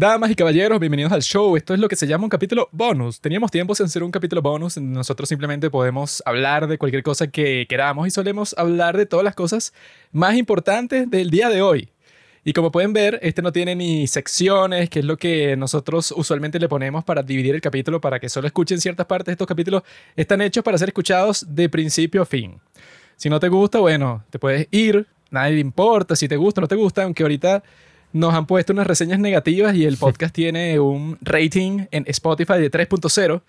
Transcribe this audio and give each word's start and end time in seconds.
Damas 0.00 0.30
y 0.30 0.34
caballeros, 0.34 0.80
bienvenidos 0.80 1.12
al 1.12 1.20
show. 1.20 1.58
Esto 1.58 1.74
es 1.74 1.78
lo 1.78 1.86
que 1.86 1.94
se 1.94 2.06
llama 2.06 2.24
un 2.24 2.30
capítulo 2.30 2.70
bonus. 2.72 3.20
Teníamos 3.20 3.50
tiempo 3.50 3.74
sin 3.74 3.84
hacer 3.84 4.02
un 4.02 4.10
capítulo 4.10 4.40
bonus. 4.40 4.78
Nosotros 4.78 5.28
simplemente 5.28 5.68
podemos 5.68 6.22
hablar 6.24 6.68
de 6.68 6.78
cualquier 6.78 7.02
cosa 7.02 7.26
que 7.26 7.66
queramos 7.68 8.08
y 8.08 8.10
solemos 8.10 8.54
hablar 8.56 8.96
de 8.96 9.04
todas 9.04 9.24
las 9.24 9.34
cosas 9.34 9.74
más 10.10 10.36
importantes 10.36 11.10
del 11.10 11.28
día 11.28 11.50
de 11.50 11.60
hoy. 11.60 11.90
Y 12.46 12.54
como 12.54 12.72
pueden 12.72 12.94
ver, 12.94 13.18
este 13.20 13.42
no 13.42 13.52
tiene 13.52 13.76
ni 13.76 14.06
secciones, 14.06 14.88
que 14.88 15.00
es 15.00 15.04
lo 15.04 15.18
que 15.18 15.54
nosotros 15.58 16.14
usualmente 16.16 16.58
le 16.58 16.70
ponemos 16.70 17.04
para 17.04 17.22
dividir 17.22 17.54
el 17.54 17.60
capítulo 17.60 18.00
para 18.00 18.18
que 18.18 18.30
solo 18.30 18.46
escuchen 18.46 18.80
ciertas 18.80 19.04
partes. 19.04 19.32
Estos 19.32 19.46
capítulos 19.46 19.82
están 20.16 20.40
hechos 20.40 20.64
para 20.64 20.78
ser 20.78 20.88
escuchados 20.88 21.44
de 21.46 21.68
principio 21.68 22.22
a 22.22 22.24
fin. 22.24 22.58
Si 23.16 23.28
no 23.28 23.38
te 23.38 23.50
gusta, 23.50 23.80
bueno, 23.80 24.24
te 24.30 24.38
puedes 24.38 24.66
ir, 24.70 25.06
nadie 25.30 25.56
le 25.56 25.60
importa 25.60 26.16
si 26.16 26.26
te 26.26 26.36
gusta 26.36 26.60
o 26.60 26.62
no 26.62 26.68
te 26.68 26.76
gusta, 26.76 27.02
aunque 27.02 27.22
ahorita 27.22 27.62
nos 28.12 28.34
han 28.34 28.46
puesto 28.46 28.72
unas 28.72 28.86
reseñas 28.86 29.18
negativas 29.18 29.74
y 29.74 29.84
el 29.84 29.96
podcast 29.96 30.34
tiene 30.34 30.78
un 30.80 31.18
rating 31.20 31.86
en 31.90 32.04
Spotify 32.08 32.54
de 32.54 32.70
3.0. 32.70 33.42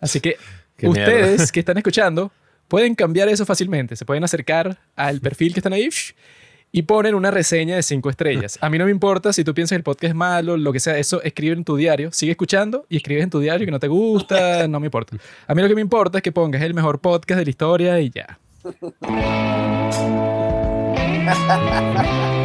Así 0.00 0.20
que 0.20 0.36
Qué 0.76 0.88
ustedes 0.88 1.28
mierda. 1.38 1.52
que 1.52 1.60
están 1.60 1.76
escuchando 1.76 2.32
pueden 2.68 2.94
cambiar 2.94 3.28
eso 3.28 3.44
fácilmente. 3.44 3.96
Se 3.96 4.04
pueden 4.04 4.24
acercar 4.24 4.78
al 4.96 5.20
perfil 5.20 5.52
que 5.52 5.60
están 5.60 5.72
ahí 5.72 5.88
y 6.72 6.82
ponen 6.82 7.14
una 7.14 7.30
reseña 7.30 7.76
de 7.76 7.82
5 7.82 8.10
estrellas. 8.10 8.58
A 8.60 8.70
mí 8.70 8.78
no 8.78 8.84
me 8.84 8.90
importa 8.92 9.32
si 9.32 9.44
tú 9.44 9.54
piensas 9.54 9.70
que 9.70 9.76
el 9.78 9.82
podcast 9.82 10.10
es 10.10 10.14
malo, 10.14 10.56
lo 10.56 10.72
que 10.72 10.80
sea, 10.80 10.98
eso 10.98 11.22
escribe 11.22 11.54
en 11.54 11.64
tu 11.64 11.76
diario. 11.76 12.12
Sigue 12.12 12.32
escuchando 12.32 12.86
y 12.88 12.96
escribes 12.96 13.24
en 13.24 13.30
tu 13.30 13.40
diario 13.40 13.66
que 13.66 13.72
no 13.72 13.80
te 13.80 13.88
gusta, 13.88 14.68
no 14.68 14.78
me 14.78 14.86
importa. 14.86 15.16
A 15.46 15.54
mí 15.54 15.62
lo 15.62 15.68
que 15.68 15.74
me 15.74 15.80
importa 15.80 16.18
es 16.18 16.22
que 16.22 16.32
pongas 16.32 16.62
el 16.62 16.74
mejor 16.74 17.00
podcast 17.00 17.38
de 17.38 17.44
la 17.44 17.50
historia 17.50 18.00
y 18.00 18.10
ya. 18.10 18.38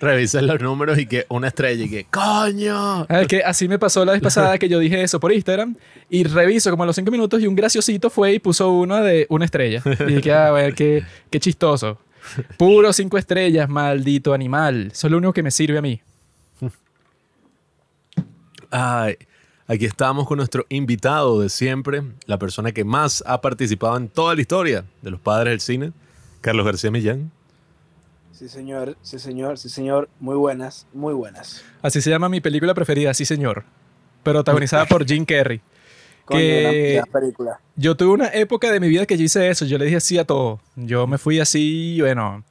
Revisas 0.00 0.42
los 0.42 0.60
números 0.60 0.98
y 0.98 1.04
que 1.04 1.26
una 1.28 1.48
estrella 1.48 1.84
y 1.84 1.90
que 1.90 2.06
¡Coño! 2.06 3.06
Es 3.06 3.28
que 3.28 3.44
así 3.44 3.68
me 3.68 3.78
pasó 3.78 4.02
la 4.04 4.12
vez 4.12 4.22
pasada 4.22 4.56
que 4.58 4.68
yo 4.68 4.78
dije 4.78 5.02
eso 5.02 5.20
por 5.20 5.30
Instagram 5.30 5.76
y 6.08 6.24
reviso 6.24 6.70
como 6.70 6.84
a 6.84 6.86
los 6.86 6.96
cinco 6.96 7.10
minutos 7.10 7.42
y 7.42 7.46
un 7.46 7.54
graciosito 7.54 8.08
fue 8.08 8.32
y 8.32 8.38
puso 8.38 8.70
uno 8.70 9.02
de 9.02 9.26
una 9.28 9.44
estrella. 9.44 9.82
Y 10.08 10.14
dije, 10.14 10.32
ah, 10.32 10.52
bueno, 10.52 10.74
qué, 10.74 11.04
qué 11.30 11.38
chistoso. 11.38 11.98
Puro 12.56 12.92
cinco 12.94 13.18
estrellas, 13.18 13.68
maldito 13.68 14.32
animal. 14.32 14.88
Eso 14.92 15.06
es 15.06 15.10
lo 15.10 15.18
único 15.18 15.34
que 15.34 15.42
me 15.42 15.50
sirve 15.50 15.78
a 15.78 15.82
mí. 15.82 16.00
Ay, 18.70 19.16
aquí 19.66 19.84
estamos 19.84 20.26
con 20.26 20.38
nuestro 20.38 20.64
invitado 20.68 21.40
de 21.40 21.48
siempre, 21.48 22.02
la 22.26 22.38
persona 22.38 22.72
que 22.72 22.84
más 22.84 23.22
ha 23.26 23.40
participado 23.40 23.96
en 23.96 24.08
toda 24.08 24.34
la 24.34 24.40
historia 24.40 24.84
de 25.02 25.10
los 25.10 25.20
padres 25.20 25.52
del 25.52 25.60
cine, 25.60 25.92
Carlos 26.40 26.64
García 26.64 26.90
Millán. 26.90 27.32
Sí, 28.40 28.48
señor, 28.48 28.96
sí, 29.02 29.18
señor, 29.18 29.58
sí, 29.58 29.68
señor. 29.68 30.08
Muy 30.18 30.34
buenas, 30.34 30.86
muy 30.94 31.12
buenas. 31.12 31.62
Así 31.82 32.00
se 32.00 32.08
llama 32.08 32.30
mi 32.30 32.40
película 32.40 32.72
preferida, 32.72 33.12
sí 33.12 33.26
señor. 33.26 33.64
Protagonizada 34.22 34.86
por 34.86 35.04
Jim 35.06 35.26
Carrey. 35.26 35.60
Coño, 36.24 36.40
Que- 36.40 37.02
una 37.04 37.12
película. 37.20 37.60
Yo 37.76 37.98
tuve 37.98 38.12
una 38.14 38.28
época 38.28 38.72
de 38.72 38.80
mi 38.80 38.88
vida 38.88 39.04
que 39.04 39.18
yo 39.18 39.24
hice 39.24 39.50
eso. 39.50 39.66
Yo 39.66 39.76
le 39.76 39.84
dije 39.84 40.00
sí 40.00 40.16
a 40.16 40.24
todo. 40.24 40.58
Yo 40.74 41.06
me 41.06 41.18
fui 41.18 41.38
así, 41.38 41.98
bueno. 42.00 42.42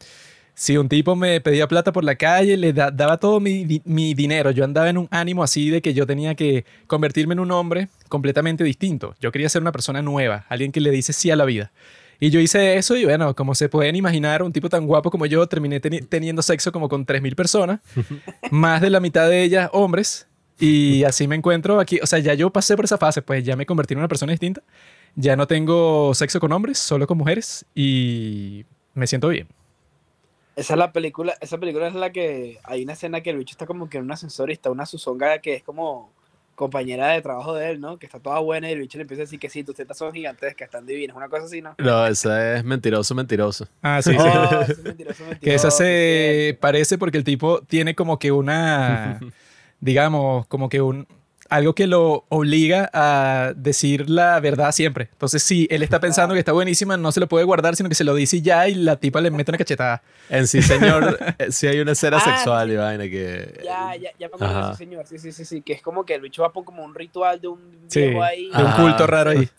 Si 0.53 0.77
un 0.77 0.89
tipo 0.89 1.15
me 1.15 1.41
pedía 1.41 1.67
plata 1.67 1.91
por 1.91 2.03
la 2.03 2.13
calle, 2.13 2.55
le 2.55 2.71
da- 2.71 2.91
daba 2.91 3.17
todo 3.17 3.39
mi, 3.39 3.81
mi 3.83 4.13
dinero. 4.13 4.51
Yo 4.51 4.65
andaba 4.65 4.89
en 4.91 4.97
un 4.99 5.07
ánimo 5.09 5.41
así 5.41 5.71
de 5.71 5.81
que 5.81 5.95
yo 5.95 6.05
tenía 6.05 6.35
que 6.35 6.65
convertirme 6.85 7.33
en 7.33 7.39
un 7.39 7.49
hombre 7.49 7.87
completamente 8.09 8.63
distinto. 8.63 9.15
Yo 9.19 9.31
quería 9.31 9.49
ser 9.49 9.63
una 9.63 9.71
persona 9.71 10.03
nueva, 10.03 10.45
alguien 10.49 10.71
que 10.71 10.81
le 10.81 10.91
dice 10.91 11.13
sí 11.13 11.31
a 11.31 11.35
la 11.35 11.45
vida. 11.45 11.71
Y 12.19 12.29
yo 12.31 12.39
hice 12.39 12.75
eso 12.77 12.97
y 12.97 13.05
bueno, 13.05 13.33
como 13.35 13.55
se 13.55 13.69
pueden 13.69 13.95
imaginar, 13.95 14.43
un 14.43 14.51
tipo 14.51 14.67
tan 14.69 14.85
guapo 14.85 15.09
como 15.09 15.25
yo 15.25 15.47
terminé 15.47 15.81
teni- 15.81 16.05
teniendo 16.07 16.41
sexo 16.41 16.71
como 16.71 16.89
con 16.89 17.05
3.000 17.05 17.35
personas, 17.35 17.79
más 18.51 18.81
de 18.81 18.89
la 18.89 18.99
mitad 18.99 19.29
de 19.29 19.43
ellas 19.43 19.69
hombres. 19.73 20.27
Y 20.59 21.05
así 21.05 21.25
me 21.27 21.35
encuentro 21.35 21.79
aquí. 21.79 21.99
O 22.03 22.05
sea, 22.05 22.19
ya 22.19 22.33
yo 22.33 22.49
pasé 22.49 22.75
por 22.75 22.83
esa 22.83 22.97
fase, 22.97 23.21
pues 23.21 23.45
ya 23.45 23.55
me 23.55 23.65
convertí 23.65 23.93
en 23.93 23.99
una 23.99 24.09
persona 24.09 24.31
distinta. 24.33 24.61
Ya 25.15 25.37
no 25.37 25.47
tengo 25.47 26.13
sexo 26.13 26.41
con 26.41 26.51
hombres, 26.51 26.77
solo 26.77 27.07
con 27.07 27.17
mujeres 27.17 27.65
y 27.73 28.65
me 28.93 29.07
siento 29.07 29.29
bien. 29.29 29.47
Esa 30.57 30.73
es 30.73 30.77
la 30.79 30.91
película, 30.91 31.35
esa 31.39 31.57
película 31.57 31.87
es 31.87 31.95
la 31.95 32.11
que 32.11 32.59
hay 32.65 32.83
una 32.83 32.91
escena 32.93 33.21
que 33.21 33.29
el 33.29 33.37
bicho 33.37 33.53
está 33.53 33.65
como 33.65 33.89
que 33.89 33.97
en 33.97 34.03
un 34.03 34.11
ascensor 34.11 34.49
y 34.49 34.53
está 34.53 34.69
una 34.69 34.85
susonga 34.85 35.39
que 35.39 35.55
es 35.55 35.63
como 35.63 36.11
compañera 36.59 37.07
de 37.13 37.21
trabajo 37.21 37.55
de 37.55 37.71
él, 37.71 37.79
¿no? 37.79 37.97
Que 37.97 38.05
está 38.05 38.19
toda 38.19 38.37
buena 38.39 38.69
y 38.69 38.73
el 38.73 38.79
bicho 38.79 38.97
le 38.97 39.03
empieza 39.03 39.21
a 39.21 39.23
decir 39.23 39.39
que 39.39 39.49
sí, 39.49 39.63
tus 39.63 39.75
tetas 39.75 39.97
son 39.97 40.11
gigantescas, 40.11 40.65
están 40.65 40.85
divinas, 40.85 41.15
una 41.15 41.29
cosa 41.29 41.45
así, 41.45 41.61
¿no? 41.61 41.73
No, 41.77 42.05
esa 42.05 42.57
es 42.57 42.65
mentiroso, 42.65 43.15
mentiroso. 43.15 43.65
Ah, 43.81 44.01
sí, 44.01 44.11
sí. 44.17 44.17
Oh, 44.19 44.61
ese 44.61 44.75
mentiroso, 44.83 45.23
Que 45.39 45.55
esa 45.55 45.67
mentiroso, 45.69 45.77
se 45.77 46.57
parece 46.59 46.97
porque 46.97 47.17
el 47.17 47.23
tipo 47.23 47.61
tiene 47.61 47.95
como 47.95 48.19
que 48.19 48.33
una, 48.33 49.21
digamos, 49.79 50.47
como 50.47 50.67
que 50.67 50.81
un, 50.81 51.07
algo 51.49 51.73
que 51.73 51.87
lo 51.87 52.25
obliga 52.29 52.89
a 52.93 53.53
decir 53.55 54.09
la 54.09 54.39
verdad 54.39 54.71
siempre. 54.71 55.09
Entonces, 55.11 55.41
si 55.43 55.67
él 55.71 55.81
está 55.83 55.99
pensando 55.99 56.33
que 56.33 56.39
está 56.39 56.51
buenísima, 56.51 56.95
no 56.97 57.11
se 57.11 57.19
lo 57.19 57.27
puede 57.27 57.43
guardar, 57.45 57.75
sino 57.75 57.89
que 57.89 57.95
se 57.95 58.03
lo 58.03 58.13
dice 58.15 58.37
y 58.37 58.41
ya 58.41 58.67
y 58.67 58.75
la 58.75 58.95
tipa 58.97 59.19
le 59.21 59.31
mete 59.31 59.51
una 59.51 59.57
cachetada. 59.57 60.01
En 60.29 60.47
sí, 60.47 60.61
señor, 60.61 61.17
eh, 61.39 61.51
sí 61.51 61.67
hay 61.67 61.79
una 61.79 61.93
escena 61.93 62.17
Ah, 62.17 62.35
sexual 62.35 62.67
sí. 62.67 62.73
y 62.73 62.77
vaina 62.77 63.03
que... 63.05 63.61
Ya, 63.63 63.95
ya, 63.95 64.09
ya 64.19 64.27
me 64.29 64.35
acuerdo 64.35 64.75
señor, 64.75 65.05
sí, 65.07 65.17
sí, 65.17 65.31
sí, 65.31 65.43
sí, 65.45 65.61
que 65.61 65.73
es 65.73 65.81
como 65.81 66.05
que 66.05 66.13
el 66.15 66.21
bicho 66.21 66.41
va 66.43 66.53
por 66.53 66.63
como 66.63 66.83
un 66.83 66.93
ritual 66.93 67.41
de 67.41 67.47
un 67.47 67.59
Sí, 67.87 68.01
viejo 68.01 68.21
ahí. 68.23 68.49
de 68.55 68.63
un 68.63 68.71
culto 68.73 69.07
raro 69.07 69.31
ahí. 69.31 69.49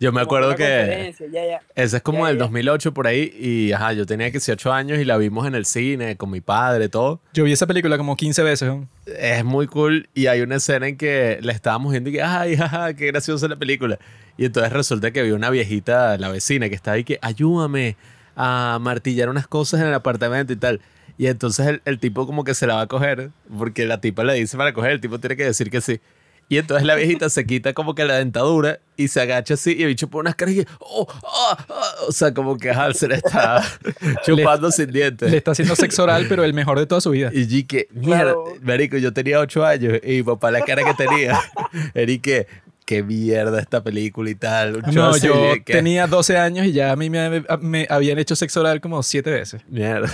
Yo 0.00 0.12
me 0.12 0.20
acuerdo 0.20 0.54
que... 0.54 1.12
ya, 1.32 1.44
ya. 1.44 1.62
Esa 1.74 1.96
es 1.96 2.02
como 2.02 2.20
Ya, 2.20 2.28
del 2.28 2.36
ya. 2.36 2.44
2008 2.44 2.94
por 2.94 3.06
ahí 3.06 3.34
y 3.38 3.72
ajá, 3.72 3.92
yo 3.94 4.06
tenía 4.06 4.30
18 4.30 4.72
años 4.72 4.98
y 4.98 5.04
la 5.04 5.16
vimos 5.16 5.46
en 5.46 5.54
el 5.54 5.66
cine 5.66 6.16
con 6.16 6.30
mi 6.30 6.40
padre, 6.40 6.88
todo. 6.88 7.20
Yo 7.34 7.44
vi 7.44 7.52
esa 7.52 7.66
película 7.66 7.98
como 7.98 8.16
15 8.16 8.42
veces. 8.44 8.68
¿no? 8.68 8.88
Es 9.06 9.44
muy 9.44 9.66
cool 9.66 10.08
y 10.14 10.26
hay 10.26 10.40
una 10.42 10.56
escena 10.56 10.86
en 10.86 10.96
que 10.96 11.38
le 11.42 11.52
estábamos 11.52 11.90
viendo 11.90 12.10
y 12.10 12.12
que, 12.14 12.22
ay, 12.22 12.56
jaja, 12.56 12.94
qué 12.94 13.06
graciosa 13.08 13.48
la 13.48 13.56
película. 13.56 13.98
Y 14.36 14.44
entonces 14.44 14.72
resulta 14.72 15.10
que 15.10 15.20
había 15.20 15.34
una 15.34 15.50
viejita, 15.50 16.16
la 16.16 16.28
vecina, 16.28 16.68
que 16.68 16.76
estaba 16.76 16.94
ahí 16.94 17.04
que, 17.04 17.18
ayúdame 17.20 17.96
a 18.36 18.78
martillar 18.80 19.28
unas 19.28 19.48
cosas 19.48 19.80
en 19.80 19.88
el 19.88 19.94
apartamento 19.94 20.52
y 20.52 20.56
tal. 20.56 20.80
Y 21.16 21.26
entonces 21.26 21.66
el, 21.66 21.82
el 21.84 21.98
tipo 21.98 22.24
como 22.24 22.44
que 22.44 22.54
se 22.54 22.68
la 22.68 22.76
va 22.76 22.82
a 22.82 22.86
coger, 22.86 23.30
porque 23.58 23.84
la 23.84 24.00
tipa 24.00 24.22
le 24.22 24.34
dice 24.34 24.56
para 24.56 24.72
coger, 24.72 24.92
el 24.92 25.00
tipo 25.00 25.18
tiene 25.18 25.36
que 25.36 25.44
decir 25.44 25.70
que 25.70 25.80
sí. 25.80 26.00
Y 26.48 26.56
entonces 26.56 26.86
la 26.86 26.94
viejita 26.94 27.28
se 27.28 27.44
quita 27.46 27.74
como 27.74 27.94
que 27.94 28.04
la 28.04 28.14
dentadura 28.14 28.80
y 28.96 29.08
se 29.08 29.20
agacha 29.20 29.54
así 29.54 29.74
y 29.78 29.82
el 29.82 29.88
bicho 29.88 30.08
pone 30.08 30.22
unas 30.22 30.34
caras 30.34 30.54
y 30.54 30.66
oh, 30.80 31.06
ah, 31.24 31.66
ah", 31.68 31.92
o 32.08 32.12
sea, 32.12 32.32
como 32.32 32.56
que 32.56 32.70
le 33.06 33.16
está 33.16 33.62
chupando 34.24 34.70
sin 34.72 34.90
dientes. 34.90 35.30
Le 35.30 35.36
está 35.36 35.50
haciendo 35.50 35.76
sexo 35.76 36.04
oral, 36.04 36.26
pero 36.28 36.44
el 36.44 36.54
mejor 36.54 36.78
de 36.78 36.86
toda 36.86 37.00
su 37.02 37.10
vida. 37.10 37.30
Y 37.34 37.46
yo 37.46 37.64
que, 37.64 37.88
mierda, 37.92 38.32
Claro. 38.32 38.44
marico, 38.62 38.96
yo 38.96 39.12
tenía 39.12 39.40
ocho 39.40 39.64
años 39.64 40.00
y 40.02 40.16
mi 40.16 40.22
papá 40.22 40.50
la 40.50 40.62
cara 40.62 40.82
que 40.84 40.94
tenía, 40.94 41.38
era 41.94 42.10
y 42.10 42.18
que, 42.18 42.46
qué 42.88 43.02
mierda 43.02 43.60
esta 43.60 43.84
película 43.84 44.30
y 44.30 44.34
tal. 44.34 44.82
Show 44.84 44.92
No, 44.94 45.16
yo 45.18 45.52
que, 45.62 45.74
tenía 45.74 46.06
12 46.06 46.38
años 46.38 46.64
y 46.64 46.72
ya 46.72 46.90
a 46.90 46.96
mí 46.96 47.10
me, 47.10 47.44
me 47.60 47.86
habían 47.90 48.18
hecho 48.18 48.34
sexo 48.34 48.60
oral 48.60 48.80
como 48.80 49.02
7 49.02 49.30
veces. 49.30 49.60
Mierda. 49.68 50.10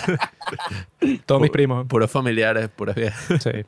Todos 1.24 1.40
mis 1.40 1.52
primos. 1.52 1.86
Puros 1.86 2.10
familiares, 2.10 2.68
puras 2.74 2.96
viejas. 2.96 3.40
Sí. 3.40 3.64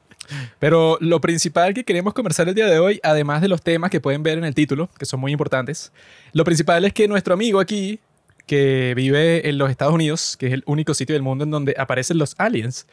Pero 0.59 0.99
lo 1.00 1.21
principal 1.21 1.72
que 1.72 1.84
queremos 1.84 2.15
conversar 2.15 2.49
el 2.49 2.56
día 2.56 2.67
de 2.67 2.81
hoy, 2.81 2.99
además 3.05 3.43
de 3.43 3.47
los 3.47 3.62
temas 3.62 3.93
que 3.93 4.00
pueden 4.00 4.25
ver 4.25 4.39
en 4.39 4.44
el 4.44 4.56
título, 4.56 4.91
que 4.99 5.06
son 5.06 5.21
muy 5.21 5.31
importantes, 5.31 5.93
lo 6.33 6.43
principal 6.43 6.84
es 6.84 6.93
que 6.93 7.06
nuestro 7.06 7.34
amigo 7.34 7.61
aquí, 7.61 8.00
que 8.44 8.93
vive 8.97 9.49
en 9.49 9.56
los 9.56 9.71
Estados 9.71 9.94
Unidos, 9.94 10.37
que 10.37 10.49
es 10.49 10.53
el 10.53 10.65
único 10.67 10.94
sitio 10.94 11.15
del 11.15 11.23
mundo 11.23 11.44
en 11.44 11.53
donde 11.53 11.77
aparecen 11.78 12.19
los 12.19 12.34
aliens, 12.38 12.88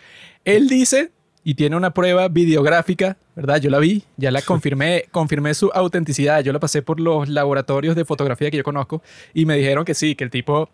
él 0.45 0.69
dice 0.69 1.09
y 1.43 1.55
tiene 1.55 1.75
una 1.75 1.93
prueba 1.93 2.27
videográfica, 2.29 3.17
¿verdad? 3.35 3.57
Yo 3.57 3.69
la 3.69 3.79
vi, 3.79 4.03
ya 4.17 4.31
la 4.31 4.41
confirmé, 4.41 5.05
confirmé 5.11 5.53
su 5.53 5.69
autenticidad, 5.73 6.41
yo 6.41 6.53
la 6.53 6.59
pasé 6.59 6.81
por 6.81 6.99
los 6.99 7.27
laboratorios 7.27 7.95
de 7.95 8.05
fotografía 8.05 8.49
que 8.49 8.57
yo 8.57 8.63
conozco 8.63 9.01
y 9.33 9.45
me 9.45 9.57
dijeron 9.57 9.83
que 9.85 9.93
sí, 9.93 10.15
que 10.15 10.23
el 10.23 10.29
tipo 10.29 10.69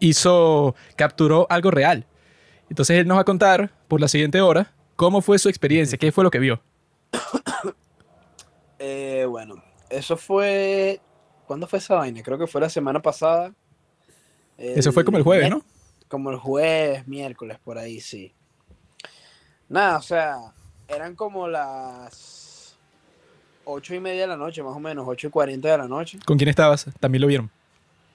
hizo, 0.00 0.74
capturó 0.96 1.46
algo 1.50 1.70
real. 1.70 2.06
Entonces 2.70 2.98
él 2.98 3.06
nos 3.06 3.18
va 3.18 3.22
a 3.22 3.24
contar 3.24 3.70
por 3.88 4.00
la 4.00 4.08
siguiente 4.08 4.40
hora 4.40 4.72
cómo 4.96 5.20
fue 5.20 5.38
su 5.38 5.48
experiencia, 5.48 5.98
qué 5.98 6.10
fue 6.12 6.24
lo 6.24 6.30
que 6.30 6.38
vio. 6.38 6.60
Eh, 8.78 9.24
bueno, 9.26 9.54
eso 9.88 10.18
fue. 10.18 11.00
¿Cuándo 11.46 11.66
fue 11.66 11.78
esa 11.78 11.94
vaina? 11.94 12.22
Creo 12.22 12.36
que 12.36 12.46
fue 12.46 12.60
la 12.60 12.68
semana 12.68 13.00
pasada. 13.00 13.54
Eso 14.58 14.92
fue 14.92 15.02
como 15.02 15.16
el 15.16 15.24
jueves, 15.24 15.48
¿no? 15.48 15.64
Como 16.08 16.30
el 16.30 16.36
jueves, 16.36 17.08
miércoles, 17.08 17.58
por 17.64 17.78
ahí, 17.78 18.00
sí. 18.00 18.34
Nada, 19.68 19.98
o 19.98 20.02
sea, 20.02 20.36
eran 20.88 21.14
como 21.14 21.48
las 21.48 22.76
ocho 23.64 23.94
y 23.94 24.00
media 24.00 24.22
de 24.22 24.26
la 24.28 24.36
noche, 24.36 24.62
más 24.62 24.76
o 24.76 24.80
menos, 24.80 25.04
ocho 25.08 25.26
y 25.26 25.30
cuarenta 25.30 25.70
de 25.70 25.78
la 25.78 25.88
noche. 25.88 26.18
¿Con 26.24 26.36
quién 26.38 26.48
estabas? 26.48 26.86
También 27.00 27.22
lo 27.22 27.26
vieron. 27.28 27.50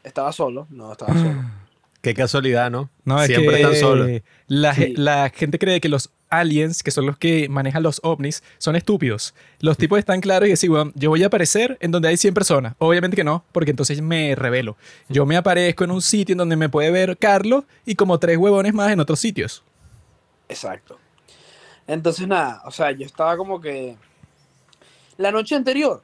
Estaba 0.03 0.31
solo, 0.31 0.65
no, 0.69 0.91
estaba 0.91 1.13
solo. 1.13 1.43
Qué 2.01 2.15
casualidad, 2.15 2.71
¿no? 2.71 2.89
No, 3.05 3.21
es 3.21 3.27
Siempre 3.27 3.57
que 3.57 3.61
están 3.61 3.75
solos. 3.75 4.09
La, 4.47 4.73
ge- 4.73 4.87
Sí. 4.87 4.93
la 4.95 5.29
gente 5.29 5.59
cree 5.59 5.79
que 5.79 5.87
los 5.87 6.09
aliens, 6.29 6.81
que 6.81 6.89
son 6.89 7.05
los 7.05 7.15
que 7.15 7.47
manejan 7.47 7.83
los 7.83 7.99
ovnis, 8.03 8.41
son 8.57 8.75
estúpidos. 8.75 9.35
Los 9.59 9.77
tipos 9.77 9.99
están 9.99 10.19
claros 10.19 10.47
y 10.47 10.49
decir, 10.51 10.71
bueno, 10.71 10.91
yo 10.95 11.11
voy 11.11 11.21
a 11.21 11.27
aparecer 11.27 11.77
en 11.79 11.91
donde 11.91 12.07
hay 12.07 12.17
100 12.17 12.33
personas. 12.33 12.73
Obviamente 12.79 13.15
que 13.15 13.23
no, 13.23 13.43
porque 13.51 13.69
entonces 13.69 14.01
me 14.01 14.33
revelo. 14.33 14.77
Yo 15.09 15.27
me 15.27 15.37
aparezco 15.37 15.83
en 15.83 15.91
un 15.91 16.01
sitio 16.01 16.33
en 16.33 16.39
donde 16.39 16.55
me 16.55 16.69
puede 16.69 16.89
ver 16.89 17.17
Carlos 17.17 17.65
y 17.85 17.93
como 17.93 18.17
tres 18.17 18.37
huevones 18.37 18.73
más 18.73 18.91
en 18.91 18.99
otros 18.99 19.19
sitios. 19.19 19.61
Exacto. 20.49 20.97
Entonces, 21.87 22.27
nada, 22.27 22.61
o 22.65 22.71
sea, 22.71 22.91
yo 22.91 23.05
estaba 23.05 23.35
como 23.37 23.59
que. 23.59 23.97
La 25.17 25.31
noche 25.31 25.55
anterior, 25.55 26.01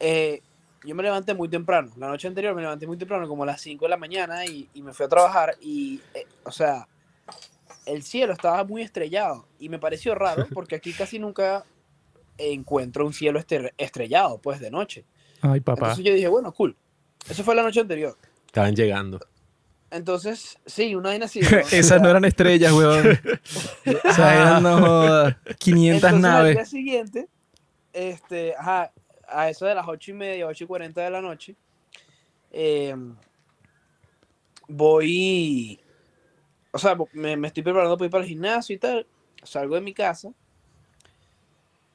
eh, 0.00 0.42
yo 0.84 0.94
me 0.94 1.02
levanté 1.02 1.34
muy 1.34 1.48
temprano. 1.48 1.92
La 1.96 2.08
noche 2.08 2.26
anterior 2.28 2.54
me 2.54 2.62
levanté 2.62 2.86
muy 2.86 2.96
temprano, 2.96 3.28
como 3.28 3.42
a 3.44 3.46
las 3.46 3.60
5 3.60 3.84
de 3.84 3.88
la 3.88 3.96
mañana, 3.96 4.44
y, 4.46 4.68
y 4.74 4.82
me 4.82 4.92
fui 4.92 5.06
a 5.06 5.08
trabajar. 5.08 5.54
Y, 5.60 6.00
eh, 6.14 6.26
o 6.44 6.50
sea, 6.50 6.88
el 7.86 8.02
cielo 8.02 8.32
estaba 8.32 8.64
muy 8.64 8.82
estrellado. 8.82 9.46
Y 9.58 9.68
me 9.68 9.78
pareció 9.78 10.14
raro, 10.14 10.46
porque 10.54 10.76
aquí 10.76 10.92
casi 10.92 11.18
nunca 11.18 11.64
encuentro 12.38 13.06
un 13.06 13.12
cielo 13.12 13.38
estre- 13.38 13.72
estrellado, 13.76 14.38
pues, 14.38 14.58
de 14.60 14.70
noche. 14.70 15.04
Ay, 15.40 15.60
papá. 15.60 15.80
Entonces 15.88 16.04
yo 16.04 16.14
dije, 16.14 16.28
bueno, 16.28 16.52
cool. 16.52 16.76
Eso 17.28 17.44
fue 17.44 17.54
la 17.54 17.62
noche 17.62 17.80
anterior. 17.80 18.16
Estaban 18.46 18.74
llegando. 18.74 19.20
Entonces, 19.92 20.58
sí, 20.64 20.94
una 20.94 21.10
vaina 21.10 21.26
así. 21.26 21.40
¿no? 21.50 21.58
Esas 21.70 22.00
no 22.00 22.08
eran 22.08 22.24
estrellas, 22.24 22.72
weón. 22.72 23.06
o 24.04 24.12
sea, 24.12 24.34
eran 24.34 24.62
no 24.62 24.78
jodas, 24.80 25.36
500 25.58 25.94
Entonces, 25.94 26.14
Al 26.14 26.20
naves. 26.22 26.56
día 26.56 26.64
siguiente, 26.64 27.28
este, 27.92 28.54
ajá, 28.56 28.90
a 29.28 29.50
eso 29.50 29.66
de 29.66 29.74
las 29.74 29.86
8 29.86 30.10
y 30.10 30.14
media, 30.14 30.46
8 30.46 30.64
y 30.64 30.66
40 30.66 31.00
de 31.02 31.10
la 31.10 31.20
noche, 31.20 31.56
eh, 32.50 32.96
voy, 34.66 35.78
o 36.70 36.78
sea, 36.78 36.96
me, 37.12 37.36
me 37.36 37.48
estoy 37.48 37.62
preparando 37.62 37.96
para 37.98 38.06
ir 38.06 38.10
para 38.10 38.24
el 38.24 38.28
gimnasio 38.30 38.74
y 38.74 38.78
tal, 38.78 39.06
salgo 39.42 39.74
de 39.74 39.82
mi 39.82 39.92
casa. 39.92 40.32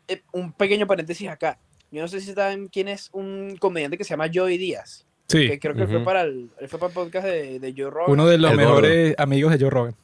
Eh, 0.07 0.21
un 0.33 0.53
pequeño 0.53 0.85
paréntesis 0.85 1.27
acá. 1.27 1.59
Yo 1.89 2.01
no 2.01 2.07
sé 2.07 2.21
si 2.21 2.33
saben 2.33 2.67
quién 2.67 2.87
es 2.89 3.09
un 3.11 3.57
comediante 3.57 3.97
que 3.97 4.03
se 4.03 4.11
llama 4.11 4.29
Joey 4.31 4.57
Díaz. 4.59 5.06
Sí, 5.27 5.47
Que 5.47 5.59
creo 5.59 5.75
que 5.75 5.87
fue 5.87 6.03
para 6.03 6.21
el, 6.21 6.49
él 6.59 6.69
fue 6.69 6.79
para 6.79 6.87
el 6.89 6.93
podcast 6.93 7.25
de, 7.25 7.59
de 7.59 7.73
Joe 7.77 7.89
Rogan. 7.89 8.11
uno 8.11 8.27
de 8.27 8.37
los 8.37 8.51
El 8.51 8.57
gordo. 8.57 8.69
mejores 8.69 9.15
amigos 9.17 9.51
de 9.51 9.59
Joe 9.59 9.69
Rogan. 9.69 9.95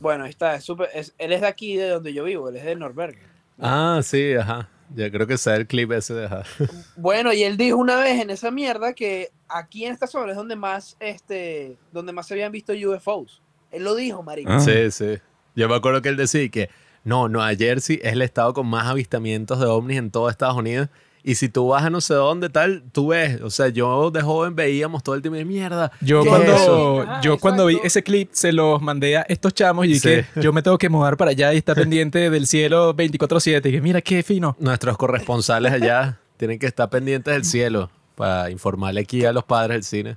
Bueno, 0.00 0.24
ahí 0.24 0.30
está. 0.30 0.54
Es 0.56 0.64
súper- 0.64 0.90
es- 0.94 1.14
él 1.18 1.32
es 1.32 1.40
de 1.40 1.46
aquí, 1.46 1.76
de 1.76 1.88
donde 1.88 2.12
yo 2.12 2.24
vivo. 2.24 2.48
Él 2.50 2.56
es 2.56 2.64
de 2.64 2.76
Norberg. 2.76 3.16
Ah, 3.58 4.00
sí, 4.04 4.34
ajá. 4.34 4.68
Ya 4.94 5.10
creo 5.10 5.26
que 5.26 5.36
sea 5.38 5.56
el 5.56 5.66
clip 5.66 5.90
ese 5.92 6.14
de 6.14 6.26
ajá. 6.26 6.42
Bueno, 6.96 7.32
y 7.32 7.42
él 7.44 7.56
dijo 7.56 7.76
una 7.76 7.96
vez 7.96 8.20
en 8.20 8.30
esa 8.30 8.50
mierda 8.50 8.92
que 8.92 9.30
aquí 9.48 9.84
en 9.86 9.92
esta 9.92 10.06
zona 10.06 10.30
es 10.32 10.36
donde 10.36 10.54
más, 10.56 10.96
este, 11.00 11.76
donde 11.92 12.12
más 12.12 12.26
se 12.26 12.34
habían 12.34 12.52
visto 12.52 12.72
UFOs. 12.72 13.42
Él 13.70 13.84
lo 13.84 13.94
dijo, 13.94 14.22
marico. 14.22 14.50
Ah. 14.52 14.60
Sí, 14.60 14.90
sí. 14.90 15.18
Yo 15.56 15.68
me 15.68 15.74
acuerdo 15.76 16.00
que 16.02 16.08
él 16.10 16.16
decía 16.16 16.48
que 16.50 16.68
no, 17.04 17.28
Nueva 17.28 17.54
Jersey 17.54 18.00
es 18.02 18.12
el 18.12 18.22
estado 18.22 18.52
con 18.54 18.66
más 18.66 18.86
avistamientos 18.86 19.58
de 19.60 19.66
ovnis 19.66 19.98
en 19.98 20.10
todo 20.10 20.28
Estados 20.30 20.56
Unidos. 20.56 20.88
Y 21.24 21.34
si 21.34 21.48
tú 21.48 21.68
vas 21.68 21.84
a 21.84 21.90
no 21.90 22.00
sé 22.00 22.14
dónde 22.14 22.48
tal, 22.48 22.84
tú 22.92 23.08
ves. 23.08 23.40
O 23.42 23.50
sea, 23.50 23.68
yo 23.68 24.10
de 24.10 24.22
joven 24.22 24.54
veíamos 24.54 25.02
todo 25.02 25.14
el 25.14 25.20
tiempo 25.22 25.36
de 25.36 25.44
mierda. 25.44 25.90
Yo 26.00 26.22
¿Qué 26.22 26.28
cuando? 26.28 27.04
Ah, 27.06 27.20
yo 27.22 27.38
cuando 27.38 27.66
vi 27.66 27.78
ese 27.82 28.02
clip 28.02 28.30
se 28.32 28.52
los 28.52 28.80
mandé 28.80 29.16
a 29.18 29.22
estos 29.22 29.52
chamos 29.52 29.86
y 29.86 29.98
Sí. 29.98 30.08
dije, 30.08 30.26
yo 30.36 30.52
me 30.52 30.62
tengo 30.62 30.78
que 30.78 30.88
mudar 30.88 31.16
para 31.16 31.32
allá 31.32 31.52
y 31.52 31.58
estar 31.58 31.74
pendiente 31.90 32.30
del 32.30 32.46
cielo 32.46 32.94
24/7. 32.94 33.68
Y 33.68 33.72
dije, 33.72 33.82
mira 33.82 34.00
qué 34.00 34.22
fino. 34.22 34.56
Nuestros 34.58 34.96
corresponsales 34.96 35.72
allá 35.72 36.18
tienen 36.36 36.58
que 36.58 36.66
estar 36.66 36.88
pendientes 36.88 37.34
del 37.34 37.44
cielo 37.44 37.90
para 38.14 38.50
informarle 38.50 39.00
aquí 39.00 39.24
a 39.24 39.32
los 39.32 39.44
padres 39.44 39.74
del 39.76 39.84
cine. 39.84 40.16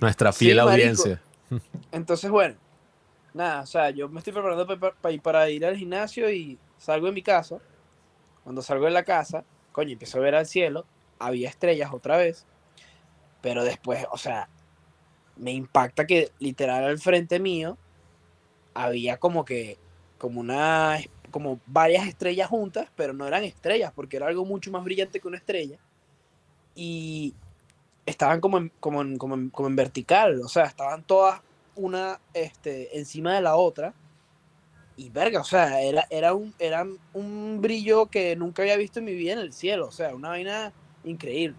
Nuestra 0.00 0.32
fiel 0.32 0.60
audiencia. 0.60 1.20
Entonces, 1.90 2.30
bueno, 2.30 2.54
nada, 3.34 3.62
o 3.62 3.66
sea, 3.66 3.90
yo 3.90 4.08
me 4.08 4.18
estoy 4.18 4.32
preparando 4.32 4.66
pa- 4.66 4.76
pa- 4.78 4.92
pa- 5.00 5.22
para 5.22 5.48
ir 5.50 5.64
al 5.64 5.76
gimnasio 5.76 6.30
y 6.30 6.58
salgo 6.78 7.06
de 7.06 7.12
mi 7.12 7.22
casa. 7.22 7.56
Cuando 8.44 8.62
salgo 8.62 8.84
de 8.84 8.90
la 8.92 9.02
casa, 9.02 9.42
coño, 9.78 9.92
empiezo 9.92 10.18
a 10.18 10.22
ver 10.22 10.34
al 10.34 10.46
cielo. 10.46 10.86
Había 11.20 11.48
estrellas 11.48 11.92
otra 11.92 12.16
vez. 12.16 12.44
Pero 13.40 13.62
después, 13.62 14.04
o 14.10 14.18
sea, 14.18 14.48
me 15.36 15.52
impacta 15.52 16.04
que 16.04 16.32
literal 16.40 16.82
al 16.82 16.98
frente 16.98 17.38
mío 17.38 17.78
había 18.74 19.18
como 19.18 19.44
que, 19.44 19.78
como 20.18 20.40
una, 20.40 20.98
como 21.30 21.60
varias 21.64 22.08
estrellas 22.08 22.48
juntas, 22.48 22.88
pero 22.96 23.12
no 23.12 23.24
eran 23.24 23.44
estrellas, 23.44 23.92
porque 23.94 24.16
era 24.16 24.26
algo 24.26 24.44
mucho 24.44 24.72
más 24.72 24.82
brillante 24.82 25.20
que 25.20 25.28
una 25.28 25.36
estrella. 25.36 25.78
Y 26.74 27.34
estaban 28.04 28.40
como 28.40 28.58
en, 28.58 28.72
como 28.80 29.02
en, 29.02 29.16
como 29.16 29.36
en, 29.36 29.50
como 29.50 29.68
en 29.68 29.76
vertical, 29.76 30.40
o 30.42 30.48
sea, 30.48 30.64
estaban 30.64 31.04
todas 31.04 31.40
una 31.76 32.20
este, 32.34 32.98
encima 32.98 33.32
de 33.36 33.42
la 33.42 33.54
otra. 33.54 33.94
Y 34.98 35.10
verga, 35.10 35.40
o 35.40 35.44
sea, 35.44 35.80
era, 35.80 36.04
era, 36.10 36.34
un, 36.34 36.52
era 36.58 36.84
un 37.12 37.58
brillo 37.62 38.06
que 38.06 38.34
nunca 38.34 38.62
había 38.62 38.76
visto 38.76 38.98
en 38.98 39.04
mi 39.04 39.14
vida 39.14 39.34
en 39.34 39.38
el 39.38 39.52
cielo, 39.52 39.86
o 39.86 39.92
sea, 39.92 40.12
una 40.14 40.30
vaina 40.30 40.72
increíble. 41.04 41.56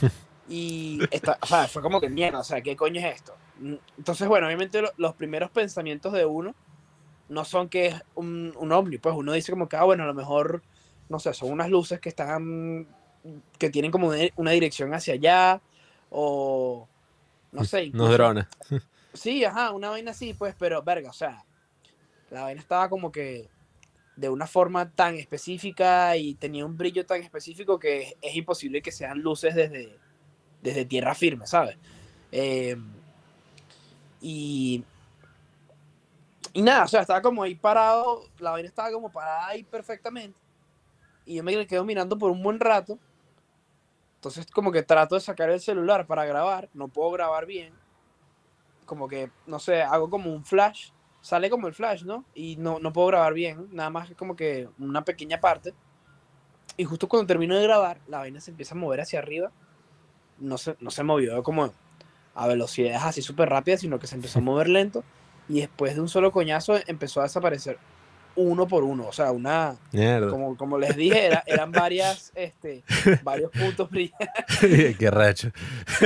Y 0.46 1.00
esta, 1.10 1.38
o 1.40 1.46
sea, 1.46 1.66
fue 1.66 1.80
como 1.80 2.02
que 2.02 2.10
mierda, 2.10 2.40
o 2.40 2.44
sea, 2.44 2.60
¿qué 2.60 2.76
coño 2.76 3.00
es 3.00 3.14
esto? 3.16 3.34
Mm, 3.60 3.76
Entonces, 3.96 4.28
bueno, 4.28 4.46
obviamente 4.46 4.82
lo- 4.82 4.92
los 4.98 5.14
primeros 5.14 5.50
pensamientos 5.50 6.12
de 6.12 6.26
uno 6.26 6.54
no 7.30 7.46
son 7.46 7.70
que 7.70 7.86
es 7.86 8.02
un, 8.14 8.52
un 8.58 8.70
ovni, 8.70 8.98
pues 8.98 9.14
uno 9.16 9.32
dice 9.32 9.52
como 9.52 9.70
que, 9.70 9.76
ah, 9.78 9.84
bueno, 9.84 10.04
a 10.04 10.06
lo 10.06 10.12
mejor, 10.12 10.62
no 11.08 11.18
sé, 11.18 11.32
son 11.32 11.50
unas 11.50 11.70
luces 11.70 11.98
que 11.98 12.10
están, 12.10 12.86
que 13.58 13.70
tienen 13.70 13.90
como 13.90 14.12
una, 14.36 14.50
dirección 14.50 14.92
hacia 14.92 15.14
allá, 15.14 15.62
o 16.10 16.86
no 17.50 17.64
sé. 17.64 17.90
Unos 17.94 18.12
drones. 18.12 18.44
Sí, 19.14 19.44
ajá, 19.44 19.70
una 19.70 19.90
vaina 19.90 20.10
así, 20.10 20.34
pues, 20.34 20.56
pero 20.58 20.82
verga, 20.82 21.08
o 21.08 21.12
sea, 21.14 21.44
la 22.34 22.42
vaina 22.42 22.60
estaba 22.60 22.88
como 22.88 23.12
que 23.12 23.48
de 24.16 24.28
una 24.28 24.46
forma 24.46 24.90
tan 24.90 25.14
específica 25.14 26.16
y 26.16 26.34
tenía 26.34 26.66
un 26.66 26.76
brillo 26.76 27.06
tan 27.06 27.22
específico 27.22 27.78
que 27.78 28.02
es, 28.02 28.14
es 28.20 28.36
imposible 28.36 28.82
que 28.82 28.92
sean 28.92 29.20
luces 29.20 29.54
desde, 29.54 29.98
desde 30.62 30.84
tierra 30.84 31.14
firme, 31.14 31.46
¿sabes? 31.46 31.76
Eh, 32.32 32.76
y, 34.20 34.84
y 36.52 36.62
nada, 36.62 36.84
o 36.84 36.88
sea, 36.88 37.02
estaba 37.02 37.22
como 37.22 37.42
ahí 37.42 37.54
parado, 37.54 38.22
la 38.38 38.50
vaina 38.50 38.68
estaba 38.68 38.90
como 38.90 39.10
parada 39.10 39.48
ahí 39.48 39.62
perfectamente. 39.62 40.38
Y 41.26 41.36
yo 41.36 41.44
me 41.44 41.66
quedo 41.66 41.84
mirando 41.84 42.18
por 42.18 42.30
un 42.30 42.42
buen 42.42 42.60
rato. 42.60 42.98
Entonces 44.16 44.46
como 44.46 44.72
que 44.72 44.82
trato 44.82 45.14
de 45.14 45.20
sacar 45.20 45.50
el 45.50 45.60
celular 45.60 46.06
para 46.06 46.24
grabar, 46.24 46.68
no 46.74 46.88
puedo 46.88 47.10
grabar 47.12 47.46
bien 47.46 47.74
como 48.84 49.08
que, 49.08 49.30
no 49.46 49.58
sé, 49.58 49.82
hago 49.82 50.10
como 50.10 50.32
un 50.32 50.44
flash, 50.44 50.90
sale 51.24 51.48
como 51.48 51.66
el 51.68 51.72
flash, 51.72 52.04
¿no? 52.04 52.26
Y 52.34 52.56
no, 52.56 52.78
no 52.80 52.92
puedo 52.92 53.06
grabar 53.06 53.32
bien, 53.32 53.68
nada 53.72 53.88
más 53.88 54.08
que 54.08 54.14
como 54.14 54.36
que 54.36 54.68
una 54.78 55.06
pequeña 55.06 55.40
parte. 55.40 55.72
Y 56.76 56.84
justo 56.84 57.08
cuando 57.08 57.26
termino 57.26 57.56
de 57.56 57.62
grabar, 57.62 57.98
la 58.08 58.18
vaina 58.18 58.40
se 58.42 58.50
empieza 58.50 58.74
a 58.74 58.78
mover 58.78 59.00
hacia 59.00 59.20
arriba. 59.20 59.50
No 60.38 60.58
se, 60.58 60.76
no 60.80 60.90
se 60.90 61.02
movió 61.02 61.42
como 61.42 61.72
a 62.34 62.46
velocidades 62.46 63.02
así 63.02 63.22
súper 63.22 63.48
rápidas, 63.48 63.80
sino 63.80 63.98
que 63.98 64.06
se 64.06 64.16
empezó 64.16 64.40
a 64.40 64.42
mover 64.42 64.68
lento. 64.68 65.02
Y 65.48 65.60
después 65.60 65.94
de 65.94 66.02
un 66.02 66.10
solo 66.10 66.30
coñazo 66.30 66.74
empezó 66.86 67.20
a 67.20 67.22
desaparecer 67.22 67.78
uno 68.36 68.66
por 68.66 68.84
uno. 68.84 69.06
O 69.06 69.12
sea, 69.12 69.30
una, 69.32 69.76
Mierda. 69.92 70.30
como, 70.30 70.56
como 70.56 70.78
les 70.78 70.96
dije, 70.96 71.26
era- 71.26 71.42
eran 71.46 71.70
varias, 71.72 72.32
este, 72.34 72.82
varios 73.22 73.50
puntos 73.50 73.88
brillantes 73.90 74.28
Qué 74.98 75.10
racho. 75.10 75.50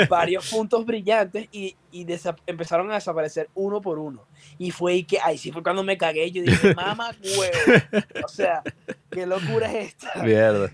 varios 0.09 0.49
puntos 0.51 0.85
brillantes 0.85 1.49
y, 1.53 1.77
y 1.93 2.07
empezaron 2.47 2.91
a 2.91 2.95
desaparecer 2.95 3.49
uno 3.55 3.81
por 3.81 3.99
uno. 3.99 4.27
Y 4.59 4.71
fue 4.71 4.93
ahí 4.93 5.05
que, 5.05 5.19
ahí 5.23 5.39
sí 5.39 5.53
fue 5.53 5.63
cuando 5.63 5.83
me 5.83 5.97
cagué. 5.97 6.31
Yo 6.31 6.43
dije, 6.43 6.75
mamá, 6.75 7.11
huevo. 7.23 7.85
O 8.25 8.29
sea, 8.29 8.63
qué 9.11 9.27
locura 9.27 9.73
es 9.73 9.89
esta. 9.89 10.23
Mierda. 10.23 10.71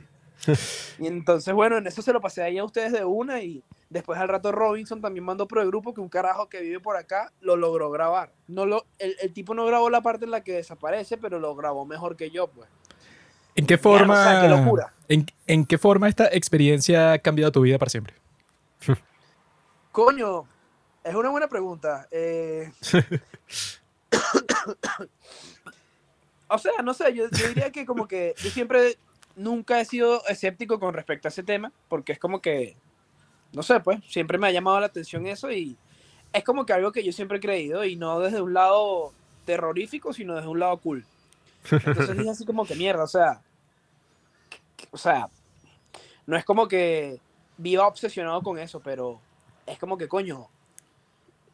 Y 0.99 1.07
entonces, 1.07 1.53
bueno, 1.55 1.79
en 1.79 1.87
eso 1.87 2.03
se 2.03 2.13
lo 2.13 2.21
pasé 2.21 2.43
ahí 2.43 2.59
a 2.59 2.65
ustedes 2.65 2.93
de 2.93 3.05
una. 3.05 3.43
Y 3.43 3.63
después 3.91 4.19
al 4.19 4.29
rato 4.29 4.53
Robinson 4.53 5.01
también 5.01 5.25
mandó 5.25 5.49
por 5.49 5.59
el 5.59 5.67
grupo 5.67 5.95
que 5.95 6.01
un 6.01 6.09
carajo 6.09 6.49
que 6.49 6.61
vive 6.61 6.81
por 6.81 6.97
acá 6.97 7.33
lo 7.41 7.57
logró 7.57 7.91
grabar. 7.91 8.33
No 8.49 8.67
lo, 8.67 8.87
el, 8.99 9.17
el 9.21 9.33
tipo 9.33 9.55
no 9.55 9.67
grabó 9.67 9.91
la 9.91 10.03
parte 10.03 10.25
en 10.25 10.31
la 10.31 10.43
que 10.43 10.53
desaparece, 10.53 11.19
pero 11.19 11.39
lo 11.39 11.55
grabó 11.55 11.85
mejor 11.87 12.17
que 12.17 12.31
yo, 12.31 12.49
pues. 12.49 12.69
¿En 13.57 13.67
qué 13.67 13.79
forma, 13.79 14.21
o 14.21 14.25
sea, 14.25 14.43
qué 14.43 14.49
locura. 14.49 14.95
En, 15.09 15.27
en 15.47 15.65
qué 15.65 15.79
forma 15.79 16.09
esta 16.09 16.27
experiencia 16.27 17.13
ha 17.13 17.19
cambiado 17.19 17.53
tu 17.53 17.61
vida 17.61 17.79
para 17.79 17.91
siempre? 17.91 18.15
Coño, 19.93 20.45
es 21.05 21.15
una 21.15 21.31
buena 21.31 21.49
pregunta. 21.49 22.09
Eh, 22.11 22.73
o 26.49 26.59
sea, 26.59 26.83
no 26.83 26.95
sé, 26.95 27.15
yo, 27.15 27.25
yo 27.31 27.49
diría 27.49 27.71
que 27.71 27.87
como 27.87 28.07
que 28.07 28.35
yo 28.39 28.51
siempre 28.51 28.99
nunca 29.37 29.81
he 29.81 29.85
sido 29.85 30.25
escéptico 30.27 30.79
con 30.79 30.95
respecto 30.95 31.29
a 31.29 31.31
ese 31.31 31.43
tema, 31.43 31.73
porque 31.89 32.13
es 32.13 32.19
como 32.19 32.41
que, 32.41 32.77
no 33.53 33.63
sé, 33.63 33.81
pues 33.81 34.01
siempre 34.09 34.39
me 34.39 34.49
ha 34.49 34.53
llamado 34.53 34.81
la 34.81 34.87
atención 34.87 35.27
eso 35.27 35.51
y 35.51 35.77
es 36.33 36.45
como 36.45 36.67
que 36.67 36.73
algo 36.73 36.93
que 36.93 37.05
yo 37.05 37.13
siempre 37.13 37.39
he 37.39 37.41
creído 37.41 37.85
y 37.85 37.97
no 37.97 38.21
desde 38.21 38.43
un 38.43 38.55
lado 38.55 39.13
terrorífico, 39.45 40.13
sino 40.13 40.35
desde 40.35 40.49
un 40.49 40.59
lado 40.59 40.77
cool. 40.79 41.05
Entonces 41.71 42.17
dije 42.17 42.31
así 42.31 42.45
como 42.45 42.67
que 42.67 42.75
mierda, 42.75 43.05
o 43.05 43.09
sea, 43.09 43.41
o 44.91 44.99
sea, 44.99 45.29
no 46.27 46.37
es 46.37 46.45
como 46.45 46.69
que 46.69 47.21
viva 47.57 47.87
obsesionado 47.87 48.43
con 48.43 48.59
eso, 48.59 48.81
pero 48.81 49.21
es 49.67 49.79
como 49.79 49.97
que 49.97 50.09
coño. 50.09 50.49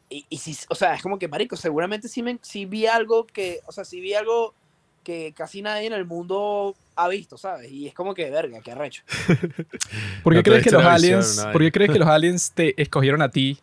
Y, 0.09 0.25
y 0.29 0.37
si, 0.37 0.57
o 0.69 0.75
sea, 0.75 0.95
es 0.95 1.01
como 1.01 1.17
que 1.17 1.27
marico, 1.27 1.55
seguramente 1.55 2.07
sí, 2.09 2.21
me, 2.21 2.39
sí 2.41 2.65
vi 2.65 2.85
algo 2.85 3.25
que, 3.25 3.61
o 3.65 3.71
sea, 3.71 3.85
sí 3.85 4.01
vi 4.01 4.13
algo 4.13 4.53
que 5.03 5.33
casi 5.35 5.61
nadie 5.61 5.87
en 5.87 5.93
el 5.93 6.05
mundo 6.05 6.75
ha 6.95 7.07
visto, 7.07 7.37
¿sabes? 7.37 7.71
Y 7.71 7.87
es 7.87 7.93
como 7.93 8.13
que, 8.13 8.29
verga, 8.29 8.61
qué 8.61 8.71
arrecho. 8.71 9.03
¿Por 10.23 10.33
qué, 10.33 10.37
No 10.37 10.43
crees 10.43 10.63
que 10.63 10.71
los 10.71 10.81
una 10.81 10.95
visión, 10.95 11.13
aliens, 11.13 11.39
una 11.39 11.51
¿Por 11.51 11.61
qué 11.61 11.71
crees 11.71 11.91
que 11.91 11.99
los 11.99 12.07
aliens 12.07 12.51
te 12.53 12.81
escogieron 12.81 13.21
a 13.21 13.29
ti 13.29 13.59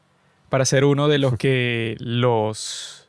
para 0.49 0.65
ser 0.65 0.85
uno 0.85 1.09
de 1.09 1.19
los 1.19 1.37
que 1.37 1.97
los 2.01 3.09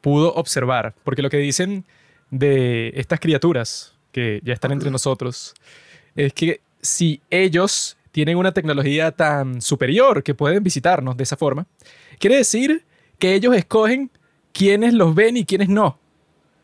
pudo 0.00 0.34
observar? 0.34 0.94
Porque 1.04 1.22
lo 1.22 1.30
que 1.30 1.38
dicen 1.38 1.84
de 2.30 2.92
estas 2.94 3.20
criaturas 3.20 3.94
que 4.12 4.40
ya 4.44 4.52
están 4.52 4.72
entre 4.72 4.90
nosotros 4.90 5.54
es 6.14 6.32
que 6.32 6.60
si 6.80 7.20
ellos 7.30 7.96
tienen 8.12 8.38
una 8.38 8.52
tecnología 8.52 9.12
tan 9.12 9.60
superior 9.60 10.22
que 10.22 10.34
pueden 10.34 10.62
visitarnos 10.62 11.16
de 11.16 11.24
esa 11.24 11.36
forma, 11.36 11.66
quiere 12.18 12.36
decir 12.36 12.84
que 13.18 13.34
ellos 13.34 13.54
escogen 13.54 14.10
quiénes 14.52 14.94
los 14.94 15.14
ven 15.14 15.36
y 15.36 15.44
quiénes 15.44 15.68
no. 15.68 15.98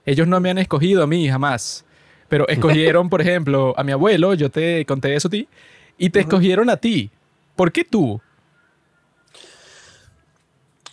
Ellos 0.04 0.26
no 0.26 0.40
me 0.40 0.50
han 0.50 0.59
escogido 0.59 1.02
a 1.02 1.06
mí 1.06 1.28
jamás, 1.28 1.85
pero 2.28 2.47
escogieron, 2.49 3.09
por 3.09 3.21
ejemplo, 3.21 3.75
a 3.76 3.85
mi 3.85 3.92
abuelo, 3.92 4.35
yo 4.35 4.50
te 4.50 4.85
conté 4.87 5.14
eso 5.14 5.28
a 5.28 5.30
ti, 5.30 5.49
y 5.99 6.11
te 6.11 6.21
escogieron 6.21 6.68
a 6.71 6.76
ti. 6.76 7.11
¿Por 7.54 7.71
qué 7.71 7.85
tú? 7.85 8.21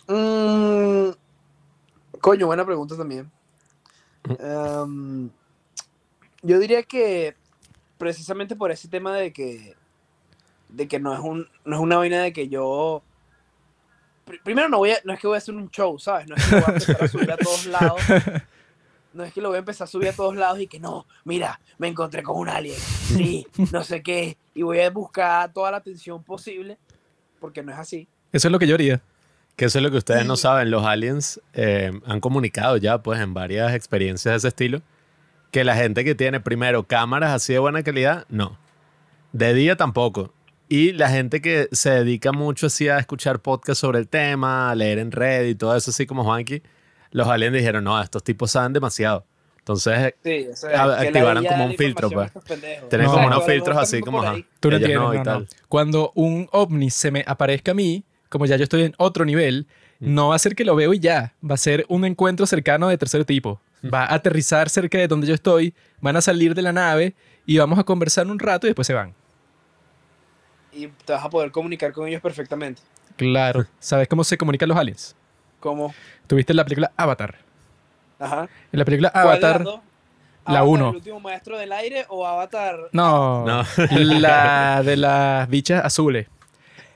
Mm, 0.08 1.10
coño, 2.20 2.46
buena 2.46 2.64
pregunta 2.64 2.96
también. 2.96 3.30
Em, 4.38 5.30
yo 6.42 6.58
diría 6.58 6.82
que 6.82 7.34
precisamente 7.98 8.56
por 8.56 8.70
ese 8.70 8.88
tema 8.88 9.14
de 9.16 9.32
que 9.32 9.74
de 10.68 10.86
que 10.86 11.00
no 11.00 11.12
es 11.12 11.20
un 11.20 11.48
no 11.64 11.76
es 11.76 11.82
una 11.82 11.96
vaina 11.96 12.22
de 12.22 12.32
que 12.32 12.48
yo 12.48 13.02
Pri- 14.24 14.38
primero 14.44 14.68
no 14.68 14.78
voy 14.78 14.92
a, 14.92 14.98
no 15.04 15.12
es 15.12 15.18
que 15.20 15.26
voy 15.26 15.34
a 15.34 15.38
hacer 15.38 15.54
un 15.54 15.68
show, 15.70 15.98
¿sabes? 15.98 16.28
No 16.28 16.36
es 16.36 16.44
que 16.44 16.54
voy 16.54 16.64
a 16.64 16.72
empezar 16.72 17.02
a 17.02 17.08
subir 17.08 17.32
a 17.32 17.36
todos 17.36 17.66
lados. 17.66 18.00
No 19.12 19.24
es 19.24 19.32
que 19.32 19.40
lo 19.40 19.48
voy 19.48 19.56
a 19.56 19.58
empezar 19.60 19.86
a 19.86 19.88
subir 19.88 20.08
a 20.08 20.12
todos 20.12 20.36
lados 20.36 20.60
y 20.60 20.66
que 20.66 20.78
no, 20.78 21.06
mira, 21.24 21.60
me 21.78 21.88
encontré 21.88 22.22
con 22.22 22.36
un 22.36 22.48
alien, 22.48 22.78
sí, 22.78 23.46
no 23.72 23.82
sé 23.82 24.02
qué, 24.02 24.36
y 24.54 24.62
voy 24.62 24.80
a 24.80 24.90
buscar 24.90 25.52
toda 25.52 25.72
la 25.72 25.78
atención 25.78 26.22
posible, 26.22 26.78
porque 27.40 27.62
no 27.62 27.72
es 27.72 27.78
así. 27.78 28.06
Eso 28.32 28.48
es 28.48 28.52
lo 28.52 28.58
que 28.58 28.66
yo 28.66 28.74
haría. 28.74 29.00
Que 29.56 29.66
eso 29.66 29.78
es 29.78 29.82
lo 29.82 29.90
que 29.90 29.98
ustedes 29.98 30.24
no 30.24 30.36
saben. 30.36 30.70
Los 30.70 30.86
aliens 30.86 31.40
eh, 31.52 31.92
han 32.06 32.20
comunicado 32.20 32.76
ya, 32.76 33.02
pues, 33.02 33.20
en 33.20 33.34
varias 33.34 33.74
experiencias 33.74 34.32
de 34.32 34.36
ese 34.38 34.48
estilo, 34.48 34.80
que 35.50 35.64
la 35.64 35.74
gente 35.74 36.04
que 36.04 36.14
tiene 36.14 36.40
primero 36.40 36.84
cámaras 36.84 37.32
así 37.32 37.52
de 37.52 37.58
buena 37.58 37.82
calidad, 37.82 38.24
no. 38.28 38.56
De 39.32 39.52
día 39.52 39.76
tampoco. 39.76 40.32
Y 40.68 40.92
la 40.92 41.10
gente 41.10 41.42
que 41.42 41.68
se 41.72 41.90
dedica 41.90 42.32
mucho 42.32 42.68
así 42.68 42.88
a 42.88 42.98
escuchar 42.98 43.40
podcasts 43.40 43.80
sobre 43.80 43.98
el 43.98 44.08
tema, 44.08 44.70
a 44.70 44.74
leer 44.74 44.98
en 44.98 45.10
red 45.10 45.48
y 45.48 45.54
todo 45.54 45.76
eso, 45.76 45.90
así 45.90 46.06
como 46.06 46.24
Juanqui, 46.24 46.62
los 47.10 47.28
aliens 47.28 47.54
dijeron, 47.54 47.84
no, 47.84 48.00
estos 48.00 48.22
tipos 48.22 48.50
saben 48.50 48.72
demasiado. 48.72 49.24
Entonces, 49.58 50.14
Sí, 50.24 50.46
o 50.50 50.56
sea, 50.56 50.70
que 51.00 51.06
activaron 51.08 51.44
como 51.44 51.66
un 51.66 51.74
filtro, 51.76 52.10
pues. 52.10 52.32
tienen 52.88 53.06
No, 53.06 53.12
como 53.12 53.28
no, 53.28 53.36
unos 53.36 53.44
filtros 53.44 53.76
así 53.76 54.00
como, 54.00 54.22
ajá. 54.22 54.36
Tú 54.58 54.70
no 54.70 54.76
entiendes, 54.76 55.00
no 55.00 55.14
y 55.14 55.18
no, 55.18 55.22
tal. 55.22 55.40
no. 55.42 55.46
Cuando 55.68 56.12
un 56.14 56.48
ovni 56.52 56.90
se 56.90 57.10
me 57.10 57.22
aparezca 57.26 57.72
a 57.72 57.74
mí, 57.74 58.04
como 58.28 58.46
ya 58.46 58.56
yo 58.56 58.64
estoy 58.64 58.82
en 58.84 58.94
otro 58.96 59.24
nivel, 59.24 59.66
no 60.00 60.28
va 60.28 60.36
a 60.36 60.38
ser 60.38 60.54
que 60.54 60.64
lo 60.64 60.74
veo 60.74 60.94
y 60.94 60.98
ya. 60.98 61.34
Va 61.48 61.54
a 61.54 61.58
ser 61.58 61.84
un 61.88 62.04
encuentro 62.06 62.46
cercano 62.46 62.88
de 62.88 62.96
tercer 62.96 63.24
tipo. 63.24 63.60
Va 63.84 64.04
a 64.04 64.14
aterrizar 64.14 64.68
cerca 64.70 64.98
de 64.98 65.08
donde 65.08 65.26
yo 65.26 65.34
estoy, 65.34 65.74
van 66.00 66.16
a 66.16 66.20
salir 66.22 66.54
de 66.54 66.62
la 66.62 66.72
nave 66.72 67.14
y 67.46 67.58
vamos 67.58 67.78
a 67.78 67.84
conversar 67.84 68.26
un 68.26 68.38
rato 68.38 68.66
y 68.66 68.70
después 68.70 68.86
se 68.86 68.94
van. 68.94 69.14
Y 70.72 70.86
te 71.04 71.12
vas 71.12 71.24
a 71.24 71.28
poder 71.30 71.50
comunicar 71.50 71.92
con 71.92 72.08
ellos 72.08 72.22
perfectamente. 72.22 72.80
Claro. 73.16 73.66
¿Sabes 73.78 74.08
cómo 74.08 74.24
se 74.24 74.38
comunican 74.38 74.68
los 74.68 74.78
aliens? 74.78 75.16
Como, 75.60 75.94
Tuviste 76.26 76.54
la 76.54 76.64
película 76.64 76.90
Avatar. 76.96 77.36
ajá. 78.18 78.48
En 78.72 78.78
la 78.78 78.84
película 78.84 79.10
¿Cuál 79.10 79.24
de 79.24 79.30
Avatar. 79.46 79.64
la 79.64 79.70
¿Avatar, 80.44 80.62
uno. 80.66 80.88
¿El 80.90 80.96
último 80.96 81.20
maestro 81.20 81.58
del 81.58 81.72
aire 81.72 82.06
o 82.08 82.26
Avatar? 82.26 82.88
No, 82.92 83.44
No. 83.46 83.64
La 84.20 84.82
de 84.82 84.96
las 84.96 85.48
bichas 85.48 85.84
azules. 85.84 86.26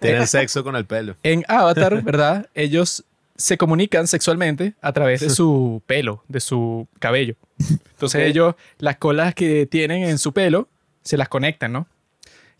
Tienen 0.00 0.26
sexo 0.26 0.62
con 0.64 0.76
el 0.76 0.84
pelo. 0.84 1.16
En 1.22 1.44
Avatar, 1.48 2.02
¿verdad? 2.02 2.48
Ellos 2.54 3.04
se 3.36 3.56
comunican 3.56 4.06
sexualmente 4.06 4.74
a 4.80 4.92
través 4.92 5.20
de 5.20 5.30
su 5.30 5.82
pelo, 5.86 6.22
de 6.28 6.40
su 6.40 6.86
cabello. 6.98 7.36
Entonces 7.58 8.22
ellos, 8.22 8.54
las 8.78 8.96
colas 8.96 9.34
que 9.34 9.66
tienen 9.66 10.04
en 10.04 10.18
su 10.18 10.32
pelo, 10.32 10.68
se 11.02 11.16
las 11.16 11.28
conectan, 11.28 11.72
¿no? 11.72 11.86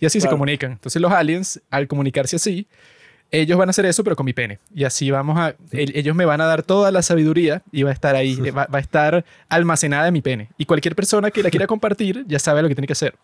Y 0.01 0.07
así 0.07 0.21
se 0.21 0.29
comunican. 0.29 0.73
Entonces 0.73 1.01
los 1.01 1.13
aliens, 1.13 1.61
al 1.71 1.87
comunicarse 1.87 2.37
así, 2.37 2.67
ellos 3.41 3.59
van 3.59 3.69
a 3.69 3.71
hacer 3.71 3.87
eso, 3.87 4.03
pero 4.05 4.17
con 4.17 4.27
mi 4.27 4.33
pene. 4.33 4.59
Y 4.75 4.85
así 4.85 5.11
vamos 5.11 5.39
a... 5.39 5.55
el- 5.73 5.97
ellos 5.97 6.15
me 6.17 6.25
van 6.25 6.41
a 6.41 6.47
dar 6.47 6.63
toda 6.63 6.91
la 6.91 7.03
sabiduría 7.03 7.63
y 7.73 7.83
va 7.83 7.91
a 7.91 7.93
estar 7.93 8.15
ahí, 8.17 8.37
va, 8.51 8.67
va 8.67 8.79
a 8.79 8.81
estar 8.81 9.25
almacenada 9.49 10.07
en 10.09 10.13
mi 10.15 10.23
pene. 10.23 10.51
Y 10.59 10.65
cualquier 10.67 10.95
persona 10.97 11.31
que 11.31 11.43
la 11.43 11.51
quiera 11.51 11.67
compartir 11.69 12.25
ya 12.27 12.39
sabe 12.39 12.63
lo 12.63 12.69
que 12.69 12.75
tiene 12.75 12.87
que 12.87 12.93
hacer. 12.95 13.17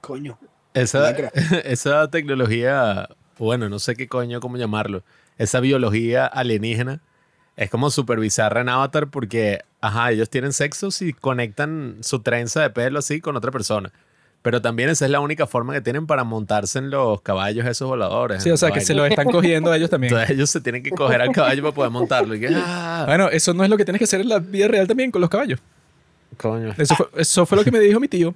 Coño. 0.00 0.38
Esa, 0.74 1.10
esa 1.64 2.08
tecnología, 2.10 3.08
bueno, 3.38 3.68
no 3.68 3.78
sé 3.78 3.96
qué 3.96 4.06
coño, 4.08 4.40
cómo 4.40 4.56
llamarlo, 4.56 5.02
esa 5.38 5.60
biología 5.60 6.26
alienígena 6.26 7.00
es 7.56 7.70
como 7.70 7.90
súper 7.90 8.20
bizarra 8.20 8.60
en 8.60 8.68
Avatar 8.68 9.08
porque, 9.10 9.60
ajá, 9.80 10.12
ellos 10.12 10.30
tienen 10.30 10.52
sexo 10.52 10.88
y 11.00 11.12
conectan 11.12 11.96
su 12.02 12.20
trenza 12.20 12.62
de 12.62 12.70
pelo 12.70 13.00
así 13.00 13.20
con 13.20 13.36
otra 13.36 13.50
persona. 13.50 13.92
Pero 14.42 14.62
también 14.62 14.88
esa 14.88 15.04
es 15.04 15.10
la 15.10 15.20
única 15.20 15.46
forma 15.46 15.74
que 15.74 15.80
tienen 15.80 16.06
para 16.06 16.22
montarse 16.24 16.78
en 16.78 16.90
los 16.90 17.20
caballos 17.22 17.66
esos 17.66 17.88
voladores. 17.88 18.42
Sí, 18.42 18.50
o 18.50 18.56
sea, 18.56 18.70
que 18.70 18.80
se 18.80 18.94
lo 18.94 19.04
están 19.04 19.26
cogiendo 19.26 19.72
a 19.72 19.76
ellos 19.76 19.90
también. 19.90 20.12
Entonces 20.12 20.34
ellos 20.36 20.48
se 20.48 20.60
tienen 20.60 20.82
que 20.82 20.90
coger 20.90 21.20
al 21.20 21.32
caballo 21.32 21.62
para 21.62 21.74
poder 21.74 21.90
montarlo. 21.90 22.34
Y 22.34 22.40
que, 22.40 22.48
ah, 22.54 23.04
Bueno, 23.06 23.28
eso 23.30 23.52
no 23.52 23.64
es 23.64 23.70
lo 23.70 23.76
que 23.76 23.84
tienes 23.84 23.98
que 23.98 24.04
hacer 24.04 24.20
en 24.20 24.28
la 24.28 24.38
vida 24.38 24.68
real 24.68 24.86
también 24.86 25.10
con 25.10 25.20
los 25.20 25.28
caballos. 25.28 25.58
coño. 26.36 26.72
Eso 26.78 26.94
fue, 26.94 27.06
eso 27.16 27.46
fue 27.46 27.58
lo 27.58 27.64
que 27.64 27.70
me 27.72 27.80
dijo 27.80 27.98
mi 28.00 28.08
tío. 28.08 28.34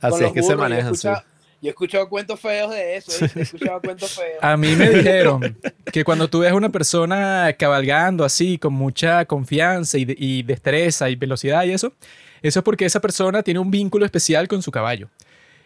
Así 0.00 0.20
los 0.22 0.28
es 0.28 0.32
que 0.32 0.42
se 0.42 0.54
burros, 0.54 0.58
yo 0.58 0.64
he 0.66 0.68
manejan. 0.70 0.94
sí. 0.96 1.06
escuchado- 1.08 1.24
Yo 1.62 1.68
he 1.68 1.70
escuchado 1.70 2.08
cuentos 2.08 2.40
feos 2.40 2.70
de 2.70 2.96
eso, 2.96 3.24
¿eh? 3.24 3.30
he 3.36 3.40
escuchado 3.42 3.80
cuentos 3.80 4.10
feos. 4.12 4.38
A 4.42 4.56
mí 4.56 4.74
me 4.76 4.88
dijeron 4.90 5.56
que 5.92 6.02
cuando 6.04 6.28
tú 6.28 6.40
ves 6.40 6.50
a 6.52 6.54
una 6.54 6.68
persona 6.70 7.54
cabalgando 7.58 8.24
así, 8.24 8.58
con 8.58 8.72
mucha 8.74 9.24
confianza 9.26 9.96
y, 9.98 10.04
de- 10.06 10.16
y 10.18 10.42
destreza 10.42 11.08
y 11.10 11.16
velocidad 11.16 11.64
y 11.64 11.72
eso, 11.72 11.92
eso 12.42 12.60
es 12.60 12.64
porque 12.64 12.84
esa 12.84 13.00
persona 13.00 13.42
tiene 13.42 13.60
un 13.60 13.70
vínculo 13.70 14.04
especial 14.04 14.48
con 14.48 14.62
su 14.62 14.70
caballo. 14.70 15.08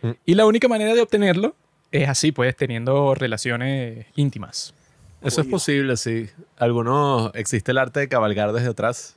Mm. 0.03 0.11
Y 0.27 0.35
la 0.35 0.47
única 0.47 0.69
manera 0.69 0.95
de 0.95 1.01
obtenerlo 1.01 1.55
es 1.93 2.09
así, 2.09 2.33
pues, 2.33 2.57
teniendo 2.57 3.15
relaciones 3.15 4.07
íntimas. 4.17 4.75
Eso 5.23 5.43
es 5.43 5.47
posible, 5.47 5.97
sí. 5.97 6.29
Algunos, 6.57 7.31
existe 7.35 7.73
el 7.73 7.79
arte 7.79 8.01
de 8.01 8.09
cabalgar 8.09 8.53
desde 8.53 8.69
atrás. 8.69 9.17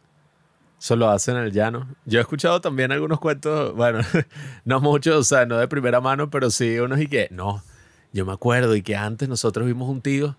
Eso 0.77 0.97
lo 0.97 1.09
hacen 1.09 1.37
en 1.37 1.43
el 1.43 1.53
llano. 1.53 1.87
Yo 2.05 2.19
he 2.19 2.21
escuchado 2.21 2.59
también 2.59 2.91
algunos 2.91 3.19
cuentos, 3.21 3.73
bueno, 3.73 3.99
no 4.65 4.81
muchos, 4.81 5.15
o 5.15 5.23
sea, 5.23 5.45
no 5.45 5.57
de 5.57 5.67
primera 5.69 6.01
mano, 6.01 6.29
pero 6.29 6.49
sí 6.49 6.77
unos 6.79 6.99
y 6.99 7.07
que, 7.07 7.29
no, 7.31 7.63
yo 8.11 8.25
me 8.25 8.33
acuerdo 8.33 8.75
y 8.75 8.81
que 8.81 8.97
antes 8.97 9.29
nosotros 9.29 9.65
vimos 9.65 9.89
un 9.89 10.01
tío, 10.01 10.35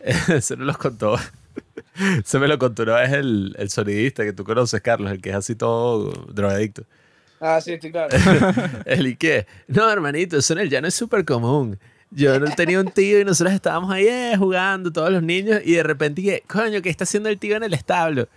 se 0.40 0.56
nos 0.56 0.66
los 0.66 0.76
contó, 0.76 1.16
se 2.24 2.38
me 2.38 2.48
lo 2.48 2.58
contó 2.58 2.82
una 2.82 2.96
vez 2.96 3.12
el, 3.12 3.54
el 3.58 3.70
sonidista 3.70 4.24
que 4.24 4.32
tú 4.32 4.44
conoces, 4.44 4.80
Carlos, 4.80 5.12
el 5.12 5.20
que 5.20 5.30
es 5.30 5.36
así 5.36 5.54
todo 5.54 6.10
drogadicto. 6.32 6.84
Ah, 7.40 7.60
sí, 7.60 7.72
estoy 7.72 7.92
claro. 7.92 8.16
El 8.86 9.06
y 9.06 9.16
qué, 9.16 9.46
no, 9.68 9.90
hermanito, 9.90 10.38
eso 10.38 10.54
en 10.54 10.60
el 10.60 10.70
llano 10.70 10.88
es 10.88 10.94
súper 10.94 11.24
común. 11.24 11.78
Yo 12.10 12.40
no 12.40 12.46
tenía 12.54 12.80
un 12.80 12.90
tío 12.90 13.20
y 13.20 13.24
nosotros 13.24 13.52
estábamos 13.54 13.90
ahí 13.90 14.06
eh, 14.08 14.36
jugando, 14.38 14.90
todos 14.90 15.10
los 15.10 15.22
niños, 15.22 15.60
y 15.64 15.74
de 15.74 15.82
repente 15.82 16.22
dije, 16.22 16.42
coño, 16.46 16.80
¿qué 16.80 16.88
está 16.88 17.04
haciendo 17.04 17.28
el 17.28 17.38
tío 17.38 17.56
en 17.56 17.64
el 17.64 17.74
establo? 17.74 18.28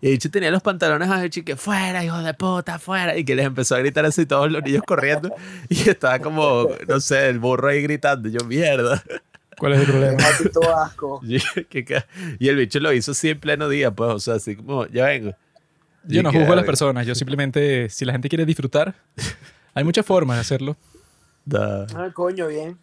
Y 0.00 0.12
el 0.12 0.18
tenía 0.18 0.50
los 0.50 0.62
pantalones 0.62 1.08
así, 1.10 1.42
que 1.42 1.56
fuera, 1.56 2.04
hijo 2.04 2.18
de 2.18 2.32
puta, 2.32 2.78
fuera. 2.78 3.16
Y 3.16 3.24
que 3.24 3.34
les 3.34 3.46
empezó 3.46 3.74
a 3.74 3.80
gritar 3.80 4.04
así 4.04 4.26
todos 4.26 4.50
los 4.50 4.62
niños 4.62 4.82
corriendo. 4.86 5.34
Y 5.68 5.88
estaba 5.88 6.20
como, 6.20 6.68
no 6.86 7.00
sé, 7.00 7.28
el 7.28 7.40
burro 7.40 7.68
ahí 7.68 7.82
gritando. 7.82 8.28
Yo, 8.28 8.44
mierda. 8.46 9.02
¿Cuál 9.58 9.74
es 9.74 9.80
el 9.80 9.86
problema? 9.86 10.16
Asco. 10.84 11.20
Y, 12.38 12.48
el 12.48 12.56
bicho 12.56 12.80
lo 12.80 12.92
hizo 12.92 13.12
así 13.12 13.30
en 13.30 13.40
pleno 13.40 13.68
día, 13.68 13.90
pues, 13.90 14.10
o 14.10 14.20
sea, 14.20 14.34
así 14.34 14.56
como, 14.56 14.86
ya 14.86 15.06
vengo. 15.06 15.34
Yo 16.04 16.20
Y 16.20 16.22
no 16.22 16.32
juzgo 16.32 16.52
a 16.52 16.56
las 16.56 16.64
personas, 16.64 17.06
yo 17.06 17.14
simplemente, 17.14 17.88
si 17.90 18.04
la 18.04 18.12
gente 18.12 18.28
quiere 18.28 18.46
disfrutar, 18.46 18.94
hay 19.74 19.84
muchas 19.84 20.06
formas 20.06 20.36
de 20.36 20.40
hacerlo. 20.40 20.76
da. 21.44 21.86
Ah, 21.94 22.10
coño, 22.14 22.46
bien. 22.48 22.78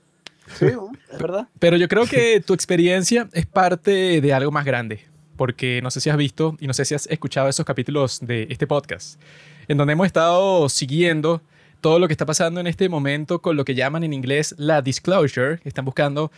Sí, 0.60 0.67
es 1.12 1.20
verdad. 1.20 1.48
Pero 1.60 1.77
yo 1.77 1.88
creo 1.88 2.05
que 2.05 2.39
tu 2.39 2.53
experiencia 2.53 3.27
es 3.34 3.46
parte 3.46 4.22
de 4.22 4.34
algo 4.34 4.51
más 4.51 4.65
grande, 4.65 5.05
porque 5.38 5.82
no 5.82 5.89
sé 5.89 6.01
si 6.01 6.10
has 6.10 6.17
visto 6.17 6.55
y 6.60 6.67
no 6.67 6.74
sé 6.74 6.86
si 6.86 6.94
has 6.94 7.08
escuchado 7.08 7.50
esos 7.50 7.65
capítulos 7.65 8.20
de 8.22 8.48
este 8.50 8.67
podcast, 8.67 9.20
en 9.67 9.77
donde 9.77 9.94
hemos 9.94 10.05
estado 10.05 10.70
siguiendo 10.70 11.41
todo 11.82 12.00
lo 12.00 12.08
que 12.08 12.13
está 12.13 12.25
pasando 12.25 12.60
en 12.60 12.67
este 12.67 12.89
momento 12.89 13.41
con 13.41 13.55
lo 13.55 13.65
que 13.65 13.75
llaman 13.75 14.03
en 14.03 14.13
inglés 14.13 14.55
la 14.58 14.82
disclosure, 14.82 15.60
están 15.65 15.86
buscando, 15.86 16.32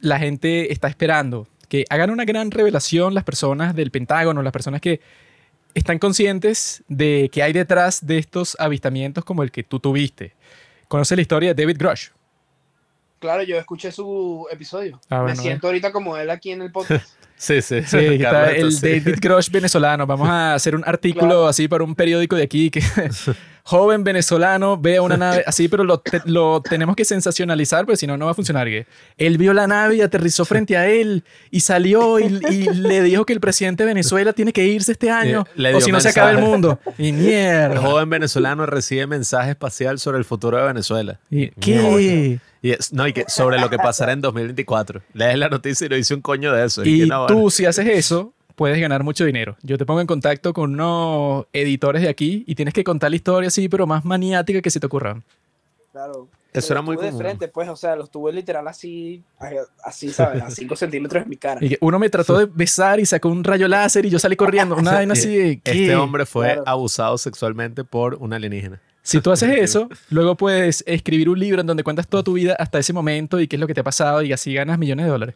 la 0.00 0.18
gente 0.18 0.72
está 0.72 0.88
esperando 0.88 1.46
que 1.68 1.84
hagan 1.88 2.10
una 2.10 2.24
gran 2.24 2.50
revelación 2.50 3.14
las 3.14 3.24
personas 3.24 3.74
del 3.76 3.90
Pentágono, 3.90 4.42
las 4.42 4.52
personas 4.52 4.80
que 4.80 5.00
están 5.74 5.98
conscientes 6.00 6.82
de 6.88 7.30
que 7.32 7.42
hay 7.44 7.52
detrás 7.52 8.04
de 8.04 8.18
estos 8.18 8.56
avistamientos 8.58 9.24
como 9.24 9.42
el 9.44 9.52
que 9.52 9.62
tú 9.62 9.78
tuviste. 9.78 10.32
¿Conoces 10.88 11.16
la 11.16 11.22
historia 11.22 11.54
de 11.54 11.62
David 11.62 11.76
Grush? 11.78 12.08
Claro, 13.20 13.42
yo 13.42 13.56
escuché 13.58 13.92
su 13.92 14.46
episodio. 14.50 15.00
Ah, 15.10 15.22
Me 15.22 15.36
siento 15.36 15.66
ahorita 15.68 15.92
como 15.92 16.16
él 16.16 16.30
aquí 16.30 16.50
en 16.50 16.62
el 16.62 16.72
podcast. 16.72 17.06
Sí, 17.40 17.62
sí. 17.62 17.82
Sí, 17.84 17.96
está 17.96 18.50
el 18.50 18.78
David 18.78 19.16
Grush 19.18 19.48
venezolano. 19.50 20.06
Vamos 20.06 20.28
a 20.28 20.52
hacer 20.52 20.76
un 20.76 20.82
artículo 20.86 21.24
Claro. 21.26 21.46
así 21.48 21.68
para 21.68 21.84
un 21.84 21.94
periódico 21.94 22.36
de 22.36 22.42
aquí 22.42 22.70
que 22.70 22.82
joven 23.64 24.04
venezolano 24.04 24.76
ve 24.78 24.96
a 24.96 25.02
una 25.02 25.16
nave 25.16 25.44
así, 25.46 25.68
pero 25.68 25.84
lo, 25.84 26.00
te- 26.00 26.22
lo 26.24 26.60
tenemos 26.62 26.96
que 26.96 27.04
sensacionalizar, 27.04 27.84
porque 27.86 27.96
si 27.96 28.06
no, 28.06 28.16
no 28.16 28.26
va 28.26 28.32
a 28.32 28.34
funcionar. 28.34 28.66
que 28.68 28.86
Él 29.18 29.38
vio 29.38 29.52
la 29.54 29.66
nave 29.66 29.96
y 29.96 30.00
aterrizó 30.02 30.44
frente 30.44 30.76
a 30.76 30.86
él 30.88 31.24
y 31.50 31.60
salió 31.60 32.18
y, 32.18 32.24
y 32.50 32.64
le 32.74 33.02
dijo 33.02 33.24
que 33.26 33.32
el 33.32 33.40
presidente 33.40 33.82
de 33.84 33.88
Venezuela 33.88 34.32
tiene 34.32 34.52
que 34.52 34.64
irse 34.66 34.92
este 34.92 35.10
año 35.10 35.46
le 35.54 35.74
o 35.74 35.80
si 35.80 35.92
no 35.92 36.00
se 36.00 36.08
acaba 36.10 36.30
el 36.30 36.38
mundo. 36.38 36.78
Y 36.98 37.08
El 37.08 37.14
mierda. 37.14 37.80
joven 37.80 38.10
venezolano 38.10 38.66
recibe 38.66 39.06
mensaje 39.06 39.50
espacial 39.50 39.98
sobre 39.98 40.18
el 40.18 40.24
futuro 40.24 40.56
de 40.58 40.64
Venezuela. 40.64 41.18
Y- 41.30 41.48
¿Qué? 41.50 42.38
Y 42.62 42.72
es- 42.72 42.92
no, 42.92 43.06
y 43.06 43.12
que 43.14 43.24
sobre 43.28 43.58
lo 43.58 43.70
que 43.70 43.78
pasará 43.78 44.12
en 44.12 44.20
2024. 44.20 45.00
Lees 45.14 45.38
la 45.38 45.48
noticia 45.48 45.86
y 45.86 45.88
no 45.90 45.96
dice 45.96 46.14
un 46.14 46.20
coño 46.20 46.52
de 46.52 46.66
eso. 46.66 46.82
Es 46.82 46.88
Y 46.88 47.00
que 47.00 47.06
no, 47.06 47.26
tú, 47.26 47.34
bueno. 47.34 47.50
si 47.50 47.64
haces 47.64 47.86
eso, 47.88 48.34
puedes 48.60 48.78
ganar 48.78 49.02
mucho 49.02 49.24
dinero. 49.24 49.56
Yo 49.62 49.78
te 49.78 49.86
pongo 49.86 50.02
en 50.02 50.06
contacto 50.06 50.52
con 50.52 50.74
unos 50.74 51.46
editores 51.50 52.02
de 52.02 52.10
aquí 52.10 52.44
y 52.46 52.54
tienes 52.54 52.74
que 52.74 52.84
contar 52.84 53.08
la 53.08 53.16
historia 53.16 53.48
así, 53.48 53.70
pero 53.70 53.86
más 53.86 54.04
maniática 54.04 54.60
que 54.60 54.68
se 54.68 54.78
te 54.78 54.84
ocurra. 54.84 55.18
Claro. 55.92 56.28
Eso 56.52 56.68
Pero 56.68 56.74
era 56.74 56.82
muy 56.82 56.94
estuve 56.96 57.06
de 57.06 57.10
común. 57.12 57.22
frente, 57.24 57.48
pues, 57.48 57.68
o 57.70 57.76
sea, 57.76 57.96
los 57.96 58.10
tuve 58.10 58.34
literal 58.34 58.68
así, 58.68 59.22
así, 59.82 60.10
¿sabes? 60.10 60.42
A 60.42 60.50
5 60.50 60.76
centímetros 60.76 61.24
de 61.24 61.30
mi 61.30 61.38
cara. 61.38 61.64
Y 61.64 61.70
que 61.70 61.78
uno 61.80 61.98
me 61.98 62.10
trató 62.10 62.36
de 62.38 62.44
besar 62.44 63.00
y 63.00 63.06
sacó 63.06 63.30
un 63.30 63.42
rayo 63.44 63.66
láser 63.66 64.04
y 64.04 64.10
yo 64.10 64.18
salí 64.18 64.36
corriendo. 64.36 64.76
Una 64.76 64.92
vaina 64.92 65.14
así 65.14 65.34
de, 65.34 65.60
¿qué? 65.60 65.70
Este 65.84 65.96
hombre 65.96 66.26
fue 66.26 66.46
Claro. 66.48 66.64
abusado 66.66 67.16
sexualmente 67.16 67.84
por 67.84 68.16
un 68.16 68.34
alienígena. 68.34 68.78
Si 69.02 69.22
tú 69.22 69.30
haces 69.30 69.48
eso, 69.58 69.88
luego 70.10 70.36
puedes 70.36 70.84
escribir 70.86 71.30
un 71.30 71.38
libro 71.40 71.62
en 71.62 71.66
donde 71.66 71.82
cuentas 71.82 72.06
toda 72.06 72.22
tu 72.22 72.34
vida 72.34 72.56
hasta 72.58 72.78
ese 72.78 72.92
momento 72.92 73.40
y 73.40 73.48
qué 73.48 73.56
es 73.56 73.60
lo 73.60 73.66
que 73.66 73.72
te 73.72 73.80
ha 73.80 73.84
pasado 73.84 74.20
y 74.20 74.34
así 74.34 74.52
ganas 74.52 74.78
millones 74.78 75.06
de 75.06 75.10
dólares. 75.12 75.34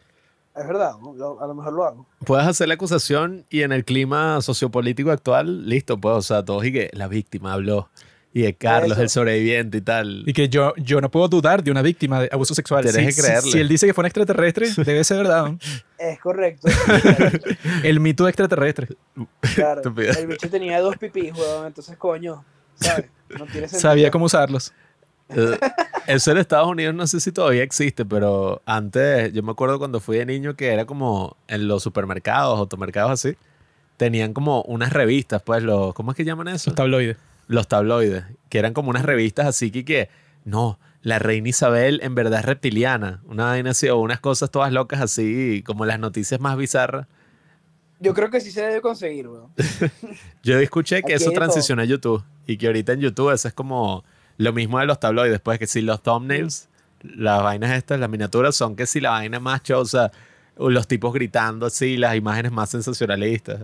Es 0.55 0.65
verdad, 0.67 0.91
a 0.93 1.47
lo 1.47 1.53
mejor 1.55 1.73
lo 1.73 1.83
hago. 1.85 2.07
Puedes 2.25 2.47
hacer 2.47 2.67
la 2.69 2.75
acusación 2.75 3.45
y 3.49 3.63
en 3.63 3.71
el 3.73 3.83
clima 3.83 4.41
sociopolítico 4.41 5.11
actual, 5.11 5.67
listo, 5.67 5.97
pues, 5.99 6.15
o 6.15 6.21
sea, 6.21 6.45
todos 6.45 6.63
y 6.65 6.71
que 6.71 6.89
la 6.93 7.07
víctima 7.07 7.53
habló. 7.53 7.89
Y 8.33 8.41
de 8.41 8.53
Carlos, 8.55 8.93
Eso. 8.93 9.01
el 9.01 9.09
sobreviviente 9.09 9.77
y 9.77 9.81
tal. 9.81 10.23
Y 10.25 10.33
que 10.33 10.49
yo, 10.49 10.73
yo 10.75 10.99
no 10.99 11.09
puedo 11.09 11.29
dudar 11.29 11.63
de 11.63 11.71
una 11.71 11.81
víctima 11.81 12.19
de 12.21 12.29
abuso 12.31 12.53
sexual. 12.53 12.83
Tienes 12.83 13.15
Si, 13.15 13.21
que 13.21 13.25
creerle. 13.27 13.41
si- 13.43 13.51
si 13.53 13.59
él 13.59 13.67
dice 13.69 13.87
que 13.87 13.93
fue 13.93 14.01
un 14.01 14.07
extraterrestre, 14.07 14.67
debe 14.85 15.03
ser 15.05 15.17
verdad. 15.19 15.45
¿no? 15.51 15.59
Es 15.97 16.19
correcto. 16.19 16.67
El 17.83 17.99
mito 18.01 18.27
extraterrestre. 18.27 18.89
claro. 19.55 19.81
El 19.97 20.27
bicho 20.27 20.49
tenía 20.49 20.81
dos 20.81 20.97
pipís, 20.97 21.33
weón, 21.33 21.67
entonces, 21.67 21.95
coño, 21.97 22.43
¿sabes? 22.75 23.05
No 23.29 23.45
tiene 23.45 23.67
sentido. 23.69 23.79
Sabía 23.79 24.11
cómo 24.11 24.25
usarlos. 24.25 24.73
Eh, 25.29 25.57
Eso 26.07 26.31
en 26.31 26.37
Estados 26.37 26.67
Unidos 26.67 26.93
no 26.93 27.07
sé 27.07 27.19
si 27.19 27.31
todavía 27.31 27.63
existe, 27.63 28.05
pero 28.05 28.61
antes, 28.65 29.33
yo 29.33 29.41
me 29.43 29.51
acuerdo 29.51 29.79
cuando 29.79 29.99
fui 29.99 30.17
de 30.17 30.25
niño 30.25 30.55
que 30.55 30.67
era 30.71 30.85
como 30.85 31.35
en 31.47 31.67
los 31.67 31.81
supermercados, 31.83 32.59
automercados 32.59 33.11
así, 33.11 33.35
tenían 33.97 34.33
como 34.33 34.61
unas 34.63 34.93
revistas, 34.93 35.41
pues, 35.41 35.63
los, 35.63 35.93
¿cómo 35.95 36.11
es 36.11 36.17
que 36.17 36.25
llaman 36.25 36.47
eso? 36.49 36.69
Los 36.69 36.75
tabloides. 36.75 37.17
Los 37.47 37.67
tabloides, 37.67 38.23
que 38.49 38.59
eran 38.59 38.73
como 38.73 38.89
unas 38.91 39.03
revistas 39.03 39.47
así 39.47 39.71
que, 39.71 39.83
que 39.85 40.09
no, 40.43 40.77
la 41.01 41.17
reina 41.19 41.49
Isabel 41.49 41.99
en 42.03 42.13
verdad 42.13 42.39
es 42.41 42.45
reptiliana, 42.45 43.21
una 43.25 43.45
vaina 43.45 43.71
así, 43.71 43.87
o 43.89 43.97
unas 43.97 44.19
cosas 44.19 44.51
todas 44.51 44.71
locas 44.71 45.01
así, 45.01 45.63
como 45.65 45.85
las 45.85 45.99
noticias 45.99 46.39
más 46.39 46.55
bizarras. 46.57 47.07
Yo 47.99 48.13
creo 48.13 48.29
que 48.29 48.41
sí 48.41 48.51
se 48.51 48.61
debe 48.61 48.81
conseguir, 48.81 49.27
weón. 49.27 49.51
Yo 50.43 50.59
escuché 50.59 50.97
que 51.01 51.13
Aquí 51.13 51.23
eso 51.23 51.25
todo. 51.31 51.35
transicionó 51.35 51.81
a 51.81 51.85
YouTube 51.85 52.23
y 52.45 52.57
que 52.57 52.67
ahorita 52.67 52.93
en 52.93 52.99
YouTube 52.99 53.31
eso 53.31 53.47
es 53.47 53.53
como 53.53 54.03
lo 54.37 54.53
mismo 54.53 54.79
de 54.79 54.85
los 54.85 54.99
tabloides, 54.99 55.39
pues 55.39 55.59
que 55.59 55.67
si 55.67 55.81
los 55.81 56.01
thumbnails, 56.03 56.69
las 57.01 57.43
vainas 57.43 57.71
estas, 57.71 57.99
las 57.99 58.09
miniaturas 58.09 58.55
son 58.55 58.75
que 58.75 58.85
si 58.85 58.99
la 58.99 59.11
vaina 59.11 59.39
más 59.39 59.63
chosa, 59.63 60.11
los 60.57 60.87
tipos 60.87 61.13
gritando 61.13 61.65
así, 61.65 61.97
las 61.97 62.15
imágenes 62.15 62.51
más 62.51 62.69
sensacionalistas. 62.69 63.59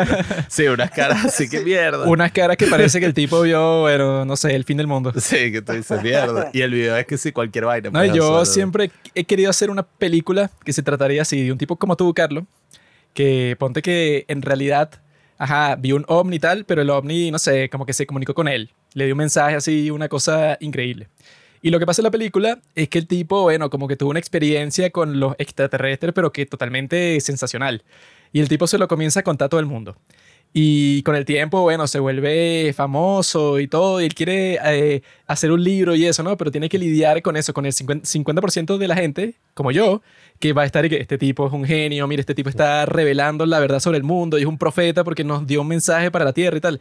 sí, 0.48 0.66
unas 0.66 0.90
caras 0.90 1.24
así 1.24 1.48
que 1.48 1.60
mierda. 1.60 2.06
Unas 2.06 2.32
caras 2.32 2.56
que 2.56 2.66
parece 2.66 3.00
que 3.00 3.06
el 3.06 3.14
tipo 3.14 3.40
vio, 3.42 3.82
bueno, 3.82 4.24
no 4.24 4.36
sé, 4.36 4.54
el 4.54 4.64
fin 4.64 4.76
del 4.76 4.86
mundo. 4.86 5.12
Sí, 5.16 5.50
que 5.50 5.62
tú 5.62 5.72
dices 5.72 6.02
mierda. 6.02 6.50
Y 6.52 6.60
el 6.60 6.72
video 6.72 6.96
es 6.96 7.06
que 7.06 7.16
sí, 7.16 7.32
cualquier 7.32 7.64
vaina. 7.64 7.90
No, 7.90 7.98
pues, 7.98 8.12
yo 8.12 8.44
siempre 8.44 8.90
he 9.14 9.24
querido 9.24 9.50
hacer 9.50 9.70
una 9.70 9.84
película 9.84 10.50
que 10.64 10.72
se 10.72 10.82
trataría 10.82 11.22
así, 11.22 11.44
de 11.44 11.52
un 11.52 11.58
tipo 11.58 11.76
como 11.76 11.96
tú, 11.96 12.12
Carlos, 12.12 12.44
que 13.14 13.56
ponte 13.58 13.80
que 13.80 14.26
en 14.28 14.42
realidad, 14.42 14.90
ajá, 15.38 15.76
vi 15.76 15.92
un 15.92 16.04
ovni 16.08 16.36
y 16.36 16.40
tal, 16.40 16.64
pero 16.66 16.82
el 16.82 16.90
ovni, 16.90 17.30
no 17.30 17.38
sé, 17.38 17.70
como 17.70 17.86
que 17.86 17.94
se 17.94 18.06
comunicó 18.06 18.34
con 18.34 18.48
él. 18.48 18.70
Le 18.94 19.04
dio 19.04 19.14
un 19.14 19.18
mensaje 19.18 19.56
así, 19.56 19.90
una 19.90 20.08
cosa 20.08 20.56
increíble. 20.60 21.08
Y 21.60 21.70
lo 21.70 21.78
que 21.78 21.86
pasa 21.86 22.02
en 22.02 22.04
la 22.04 22.10
película 22.10 22.60
es 22.74 22.88
que 22.88 22.98
el 22.98 23.06
tipo, 23.06 23.42
bueno, 23.42 23.70
como 23.70 23.88
que 23.88 23.96
tuvo 23.96 24.10
una 24.10 24.18
experiencia 24.18 24.90
con 24.90 25.18
los 25.18 25.34
extraterrestres, 25.38 26.12
pero 26.12 26.32
que 26.32 26.46
totalmente 26.46 27.18
sensacional. 27.20 27.82
Y 28.32 28.40
el 28.40 28.48
tipo 28.48 28.66
se 28.66 28.78
lo 28.78 28.86
comienza 28.88 29.20
a 29.20 29.22
contar 29.22 29.46
a 29.46 29.48
todo 29.48 29.60
el 29.60 29.66
mundo. 29.66 29.96
Y 30.56 31.02
con 31.02 31.16
el 31.16 31.24
tiempo, 31.24 31.62
bueno, 31.62 31.88
se 31.88 31.98
vuelve 31.98 32.72
famoso 32.76 33.58
y 33.58 33.66
todo, 33.66 34.00
y 34.00 34.04
él 34.04 34.14
quiere 34.14 34.58
eh, 34.64 35.02
hacer 35.26 35.50
un 35.50 35.64
libro 35.64 35.96
y 35.96 36.06
eso, 36.06 36.22
¿no? 36.22 36.36
Pero 36.36 36.52
tiene 36.52 36.68
que 36.68 36.78
lidiar 36.78 37.22
con 37.22 37.36
eso, 37.36 37.52
con 37.52 37.66
el 37.66 37.72
50%, 37.72 38.02
50% 38.02 38.78
de 38.78 38.86
la 38.86 38.94
gente, 38.94 39.34
como 39.54 39.72
yo, 39.72 40.00
que 40.38 40.52
va 40.52 40.62
a 40.62 40.64
estar 40.64 40.84
y 40.84 40.90
que 40.90 40.98
este 40.98 41.18
tipo 41.18 41.46
es 41.48 41.52
un 41.52 41.64
genio, 41.64 42.06
mire, 42.06 42.20
este 42.20 42.36
tipo 42.36 42.50
está 42.50 42.86
revelando 42.86 43.46
la 43.46 43.58
verdad 43.58 43.80
sobre 43.80 43.98
el 43.98 44.04
mundo 44.04 44.38
y 44.38 44.42
es 44.42 44.46
un 44.46 44.56
profeta 44.56 45.02
porque 45.02 45.24
nos 45.24 45.44
dio 45.44 45.60
un 45.62 45.66
mensaje 45.66 46.12
para 46.12 46.24
la 46.24 46.32
tierra 46.32 46.56
y 46.58 46.60
tal. 46.60 46.80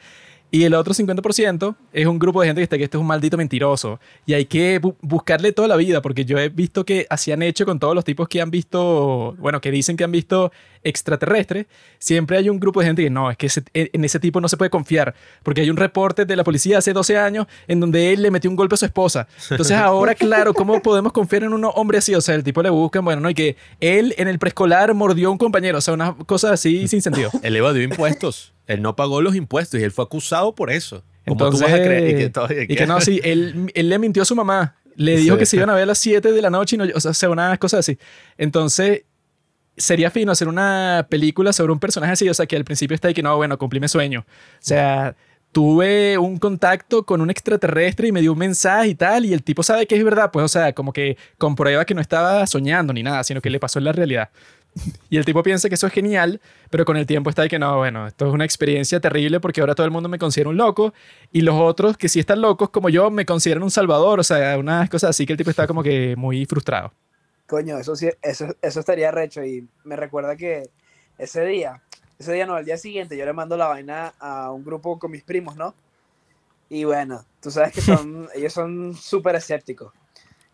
Y 0.55 0.65
el 0.65 0.75
otro 0.75 0.93
50% 0.93 1.75
es 1.93 2.05
un 2.05 2.19
grupo 2.19 2.39
de 2.41 2.47
gente 2.47 2.59
que 2.59 2.63
está 2.65 2.77
que 2.77 2.83
este 2.83 2.95
es 2.97 3.01
un 3.01 3.07
maldito 3.07 3.37
mentiroso. 3.37 3.99
Y 4.27 4.33
hay 4.33 4.45
que 4.45 4.79
bu- 4.79 4.95
buscarle 5.01 5.51
toda 5.51 5.67
la 5.67 5.75
vida, 5.75 5.99
porque 6.03 6.25
yo 6.25 6.37
he 6.37 6.49
visto 6.49 6.85
que 6.85 7.07
así 7.09 7.31
han 7.31 7.41
hecho 7.41 7.65
con 7.65 7.79
todos 7.79 7.95
los 7.95 8.03
tipos 8.05 8.27
que 8.27 8.39
han 8.39 8.51
visto, 8.51 9.35
bueno, 9.39 9.59
que 9.61 9.71
dicen 9.71 9.97
que 9.97 10.03
han 10.03 10.11
visto 10.11 10.51
extraterrestres. 10.83 11.65
Siempre 11.97 12.37
hay 12.37 12.49
un 12.49 12.59
grupo 12.59 12.81
de 12.81 12.85
gente 12.85 13.03
que 13.03 13.09
no, 13.09 13.31
es 13.31 13.37
que 13.37 13.47
ese- 13.47 13.63
en 13.73 14.05
ese 14.05 14.19
tipo 14.19 14.39
no 14.41 14.47
se 14.47 14.55
puede 14.55 14.69
confiar, 14.69 15.15
porque 15.41 15.61
hay 15.61 15.71
un 15.71 15.77
reporte 15.77 16.23
de 16.25 16.35
la 16.35 16.43
policía 16.43 16.77
hace 16.77 16.93
12 16.93 17.17
años 17.17 17.47
en 17.67 17.79
donde 17.79 18.13
él 18.13 18.21
le 18.21 18.29
metió 18.29 18.47
un 18.47 18.55
golpe 18.55 18.75
a 18.75 18.77
su 18.77 18.85
esposa. 18.85 19.27
Entonces 19.49 19.75
ahora, 19.77 20.13
claro, 20.13 20.53
¿cómo 20.53 20.79
podemos 20.83 21.11
confiar 21.13 21.43
en 21.45 21.53
un 21.53 21.65
hombre 21.73 21.97
así? 21.97 22.13
O 22.13 22.21
sea, 22.21 22.35
el 22.35 22.43
tipo 22.43 22.61
le 22.61 22.69
buscan, 22.69 23.03
bueno, 23.03 23.21
¿no? 23.21 23.29
Y 23.31 23.33
que 23.33 23.55
él 23.79 24.13
en 24.19 24.27
el 24.27 24.37
preescolar 24.37 24.93
mordió 24.93 25.29
a 25.29 25.31
un 25.31 25.39
compañero, 25.39 25.79
o 25.79 25.81
sea, 25.81 25.95
unas 25.95 26.13
cosas 26.27 26.51
así 26.51 26.87
sin 26.87 27.01
sentido. 27.01 27.31
Él 27.41 27.55
evadió 27.55 27.81
impuestos. 27.81 28.52
Él 28.67 28.82
no 28.82 28.95
pagó 28.95 29.21
los 29.21 29.36
impuestos 29.36 29.80
y 29.80 29.84
él 29.84 29.91
fue 29.91 30.06
acusado 30.06 30.56
por 30.56 30.71
eso. 30.71 31.04
¿Cómo 31.26 31.38
tú 31.38 31.45
Entonces, 31.45 31.71
vas 31.71 31.80
a 31.80 31.84
creer? 31.84 32.10
Y 32.10 32.15
que, 32.21 32.30
todo- 32.30 32.47
y 32.52 32.67
que 32.67 32.86
no, 32.88 32.99
sí, 33.02 33.19
él, 33.23 33.71
él 33.73 33.89
le 33.89 33.99
mintió 33.99 34.23
a 34.23 34.26
su 34.26 34.36
mamá. 34.36 34.76
Le 34.95 35.15
dijo 35.17 35.36
Sí. 35.36 35.39
que 35.39 35.45
se 35.45 35.56
iban 35.58 35.69
a 35.69 35.73
ver 35.73 35.84
a 35.84 35.88
las 35.88 35.97
7 35.97 36.32
de 36.32 36.41
la 36.41 36.49
noche 36.49 36.76
y 36.76 36.80
no, 36.80 36.86
o 36.93 36.99
sea, 36.99 37.12
o 37.12 37.13
sea, 37.13 37.30
unas 37.30 37.58
cosas 37.60 37.80
así. 37.80 37.97
Entonces, 38.38 39.04
sería 39.76 40.12
fino 40.12 40.32
hacer 40.32 40.47
una 40.47 41.08
película 41.10 41.52
sobre 41.54 41.71
un 41.73 41.80
personaje 41.80 42.13
así, 42.13 42.30
o 42.30 42.34
sea, 42.34 42.45
que 42.45 42.56
al 42.56 42.63
principio 42.63 42.93
está 42.93 43.08
ahí 43.08 43.13
que 43.13 43.23
no, 43.23 43.36
bueno, 43.38 43.58
cumplí 43.58 43.80
mi 43.80 43.88
sueño. 43.88 44.19
O 44.28 44.60
sea, 44.60 45.15
tuve 45.52 46.17
un 46.17 46.38
contacto 46.38 47.06
con 47.06 47.21
un 47.21 47.30
extraterrestre 47.30 48.08
y 48.08 48.12
me 48.12 48.21
dio 48.21 48.34
un 48.34 48.39
mensaje 48.39 48.89
y 48.89 48.95
tal, 48.95 49.26
y 49.26 49.34
el 49.34 49.43
tipo 49.43 49.63
sabe 49.63 49.88
que 49.88 49.95
es 49.95 50.04
verdad, 50.04 50.30
pues, 50.32 50.43
o 50.45 50.47
sea, 50.47 50.73
como 50.73 50.93
que 50.93 51.17
comprueba 51.38 51.86
que 51.86 51.93
no 51.95 52.02
estaba 52.02 52.45
soñando 52.47 52.93
ni 52.93 53.02
nada, 53.04 53.23
sino 53.23 53.41
que 53.41 53.49
le 53.49 53.60
pasó 53.60 53.80
en 53.80 53.86
la 53.86 53.91
realidad. 53.93 54.30
Y 55.09 55.17
el 55.17 55.25
tipo 55.25 55.43
piensa 55.43 55.69
que 55.69 55.75
eso 55.75 55.88
es 55.88 55.93
genial, 55.93 56.41
pero 56.69 56.86
con 56.86 56.97
el 56.97 57.05
tiempo 57.05 57.29
está 57.29 57.43
ahí 57.43 57.49
que 57.49 57.59
no, 57.59 57.77
bueno, 57.77 58.07
esto 58.07 58.27
es 58.27 58.33
una 58.33 58.45
experiencia 58.45 58.99
terrible 58.99 59.39
porque 59.39 59.62
ahora 59.62 59.75
todo 59.75 59.86
el 59.86 59.91
mundo 59.91 60.09
me 60.09 60.17
considera 60.17 60.49
un 60.49 60.57
loco 60.57 60.93
y 61.31 61.41
los 61.41 61.55
otros 61.55 61.97
que 61.97 62.09
sí 62.09 62.19
están 62.19 62.41
locos 62.41 62.69
como 62.69 62.89
yo 62.89 63.12
me 63.12 63.25
consideran 63.25 63.63
un 63.63 63.71
salvador, 63.71 64.19
o 64.19 64.23
sea, 64.23 64.57
unas 64.57 64.89
cosas 64.89 65.12
así 65.12 65.25
que 65.25 65.33
el 65.33 65.38
tipo 65.38 65.51
está 65.51 65.67
como 65.67 65.83
que 65.83 66.15
muy 66.15 66.45
frustrado. 66.45 66.91
Coño, 67.45 67.77
eso 67.77 67.95
sí, 67.95 68.09
eso, 68.21 68.47
eso 68.62 68.79
estaría 68.79 69.12
recho 69.12 69.43
y 69.43 69.67
me 69.83 69.95
recuerda 69.95 70.36
que 70.36 70.69
ese 71.17 71.45
día, 71.45 71.81
ese 72.17 72.33
día 72.33 72.45
no, 72.47 72.55
al 72.55 72.65
día 72.65 72.77
siguiente 72.77 73.17
yo 73.17 73.25
le 73.25 73.33
mando 73.33 73.55
la 73.57 73.67
vaina 73.67 74.13
a 74.19 74.51
un 74.51 74.63
grupo 74.63 74.97
con 74.97 75.12
mis 75.12 75.23
primos, 75.23 75.55
¿no? 75.55 75.75
Y 76.69 76.86
bueno, 76.86 77.23
tú 77.39 77.51
sabes 77.51 77.73
que 77.73 77.81
son, 77.81 78.27
ellos 78.36 78.53
son 78.53 78.95
súper 78.95 79.36
escépticos. 79.36 79.93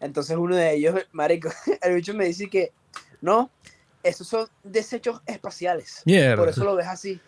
Entonces 0.01 0.35
uno 0.35 0.55
de 0.55 0.73
ellos, 0.73 0.95
marico, 1.11 1.49
el 1.81 1.95
bicho 1.95 2.13
me 2.13 2.25
dice 2.25 2.49
que, 2.49 2.73
no, 3.21 3.49
esos 4.03 4.27
son 4.27 4.47
desechos 4.63 5.21
espaciales. 5.25 6.01
Mierda. 6.05 6.35
Por 6.37 6.49
eso 6.49 6.63
lo 6.63 6.75
ves 6.75 6.87
así. 6.87 7.19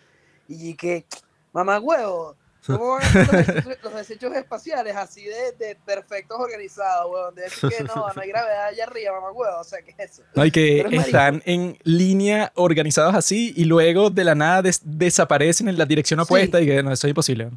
Y 0.48 0.74
que, 0.74 1.06
mamá 1.52 1.78
huevo, 1.80 2.36
¿cómo 2.66 2.90
van 2.92 3.02
a 3.02 3.08
ser 3.12 3.26
los 3.26 3.46
desechos, 3.46 3.78
los 3.82 3.94
desechos 3.94 4.34
espaciales 4.36 4.94
así 4.96 5.24
de, 5.24 5.52
de 5.58 5.76
perfectos 5.84 6.38
organizados, 6.38 7.10
huevón? 7.12 7.34
De 7.34 7.42
decir 7.42 7.70
que 7.70 7.84
no, 7.84 7.94
no 7.94 8.22
hay 8.22 8.28
gravedad 8.28 8.66
allá 8.66 8.84
arriba, 8.84 9.12
mamá 9.14 9.32
huevo. 9.32 9.60
O 9.60 9.64
sea, 9.64 9.80
¿qué 9.82 9.94
es 9.98 10.12
eso? 10.12 10.22
No, 10.34 10.44
y 10.44 10.50
que 10.50 10.80
es 10.80 10.92
están 11.06 11.42
en 11.44 11.76
línea 11.84 12.52
organizados 12.54 13.14
así 13.14 13.52
y 13.56 13.64
luego 13.64 14.10
de 14.10 14.24
la 14.24 14.34
nada 14.34 14.62
des- 14.62 14.80
desaparecen 14.84 15.68
en 15.68 15.76
la 15.78 15.84
dirección 15.86 16.20
Sí. 16.20 16.24
opuesta 16.24 16.60
y 16.60 16.66
que 16.66 16.82
no, 16.82 16.92
eso 16.92 17.06
es 17.06 17.10
imposible. 17.10 17.50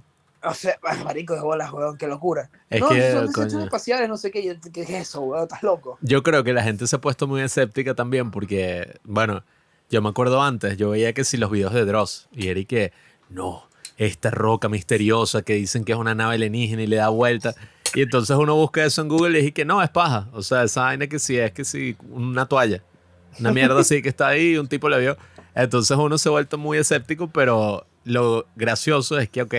O 0.46 0.54
sea, 0.54 0.78
marico 1.04 1.34
de 1.34 1.42
bolas, 1.42 1.72
huevón, 1.72 1.98
qué 1.98 2.08
locura. 2.08 2.50
Es 2.70 2.82
no, 2.82 2.90
que, 2.90 3.12
son 3.12 3.28
desechos 3.28 3.64
espaciales, 3.64 4.10
no 4.10 4.18
sé 4.18 4.32
qué. 4.32 4.58
¿Qué 4.74 4.82
es 4.82 4.90
eso, 4.90 5.22
huevón? 5.22 5.44
Estás 5.44 5.64
loco. 5.64 5.98
Yo 6.02 6.24
creo 6.24 6.44
que 6.44 6.54
la 6.54 6.64
gente 6.64 6.88
se 6.88 6.96
ha 6.96 7.02
puesto 7.02 7.28
muy 7.28 7.42
escéptica 7.42 7.96
también 7.96 8.32
porque, 8.32 9.00
bueno, 9.04 9.44
yo 9.90 10.02
me 10.02 10.10
acuerdo 10.10 10.42
antes, 10.42 10.78
yo 10.78 10.90
veía 10.90 11.14
que 11.14 11.24
si 11.24 11.38
los 11.38 11.52
videos 11.52 11.74
de 11.74 11.86
Dross 11.86 12.28
y 12.32 12.48
era 12.48 12.60
y 12.60 12.66
que, 12.66 12.92
no, 13.30 13.68
esta 13.98 14.32
roca 14.32 14.70
misteriosa 14.70 15.42
que 15.42 15.54
dicen 15.54 15.86
que 15.86 15.94
es 15.94 15.98
una 15.98 16.16
nave 16.16 16.36
alienígena 16.36 16.84
y 16.84 16.88
le 16.88 16.98
da 16.98 17.10
vuelta. 17.10 17.56
Y 17.94 18.02
entonces 18.02 18.36
uno 18.36 18.56
busca 18.56 18.84
eso 18.84 19.02
en 19.02 19.08
Google 19.08 19.38
y 19.38 19.42
dije 19.42 19.54
que 19.54 19.66
no, 19.66 19.82
es 19.82 19.90
paja. 19.90 20.28
O 20.34 20.42
sea, 20.42 20.64
esa 20.64 20.82
vaina 20.82 21.08
que 21.08 21.20
sí 21.20 21.38
es 21.38 21.52
que 21.52 21.64
sí, 21.64 21.96
una 22.10 22.46
toalla. 22.46 22.84
Una 23.40 23.52
mierda 23.52 23.80
así 23.80 24.02
que 24.02 24.10
está 24.10 24.30
ahí 24.30 24.52
y 24.52 24.58
un 24.58 24.68
tipo 24.68 24.90
la 24.90 24.98
vio. 24.98 25.18
Entonces 25.54 25.96
uno 25.96 26.18
se 26.18 26.30
ha 26.30 26.32
vuelto 26.32 26.58
muy 26.58 26.78
escéptico, 26.78 27.28
pero 27.28 27.86
lo 28.04 28.48
gracioso 28.56 29.18
es 29.18 29.30
que, 29.30 29.42
ok, 29.42 29.56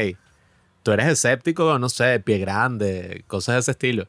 tú 0.87 0.93
eres 0.93 1.09
escéptico, 1.09 1.81
no 1.81 1.89
sé, 1.89 2.21
pie 2.21 2.39
grande, 2.39 3.25
cosas 3.27 3.57
de 3.57 3.59
ese 3.59 3.71
estilo. 3.73 4.07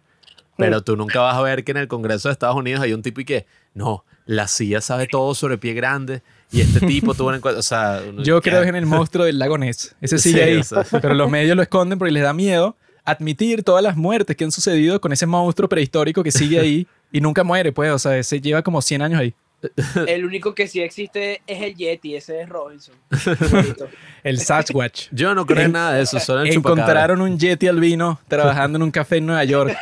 Pero 0.58 0.84
tú 0.84 0.96
nunca 0.96 1.22
vas 1.22 1.36
a 1.36 1.42
ver 1.42 1.64
que 1.64 1.72
en 1.72 1.78
el 1.78 1.88
Congreso 1.88 2.30
de 2.30 2.34
Estados 2.34 2.56
Unidos 2.56 2.82
hay 2.82 2.94
un 2.94 3.02
tipo 3.02 3.20
y 3.20 3.26
que, 3.26 3.48
no, 3.74 4.06
la 4.28 4.48
CIA 4.48 4.80
sabe 4.82 5.08
todo 5.08 5.34
sobre 5.34 5.58
pie 5.58 5.74
grande 5.74 6.22
y 6.52 6.62
este 6.62 6.80
tipo 6.86 7.16
tuvo 7.16 7.34
en 7.34 7.42
cuenta, 7.42 7.60
o 7.60 7.64
sea... 7.64 8.04
Yo 8.20 8.44
creo 8.44 8.62
que 8.62 8.70
en 8.70 8.76
el 8.76 8.86
monstruo 8.86 9.26
del 9.26 9.40
lago 9.40 9.58
Ness. 9.58 9.96
Ese 10.02 10.18
sigue 10.20 10.36
Sí, 10.38 10.50
ahí. 10.52 10.58
o 10.58 10.64
sea. 10.64 10.84
Pero 11.02 11.16
los 11.16 11.32
medios 11.32 11.56
lo 11.56 11.64
esconden 11.64 11.98
porque 11.98 12.12
les 12.12 12.22
da 12.22 12.34
miedo 12.34 12.76
admitir 13.04 13.64
todas 13.64 13.82
las 13.82 13.98
muertes 13.98 14.36
que 14.36 14.44
han 14.44 14.52
sucedido 14.52 15.02
con 15.02 15.12
ese 15.12 15.26
monstruo 15.26 15.68
prehistórico 15.68 16.22
que 16.22 16.32
sigue 16.32 16.60
ahí 16.60 16.86
y 17.12 17.22
nunca 17.22 17.44
muere, 17.44 17.72
pues. 17.72 17.92
O 17.92 17.98
sea, 17.98 18.16
ese 18.20 18.40
lleva 18.40 18.62
como 18.62 18.84
100 18.84 19.02
años 19.02 19.20
ahí. 19.20 19.34
El 20.08 20.24
único 20.26 20.54
que 20.54 20.68
sí 20.68 20.82
existe 20.82 21.42
es 21.48 21.62
el 21.64 21.76
Yeti, 21.76 22.16
ese 22.16 22.42
es 22.42 22.50
Robinson. 22.50 22.94
El 24.24 24.40
Sasquatch. 24.40 25.08
Yo 25.12 25.34
no 25.34 25.46
creo 25.46 25.66
en 25.66 25.72
nada 25.72 25.94
de 25.94 26.04
eso, 26.04 26.20
solo 26.20 26.42
en. 26.44 26.54
Encontraron 26.54 27.22
un 27.22 27.40
Yeti 27.40 27.68
albino 27.68 28.20
trabajando 28.28 28.76
en 28.78 28.84
un 28.84 28.92
café 28.92 29.18
en 29.18 29.26
Nueva 29.26 29.44
York 29.46 29.76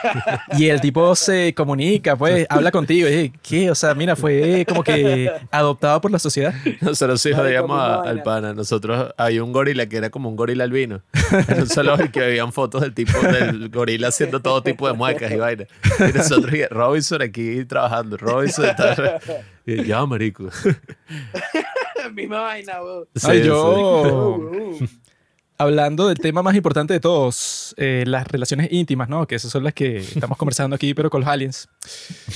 y 0.57 0.69
el 0.69 0.79
tipo 0.81 1.15
se 1.15 1.53
comunica, 1.53 2.15
pues, 2.15 2.45
habla 2.49 2.71
contigo. 2.71 3.09
Y, 3.09 3.31
¿Qué? 3.41 3.69
O 3.71 3.75
sea, 3.75 3.93
mira, 3.95 4.15
fue 4.15 4.65
como 4.67 4.83
que 4.83 5.31
adoptado 5.51 5.99
por 6.01 6.11
la 6.11 6.19
sociedad. 6.19 6.53
Nosotros 6.81 7.21
sí 7.21 7.33
jodíamos 7.33 7.77
a- 7.79 7.95
al 8.01 8.03
vaina. 8.17 8.23
pana. 8.23 8.53
Nosotros 8.53 9.13
había 9.17 9.43
un 9.43 9.51
gorila 9.51 9.87
que 9.87 9.97
era 9.97 10.09
como 10.09 10.29
un 10.29 10.35
gorila 10.35 10.63
albino. 10.63 11.01
En 11.47 11.61
un 11.61 11.67
zoológico 11.67 12.11
que 12.13 12.23
habían 12.23 12.51
fotos 12.53 12.81
del 12.81 12.93
tipo 12.93 13.17
del 13.19 13.69
gorila 13.69 14.09
haciendo 14.09 14.41
todo 14.41 14.61
tipo 14.63 14.87
de 14.87 14.93
muecas 14.93 15.31
y 15.31 15.35
vainas. 15.37 15.67
Y 15.99 16.17
nosotros, 16.17 16.53
y 16.53 16.65
Robinson 16.67 17.21
aquí 17.21 17.65
trabajando. 17.65 18.15
Robinson 18.17 18.65
está. 18.65 19.19
Ya, 19.85 20.05
marico. 20.05 20.49
Misma 22.13 22.41
vaina, 22.41 22.83
weón. 22.83 23.07
Sí, 23.15 23.27
Ay, 23.29 23.39
sí. 23.39 23.47
yo, 23.47 24.77
hablando 25.57 26.07
del 26.07 26.19
tema 26.19 26.43
más 26.43 26.55
importante 26.55 26.93
de 26.93 26.99
todos, 26.99 27.73
eh, 27.77 28.03
las 28.05 28.27
relaciones 28.27 28.71
íntimas, 28.71 29.09
¿no? 29.09 29.25
Que 29.25 29.35
esas 29.35 29.51
son 29.51 29.63
las 29.63 29.73
que 29.73 29.97
estamos 29.97 30.37
conversando 30.37 30.75
aquí, 30.75 30.93
pero 30.93 31.09
con 31.09 31.21
los 31.21 31.29
aliens. 31.29 31.67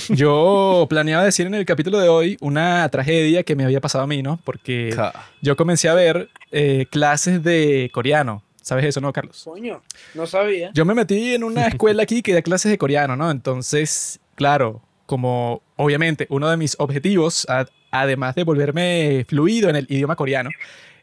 Yo 0.08 0.86
planeaba 0.88 1.24
decir 1.24 1.46
en 1.46 1.54
el 1.54 1.64
capítulo 1.64 1.98
de 1.98 2.08
hoy 2.08 2.36
una 2.40 2.88
tragedia 2.88 3.42
que 3.42 3.54
me 3.54 3.64
había 3.64 3.80
pasado 3.80 4.04
a 4.04 4.06
mí, 4.06 4.22
¿no? 4.22 4.40
Porque 4.44 4.96
yo 5.40 5.56
comencé 5.56 5.88
a 5.88 5.94
ver 5.94 6.30
eh, 6.50 6.86
clases 6.90 7.42
de 7.42 7.90
coreano. 7.92 8.42
¿Sabes 8.62 8.84
eso, 8.84 9.00
no, 9.00 9.12
Carlos? 9.12 9.42
Coño, 9.44 9.82
no 10.14 10.26
sabía. 10.26 10.70
Yo 10.74 10.84
me 10.84 10.94
metí 10.94 11.34
en 11.34 11.44
una 11.44 11.66
escuela 11.66 12.02
aquí 12.02 12.22
que 12.22 12.34
da 12.34 12.42
clases 12.42 12.70
de 12.70 12.78
coreano, 12.78 13.16
¿no? 13.16 13.30
Entonces, 13.30 14.20
claro, 14.34 14.82
como 15.10 15.60
obviamente 15.74 16.26
uno 16.30 16.48
de 16.48 16.56
mis 16.56 16.76
objetivos, 16.78 17.44
a- 17.50 17.66
además 17.90 18.36
de 18.36 18.44
volverme 18.44 19.26
fluido 19.28 19.68
en 19.68 19.74
el 19.74 19.86
idioma 19.88 20.14
coreano, 20.14 20.50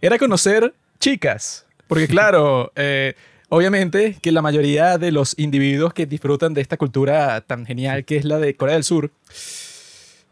era 0.02 0.18
conocer 0.18 0.74
chicas. 0.98 1.66
Porque 1.88 2.08
claro, 2.16 2.72
eh, 2.78 3.16
obviamente 3.50 4.16
que 4.22 4.32
la 4.32 4.42
mayoría 4.42 4.98
de 4.98 5.12
los 5.12 5.38
individuos 5.38 5.94
que 5.94 6.06
disfrutan 6.06 6.54
de 6.54 6.62
esta 6.62 6.78
cultura 6.78 7.42
tan 7.42 7.66
genial 7.66 8.06
que 8.06 8.16
es 8.16 8.24
la 8.24 8.40
de 8.40 8.56
Corea 8.56 8.76
del 8.76 8.86
Sur, 8.86 9.12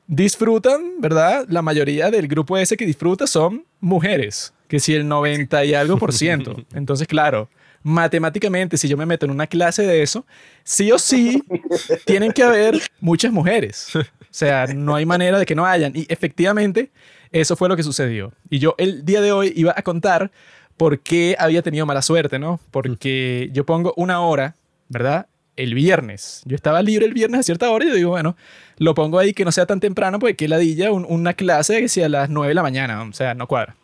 disfrutan, 0.08 1.02
¿verdad? 1.02 1.46
La 1.50 1.62
mayoría 1.62 2.10
del 2.12 2.28
grupo 2.30 2.58
ese 2.58 2.78
que 2.78 2.86
disfruta 2.86 3.28
son 3.28 3.66
mujeres, 3.82 4.54
que 4.70 4.80
si 4.80 4.94
el 4.94 5.06
90 5.08 5.66
y 5.66 5.74
algo 5.74 5.98
por 5.98 6.14
ciento. 6.14 6.56
Entonces, 6.74 7.08
claro, 7.08 7.50
matemáticamente, 7.86 8.78
si 8.78 8.88
yo 8.88 8.98
me 8.98 9.06
meto 9.06 9.26
en 9.26 9.32
una 9.32 9.46
clase 9.48 9.84
de 9.84 10.02
eso, 10.02 10.26
sí 10.64 10.92
o 10.92 10.98
sí 11.00 11.44
tienen 12.06 12.32
que 12.32 12.42
haber 12.44 12.82
muchas 13.00 13.32
mujeres. 13.32 13.96
O 13.96 14.02
sea, 14.32 14.66
no 14.68 14.96
hay 14.96 15.06
manera 15.06 15.38
de 15.40 15.46
que 15.46 15.54
no 15.56 15.66
hayan. 15.68 15.92
Y 15.96 16.06
efectivamente, 16.10 16.90
eso 17.32 17.56
fue 17.56 17.70
lo 17.70 17.76
que 17.76 17.84
sucedió. 17.84 18.34
Y 18.50 18.58
yo 18.60 18.74
el 18.80 19.06
día 19.06 19.22
de 19.22 19.32
hoy 19.32 19.54
iba 19.56 19.74
a 19.78 19.84
contar 19.84 20.32
por 20.78 21.00
qué 21.00 21.36
había 21.40 21.62
tenido 21.62 21.86
mala 21.86 22.02
suerte, 22.02 22.40
¿no? 22.40 22.60
Porque 22.72 23.50
yo 23.54 23.66
pongo 23.66 23.94
una 23.98 24.20
hora, 24.20 24.56
¿verdad? 24.90 25.28
El 25.56 25.74
viernes. 25.76 26.42
Yo 26.46 26.56
estaba 26.56 26.82
libre 26.82 27.06
el 27.06 27.14
viernes 27.14 27.40
a 27.40 27.44
cierta 27.44 27.70
hora 27.70 27.86
y 27.86 27.90
yo 27.90 27.96
digo, 27.96 28.10
bueno, 28.10 28.36
lo 28.78 28.96
pongo 28.96 29.20
ahí 29.20 29.34
que 29.34 29.46
no 29.46 29.52
sea 29.52 29.68
tan 29.68 29.80
temprano 29.80 30.18
porque 30.20 30.36
qué 30.36 30.48
ladilla 30.48 30.92
un- 30.92 31.06
una 31.08 31.34
clase 31.36 31.80
que 31.82 31.88
sea 31.88 32.08
a 32.08 32.10
las 32.10 32.30
9 32.30 32.50
de 32.50 32.56
la 32.56 32.64
mañana. 32.64 33.04
O 33.04 33.14
sea, 33.14 33.36
no 33.36 33.48
cuadra. 33.48 33.76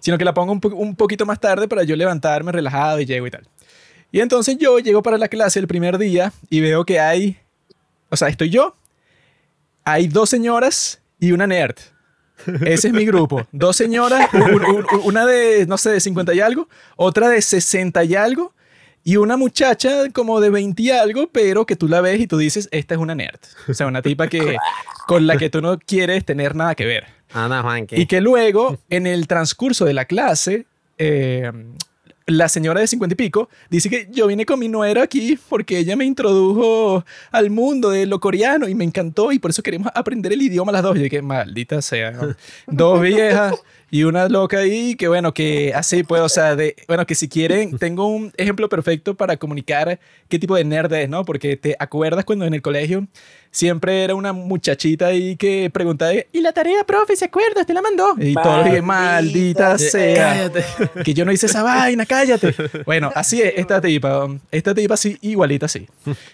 Sino 0.00 0.16
que 0.18 0.24
la 0.24 0.34
pongo 0.34 0.52
un, 0.52 0.60
un 0.74 0.96
poquito 0.96 1.26
más 1.26 1.40
tarde 1.40 1.68
para 1.68 1.82
yo 1.82 1.96
levantarme 1.96 2.52
relajado 2.52 3.00
y 3.00 3.06
llego 3.06 3.26
y 3.26 3.30
tal. 3.30 3.46
Y 4.12 4.20
entonces 4.20 4.56
yo 4.58 4.78
llego 4.78 5.02
para 5.02 5.18
la 5.18 5.28
clase 5.28 5.58
el 5.58 5.66
primer 5.68 5.98
día 5.98 6.32
y 6.48 6.60
veo 6.60 6.84
que 6.84 6.98
hay, 7.00 7.38
o 8.08 8.16
sea, 8.16 8.28
estoy 8.28 8.48
yo, 8.50 8.74
hay 9.84 10.08
dos 10.08 10.30
señoras 10.30 11.00
y 11.20 11.32
una 11.32 11.46
nerd. 11.46 11.76
Ese 12.64 12.88
es 12.88 12.94
mi 12.94 13.04
grupo. 13.04 13.46
Dos 13.52 13.76
señoras, 13.76 14.28
un- 14.32 14.42
un- 14.64 14.76
un- 14.76 14.86
una 15.04 15.26
de, 15.26 15.66
no 15.66 15.76
sé, 15.76 15.90
de 15.90 16.00
50 16.00 16.32
y 16.34 16.40
algo, 16.40 16.68
otra 16.96 17.28
de 17.28 17.42
60 17.42 18.04
y 18.04 18.14
algo, 18.14 18.54
y 19.08 19.16
una 19.16 19.38
muchacha 19.38 20.10
como 20.12 20.38
de 20.38 20.50
20 20.50 20.82
y 20.82 20.90
algo, 20.90 21.30
pero 21.32 21.64
que 21.64 21.76
tú 21.76 21.88
la 21.88 22.02
ves 22.02 22.20
y 22.20 22.26
tú 22.26 22.36
dices, 22.36 22.68
esta 22.72 22.92
es 22.92 23.00
una 23.00 23.14
nerd. 23.14 23.40
O 23.66 23.72
sea, 23.72 23.86
una 23.86 24.02
tipa 24.02 24.28
que, 24.28 24.58
con 25.06 25.26
la 25.26 25.38
que 25.38 25.48
tú 25.48 25.62
no 25.62 25.78
quieres 25.78 26.26
tener 26.26 26.54
nada 26.54 26.74
que 26.74 26.84
ver. 26.84 27.06
Anda. 27.32 27.64
Y 27.88 28.04
que 28.04 28.20
luego, 28.20 28.76
en 28.90 29.06
el 29.06 29.26
transcurso 29.26 29.86
de 29.86 29.94
la 29.94 30.04
clase, 30.04 30.66
eh, 30.98 31.50
la 32.28 32.48
señora 32.48 32.80
de 32.80 32.86
50 32.86 33.14
y 33.14 33.16
pico 33.16 33.48
dice 33.70 33.88
que 33.88 34.06
yo 34.10 34.26
vine 34.26 34.44
con 34.44 34.58
mi 34.60 34.68
nuera 34.68 35.02
aquí 35.02 35.38
porque 35.48 35.78
ella 35.78 35.96
me 35.96 36.04
introdujo 36.04 37.04
al 37.32 37.48
mundo 37.48 37.88
de 37.90 38.04
lo 38.04 38.20
coreano 38.20 38.68
y 38.68 38.74
me 38.74 38.84
encantó 38.84 39.32
y 39.32 39.38
por 39.38 39.50
eso 39.50 39.62
queremos 39.62 39.90
aprender 39.94 40.34
el 40.34 40.42
idioma 40.42 40.70
las 40.70 40.82
dos. 40.82 40.94
Y 40.96 40.98
yo 40.98 41.04
dije, 41.04 41.22
maldita 41.22 41.80
sea, 41.80 42.10
¿no? 42.10 42.36
dos 42.66 43.00
viejas 43.00 43.54
y 43.90 44.04
una 44.04 44.28
loca 44.28 44.58
ahí 44.58 44.94
que 44.94 45.08
bueno, 45.08 45.32
que 45.32 45.72
así 45.74 46.02
pues, 46.02 46.20
o 46.20 46.28
sea, 46.28 46.54
de, 46.54 46.76
bueno, 46.86 47.06
que 47.06 47.14
si 47.14 47.28
quieren, 47.28 47.78
tengo 47.78 48.06
un 48.06 48.30
ejemplo 48.36 48.68
perfecto 48.68 49.14
para 49.14 49.38
comunicar 49.38 49.98
qué 50.28 50.38
tipo 50.38 50.54
de 50.54 50.64
nerd 50.64 50.92
es, 50.92 51.08
¿no? 51.08 51.24
Porque 51.24 51.56
te 51.56 51.76
acuerdas 51.78 52.26
cuando 52.26 52.44
en 52.44 52.52
el 52.52 52.60
colegio 52.60 53.06
siempre 53.58 54.04
era 54.04 54.14
una 54.14 54.32
muchachita 54.32 55.06
ahí 55.06 55.36
que 55.36 55.68
preguntaba, 55.72 56.12
¿y 56.32 56.40
la 56.40 56.52
tarea, 56.52 56.84
profe, 56.84 57.16
se 57.16 57.24
acuerda? 57.24 57.64
¿Te 57.64 57.74
la 57.74 57.82
mandó? 57.82 58.14
Y 58.18 58.32
todos 58.34 58.64
dije, 58.64 58.82
maldita 58.82 59.76
sea, 59.78 60.14
Cállate. 60.14 60.64
que 61.04 61.12
yo 61.14 61.24
no 61.24 61.32
hice 61.32 61.46
esa 61.46 61.62
vaina, 61.64 62.06
cállate. 62.06 62.54
Bueno, 62.86 63.10
así 63.14 63.42
es 63.42 63.54
esta 63.56 63.80
tipa, 63.80 64.28
esta 64.52 64.74
tipa 64.74 64.96
sí, 64.96 65.18
igualita 65.22 65.66
sí. 65.66 65.88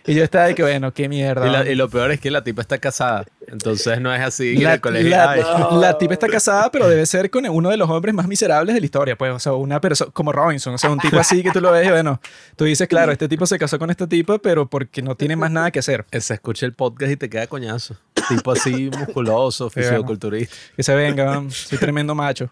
Y 0.06 0.14
yo 0.14 0.22
estaba 0.22 0.46
de 0.46 0.54
que, 0.54 0.62
bueno, 0.62 0.92
qué 0.92 1.08
mierda. 1.08 1.46
Y, 1.46 1.50
la- 1.50 1.70
y 1.70 1.74
lo 1.74 1.88
peor 1.88 2.10
es 2.12 2.20
que 2.20 2.30
la 2.30 2.44
tipa 2.44 2.60
está 2.62 2.78
casada. 2.78 3.24
Entonces 3.46 4.00
no 4.00 4.14
es 4.14 4.20
así. 4.22 4.54
en 4.56 4.64
La, 4.64 4.74
el 4.74 4.80
colegio, 4.80 5.10
la- 5.10 5.36
No. 5.70 5.80
la 5.80 5.96
tipa 5.98 6.12
está 6.14 6.28
casada, 6.28 6.70
pero 6.70 6.88
debe 6.88 7.06
ser 7.06 7.30
con 7.30 7.46
uno 7.48 7.70
de 7.70 7.76
los 7.76 7.88
hombres 7.88 8.14
más 8.14 8.26
miserables 8.28 8.74
de 8.74 8.80
la 8.80 8.84
historia, 8.84 9.16
pues, 9.16 9.32
o 9.32 9.38
sea, 9.38 9.52
una 9.52 9.80
persona 9.80 10.10
como 10.12 10.32
Robinson, 10.32 10.74
o 10.74 10.78
sea, 10.78 10.90
un 10.90 10.98
tipo 10.98 11.18
así 11.18 11.42
que 11.42 11.50
tú 11.50 11.60
lo 11.60 11.70
ves 11.72 11.86
y 11.86 11.90
bueno, 11.90 12.20
tú 12.56 12.64
dices, 12.64 12.86
claro, 12.88 13.12
este 13.12 13.28
tipo 13.28 13.46
se 13.46 13.58
casó 13.58 13.78
con 13.78 13.90
esta 13.90 14.06
tipa, 14.06 14.38
pero 14.38 14.66
porque 14.68 15.02
no 15.02 15.14
tiene 15.14 15.36
más 15.36 15.50
nada 15.50 15.70
que 15.70 15.78
hacer. 15.78 16.04
se 16.20 16.34
escucha 16.34 16.66
el 16.66 16.72
podcast 16.72 17.10
y 17.14 17.16
te 17.16 17.28
queda 17.30 17.46
coñazo. 17.46 17.96
Tipo 18.28 18.52
así 18.52 18.90
musculoso, 18.98 19.70
fisioculturista. 19.70 20.54
Que 20.76 20.82
se 20.82 20.94
venga, 20.94 21.42
soy 21.50 21.78
tremendo 21.78 22.14
macho. 22.14 22.50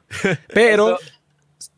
Pero, 0.48 0.96
Eso- 0.98 1.11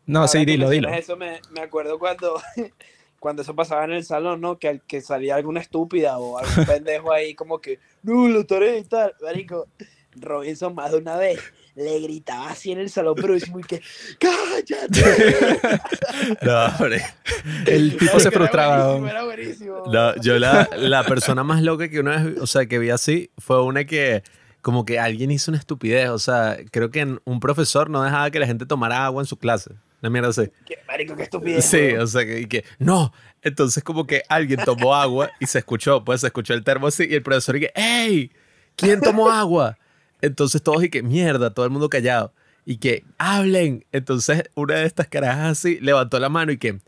no, 0.05 0.27
sí, 0.27 0.45
dilo, 0.45 0.69
dilo. 0.69 0.89
Eso 0.89 1.15
me, 1.17 1.39
me 1.51 1.61
acuerdo 1.61 1.97
cuando, 1.99 2.41
cuando 3.19 3.41
eso 3.41 3.55
pasaba 3.55 3.85
en 3.85 3.93
el 3.93 4.05
salón, 4.05 4.41
¿no? 4.41 4.57
Que, 4.59 4.67
al- 4.69 4.81
que 4.81 5.01
salía 5.01 5.35
alguna 5.35 5.61
estúpida 5.61 6.17
o 6.17 6.37
algún 6.37 6.65
pendejo 6.65 7.11
ahí 7.11 7.33
como 7.35 7.59
que, 7.59 7.79
no, 8.03 8.27
lo 8.27 8.45
tarea 8.45 8.77
y 8.77 8.83
tal. 8.83 9.13
Marico, 9.21 9.67
Robinson 10.15 10.73
más 10.75 10.91
de 10.91 10.97
una 10.97 11.15
vez 11.17 11.39
le 11.75 11.99
gritaba 11.99 12.49
así 12.49 12.71
en 12.71 12.79
el 12.79 12.89
salón, 12.89 13.15
pero 13.15 13.35
es 13.35 13.49
muy 13.49 13.63
que, 13.63 13.81
¡cállate! 14.19 15.79
No, 16.41 16.65
hombre. 16.79 17.01
El 17.65 17.97
tipo 17.97 18.19
se 18.19 18.29
Marico, 18.29 18.29
era 18.29 18.31
frustraba. 18.31 18.85
buenísimo. 18.97 19.07
Era 19.09 19.23
buenísimo. 19.25 19.83
No, 19.91 20.15
yo 20.21 20.39
la, 20.39 20.69
la 20.77 21.03
persona 21.03 21.43
más 21.43 21.61
loca 21.61 21.89
que 21.89 21.99
una 21.99 22.17
vez, 22.23 22.39
o 22.39 22.47
sea, 22.47 22.65
que 22.65 22.79
vi 22.79 22.89
así, 22.89 23.29
fue 23.37 23.61
una 23.63 23.83
que 23.85 24.23
como 24.61 24.85
que 24.85 24.99
alguien 24.99 25.29
hizo 25.31 25.51
una 25.51 25.59
estupidez. 25.59 26.09
O 26.09 26.19
sea, 26.19 26.57
creo 26.71 26.89
que 26.89 27.17
un 27.23 27.39
profesor 27.39 27.89
no 27.89 28.01
dejaba 28.03 28.31
que 28.31 28.39
la 28.39 28.47
gente 28.47 28.65
tomara 28.65 29.05
agua 29.05 29.21
en 29.21 29.27
su 29.27 29.37
clase. 29.37 29.71
Una 30.01 30.09
mierda 30.09 30.29
así. 30.29 30.49
Qué- 30.65 30.77
Marico, 30.87 31.15
qué 31.15 31.23
estupidez. 31.23 31.65
Sí, 31.65 31.91
o 31.95 32.07
sea, 32.07 32.25
que, 32.25 32.39
y 32.41 32.45
que 32.47 32.63
no. 32.79 33.13
Entonces 33.41 33.83
como 33.83 34.07
que 34.07 34.23
alguien 34.29 34.61
tomó 34.65 34.95
agua 34.95 35.29
y 35.39 35.45
se 35.47 35.59
escuchó, 35.59 36.03
pues 36.03 36.21
se 36.21 36.27
escuchó 36.27 36.53
el 36.53 36.63
termo 36.63 36.87
así 36.87 37.05
y 37.09 37.13
el 37.15 37.21
profesor 37.23 37.57
y 37.57 37.61
que, 37.61 37.71
¡Ey! 37.75 38.31
¿Quién 38.75 39.01
tomó 39.01 39.29
agua? 39.29 39.77
Entonces 40.25 40.61
todos 40.61 40.83
y 40.83 40.89
que, 40.89 41.03
mierda, 41.03 41.51
todo 41.53 41.65
el 41.65 41.71
mundo 41.71 41.89
callado. 41.89 42.33
Y 42.65 42.77
que, 42.77 43.03
hablen. 43.17 43.85
Entonces 43.91 44.43
una 44.55 44.75
de 44.75 44.85
estas 44.85 45.07
carajas 45.07 45.59
así 45.59 45.79
levantó 45.79 46.19
la 46.19 46.29
mano 46.29 46.51
y 46.51 46.57
que, 46.57 46.79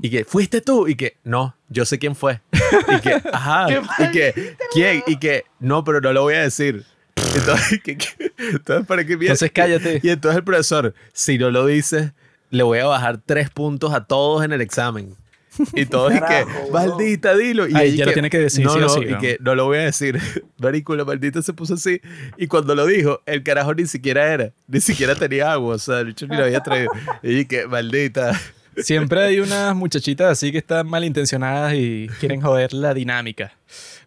y 0.00 0.10
que, 0.10 0.24
¿fuiste 0.24 0.60
tú? 0.60 0.86
Y 0.88 0.94
que, 0.94 1.16
no, 1.24 1.56
yo 1.68 1.84
sé 1.84 1.98
quién 1.98 2.14
fue. 2.14 2.40
Y 2.96 3.00
que, 3.00 3.14
ajá. 3.32 3.66
¡Qué 3.66 3.80
y 4.04 4.10
que, 4.10 4.56
¿quién? 4.72 5.02
Y 5.06 5.16
que, 5.16 5.44
no, 5.58 5.82
pero 5.84 6.00
no 6.00 6.12
lo 6.12 6.22
voy 6.22 6.34
a 6.34 6.42
decir. 6.42 6.84
Entonces, 7.34 7.80
que, 7.84 7.96
que- 7.98 8.32
entonces 8.52 8.86
para 8.86 9.04
que 9.04 9.14
Entonces 9.14 9.50
cállate. 9.52 10.00
y 10.02 10.08
entonces 10.10 10.38
el 10.38 10.44
profesor, 10.44 10.94
si 11.12 11.36
no 11.38 11.50
lo 11.50 11.66
dices, 11.66 12.12
le 12.50 12.62
voy 12.62 12.78
a 12.78 12.86
bajar 12.86 13.18
tres 13.24 13.50
puntos 13.50 13.92
a 13.92 14.04
todos 14.04 14.44
en 14.44 14.52
el 14.52 14.60
examen. 14.60 15.16
Y 15.74 15.86
todos 15.86 16.12
y 16.14 16.18
que, 16.20 16.46
maldita, 16.72 17.36
dilo. 17.36 17.66
Y 17.68 17.74
Ay, 17.74 17.88
ella 17.88 17.96
ya 17.96 18.06
lo 18.06 18.12
tiene 18.12 18.30
que 18.30 18.38
decir, 18.38 18.64
no, 18.64 18.72
sí 18.72 18.78
o 18.78 18.80
no, 18.82 18.88
sí, 18.88 19.00
y 19.02 19.10
¿no? 19.12 19.18
que 19.18 19.36
no 19.40 19.54
lo 19.54 19.64
voy 19.66 19.78
a 19.78 19.82
decir. 19.82 20.18
Marico, 20.58 20.94
la 20.96 21.04
maldita 21.04 21.42
se 21.42 21.52
puso 21.52 21.74
así. 21.74 22.00
Y 22.36 22.46
cuando 22.46 22.74
lo 22.74 22.86
dijo, 22.86 23.20
el 23.26 23.42
carajo 23.42 23.74
ni 23.74 23.86
siquiera 23.86 24.32
era. 24.32 24.52
Ni 24.66 24.80
siquiera 24.80 25.14
tenía 25.14 25.52
agua. 25.52 25.74
O 25.74 25.78
sea, 25.78 26.00
el 26.00 26.06
bicho 26.06 26.26
ni 26.26 26.36
lo 26.36 26.44
había 26.44 26.62
traído. 26.62 26.90
Y 27.22 27.44
que, 27.46 27.66
maldita. 27.66 28.38
Siempre 28.76 29.20
hay 29.22 29.40
unas 29.40 29.74
muchachitas 29.74 30.30
así 30.30 30.52
que 30.52 30.58
están 30.58 30.86
malintencionadas 30.88 31.74
y 31.74 32.08
quieren 32.20 32.40
joder 32.40 32.72
la 32.72 32.94
dinámica. 32.94 33.52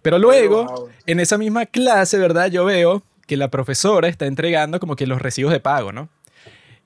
Pero 0.01 0.17
luego, 0.17 0.65
Wow. 0.65 0.89
en 1.05 1.19
esa 1.19 1.37
misma 1.37 1.65
clase, 1.65 2.17
¿verdad? 2.17 2.49
Yo 2.49 2.63
veo 2.65 3.03
que 3.27 3.35
la 3.37 3.49
profesora 3.49 4.07
está 4.07 4.25
entregando 4.27 4.79
como 4.79 4.95
que 4.95 5.07
los 5.07 5.21
recibos 5.21 5.51
de 5.53 5.59
pago, 5.59 5.91
¿no? 5.91 6.09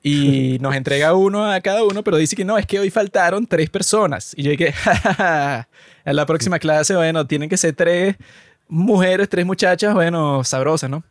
Y 0.08 0.60
nos 0.62 0.76
entrega 0.76 1.16
uno 1.16 1.52
a 1.52 1.60
cada 1.62 1.84
uno, 1.84 2.04
pero 2.04 2.18
dice 2.18 2.36
que 2.36 2.46
no, 2.46 2.60
es 2.60 2.68
que 2.68 2.80
hoy 2.80 2.92
faltaron 2.92 3.48
tres 3.48 3.72
personas. 3.72 4.34
Y 4.38 4.44
yo 4.44 4.52
dije, 4.52 4.72
jajaja, 4.72 5.68
en 6.06 6.16
la 6.16 6.28
próxima 6.28 6.60
clase, 6.60 6.96
bueno, 6.96 7.26
tienen 7.26 7.50
que 7.50 7.58
ser 7.58 7.76
tres 7.76 8.16
mujeres, 8.68 9.28
tres 9.30 9.48
muchachas, 9.48 9.96
bueno, 9.96 10.44
sabrosas, 10.44 10.92
¿no? 10.92 11.04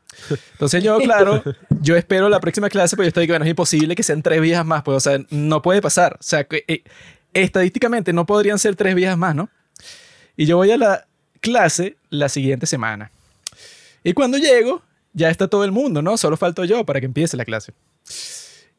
Entonces 0.53 0.83
yo, 0.83 0.99
claro, 0.99 1.43
yo 1.81 1.97
espero 1.97 2.29
la 2.29 2.39
próxima 2.39 2.69
clase, 2.69 2.97
pero 2.97 3.05
yo 3.05 3.09
estoy 3.09 3.27
bueno, 3.27 3.45
es 3.45 3.51
imposible 3.51 3.97
que 3.97 4.05
sean 4.05 4.23
tres 4.23 4.41
viejas 4.41 4.65
más, 4.65 4.85
pues, 4.85 4.97
o 4.97 5.01
sea, 5.01 5.19
no 5.31 5.61
puede 5.61 5.83
pasar. 5.83 6.15
O 6.15 6.23
sea, 6.23 6.45
que, 6.45 6.65
eh, 6.69 6.85
estadísticamente 7.33 8.13
no 8.13 8.27
podrían 8.27 8.61
ser 8.61 8.77
tres 8.77 8.95
viejas 8.95 9.19
más, 9.19 9.35
¿no? 9.35 9.51
Y 10.37 10.47
yo 10.47 10.57
voy 10.57 10.71
a 10.71 10.77
la 10.77 11.07
clase 11.41 11.97
la 12.11 12.29
siguiente 12.29 12.67
semana. 12.67 13.11
Y 14.05 14.13
cuando 14.13 14.39
llego, 14.39 14.83
ya 15.13 15.31
está 15.31 15.49
todo 15.49 15.65
el 15.65 15.73
mundo, 15.73 16.01
¿no? 16.01 16.17
Solo 16.17 16.37
falto 16.37 16.65
yo 16.65 16.85
para 16.85 17.01
que 17.01 17.07
empiece 17.07 17.37
la 17.37 17.45
clase. 17.45 17.73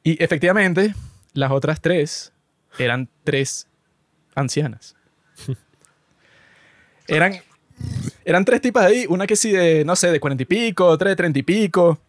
Y 0.05 0.23
efectivamente, 0.23 0.93
las 1.33 1.49
otras 1.49 1.81
tres 1.81 2.31
eran 2.77 3.09
tres 3.23 3.67
ancianas. 4.35 4.95
Eran, 7.07 7.35
eran 8.23 8.45
tres 8.45 8.61
tipas 8.61 8.83
ahí, 8.83 9.05
una 9.07 9.27
que 9.27 9.35
sí 9.35 9.51
de, 9.51 9.85
no 9.85 9.95
sé, 9.95 10.11
de 10.11 10.19
cuarenta 10.19 10.41
y 10.41 10.47
pico, 10.47 10.87
otra 10.87 11.11
de 11.11 11.15
treinta 11.15 11.37
y 11.37 11.43
pico, 11.43 11.99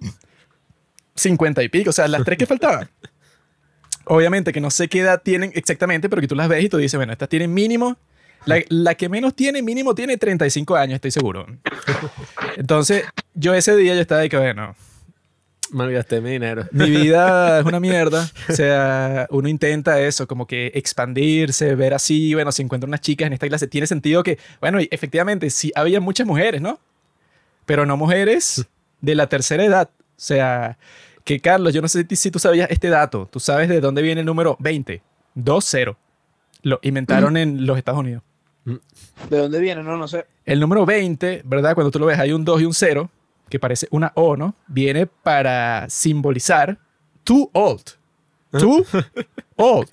cincuenta 1.15 1.63
y 1.63 1.69
pico, 1.69 1.91
o 1.91 1.93
sea, 1.93 2.09
las 2.09 2.25
tres 2.25 2.39
que 2.39 2.47
faltaban. 2.47 2.89
Obviamente 4.07 4.55
que 4.55 4.61
no 4.63 4.71
sé 4.71 4.89
qué 4.89 5.01
edad 5.01 5.21
tienen 5.23 5.53
exactamente, 5.55 6.09
pero 6.09 6.23
que 6.23 6.29
tú 6.29 6.35
las 6.35 6.49
ves 6.49 6.65
y 6.65 6.71
tú 6.71 6.79
dices, 6.79 6.97
bueno, 6.97 7.13
estas 7.13 7.29
tienen 7.29 7.53
mínimo, 7.53 7.99
la, 8.47 8.63
la 8.71 8.95
que 8.95 9.11
menos 9.11 9.35
tiene, 9.35 9.61
mínimo 9.61 9.95
tiene 9.95 10.17
35 10.17 10.77
años, 10.77 10.95
estoy 10.95 11.11
seguro. 11.11 11.45
Entonces, 12.57 13.05
yo 13.35 13.53
ese 13.53 13.77
día 13.77 13.95
yo 13.95 14.01
estaba 14.01 14.23
de 14.23 14.31
que, 14.31 14.39
bueno, 14.39 14.75
Malgasté 15.71 16.21
mi 16.21 16.31
dinero. 16.31 16.67
mi 16.71 16.91
vida 16.91 17.61
es 17.61 17.67
una 17.67 17.81
mierda. 17.81 18.29
O 18.49 18.53
sea, 18.53 19.27
uno 19.31 19.49
intenta 19.49 20.01
eso, 20.01 20.27
como 20.27 20.47
que 20.47 20.73
expandirse, 20.75 21.75
ver 21.75 21.95
así, 21.95 22.35
bueno, 22.35 22.53
si 22.53 22.63
encuentra 22.63 22.87
unas 22.87 23.01
chicas 23.01 23.27
en 23.27 23.33
esta 23.33 23.49
clase, 23.49 23.67
tiene 23.67 23.87
sentido 23.87 24.23
que, 24.23 24.39
bueno, 24.61 24.79
efectivamente, 24.91 25.51
sí 25.51 25.73
había 25.75 26.01
muchas 26.01 26.27
mujeres, 26.27 26.61
¿no? 26.61 26.79
Pero 27.65 27.85
no 27.87 27.97
mujeres 27.97 28.67
de 29.01 29.15
la 29.15 29.29
tercera 29.29 29.65
edad. 29.65 29.91
O 29.99 30.03
sea, 30.17 30.79
que 31.25 31.41
Carlos, 31.41 31.75
yo 31.75 31.83
no 31.83 31.89
sé 31.89 32.07
si, 32.09 32.17
si 32.17 32.31
tú 32.31 32.39
sabías 32.39 32.71
este 32.71 32.89
dato. 32.89 33.29
Tú 33.31 33.41
sabes 33.41 33.69
de 33.69 33.81
dónde 33.81 34.03
viene 34.03 34.21
el 34.21 34.27
número 34.27 34.57
20. 34.61 35.03
2-0. 35.37 35.97
Lo 36.63 36.79
inventaron 36.83 37.37
en 37.37 37.67
los 37.67 37.77
Estados 37.79 38.01
Unidos. 38.01 38.23
¿De 38.65 39.39
dónde 39.39 39.61
viene? 39.61 39.83
No, 39.83 39.97
no 39.97 40.09
sé. 40.09 40.27
El 40.45 40.59
número 40.59 40.85
20, 40.85 41.43
¿verdad? 41.45 41.75
Cuando 41.75 41.91
tú 41.91 41.99
lo 41.99 42.07
ves, 42.07 42.19
hay 42.19 42.33
un 42.33 42.45
2 42.45 42.63
y 42.63 42.65
un 42.65 42.75
0, 42.75 43.11
que 43.49 43.59
parece 43.59 43.87
una 43.91 44.13
O, 44.15 44.37
¿no? 44.37 44.55
Viene 44.67 45.07
para 45.07 45.87
simbolizar 45.89 46.79
too 47.25 47.51
old. 47.53 47.83
Too 48.59 48.85
old. 49.57 49.89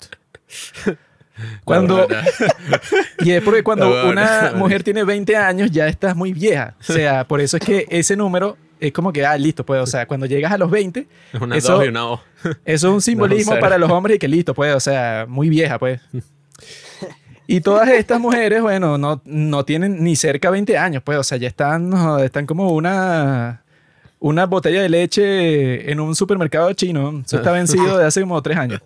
Cuando, 1.64 2.06
y 3.20 3.32
es 3.32 3.42
porque 3.42 3.62
cuando 3.64 4.08
una 4.08 4.52
mujer 4.54 4.82
tiene 4.84 5.02
20 5.04 5.36
años 5.36 5.70
ya 5.70 5.88
estás 5.88 6.14
muy 6.14 6.32
vieja. 6.32 6.74
O 6.88 6.92
sea, 6.92 7.26
por 7.26 7.40
eso 7.40 7.56
es 7.56 7.64
que 7.64 7.86
ese 7.90 8.16
número 8.16 8.56
es 8.78 8.92
como 8.92 9.12
que, 9.12 9.24
ah, 9.26 9.36
listo, 9.36 9.64
pues, 9.66 9.80
o 9.82 9.86
sea, 9.86 10.06
cuando 10.06 10.26
llegas 10.26 10.52
a 10.52 10.58
los 10.58 10.70
20, 10.70 11.06
Es 11.32 11.40
una 11.40 11.56
Eso- 11.56 11.84
y 11.84 11.88
una 11.88 12.06
O. 12.06 12.20
eso 12.64 12.88
es 12.88 12.94
un 12.94 13.00
simbolismo 13.00 13.58
para 13.58 13.78
los 13.78 13.90
hombres 13.90 14.16
y 14.16 14.18
que 14.18 14.28
listo, 14.28 14.54
pues, 14.54 14.74
o 14.74 14.80
sea, 14.80 15.26
muy 15.28 15.48
vieja, 15.48 15.78
pues. 15.78 16.00
Y 17.46 17.60
todas 17.60 17.88
estas 17.90 18.18
mujeres, 18.20 18.62
bueno, 18.62 18.96
no, 18.98 19.20
no 19.24 19.64
tienen 19.64 20.02
ni 20.02 20.16
cerca 20.16 20.50
20 20.50 20.78
años, 20.78 21.02
pues, 21.04 21.18
o 21.18 21.22
sea, 21.24 21.36
ya 21.38 21.48
están, 21.48 21.92
están 22.22 22.46
como 22.46 22.72
una, 22.72 23.62
una 24.18 24.46
botella 24.46 24.80
de 24.82 24.88
leche 24.88 25.90
en 25.90 26.00
un 26.00 26.14
supermercado 26.16 26.72
chino. 26.72 27.22
Eso 27.26 27.36
está 27.36 27.52
vencido 27.52 27.98
de 27.98 28.06
hace 28.06 28.20
como 28.22 28.40
tres 28.42 28.56
años. 28.56 28.80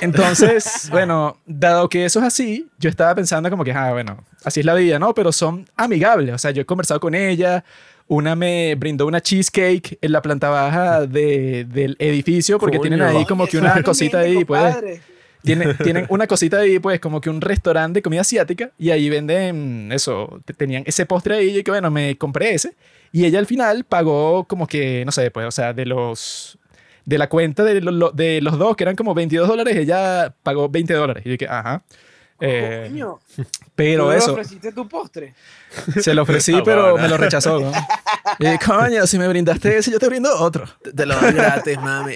Entonces, 0.00 0.88
bueno, 0.90 1.38
dado 1.46 1.88
que 1.88 2.04
eso 2.04 2.20
es 2.20 2.26
así, 2.26 2.68
yo 2.78 2.88
estaba 2.88 3.14
pensando 3.14 3.50
como 3.50 3.64
que, 3.64 3.72
ah, 3.72 3.92
bueno, 3.92 4.22
así 4.44 4.60
es 4.60 4.66
la 4.66 4.74
vida, 4.74 4.98
¿no? 4.98 5.12
Pero 5.14 5.32
son 5.32 5.68
amigables, 5.76 6.34
o 6.34 6.38
sea, 6.38 6.50
yo 6.52 6.62
he 6.62 6.64
conversado 6.64 7.00
con 7.00 7.14
ella, 7.14 7.64
una 8.06 8.36
me 8.36 8.74
brindó 8.76 9.06
una 9.06 9.20
cheesecake 9.20 9.98
en 10.00 10.12
la 10.12 10.22
planta 10.22 10.50
baja 10.50 11.00
de- 11.06 11.66
del 11.68 11.96
edificio 11.98 12.58
porque 12.58 12.78
Coño. 12.78 12.90
tienen 12.90 13.06
ahí 13.06 13.24
como 13.26 13.46
que 13.46 13.58
una 13.58 13.82
cosita 13.82 14.20
ahí, 14.20 14.44
pues. 14.44 14.76
Compadre. 15.42 15.74
Tienen, 15.74 15.76
tienen 15.82 16.06
una 16.08 16.26
cosita 16.26 16.58
ahí, 16.58 16.78
pues, 16.78 17.00
como 17.00 17.20
que 17.20 17.30
un 17.30 17.40
restaurante 17.40 17.98
de 17.98 18.02
comida 18.02 18.20
asiática 18.22 18.70
y 18.78 18.90
ahí 18.90 19.08
venden 19.10 19.90
eso. 19.92 20.40
te- 20.44 20.54
Tenían 20.54 20.82
ese 20.86 21.06
postre 21.06 21.36
ahí 21.36 21.58
y 21.58 21.62
que, 21.62 21.70
bueno, 21.70 21.90
me 21.90 22.16
compré 22.18 22.54
ese. 22.54 22.74
Y 23.12 23.24
ella 23.24 23.38
al 23.38 23.46
final 23.46 23.84
pagó 23.84 24.44
como 24.44 24.66
que, 24.66 25.02
no 25.06 25.12
sé, 25.12 25.30
pues, 25.30 25.46
o 25.46 25.50
sea, 25.50 25.72
de 25.72 25.86
los. 25.86 26.58
De 27.06 27.16
la 27.16 27.28
cuenta 27.30 27.64
de, 27.64 27.80
lo- 27.80 28.10
de 28.10 28.40
los 28.42 28.58
dos, 28.58 28.76
que 28.76 28.84
eran 28.84 28.94
como 28.94 29.14
22 29.14 29.48
dólares, 29.48 29.74
ella 29.76 30.34
pagó 30.42 30.68
20 30.68 30.92
dólares. 30.92 31.22
Y 31.24 31.30
yo 31.30 31.38
que, 31.38 31.46
ajá. 31.48 31.82
Eh, 32.40 32.86
Coño, 32.90 33.18
pero 33.74 34.04
¿tú 34.04 34.10
le 34.12 34.16
eso, 34.18 34.32
ofreciste 34.32 34.70
tu 34.72 34.86
postre? 34.88 35.34
se 36.00 36.14
lo 36.14 36.22
ofrecí, 36.22 36.54
Ah, 36.54 36.62
pero 36.64 36.82
bueno. 36.92 36.98
me 37.02 37.08
lo 37.08 37.16
rechazó. 37.16 37.58
¿no? 37.60 37.72
Y 38.38 38.44
dije, 38.44 38.58
coño, 38.64 39.06
si 39.06 39.18
me 39.18 39.26
brindaste 39.26 39.78
ese, 39.78 39.90
yo 39.90 39.98
te 39.98 40.06
brindo 40.06 40.30
otro. 40.38 40.66
Te 40.94 41.04
lo 41.06 41.16
doy 41.18 41.32
gratis, 41.32 41.78
mami. 41.80 42.14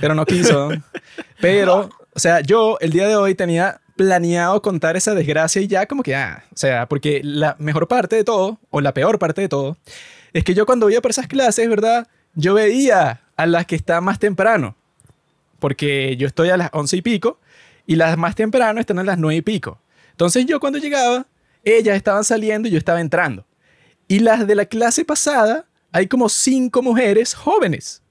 pero 0.00 0.14
no 0.16 0.26
quiso. 0.26 0.74
¿no? 0.74 0.82
Pero, 1.40 1.88
o 2.18 2.20
sea, 2.20 2.40
yo 2.40 2.78
el 2.80 2.90
día 2.90 3.06
de 3.06 3.14
hoy 3.14 3.36
tenía 3.36 3.80
planeado 3.94 4.60
contar 4.60 4.96
esa 4.96 5.14
desgracia 5.14 5.62
y 5.62 5.68
ya 5.68 5.86
como 5.86 6.02
que, 6.02 6.16
ah, 6.16 6.42
o 6.52 6.56
sea, 6.56 6.88
porque 6.88 7.20
la 7.22 7.54
mejor 7.60 7.86
parte 7.86 8.16
de 8.16 8.24
todo, 8.24 8.58
o 8.70 8.80
la 8.80 8.92
peor 8.92 9.20
parte 9.20 9.40
de 9.40 9.48
todo, 9.48 9.76
es 10.32 10.42
que 10.42 10.52
yo 10.52 10.66
cuando 10.66 10.90
iba 10.90 11.00
por 11.00 11.12
esas 11.12 11.28
clases, 11.28 11.68
¿verdad? 11.68 12.08
Yo 12.34 12.54
veía 12.54 13.20
a 13.36 13.46
las 13.46 13.66
que 13.66 13.76
están 13.76 14.02
más 14.02 14.18
temprano, 14.18 14.74
porque 15.60 16.16
yo 16.16 16.26
estoy 16.26 16.50
a 16.50 16.56
las 16.56 16.70
once 16.72 16.96
y 16.96 17.02
pico 17.02 17.38
y 17.86 17.94
las 17.94 18.18
más 18.18 18.34
temprano 18.34 18.80
están 18.80 18.98
a 18.98 19.04
las 19.04 19.16
nueve 19.16 19.36
y 19.36 19.42
pico. 19.42 19.80
Entonces 20.10 20.44
yo 20.44 20.58
cuando 20.58 20.80
llegaba, 20.80 21.24
ellas 21.62 21.94
estaban 21.94 22.24
saliendo 22.24 22.66
y 22.66 22.72
yo 22.72 22.78
estaba 22.78 23.00
entrando. 23.00 23.46
Y 24.08 24.18
las 24.18 24.44
de 24.44 24.56
la 24.56 24.64
clase 24.64 25.04
pasada, 25.04 25.66
hay 25.92 26.08
como 26.08 26.28
cinco 26.28 26.82
mujeres 26.82 27.34
jóvenes. 27.34 28.02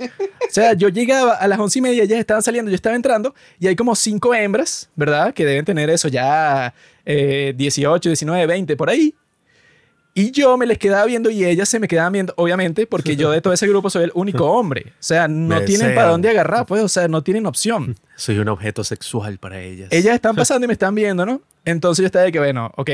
O 0.00 0.50
sea, 0.50 0.72
yo 0.72 0.88
llegaba 0.88 1.34
a 1.34 1.48
las 1.48 1.58
once 1.58 1.78
y 1.78 1.82
media, 1.82 2.04
ellas 2.04 2.18
estaban 2.18 2.42
saliendo, 2.42 2.70
yo 2.70 2.74
estaba 2.74 2.96
entrando, 2.96 3.34
y 3.58 3.66
hay 3.66 3.76
como 3.76 3.94
cinco 3.94 4.34
hembras, 4.34 4.88
¿verdad? 4.96 5.34
Que 5.34 5.44
deben 5.44 5.64
tener 5.64 5.90
eso 5.90 6.08
ya 6.08 6.74
eh, 7.04 7.54
18, 7.56 8.08
19, 8.08 8.46
20, 8.46 8.76
por 8.76 8.90
ahí. 8.90 9.14
Y 10.14 10.32
yo 10.32 10.56
me 10.56 10.66
les 10.66 10.78
quedaba 10.78 11.04
viendo 11.04 11.30
y 11.30 11.44
ellas 11.44 11.68
se 11.68 11.78
me 11.78 11.86
quedaban 11.86 12.12
viendo, 12.12 12.34
obviamente, 12.36 12.88
porque 12.88 13.14
yo 13.14 13.30
de 13.30 13.40
todo 13.40 13.52
ese 13.52 13.68
grupo 13.68 13.88
soy 13.88 14.02
el 14.02 14.10
único 14.14 14.46
hombre. 14.50 14.86
O 14.88 15.02
sea, 15.02 15.28
no 15.28 15.60
Me 15.60 15.60
tienen 15.60 15.94
para 15.94 16.08
dónde 16.08 16.28
agarrar, 16.28 16.66
pues, 16.66 16.82
o 16.82 16.88
sea, 16.88 17.06
no 17.06 17.22
tienen 17.22 17.46
opción. 17.46 17.94
Soy 18.16 18.38
un 18.38 18.48
objeto 18.48 18.82
sexual 18.82 19.38
para 19.38 19.60
ellas. 19.60 19.88
Ellas 19.92 20.14
están 20.14 20.34
pasando 20.36 20.64
y 20.64 20.66
me 20.66 20.72
están 20.72 20.94
viendo, 20.94 21.24
¿no? 21.24 21.40
Entonces 21.64 22.02
yo 22.02 22.06
estaba 22.06 22.24
de 22.24 22.32
que, 22.32 22.40
bueno, 22.40 22.72
ok. 22.76 22.90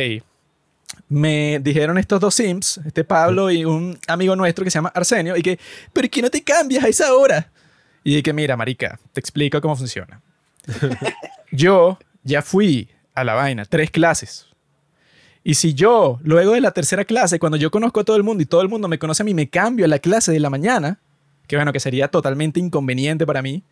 Me 1.09 1.61
dijeron 1.61 1.99
estos 1.99 2.21
dos 2.21 2.35
Sims, 2.35 2.81
este 2.85 3.05
Pablo 3.05 3.51
y 3.51 3.65
un 3.65 3.99
amigo 4.07 4.35
nuestro 4.37 4.65
que 4.65 4.71
se 4.71 4.79
llama 4.79 4.93
Arsenio, 4.95 5.37
y 5.37 5.43
que, 5.43 5.59
¿pero 5.93 6.09
qué 6.11 6.23
no 6.23 6.31
te 6.31 6.43
cambias 6.43 6.85
a 6.85 6.89
esa 6.89 7.15
hora? 7.15 7.51
Y 8.03 8.17
dije, 8.17 8.33
mira, 8.33 8.57
marica, 8.57 8.99
te 9.13 9.21
explico 9.21 9.61
cómo 9.61 9.77
funciona. 9.77 10.21
yo 11.53 11.99
ya 12.23 12.43
fui 12.43 12.89
a 13.15 13.25
la 13.25 13.35
vaina, 13.35 13.65
tres 13.65 13.91
clases. 13.91 14.47
Y 15.43 15.55
si 15.55 15.75
yo, 15.75 16.19
luego 16.23 16.53
de 16.53 16.61
la 16.61 16.71
tercera 16.71 17.05
clase, 17.05 17.39
cuando 17.39 17.59
yo 17.59 17.71
conozco 17.71 18.01
a 18.01 18.05
todo 18.05 18.17
el 18.17 18.23
mundo 18.23 18.43
y 18.43 18.47
todo 18.47 18.63
el 18.63 18.69
mundo 18.69 18.89
me 18.89 18.99
conoce 18.99 19.23
a 19.23 19.25
mí, 19.25 19.35
me 19.35 19.51
cambio 19.51 19.85
a 19.85 19.89
la 19.89 19.99
clase 19.99 20.33
de 20.33 20.41
la 20.41 20.49
mañana, 20.49 21.01
que 21.47 21.57
bueno, 21.57 21.73
que 21.73 21.81
sería 21.81 22.09
totalmente 22.09 22.61
inconveniente 22.61 23.27
para 23.27 23.43
mí, 23.43 23.63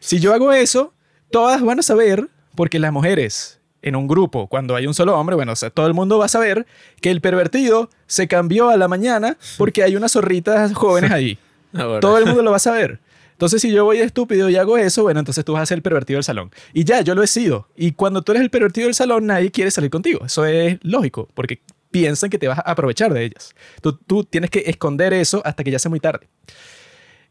si 0.00 0.18
yo 0.18 0.34
hago 0.34 0.52
eso, 0.52 0.92
todas 1.30 1.62
van 1.62 1.78
a 1.78 1.82
saber, 1.82 2.28
porque 2.56 2.80
las 2.80 2.92
mujeres 2.92 3.60
en 3.82 3.96
un 3.96 4.06
grupo, 4.06 4.46
cuando 4.46 4.76
hay 4.76 4.86
un 4.86 4.94
solo 4.94 5.18
hombre, 5.18 5.36
bueno, 5.36 5.52
o 5.52 5.56
sea, 5.56 5.70
todo 5.70 5.86
el 5.86 5.94
mundo 5.94 6.18
va 6.18 6.26
a 6.26 6.28
saber 6.28 6.66
que 7.00 7.10
el 7.10 7.20
pervertido 7.20 7.90
se 8.06 8.28
cambió 8.28 8.70
a 8.70 8.76
la 8.76 8.88
mañana 8.88 9.36
porque 9.58 9.82
hay 9.82 9.96
unas 9.96 10.12
zorritas 10.12 10.72
jóvenes 10.72 11.10
ahí. 11.10 11.38
Ahora. 11.74 12.00
Todo 12.00 12.18
el 12.18 12.26
mundo 12.26 12.42
lo 12.42 12.50
va 12.50 12.56
a 12.56 12.60
saber. 12.60 13.00
Entonces, 13.32 13.60
si 13.60 13.72
yo 13.72 13.84
voy 13.84 13.98
de 13.98 14.04
estúpido 14.04 14.48
y 14.48 14.56
hago 14.56 14.78
eso, 14.78 15.02
bueno, 15.02 15.18
entonces 15.18 15.44
tú 15.44 15.54
vas 15.54 15.62
a 15.62 15.66
ser 15.66 15.78
el 15.78 15.82
pervertido 15.82 16.18
del 16.18 16.24
salón. 16.24 16.52
Y 16.72 16.84
ya, 16.84 17.00
yo 17.00 17.14
lo 17.14 17.24
he 17.24 17.26
sido. 17.26 17.66
Y 17.74 17.92
cuando 17.92 18.22
tú 18.22 18.32
eres 18.32 18.42
el 18.42 18.50
pervertido 18.50 18.86
del 18.86 18.94
salón, 18.94 19.26
nadie 19.26 19.50
quiere 19.50 19.70
salir 19.70 19.90
contigo. 19.90 20.24
Eso 20.24 20.44
es 20.44 20.78
lógico, 20.82 21.28
porque 21.34 21.60
piensan 21.90 22.30
que 22.30 22.38
te 22.38 22.46
vas 22.46 22.58
a 22.58 22.62
aprovechar 22.62 23.12
de 23.12 23.24
ellas. 23.24 23.54
Tú, 23.80 23.94
tú 23.94 24.22
tienes 24.22 24.50
que 24.50 24.60
esconder 24.66 25.12
eso 25.12 25.42
hasta 25.44 25.64
que 25.64 25.72
ya 25.72 25.80
sea 25.80 25.88
muy 25.88 25.98
tarde. 25.98 26.28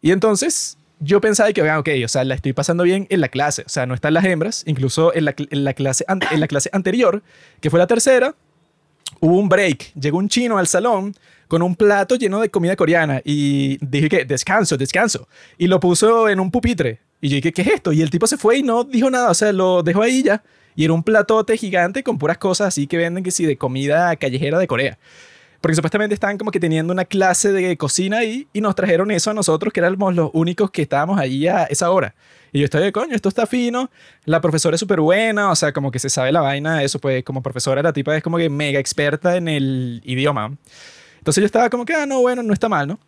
Y 0.02 0.12
entonces, 0.12 0.78
yo 1.02 1.20
pensaba 1.20 1.52
que, 1.52 1.68
ah, 1.68 1.80
ok, 1.80 1.90
o 2.06 2.08
sea, 2.08 2.24
la 2.24 2.36
estoy 2.36 2.54
pasando 2.54 2.84
bien 2.84 3.08
en 3.10 3.22
la 3.22 3.28
clase. 3.28 3.64
O 3.66 3.70
sea, 3.70 3.86
no 3.88 3.96
están 3.96 4.14
las 4.14 4.24
hembras. 4.24 4.64
Incluso 4.68 5.14
en 5.14 5.26
la, 5.26 5.34
clase, 5.34 6.06
en 6.08 6.40
la 6.40 6.48
clase 6.48 6.70
anterior, 6.72 7.24
que 7.60 7.70
fue 7.70 7.80
la 7.80 7.88
tercera, 7.88 8.36
hubo 9.20 9.38
un 9.38 9.50
break. 9.50 9.94
Llegó 9.96 10.20
un 10.20 10.30
chino 10.30 10.60
al 10.60 10.68
salón 10.68 11.16
con 11.48 11.64
un 11.64 11.76
plato 11.76 12.16
lleno 12.16 12.40
de 12.40 12.50
comida 12.50 12.76
coreana 12.76 13.22
y 13.26 13.78
dije 13.86 14.10
que 14.10 14.26
descanso, 14.26 14.78
descanso. 14.78 15.28
Y 15.58 15.68
lo 15.68 15.80
puso 15.80 16.30
en 16.30 16.40
un 16.40 16.52
pupitre. 16.52 17.00
Y 17.20 17.30
yo 17.30 17.36
dije, 17.36 17.52
¿qué 17.52 17.64
es 17.64 17.68
esto? 17.68 17.92
Y 17.92 18.02
el 18.02 18.12
tipo 18.12 18.28
se 18.28 18.38
fue 18.38 18.60
y 18.60 18.64
no 18.64 18.84
dijo 18.84 19.10
nada, 19.10 19.30
o 19.32 19.34
sea, 19.34 19.52
lo 19.52 19.82
dejó 19.84 20.04
ahí 20.04 20.24
ya. 20.24 20.44
Y 20.76 20.86
era 20.86 20.94
un 20.94 21.04
platote 21.04 21.58
gigante 21.58 22.04
con 22.04 22.18
puras 22.18 22.38
cosas 22.38 22.70
así 22.70 22.88
que 22.88 22.98
venden 22.98 23.24
que 23.24 23.32
sí, 23.32 23.46
de 23.46 23.58
comida 23.58 24.16
callejera 24.16 24.60
de 24.60 24.68
Corea. 24.68 24.98
Porque 25.62 25.76
supuestamente 25.76 26.16
estaban 26.16 26.40
como 26.40 26.50
que 26.50 26.60
teniendo 26.60 26.92
una 26.92 27.06
clase 27.06 27.52
de 27.52 27.78
cocina 27.78 28.18
ahí 28.18 28.48
y 28.52 28.62
nos 28.62 28.76
trajeron 28.76 29.12
eso 29.12 29.30
a 29.30 29.34
nosotros, 29.36 29.72
que 29.72 29.80
éramos 29.80 30.16
los 30.16 30.32
únicos 30.34 30.72
que 30.72 30.82
estábamos 30.82 31.20
allí 31.20 31.48
a 31.48 31.66
esa 31.66 31.92
hora. 31.92 32.16
Y 32.52 32.60
yo 32.60 32.66
estoy 32.66 32.82
de 32.82 32.92
coño, 32.92 33.16
esto 33.16 33.30
está 33.30 33.46
fino. 33.46 33.90
La 34.26 34.42
profesora 34.42 34.76
es 34.76 34.80
súper 34.80 35.00
buena, 35.00 35.52
o 35.52 35.56
sea, 35.56 35.72
como 35.72 35.92
que 35.92 36.00
se 36.00 36.10
sabe 36.10 36.32
la 36.32 36.42
vaina, 36.42 36.84
eso, 36.84 37.00
pues 37.00 37.24
como 37.24 37.42
profesora 37.44 37.82
la 37.84 37.94
tipa 37.94 38.18
es 38.18 38.24
como 38.24 38.38
que 38.38 38.50
mega 38.50 38.80
experta 38.80 39.38
en 39.38 39.48
el 39.48 40.02
idioma. 40.04 40.58
Entonces 41.20 41.42
yo 41.42 41.46
estaba 41.46 41.70
como 41.70 41.86
que, 41.86 41.94
ah, 41.94 42.06
no, 42.08 42.22
bueno, 42.22 42.42
no 42.42 42.54
está 42.54 42.68
mal, 42.68 42.88
¿no? 42.88 43.00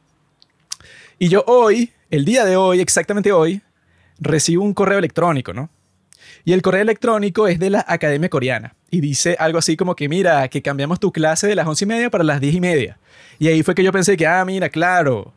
Y 1.17 1.29
yo 1.29 1.43
hoy, 1.47 1.91
el 2.11 2.23
día 2.23 2.45
de 2.45 2.55
hoy, 2.55 2.79
exactamente 2.79 3.31
hoy, 3.31 3.61
recibo 4.19 4.63
un 4.63 4.73
correo 4.73 4.99
electrónico, 4.99 5.53
¿no? 5.53 5.69
Y 6.45 6.53
el 6.53 6.61
correo 6.61 6.81
electrónico 6.81 7.47
es 7.47 7.57
de 7.57 7.69
la 7.69 7.85
Academia 7.87 8.29
Coreana. 8.29 8.75
Y 8.91 8.99
dice 8.99 9.35
algo 9.39 9.59
así 9.59 9.77
como 9.77 9.95
que, 9.95 10.09
mira, 10.09 10.47
que 10.49 10.61
cambiamos 10.61 10.99
tu 10.99 11.11
clase 11.11 11.47
de 11.47 11.55
las 11.55 11.67
once 11.67 11.85
y 11.85 11.87
media 11.87 12.09
para 12.09 12.23
las 12.23 12.41
diez 12.41 12.53
y 12.53 12.59
media. 12.59 12.99
Y 13.39 13.47
ahí 13.47 13.63
fue 13.63 13.75
que 13.75 13.83
yo 13.83 13.91
pensé 13.91 14.17
que, 14.17 14.27
ah, 14.27 14.43
mira, 14.43 14.69
claro. 14.69 15.33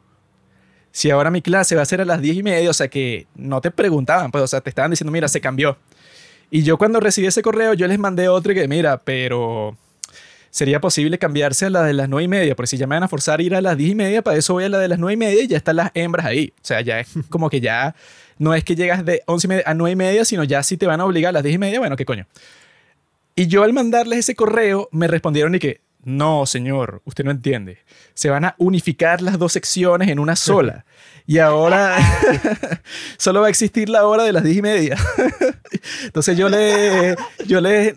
Si 0.91 1.11
ahora 1.11 1.31
mi 1.31 1.43
clase 1.43 1.77
va 1.77 1.83
a 1.83 1.87
ser 1.87 2.01
a 2.01 2.05
las 2.05 2.21
diez 2.21 2.37
y 2.37 2.43
media, 2.43 2.71
o 2.71 2.73
sea 2.73 2.89
que 2.89 3.27
no 3.37 3.61
te 3.61 3.71
preguntaban, 3.71 4.31
pues, 4.31 4.43
o 4.43 4.47
sea, 4.47 4.61
te 4.61 4.71
estaban 4.71 4.91
diciendo, 4.91 5.13
mira, 5.13 5.29
se 5.29 5.41
cambió. 5.41 5.79
Y 6.51 6.63
yo 6.63 6.79
cuando 6.79 7.01
recibí 7.01 7.27
ese 7.27 7.43
correo, 7.43 7.75
yo 7.75 7.87
les 7.87 7.99
mandé 7.99 8.29
otro 8.29 8.55
que, 8.55 8.67
mira, 8.67 8.99
pero 8.99 9.77
sería 10.51 10.81
posible 10.81 11.19
cambiarse 11.19 11.67
a 11.67 11.71
la 11.71 11.83
de 11.83 11.93
las 11.93 12.09
nueve 12.09 12.25
y 12.25 12.29
media, 12.29 12.57
porque 12.57 12.69
si 12.69 12.79
ya 12.79 12.87
me 12.87 12.97
van 12.97 13.03
a 13.03 13.09
forzar 13.09 13.41
a 13.41 13.43
ir 13.43 13.55
a 13.55 13.61
las 13.61 13.77
diez 13.77 13.91
y 13.91 13.95
media, 13.95 14.23
para 14.23 14.39
eso 14.39 14.55
voy 14.55 14.65
a 14.65 14.69
la 14.69 14.79
de 14.79 14.89
las 14.89 14.99
nueve 14.99 15.13
y 15.13 15.17
media 15.19 15.43
y 15.43 15.49
ya 15.49 15.59
están 15.59 15.77
las 15.77 15.91
hembras 15.95 16.25
ahí. 16.25 16.53
O 16.57 16.65
sea, 16.65 16.81
ya 16.81 17.01
es 17.01 17.09
como 17.29 17.51
que 17.51 17.61
ya 17.61 17.95
no 18.39 18.55
es 18.55 18.65
que 18.65 18.77
llegas 18.77 19.05
de 19.05 19.23
once 19.27 19.47
y 19.47 19.49
media 19.49 19.65
a 19.67 19.75
nueve 19.75 19.93
y 19.93 19.97
media, 19.97 20.25
sino 20.25 20.45
ya 20.45 20.63
si 20.63 20.77
te 20.77 20.87
van 20.87 21.01
a 21.01 21.05
obligar 21.05 21.31
a 21.31 21.33
las 21.33 21.43
diez 21.43 21.55
y 21.55 21.59
media, 21.59 21.79
bueno, 21.79 21.97
qué 21.97 22.05
coño. 22.05 22.27
Y 23.35 23.49
yo 23.49 23.63
al 23.63 23.73
mandarles 23.73 24.21
ese 24.21 24.35
correo, 24.35 24.89
me 24.93 25.09
respondieron 25.09 25.55
y 25.55 25.59
que, 25.59 25.81
no, 26.07 26.47
señor, 26.47 27.03
usted 27.05 27.25
no 27.25 27.33
entiende. 27.33 27.79
Se 28.15 28.31
van 28.31 28.45
a 28.45 28.55
unificar 28.59 29.23
las 29.23 29.41
dos 29.41 29.53
secciones 29.53 30.09
en 30.09 30.21
una 30.21 30.37
sola. 30.37 30.87
Y 31.29 31.41
ahora 31.41 31.99
solo 33.19 33.41
va 33.41 33.49
a 33.49 33.51
existir 33.51 33.89
la 33.89 34.07
hora 34.07 34.23
de 34.23 34.33
las 34.33 34.45
diez 34.45 34.59
y 34.59 34.63
media. 34.63 34.97
Entonces 36.05 36.39
yo 36.39 36.49
le, 36.49 37.17
yo 37.47 37.61
les, 37.61 37.95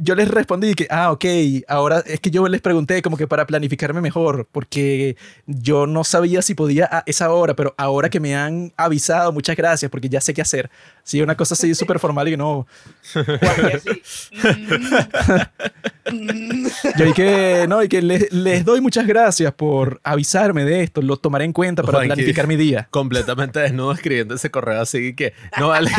yo 0.00 0.16
les 0.16 0.28
respondí 0.28 0.74
que, 0.74 0.88
ah, 0.90 1.12
ok, 1.12 1.24
ahora 1.68 2.02
es 2.04 2.18
que 2.18 2.32
yo 2.32 2.48
les 2.48 2.60
pregunté 2.60 3.02
como 3.02 3.16
que 3.16 3.28
para 3.28 3.46
planificarme 3.46 4.00
mejor, 4.00 4.48
porque 4.50 5.16
yo 5.46 5.86
no 5.86 6.02
sabía 6.02 6.42
si 6.42 6.54
podía 6.54 6.88
a 6.90 7.04
esa 7.06 7.30
hora, 7.30 7.54
pero 7.54 7.72
ahora 7.78 8.08
que 8.08 8.18
me 8.18 8.34
han 8.34 8.72
avisado, 8.76 9.30
muchas 9.30 9.54
gracias, 9.54 9.88
porque 9.88 10.08
ya 10.08 10.20
sé 10.20 10.34
qué 10.34 10.42
hacer. 10.42 10.68
Sí, 11.04 11.22
una 11.22 11.36
cosa 11.36 11.54
así 11.54 11.72
súper 11.76 12.00
formal 12.00 12.26
y 12.26 12.36
no. 12.36 12.66
yo 16.98 17.06
y 17.06 17.12
que, 17.36 17.66
no, 17.68 17.82
y 17.82 17.88
que 17.88 18.02
les, 18.02 18.32
les, 18.32 18.64
doy 18.64 18.80
muchas 18.80 19.06
gracias 19.06 19.52
por 19.52 20.00
avisarme 20.02 20.64
de 20.64 20.82
esto, 20.82 21.02
lo 21.02 21.16
tomaré 21.16 21.44
en 21.44 21.52
cuenta 21.52 21.82
para 21.82 22.00
planificar 22.00 22.46
mi 22.46 22.56
día. 22.56 22.88
Completamente 22.90 23.60
desnudo 23.60 23.92
escribiendo 23.92 24.34
ese 24.34 24.50
correo 24.50 24.80
así 24.80 25.14
que, 25.14 25.32
no 25.58 25.68
vale, 25.68 25.90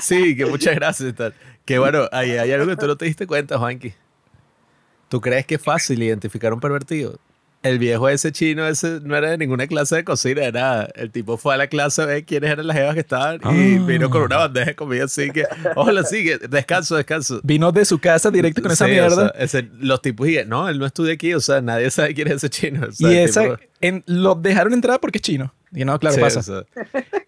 sí, 0.00 0.36
que 0.36 0.46
muchas 0.46 0.74
gracias 0.74 1.10
y 1.10 1.12
tal. 1.12 1.34
Que 1.64 1.78
bueno, 1.78 2.08
ahí 2.12 2.32
hay 2.32 2.52
algo 2.52 2.66
que 2.66 2.76
tú 2.76 2.86
no 2.86 2.96
te 2.96 3.04
diste 3.04 3.26
cuenta, 3.26 3.58
Juanqui. 3.58 3.94
¿Tú 5.08 5.20
crees 5.20 5.46
que 5.46 5.56
es 5.56 5.62
fácil 5.62 6.02
identificar 6.02 6.52
un 6.52 6.60
pervertido? 6.60 7.18
El 7.62 7.78
viejo 7.78 8.08
ese 8.08 8.32
chino 8.32 8.66
ese 8.66 9.00
no 9.02 9.14
era 9.14 9.30
de 9.30 9.36
ninguna 9.38 9.66
clase 9.66 9.96
de 9.96 10.04
cocina, 10.04 10.42
era 10.44 10.88
el 10.94 11.10
tipo 11.10 11.36
fue 11.36 11.52
a 11.54 11.56
la 11.58 11.66
clase 11.66 12.00
a 12.00 12.06
ver 12.06 12.24
quiénes 12.24 12.50
eran 12.50 12.66
las 12.66 12.74
jevas 12.76 12.94
que 12.94 13.00
estaban 13.00 13.36
y 13.36 13.76
Ah. 13.76 13.84
vino 13.86 14.08
con 14.08 14.22
una 14.22 14.38
bandeja 14.38 14.66
de 14.70 14.74
comida 14.76 15.04
así 15.04 15.30
que, 15.30 15.44
hola, 15.76 16.02
sigue, 16.04 16.38
descanso, 16.38 16.96
descanso. 16.96 17.40
Vino 17.42 17.70
de 17.70 17.84
su 17.84 17.98
casa 17.98 18.30
directo 18.30 18.62
con 18.62 18.70
esa 18.72 18.86
o 18.86 18.88
mierda. 18.88 19.30
sea, 19.32 19.44
ese- 19.44 19.68
los 19.78 20.00
tipos 20.00 20.26
y 20.28 20.38
no, 20.46 20.68
él 20.70 20.78
no 20.78 20.86
estudia 20.86 21.12
aquí, 21.12 21.34
o 21.34 21.40
sea, 21.40 21.60
nadie 21.60 21.90
sabe 21.90 22.14
quién 22.14 22.28
es 22.28 22.34
ese 22.36 22.48
chino. 22.48 22.86
o 22.88 22.92
sea, 22.92 23.12
y 23.12 23.16
esa, 23.18 23.42
tipo- 23.42 23.56
en, 23.82 24.04
lo 24.06 24.34
dejaron 24.36 24.72
entrar 24.72 24.98
porque 24.98 25.18
es 25.18 25.22
chino. 25.22 25.52
Y 25.72 25.84
no, 25.84 25.98
claro, 26.00 26.16
sí, 26.16 26.20
pasa. 26.20 26.40
o 26.40 26.42
sea, 26.42 26.64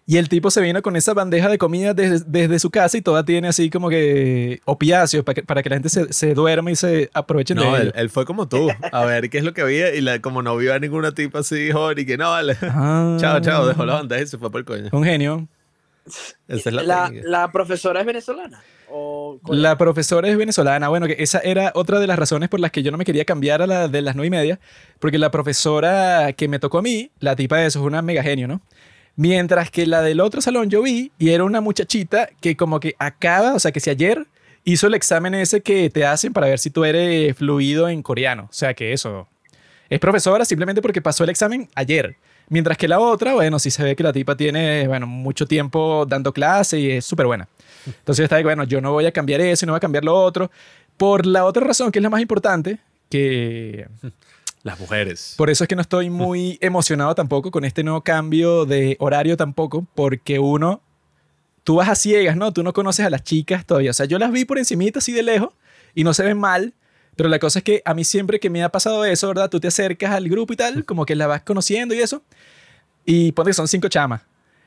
Y 0.05 0.17
el 0.17 0.27
tipo 0.27 0.51
se 0.51 0.59
vino 0.59 0.81
con 0.81 0.95
esa 0.97 1.13
bandeja 1.13 1.47
de 1.47 1.57
comida 1.57 1.93
desde, 1.93 2.25
desde 2.27 2.59
su 2.59 2.69
casa 2.71 2.97
y 2.97 3.01
toda 3.01 3.23
tiene 3.23 3.47
así 3.47 3.69
como 3.69 3.87
que 3.89 4.59
opiáceos 4.65 5.23
para 5.23 5.35
que, 5.35 5.43
para 5.43 5.63
que 5.63 5.69
la 5.69 5.77
gente 5.77 5.87
se, 5.89 6.11
se 6.11 6.33
duerma 6.33 6.69
y 6.69 6.75
se 6.75 7.09
aprovechen 7.13 7.55
no, 7.55 7.63
de 7.73 7.81
él, 7.81 7.87
ello. 7.87 7.91
él 7.95 8.09
fue 8.09 8.25
como 8.25 8.49
tú, 8.49 8.69
a 8.91 9.05
ver 9.05 9.29
qué 9.29 9.37
es 9.37 9.45
lo 9.45 9.53
que 9.53 9.61
había 9.61 9.95
y 9.95 10.01
la- 10.01 10.19
como 10.21 10.41
no 10.41 10.57
vio 10.57 10.73
a 10.73 10.79
ninguna 10.79 11.13
tipa 11.13 11.39
así, 11.39 11.71
joder, 11.71 11.99
y 11.99 12.05
que 12.05 12.17
no, 12.17 12.31
vale. 12.31 12.57
Ah, 12.63 13.15
Chao, 13.19 13.39
chao, 13.39 13.65
dejó 13.65 13.85
la 13.85 13.93
bandeja 13.93 14.23
y 14.23 14.27
se 14.27 14.37
fue 14.37 14.51
por 14.51 14.59
el 14.59 14.65
coño. 14.65 14.89
Un 14.91 15.05
genio. 15.05 15.47
Esa 16.49 16.69
es 16.69 16.73
la, 16.75 16.83
la, 16.83 17.11
la 17.23 17.51
profesora 17.53 18.01
es 18.01 18.05
venezolana. 18.05 18.61
O 18.89 19.39
La 19.47 19.77
profesora 19.77 20.27
es 20.29 20.37
venezolana. 20.37 20.89
Bueno, 20.89 21.07
que 21.07 21.15
esa 21.19 21.39
era 21.39 21.71
otra 21.75 21.99
de 21.99 22.07
las 22.07 22.19
razones 22.19 22.49
por 22.49 22.59
las 22.59 22.71
que 22.71 22.83
yo 22.83 22.91
no 22.91 22.97
me 22.97 23.05
quería 23.05 23.25
cambiar 23.25 23.61
a 23.61 23.67
la 23.67 23.87
de 23.87 24.01
las 24.01 24.15
nueve 24.15 24.27
y 24.27 24.31
media. 24.31 24.59
Porque 24.99 25.17
la 25.17 25.31
profesora 25.31 26.33
que 26.33 26.47
me 26.47 26.59
tocó 26.59 26.79
a 26.79 26.81
mí, 26.81 27.11
la 27.19 27.35
tipa 27.35 27.57
de 27.57 27.67
eso, 27.67 27.79
es 27.79 27.85
una 27.85 28.01
mega 28.01 28.23
genio, 28.23 28.47
¿no? 28.47 28.61
Mientras 29.15 29.69
que 29.69 29.85
la 29.85 30.01
del 30.01 30.19
otro 30.19 30.41
salón 30.41 30.69
yo 30.69 30.81
vi 30.81 31.11
y 31.19 31.29
era 31.29 31.43
una 31.43 31.61
muchachita 31.61 32.29
que 32.41 32.55
como 32.55 32.79
que 32.79 32.95
acaba, 32.97 33.53
o 33.53 33.59
sea, 33.59 33.71
que 33.71 33.79
si 33.79 33.89
ayer 33.89 34.25
hizo 34.63 34.87
el 34.87 34.95
examen 34.95 35.35
ese 35.35 35.61
que 35.61 35.89
te 35.89 36.05
hacen 36.05 36.33
para 36.33 36.47
ver 36.47 36.59
si 36.59 36.69
tú 36.69 36.83
eres 36.85 37.35
fluido 37.35 37.89
en 37.89 38.01
coreano. 38.01 38.47
O 38.49 38.53
sea, 38.53 38.73
que 38.73 38.93
eso. 38.93 39.27
Es 39.89 39.99
profesora 39.99 40.45
simplemente 40.45 40.81
porque 40.81 41.01
pasó 41.01 41.23
el 41.23 41.29
examen 41.29 41.69
ayer. 41.75 42.17
Mientras 42.49 42.77
que 42.77 42.87
la 42.87 42.99
otra, 42.99 43.33
bueno, 43.33 43.59
sí 43.59 43.71
se 43.71 43.83
ve 43.83 43.95
que 43.95 44.03
la 44.03 44.11
tipa 44.11 44.35
tiene, 44.35 44.87
bueno, 44.87 45.07
mucho 45.07 45.45
tiempo 45.45 46.05
dando 46.07 46.33
clase 46.33 46.79
y 46.79 46.91
es 46.91 47.05
súper 47.05 47.25
buena. 47.25 47.47
Entonces 47.85 48.17
yo 48.19 48.23
estaba 48.23 48.41
bueno, 48.41 48.63
yo 48.63 48.81
no 48.81 48.91
voy 48.91 49.05
a 49.05 49.11
cambiar 49.11 49.41
eso 49.41 49.65
y 49.65 49.67
no 49.67 49.73
voy 49.73 49.77
a 49.77 49.81
cambiar 49.81 50.05
lo 50.05 50.15
otro. 50.15 50.51
Por 50.97 51.25
la 51.25 51.45
otra 51.45 51.65
razón, 51.65 51.91
que 51.91 51.99
es 51.99 52.03
la 52.03 52.09
más 52.09 52.21
importante, 52.21 52.79
que 53.09 53.87
Las 54.63 54.79
mujeres. 54.79 55.35
por 55.37 55.49
eso 55.49 55.65
es 55.65 55.67
que 55.67 55.75
no 55.75 55.81
estoy 55.81 56.09
muy 56.09 56.57
emocionado 56.61 57.13
tampoco 57.15 57.51
con 57.51 57.65
este 57.65 57.83
nuevo 57.83 58.01
cambio 58.01 58.65
de 58.65 58.95
horario 58.99 59.35
tampoco, 59.35 59.85
porque 59.93 60.39
uno, 60.39 60.81
tú 61.63 61.75
vas 61.75 61.89
a 61.89 61.95
ciegas, 61.95 62.37
¿no? 62.37 62.53
Tú 62.53 62.63
no 62.63 62.73
conoces 62.73 63.05
a 63.05 63.09
las 63.09 63.23
chicas 63.23 63.65
todavía. 63.65 63.91
O 63.91 63.93
sea, 63.93 64.05
yo 64.05 64.17
las 64.19 64.31
vi 64.31 64.45
por 64.45 64.57
encimita 64.57 64.99
así 64.99 65.11
de 65.11 65.23
lejos 65.23 65.49
y 65.93 66.03
no 66.03 66.13
se 66.13 66.23
ven 66.23 66.37
mal, 66.37 66.73
pero 67.15 67.29
la 67.29 67.39
cosa 67.39 67.59
es 67.59 67.63
que 67.63 67.81
a 67.85 67.93
mí 67.93 68.03
siempre 68.03 68.39
que 68.39 68.49
me 68.49 68.63
ha 68.63 68.69
pasado 68.69 69.03
eso, 69.05 69.27
¿verdad? 69.27 69.49
Tú 69.49 69.59
te 69.59 69.67
acercas 69.67 70.11
al 70.11 70.29
grupo 70.29 70.53
y 70.53 70.55
tal, 70.55 70.85
como 70.85 71.05
que 71.05 71.15
la 71.15 71.27
vas 71.27 71.41
conociendo 71.41 71.93
y 71.93 71.99
eso, 71.99 72.23
y 73.05 73.31
ponte 73.33 73.49
que 73.49 73.53
son 73.53 73.67
cinco 73.67 73.87
chamas. 73.89 74.21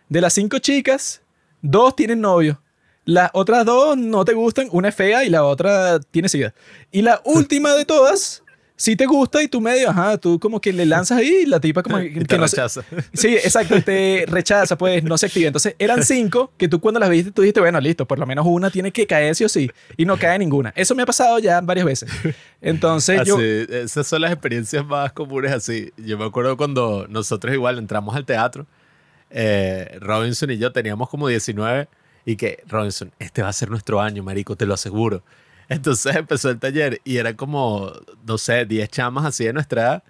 De 0.09 0.21
las 0.21 0.35
cinco 0.35 0.59
chicas, 0.59 1.23
dos 1.63 1.97
tienen 1.97 2.21
novio. 2.21 2.61
Las 3.07 3.31
otras 3.33 3.65
dos 3.65 3.97
no 3.97 4.25
te 4.27 4.35
gustan, 4.35 4.69
una 4.73 4.89
es 4.89 4.95
fea 4.95 5.25
y 5.25 5.31
la 5.31 5.45
otra 5.45 5.99
tiene 6.11 6.29
sida. 6.29 6.53
Y 6.93 7.01
la 7.03 7.21
última 7.25 7.73
de 7.75 7.85
todas, 7.85 8.43
sí 8.75 8.97
te 8.97 9.07
gusta 9.07 9.43
y 9.43 9.49
tú 9.49 9.61
medio, 9.61 9.89
ajá, 9.91 10.19
tú 10.19 10.39
como 10.41 10.61
que 10.61 10.73
le 10.73 10.85
lanzas 10.87 11.19
ahí 11.19 11.43
y 11.45 11.47
la 11.47 11.61
tipa 11.61 11.83
como 11.85 11.99
que, 11.99 12.07
Y 12.07 12.15
te 12.15 12.25
que 12.27 12.37
no 12.39 12.49
se- 12.49 12.57
rechaza. 12.57 12.83
Sí, 13.15 13.29
exacto, 13.37 13.81
te 13.81 14.25
rechaza, 14.27 14.77
pues 14.77 15.05
no 15.05 15.17
se 15.17 15.27
activa. 15.27 15.47
Entonces 15.47 15.77
eran 15.79 16.03
cinco 16.03 16.51
que 16.59 16.67
tú 16.69 16.81
cuando 16.81 16.99
las 16.99 17.09
viste, 17.09 17.31
tú 17.31 17.43
dijiste, 17.43 17.61
bueno, 17.61 17.81
listo, 17.81 18.07
por 18.07 18.19
lo 18.19 18.27
menos 18.27 18.45
una 18.47 18.71
tiene 18.71 18.91
que 18.91 19.07
caer 19.07 19.37
sí 19.37 19.45
o 19.45 19.49
sí. 19.49 19.71
Y 19.97 20.05
no 20.05 20.19
cae 20.19 20.37
ninguna. 20.39 20.73
Eso 20.75 20.95
me 20.97 21.03
ha 21.05 21.07
pasado 21.07 21.39
ya 21.39 21.61
varias 21.61 21.87
veces. 21.87 22.11
Entonces 22.61 23.23
yo... 23.25 23.37
Así, 23.37 23.67
esas 23.71 24.07
son 24.07 24.21
las 24.23 24.33
experiencias 24.33 24.85
más 24.85 25.13
comunes 25.13 25.53
así. 25.53 25.93
Yo 25.97 26.19
me 26.19 26.25
acuerdo 26.25 26.57
cuando 26.57 27.07
nosotros 27.09 27.55
igual 27.55 27.79
entramos 27.79 28.17
al 28.17 28.25
teatro, 28.27 28.67
eh, 29.31 29.97
Robinson 30.01 30.51
y 30.51 30.59
yo 30.59 30.73
teníamos 30.73 31.09
como 31.09 31.29
19 31.29 31.89
y 32.27 32.37
que, 32.37 32.63
Robinson, 32.67 33.13
este 33.19 33.41
va 33.41 33.49
a 33.49 33.53
ser 33.53 33.71
nuestro 33.71 34.01
año, 34.01 34.23
marico, 34.23 34.57
te 34.57 34.67
lo 34.67 34.75
aseguro. 34.75 35.23
Entonces 35.69 36.15
empezó 36.17 36.51
el 36.51 36.59
taller 36.59 37.01
y 37.05 37.17
eran 37.17 37.35
como, 37.35 37.93
no 38.27 38.37
sé, 38.37 38.67
10 38.67 38.91
chamas 38.91 39.25
así 39.25 39.45
de 39.45 39.53
nuestra 39.55 39.83
edad 39.83 40.05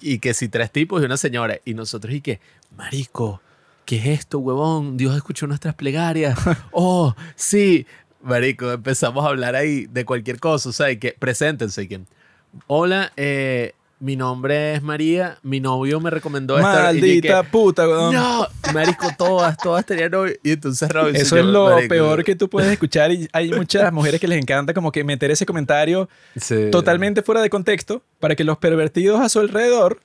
y 0.00 0.18
que 0.18 0.34
si 0.34 0.48
tres 0.48 0.70
tipos 0.72 1.00
y 1.00 1.06
una 1.06 1.16
señora. 1.16 1.58
Y 1.64 1.74
nosotros 1.74 2.12
y 2.12 2.20
que, 2.20 2.40
marico, 2.76 3.40
¿qué 3.84 3.96
es 3.96 4.06
esto, 4.20 4.40
huevón? 4.40 4.96
Dios 4.96 5.16
escuchó 5.16 5.46
nuestras 5.46 5.74
plegarias. 5.76 6.38
Oh, 6.72 7.14
sí. 7.36 7.86
Marico, 8.22 8.72
empezamos 8.72 9.24
a 9.24 9.28
hablar 9.28 9.54
ahí 9.54 9.86
de 9.86 10.04
cualquier 10.04 10.40
cosa, 10.40 10.70
o 10.70 10.72
sea, 10.72 10.90
y 10.90 10.96
que 10.96 11.14
preséntense. 11.16 11.84
y 11.84 11.88
que, 11.88 12.00
Hola, 12.66 13.12
eh, 13.16 13.74
mi 13.98 14.14
nombre 14.14 14.74
es 14.74 14.82
María, 14.82 15.38
mi 15.42 15.58
novio 15.60 16.00
me 16.00 16.10
recomendó 16.10 16.56
esta. 16.58 16.92
y 16.92 17.00
que, 17.00 17.00
Maldita 17.00 17.42
puta, 17.44 17.88
weón. 17.88 18.14
no, 18.14 18.46
marico, 18.74 19.08
todas, 19.16 19.56
todas 19.56 19.86
tenían 19.86 20.10
novio. 20.10 20.34
Y 20.42 20.52
entonces 20.52 20.88
Robinson, 20.90 21.22
Eso 21.22 21.36
yo, 21.36 21.42
es 21.42 21.48
lo 21.48 21.70
marico, 21.70 21.88
peor 21.88 22.24
que 22.24 22.36
tú 22.36 22.48
puedes 22.50 22.70
escuchar 22.70 23.10
y 23.12 23.26
hay 23.32 23.50
muchas 23.52 23.90
mujeres 23.92 24.20
que 24.20 24.28
les 24.28 24.38
encanta 24.40 24.74
como 24.74 24.92
que 24.92 25.02
meter 25.02 25.30
ese 25.30 25.46
comentario 25.46 26.08
Sí. 26.38 26.68
totalmente 26.70 27.22
fuera 27.22 27.40
de 27.40 27.48
contexto 27.48 28.02
para 28.20 28.34
que 28.34 28.44
los 28.44 28.58
pervertidos 28.58 29.20
a 29.20 29.28
su 29.30 29.40
alrededor 29.40 30.00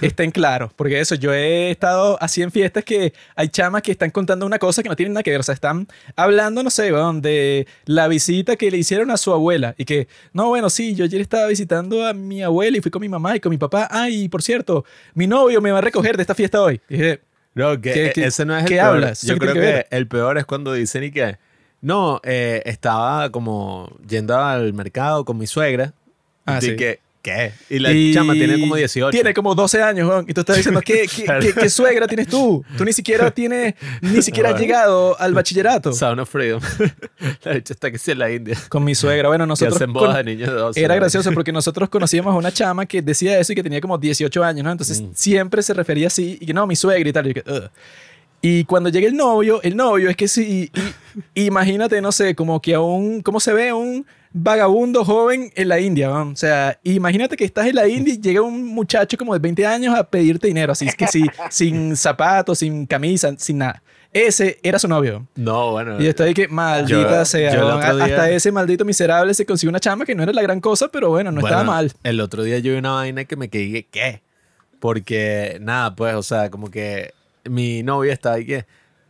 estén 0.00 0.30
claros. 0.30 0.72
Porque 0.74 1.00
eso, 1.00 1.14
yo 1.14 1.32
he 1.32 1.70
estado 1.70 2.16
así 2.20 2.42
en 2.42 2.50
fiestas 2.50 2.84
que 2.84 3.12
hay 3.36 3.48
chamas 3.48 3.82
que 3.82 3.92
están 3.92 4.10
contando 4.10 4.46
una 4.46 4.58
cosa 4.58 4.82
que 4.82 4.88
no 4.88 4.96
tienen 4.96 5.12
nada 5.14 5.22
que 5.22 5.30
ver. 5.30 5.40
O 5.40 5.42
sea, 5.42 5.54
están 5.54 5.86
hablando, 6.16 6.62
no 6.62 6.70
sé, 6.70 6.92
weón, 6.92 7.20
de 7.22 7.66
la 7.84 8.08
visita 8.08 8.56
que 8.56 8.70
le 8.70 8.78
hicieron 8.78 9.10
a 9.10 9.16
su 9.16 9.32
abuela. 9.32 9.74
Y 9.78 9.84
que, 9.84 10.08
no, 10.32 10.48
bueno, 10.48 10.70
sí, 10.70 10.94
yo 10.94 11.04
ayer 11.04 11.20
estaba 11.20 11.46
visitando 11.46 12.06
a 12.06 12.12
mi 12.14 12.42
abuela 12.42 12.76
y 12.78 12.80
fui 12.80 12.90
con 12.90 13.00
mi 13.02 13.08
mamá 13.08 13.36
y 13.36 13.40
con 13.40 13.50
mi 13.50 13.58
papá. 13.58 13.88
Ah, 13.90 14.08
y 14.10 14.28
por 14.28 14.42
cierto, 14.42 14.84
mi 15.14 15.26
novio 15.26 15.60
me 15.60 15.70
va 15.72 15.78
a 15.78 15.82
recoger 15.82 16.16
de 16.16 16.22
esta 16.22 16.34
fiesta 16.34 16.60
hoy. 16.62 16.80
Y 16.88 16.96
dije, 16.96 17.20
No, 17.54 17.80
que 17.80 17.92
¿Qué- 17.92 18.06
e- 18.06 18.12
qué- 18.12 18.24
ese 18.26 18.44
no 18.44 18.56
es 18.56 18.64
el 18.64 18.68
qué 18.68 18.74
peor. 18.76 18.86
hablas? 18.88 19.22
¿Eso 19.22 19.32
Yo 19.32 19.38
creo 19.38 19.54
que, 19.54 19.60
que 19.60 19.86
el 19.90 20.08
peor 20.08 20.38
es 20.38 20.44
cuando 20.44 20.72
dicen 20.72 21.04
y 21.04 21.10
que 21.12 21.36
no, 21.80 22.20
eh, 22.24 22.62
estaba 22.64 23.30
como 23.30 23.94
yendo 24.08 24.36
al 24.36 24.72
mercado 24.72 25.24
con 25.24 25.36
mi 25.38 25.46
suegra. 25.46 25.92
Ah, 26.46 26.58
y 26.60 26.64
sí. 26.66 26.76
que, 26.76 26.98
¿qué? 27.24 27.52
Y 27.70 27.78
la 27.80 27.90
Y 27.90 28.12
chama 28.14 28.34
tiene 28.34 28.60
como 28.60 28.76
18. 28.76 29.10
Tiene 29.10 29.32
como 29.34 29.54
12 29.54 29.82
años, 29.82 30.08
weón. 30.08 30.26
Y 30.28 30.34
tú 30.34 30.42
estás 30.42 30.56
diciendo, 30.58 30.80
¿qué, 30.84 31.06
qué, 31.12 31.24
Claro. 31.24 31.40
qué- 31.40 31.52
qué 31.54 31.68
suegra 31.70 32.06
tienes 32.06 32.28
tú? 32.28 32.62
Tú 32.78 32.84
ni 32.84 32.92
siquiera 32.92 33.30
tienes, 33.32 33.74
ni 34.02 34.22
siquiera 34.22 34.50
has 34.50 34.60
llegado 34.60 35.18
al 35.18 35.32
bachillerato. 35.34 35.92
Sound 35.92 36.20
of 36.20 36.28
Freedom. 36.30 36.60
la 37.44 37.52
bicha 37.54 37.72
está 37.72 37.90
que 37.90 37.98
sí 37.98 38.10
en 38.12 38.18
la 38.20 38.30
India. 38.30 38.56
Con 38.68 38.84
mi 38.84 38.94
suegra. 38.94 39.28
Bueno, 39.28 39.46
nosotros... 39.46 39.74
hacen 39.76 39.92
con- 39.92 40.02
bodas 40.04 40.16
de 40.18 40.24
niños 40.24 40.50
de 40.50 40.54
12. 40.54 40.84
Era 40.84 40.94
gracioso 40.94 41.32
porque 41.32 41.50
nosotros 41.50 41.88
conocíamos 41.88 42.32
a 42.34 42.36
una 42.36 42.52
chama 42.52 42.84
que 42.86 43.00
decía 43.02 43.38
eso 43.40 43.52
y 43.52 43.56
que 43.56 43.62
tenía 43.62 43.80
como 43.80 43.96
18 43.98 44.44
años, 44.44 44.62
¿no? 44.62 44.70
Entonces 44.70 45.00
Mm. 45.00 45.10
siempre 45.14 45.62
se 45.62 45.72
refería 45.74 46.06
así 46.08 46.38
y 46.40 46.46
que 46.46 46.52
no, 46.52 46.66
mi 46.66 46.76
suegra 46.76 47.08
y 47.08 47.12
tal. 47.12 47.26
Y, 47.28 47.34
que, 47.34 47.42
"Ugh". 47.50 47.70
Y 48.42 48.64
cuando 48.64 48.90
llega 48.90 49.06
el 49.08 49.16
novio, 49.16 49.62
el 49.62 49.74
novio 49.74 50.10
es 50.10 50.16
que 50.16 50.28
sí, 50.28 50.70
y- 51.34 51.46
imagínate, 51.46 52.00
no 52.02 52.12
sé, 52.12 52.34
como 52.34 52.60
que 52.60 52.74
a 52.74 52.80
un, 52.80 53.22
¿cómo 53.22 53.40
se 53.40 53.54
ve 53.54 53.72
un 53.72 54.04
vagabundo 54.34 55.04
joven 55.04 55.50
en 55.54 55.68
la 55.68 55.80
India? 55.80 56.10
O 56.12 56.36
sea, 56.36 56.78
imagínate 56.82 57.36
que 57.36 57.44
estás 57.44 57.66
en 57.68 57.76
la 57.76 57.88
India 57.88 58.12
y 58.12 58.20
llega 58.20 58.42
un 58.42 58.66
muchacho 58.66 59.16
como 59.16 59.32
de 59.32 59.38
20 59.38 59.64
años 59.66 59.94
a 59.96 60.04
pedirte 60.04 60.48
dinero, 60.48 60.72
así 60.72 60.86
es 60.86 60.94
que 60.96 61.06
sí, 61.06 61.24
sin 61.50 61.96
zapatos, 61.96 62.58
sin 62.58 62.84
camisa, 62.84 63.32
sin 63.38 63.58
nada. 63.58 63.82
Ese 64.12 64.58
era 64.62 64.78
su 64.78 64.86
novio. 64.86 65.26
No, 65.34 65.72
bueno. 65.72 66.00
Y 66.00 66.06
estoy 66.06 66.34
que 66.34 66.46
maldita 66.46 67.18
Yo- 67.20 67.24
sea. 67.24 67.52
yo 67.54 67.78
día- 67.78 68.04
Hasta 68.04 68.30
ese 68.30 68.52
maldito 68.52 68.84
miserable 68.84 69.32
se 69.34 69.44
consiguió 69.46 69.70
una 69.70 69.80
chama 69.80 70.04
que 70.04 70.14
no 70.14 70.22
era 70.22 70.32
la 70.32 70.42
gran 70.42 70.60
cosa, 70.60 70.88
pero 70.88 71.08
bueno, 71.10 71.32
no 71.32 71.40
estaba 71.40 71.62
Bueno, 71.62 71.72
mal. 71.72 71.92
El 72.04 72.20
otro 72.20 72.42
día 72.44 72.58
yo 72.58 72.72
vi 72.72 72.78
una 72.78 72.92
vaina 72.92 73.24
que 73.24 73.34
me 73.36 73.48
quedé, 73.48 73.86
¿qué? 73.90 74.20
Porque, 74.78 75.58
nada, 75.60 75.94
pues, 75.96 76.14
o 76.14 76.22
sea, 76.22 76.50
como 76.50 76.70
que 76.70 77.12
mi 77.44 77.82
novia 77.82 78.12
está 78.12 78.34
ahí 78.34 78.44
que... 78.46 78.64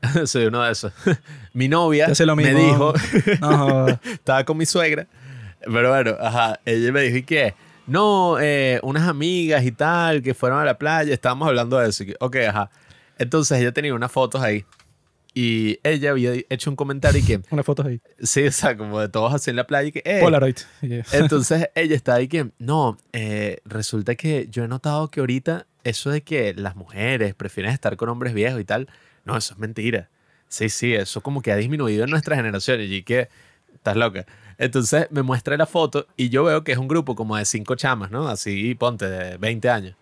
Soy 0.26 0.46
uno 0.46 0.62
de 0.62 0.72
esos. 0.72 0.92
mi 1.52 1.68
novia 1.68 2.08
me 2.36 2.54
dijo... 2.54 2.92
No, 3.40 3.88
estaba 3.88 4.44
con 4.44 4.56
mi 4.56 4.66
suegra. 4.66 5.06
Pero 5.60 5.90
bueno, 5.90 6.16
ajá, 6.20 6.60
ella 6.64 6.92
me 6.92 7.02
dijo, 7.02 7.16
¿y 7.16 7.22
qué? 7.22 7.54
No, 7.86 8.38
eh, 8.40 8.80
unas 8.82 9.08
amigas 9.08 9.64
y 9.64 9.72
tal 9.72 10.22
que 10.22 10.34
fueron 10.34 10.60
a 10.60 10.64
la 10.64 10.78
playa, 10.78 11.12
estábamos 11.12 11.48
hablando 11.48 11.78
de 11.78 11.88
eso. 11.88 12.04
Ok, 12.20 12.36
ajá. 12.48 12.70
Entonces 13.18 13.60
ella 13.60 13.72
tenía 13.72 13.94
unas 13.94 14.12
fotos 14.12 14.42
ahí. 14.42 14.64
Y 15.36 15.80
ella 15.82 16.10
había 16.10 16.32
hecho 16.48 16.70
un 16.70 16.76
comentario 16.76 17.20
y 17.20 17.24
que, 17.24 17.40
una 17.50 17.64
foto 17.64 17.84
ahí. 17.84 18.00
sí, 18.22 18.46
o 18.46 18.52
sea, 18.52 18.76
como 18.76 19.00
de 19.00 19.08
todos 19.08 19.34
así 19.34 19.50
en 19.50 19.56
la 19.56 19.66
playa 19.66 19.88
y 19.88 19.92
que, 19.92 20.02
eh, 20.04 20.20
Polaroid. 20.20 20.56
Yeah. 20.80 21.04
entonces 21.10 21.70
ella 21.74 21.96
está 21.96 22.14
ahí 22.14 22.28
que, 22.28 22.50
no, 22.58 22.96
eh, 23.12 23.58
resulta 23.64 24.14
que 24.14 24.46
yo 24.48 24.62
he 24.62 24.68
notado 24.68 25.10
que 25.10 25.18
ahorita 25.18 25.66
eso 25.82 26.10
de 26.10 26.22
que 26.22 26.54
las 26.54 26.76
mujeres 26.76 27.34
prefieren 27.34 27.72
estar 27.72 27.96
con 27.96 28.08
hombres 28.10 28.32
viejos 28.32 28.60
y 28.60 28.64
tal, 28.64 28.88
no, 29.24 29.36
eso 29.36 29.54
es 29.54 29.58
mentira. 29.58 30.08
Sí, 30.48 30.68
sí, 30.68 30.94
eso 30.94 31.20
como 31.20 31.42
que 31.42 31.52
ha 31.52 31.56
disminuido 31.56 32.04
en 32.04 32.10
nuestra 32.10 32.36
generación 32.36 32.80
y 32.80 33.02
que, 33.02 33.28
estás 33.74 33.96
loca. 33.96 34.24
Entonces 34.56 35.08
me 35.10 35.22
muestra 35.22 35.56
la 35.56 35.66
foto 35.66 36.06
y 36.16 36.28
yo 36.30 36.44
veo 36.44 36.64
que 36.64 36.72
es 36.72 36.78
un 36.78 36.88
grupo 36.88 37.14
como 37.14 37.36
de 37.36 37.44
cinco 37.44 37.74
chamas, 37.74 38.10
¿no? 38.10 38.28
Así, 38.28 38.74
ponte, 38.74 39.08
de 39.08 39.36
20 39.36 39.68
años. 39.68 39.96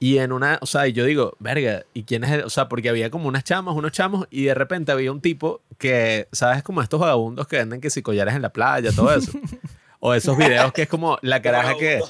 Y 0.00 0.18
en 0.18 0.30
una, 0.30 0.58
o 0.62 0.66
sea, 0.66 0.86
y 0.86 0.92
yo 0.92 1.04
digo, 1.04 1.36
verga, 1.40 1.84
¿y 1.92 2.04
quién 2.04 2.22
es 2.22 2.30
el? 2.30 2.42
O 2.42 2.50
sea, 2.50 2.68
porque 2.68 2.88
había 2.88 3.10
como 3.10 3.26
unas 3.26 3.42
chamas, 3.42 3.74
unos 3.74 3.90
chamos, 3.90 4.28
y 4.30 4.44
de 4.44 4.54
repente 4.54 4.92
había 4.92 5.10
un 5.10 5.20
tipo 5.20 5.60
que, 5.76 6.28
¿sabes? 6.30 6.62
Como 6.62 6.82
estos 6.82 7.00
vagabundos 7.00 7.48
que 7.48 7.56
venden 7.56 7.80
que 7.80 7.90
si 7.90 8.02
collares 8.02 8.36
en 8.36 8.42
la 8.42 8.52
playa, 8.52 8.92
todo 8.92 9.12
eso. 9.12 9.32
o 10.00 10.14
esos 10.14 10.36
videos 10.36 10.72
que 10.72 10.82
es 10.82 10.88
como 10.88 11.18
la 11.22 11.42
caraja 11.42 11.76
que. 11.76 12.00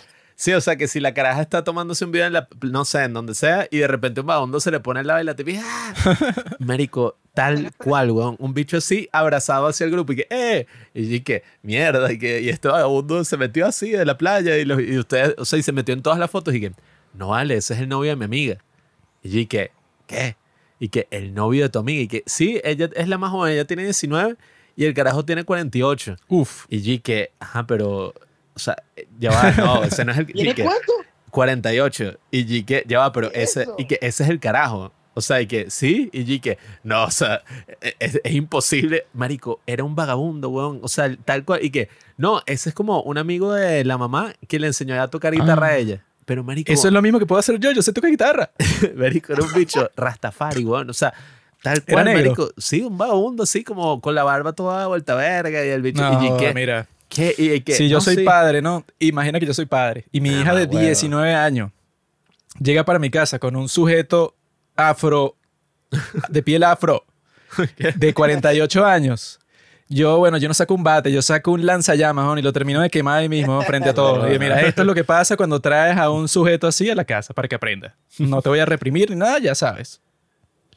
Sí, 0.41 0.53
o 0.53 0.61
sea, 0.61 0.77
que 0.77 0.87
si 0.87 1.01
la 1.01 1.15
caraja 1.15 1.43
está 1.43 1.65
tomándose 1.65 2.05
un 2.05 2.13
video 2.13 2.29
en 2.29 2.33
la, 2.33 2.47
no 2.63 2.85
sé, 2.85 3.03
en 3.03 3.13
donde 3.13 3.35
sea, 3.35 3.67
y 3.73 3.79
de 3.79 3.89
repente 3.89 4.21
un 4.21 4.29
vagabundo 4.29 4.61
se 4.61 4.71
le 4.71 4.79
pone 4.79 5.01
al 5.01 5.09
lado 5.09 5.21
y 5.21 5.25
la 5.25 5.35
tipa, 5.35 5.51
¡ah! 5.61 5.95
Marico, 6.61 7.17
tal 7.35 7.73
cual, 7.77 8.13
weón. 8.13 8.37
Un 8.39 8.55
bicho 8.55 8.77
así, 8.77 9.09
abrazado 9.11 9.67
hacia 9.67 9.85
el 9.85 9.91
grupo, 9.91 10.13
y 10.13 10.17
que, 10.19 10.27
¡eh! 10.31 10.69
Y 10.95 11.09
yo, 11.09 11.25
que, 11.25 11.43
mierda, 11.63 12.13
y 12.13 12.21
que, 12.21 12.41
y 12.41 12.51
este 12.51 12.69
vagabundo 12.69 13.25
se 13.25 13.37
metió 13.37 13.67
así 13.67 13.91
de 13.91 14.05
la 14.05 14.17
playa, 14.17 14.57
y, 14.57 14.65
los, 14.65 14.81
y 14.81 14.97
ustedes, 14.97 15.35
o 15.39 15.45
sea, 15.45 15.59
y 15.59 15.63
se 15.65 15.73
metió 15.73 15.93
en 15.93 16.03
todas 16.03 16.21
las 16.21 16.31
fotos, 16.31 16.55
y 16.55 16.61
que, 16.61 16.73
no 17.15 17.31
vale, 17.31 17.57
ese 17.57 17.75
es 17.75 17.81
el 17.81 17.89
novio 17.89 18.11
de 18.11 18.17
mi 18.17 18.27
amiga. 18.27 18.59
Y 19.25 19.31
yo, 19.31 19.49
que, 19.49 19.73
¿qué? 20.07 20.37
Y 20.79 20.89
que 20.89 21.09
el 21.11 21.35
novio 21.35 21.65
de 21.65 21.69
tu 21.71 21.81
amiga, 21.81 22.01
y 22.01 22.07
que, 22.07 22.23
sí, 22.27 22.61
ella 22.63 22.89
es 22.95 23.09
la 23.09 23.19
más 23.19 23.33
joven, 23.33 23.55
ella 23.55 23.65
tiene 23.65 23.83
19, 23.83 24.37
y 24.77 24.85
el 24.85 24.95
carajo 24.95 25.25
tiene 25.25 25.43
48. 25.43 26.15
Uf. 26.29 26.67
Y 26.69 26.81
yo, 26.83 26.93
y 26.93 27.01
que, 27.01 27.33
ajá, 27.41 27.67
pero, 27.67 28.15
o 28.59 28.61
sea, 28.61 28.77
ya 29.21 29.31
va, 29.31 29.53
no, 29.53 29.85
ese 29.85 30.05
no 30.05 30.11
es 30.11 30.19
el. 30.19 30.27
¿Tiene 30.33 30.51
y 30.51 30.55
que, 30.55 30.65
cuánto? 30.65 30.93
48. 31.31 32.19
Y 32.33 32.63
que, 32.65 32.85
ya 32.89 32.99
va, 32.99 33.13
pero 33.13 33.31
¿Qué 33.31 33.43
es 33.43 33.51
ese, 33.51 33.63
eso? 33.63 33.75
y 33.79 33.85
que 33.87 33.99
ese 34.03 34.25
es 34.25 34.29
el 34.31 34.41
carajo. 34.41 34.93
O 35.15 35.21
sea, 35.21 35.41
y 35.41 35.47
que, 35.47 35.71
sí, 35.71 36.11
y 36.13 36.39
que, 36.41 36.59
no, 36.85 37.05
o 37.05 37.11
sea, 37.11 37.43
e, 37.81 37.95
es, 37.99 38.21
es 38.23 38.33
imposible. 38.35 39.07
Marico, 39.15 39.61
era 39.67 39.83
un 39.85 39.95
vagabundo, 39.95 40.49
weón. 40.49 40.81
O 40.83 40.89
sea, 40.89 41.15
tal 41.25 41.45
cual. 41.45 41.65
Y 41.65 41.71
que, 41.71 41.89
no, 42.17 42.43
ese 42.47 42.69
es 42.71 42.75
como 42.75 43.03
un 43.03 43.19
amigo 43.19 43.53
de 43.53 43.85
la 43.85 43.97
mamá 43.99 44.33
que 44.49 44.59
le 44.59 44.69
enseñó 44.69 45.01
a 45.01 45.09
tocar 45.09 45.33
guitarra 45.33 45.67
Ah. 45.69 45.71
a 45.71 45.77
ella. 45.77 46.05
Pero, 46.25 46.45
marico, 46.45 46.73
Eso 46.73 46.89
es 46.89 46.93
lo 46.93 47.01
mismo 47.03 47.19
que 47.19 47.27
puedo 47.27 47.39
hacer 47.41 47.59
yo. 47.59 47.71
Yo 47.73 47.83
sé 47.83 47.93
tocar 47.93 48.11
guitarra. 48.11 48.51
marico, 48.97 49.33
era 49.33 49.43
un 49.43 49.53
bicho 49.55 49.91
rastafari, 49.97 50.65
weón. 50.65 50.91
O 50.91 50.93
sea, 50.95 51.13
tal 51.63 51.83
cual, 51.85 52.05
marico. 52.05 52.51
Sí, 52.57 52.83
un 52.83 52.97
vagabundo, 52.99 53.43
así 53.43 53.65
como 53.65 54.01
con 54.01 54.15
la 54.15 54.23
barba 54.25 54.53
toda 54.53 54.87
vuelta 54.87 55.15
verga 55.15 55.65
y 55.65 55.69
el 55.71 55.83
bicho. 55.83 56.03
y 56.21 56.27
yo, 56.29 56.37
y 56.37 56.39
que, 56.39 56.55
mira. 56.55 56.87
¿Qué? 57.09 57.35
Y, 57.37 57.61
que, 57.61 57.75
Si 57.75 57.89
yo 57.89 57.97
no, 57.97 58.01
soy 58.01 58.17
sí. 58.17 58.23
padre, 58.25 58.63
¿no? 58.63 58.85
Imagina 58.99 59.41
que 59.41 59.47
yo 59.47 59.55
soy 59.55 59.67
padre. 59.67 60.05
Y 60.13 60.21
mi 60.21 60.31
Ah, 60.31 60.41
hija 60.41 60.55
de 60.55 60.65
huevo. 60.65 60.79
19 60.81 61.35
años 61.35 61.71
llega 62.61 62.85
para 62.85 62.99
mi 62.99 63.11
casa 63.11 63.39
con 63.39 63.57
un 63.57 63.69
sujeto 63.69 64.35
afro, 64.77 65.37
de 66.29 66.43
piel 66.43 66.63
afro, 66.65 67.05
de 67.97 68.15
48 68.15 68.85
años. 68.85 69.39
Yo, 69.91 70.19
bueno, 70.19 70.37
yo 70.37 70.49
no 70.49 70.55
saco 70.55 70.75
un 70.75 70.83
bate, 70.85 71.11
yo 71.11 71.23
saco 71.23 71.53
un 71.53 71.65
lanzallamas 71.65 72.39
y 72.39 72.43
lo 72.43 72.53
termino 72.53 72.81
de 72.83 72.91
quemar 72.91 73.21
ahí 73.21 73.29
mismo 73.29 73.63
frente 73.63 73.89
a 73.89 73.95
todos. 73.95 74.31
Y 74.35 74.39
mira, 74.39 74.61
esto 74.61 74.83
es 74.83 74.87
lo 74.87 74.95
que 74.95 75.03
pasa 75.05 75.35
cuando 75.37 75.61
traes 75.61 75.97
a 75.97 76.11
un 76.11 76.29
sujeto 76.29 76.67
así 76.67 76.91
a 76.91 76.95
la 76.95 77.05
casa 77.05 77.33
para 77.33 77.49
que 77.49 77.55
aprenda. 77.55 77.97
No 78.19 78.43
te 78.43 78.51
voy 78.51 78.59
a 78.59 78.67
reprimir 78.67 79.09
ni 79.11 79.17
nada, 79.17 79.39
ya 79.39 79.55
sabes. 79.55 80.03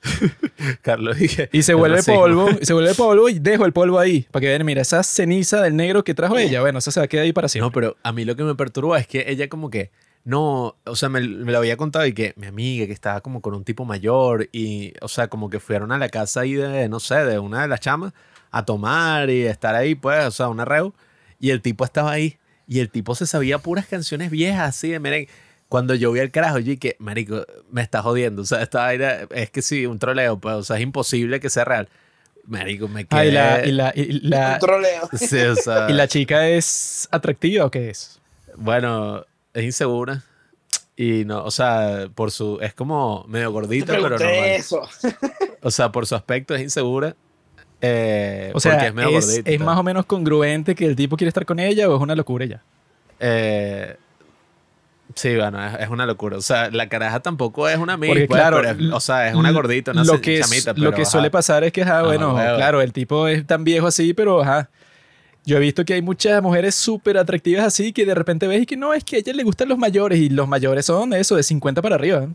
Carlos 0.81 1.17
dije. 1.17 1.49
Y 1.51 1.63
se 1.63 1.73
el 1.73 1.77
vuelve 1.77 2.03
polvo, 2.03 2.49
y 2.59 2.65
se 2.65 2.73
vuelve 2.73 2.93
polvo 2.95 3.29
y 3.29 3.39
dejo 3.39 3.65
el 3.65 3.73
polvo 3.73 3.99
ahí 3.99 4.27
para 4.31 4.41
que 4.41 4.47
vean, 4.47 4.65
mira, 4.65 4.81
esa 4.81 5.03
ceniza 5.03 5.61
del 5.61 5.75
negro 5.75 6.03
que 6.03 6.13
trajo 6.13 6.37
ella, 6.37 6.61
bueno, 6.61 6.79
eso 6.79 6.91
se 6.91 6.99
va 6.99 7.05
a 7.05 7.07
quedar 7.07 7.25
ahí 7.25 7.33
para 7.33 7.47
siempre. 7.47 7.67
No, 7.67 7.71
pero 7.71 7.97
a 8.03 8.11
mí 8.11 8.25
lo 8.25 8.35
que 8.35 8.43
me 8.43 8.55
perturba 8.55 8.99
es 8.99 9.07
que 9.07 9.25
ella 9.27 9.47
como 9.49 9.69
que, 9.69 9.91
no, 10.23 10.75
o 10.85 10.95
sea, 10.95 11.09
me, 11.09 11.21
me 11.21 11.51
lo 11.51 11.57
había 11.57 11.77
contado 11.77 12.05
y 12.05 12.13
que 12.13 12.33
mi 12.35 12.47
amiga 12.47 12.85
que 12.85 12.93
estaba 12.93 13.21
como 13.21 13.41
con 13.41 13.53
un 13.53 13.63
tipo 13.63 13.85
mayor 13.85 14.49
y, 14.51 14.93
o 15.01 15.07
sea, 15.07 15.27
como 15.27 15.49
que 15.49 15.59
fueron 15.59 15.91
a 15.91 15.97
la 15.97 16.09
casa 16.09 16.41
ahí 16.41 16.53
de, 16.53 16.89
no 16.89 16.99
sé, 16.99 17.15
de 17.25 17.39
una 17.39 17.61
de 17.61 17.67
las 17.67 17.79
chamas 17.79 18.13
a 18.51 18.65
tomar 18.65 19.29
y 19.29 19.43
estar 19.43 19.75
ahí, 19.75 19.95
pues, 19.95 20.25
o 20.25 20.31
sea, 20.31 20.49
un 20.49 20.59
arreo. 20.59 20.93
Y 21.39 21.49
el 21.49 21.61
tipo 21.61 21.85
estaba 21.85 22.11
ahí 22.11 22.37
y 22.67 22.79
el 22.79 22.89
tipo 22.89 23.15
se 23.15 23.25
sabía 23.25 23.57
puras 23.57 23.87
canciones 23.87 24.29
viejas 24.29 24.69
así 24.69 24.89
de 24.89 24.99
merengue. 24.99 25.29
Cuando 25.71 25.95
yo 25.95 26.11
vi 26.11 26.19
el 26.19 26.31
carajo, 26.31 26.59
yo 26.59 26.65
dije, 26.75 26.97
marico, 26.99 27.45
me 27.71 27.81
está 27.81 28.01
jodiendo. 28.01 28.41
O 28.41 28.45
sea, 28.45 28.61
esta 28.61 28.79
vaina 28.81 29.19
es 29.29 29.49
que 29.51 29.61
sí, 29.61 29.85
un 29.85 29.99
troleo, 29.99 30.37
pues, 30.37 30.53
o 30.55 30.63
sea, 30.63 30.75
es 30.75 30.81
imposible 30.81 31.39
que 31.39 31.49
sea 31.49 31.63
real. 31.63 31.87
Marico, 32.45 32.89
me 32.89 33.05
quedé... 33.05 33.17
Ah, 33.17 33.25
y 33.25 33.31
la, 33.31 33.65
y 33.65 33.71
la, 33.71 33.93
y 33.95 34.19
la, 34.27 34.53
Un 34.55 34.59
troleo. 34.59 35.09
Sí, 35.17 35.37
o 35.39 35.55
sea, 35.55 35.87
¿y 35.89 35.93
la 35.93 36.09
chica 36.09 36.49
es 36.49 37.07
atractiva 37.09 37.63
o 37.63 37.71
qué 37.71 37.89
es? 37.89 38.19
Bueno, 38.57 39.25
es 39.53 39.63
insegura. 39.63 40.23
Y 40.97 41.23
no, 41.23 41.41
o 41.45 41.51
sea, 41.51 42.09
por 42.13 42.31
su. 42.31 42.59
Es 42.61 42.73
como 42.73 43.23
medio 43.29 43.49
gordita, 43.53 43.93
pero 43.93 44.09
normal. 44.09 44.29
eso. 44.29 44.81
O 45.63 45.71
sea, 45.71 45.89
por 45.89 46.05
su 46.05 46.15
aspecto 46.15 46.53
es 46.53 46.61
insegura. 46.63 47.15
eh, 47.79 48.51
O 48.53 48.59
sea, 48.59 48.73
porque 48.73 48.85
es, 48.87 48.89
es 48.89 48.95
medio 48.95 49.11
gordita. 49.11 49.49
y 49.51 49.53
es 49.53 49.61
más 49.61 49.77
o 49.77 49.83
menos 49.83 50.05
congruente 50.05 50.75
que 50.75 50.85
el 50.85 50.97
tipo 50.97 51.15
quiere 51.15 51.29
estar 51.29 51.45
con 51.45 51.59
ella 51.59 51.87
o 51.89 51.95
es 51.95 52.01
una 52.01 52.13
locura 52.15 52.43
ya. 52.45 52.61
Eh, 53.21 53.95
sí, 55.15 55.35
bueno, 55.35 55.65
es, 55.65 55.79
es 55.81 55.89
una 55.89 56.05
locura. 56.05 56.37
O 56.37 56.41
sea, 56.41 56.69
la 56.71 56.87
caraja 56.89 57.19
tampoco 57.21 57.67
es 57.69 57.77
una 57.77 57.93
amiga. 57.93 58.11
Porque, 58.13 58.27
pues, 58.27 58.39
claro, 58.39 58.57
pero 58.61 58.69
es- 58.71 58.91
o 58.93 58.99
sea, 58.99 59.27
es 59.29 59.35
una 59.35 59.51
gordita, 59.51 59.91
una 59.91 60.03
lo 60.03 60.19
que, 60.21 60.39
es- 60.39 60.49
chamita. 60.49 60.71
lo 60.71 60.75
pero, 60.75 60.91
que 60.93 61.01
ajá. 61.03 61.11
suele 61.11 61.29
pasar 61.31 61.63
es 61.63 61.71
que, 61.71 61.81
ajá, 61.83 61.99
Ajá, 61.99 62.03
bueno, 62.07 62.33
huevo. 62.35 62.55
claro, 62.57 62.81
el 62.81 62.93
tipo 62.93 63.27
es 63.27 63.45
tan 63.45 63.63
viejo 63.63 63.87
así, 63.87 64.13
pero 64.13 64.41
ajá. 64.41 64.69
Yo 65.43 65.57
he 65.57 65.59
visto 65.59 65.83
que 65.85 65.93
hay 65.95 66.01
muchas 66.03 66.41
mujeres 66.43 66.75
súper 66.75 67.17
atractivas 67.17 67.65
así 67.65 67.91
que 67.93 68.05
de 68.05 68.13
repente 68.13 68.45
ves 68.47 68.61
y 68.61 68.65
que 68.67 68.77
no, 68.77 68.93
es 68.93 69.03
que 69.03 69.15
a 69.15 69.19
ella 69.19 69.33
le 69.33 69.41
gustan 69.43 69.69
los 69.69 69.77
mayores 69.77 70.19
y 70.19 70.29
los 70.29 70.47
mayores 70.47 70.85
son 70.85 71.13
eso, 71.13 71.35
de 71.35 71.41
50 71.41 71.81
para 71.81 71.95
arriba. 71.95 72.27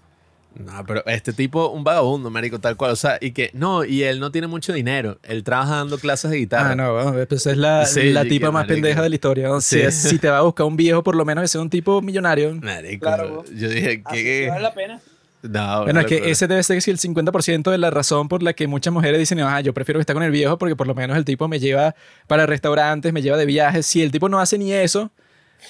No, 0.58 0.84
pero 0.86 1.04
este 1.06 1.32
tipo, 1.32 1.68
un 1.68 1.84
vagabundo, 1.84 2.30
marico, 2.30 2.58
tal 2.58 2.76
cual. 2.76 2.92
O 2.92 2.96
sea, 2.96 3.18
y 3.20 3.32
que, 3.32 3.50
no, 3.52 3.84
y 3.84 4.02
él 4.04 4.20
no 4.20 4.30
tiene 4.32 4.46
mucho 4.46 4.72
dinero. 4.72 5.18
Él 5.22 5.44
trabaja 5.44 5.76
dando 5.76 5.98
clases 5.98 6.30
de 6.30 6.38
guitarra. 6.38 6.70
Ah, 6.70 6.74
no, 6.74 6.92
bueno, 6.94 7.12
pues 7.28 7.46
es 7.46 7.56
la, 7.56 7.84
Sí, 7.84 8.10
la 8.10 8.24
tipa 8.24 8.46
más 8.46 8.62
marico. 8.62 8.74
pendeja 8.74 9.02
de 9.02 9.08
la 9.10 9.14
historia. 9.14 9.48
¿no? 9.48 9.60
Si, 9.60 9.80
Sí. 9.90 10.08
si 10.08 10.18
te 10.18 10.28
va 10.30 10.38
a 10.38 10.42
buscar 10.42 10.66
un 10.66 10.76
viejo, 10.76 11.02
por 11.02 11.14
lo 11.14 11.24
menos 11.24 11.42
que 11.42 11.48
sea 11.48 11.60
un 11.60 11.68
tipo 11.70 12.00
millonario. 12.02 12.54
Marico, 12.56 13.04
Claro, 13.06 13.44
yo 13.54 13.68
dije, 13.68 14.02
que 14.02 14.46
vale 14.48 14.62
la 14.62 14.72
pena. 14.74 15.00
No, 15.42 15.84
Bueno, 15.84 16.00
es 16.00 16.06
que 16.06 16.30
ese 16.30 16.48
debe 16.48 16.62
ser 16.64 16.76
el 16.76 16.98
50% 16.98 17.70
de 17.70 17.78
la 17.78 17.90
razón 17.90 18.26
por 18.28 18.42
la 18.42 18.52
que 18.54 18.66
muchas 18.66 18.92
mujeres 18.92 19.18
dicen, 19.20 19.38
ah, 19.40 19.60
yo 19.60 19.72
prefiero 19.74 19.98
que 19.98 20.02
esté 20.02 20.12
con 20.12 20.22
el 20.24 20.32
viejo 20.32 20.58
porque 20.58 20.74
por 20.74 20.88
lo 20.88 20.94
menos 20.94 21.16
el 21.16 21.24
tipo 21.24 21.46
me 21.46 21.60
lleva 21.60 21.94
para 22.26 22.46
restaurantes, 22.46 23.12
me 23.12 23.22
lleva 23.22 23.36
de 23.36 23.46
viajes. 23.46 23.86
Si 23.86 24.02
el 24.02 24.10
tipo 24.10 24.28
no 24.28 24.40
hace 24.40 24.58
ni 24.58 24.72
eso, 24.72 25.12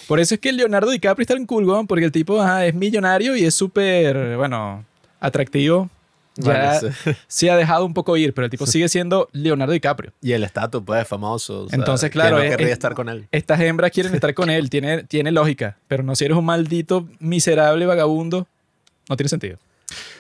por 0.09 0.21
eso 0.21 0.35
es 0.35 0.41
que 0.41 0.53
Leonardo 0.53 0.91
DiCaprio 0.91 1.23
está 1.23 1.35
en 1.35 1.47
cool, 1.47 1.65
weón, 1.65 1.87
porque 1.87 2.05
el 2.05 2.13
tipo 2.13 2.41
ajá, 2.41 2.67
es 2.67 2.75
millonario 2.75 3.37
y 3.37 3.45
es 3.45 3.55
súper, 3.55 4.37
bueno, 4.37 4.85
atractivo. 5.21 5.89
ya 6.37 6.79
Bueno, 6.79 6.93
sí. 7.05 7.11
sí 7.27 7.49
ha 7.49 7.57
dejado 7.57 7.85
un 7.87 7.95
poco 7.95 8.17
ir, 8.17 8.35
pero 8.35 8.45
el 8.45 8.51
tipo 8.51 8.67
sigue 8.67 8.89
siendo 8.89 9.29
Leonardo 9.33 9.73
DiCaprio. 9.73 10.13
Y 10.23 10.33
el 10.33 10.45
estatus, 10.45 10.83
pues, 10.85 11.07
famoso. 11.09 11.63
o 11.65 11.69
sea, 11.69 11.79
Entonces, 11.79 12.11
¿quién 12.11 12.21
claro, 12.23 12.37
no 12.39 12.43
es- 12.43 12.51
querría 12.51 12.67
es- 12.69 12.73
estar 12.75 12.95
con 12.95 13.09
él. 13.09 13.27
Estas 13.33 13.59
hembras 13.61 13.91
quieren 13.91 14.15
estar 14.15 14.33
con 14.35 14.51
él, 14.51 14.69
tiene, 14.71 15.05
tiene 15.05 15.33
lógica, 15.33 15.77
pero 15.89 16.03
no 16.03 16.15
si 16.15 16.25
eres 16.27 16.37
un 16.37 16.45
maldito, 16.45 17.09
miserable 17.19 17.87
vagabundo, 17.87 18.47
no 19.09 19.17
tiene 19.17 19.29
sentido. 19.29 19.59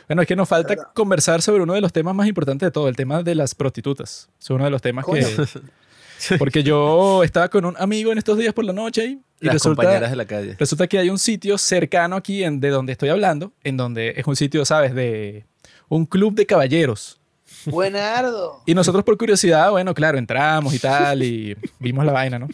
Bueno, 0.08 0.22
es 0.22 0.28
que 0.28 0.36
nos 0.36 0.48
falta 0.48 0.76
conversar 0.94 1.42
sobre 1.42 1.62
uno 1.64 1.74
de 1.74 1.80
los 1.80 1.92
temas 1.92 2.14
más 2.14 2.28
importantes 2.28 2.64
de 2.66 2.70
todo, 2.70 2.88
el 2.88 2.94
tema 2.94 3.22
de 3.24 3.34
las 3.34 3.54
prostitutas. 3.56 4.28
Es 4.40 4.50
uno 4.50 4.62
de 4.64 4.70
los 4.70 4.80
temas 4.80 5.04
que... 5.04 6.38
Porque 6.38 6.62
yo 6.62 7.22
estaba 7.24 7.48
con 7.48 7.64
un 7.66 7.74
amigo 7.78 8.10
en 8.12 8.18
estos 8.18 8.38
días 8.38 8.54
por 8.54 8.64
la 8.64 8.72
noche 8.72 9.02
ahí, 9.02 9.20
y 9.40 9.46
Las 9.46 9.54
resulta, 9.54 9.82
compañeras 9.82 10.10
de 10.10 10.16
la 10.16 10.24
calle. 10.24 10.56
resulta 10.58 10.86
que 10.86 10.98
hay 10.98 11.10
un 11.10 11.18
sitio 11.18 11.58
cercano 11.58 12.16
aquí 12.16 12.42
en, 12.42 12.58
de 12.60 12.70
donde 12.70 12.92
estoy 12.92 13.10
hablando, 13.10 13.52
en 13.64 13.76
donde 13.76 14.14
es 14.16 14.26
un 14.26 14.36
sitio, 14.36 14.64
¿sabes? 14.64 14.94
De 14.94 15.44
un 15.88 16.06
club 16.06 16.34
de 16.34 16.46
caballeros. 16.46 17.20
Buenardo. 17.66 18.62
Y 18.66 18.74
nosotros 18.74 19.04
por 19.04 19.16
curiosidad, 19.18 19.70
bueno, 19.70 19.92
claro, 19.94 20.18
entramos 20.18 20.72
y 20.74 20.78
tal, 20.78 21.22
y 21.22 21.56
vimos 21.78 22.04
la 22.04 22.12
vaina, 22.12 22.38
¿no? 22.38 22.48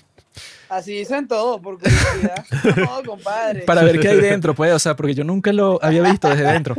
Así 0.68 0.92
dicen 0.92 1.28
todos, 1.28 1.60
por 1.60 1.78
curiosidad. 1.78 2.44
No, 2.76 3.02
compadre. 3.04 3.60
para 3.62 3.82
ver 3.82 4.00
qué 4.00 4.08
hay 4.08 4.20
dentro, 4.20 4.54
pues, 4.54 4.72
o 4.72 4.78
sea, 4.78 4.96
porque 4.96 5.14
yo 5.14 5.22
nunca 5.22 5.52
lo 5.52 5.78
había 5.82 6.02
visto 6.02 6.28
desde 6.28 6.44
dentro. 6.50 6.74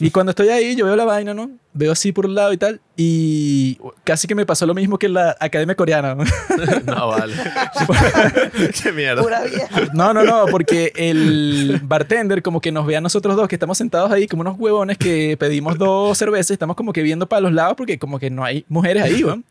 Y 0.00 0.10
cuando 0.10 0.30
estoy 0.30 0.48
ahí, 0.48 0.74
yo 0.74 0.86
veo 0.86 0.96
la 0.96 1.04
vaina, 1.04 1.34
¿no? 1.34 1.50
Veo 1.72 1.92
así 1.92 2.12
por 2.12 2.26
un 2.26 2.34
lado 2.34 2.52
y 2.52 2.56
tal, 2.56 2.80
y 2.96 3.78
casi 4.04 4.26
que 4.26 4.34
me 4.34 4.46
pasó 4.46 4.66
lo 4.66 4.74
mismo 4.74 4.98
que 4.98 5.06
en 5.06 5.14
la 5.14 5.36
Academia 5.40 5.74
Coreana. 5.74 6.14
¿no? 6.14 6.24
No, 6.86 7.08
vale. 7.08 7.34
Qué 8.82 8.92
mierda. 8.92 9.22
Pura 9.22 9.42
vieja. 9.42 9.68
No, 9.92 10.12
no, 10.12 10.22
no, 10.24 10.46
porque 10.50 10.92
el 10.96 11.80
bartender 11.82 12.42
como 12.42 12.60
que 12.60 12.72
nos 12.72 12.86
ve 12.86 12.96
a 12.96 13.00
nosotros 13.00 13.36
dos 13.36 13.48
que 13.48 13.56
estamos 13.56 13.78
sentados 13.78 14.10
ahí 14.10 14.26
como 14.26 14.42
unos 14.42 14.58
huevones 14.58 14.98
que 14.98 15.36
pedimos 15.38 15.78
dos 15.78 16.16
cervezas, 16.16 16.52
estamos 16.52 16.76
como 16.76 16.92
que 16.92 17.02
viendo 17.02 17.28
para 17.28 17.40
los 17.40 17.52
lados 17.52 17.74
porque 17.76 17.98
como 17.98 18.18
que 18.18 18.30
no 18.30 18.44
hay 18.44 18.64
mujeres 18.68 19.02
ahí, 19.02 19.22
¿no? 19.22 19.42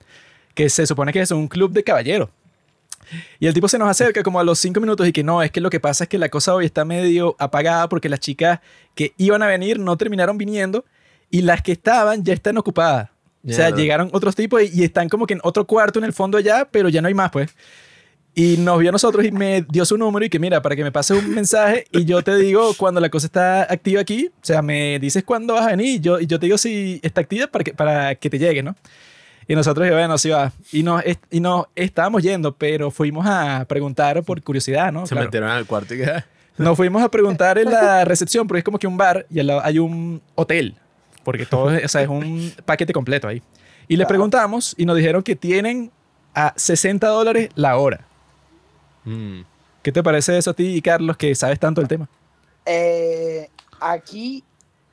Que 0.53 0.69
se 0.69 0.85
supone 0.85 1.11
que 1.11 1.21
es 1.21 1.31
un 1.31 1.47
club 1.47 1.71
de 1.71 1.83
caballeros. 1.83 2.29
Y 3.39 3.47
el 3.47 3.53
tipo 3.53 3.67
se 3.67 3.77
nos 3.77 3.89
acerca 3.89 4.23
como 4.23 4.39
a 4.39 4.43
los 4.43 4.59
cinco 4.59 4.79
minutos 4.79 5.07
y 5.07 5.11
que 5.11 5.23
no, 5.23 5.41
es 5.43 5.51
que 5.51 5.61
lo 5.61 5.69
que 5.69 5.79
pasa 5.79 6.05
es 6.05 6.09
que 6.09 6.17
la 6.17 6.29
cosa 6.29 6.53
hoy 6.55 6.65
está 6.65 6.85
medio 6.85 7.35
apagada 7.39 7.89
porque 7.89 8.09
las 8.09 8.19
chicas 8.19 8.59
que 8.95 9.13
iban 9.17 9.41
a 9.43 9.47
venir 9.47 9.79
no 9.79 9.97
terminaron 9.97 10.37
viniendo 10.37 10.85
y 11.29 11.41
las 11.41 11.61
que 11.61 11.71
estaban 11.71 12.23
ya 12.23 12.33
están 12.33 12.57
ocupadas. 12.57 13.09
O 13.45 13.51
sea, 13.51 13.71
llegaron 13.71 14.09
otros 14.13 14.35
tipos 14.35 14.61
y, 14.63 14.71
y 14.73 14.83
están 14.83 15.09
como 15.09 15.27
que 15.27 15.33
en 15.33 15.41
otro 15.43 15.67
cuarto 15.67 15.99
en 15.99 16.05
el 16.05 16.13
fondo 16.13 16.37
allá, 16.37 16.67
pero 16.71 16.87
ya 16.87 17.01
no 17.01 17.09
hay 17.09 17.13
más, 17.13 17.29
pues. 17.29 17.53
Y 18.35 18.57
nos 18.57 18.79
vio 18.79 18.89
a 18.89 18.91
nosotros 18.91 19.23
y 19.25 19.31
me 19.31 19.63
dio 19.69 19.85
su 19.85 19.95
número 19.95 20.25
y 20.25 20.29
que 20.29 20.39
mira, 20.39 20.61
para 20.61 20.75
que 20.75 20.83
me 20.83 20.91
pases 20.91 21.23
un 21.23 21.29
mensaje 21.35 21.85
y 21.91 22.05
yo 22.05 22.23
te 22.23 22.35
digo 22.35 22.73
cuando 22.75 22.99
la 22.99 23.09
cosa 23.09 23.27
está 23.27 23.61
activa 23.63 24.01
aquí, 24.01 24.27
o 24.27 24.45
sea, 24.45 24.63
me 24.63 24.97
dices 24.97 25.23
cuándo 25.23 25.53
vas 25.53 25.67
a 25.67 25.69
venir 25.69 25.87
y 25.87 25.99
yo, 25.99 26.19
y 26.19 26.25
yo 26.25 26.39
te 26.39 26.47
digo 26.47 26.57
si 26.57 26.99
está 27.03 27.21
activa 27.21 27.45
para 27.47 27.63
que, 27.63 27.73
para 27.73 28.15
que 28.15 28.31
te 28.31 28.39
llegue, 28.39 28.63
¿no? 28.63 28.75
Y 29.47 29.55
nosotros, 29.55 29.89
bueno, 29.89 30.17
sí 30.17 30.29
va. 30.29 30.51
Y 30.71 30.83
nos, 30.83 31.01
y 31.31 31.39
nos 31.39 31.65
estábamos 31.75 32.23
yendo, 32.23 32.55
pero 32.55 32.91
fuimos 32.91 33.25
a 33.27 33.65
preguntar 33.67 34.23
por 34.23 34.41
curiosidad, 34.41 34.91
¿no? 34.91 35.05
Se 35.05 35.13
Claro. 35.15 35.27
metieron 35.27 35.49
al 35.49 35.65
cuarto 35.65 35.93
y 35.93 35.97
que... 35.99 36.05
ah, 36.05 36.25
Nos 36.57 36.77
fuimos 36.77 37.01
a 37.03 37.09
preguntar 37.09 37.57
en 37.57 37.69
la 37.71 38.05
recepción, 38.05 38.47
porque 38.47 38.59
es 38.59 38.63
como 38.63 38.79
que 38.79 38.87
un 38.87 38.95
bar 38.97 39.25
y 39.29 39.39
al 39.39 39.47
lado 39.47 39.61
hay 39.63 39.79
un 39.79 40.21
hotel, 40.35 40.75
porque 41.23 41.45
todo 41.45 41.71
es, 41.71 41.85
o 41.85 41.87
sea, 41.87 42.01
es 42.01 42.07
un 42.09 42.53
paquete 42.65 42.93
completo 42.93 43.27
ahí. 43.27 43.41
Y 43.87 43.97
le 43.97 44.05
preguntamos 44.05 44.73
y 44.77 44.85
nos 44.85 44.95
dijeron 44.95 45.23
que 45.23 45.35
tienen 45.35 45.91
a 46.33 46.53
60 46.55 47.05
dólares 47.07 47.49
la 47.55 47.77
hora. 47.77 48.05
mm. 49.05 49.41
¿Qué 49.81 49.91
te 49.91 50.01
parece 50.01 50.37
eso 50.37 50.51
a 50.51 50.53
ti, 50.53 50.81
Carlos, 50.81 51.17
que 51.17 51.35
sabes 51.35 51.59
tanto 51.59 51.81
el 51.81 51.89
tema? 51.89 52.07
Eh, 52.65 53.49
aquí, 53.81 54.41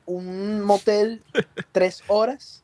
un 0.05 0.59
motel, 0.59 1.23
tres 1.71 2.03
horas, 2.09 2.61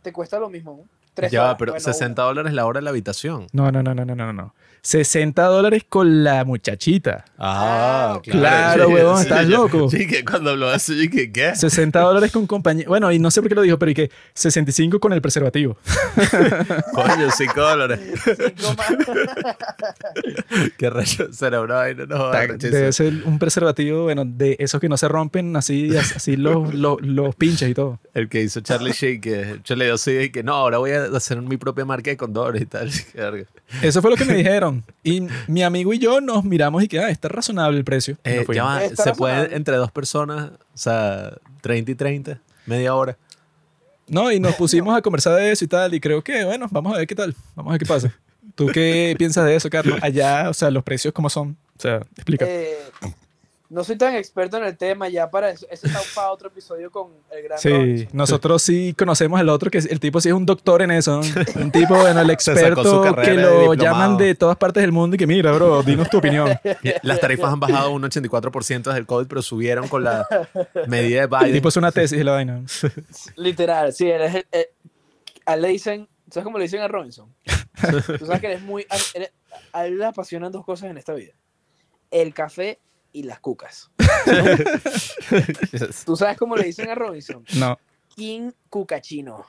te 0.00 0.10
cuesta 0.10 0.38
lo 0.38 0.48
mismo. 0.48 0.78
¿no? 0.82 0.97
Tres 1.18 1.32
Ya, 1.32 1.42
horas. 1.44 1.56
pero 1.58 1.72
Bueno, 1.72 1.84
60 1.84 2.22
dólares 2.22 2.52
la 2.52 2.64
hora 2.64 2.78
en 2.78 2.84
la 2.84 2.90
habitación. 2.90 3.48
No, 3.52 3.72
no, 3.72 3.82
no, 3.82 3.92
no, 3.94 4.04
no, 4.04 4.14
no, 4.14 4.32
no. 4.32 4.54
60 4.82 5.42
dólares 5.44 5.84
con 5.88 6.24
la 6.24 6.44
muchachita. 6.44 7.24
Ah, 7.38 8.20
claro, 8.22 8.86
Sí, 8.86 8.94
huevón, 8.94 9.16
sí, 9.16 9.22
estás 9.22 9.46
loco. 9.48 9.90
Sí, 9.90 10.06
que 10.06 10.24
cuando 10.24 10.50
habló 10.50 10.68
así, 10.68 11.04
y 11.04 11.08
que 11.08 11.30
¿qué? 11.30 11.54
60 11.54 12.00
dólares 12.00 12.32
con 12.32 12.46
compañía. 12.46 12.86
Bueno, 12.88 13.12
y 13.12 13.18
no 13.18 13.30
sé 13.30 13.40
por 13.40 13.48
qué 13.48 13.54
lo 13.54 13.62
dijo, 13.62 13.78
pero 13.78 13.90
y 13.90 13.94
que 13.94 14.10
65 14.34 15.00
con 15.00 15.12
el 15.12 15.20
preservativo. 15.20 15.76
Coño, 16.94 17.30
5 17.30 17.60
dólares. 17.60 18.00
cinco 18.24 18.74
más. 18.76 18.88
Qué 20.76 20.90
rayo 20.90 21.32
será 21.32 21.60
una 21.60 21.74
vaina, 21.74 22.06
no. 22.06 22.30
Debe 22.30 22.92
ser 22.92 23.12
un 23.24 23.38
preservativo, 23.38 24.04
bueno, 24.04 24.24
de 24.24 24.56
esos 24.58 24.80
que 24.80 24.88
no 24.88 24.96
se 24.96 25.08
rompen, 25.08 25.56
así, 25.56 25.96
así 25.96 26.36
los, 26.36 26.72
los, 26.74 27.00
los 27.02 27.34
pinches 27.34 27.68
y 27.70 27.74
todo. 27.74 28.00
El 28.14 28.28
que 28.28 28.42
hizo 28.42 28.60
Charlie 28.60 28.92
Sheen, 28.92 29.20
que 29.20 29.60
yo 29.64 29.76
le 29.76 29.88
y 30.06 30.30
que 30.30 30.42
no, 30.42 30.54
ahora 30.54 30.78
voy 30.78 30.92
a 30.92 31.04
hacer 31.04 31.40
mi 31.42 31.56
propia 31.56 31.84
marca 31.84 32.10
de 32.10 32.16
condones 32.16 32.62
y 32.62 32.66
tal. 32.66 32.90
Eso 33.82 34.02
fue 34.02 34.10
lo 34.10 34.16
que 34.16 34.24
me 34.24 34.34
dijeron. 34.34 34.67
Y 35.02 35.26
mi 35.46 35.62
amigo 35.62 35.92
y 35.92 35.98
yo 35.98 36.20
nos 36.20 36.44
miramos 36.44 36.82
y 36.82 36.88
que, 36.88 37.00
ah, 37.00 37.10
está 37.10 37.28
razonable 37.28 37.78
el 37.78 37.84
precio. 37.84 38.16
Eh, 38.24 38.44
ya 38.52 38.64
va, 38.64 38.80
se 38.88 39.12
puede 39.12 39.54
entre 39.54 39.76
dos 39.76 39.90
personas, 39.90 40.50
o 40.50 40.78
sea, 40.78 41.32
30 41.60 41.90
y 41.90 41.94
30, 41.94 42.40
media 42.66 42.94
hora. 42.94 43.16
No, 44.06 44.32
y 44.32 44.40
nos 44.40 44.54
pusimos 44.54 44.96
a 44.96 45.02
conversar 45.02 45.34
de 45.36 45.52
eso 45.52 45.64
y 45.64 45.68
tal, 45.68 45.94
y 45.94 46.00
creo 46.00 46.22
que, 46.22 46.44
bueno, 46.44 46.66
vamos 46.70 46.94
a 46.94 46.98
ver 46.98 47.06
qué 47.06 47.14
tal, 47.14 47.34
vamos 47.54 47.70
a 47.70 47.72
ver 47.72 47.80
qué 47.80 47.86
pasa. 47.86 48.14
¿Tú 48.54 48.66
qué 48.72 49.14
piensas 49.18 49.44
de 49.44 49.54
eso, 49.54 49.70
Carlos? 49.70 49.98
Allá, 50.02 50.50
o 50.50 50.54
sea, 50.54 50.70
los 50.70 50.82
precios 50.82 51.14
cómo 51.14 51.30
son. 51.30 51.56
O 51.76 51.80
sea, 51.80 51.96
explica. 52.16 52.44
Eh, 52.48 52.76
no 53.70 53.84
soy 53.84 53.96
tan 53.96 54.14
experto 54.14 54.56
en 54.56 54.64
el 54.64 54.76
tema, 54.78 55.08
ya 55.10 55.30
para 55.30 55.50
eso. 55.50 55.66
Ese 55.70 55.88
está 55.88 56.00
para 56.14 56.30
otro 56.30 56.48
episodio 56.48 56.90
con 56.90 57.12
el 57.30 57.42
gran 57.42 57.58
Sí, 57.58 57.68
Robinson. 57.68 58.08
nosotros 58.12 58.62
sí 58.62 58.94
conocemos 58.96 59.38
al 59.38 59.48
otro, 59.50 59.70
que 59.70 59.76
el 59.78 60.00
tipo 60.00 60.20
sí 60.22 60.30
es 60.30 60.34
un 60.34 60.46
doctor 60.46 60.80
en 60.80 60.90
eso. 60.90 61.20
Un 61.56 61.70
tipo, 61.70 61.94
bueno, 61.96 62.20
el 62.20 62.30
experto 62.30 63.02
que 63.22 63.34
lo 63.34 63.74
llaman 63.74 64.16
de 64.16 64.34
todas 64.34 64.56
partes 64.56 64.80
del 64.82 64.92
mundo 64.92 65.16
y 65.16 65.18
que 65.18 65.26
mira, 65.26 65.52
bro, 65.52 65.82
dinos 65.82 66.08
tu 66.08 66.16
opinión. 66.18 66.48
Las 67.02 67.20
tarifas 67.20 67.52
han 67.52 67.60
bajado 67.60 67.90
un 67.90 68.02
84% 68.02 68.82
desde 68.84 68.98
el 68.98 69.06
COVID, 69.06 69.26
pero 69.26 69.42
subieron 69.42 69.86
con 69.88 70.02
la 70.02 70.26
medida 70.86 71.26
de 71.26 71.36
El 71.36 71.40
Biden. 71.40 71.52
tipo 71.52 71.68
es 71.68 71.76
una 71.76 71.92
tesis 71.92 72.16
de 72.16 72.24
la 72.24 72.32
vaina. 72.32 72.62
Literal, 73.36 73.92
sí, 73.92 74.08
él 74.10 74.22
es 74.22 74.34
el- 74.34 74.46
el- 74.52 74.66
a 75.44 75.54
él 75.54 75.62
le 75.62 75.68
dicen, 75.68 76.08
¿sabes 76.30 76.44
cómo 76.44 76.58
le 76.58 76.64
dicen 76.64 76.80
a 76.80 76.88
Robinson? 76.88 77.34
Tú 78.18 78.26
sabes 78.26 78.40
que 78.40 78.46
él 78.48 78.52
es 78.54 78.62
muy, 78.62 78.86
él- 79.14 79.28
a 79.72 79.86
él 79.86 79.98
le 79.98 80.04
apasionan 80.06 80.52
dos 80.52 80.64
cosas 80.64 80.90
en 80.90 80.96
esta 80.98 81.12
vida, 81.14 81.32
el 82.10 82.32
café 82.34 82.78
y 83.12 83.22
las 83.24 83.40
cucas. 83.40 83.90
¿Tú 86.06 86.16
sabes 86.16 86.36
cómo 86.36 86.56
le 86.56 86.64
dicen 86.64 86.88
a 86.90 86.94
Robinson? 86.94 87.44
No. 87.56 87.78
King 88.14 88.50
Cucachino. 88.68 89.44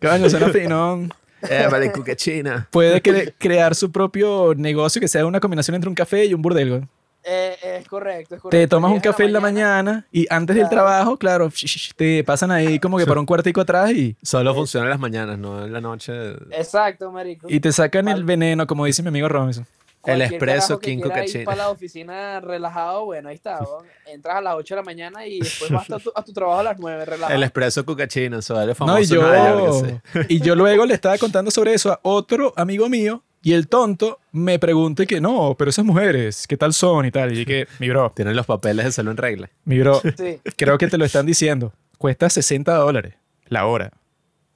Coño, 0.00 0.30
suena 0.30 0.48
fino. 0.50 1.08
Eh, 1.48 1.66
vale, 1.70 1.90
cucachina. 1.92 2.68
Puede 2.70 3.02
cre- 3.02 3.32
crear 3.38 3.74
su 3.74 3.90
propio 3.90 4.54
negocio 4.56 5.00
que 5.00 5.08
sea 5.08 5.24
una 5.24 5.40
combinación 5.40 5.74
entre 5.74 5.88
un 5.88 5.94
café 5.94 6.24
y 6.26 6.34
un 6.34 6.42
burdel. 6.42 6.68
güey. 6.70 6.82
Eh, 7.22 7.56
es 7.80 7.86
correcto, 7.88 8.34
es 8.36 8.40
correcto. 8.40 8.48
Te 8.50 8.66
tomas 8.66 8.92
un 8.92 9.00
café 9.00 9.24
en 9.24 9.32
la 9.34 9.40
mañana 9.40 10.06
y 10.10 10.26
antes 10.30 10.56
del 10.56 10.68
Claro. 10.68 10.84
trabajo, 10.86 11.16
claro, 11.18 11.50
te 11.96 12.24
pasan 12.24 12.50
ahí 12.50 12.78
como 12.78 12.96
que 12.98 13.06
para 13.06 13.20
un 13.20 13.26
cuartico 13.26 13.60
atrás 13.60 13.90
y, 13.92 14.16
Solo 14.22 14.54
funciona 14.54 14.86
en 14.86 14.90
las 14.90 15.00
mañanas, 15.00 15.38
no 15.38 15.64
en 15.64 15.72
la 15.72 15.80
noche. 15.82 16.12
Exacto, 16.50 17.10
marico. 17.12 17.46
y 17.50 17.60
te 17.60 17.72
sacan 17.72 18.08
el 18.08 18.24
veneno, 18.24 18.66
como 18.66 18.86
dice 18.86 19.02
mi 19.02 19.08
amigo 19.08 19.28
Robinson. 19.28 19.66
Carajo 20.02 20.78
que 20.78 20.90
King 20.90 21.00
Cucachino. 21.02 21.44
para 21.44 21.56
la 21.58 21.70
oficina 21.70 22.40
relajado, 22.40 23.04
bueno, 23.04 23.28
ahí 23.28 23.34
está. 23.34 23.58
weón. 23.64 23.86
Entras 24.06 24.36
a 24.36 24.40
las 24.40 24.54
8 24.54 24.74
de 24.74 24.80
la 24.80 24.84
mañana 24.84 25.26
y 25.26 25.40
después 25.40 25.70
vas 25.70 25.90
a 25.90 25.98
tu, 25.98 26.12
a 26.14 26.22
tu 26.22 26.32
trabajo 26.32 26.60
a 26.60 26.62
las 26.62 26.78
9, 26.78 27.04
relajado. 27.04 27.34
El 27.34 27.42
espresso 27.42 27.84
cucachino, 27.84 28.38
eso 28.38 28.54
vale 28.54 28.74
famoso. 28.74 28.96
No, 28.96 29.00
y 29.02 29.06
yo, 29.06 29.20
York, 29.20 30.02
y 30.28 30.40
yo 30.40 30.54
luego 30.54 30.86
le 30.86 30.94
estaba 30.94 31.18
contando 31.18 31.50
sobre 31.50 31.74
eso 31.74 31.92
a 31.92 32.00
otro 32.02 32.52
amigo 32.56 32.88
mío 32.88 33.22
y 33.42 33.52
el 33.52 33.68
tonto 33.68 34.20
me 34.32 34.58
pregunta 34.58 35.04
y 35.04 35.06
que 35.06 35.20
no, 35.20 35.54
pero 35.58 35.70
esas 35.70 35.84
mujeres, 35.84 36.46
¿qué 36.46 36.56
tal 36.56 36.74
son 36.74 37.06
y 37.06 37.10
tal? 37.10 37.36
Y 37.36 37.46
que, 37.46 37.66
mi 37.78 37.88
bro, 37.88 38.12
Tienen 38.16 38.36
los 38.36 38.46
papeles 38.46 38.84
de 38.84 38.92
salud 38.92 39.12
en 39.12 39.16
regla. 39.16 39.50
mi 39.64 39.78
bro, 39.78 40.00
Sí, 40.00 40.40
creo 40.56 40.78
que 40.78 40.88
te 40.88 40.98
lo 40.98 41.04
están 41.04 41.26
diciendo. 41.26 41.72
Cuesta 41.98 42.28
60 42.28 42.74
dólares 42.74 43.14
la 43.46 43.66
hora. 43.66 43.92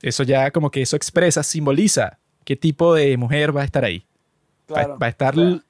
Eso 0.02 0.22
ya 0.22 0.50
como 0.50 0.70
que 0.70 0.82
eso 0.82 0.96
expresa, 0.96 1.42
simboliza 1.42 2.18
qué 2.44 2.56
tipo 2.56 2.94
de 2.94 3.16
mujer 3.16 3.56
va 3.56 3.62
a 3.62 3.64
estar 3.64 3.84
ahí. 3.84 4.06
Va- 4.70 4.74
claro. 4.74 4.98
va, 4.98 5.06
a 5.06 5.10
estar 5.10 5.34
O 5.34 5.36
sea, 5.40 5.48
l- 5.48 5.60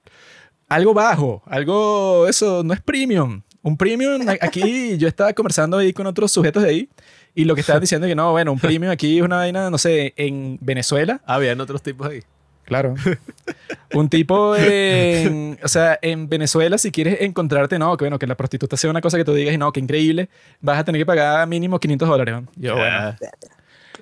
algo 0.68 0.95
bajo, 0.95 1.42
algo, 1.47 2.26
eso 2.28 2.62
no 2.64 2.72
es 2.74 2.80
premium. 2.80 3.42
Un 3.62 3.76
premium, 3.76 4.26
aquí 4.40 4.97
yo 4.99 5.09
estaba 5.09 5.32
conversando 5.32 5.78
ahí 5.78 5.92
con 5.92 6.07
otros 6.07 6.30
sujetos 6.32 6.62
de 6.62 6.68
ahí 6.68 6.88
y 7.34 7.45
lo 7.45 7.55
que 7.55 7.61
estaban 7.62 7.80
diciendo 7.82 8.07
es 8.07 8.11
que 8.11 8.14
no, 8.16 8.30
bueno, 8.32 8.53
un 8.53 8.59
premium 8.61 8.90
aquí 8.92 9.18
es 9.18 9.24
una 9.24 9.36
vaina, 9.36 9.70
no 9.70 9.78
sé, 9.78 10.12
en 10.16 10.59
Venezuela, 10.61 11.20
Habían 11.26 11.61
otros 11.61 11.82
tipos 11.82 12.09
ahí. 12.09 12.20
claro. 12.64 12.95
Un 13.95 14.09
tipo 14.09 14.57
en, 14.57 15.57
o 15.62 15.68
sea, 15.68 15.99
en 16.03 16.28
Venezuela 16.28 16.78
si 16.78 16.90
quieres 16.90 17.20
encontrarte, 17.20 17.78
no, 17.78 17.97
que 17.97 18.05
bueno, 18.07 18.18
que 18.18 18.26
la 18.26 18.36
prostituta 18.36 18.76
sea 18.76 18.90
una 18.90 19.01
cosa 19.01 19.16
que 19.16 19.24
tú 19.24 19.32
digas 19.32 19.55
y 19.55 19.59
no, 19.59 19.70
que 19.72 19.78
increíble, 19.78 20.28
vas 20.61 20.78
a 20.80 20.84
tener 20.84 21.01
que 21.01 21.07
pagar 21.07 21.47
mínimo 21.47 21.78
500 21.78 22.09
dólares. 22.09 22.34
Yo, 22.57 22.74
bueno, 22.74 22.97
Ah. 22.99 23.16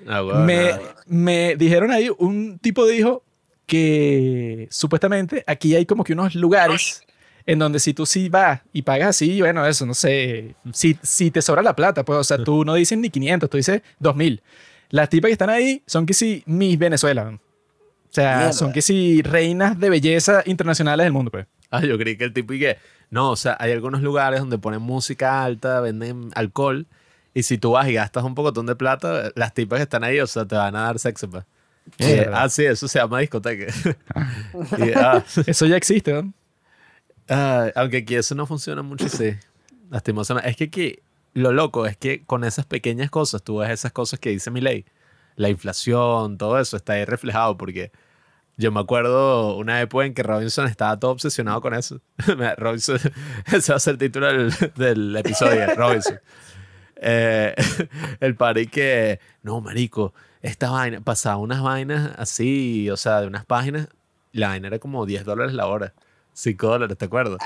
Ah, 0.07 0.21
bueno, 0.21 0.39
me, 0.41 0.71
me 1.05 1.55
dijeron 1.55 1.91
ahí, 1.91 2.09
un 2.17 2.57
tipo 2.59 2.85
dijo 2.87 3.23
que 3.65 4.67
supuestamente 4.71 5.43
aquí 5.47 5.75
hay 5.75 5.85
como 5.85 6.03
que 6.03 6.13
unos 6.13 6.35
lugares 6.35 7.03
en 7.45 7.59
donde 7.59 7.79
si 7.79 7.93
tú 7.93 8.05
sí 8.05 8.29
vas 8.29 8.61
y 8.71 8.83
pagas 8.83 9.09
así, 9.09 9.41
bueno, 9.41 9.65
eso, 9.65 9.85
no 9.85 9.93
sé, 9.93 10.55
si, 10.73 10.97
si 11.01 11.31
te 11.31 11.41
sobra 11.41 11.61
la 11.61 11.75
plata, 11.75 12.03
pues, 12.05 12.19
o 12.19 12.23
sea, 12.23 12.37
tú 12.37 12.63
no 12.63 12.73
dices 12.75 12.97
ni 12.97 13.09
500, 13.09 13.49
tú 13.49 13.57
dices 13.57 13.81
2000. 13.99 14.41
Las 14.89 15.09
tipas 15.09 15.29
que 15.29 15.33
están 15.33 15.49
ahí 15.49 15.81
son 15.85 16.05
que 16.05 16.13
sí, 16.13 16.43
Miss 16.45 16.77
Venezuela. 16.77 17.23
O 17.29 17.39
sea, 18.13 18.37
Mierda. 18.37 18.53
son 18.53 18.71
que 18.71 18.81
sí, 18.81 19.21
reinas 19.23 19.79
de 19.79 19.89
belleza 19.89 20.43
internacionales 20.45 21.03
del 21.03 21.13
mundo, 21.13 21.31
pues. 21.31 21.47
Ah, 21.71 21.83
yo 21.83 21.97
creí 21.97 22.15
que 22.15 22.25
el 22.25 22.33
tipo 22.33 22.53
y 22.53 22.59
que. 22.59 22.77
No, 23.09 23.31
o 23.31 23.35
sea, 23.35 23.57
hay 23.59 23.71
algunos 23.71 24.03
lugares 24.03 24.39
donde 24.39 24.59
ponen 24.59 24.81
música 24.81 25.43
alta, 25.43 25.81
venden 25.81 26.29
alcohol. 26.35 26.85
Y 27.33 27.41
si 27.41 27.57
tú 27.57 27.71
vas 27.71 27.87
y 27.87 27.93
gastas 27.93 28.23
un 28.23 28.35
pocotón 28.35 28.67
de 28.67 28.75
plata, 28.75 29.31
las 29.33 29.55
tipas 29.55 29.77
que 29.77 29.83
están 29.83 30.03
ahí, 30.03 30.19
o 30.19 30.27
sea, 30.27 30.45
te 30.45 30.55
van 30.55 30.75
a 30.75 30.83
dar 30.83 30.99
sexo, 30.99 31.27
pues. 31.27 31.43
Mierda. 31.99 32.43
ah, 32.43 32.49
sí, 32.49 32.65
eso 32.65 32.87
se 32.87 32.99
llama 32.99 33.19
discoteca. 33.19 33.73
Y, 34.77 34.91
ah, 34.95 35.23
Eso 35.45 35.65
ya 35.65 35.77
existe, 35.77 36.13
¿no? 36.13 36.33
ah, 37.29 37.69
aunque 37.75 37.97
aquí 37.97 38.15
eso 38.15 38.35
no 38.35 38.45
funciona 38.45 38.81
mucho, 38.81 39.07
sí. 39.09 39.33
Lastimosamente. 39.89 40.49
Es 40.49 40.57
que 40.57 40.63
aquí 40.65 40.99
lo 41.33 41.51
loco 41.51 41.85
es 41.85 41.97
que 41.97 42.23
con 42.25 42.43
esas 42.43 42.65
pequeñas 42.65 43.09
cosas, 43.09 43.43
tú 43.43 43.57
ves 43.57 43.69
esas 43.69 43.91
cosas 43.91 44.19
que 44.19 44.29
dice 44.29 44.51
mi 44.51 44.61
ley, 44.61 44.85
la 45.35 45.49
inflación, 45.49 46.37
todo 46.37 46.59
eso 46.59 46.77
está 46.77 46.93
ahí 46.93 47.05
reflejado 47.05 47.57
porque 47.57 47.91
yo 48.55 48.71
me 48.71 48.79
acuerdo 48.79 49.57
una 49.57 49.81
época 49.81 50.05
en 50.05 50.13
que 50.13 50.21
Robinson 50.23 50.67
estaba 50.67 50.99
todo 50.99 51.11
obsesionado 51.11 51.59
con 51.61 51.73
eso. 51.73 51.99
Robinson, 52.57 52.99
ese 53.51 53.71
va 53.71 53.77
a 53.77 53.79
ser 53.79 53.93
el 53.93 53.97
título 53.97 54.27
del, 54.27 54.53
del 54.75 55.15
episodio, 55.15 55.73
Robinson. 55.75 56.19
Eh, 56.95 57.53
el 58.19 58.35
pari 58.35 58.67
que, 58.67 59.19
no, 59.41 59.59
marico, 59.59 60.13
esta 60.43 60.69
vaina, 60.69 60.99
pasaba 60.99 61.37
unas 61.37 61.63
vainas 61.63 62.11
así, 62.17 62.89
o 62.89 62.97
sea, 62.97 63.21
de 63.21 63.27
unas 63.27 63.45
páginas, 63.45 63.87
la 64.33 64.49
vaina 64.49 64.67
era 64.67 64.77
como 64.77 65.05
10 65.05 65.23
dólares 65.23 65.53
la 65.53 65.67
hora, 65.67 65.93
5 66.33 66.67
dólares, 66.67 66.97
¿te 66.97 67.05
acuerdas? 67.05 67.37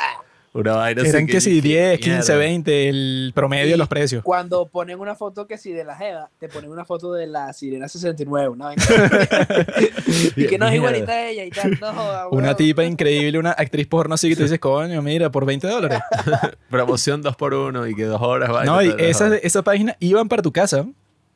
Una 0.53 0.73
vaina 0.77 1.03
así 1.03 1.11
Eran 1.11 1.27
que 1.27 1.39
si 1.39 1.61
10, 1.61 1.99
15, 1.99 2.11
mierda. 2.11 2.35
20, 2.37 2.89
el 2.89 3.31
promedio 3.35 3.73
de 3.73 3.77
los 3.77 3.87
precios. 3.87 4.23
Cuando 4.23 4.65
ponen 4.65 4.99
una 4.99 5.13
foto 5.13 5.45
que 5.45 5.59
si 5.59 5.71
de 5.71 5.83
la 5.83 5.95
Jeva, 5.95 6.31
te 6.39 6.49
ponen 6.49 6.71
una 6.71 6.85
foto 6.85 7.13
de 7.13 7.27
la 7.27 7.53
Sirena 7.53 7.87
69, 7.87 8.47
una 8.47 8.65
vaina. 8.65 8.83
y 10.35 10.47
que 10.47 10.57
no 10.57 10.67
es 10.67 10.73
igualita 10.73 11.11
a 11.11 11.29
ella 11.29 11.45
y 11.45 11.51
tal. 11.51 11.77
No, 11.79 11.93
joda, 11.93 12.27
Una 12.29 12.55
tipa 12.55 12.83
increíble, 12.83 13.37
una 13.37 13.51
actriz 13.51 13.85
porno 13.85 14.15
así 14.15 14.29
que 14.29 14.35
tú 14.35 14.41
dices, 14.41 14.57
coño, 14.57 14.99
mira, 15.03 15.29
por 15.29 15.45
20 15.45 15.67
dólares. 15.67 15.99
Promoción 16.71 17.21
2 17.21 17.35
por 17.35 17.53
1 17.53 17.87
y 17.87 17.93
que 17.93 18.05
dos 18.05 18.21
horas 18.23 18.49
vaina. 18.49 18.71
No, 18.71 18.81
y 18.81 18.95
esa, 18.97 19.35
esa 19.35 19.61
página 19.61 19.95
iban 19.99 20.27
para 20.27 20.41
tu 20.41 20.51
casa. 20.51 20.87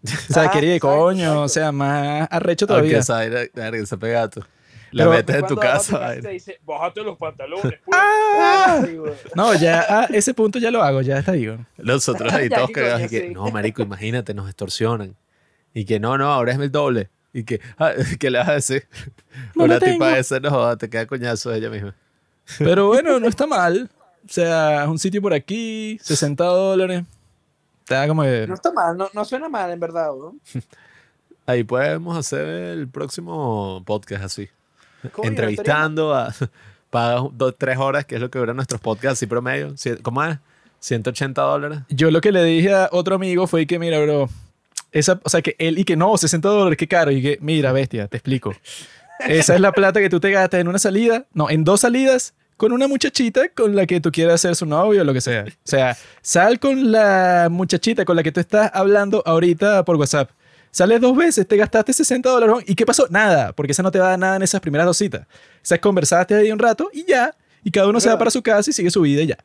¿No? 0.04 0.12
O 0.30 0.34
sea, 0.34 0.44
Ah, 0.44 0.52
quería, 0.52 0.76
exacto, 0.76 0.98
coño, 0.98 1.22
exacto. 1.24 1.42
o 1.44 1.50
sea, 1.50 1.72
más 1.72 2.28
arrecho 2.32 2.66
Aunque 2.66 2.74
todavía. 2.90 3.00
esa 3.00 3.14
vaina, 3.16 3.40
verga, 3.54 3.78
ese 3.84 3.98
pegato. 3.98 4.42
La 4.92 5.06
Pero- 5.06 5.16
metes 5.16 5.36
en 5.38 5.48
tu 5.48 5.56
casa. 5.56 6.16
te 6.22 6.30
dice, 6.30 6.60
bájate 6.66 7.02
los 7.02 7.18
pantalones, 7.18 7.80
pues. 7.86 7.98
Ah. 8.34 8.84
No, 9.36 9.54
ya 9.56 9.82
a 10.02 10.06
ese 10.06 10.34
punto 10.34 10.60
ya 10.60 10.70
lo 10.72 10.84
hago, 10.84 11.02
ya 11.02 11.18
está 11.20 11.32
ahí. 11.34 11.46
¿no? 11.46 11.66
Nosotros 11.78 12.34
ahí 12.34 12.50
todos 12.50 12.72
cagados 12.72 13.04
y 13.04 13.08
que, 13.08 13.22
sí. 13.28 13.34
no, 13.34 13.50
marico, 13.52 13.82
imagínate, 13.82 14.34
nos 14.34 14.48
extorsionan. 14.48 15.16
Y 15.74 15.86
que 15.86 16.00
no, 16.02 16.18
no, 16.18 16.26
ahora 16.32 16.52
es 16.52 16.60
el 16.60 16.72
doble. 16.72 17.10
Y 17.34 17.46
que, 17.46 17.62
ah, 17.78 17.94
¿qué 18.20 18.30
le 18.30 18.40
vas 18.40 18.50
a 18.50 18.54
decir? 18.56 18.88
No 19.56 19.64
Una 19.64 19.80
tipa 19.80 20.18
esa, 20.18 20.42
no 20.42 20.50
joda, 20.50 20.76
te 20.76 20.90
queda 20.90 21.06
coñazo 21.06 21.54
ella 21.54 21.70
misma. 21.70 21.96
Pero 22.60 22.88
bueno, 22.88 23.18
no 23.22 23.28
está 23.30 23.48
mal. 23.48 23.90
O 24.26 24.30
sea, 24.30 24.86
un 24.90 25.00
sitio 25.00 25.22
por 25.22 25.34
aquí, 25.34 25.98
60 26.02 26.44
dólares. 26.44 27.04
Te 27.92 27.96
da 27.96 28.08
como 28.08 28.24
de... 28.24 28.48
No 28.48 28.54
está 28.54 28.72
mal, 28.72 28.96
no, 28.96 29.10
no 29.14 29.26
suena 29.26 29.50
mal, 29.50 29.70
en 29.70 29.78
verdad, 29.78 30.14
weón. 30.16 30.40
Ahí 31.46 31.66
podemos 31.66 32.18
hacer 32.18 32.48
el 32.48 32.88
próximo 32.88 33.84
podcast 33.86 34.24
así. 34.24 34.48
Coño, 35.12 35.28
Entrevistando 35.28 36.16
a... 36.16 36.34
Pagas 36.90 37.24
dos, 37.34 37.54
tres 37.58 37.78
horas, 37.78 38.06
que 38.06 38.16
es 38.16 38.22
lo 38.22 38.32
que 38.32 38.40
duran 38.40 38.56
nuestros 38.56 38.80
podcasts 38.80 39.20
así 39.20 39.28
promedio. 39.28 39.76
¿Cómo 40.04 40.24
es? 40.24 40.38
180 40.80 41.42
dólares. 41.42 41.80
Yo 41.90 42.12
lo 42.12 42.22
que 42.22 42.32
le 42.32 42.46
dije 42.46 42.74
a 42.74 42.88
otro 42.94 43.16
amigo 43.16 43.46
fue 43.46 43.68
que, 43.68 43.78
mira, 43.78 44.00
bro, 44.00 44.30
esa, 44.94 45.20
o 45.22 45.30
sea, 45.30 45.42
que 45.42 45.58
él 45.60 45.78
y 45.78 45.84
que 45.84 45.98
no, 45.98 46.16
60 46.16 46.48
dólares, 46.48 46.78
qué 46.78 46.88
caro. 46.88 47.12
Y 47.12 47.22
que, 47.22 47.40
mira, 47.42 47.74
bestia, 47.74 48.08
te 48.08 48.16
explico. 48.16 48.54
Esa 49.20 49.54
es 49.54 49.60
la 49.60 49.74
plata 49.74 50.00
que 50.00 50.10
tú 50.10 50.22
te 50.22 50.32
gastas 50.32 50.62
en 50.62 50.70
una 50.70 50.80
salida, 50.80 51.26
no, 51.34 51.50
en 51.50 51.66
dos 51.66 51.82
salidas 51.82 52.36
con 52.62 52.72
una 52.74 52.88
muchachita 52.88 53.50
con 53.50 53.76
la 53.76 53.88
que 53.88 54.00
tú 54.00 54.12
quieras 54.12 54.40
ser 54.40 54.56
su 54.56 54.68
novio 54.68 55.02
o 55.02 55.04
lo 55.04 55.14
que 55.14 55.20
sea. 55.22 55.46
O 55.48 55.52
sea, 55.64 55.98
sal 56.22 56.60
con 56.60 56.92
la 56.92 57.48
muchachita 57.50 58.06
con 58.06 58.16
la 58.16 58.22
que 58.22 58.32
tú 58.32 58.40
estás 58.40 58.70
hablando 58.72 59.24
ahorita 59.26 59.84
por 59.84 59.96
WhatsApp. 59.96 60.30
Sales 60.70 61.02
dos 61.02 61.18
veces, 61.18 61.48
te 61.48 61.58
gastaste 61.58 61.92
60 61.92 62.30
dólares. 62.30 62.58
¿Y 62.68 62.76
qué 62.76 62.86
pasó? 62.86 63.08
Nada, 63.10 63.52
porque 63.54 63.72
esa 63.72 63.82
no 63.82 63.90
te 63.90 63.98
va 63.98 64.06
a 64.06 64.10
dar 64.12 64.20
nada 64.20 64.36
en 64.36 64.44
esas 64.44 64.62
primeras 64.62 64.86
dos 64.86 64.96
citas. 64.96 65.22
O 65.24 65.26
sea, 65.64 65.82
conversaste 65.82 66.36
ahí 66.36 66.52
un 66.52 66.60
rato 66.60 66.92
y 66.94 67.04
ya. 67.06 67.34
Y 67.64 67.72
cada 67.72 67.88
uno 67.88 68.00
se 68.00 68.10
va 68.10 68.18
para 68.20 68.30
su 68.30 68.44
casa 68.44 68.70
y 68.70 68.74
sigue 68.74 68.92
su 68.92 69.02
vida 69.02 69.24
y 69.24 69.28
ya. 69.28 69.38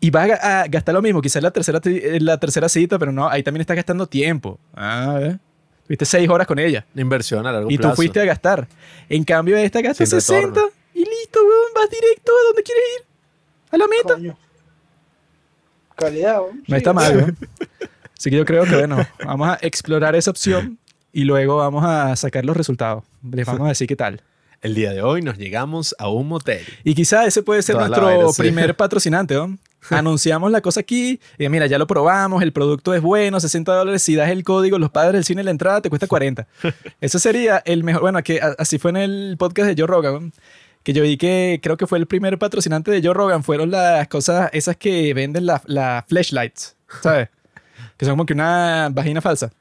Y 0.00 0.10
vas 0.10 0.24
a, 0.24 0.28
ga- 0.34 0.40
a 0.42 0.66
gastar 0.68 0.94
lo 0.94 1.02
mismo, 1.02 1.20
quizás 1.20 1.42
la 1.42 1.50
tercera, 1.50 1.78
eh, 1.84 2.18
la 2.22 2.38
tercera 2.38 2.68
cita, 2.70 2.98
pero 2.98 3.12
no, 3.12 3.28
ahí 3.28 3.42
también 3.42 3.60
estás 3.60 3.76
gastando 3.76 4.06
tiempo. 4.06 4.58
Ah, 4.74 5.18
¿eh? 5.20 5.36
Tuviste 5.86 6.04
seis 6.04 6.28
horas 6.28 6.46
con 6.46 6.58
ella 6.58 6.84
Inversión 6.94 7.46
a 7.46 7.52
largo 7.52 7.70
y 7.70 7.76
tú 7.76 7.82
plazo. 7.82 7.96
fuiste 7.96 8.20
a 8.20 8.24
gastar. 8.24 8.66
En 9.08 9.24
cambio, 9.24 9.56
esta 9.58 9.80
gasta 9.82 10.06
Sin 10.06 10.20
60 10.20 10.46
retorno. 10.48 10.77
Y 10.98 11.04
listo, 11.04 11.38
weón, 11.40 11.72
vas 11.74 11.88
directo 11.90 12.32
a 12.32 12.46
donde 12.48 12.62
quieres 12.62 12.84
ir. 12.98 13.06
A 13.70 13.76
la 13.76 13.86
meta. 13.86 14.14
Coño. 14.14 14.38
Calidad, 15.96 16.40
weón. 16.42 16.56
No 16.58 16.64
Sí, 16.66 16.74
está 16.74 16.92
mal, 16.92 17.16
weón. 17.16 17.38
Así 18.16 18.30
que 18.30 18.36
yo 18.36 18.44
creo 18.44 18.64
que, 18.64 18.74
bueno, 18.74 18.98
vamos 19.24 19.48
a 19.48 19.58
explorar 19.62 20.16
esa 20.16 20.30
opción 20.30 20.78
y 21.12 21.24
luego 21.24 21.56
vamos 21.58 21.84
a 21.84 22.16
sacar 22.16 22.44
los 22.44 22.56
resultados. 22.56 23.04
Les 23.30 23.46
vamos 23.46 23.66
a 23.66 23.68
decir 23.68 23.86
qué 23.86 23.96
tal. 23.96 24.22
El 24.60 24.74
día 24.74 24.92
de 24.92 25.02
hoy 25.02 25.22
nos 25.22 25.38
llegamos 25.38 25.94
a 26.00 26.08
un 26.08 26.26
motel. 26.26 26.64
Y 26.82 26.96
quizá 26.96 27.26
ese 27.26 27.44
puede 27.44 27.62
ser 27.62 27.76
Toda 27.76 27.86
nuestro 27.86 28.06
vaina, 28.06 28.28
sí. 28.32 28.42
primer 28.42 28.74
patrocinante, 28.74 29.34
¿no? 29.34 29.56
Anunciamos 29.90 30.50
la 30.50 30.60
cosa 30.60 30.80
aquí, 30.80 31.20
y 31.38 31.48
mira, 31.48 31.66
ya 31.66 31.78
lo 31.78 31.86
probamos, 31.86 32.42
el 32.42 32.52
producto 32.52 32.92
es 32.92 33.00
bueno, 33.00 33.38
60 33.38 33.72
dólares, 33.72 34.02
si 34.02 34.16
das 34.16 34.30
el 34.30 34.42
código, 34.42 34.80
los 34.80 34.90
padres 34.90 35.12
del 35.12 35.24
cine, 35.24 35.44
la 35.44 35.52
entrada 35.52 35.80
te 35.80 35.88
cuesta 35.88 36.08
40. 36.08 36.48
Eso 37.00 37.20
sería 37.20 37.62
el 37.64 37.84
mejor, 37.84 38.02
bueno, 38.02 38.20
que 38.24 38.40
así 38.58 38.78
fue 38.78 38.90
en 38.90 38.96
el 38.96 39.36
podcast 39.38 39.68
de 39.68 39.80
Joe 39.80 39.86
Rogan, 39.86 40.12
¿no? 40.26 40.32
Que 40.88 40.94
yo 40.94 41.02
vi 41.02 41.18
que 41.18 41.60
creo 41.62 41.76
que 41.76 41.86
fue 41.86 41.98
el 41.98 42.06
primer 42.06 42.38
patrocinante 42.38 42.90
de 42.90 43.02
Joe 43.02 43.12
Rogan, 43.12 43.44
fueron 43.44 43.70
las 43.70 44.08
cosas 44.08 44.48
esas 44.54 44.74
que 44.78 45.12
venden 45.12 45.44
las 45.44 45.60
la 45.66 46.02
flashlights, 46.08 46.76
¿sabes? 47.02 47.28
Que 47.98 48.06
son 48.06 48.14
como 48.14 48.24
que 48.24 48.32
una 48.32 48.88
vagina 48.90 49.20
falsa. 49.20 49.52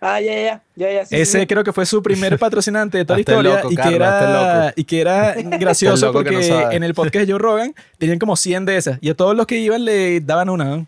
Ah, 0.00 0.20
ya, 0.20 0.32
ya, 0.32 0.62
ya, 0.76 0.92
ya. 0.92 1.04
sí, 1.04 1.16
Ese 1.16 1.40
sí. 1.40 1.46
creo 1.48 1.64
que 1.64 1.72
fue 1.72 1.84
su 1.84 2.00
primer 2.00 2.38
patrocinante 2.38 2.98
de 2.98 3.04
toda 3.04 3.16
la 3.16 3.20
historia 3.22 3.54
loco, 3.56 3.72
y, 3.72 3.74
que 3.74 3.82
Carlos, 3.82 3.96
era, 3.96 4.62
loco. 4.66 4.72
y 4.76 4.84
que 4.84 5.00
era 5.00 5.34
gracioso 5.58 6.12
porque 6.12 6.30
no 6.30 6.70
en 6.70 6.84
el 6.84 6.94
podcast 6.94 7.26
de 7.26 7.32
Joe 7.32 7.40
Rogan 7.40 7.74
tenían 7.98 8.20
como 8.20 8.36
100 8.36 8.66
de 8.66 8.76
esas 8.76 8.98
y 9.00 9.10
a 9.10 9.16
todos 9.16 9.36
los 9.36 9.48
que 9.48 9.58
iban 9.58 9.84
le 9.84 10.20
daban 10.20 10.48
una. 10.48 10.64
¿no? 10.64 10.86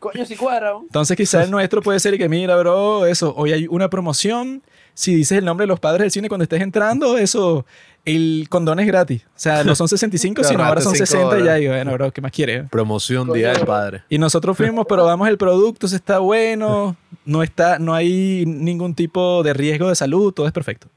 Coño, 0.00 0.26
sí 0.26 0.34
cuadra. 0.34 0.72
Entonces 0.82 1.16
quizás 1.16 1.44
el 1.44 1.52
nuestro 1.52 1.80
puede 1.80 2.00
ser 2.00 2.18
que 2.18 2.28
mira, 2.28 2.56
bro, 2.56 3.06
eso, 3.06 3.32
hoy 3.36 3.52
hay 3.52 3.68
una 3.68 3.88
promoción, 3.88 4.64
si 4.94 5.14
dices 5.14 5.38
el 5.38 5.44
nombre 5.44 5.62
de 5.62 5.68
los 5.68 5.78
padres 5.78 6.00
del 6.00 6.10
cine 6.10 6.26
cuando 6.28 6.42
estés 6.42 6.60
entrando, 6.60 7.16
eso, 7.16 7.64
el 8.04 8.46
condón 8.48 8.80
es 8.80 8.86
gratis. 8.86 9.22
O 9.26 9.38
sea, 9.38 9.64
no 9.64 9.74
son 9.74 9.88
65, 9.88 10.42
Te 10.42 10.48
sino 10.48 10.64
ahora 10.64 10.80
son 10.80 10.94
ahorraste 10.94 11.06
60 11.06 11.40
y 11.40 11.44
ya, 11.44 11.58
y 11.58 11.68
bueno, 11.68 11.92
bro, 11.92 12.12
¿qué 12.12 12.20
más 12.20 12.32
quieres? 12.32 12.68
Promoción 12.70 13.32
Día 13.32 13.52
del. 13.52 13.64
Padre. 13.64 14.02
Y 14.08 14.18
nosotros 14.18 14.56
fuimos, 14.56 14.86
probamos 14.86 15.28
el 15.28 15.38
producto, 15.38 15.88
se 15.88 15.96
está 15.96 16.18
bueno, 16.18 16.96
no, 17.24 17.42
está, 17.42 17.78
no 17.78 17.94
hay 17.94 18.44
ningún 18.46 18.94
tipo 18.94 19.42
de 19.42 19.54
riesgo 19.54 19.88
de 19.88 19.94
salud, 19.94 20.32
todo 20.32 20.46
es 20.46 20.52
perfecto. 20.52 20.88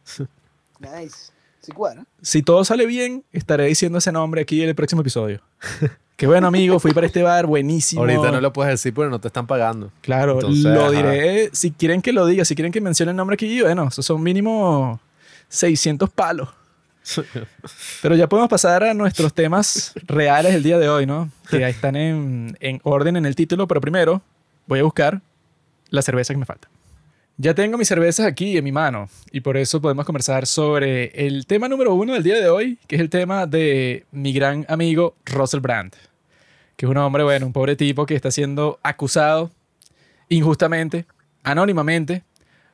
Nice. 0.79 1.31
Sí 1.61 1.71
cuadra. 1.71 2.05
Si 2.21 2.43
todo 2.43 2.63
sale 2.63 2.85
bien, 2.85 3.23
estaré 3.33 3.65
diciendo 3.65 3.97
ese 3.97 4.11
nombre 4.11 4.41
aquí 4.41 4.61
en 4.61 4.69
el 4.69 4.75
próximo 4.75 5.01
episodio. 5.01 5.41
Qué 6.15 6.25
bueno, 6.25 6.47
amigo, 6.47 6.79
fui 6.79 6.93
para 6.93 7.05
este 7.05 7.21
bar, 7.21 7.45
buenísimo. 7.45 8.01
Ahorita 8.01 8.31
no 8.31 8.41
lo 8.41 8.51
puedes 8.51 8.73
decir 8.73 8.93
porque 8.93 9.11
no 9.11 9.19
te 9.19 9.27
están 9.27 9.45
pagando. 9.45 9.91
Claro, 10.01 10.33
Entonces, 10.33 10.63
lo 10.63 10.85
ajá. 10.85 10.91
diré. 10.91 11.49
Si 11.53 11.71
quieren 11.71 12.01
que 12.01 12.11
lo 12.11 12.25
diga, 12.25 12.43
si 12.43 12.55
quieren 12.55 12.71
que 12.71 12.81
mencione 12.81 13.11
el 13.11 13.17
nombre 13.17 13.35
aquí, 13.35 13.61
bueno, 13.61 13.89
esos 13.89 14.03
son 14.03 14.23
mínimo 14.23 14.99
600 15.49 16.09
palos. 16.09 16.49
Pero 18.01 18.15
ya 18.15 18.27
podemos 18.27 18.49
pasar 18.49 18.83
a 18.83 18.93
nuestros 18.93 19.33
temas 19.33 19.93
reales 20.05 20.53
del 20.53 20.63
día 20.63 20.77
de 20.77 20.89
hoy, 20.89 21.05
¿no? 21.05 21.29
Que 21.49 21.63
ahí 21.63 21.71
están 21.71 21.95
en, 21.95 22.57
en 22.59 22.79
orden 22.83 23.15
en 23.15 23.25
el 23.25 23.35
título, 23.35 23.67
pero 23.67 23.81
primero 23.81 24.21
voy 24.67 24.79
a 24.79 24.83
buscar 24.83 25.21
la 25.89 26.01
cerveza 26.01 26.33
que 26.33 26.39
me 26.39 26.45
falta. 26.45 26.69
Ya 27.39 27.53
tengo 27.53 27.77
mis 27.77 27.87
cervezas 27.87 28.25
aquí 28.25 28.57
en 28.57 28.63
mi 28.63 28.71
mano 28.71 29.09
y 29.31 29.41
por 29.41 29.57
eso 29.57 29.79
podemos 29.79 30.05
conversar 30.05 30.47
sobre 30.47 31.11
el 31.27 31.45
tema 31.45 31.67
número 31.67 31.93
uno 31.93 32.13
del 32.13 32.23
día 32.23 32.39
de 32.39 32.49
hoy, 32.49 32.79
que 32.87 32.95
es 32.95 33.01
el 33.01 33.11
tema 33.11 33.45
de 33.45 34.05
mi 34.11 34.33
gran 34.33 34.65
amigo 34.67 35.15
Russell 35.23 35.59
Brand, 35.59 35.93
que 36.75 36.87
es 36.87 36.89
un 36.89 36.97
hombre, 36.97 37.23
bueno, 37.23 37.45
un 37.45 37.53
pobre 37.53 37.75
tipo 37.75 38.07
que 38.07 38.15
está 38.15 38.31
siendo 38.31 38.79
acusado 38.81 39.51
injustamente, 40.29 41.05
anónimamente, 41.43 42.23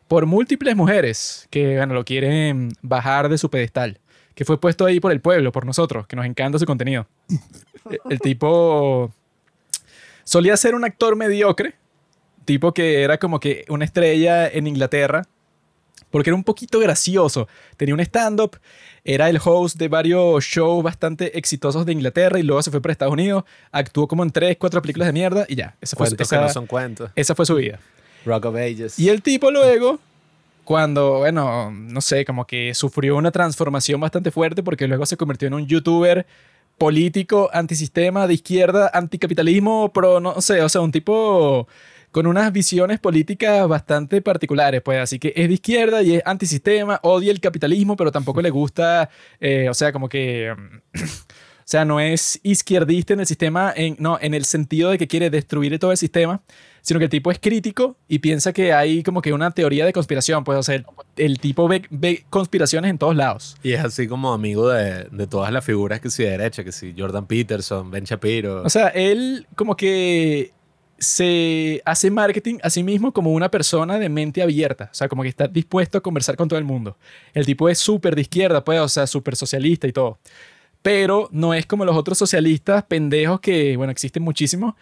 por 0.07 0.25
múltiples 0.25 0.77
mujeres 0.77 1.45
que, 1.49 1.75
bueno, 1.75 1.93
lo 1.93 2.05
quieren 2.05 2.71
bajar 2.81 3.27
de 3.27 3.37
su 3.37 3.49
pedestal, 3.49 3.99
que 4.35 4.45
fue 4.45 4.59
puesto 4.59 4.85
ahí 4.85 4.99
por 4.99 5.11
el 5.11 5.21
pueblo, 5.21 5.51
por 5.51 5.65
nosotros, 5.65 6.07
que 6.07 6.15
nos 6.15 6.25
encanta 6.25 6.57
su 6.59 6.65
contenido. 6.65 7.07
El- 7.89 7.99
El 8.09 8.19
tipo 8.19 9.11
solía 10.23 10.55
ser 10.57 10.75
un 10.75 10.83
actor 10.85 11.15
mediocre, 11.15 11.75
tipo 12.45 12.73
que 12.73 13.01
era 13.03 13.17
como 13.17 13.39
que 13.39 13.65
una 13.69 13.85
estrella 13.85 14.47
en 14.47 14.67
Inglaterra, 14.67 15.23
porque 16.09 16.29
era 16.29 16.35
un 16.35 16.43
poquito 16.43 16.79
gracioso. 16.79 17.47
Tenía 17.77 17.93
un 17.95 17.99
stand-up, 18.01 18.57
era 19.03 19.29
el 19.29 19.39
host 19.43 19.77
de 19.77 19.87
varios 19.87 20.43
shows 20.43 20.83
bastante 20.83 21.37
exitosos 21.37 21.85
de 21.85 21.91
Inglaterra 21.93 22.39
y 22.39 22.43
luego 22.43 22.61
se 22.61 22.71
fue 22.71 22.81
para 22.81 22.91
Estados 22.91 23.13
Unidos, 23.13 23.43
actuó 23.71 24.07
como 24.07 24.23
en 24.23 24.29
tres, 24.31 24.57
cuatro 24.57 24.81
películas 24.81 25.07
de 25.07 25.13
mierda 25.13 25.45
y 25.49 25.55
ya. 25.55 25.75
Esa 25.81 25.95
fue, 25.97 26.07
esa, 26.07 26.15
que 26.15 26.41
no 26.41 26.49
son 26.49 26.67
cuentos. 26.67 27.11
esa 27.15 27.35
fue 27.35 27.45
su 27.45 27.55
vida. 27.55 27.79
Rock 28.25 28.45
of 28.45 28.55
Ages. 28.55 28.97
Y 28.99 29.09
el 29.09 29.21
tipo 29.21 29.51
luego, 29.51 29.99
cuando, 30.63 31.19
bueno, 31.19 31.71
no 31.71 32.01
sé, 32.01 32.25
como 32.25 32.45
que 32.45 32.73
sufrió 32.73 33.17
una 33.17 33.31
transformación 33.31 33.99
bastante 34.01 34.31
fuerte 34.31 34.63
porque 34.63 34.87
luego 34.87 35.05
se 35.05 35.17
convirtió 35.17 35.47
en 35.47 35.53
un 35.55 35.67
youtuber 35.67 36.25
político, 36.77 37.49
antisistema, 37.53 38.27
de 38.27 38.33
izquierda, 38.35 38.89
anticapitalismo, 38.93 39.91
pro, 39.93 40.19
no 40.19 40.41
sé, 40.41 40.61
o 40.61 40.69
sea, 40.69 40.81
un 40.81 40.91
tipo 40.91 41.67
con 42.13 42.27
unas 42.27 42.53
visiones 42.53 42.99
políticas 42.99 43.67
bastante 43.67 44.21
particulares, 44.21 44.81
pues. 44.83 44.99
Así 44.99 45.19
que 45.19 45.33
es 45.35 45.47
de 45.47 45.55
izquierda 45.55 46.03
y 46.03 46.15
es 46.15 46.23
antisistema, 46.25 46.99
odia 47.03 47.31
el 47.31 47.41
capitalismo, 47.41 47.97
pero 47.97 48.11
tampoco 48.11 48.41
le 48.41 48.51
gusta, 48.51 49.09
eh, 49.41 49.67
o 49.69 49.73
sea, 49.73 49.91
como 49.91 50.07
que... 50.07 50.55
O 51.63 51.65
sea, 51.65 51.85
no 51.85 52.01
es 52.01 52.41
izquierdista 52.43 53.13
en 53.13 53.21
el 53.21 53.25
sistema, 53.25 53.71
en, 53.73 53.95
no, 53.97 54.17
en 54.19 54.33
el 54.33 54.43
sentido 54.43 54.89
de 54.89 54.97
que 54.97 55.07
quiere 55.07 55.29
destruir 55.29 55.79
todo 55.79 55.91
el 55.91 55.97
sistema, 55.97 56.43
sino 56.83 56.99
que 56.99 57.05
el 57.05 57.09
tipo 57.09 57.31
es 57.31 57.39
crítico 57.39 57.95
y 58.07 58.19
piensa 58.19 58.53
que 58.53 58.73
hay 58.73 59.03
como 59.03 59.21
que 59.21 59.33
una 59.33 59.49
teoría 59.51 59.85
de 59.85 59.93
conspiración. 59.93 60.43
Pues, 60.43 60.59
o 60.59 60.63
sea, 60.63 60.75
el, 60.75 60.85
el 61.15 61.39
tipo 61.39 61.67
ve, 61.67 61.83
ve 61.89 62.25
conspiraciones 62.29 62.91
en 62.91 62.97
todos 62.97 63.15
lados. 63.15 63.55
Y 63.63 63.71
es 63.71 63.83
así 63.83 64.07
como 64.07 64.33
amigo 64.33 64.69
de, 64.69 65.05
de 65.05 65.25
todas 65.25 65.51
las 65.51 65.65
figuras 65.65 66.01
que 66.01 66.09
sí 66.09 66.23
de 66.23 66.31
derecha, 66.31 66.63
que 66.63 66.73
sí, 66.73 66.93
Jordan 66.95 67.25
Peterson, 67.25 67.89
Ben 67.89 68.03
Shapiro. 68.03 68.63
O 68.63 68.69
sea, 68.69 68.89
él 68.89 69.47
como 69.55 69.77
que 69.77 70.51
se 70.99 71.81
hace 71.85 72.11
marketing 72.11 72.57
a 72.61 72.69
sí 72.69 72.83
mismo 72.83 73.13
como 73.13 73.31
una 73.31 73.49
persona 73.49 73.97
de 73.97 74.09
mente 74.09 74.41
abierta, 74.41 74.89
o 74.91 74.95
sea, 74.95 75.07
como 75.07 75.23
que 75.23 75.29
está 75.29 75.47
dispuesto 75.47 75.97
a 75.97 76.01
conversar 76.01 76.35
con 76.35 76.47
todo 76.47 76.59
el 76.59 76.65
mundo. 76.65 76.97
El 77.33 77.45
tipo 77.45 77.69
es 77.69 77.79
súper 77.79 78.15
de 78.15 78.21
izquierda, 78.21 78.63
pues, 78.63 78.79
o 78.79 78.89
sea, 78.89 79.07
súper 79.07 79.35
socialista 79.35 79.87
y 79.87 79.93
todo. 79.93 80.19
Pero 80.81 81.29
no 81.31 81.53
es 81.53 81.65
como 81.65 81.85
los 81.85 81.95
otros 81.95 82.17
socialistas 82.17 82.83
pendejos 82.83 83.39
que, 83.39 83.77
bueno, 83.77 83.91
existen 83.91 84.21
muchísimos, 84.21 84.75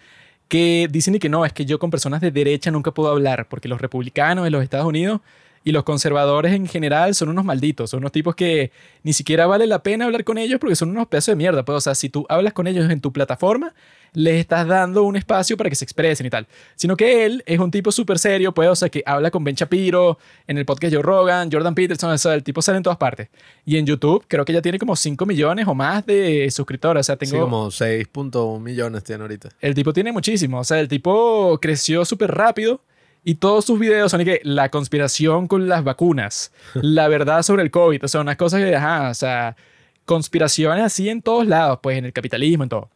que 0.52 0.86
dicen 0.90 1.14
y 1.14 1.18
que 1.18 1.30
no, 1.30 1.46
es 1.46 1.54
que 1.54 1.64
yo 1.64 1.78
con 1.78 1.90
personas 1.90 2.20
de 2.20 2.30
derecha 2.30 2.70
nunca 2.70 2.90
puedo 2.90 3.08
hablar, 3.08 3.48
porque 3.48 3.68
los 3.68 3.80
republicanos 3.80 4.44
en 4.46 4.52
los 4.52 4.62
Estados 4.62 4.84
Unidos 4.84 5.22
y 5.64 5.72
los 5.72 5.84
conservadores 5.84 6.52
en 6.52 6.66
general 6.66 7.14
son 7.14 7.28
unos 7.28 7.44
malditos, 7.44 7.90
son 7.90 7.98
unos 7.98 8.12
tipos 8.12 8.34
que 8.34 8.72
ni 9.02 9.12
siquiera 9.12 9.46
vale 9.46 9.66
la 9.66 9.82
pena 9.82 10.06
hablar 10.06 10.24
con 10.24 10.38
ellos 10.38 10.58
porque 10.60 10.76
son 10.76 10.90
unos 10.90 11.06
pedazos 11.06 11.32
de 11.32 11.36
mierda. 11.36 11.64
Pues, 11.64 11.76
o 11.76 11.80
sea, 11.80 11.94
si 11.94 12.08
tú 12.08 12.26
hablas 12.28 12.52
con 12.52 12.66
ellos 12.66 12.90
en 12.90 13.00
tu 13.00 13.12
plataforma, 13.12 13.74
les 14.12 14.40
estás 14.40 14.66
dando 14.66 15.04
un 15.04 15.16
espacio 15.16 15.56
para 15.56 15.70
que 15.70 15.76
se 15.76 15.84
expresen 15.84 16.26
y 16.26 16.30
tal. 16.30 16.46
Sino 16.74 16.96
que 16.96 17.24
él 17.24 17.42
es 17.46 17.58
un 17.58 17.70
tipo 17.70 17.92
súper 17.92 18.18
serio, 18.18 18.52
pues, 18.52 18.68
o 18.68 18.76
sea, 18.76 18.88
que 18.88 19.02
habla 19.06 19.30
con 19.30 19.44
Ben 19.44 19.54
Shapiro, 19.54 20.18
en 20.46 20.58
el 20.58 20.64
podcast 20.64 20.94
Joe 20.94 21.02
Rogan, 21.02 21.50
Jordan 21.50 21.74
Peterson, 21.74 22.10
o 22.10 22.18
sea, 22.18 22.34
el 22.34 22.42
tipo 22.42 22.60
sale 22.60 22.78
en 22.78 22.82
todas 22.82 22.98
partes. 22.98 23.28
Y 23.64 23.76
en 23.76 23.86
YouTube 23.86 24.24
creo 24.28 24.44
que 24.44 24.52
ya 24.52 24.62
tiene 24.62 24.78
como 24.78 24.96
5 24.96 25.24
millones 25.26 25.66
o 25.66 25.74
más 25.74 26.04
de 26.06 26.50
suscriptores, 26.50 27.00
o 27.00 27.04
sea, 27.04 27.16
tengo... 27.16 27.32
Sí, 27.32 27.38
como 27.38 27.68
6.1 27.68 28.60
millones 28.60 29.04
tiene 29.04 29.22
ahorita. 29.22 29.50
El 29.60 29.74
tipo 29.74 29.92
tiene 29.92 30.12
muchísimo, 30.12 30.58
o 30.58 30.64
sea, 30.64 30.80
el 30.80 30.88
tipo 30.88 31.58
creció 31.60 32.04
súper 32.04 32.32
rápido 32.32 32.80
y 33.24 33.36
todos 33.36 33.64
sus 33.64 33.78
videos 33.78 34.10
son 34.10 34.20
y 34.22 34.24
que 34.24 34.40
la 34.44 34.70
conspiración 34.70 35.46
con 35.46 35.68
las 35.68 35.84
vacunas, 35.84 36.52
la 36.74 37.08
verdad 37.08 37.42
sobre 37.42 37.62
el 37.62 37.70
COVID, 37.70 38.04
o 38.04 38.08
sea, 38.08 38.20
unas 38.20 38.36
cosas 38.36 38.60
que, 38.62 38.74
ajá, 38.74 39.10
o 39.10 39.14
sea, 39.14 39.56
conspiraciones 40.04 40.84
así 40.84 41.08
en 41.08 41.22
todos 41.22 41.46
lados, 41.46 41.78
pues 41.82 41.98
en 41.98 42.04
el 42.06 42.12
capitalismo, 42.12 42.64
en 42.64 42.70
todo. 42.70 42.90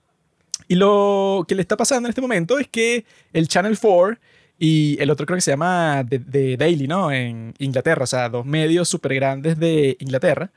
Y 0.69 0.75
lo 0.75 1.45
que 1.47 1.55
le 1.55 1.63
está 1.63 1.77
pasando 1.77 2.09
en 2.09 2.11
este 2.11 2.21
momento 2.21 2.59
es 2.59 2.67
que 2.69 3.05
el 3.33 3.47
Channel 3.47 3.79
4 3.79 4.19
y 4.59 4.97
el 5.01 5.11
otro 5.11 5.27
creo 5.27 5.37
que 5.37 5.43
se 5.43 5.53
llama 5.53 6.05
The, 6.09 6.19
The 6.19 6.57
Daily, 6.57 6.89
¿no? 6.89 7.13
En 7.13 7.55
Inglaterra, 7.59 8.05
o 8.05 8.07
sea, 8.07 8.29
dos 8.29 8.45
medios 8.47 8.89
súper 8.89 9.15
grandes 9.15 9.59
de 9.59 9.97
Inglaterra. 10.01 10.51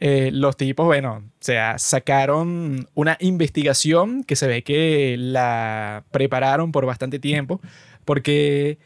eh, 0.00 0.30
los 0.32 0.56
tipos, 0.56 0.86
bueno, 0.86 1.16
o 1.24 1.30
sea, 1.40 1.78
sacaron 1.78 2.88
una 2.94 3.16
investigación 3.20 4.24
que 4.24 4.36
se 4.36 4.46
ve 4.48 4.62
que 4.62 5.16
la 5.18 6.04
prepararon 6.10 6.72
por 6.72 6.86
bastante 6.86 7.18
tiempo, 7.18 7.60
porque 8.04 8.78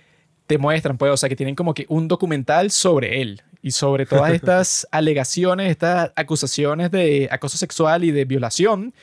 te 0.49 0.59
muestran, 0.59 0.97
pues, 0.97 1.13
o 1.13 1.17
sea, 1.17 1.29
que 1.29 1.37
tienen 1.37 1.55
como 1.55 1.75
que 1.75 1.85
un 1.89 2.09
documental 2.09 2.71
sobre 2.71 3.21
él 3.21 3.43
y 3.63 3.71
sobre 3.71 4.07
todas 4.07 4.33
estas 4.35 4.89
alegaciones, 4.91 5.71
estas 5.71 6.11
acusaciones 6.17 6.91
de 6.91 7.29
acoso 7.31 7.59
sexual 7.59 8.03
y 8.03 8.11
de 8.11 8.25
violación 8.25 8.95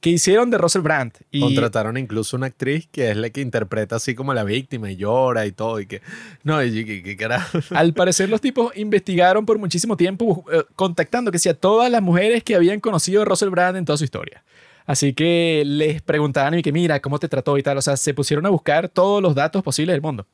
que 0.00 0.10
hicieron 0.10 0.50
de 0.50 0.58
Russell 0.58 0.82
Brand. 0.82 1.12
Y 1.30 1.40
Contrataron 1.40 1.96
incluso 1.96 2.36
una 2.36 2.46
actriz 2.46 2.88
que 2.90 3.10
es 3.10 3.16
la 3.16 3.30
que 3.30 3.40
interpreta 3.40 3.96
así 3.96 4.16
como 4.16 4.32
a 4.32 4.34
la 4.34 4.42
víctima 4.42 4.90
y 4.90 4.96
llora 4.96 5.46
y 5.46 5.52
todo. 5.52 5.78
Y 5.78 5.86
que, 5.86 6.02
no, 6.42 6.62
y 6.62 6.84
que, 6.84 7.02
que 7.02 7.16
carajo. 7.16 7.58
al 7.70 7.94
parecer 7.94 8.28
los 8.28 8.40
tipos 8.40 8.76
investigaron 8.76 9.46
por 9.46 9.58
muchísimo 9.58 9.96
tiempo 9.96 10.44
eh, 10.52 10.64
contactando 10.74 11.30
que 11.30 11.38
sea 11.38 11.54
todas 11.54 11.90
las 11.90 12.02
mujeres 12.02 12.42
que 12.42 12.56
habían 12.56 12.80
conocido 12.80 13.22
a 13.22 13.24
Russell 13.24 13.50
Brand 13.50 13.76
en 13.76 13.84
toda 13.84 13.96
su 13.96 14.04
historia. 14.04 14.42
Así 14.84 15.12
que 15.12 15.62
les 15.64 16.02
preguntaban 16.02 16.58
y 16.58 16.62
que 16.62 16.72
mira, 16.72 17.00
¿cómo 17.00 17.20
te 17.20 17.28
trató 17.28 17.56
y 17.56 17.62
tal? 17.62 17.76
O 17.78 17.82
sea, 17.82 17.96
se 17.96 18.14
pusieron 18.14 18.46
a 18.46 18.48
buscar 18.48 18.88
todos 18.88 19.22
los 19.22 19.34
datos 19.34 19.62
posibles 19.62 19.94
del 19.94 20.02
mundo. 20.02 20.26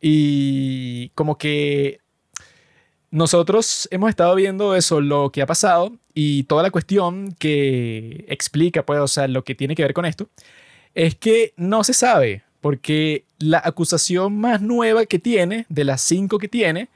Y 0.00 1.10
como 1.10 1.38
que 1.38 2.00
nosotros 3.10 3.88
hemos 3.90 4.10
estado 4.10 4.34
viendo 4.34 4.74
eso, 4.74 5.00
lo 5.00 5.30
que 5.30 5.40
ha 5.40 5.46
pasado 5.46 5.92
y 6.14 6.44
toda 6.44 6.62
la 6.62 6.70
cuestión 6.70 7.34
que 7.38 8.24
explica, 8.28 8.84
pues, 8.84 9.00
o 9.00 9.08
sea, 9.08 9.28
lo 9.28 9.44
que 9.44 9.54
tiene 9.54 9.74
que 9.74 9.82
ver 9.82 9.94
con 9.94 10.04
esto, 10.04 10.28
es 10.94 11.14
que 11.14 11.54
no 11.56 11.84
se 11.84 11.94
sabe, 11.94 12.42
porque 12.60 13.24
la 13.38 13.62
acusación 13.64 14.38
más 14.38 14.62
nueva 14.62 15.06
que 15.06 15.18
tiene, 15.18 15.66
de 15.68 15.84
las 15.84 16.00
cinco 16.00 16.38
que 16.38 16.48
tiene, 16.48 16.88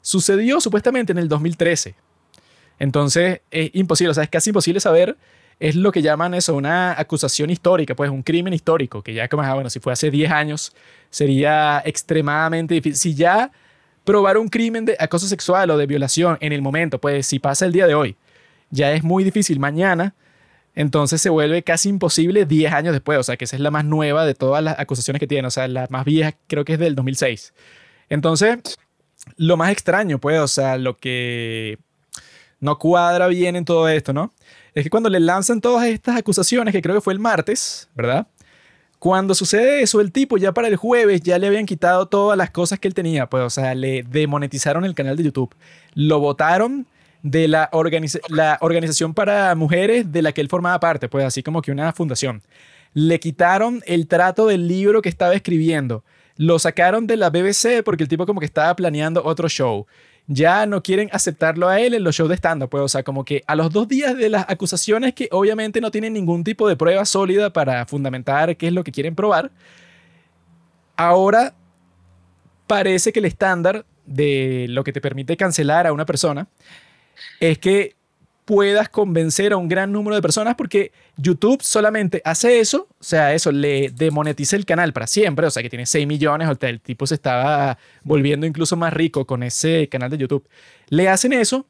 sucedió 0.00 0.60
supuestamente 0.60 1.12
en 1.12 1.18
el 1.18 1.28
2013. 1.28 1.94
Entonces, 2.78 3.40
es 3.50 3.70
imposible, 3.74 4.10
o 4.10 4.14
sea, 4.14 4.24
es 4.24 4.30
casi 4.30 4.50
imposible 4.50 4.80
saber, 4.80 5.16
es 5.64 5.76
lo 5.76 5.92
que 5.92 6.02
llaman 6.02 6.34
eso, 6.34 6.54
una 6.54 6.92
acusación 7.00 7.48
histórica, 7.48 7.94
pues 7.94 8.10
un 8.10 8.22
crimen 8.22 8.52
histórico, 8.52 9.02
que 9.02 9.14
ya 9.14 9.28
como, 9.28 9.42
ah, 9.44 9.54
bueno, 9.54 9.70
si 9.70 9.80
fue 9.80 9.94
hace 9.94 10.10
10 10.10 10.30
años, 10.30 10.74
sería 11.08 11.82
extremadamente 11.86 12.74
difícil. 12.74 12.98
Si 12.98 13.14
ya 13.14 13.50
probar 14.04 14.36
un 14.36 14.48
crimen 14.48 14.84
de 14.84 14.94
acoso 15.00 15.26
sexual 15.26 15.70
o 15.70 15.78
de 15.78 15.86
violación 15.86 16.36
en 16.42 16.52
el 16.52 16.60
momento, 16.60 17.00
pues 17.00 17.26
si 17.26 17.38
pasa 17.38 17.64
el 17.64 17.72
día 17.72 17.86
de 17.86 17.94
hoy, 17.94 18.14
ya 18.68 18.92
es 18.92 19.02
muy 19.02 19.24
difícil 19.24 19.58
mañana, 19.58 20.14
entonces 20.74 21.22
se 21.22 21.30
vuelve 21.30 21.62
casi 21.62 21.88
imposible 21.88 22.44
10 22.44 22.70
años 22.70 22.92
después, 22.92 23.18
o 23.18 23.22
sea 23.22 23.38
que 23.38 23.46
esa 23.46 23.56
es 23.56 23.62
la 23.62 23.70
más 23.70 23.86
nueva 23.86 24.26
de 24.26 24.34
todas 24.34 24.62
las 24.62 24.78
acusaciones 24.78 25.18
que 25.18 25.26
tiene, 25.26 25.48
o 25.48 25.50
sea, 25.50 25.66
la 25.66 25.86
más 25.88 26.04
vieja 26.04 26.34
creo 26.46 26.66
que 26.66 26.74
es 26.74 26.78
del 26.78 26.94
2006. 26.94 27.54
Entonces, 28.10 28.58
lo 29.38 29.56
más 29.56 29.72
extraño, 29.72 30.18
pues, 30.18 30.38
o 30.40 30.48
sea, 30.48 30.76
lo 30.76 30.98
que 30.98 31.78
no 32.60 32.78
cuadra 32.78 33.28
bien 33.28 33.56
en 33.56 33.64
todo 33.64 33.88
esto, 33.88 34.12
¿no? 34.12 34.30
Es 34.74 34.82
que 34.82 34.90
cuando 34.90 35.08
le 35.08 35.20
lanzan 35.20 35.60
todas 35.60 35.86
estas 35.86 36.16
acusaciones, 36.16 36.72
que 36.72 36.82
creo 36.82 36.96
que 36.96 37.00
fue 37.00 37.12
el 37.12 37.20
martes, 37.20 37.88
¿verdad? 37.94 38.26
Cuando 38.98 39.34
sucede 39.34 39.82
eso, 39.82 40.00
el 40.00 40.10
tipo 40.10 40.36
ya 40.36 40.52
para 40.52 40.66
el 40.66 40.76
jueves 40.76 41.20
ya 41.20 41.38
le 41.38 41.46
habían 41.46 41.66
quitado 41.66 42.06
todas 42.06 42.36
las 42.36 42.50
cosas 42.50 42.80
que 42.80 42.88
él 42.88 42.94
tenía, 42.94 43.28
pues, 43.28 43.44
o 43.44 43.50
sea, 43.50 43.74
le 43.74 44.02
demonetizaron 44.02 44.84
el 44.84 44.94
canal 44.94 45.16
de 45.16 45.24
YouTube. 45.24 45.54
Lo 45.94 46.20
votaron 46.20 46.86
de 47.22 47.46
la, 47.46 47.70
la 48.28 48.58
organización 48.60 49.14
para 49.14 49.54
mujeres 49.54 50.10
de 50.10 50.22
la 50.22 50.32
que 50.32 50.40
él 50.40 50.48
formaba 50.48 50.80
parte, 50.80 51.08
pues 51.08 51.24
así 51.24 51.42
como 51.42 51.62
que 51.62 51.70
una 51.70 51.92
fundación. 51.92 52.42
Le 52.94 53.20
quitaron 53.20 53.82
el 53.86 54.06
trato 54.08 54.46
del 54.46 54.68
libro 54.68 55.02
que 55.02 55.08
estaba 55.08 55.34
escribiendo. 55.34 56.04
Lo 56.36 56.58
sacaron 56.58 57.06
de 57.06 57.16
la 57.16 57.30
BBC 57.30 57.82
porque 57.84 58.02
el 58.02 58.08
tipo 58.08 58.26
como 58.26 58.40
que 58.40 58.46
estaba 58.46 58.74
planeando 58.74 59.24
otro 59.24 59.48
show. 59.48 59.86
Ya 60.26 60.64
no 60.64 60.82
quieren 60.82 61.10
aceptarlo 61.12 61.68
a 61.68 61.80
él 61.80 61.92
en 61.92 62.02
los 62.02 62.14
shows 62.16 62.30
de 62.30 62.36
stand-up, 62.36 62.70
pues, 62.70 62.82
o 62.82 62.88
sea, 62.88 63.02
como 63.02 63.24
que 63.24 63.42
a 63.46 63.54
los 63.54 63.70
dos 63.70 63.86
días 63.88 64.16
de 64.16 64.30
las 64.30 64.46
acusaciones 64.48 65.12
que 65.12 65.28
obviamente 65.32 65.80
no 65.80 65.90
tienen 65.90 66.14
ningún 66.14 66.44
tipo 66.44 66.66
de 66.66 66.76
prueba 66.76 67.04
sólida 67.04 67.52
para 67.52 67.84
fundamentar 67.84 68.56
qué 68.56 68.68
es 68.68 68.72
lo 68.72 68.84
que 68.84 68.92
quieren 68.92 69.14
probar, 69.14 69.50
ahora 70.96 71.54
parece 72.66 73.12
que 73.12 73.18
el 73.18 73.26
estándar 73.26 73.84
de 74.06 74.66
lo 74.70 74.82
que 74.84 74.92
te 74.92 75.00
permite 75.00 75.36
cancelar 75.36 75.86
a 75.86 75.92
una 75.92 76.06
persona 76.06 76.48
es 77.40 77.58
que 77.58 77.94
puedas 78.44 78.88
convencer 78.90 79.52
a 79.52 79.56
un 79.56 79.68
gran 79.68 79.90
número 79.90 80.14
de 80.16 80.22
personas 80.22 80.54
porque 80.54 80.92
YouTube 81.16 81.62
solamente 81.62 82.20
hace 82.24 82.60
eso, 82.60 82.88
o 82.98 83.04
sea, 83.04 83.32
eso 83.34 83.50
le 83.52 83.90
demonetiza 83.90 84.56
el 84.56 84.66
canal 84.66 84.92
para 84.92 85.06
siempre, 85.06 85.46
o 85.46 85.50
sea, 85.50 85.62
que 85.62 85.70
tiene 85.70 85.86
6 85.86 86.06
millones, 86.06 86.48
o 86.48 86.54
sea, 86.54 86.68
el 86.68 86.80
tipo 86.80 87.06
se 87.06 87.14
estaba 87.14 87.78
volviendo 88.02 88.46
incluso 88.46 88.76
más 88.76 88.92
rico 88.92 89.26
con 89.26 89.42
ese 89.42 89.88
canal 89.88 90.10
de 90.10 90.18
YouTube. 90.18 90.46
Le 90.88 91.08
hacen 91.08 91.32
eso 91.32 91.66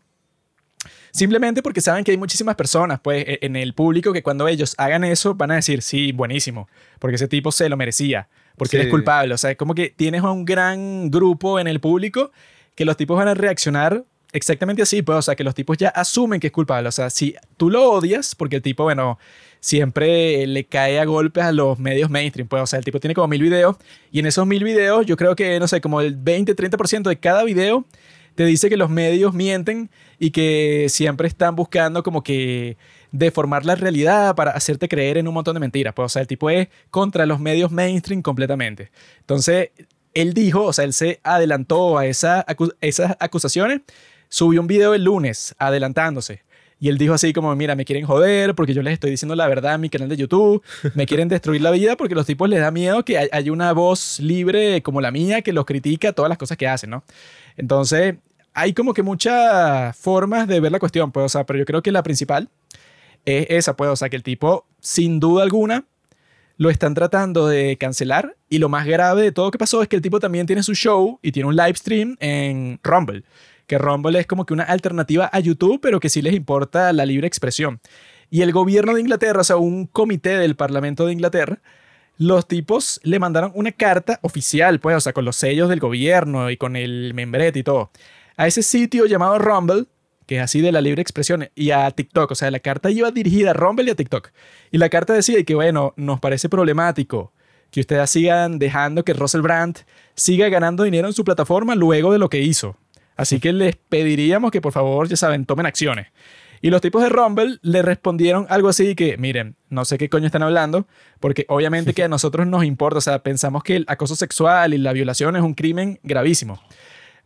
simplemente 1.13 1.63
porque 1.63 1.81
saben 1.81 2.05
que 2.05 2.11
hay 2.11 2.17
muchísimas 2.19 2.57
personas 2.57 3.01
pues 3.01 3.25
e- 3.27 3.39
en 3.43 3.57
el 3.57 3.73
público 3.75 4.13
que 4.13 4.23
cuando 4.23 4.49
ellos 4.49 4.75
hagan 4.79 5.05
eso 5.05 5.35
van 5.35 5.53
a 5.53 5.55
decir, 5.57 5.83
sí, 5.83 6.13
buenísimo, 6.13 6.69
porque 6.99 7.17
ese 7.17 7.29
tipo 7.29 7.53
se 7.53 7.69
lo 7.69 7.77
merecía, 7.77 8.29
porque 8.57 8.77
él 8.77 8.83
Sí. 8.83 8.87
es 8.89 8.91
culpable, 8.91 9.35
o 9.35 9.39
sea, 9.39 9.51
es 9.53 9.57
como 9.57 9.75
que 9.75 9.91
tienes 9.91 10.23
a 10.23 10.31
un 10.33 10.45
gran 10.45 11.11
grupo 11.11 11.61
en 11.61 11.69
el 11.69 11.81
público 11.81 12.33
que 12.75 12.85
los 12.85 12.97
tipos 12.97 13.17
van 13.17 13.29
a 13.29 13.35
reaccionar 13.35 14.05
exactamente 14.35 14.83
así, 14.83 15.01
pues, 15.01 15.17
o 15.17 15.23
sea, 15.23 15.37
que 15.37 15.45
los 15.45 15.55
tipos 15.55 15.79
ya 15.79 15.89
asumen 15.89 16.41
que 16.41 16.49
es 16.49 16.53
culpable. 16.53 16.89
O 16.89 16.93
sea, 16.93 17.09
si 17.09 17.35
tú 17.57 17.71
lo 17.71 17.91
odias, 17.91 18.35
porque 18.35 18.57
el 18.57 18.63
tipo, 18.63 18.83
bueno, 18.83 19.19
siempre 19.61 20.47
le 20.47 20.65
cae 20.65 20.99
a 21.01 21.05
golpes 21.05 21.45
a 21.45 21.53
los 21.53 21.79
medios 21.79 22.11
mainstream, 22.11 22.49
pues, 22.49 22.63
o 22.63 22.67
sea, 22.67 22.79
el 22.81 22.85
tipo 22.85 23.01
tiene 23.01 23.15
como 23.15 23.29
mil 23.29 23.41
videos 23.41 23.77
y 24.11 24.19
en 24.19 24.27
esos 24.27 24.47
mil 24.47 24.63
videos 24.65 25.07
yo 25.07 25.17
creo 25.17 25.37
que, 25.37 25.59
no 25.61 25.69
sé, 25.69 25.81
como 25.81 26.01
el 26.01 26.23
20-30% 26.23 27.05
de 27.05 27.19
cada 27.19 27.45
video 27.45 27.87
te 28.35 28.45
dice 28.45 28.69
que 28.69 28.77
los 28.77 28.91
medios 28.91 29.33
mienten 29.33 29.89
y 30.19 30.33
que 30.33 30.87
siempre 30.89 31.29
están 31.29 31.55
buscando 31.55 32.03
como 32.03 32.25
que 32.25 32.77
deformar 33.13 33.65
la 33.65 33.77
realidad 33.77 34.35
para 34.35 34.51
hacerte 34.51 34.89
creer 34.89 35.17
en 35.17 35.29
un 35.29 35.35
montón 35.35 35.55
de 35.55 35.61
mentiras. 35.61 35.95
Pues, 35.95 36.07
o 36.07 36.09
sea, 36.09 36.23
el 36.23 36.29
tipo 36.29 36.51
es 36.51 36.69
contra 36.91 37.25
los 37.25 37.39
medios 37.39 37.71
mainstream 37.71 38.21
completamente. 38.21 38.91
Entonces, 39.21 39.71
él 40.15 40.35
dijo, 40.35 40.65
o 40.65 40.73
sea, 40.73 40.85
él 40.85 40.93
se 40.93 41.21
adelantó 41.23 41.99
a 41.99 42.07
esa 42.07 42.45
esas 42.81 43.17
acusaciones, 43.21 43.83
subió 44.29 44.61
un 44.61 44.67
video 44.67 44.95
el 44.95 45.05
lunes 45.05 45.55
adelantándose. 45.59 46.43
Y 46.81 46.89
él 46.89 46.99
dijo 46.99 47.15
así 47.15 47.33
como, 47.33 47.55
mira, 47.57 47.75
me 47.77 47.85
quieren 47.85 48.05
joder 48.05 48.55
porque 48.55 48.75
yo 48.75 48.83
les 48.83 48.95
estoy 48.95 49.11
diciendo 49.11 49.35
la 49.35 49.49
verdad 49.49 49.77
en 49.77 49.81
mi 49.81 49.89
canal 49.89 50.09
de 50.09 50.17
YouTube, 50.17 50.63
me 50.95 51.07
quieren 51.07 51.29
destruir 51.29 51.63
la 51.63 51.71
vida 51.71 51.97
porque 51.97 52.15
los 52.15 52.27
tipos 52.27 52.49
les 52.49 52.61
da 52.61 52.71
miedo 52.71 53.05
que 53.05 53.31
haya 53.33 53.53
una 53.53 53.73
voz 53.73 54.21
libre 54.21 54.83
como 54.83 55.01
la 55.01 55.11
mía 55.11 55.41
que 55.43 55.53
los 55.53 55.65
critica 55.65 56.13
todas 56.13 56.29
las 56.29 56.37
cosas 56.37 56.59
que 56.59 56.69
hacen, 56.69 56.91
¿no? 56.91 57.05
Entonces, 57.57 58.17
hay 58.53 58.73
como 58.73 58.93
que 58.93 59.03
muchas 59.03 59.97
formas 59.97 60.47
de 60.47 60.61
ver 60.61 60.73
la 60.73 60.79
cuestión, 60.79 61.11
pues, 61.11 61.27
o 61.27 61.29
sea, 61.29 61.45
pero 61.45 61.59
yo 61.59 61.65
creo 61.65 61.83
que 61.83 61.93
la 61.93 62.03
principal 62.03 62.49
es 63.25 63.47
esa, 63.51 63.77
pues, 63.77 63.91
o 63.91 63.97
sea, 63.97 64.09
que 64.09 64.17
el 64.17 64.23
tipo, 64.23 64.67
sin 64.81 65.21
duda 65.21 65.43
alguna, 65.43 65.85
lo 66.57 66.71
están 66.71 66.95
tratando 66.95 67.49
de 67.49 67.77
cancelar 67.79 68.37
y 68.49 68.59
lo 68.59 68.69
más 68.69 68.87
grave 68.87 69.23
de 69.23 69.33
todo 69.33 69.51
que 69.51 69.59
pasó 69.59 69.83
es 69.83 69.89
que 69.89 69.97
el 69.97 70.03
tipo 70.03 70.21
también 70.21 70.47
tiene 70.47 70.63
su 70.63 70.75
show 70.75 71.19
y 71.23 71.33
tiene 71.33 71.49
un 71.49 71.57
live 71.57 71.75
stream 71.75 72.17
en 72.21 72.79
Rumble, 72.83 73.25
que 73.67 73.79
Rumble 73.79 74.19
es 74.19 74.27
como 74.27 74.47
que 74.47 74.55
una 74.55 74.65
alternativa 74.65 75.29
a 75.33 75.41
YouTube, 75.41 75.81
pero 75.81 76.01
que 76.01 76.09
sí 76.09 76.23
les 76.23 76.35
importa 76.35 76.93
la 76.93 77.07
libre 77.07 77.27
expresión. 77.27 77.81
Y 78.31 78.43
el 78.43 78.53
gobierno 78.53 78.95
de 78.95 79.01
Inglaterra, 79.01 79.41
o 79.41 79.45
sea, 79.45 79.57
un 79.57 79.87
comité 79.87 80.37
del 80.39 80.57
Parlamento 80.57 81.07
de 81.07 81.13
Inglaterra, 81.13 81.61
los 82.17 82.47
tipos 82.47 83.01
le 83.03 83.19
mandaron 83.19 83.53
una 83.55 83.73
carta 83.73 84.19
oficial, 84.23 84.81
pues, 84.81 84.97
o 84.97 85.01
sea, 85.01 85.13
con 85.13 85.25
los 85.25 85.37
sellos 85.37 85.69
del 85.69 85.81
gobierno 85.81 86.51
y 86.51 86.57
con 86.57 86.77
el 86.77 87.13
membrete 87.15 87.59
y 87.59 87.63
todo, 87.63 87.91
a 88.37 88.47
ese 88.47 88.63
sitio 88.63 89.07
llamado 89.07 89.39
Rumble, 89.39 89.87
que 90.27 90.37
es 90.37 90.43
así 90.43 90.61
de 90.61 90.73
la 90.73 90.81
libre 90.81 91.03
expresión, 91.03 91.49
y 91.55 91.71
a 91.71 91.91
TikTok. 91.91 92.31
O 92.31 92.35
sea, 92.35 92.51
la 92.51 92.61
carta 92.61 92.91
iba 92.91 93.11
dirigida 93.11 93.51
a 93.51 93.55
Rumble 93.55 93.87
y 93.87 93.91
a 93.91 93.95
TikTok. 93.95 94.31
Y 94.71 94.79
la 94.79 94.89
carta 94.89 95.13
decía 95.13 95.43
que, 95.45 95.55
bueno, 95.55 95.93
nos 95.97 96.21
parece 96.21 96.49
problemático 96.49 97.33
que 97.71 97.81
ustedes 97.81 98.09
sigan 98.11 98.59
dejando 98.59 99.05
que 99.05 99.15
Russell 99.15 99.41
Brand 99.41 99.79
siga 100.15 100.49
ganando 100.49 100.85
dinero 100.85 101.09
en 101.09 101.13
su 101.13 101.25
plataforma 101.25 101.75
luego 101.75 102.13
de 102.13 102.19
lo 102.19 102.29
que 102.29 102.41
hizo. 102.41 102.77
Así 103.17 103.41
que 103.41 103.53
les 103.53 103.77
pediríamos 103.77 104.51
que 104.51 104.61
por 104.61 104.73
favor, 104.73 105.09
ya 105.09 105.17
saben, 105.17 105.47
tomen 105.47 105.67
acciones. 105.67 106.09
Y 106.65 106.71
los 106.71 106.81
tipos 106.81 107.03
de 107.03 107.11
Rumble 107.11 107.59
le 107.61 107.83
respondieron 107.83 108.47
algo 108.49 108.71
así 108.71 108.95
que, 108.95 109.19
miren, 109.19 109.55
no 109.69 109.85
sé 109.85 109.99
qué 109.99 110.09
coño 110.09 110.25
están 110.25 110.43
hablando, 110.43 110.87
porque 111.21 111.45
obviamente 111.51 111.93
que 111.93 112.05
a 112.05 112.09
nosotros 112.09 112.47
nos 112.47 112.65
importa, 112.65 112.99
o 112.99 113.03
sea, 113.03 113.23
pensamos 113.23 113.63
que 113.63 113.77
el 113.77 113.85
acoso 113.87 114.17
sexual 114.17 114.73
y 114.73 114.79
la 114.79 114.95
violación 114.95 115.37
es 115.37 115.43
un 115.43 115.53
crimen 115.53 116.01
gravísimo. 116.03 116.59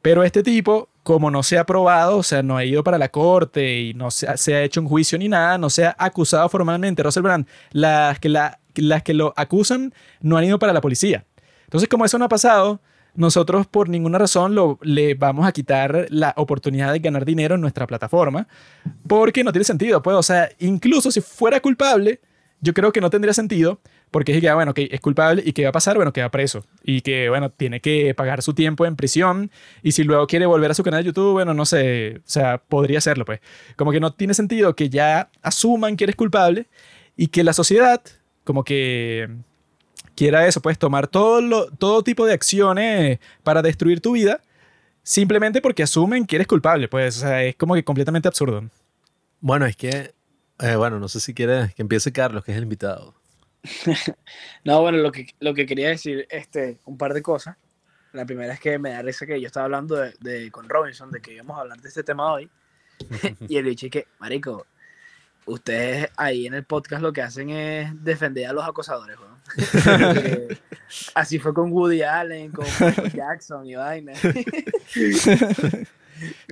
Pero 0.02 0.24
este 0.24 0.42
tipo, 0.42 0.88
como 1.02 1.30
no 1.30 1.42
se 1.42 1.58
ha 1.58 1.66
probado, 1.66 2.18
o 2.18 2.22
sea, 2.22 2.42
no 2.42 2.56
ha 2.56 2.64
ido 2.64 2.84
para 2.84 2.98
la 2.98 3.10
corte 3.10 3.78
y 3.78 3.94
no 3.94 4.10
se 4.10 4.26
ha, 4.26 4.62
hecho 4.62 4.80
un 4.80 4.88
juicio 4.88 5.18
ni 5.18 5.28
nada, 5.28 5.58
no 5.58 5.70
se 5.70 5.86
ha 5.86 5.94
acusado 5.98 6.48
formalmente. 6.48 7.02
Russell 7.02 7.22
Brand, 7.22 7.46
las 7.70 8.18
que, 8.18 8.28
la, 8.28 8.58
las 8.74 9.02
que 9.02 9.14
lo 9.14 9.34
acusan 9.36 9.92
no 10.20 10.36
han 10.36 10.44
ido 10.44 10.58
para 10.58 10.72
la 10.72 10.80
policía. 10.80 11.24
Entonces, 11.64 11.88
como 11.88 12.04
eso 12.04 12.18
no 12.18 12.24
ha 12.24 12.28
pasado, 12.28 12.80
nosotros 13.18 13.66
por 13.66 13.88
ninguna 13.88 14.16
razón 14.16 14.54
lo, 14.54 14.78
le 14.80 15.14
vamos 15.14 15.44
a 15.44 15.50
quitar 15.50 16.06
la 16.08 16.32
oportunidad 16.36 16.92
de 16.92 17.00
ganar 17.00 17.24
dinero 17.24 17.56
en 17.56 17.60
nuestra 17.60 17.84
plataforma, 17.84 18.46
porque 19.08 19.42
no 19.42 19.50
tiene 19.50 19.64
sentido. 19.64 20.00
Pues, 20.02 20.16
o 20.16 20.22
sea, 20.22 20.48
incluso 20.60 21.10
si 21.10 21.20
fuera 21.20 21.58
culpable, 21.58 22.20
yo 22.60 22.72
creo 22.74 22.92
que 22.92 23.00
no 23.00 23.10
tendría 23.10 23.34
sentido, 23.34 23.80
porque 24.12 24.32
es 24.32 24.40
que, 24.40 24.48
ah, 24.48 24.54
bueno, 24.54 24.72
que 24.72 24.88
es 24.92 25.00
culpable 25.00 25.42
y 25.44 25.52
que 25.52 25.64
va 25.64 25.70
a 25.70 25.72
pasar, 25.72 25.96
bueno, 25.96 26.12
queda 26.12 26.30
preso 26.30 26.64
y 26.84 27.00
que, 27.00 27.28
bueno, 27.28 27.50
tiene 27.50 27.80
que 27.80 28.14
pagar 28.14 28.40
su 28.40 28.54
tiempo 28.54 28.86
en 28.86 28.94
prisión 28.94 29.50
y 29.82 29.92
si 29.92 30.04
luego 30.04 30.28
quiere 30.28 30.46
volver 30.46 30.70
a 30.70 30.74
su 30.74 30.84
canal 30.84 31.02
de 31.02 31.08
YouTube, 31.08 31.32
bueno, 31.32 31.54
no 31.54 31.66
sé, 31.66 32.18
o 32.18 32.22
sea, 32.24 32.58
podría 32.58 32.98
hacerlo, 32.98 33.24
pues. 33.24 33.40
Como 33.74 33.90
que 33.90 33.98
no 33.98 34.12
tiene 34.12 34.32
sentido 34.32 34.76
que 34.76 34.90
ya 34.90 35.28
asuman 35.42 35.96
que 35.96 36.04
eres 36.04 36.14
culpable 36.14 36.68
y 37.16 37.26
que 37.26 37.42
la 37.42 37.52
sociedad, 37.52 38.00
como 38.44 38.62
que 38.62 39.28
quiera 40.18 40.48
eso, 40.48 40.60
pues 40.60 40.76
tomar 40.76 41.06
todo, 41.06 41.40
lo, 41.40 41.70
todo 41.70 42.02
tipo 42.02 42.26
de 42.26 42.32
acciones 42.32 43.20
para 43.44 43.62
destruir 43.62 44.00
tu 44.00 44.12
vida 44.12 44.40
simplemente 45.04 45.62
porque 45.62 45.84
asumen 45.84 46.26
que 46.26 46.34
eres 46.34 46.48
culpable, 46.48 46.88
pues, 46.88 47.18
o 47.18 47.20
sea, 47.20 47.44
es 47.44 47.54
como 47.54 47.74
que 47.74 47.84
completamente 47.84 48.26
absurdo. 48.26 48.68
Bueno, 49.40 49.64
es 49.64 49.76
que, 49.76 50.12
eh, 50.58 50.74
bueno, 50.74 50.98
no 50.98 51.06
sé 51.06 51.20
si 51.20 51.34
quieres 51.34 51.72
que 51.72 51.82
empiece 51.82 52.10
Carlos, 52.10 52.44
que 52.44 52.50
es 52.50 52.58
el 52.58 52.64
invitado. 52.64 53.14
no, 54.64 54.80
bueno, 54.80 54.98
lo 54.98 55.12
que, 55.12 55.28
lo 55.38 55.54
que 55.54 55.66
quería 55.66 55.88
decir, 55.88 56.26
este, 56.30 56.80
un 56.84 56.98
par 56.98 57.14
de 57.14 57.22
cosas. 57.22 57.56
La 58.12 58.26
primera 58.26 58.52
es 58.52 58.58
que 58.58 58.76
me 58.80 58.90
da 58.90 59.02
risa 59.02 59.24
que 59.24 59.40
yo 59.40 59.46
estaba 59.46 59.66
hablando 59.66 59.94
de, 59.94 60.50
con 60.50 60.68
Robinson, 60.68 61.12
de 61.12 61.20
que 61.20 61.34
íbamos 61.34 61.56
a 61.56 61.60
hablar 61.60 61.80
de 61.80 61.88
este 61.88 62.02
tema 62.02 62.32
hoy. 62.32 62.50
y 63.48 63.56
el 63.56 63.66
dicho 63.66 63.86
es 63.86 63.92
que, 63.92 64.08
marico, 64.18 64.66
ustedes 65.46 66.10
ahí 66.16 66.46
en 66.48 66.54
el 66.54 66.64
podcast 66.64 67.02
lo 67.02 67.12
que 67.12 67.22
hacen 67.22 67.50
es 67.50 67.92
defender 68.02 68.48
a 68.48 68.52
los 68.52 68.66
acosadores, 68.66 69.16
así 71.14 71.38
fue 71.38 71.54
con 71.54 71.72
Woody 71.72 72.02
Allen, 72.02 72.50
con 72.50 72.66
Jackson 73.14 73.66
y 73.66 73.74
vaina. 73.74 74.12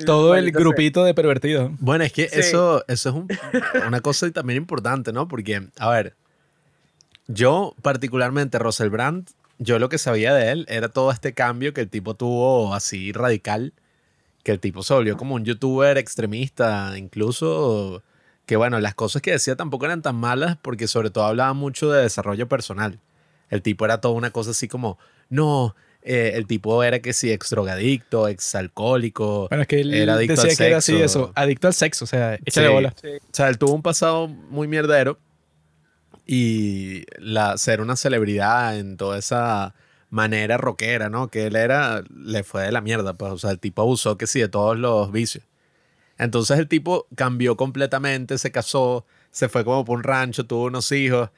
Todo 0.04 0.36
el 0.36 0.52
grupito 0.52 1.04
de 1.04 1.14
pervertidos. 1.14 1.72
Bueno, 1.80 2.04
es 2.04 2.12
que 2.12 2.28
eso, 2.32 2.84
eso 2.86 3.26
es 3.52 3.84
una 3.86 4.00
cosa 4.00 4.30
también 4.30 4.58
importante, 4.58 5.12
¿no? 5.12 5.26
Porque, 5.26 5.68
a 5.78 5.90
ver, 5.90 6.14
yo, 7.26 7.74
particularmente, 7.82 8.58
Russell 8.58 8.90
Brand, 8.90 9.28
yo 9.58 9.78
lo 9.78 9.88
que 9.88 9.98
sabía 9.98 10.34
de 10.34 10.52
él 10.52 10.66
era 10.68 10.88
todo 10.88 11.10
este 11.10 11.32
cambio 11.32 11.72
que 11.72 11.80
el 11.80 11.88
tipo 11.88 12.14
tuvo 12.14 12.74
así 12.74 13.12
radical, 13.12 13.72
que 14.44 14.52
el 14.52 14.60
tipo 14.60 14.82
se 14.82 14.94
volvió 14.94 15.16
como 15.16 15.34
un 15.34 15.44
youtuber 15.44 15.98
extremista, 15.98 16.96
incluso 16.96 18.02
que 18.46 18.56
bueno, 18.56 18.80
las 18.80 18.94
cosas 18.94 19.22
que 19.22 19.32
decía 19.32 19.56
tampoco 19.56 19.84
eran 19.84 20.02
tan 20.02 20.16
malas 20.16 20.56
porque 20.62 20.88
sobre 20.88 21.10
todo 21.10 21.24
hablaba 21.24 21.52
mucho 21.52 21.90
de 21.90 22.02
desarrollo 22.02 22.48
personal. 22.48 23.00
El 23.50 23.62
tipo 23.62 23.84
era 23.84 24.00
toda 24.00 24.14
una 24.14 24.30
cosa 24.30 24.52
así 24.52 24.68
como, 24.68 24.98
no, 25.28 25.74
eh, 26.02 26.32
el 26.34 26.46
tipo 26.46 26.82
era 26.84 27.00
que 27.00 27.12
sí, 27.12 27.32
ex 27.32 27.50
drogadicto, 27.50 28.28
ex 28.28 28.54
alcohólico. 28.54 29.48
Bueno, 29.48 29.62
es 29.62 29.68
que 29.68 29.80
él 29.80 29.92
era 29.92 30.14
adicto 30.14 30.40
decía 30.40 30.56
que 30.56 30.66
era 30.68 30.78
así 30.78 30.96
eso, 30.96 31.32
adicto 31.34 31.66
al 31.66 31.74
sexo, 31.74 32.04
o 32.04 32.08
sea, 32.08 32.38
échale 32.44 32.68
bola. 32.68 32.94
O 33.04 33.34
sea, 33.34 33.48
él 33.48 33.58
tuvo 33.58 33.74
un 33.74 33.82
pasado 33.82 34.28
muy 34.28 34.68
mierdero 34.68 35.18
y 36.24 37.04
la, 37.18 37.58
ser 37.58 37.80
una 37.80 37.96
celebridad 37.96 38.78
en 38.78 38.96
toda 38.96 39.18
esa 39.18 39.74
manera 40.08 40.56
rockera, 40.56 41.08
¿no? 41.08 41.28
Que 41.28 41.46
él 41.46 41.56
era, 41.56 42.04
le 42.14 42.44
fue 42.44 42.62
de 42.62 42.72
la 42.72 42.80
mierda, 42.80 43.14
pues, 43.14 43.32
o 43.32 43.38
sea, 43.38 43.50
el 43.50 43.58
tipo 43.58 43.82
abusó 43.82 44.16
que 44.16 44.28
sí 44.28 44.40
de 44.40 44.48
todos 44.48 44.76
los 44.78 45.10
vicios. 45.10 45.44
Entonces 46.18 46.58
el 46.58 46.68
tipo 46.68 47.06
cambió 47.14 47.56
completamente, 47.56 48.38
se 48.38 48.50
casó, 48.50 49.06
se 49.30 49.48
fue 49.48 49.64
como 49.64 49.84
por 49.84 49.98
un 49.98 50.04
rancho, 50.04 50.46
tuvo 50.46 50.64
unos 50.64 50.90
hijos 50.92 51.30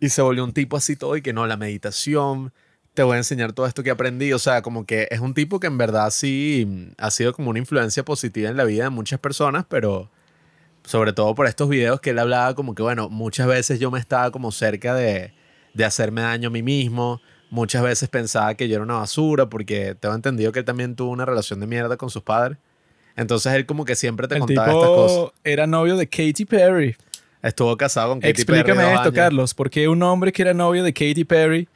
y 0.00 0.10
se 0.10 0.22
volvió 0.22 0.44
un 0.44 0.52
tipo 0.52 0.76
así 0.76 0.96
todo 0.96 1.16
y 1.16 1.22
que 1.22 1.32
no, 1.32 1.46
la 1.46 1.56
meditación, 1.56 2.52
te 2.94 3.02
voy 3.02 3.14
a 3.14 3.18
enseñar 3.18 3.52
todo 3.52 3.66
esto 3.66 3.82
que 3.82 3.90
aprendí, 3.90 4.32
o 4.32 4.38
sea, 4.38 4.62
como 4.62 4.86
que 4.86 5.08
es 5.10 5.20
un 5.20 5.34
tipo 5.34 5.60
que 5.60 5.66
en 5.66 5.78
verdad 5.78 6.10
sí 6.10 6.92
ha 6.98 7.10
sido 7.10 7.32
como 7.34 7.50
una 7.50 7.58
influencia 7.58 8.04
positiva 8.04 8.48
en 8.48 8.56
la 8.56 8.64
vida 8.64 8.84
de 8.84 8.90
muchas 8.90 9.20
personas, 9.20 9.66
pero 9.68 10.10
sobre 10.84 11.12
todo 11.12 11.34
por 11.34 11.46
estos 11.46 11.68
videos 11.68 12.00
que 12.00 12.10
él 12.10 12.18
hablaba 12.18 12.54
como 12.54 12.74
que, 12.74 12.82
bueno, 12.82 13.08
muchas 13.08 13.46
veces 13.48 13.80
yo 13.80 13.90
me 13.90 13.98
estaba 13.98 14.30
como 14.30 14.52
cerca 14.52 14.94
de, 14.94 15.34
de 15.74 15.84
hacerme 15.84 16.22
daño 16.22 16.48
a 16.48 16.52
mí 16.52 16.62
mismo, 16.62 17.20
muchas 17.50 17.82
veces 17.82 18.08
pensaba 18.08 18.54
que 18.54 18.68
yo 18.68 18.76
era 18.76 18.84
una 18.84 18.94
basura 18.94 19.48
porque 19.48 19.94
tengo 19.94 20.14
entendido 20.14 20.52
que 20.52 20.60
él 20.60 20.64
también 20.64 20.96
tuvo 20.96 21.10
una 21.10 21.24
relación 21.24 21.60
de 21.60 21.66
mierda 21.66 21.96
con 21.96 22.08
sus 22.10 22.22
padres. 22.22 22.58
Entonces 23.16 23.52
él 23.54 23.66
como 23.66 23.84
que 23.84 23.96
siempre 23.96 24.28
te 24.28 24.38
contaba 24.38 24.66
estas 24.68 24.88
cosas. 24.88 25.32
Era 25.42 25.66
novio 25.66 25.96
de 25.96 26.06
Katy 26.06 26.44
Perry. 26.44 26.96
Estuvo 27.42 27.76
casado 27.76 28.10
con 28.10 28.20
Katy 28.20 28.44
Perry. 28.44 28.60
Explícame 28.60 28.94
esto, 28.94 29.12
Carlos. 29.12 29.54
¿Por 29.54 29.70
qué 29.70 29.88
un 29.88 30.02
hombre 30.02 30.32
que 30.32 30.42
era 30.42 30.52
novio 30.52 30.82
de 30.82 30.92
Katy 30.92 31.24
Perry 31.24 31.68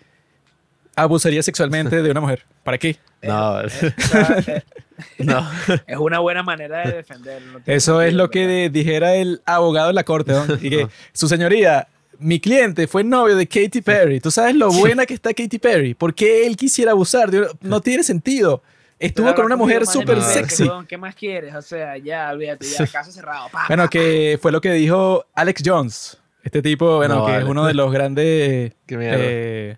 abusaría 0.97 1.43
sexualmente 1.43 2.03
de 2.03 2.11
una 2.11 2.21
mujer? 2.21 2.45
¿Para 2.63 2.77
qué? 2.77 2.97
No. 3.23 3.63
no. 5.19 5.51
Es 5.87 5.97
una 5.97 6.19
buena 6.19 6.43
manera 6.43 6.87
de 6.87 6.93
defenderlo. 6.97 7.61
Eso 7.67 8.03
es 8.03 8.13
lo 8.13 8.31
que 8.31 8.69
dijera 8.71 9.15
el 9.15 9.41
abogado 9.47 9.89
de 9.89 9.95
la 9.95 10.05
corte. 10.05 10.35
Y 10.61 10.71
que, 10.71 10.89
su 11.13 11.27
señoría, 11.29 11.89
mi 12.19 12.39
cliente 12.39 12.87
fue 12.87 13.03
novio 13.03 13.37
de 13.37 13.47
Katy 13.47 13.81
Perry. 13.81 14.21
¿Tú 14.21 14.31
sabes 14.31 14.55
lo 14.55 14.71
buena 14.71 15.07
que 15.07 15.15
está 15.15 15.33
Katy 15.33 15.59
Perry? 15.59 15.95
¿Por 15.95 16.15
qué 16.15 16.47
él 16.47 16.57
quisiera 16.57 16.93
abusar? 16.93 17.31
No 17.63 17.81
tiene 17.81 18.03
sentido. 18.03 18.63
Estuvo 19.01 19.35
con 19.35 19.47
una 19.47 19.57
mujer 19.57 19.87
súper 19.87 20.21
sexy. 20.21 20.71
¿Qué 20.87 20.99
más 20.99 21.15
quieres? 21.15 21.55
O 21.55 21.63
sea, 21.63 21.97
ya, 21.97 22.31
olvídate, 22.31 22.67
ya, 22.67 22.87
caso 22.93 23.11
cerrado. 23.11 23.49
bueno, 23.67 23.89
que 23.89 24.39
fue 24.41 24.53
lo 24.53 24.61
que 24.61 24.73
dijo 24.73 25.25
Alex 25.35 25.63
Jones. 25.65 26.19
Este 26.43 26.61
tipo, 26.61 26.97
bueno, 26.99 27.27
que 27.27 27.39
es 27.39 27.45
uno 27.45 27.67
de 27.67 27.75
los 27.75 27.91
grandes 27.91 28.73
eh, 28.89 29.77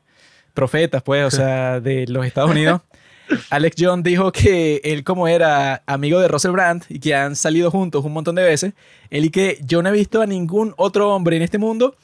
profetas, 0.53 1.03
pues, 1.03 1.25
o 1.25 1.31
sea, 1.31 1.81
de 1.81 2.07
los 2.09 2.27
Estados 2.27 2.51
Unidos. 2.51 2.81
Alex 3.51 3.77
Jones 3.79 4.05
dijo 4.05 4.33
que 4.33 4.81
él 4.83 5.05
como 5.05 5.29
era 5.29 5.83
amigo 5.87 6.20
de 6.20 6.27
Russell 6.27 6.51
Brand 6.51 6.83
y 6.89 6.99
que 6.99 7.14
han 7.14 7.37
salido 7.37 7.70
juntos 7.70 8.05
un 8.05 8.12
montón 8.12 8.35
de 8.35 8.43
veces, 8.43 8.75
él 9.09 9.25
y 9.25 9.31
que 9.31 9.59
yo 9.62 9.83
no 9.83 9.89
he 9.89 9.93
visto 9.93 10.20
a 10.20 10.27
ningún 10.27 10.75
otro 10.77 11.14
hombre 11.14 11.37
en 11.37 11.43
este 11.43 11.59
mundo 11.59 11.95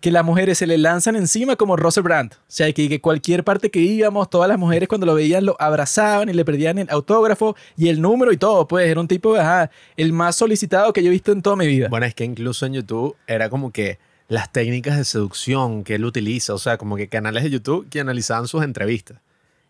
que 0.00 0.12
las 0.12 0.24
mujeres 0.24 0.58
se 0.58 0.66
le 0.66 0.78
lanzan 0.78 1.16
encima 1.16 1.56
como 1.56 1.76
Russell 1.76 2.04
Brand. 2.04 2.32
O 2.34 2.36
sea, 2.46 2.72
que, 2.72 2.88
que 2.88 3.00
cualquier 3.00 3.42
parte 3.42 3.70
que 3.70 3.80
íbamos, 3.80 4.30
todas 4.30 4.48
las 4.48 4.58
mujeres 4.58 4.88
cuando 4.88 5.06
lo 5.06 5.14
veían 5.14 5.44
lo 5.44 5.56
abrazaban 5.58 6.28
y 6.28 6.32
le 6.32 6.44
perdían 6.44 6.78
el 6.78 6.88
autógrafo 6.90 7.56
y 7.76 7.88
el 7.88 8.00
número 8.00 8.32
y 8.32 8.36
todo. 8.36 8.68
Pues 8.68 8.88
era 8.88 9.00
un 9.00 9.08
tipo, 9.08 9.34
ajá, 9.34 9.70
el 9.96 10.12
más 10.12 10.36
solicitado 10.36 10.92
que 10.92 11.02
yo 11.02 11.08
he 11.08 11.12
visto 11.12 11.32
en 11.32 11.42
toda 11.42 11.56
mi 11.56 11.66
vida. 11.66 11.88
Bueno, 11.88 12.06
es 12.06 12.14
que 12.14 12.24
incluso 12.24 12.66
en 12.66 12.74
YouTube 12.74 13.16
era 13.26 13.50
como 13.50 13.72
que 13.72 13.98
las 14.28 14.52
técnicas 14.52 14.96
de 14.96 15.04
seducción 15.04 15.82
que 15.84 15.96
él 15.96 16.04
utiliza, 16.04 16.54
o 16.54 16.58
sea, 16.58 16.76
como 16.78 16.96
que 16.96 17.08
canales 17.08 17.42
de 17.42 17.50
YouTube 17.50 17.88
que 17.88 18.00
analizaban 18.00 18.46
sus 18.46 18.62
entrevistas 18.62 19.18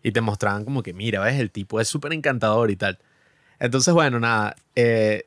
y 0.03 0.11
te 0.11 0.21
mostraban 0.21 0.65
como 0.65 0.83
que, 0.83 0.93
mira, 0.93 1.21
ves, 1.21 1.39
el 1.39 1.49
tipo 1.49 1.79
es 1.79 1.87
súper 1.87 2.13
encantador 2.13 2.69
y 2.69 2.75
tal. 2.75 2.99
Entonces, 3.59 3.93
bueno, 3.93 4.19
nada, 4.19 4.55
eh, 4.75 5.25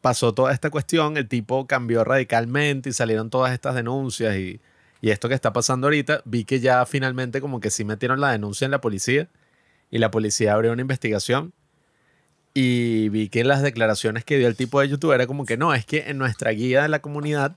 pasó 0.00 0.32
toda 0.34 0.52
esta 0.52 0.70
cuestión, 0.70 1.16
el 1.16 1.28
tipo 1.28 1.66
cambió 1.66 2.04
radicalmente 2.04 2.90
y 2.90 2.92
salieron 2.92 3.30
todas 3.30 3.52
estas 3.52 3.74
denuncias 3.74 4.36
y, 4.36 4.60
y 5.00 5.10
esto 5.10 5.28
que 5.28 5.34
está 5.34 5.52
pasando 5.52 5.86
ahorita, 5.86 6.22
vi 6.24 6.44
que 6.44 6.60
ya 6.60 6.84
finalmente 6.86 7.40
como 7.40 7.60
que 7.60 7.70
sí 7.70 7.84
metieron 7.84 8.20
la 8.20 8.32
denuncia 8.32 8.64
en 8.64 8.70
la 8.70 8.80
policía 8.80 9.28
y 9.90 9.98
la 9.98 10.10
policía 10.10 10.54
abrió 10.54 10.72
una 10.72 10.82
investigación 10.82 11.52
y 12.54 13.08
vi 13.10 13.28
que 13.28 13.44
las 13.44 13.62
declaraciones 13.62 14.24
que 14.24 14.36
dio 14.38 14.48
el 14.48 14.56
tipo 14.56 14.80
de 14.80 14.88
youtuber 14.88 15.14
era 15.16 15.26
como 15.26 15.44
que 15.46 15.56
no, 15.56 15.72
es 15.74 15.84
que 15.84 16.10
en 16.10 16.18
nuestra 16.18 16.50
guía 16.50 16.82
de 16.82 16.88
la 16.88 17.00
comunidad 17.00 17.56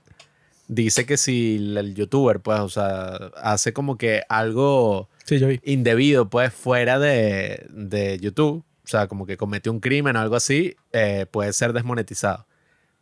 dice 0.68 1.04
que 1.04 1.16
si 1.16 1.56
el 1.76 1.94
youtuber, 1.94 2.40
pues, 2.40 2.60
o 2.60 2.68
sea, 2.68 3.14
hace 3.36 3.72
como 3.72 3.98
que 3.98 4.22
algo 4.28 5.08
Sí, 5.24 5.38
yo 5.38 5.48
vi. 5.48 5.60
indebido, 5.64 6.30
pues, 6.30 6.52
fuera 6.52 6.98
de, 6.98 7.66
de 7.70 8.18
YouTube, 8.20 8.64
o 8.84 8.88
sea, 8.88 9.08
como 9.08 9.26
que 9.26 9.36
cometió 9.36 9.72
un 9.72 9.80
crimen 9.80 10.16
o 10.16 10.20
algo 10.20 10.36
así, 10.36 10.76
eh, 10.92 11.26
puede 11.30 11.52
ser 11.52 11.72
desmonetizado. 11.72 12.46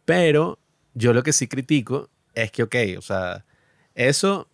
Pero 0.05 0.59
yo 0.95 1.13
lo 1.13 1.23
que 1.23 1.33
sí 1.33 1.49
critico 1.49 2.09
es 2.35 2.51
que, 2.51 2.63
ok, 2.63 2.77
o 2.99 3.03
sea, 3.03 3.45
eso 3.95 4.49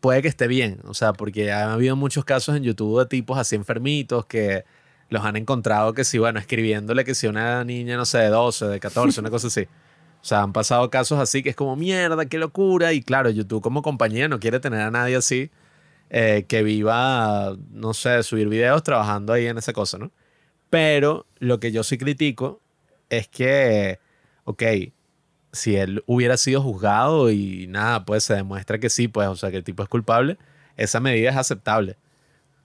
puede 0.00 0.22
que 0.22 0.28
esté 0.28 0.48
bien, 0.48 0.80
o 0.84 0.94
sea, 0.94 1.12
porque 1.12 1.52
ha 1.52 1.72
habido 1.72 1.96
muchos 1.96 2.24
casos 2.24 2.56
en 2.56 2.64
YouTube 2.64 3.00
de 3.00 3.06
tipos 3.06 3.38
así 3.38 3.56
enfermitos 3.56 4.26
que 4.26 4.64
los 5.10 5.24
han 5.24 5.36
encontrado 5.36 5.92
que 5.94 6.04
sí, 6.04 6.18
bueno, 6.18 6.40
escribiéndole 6.40 7.04
que 7.04 7.14
si 7.14 7.26
una 7.26 7.64
niña, 7.64 7.96
no 7.96 8.04
sé, 8.04 8.18
de 8.18 8.28
12, 8.28 8.66
de 8.66 8.80
14, 8.80 9.20
una 9.20 9.30
cosa 9.30 9.48
así. 9.48 9.68
O 10.22 10.26
sea, 10.26 10.42
han 10.42 10.52
pasado 10.52 10.88
casos 10.90 11.18
así 11.20 11.42
que 11.42 11.50
es 11.50 11.56
como 11.56 11.76
mierda, 11.76 12.26
qué 12.26 12.38
locura. 12.38 12.92
Y 12.94 13.02
claro, 13.02 13.28
YouTube 13.30 13.62
como 13.62 13.82
compañía 13.82 14.26
no 14.26 14.40
quiere 14.40 14.58
tener 14.58 14.80
a 14.80 14.90
nadie 14.90 15.16
así 15.16 15.50
eh, 16.10 16.46
que 16.48 16.62
viva, 16.62 17.54
no 17.70 17.94
sé, 17.94 18.22
subir 18.22 18.48
videos 18.48 18.82
trabajando 18.82 19.34
ahí 19.34 19.46
en 19.46 19.58
esa 19.58 19.72
cosa, 19.74 19.98
¿no? 19.98 20.10
Pero 20.74 21.24
lo 21.38 21.60
que 21.60 21.70
yo 21.70 21.84
sí 21.84 21.98
critico 21.98 22.60
es 23.08 23.28
que, 23.28 24.00
ok, 24.42 24.62
si 25.52 25.76
él 25.76 26.02
hubiera 26.06 26.36
sido 26.36 26.60
juzgado 26.62 27.30
y 27.30 27.68
nada, 27.68 28.04
pues 28.04 28.24
se 28.24 28.34
demuestra 28.34 28.80
que 28.80 28.90
sí, 28.90 29.06
pues, 29.06 29.28
o 29.28 29.36
sea, 29.36 29.52
que 29.52 29.58
el 29.58 29.62
tipo 29.62 29.84
es 29.84 29.88
culpable, 29.88 30.36
esa 30.76 30.98
medida 30.98 31.30
es 31.30 31.36
aceptable. 31.36 31.96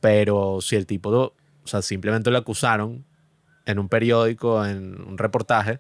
Pero 0.02 0.58
si 0.60 0.76
el 0.76 0.88
tipo, 0.88 1.12
o 1.12 1.34
sea, 1.66 1.84
simplemente 1.84 2.32
lo 2.32 2.40
acusaron 2.40 3.06
en 3.68 3.78
un 3.78 3.90
periódico, 3.90 4.66
en 4.66 5.00
un 5.04 5.20
reportaje, 5.20 5.80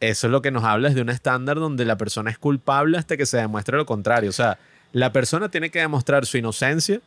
eso 0.00 0.26
es 0.26 0.30
lo 0.30 0.42
que 0.42 0.50
nos 0.50 0.64
habla 0.64 0.90
de 0.90 1.00
un 1.00 1.08
estándar 1.08 1.58
donde 1.58 1.86
la 1.86 1.96
persona 1.96 2.30
es 2.30 2.36
culpable 2.36 2.98
hasta 2.98 3.16
que 3.16 3.24
se 3.24 3.38
demuestre 3.38 3.78
lo 3.78 3.86
contrario. 3.86 4.28
O 4.28 4.34
sea, 4.34 4.58
la 4.92 5.10
persona 5.10 5.50
tiene 5.50 5.70
que 5.70 5.78
demostrar 5.78 6.26
su 6.26 6.36
inocencia 6.36 7.00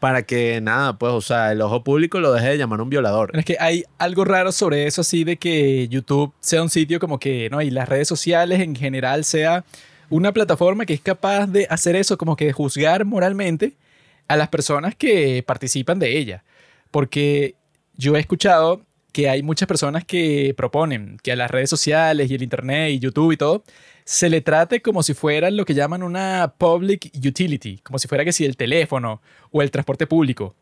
para 0.00 0.22
que 0.22 0.60
nada, 0.60 0.96
pues, 0.96 1.12
o 1.12 1.20
sea, 1.20 1.52
el 1.52 1.60
ojo 1.60 1.82
público 1.82 2.20
lo 2.20 2.32
deje 2.32 2.50
de 2.50 2.58
llamar 2.58 2.80
un 2.80 2.90
violador. 2.90 3.36
Es 3.36 3.44
que 3.44 3.56
hay 3.58 3.84
algo 3.98 4.24
raro 4.24 4.52
sobre 4.52 4.86
eso, 4.86 5.00
así 5.00 5.24
de 5.24 5.36
que 5.36 5.88
YouTube 5.88 6.32
sea 6.40 6.62
un 6.62 6.70
sitio 6.70 7.00
como 7.00 7.18
que, 7.18 7.48
¿no? 7.50 7.60
Y 7.62 7.70
las 7.70 7.88
redes 7.88 8.06
sociales 8.06 8.60
en 8.60 8.76
general 8.76 9.24
sea 9.24 9.64
una 10.08 10.32
plataforma 10.32 10.86
que 10.86 10.94
es 10.94 11.00
capaz 11.00 11.46
de 11.46 11.66
hacer 11.68 11.96
eso, 11.96 12.16
como 12.16 12.36
que 12.36 12.46
de 12.46 12.52
juzgar 12.52 13.04
moralmente 13.04 13.72
a 14.28 14.36
las 14.36 14.48
personas 14.48 14.94
que 14.94 15.42
participan 15.46 15.98
de 15.98 16.16
ella. 16.16 16.44
Porque 16.90 17.56
yo 17.96 18.16
he 18.16 18.20
escuchado 18.20 18.82
que 19.12 19.28
hay 19.28 19.42
muchas 19.42 19.66
personas 19.66 20.04
que 20.04 20.54
proponen 20.56 21.18
que 21.22 21.32
a 21.32 21.36
las 21.36 21.50
redes 21.50 21.70
sociales 21.70 22.30
y 22.30 22.34
el 22.34 22.42
Internet 22.42 22.92
y 22.92 22.98
YouTube 23.00 23.32
y 23.32 23.36
todo 23.36 23.64
se 24.08 24.30
le 24.30 24.40
trate 24.40 24.80
como 24.80 25.02
si 25.02 25.12
fuera 25.12 25.50
lo 25.50 25.66
que 25.66 25.74
llaman 25.74 26.02
una 26.02 26.54
public 26.56 27.10
utility, 27.14 27.76
como 27.82 27.98
si 27.98 28.08
fuera 28.08 28.24
que 28.24 28.32
si 28.32 28.46
el 28.46 28.56
teléfono 28.56 29.20
o 29.50 29.60
el 29.60 29.70
transporte 29.70 30.06
público. 30.06 30.54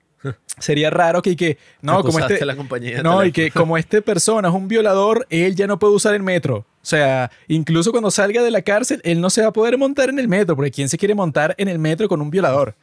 Sería 0.59 0.90
raro 0.90 1.22
que, 1.22 1.36
que 1.36 1.57
no, 1.80 2.03
como 2.03 2.18
este, 2.18 2.44
la 2.44 2.57
compañía 2.57 3.05
no, 3.05 3.24
y 3.24 3.30
que 3.30 3.53
como 3.53 3.78
este 3.78 4.03
persona 4.03 4.49
es 4.49 4.55
un 4.55 4.66
violador, 4.66 5.28
él 5.30 5.55
ya 5.55 5.68
no 5.68 5.78
puede 5.78 5.94
usar 5.94 6.16
el 6.16 6.24
metro. 6.24 6.57
O 6.57 6.66
sea, 6.82 7.30
incluso 7.47 7.92
cuando 7.92 8.11
salga 8.11 8.42
de 8.42 8.51
la 8.51 8.62
cárcel, 8.62 9.01
él 9.05 9.20
no 9.20 9.30
se 9.30 9.42
va 9.42 9.49
a 9.49 9.53
poder 9.53 9.78
montar 9.78 10.09
en 10.09 10.18
el 10.18 10.26
metro, 10.26 10.57
porque 10.57 10.72
¿quién 10.72 10.88
se 10.88 10.99
quiere 10.99 11.14
montar 11.14 11.55
en 11.57 11.68
el 11.68 11.78
metro 11.78 12.09
con 12.09 12.20
un 12.20 12.30
violador? 12.30 12.74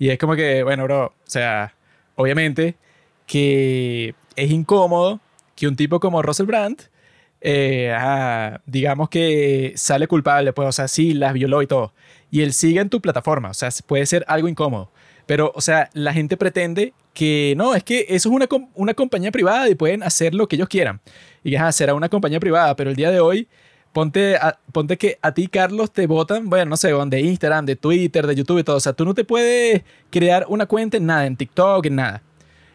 Y 0.00 0.08
es 0.10 0.18
como 0.18 0.34
que, 0.34 0.64
bueno, 0.64 0.82
bro, 0.82 1.04
o 1.06 1.12
sea, 1.26 1.76
obviamente 2.16 2.74
que 3.24 4.16
es 4.34 4.50
incómodo 4.50 5.20
que 5.54 5.68
un 5.68 5.76
tipo 5.76 6.00
como 6.00 6.22
Russell 6.22 6.46
Brand, 6.46 6.80
eh, 7.40 7.94
digamos 8.66 9.08
que 9.08 9.72
sale 9.76 10.06
culpable, 10.06 10.52
pues, 10.52 10.68
o 10.68 10.72
sea, 10.72 10.88
sí, 10.88 11.14
las 11.14 11.32
violó 11.32 11.62
y 11.62 11.66
todo, 11.66 11.92
y 12.30 12.42
él 12.42 12.52
sigue 12.52 12.80
en 12.80 12.88
tu 12.90 13.00
plataforma, 13.00 13.50
o 13.50 13.54
sea, 13.54 13.70
puede 13.86 14.06
ser 14.06 14.24
algo 14.28 14.48
incómodo. 14.48 14.90
Pero, 15.26 15.52
o 15.54 15.60
sea, 15.60 15.90
la 15.92 16.14
gente 16.14 16.38
pretende 16.38 16.94
que 17.12 17.52
no, 17.56 17.74
es 17.74 17.84
que 17.84 18.06
eso 18.08 18.30
es 18.30 18.34
una, 18.34 18.48
una 18.74 18.94
compañía 18.94 19.30
privada 19.30 19.68
y 19.68 19.74
pueden 19.74 20.02
hacer 20.02 20.34
lo 20.34 20.48
que 20.48 20.56
ellos 20.56 20.68
quieran. 20.68 21.00
Y 21.44 21.54
ajá, 21.54 21.70
será 21.72 21.92
una 21.92 22.08
compañía 22.08 22.40
privada, 22.40 22.74
pero 22.76 22.88
el 22.88 22.96
día 22.96 23.10
de 23.10 23.20
hoy, 23.20 23.46
ponte, 23.92 24.36
a- 24.36 24.58
ponte 24.72 24.96
que 24.96 25.18
a 25.20 25.32
ti, 25.34 25.48
Carlos, 25.48 25.92
te 25.92 26.06
votan, 26.06 26.48
bueno, 26.48 26.70
no 26.70 26.76
sé, 26.78 26.92
de 26.94 27.20
Instagram, 27.20 27.66
de 27.66 27.76
Twitter, 27.76 28.26
de 28.26 28.34
YouTube 28.36 28.60
y 28.60 28.64
todo. 28.64 28.76
O 28.76 28.80
sea, 28.80 28.94
tú 28.94 29.04
no 29.04 29.12
te 29.12 29.24
puedes 29.24 29.82
crear 30.10 30.46
una 30.48 30.64
cuenta 30.64 30.96
en 30.96 31.04
nada, 31.06 31.26
en 31.26 31.36
TikTok, 31.36 31.84
en 31.86 31.96
nada. 31.96 32.22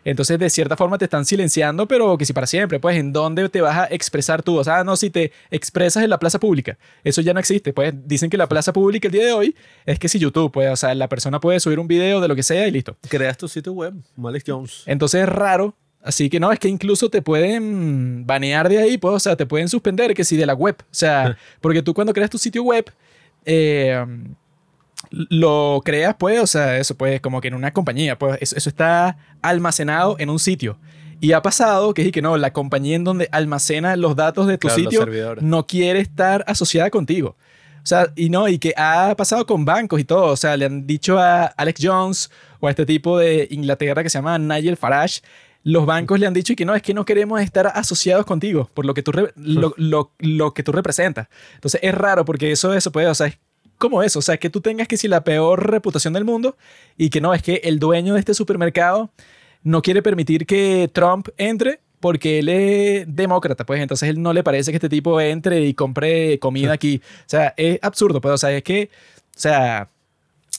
Entonces, 0.05 0.37
de 0.37 0.49
cierta 0.49 0.75
forma 0.75 0.97
te 0.97 1.05
están 1.05 1.25
silenciando, 1.25 1.87
pero 1.87 2.17
que 2.17 2.25
si 2.25 2.33
para 2.33 2.47
siempre, 2.47 2.79
pues, 2.79 2.97
¿en 2.97 3.13
dónde 3.13 3.47
te 3.49 3.61
vas 3.61 3.77
a 3.77 3.85
expresar 3.85 4.43
tú? 4.43 4.57
O 4.57 4.63
sea, 4.63 4.83
no, 4.83 4.95
si 4.95 5.09
te 5.09 5.31
expresas 5.51 6.03
en 6.03 6.09
la 6.09 6.19
plaza 6.19 6.39
pública, 6.39 6.77
eso 7.03 7.21
ya 7.21 7.33
no 7.33 7.39
existe. 7.39 7.73
Pues 7.73 7.93
dicen 8.05 8.29
que 8.29 8.37
la 8.37 8.47
plaza 8.47 8.73
pública 8.73 9.07
el 9.07 9.11
día 9.11 9.25
de 9.25 9.33
hoy 9.33 9.55
es 9.85 9.99
que 9.99 10.09
si 10.09 10.19
YouTube, 10.19 10.51
pues, 10.51 10.69
o 10.69 10.75
sea, 10.75 10.93
la 10.95 11.07
persona 11.07 11.39
puede 11.39 11.59
subir 11.59 11.79
un 11.79 11.87
video 11.87 12.21
de 12.21 12.27
lo 12.27 12.35
que 12.35 12.43
sea 12.43 12.67
y 12.67 12.71
listo. 12.71 12.97
Creas 13.07 13.37
tu 13.37 13.47
sitio 13.47 13.73
web, 13.73 13.93
Malik 14.15 14.43
Jones. 14.45 14.83
Entonces 14.85 15.21
es 15.21 15.29
raro. 15.29 15.75
Así 16.01 16.29
que 16.29 16.37
no, 16.37 16.51
es 16.51 16.59
que 16.59 16.67
incluso 16.67 17.09
te 17.09 17.21
pueden 17.21 18.27
banear 18.27 18.67
de 18.67 18.77
ahí, 18.77 18.97
pues, 18.97 19.15
o 19.15 19.19
sea, 19.19 19.37
te 19.37 19.45
pueden 19.45 19.69
suspender 19.69 20.13
que 20.13 20.25
si 20.25 20.35
de 20.35 20.45
la 20.45 20.53
web. 20.53 20.75
O 20.81 20.85
sea, 20.91 21.37
porque 21.61 21.81
tú 21.81 21.93
cuando 21.93 22.11
creas 22.11 22.29
tu 22.29 22.37
sitio 22.37 22.61
web, 22.61 22.91
eh, 23.45 24.05
lo 25.29 25.81
creas, 25.85 26.15
pues, 26.17 26.39
o 26.41 26.47
sea, 26.47 26.77
eso 26.77 26.95
pues 26.97 27.21
como 27.21 27.39
que 27.39 27.47
en 27.49 27.53
una 27.53 27.71
compañía, 27.71 28.17
pues 28.17 28.37
eso, 28.41 28.55
eso 28.57 28.69
está 28.69 29.17
almacenado 29.41 30.15
en 30.19 30.29
un 30.29 30.39
sitio. 30.39 30.77
Y 31.21 31.31
ha 31.33 31.41
pasado 31.41 31.93
que 31.93 32.01
es 32.07 32.11
que 32.11 32.21
no, 32.21 32.35
la 32.37 32.51
compañía 32.51 32.95
en 32.95 33.03
donde 33.03 33.29
almacena 33.31 33.95
los 33.95 34.15
datos 34.15 34.47
de 34.47 34.57
tu 34.57 34.67
Claro, 34.67 34.81
sitio 34.83 34.99
no 35.41 35.67
quiere 35.67 35.99
estar 35.99 36.43
asociada 36.47 36.89
contigo. 36.89 37.37
O 37.77 37.85
sea, 37.85 38.11
y 38.15 38.29
no, 38.29 38.47
y 38.47 38.59
que 38.59 38.73
ha 38.75 39.13
pasado 39.15 39.45
con 39.45 39.65
bancos 39.65 39.99
y 39.99 40.03
todo. 40.03 40.25
O 40.31 40.35
sea, 40.37 40.57
le 40.57 40.65
han 40.65 40.87
dicho 40.87 41.19
a 41.19 41.45
Alex 41.45 41.79
Jones 41.83 42.31
o 42.59 42.67
a 42.67 42.71
este 42.71 42.85
tipo 42.85 43.17
de 43.19 43.47
Inglaterra 43.51 44.03
que 44.03 44.09
se 44.09 44.17
llama 44.17 44.37
Nigel 44.39 44.77
Farage, 44.77 45.21
los 45.63 45.85
bancos 45.85 46.19
le 46.19 46.27
han 46.27 46.33
dicho 46.33 46.53
y 46.53 46.55
que 46.57 46.65
no, 46.65 46.75
es 46.75 46.81
que 46.81 46.93
no 46.93 47.05
queremos 47.05 47.39
estar 47.41 47.67
asociados 47.67 48.25
contigo 48.25 48.69
por 48.73 48.85
lo 48.85 48.93
que 48.93 49.03
tú, 49.03 49.11
lo, 49.35 49.73
lo- 49.77 50.11
lo 50.19 50.53
que 50.53 50.63
tú 50.63 50.71
representas. 50.73 51.27
Entonces 51.55 51.79
es 51.83 51.93
raro 51.95 52.25
porque 52.25 52.51
eso, 52.51 52.73
eso 52.73 52.91
puede, 52.91 53.07
o 53.07 53.15
sea, 53.15 53.27
es 53.27 53.37
como 53.83 54.01
eso. 54.01 54.19
O 54.19 54.21
sea, 54.21 54.37
que 54.37 54.49
tú 54.49 54.61
tengas 54.61 54.87
que 54.87 54.95
si 54.95 55.09
la 55.09 55.25
peor 55.25 55.69
reputación 55.69 56.13
del 56.13 56.23
mundo 56.23 56.55
y 56.97 57.09
que 57.09 57.19
no, 57.19 57.33
es 57.33 57.41
que 57.41 57.59
el 57.65 57.79
dueño 57.79 58.13
de 58.13 58.21
este 58.21 58.33
supermercado 58.33 59.11
no 59.61 59.81
quiere 59.81 60.01
permitir 60.01 60.45
que 60.45 60.89
Trump 60.93 61.27
entre 61.37 61.81
porque 61.99 62.39
él 62.39 62.47
es 62.47 63.05
demócrata, 63.13 63.65
pues 63.65 63.81
entonces 63.81 64.09
él 64.09 64.21
no 64.21 64.31
le 64.31 64.41
parece 64.41 64.71
que 64.71 64.77
este 64.77 64.87
tipo 64.87 65.19
entre 65.19 65.61
y 65.65 65.73
compre 65.73 66.39
comida 66.39 66.71
aquí. 66.71 67.01
O 67.19 67.29
sea, 67.29 67.53
es 67.57 67.79
absurdo, 67.81 68.21
pues, 68.21 68.33
o 68.33 68.37
sea, 68.37 68.51
es 68.51 68.63
que, 68.63 68.89
o 69.35 69.39
sea, 69.39 69.89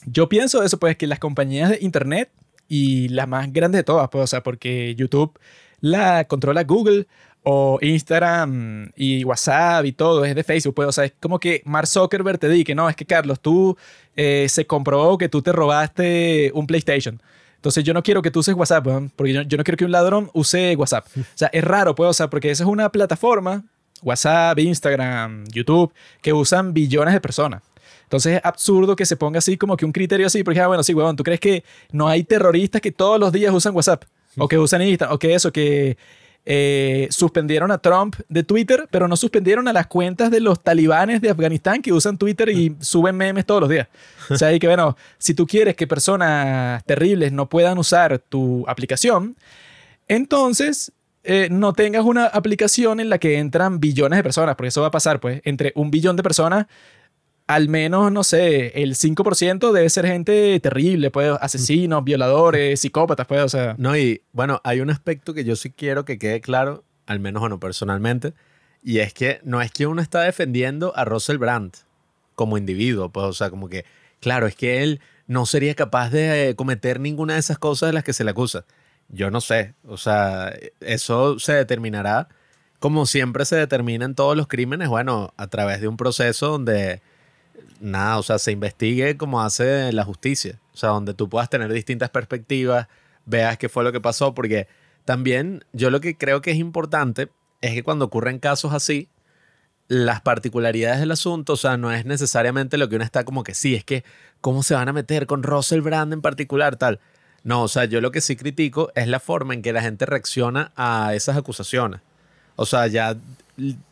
yo 0.05 0.29
pienso 0.29 0.61
eso, 0.63 0.77
pues, 0.79 0.95
que 0.97 1.07
las 1.07 1.19
compañías 1.19 1.71
de 1.71 1.79
internet 1.81 2.29
y 2.67 3.09
las 3.09 3.27
más 3.27 3.51
grandes 3.51 3.79
de 3.79 3.83
todas, 3.83 4.07
pues, 4.09 4.23
o 4.23 4.27
sea, 4.27 4.43
porque 4.43 4.93
YouTube 4.95 5.39
la 5.81 6.25
controla 6.25 6.63
Google 6.63 7.07
o 7.47 7.77
Instagram 7.79 8.91
y 8.95 9.23
WhatsApp 9.23 9.85
y 9.85 9.91
todo, 9.91 10.25
es 10.25 10.33
de 10.33 10.43
Facebook, 10.43 10.73
pues, 10.73 10.87
o 10.87 10.91
sea, 10.91 11.05
es 11.05 11.13
como 11.19 11.39
que 11.39 11.61
Mark 11.63 11.85
Zuckerberg 11.87 12.39
te 12.39 12.49
dice 12.49 12.63
que 12.63 12.73
no, 12.73 12.89
es 12.89 12.95
que 12.95 13.05
Carlos, 13.05 13.39
tú 13.39 13.77
eh, 14.15 14.47
se 14.49 14.65
comprobó 14.65 15.19
que 15.19 15.29
tú 15.29 15.43
te 15.43 15.51
robaste 15.51 16.51
un 16.55 16.65
PlayStation. 16.65 17.21
Entonces 17.57 17.83
yo 17.83 17.93
no 17.93 18.01
quiero 18.01 18.23
que 18.23 18.31
tú 18.31 18.39
uses 18.39 18.55
WhatsApp, 18.55 18.87
porque 19.15 19.31
yo, 19.31 19.41
yo 19.43 19.57
no 19.57 19.63
quiero 19.63 19.77
que 19.77 19.85
un 19.85 19.91
ladrón 19.91 20.31
use 20.33 20.75
WhatsApp. 20.75 21.05
O 21.15 21.21
sea, 21.35 21.49
es 21.53 21.63
raro, 21.63 21.93
pues, 21.93 22.09
o 22.09 22.13
sea, 22.13 22.31
porque 22.31 22.49
esa 22.49 22.63
es 22.63 22.69
una 22.69 22.91
plataforma, 22.91 23.63
WhatsApp, 24.01 24.57
Instagram, 24.57 25.45
YouTube, 25.45 25.93
que 26.23 26.33
usan 26.33 26.73
billones 26.73 27.13
de 27.13 27.21
personas. 27.21 27.61
Entonces 28.03 28.37
es 28.37 28.41
absurdo 28.43 28.95
que 28.95 29.05
se 29.05 29.17
ponga 29.17 29.37
así 29.37 29.55
como 29.55 29.77
que 29.77 29.85
un 29.85 29.91
criterio 29.91 30.25
así, 30.25 30.43
porque, 30.43 30.61
ah, 30.61 30.67
bueno, 30.67 30.81
sí, 30.81 30.95
weón, 30.95 31.15
¿tú 31.15 31.23
crees 31.23 31.39
que 31.39 31.63
no 31.91 32.07
hay 32.07 32.23
terroristas 32.23 32.81
que 32.81 32.91
todos 32.91 33.19
los 33.19 33.31
días 33.31 33.53
usan 33.53 33.75
WhatsApp? 33.75 34.05
O 34.35 34.47
que 34.47 34.57
usan 34.57 34.81
Instagram, 34.81 35.13
o 35.13 35.19
que 35.19 35.35
eso, 35.35 35.51
que 35.51 35.97
eh, 36.45 37.07
suspendieron 37.09 37.71
a 37.71 37.79
Trump 37.79 38.15
de 38.29 38.43
Twitter, 38.43 38.87
pero 38.91 39.07
no 39.07 39.17
suspendieron 39.17 39.67
a 39.67 39.73
las 39.73 39.87
cuentas 39.87 40.29
de 40.29 40.39
los 40.39 40.61
talibanes 40.61 41.19
de 41.21 41.31
Afganistán 41.31 41.81
que 41.81 41.91
usan 41.91 42.17
Twitter 42.17 42.49
y 42.49 42.75
suben 42.81 43.17
memes 43.17 43.45
todos 43.45 43.61
los 43.61 43.69
días. 43.69 43.87
O 44.29 44.37
sea, 44.37 44.53
y 44.53 44.59
que 44.59 44.67
bueno, 44.67 44.95
si 45.17 45.33
tú 45.33 45.47
quieres 45.47 45.75
que 45.75 45.87
personas 45.87 46.83
terribles 46.85 47.31
no 47.31 47.49
puedan 47.49 47.77
usar 47.77 48.19
tu 48.19 48.63
aplicación, 48.67 49.35
entonces 50.07 50.91
eh, 51.23 51.47
no 51.49 51.73
tengas 51.73 52.05
una 52.05 52.27
aplicación 52.27 52.99
en 52.99 53.09
la 53.09 53.17
que 53.17 53.39
entran 53.39 53.79
billones 53.79 54.17
de 54.17 54.23
personas, 54.23 54.55
porque 54.55 54.67
eso 54.67 54.81
va 54.81 54.87
a 54.87 54.91
pasar, 54.91 55.19
pues, 55.19 55.41
entre 55.43 55.71
un 55.75 55.89
billón 55.89 56.15
de 56.15 56.21
personas, 56.21 56.67
al 57.47 57.69
menos, 57.69 58.11
no 58.11 58.23
sé, 58.23 58.81
el 58.81 58.95
5% 58.95 59.71
debe 59.71 59.89
ser 59.89 60.07
gente 60.07 60.59
terrible, 60.59 61.11
pues, 61.11 61.31
asesinos, 61.39 62.03
violadores, 62.03 62.79
psicópatas, 62.79 63.27
pues, 63.27 63.41
o 63.41 63.49
sea. 63.49 63.75
No, 63.77 63.95
y 63.95 64.21
bueno, 64.31 64.61
hay 64.63 64.81
un 64.81 64.89
aspecto 64.89 65.33
que 65.33 65.43
yo 65.43 65.55
sí 65.55 65.69
quiero 65.71 66.05
que 66.05 66.17
quede 66.17 66.41
claro, 66.41 66.83
al 67.05 67.19
menos, 67.19 67.41
bueno, 67.41 67.59
personalmente, 67.59 68.33
y 68.83 68.99
es 68.99 69.13
que 69.13 69.39
no 69.43 69.61
es 69.61 69.71
que 69.71 69.85
uno 69.87 70.01
está 70.01 70.21
defendiendo 70.21 70.95
a 70.95 71.05
Russell 71.05 71.37
Brand 71.37 71.73
como 72.33 72.57
individuo, 72.57 73.09
pues, 73.09 73.25
o 73.25 73.33
sea, 73.33 73.49
como 73.49 73.69
que, 73.69 73.85
claro, 74.21 74.47
es 74.47 74.55
que 74.55 74.81
él 74.81 74.99
no 75.27 75.45
sería 75.45 75.75
capaz 75.75 76.09
de 76.09 76.49
eh, 76.49 76.55
cometer 76.55 76.99
ninguna 76.99 77.33
de 77.35 77.39
esas 77.39 77.59
cosas 77.59 77.89
de 77.89 77.93
las 77.93 78.03
que 78.03 78.13
se 78.13 78.23
le 78.23 78.31
acusa. 78.31 78.65
Yo 79.09 79.29
no 79.29 79.39
sé, 79.39 79.75
o 79.87 79.97
sea, 79.97 80.51
eso 80.79 81.37
se 81.39 81.53
determinará 81.53 82.27
como 82.79 83.05
siempre 83.05 83.45
se 83.45 83.55
determinan 83.55 84.13
todos 84.15 84.37
los 84.37 84.47
crímenes, 84.47 84.89
bueno, 84.89 85.33
a 85.37 85.47
través 85.47 85.81
de 85.81 85.87
un 85.87 85.97
proceso 85.97 86.49
donde 86.49 87.01
nada, 87.79 88.17
o 88.17 88.23
sea, 88.23 88.39
se 88.39 88.51
investigue 88.51 89.17
como 89.17 89.41
hace 89.41 89.91
la 89.91 90.03
justicia, 90.03 90.59
o 90.73 90.77
sea, 90.77 90.89
donde 90.89 91.13
tú 91.13 91.29
puedas 91.29 91.49
tener 91.49 91.71
distintas 91.71 92.09
perspectivas, 92.09 92.87
veas 93.25 93.57
qué 93.57 93.69
fue 93.69 93.83
lo 93.83 93.91
que 93.91 94.01
pasó, 94.01 94.33
porque 94.33 94.67
también 95.05 95.63
yo 95.73 95.89
lo 95.89 96.01
que 96.01 96.17
creo 96.17 96.41
que 96.41 96.51
es 96.51 96.57
importante 96.57 97.29
es 97.61 97.73
que 97.73 97.83
cuando 97.83 98.05
ocurren 98.05 98.39
casos 98.39 98.73
así, 98.73 99.09
las 99.87 100.21
particularidades 100.21 100.99
del 100.99 101.11
asunto, 101.11 101.53
o 101.53 101.57
sea, 101.57 101.77
no 101.77 101.91
es 101.91 102.05
necesariamente 102.05 102.77
lo 102.77 102.89
que 102.89 102.95
uno 102.95 103.05
está 103.05 103.23
como 103.23 103.43
que 103.43 103.53
sí, 103.53 103.75
es 103.75 103.83
que 103.83 104.03
cómo 104.41 104.63
se 104.63 104.73
van 104.73 104.89
a 104.89 104.93
meter 104.93 105.27
con 105.27 105.43
Russell 105.43 105.81
Brand 105.81 106.11
en 106.13 106.21
particular, 106.21 106.75
tal. 106.75 106.99
No, 107.43 107.61
o 107.61 107.67
sea, 107.67 107.85
yo 107.85 108.01
lo 108.01 108.11
que 108.11 108.21
sí 108.21 108.35
critico 108.35 108.91
es 108.95 109.07
la 109.07 109.19
forma 109.19 109.53
en 109.53 109.61
que 109.61 109.73
la 109.73 109.81
gente 109.81 110.07
reacciona 110.07 110.71
a 110.75 111.13
esas 111.13 111.37
acusaciones. 111.37 112.01
O 112.55 112.65
sea, 112.65 112.87
ya 112.87 113.15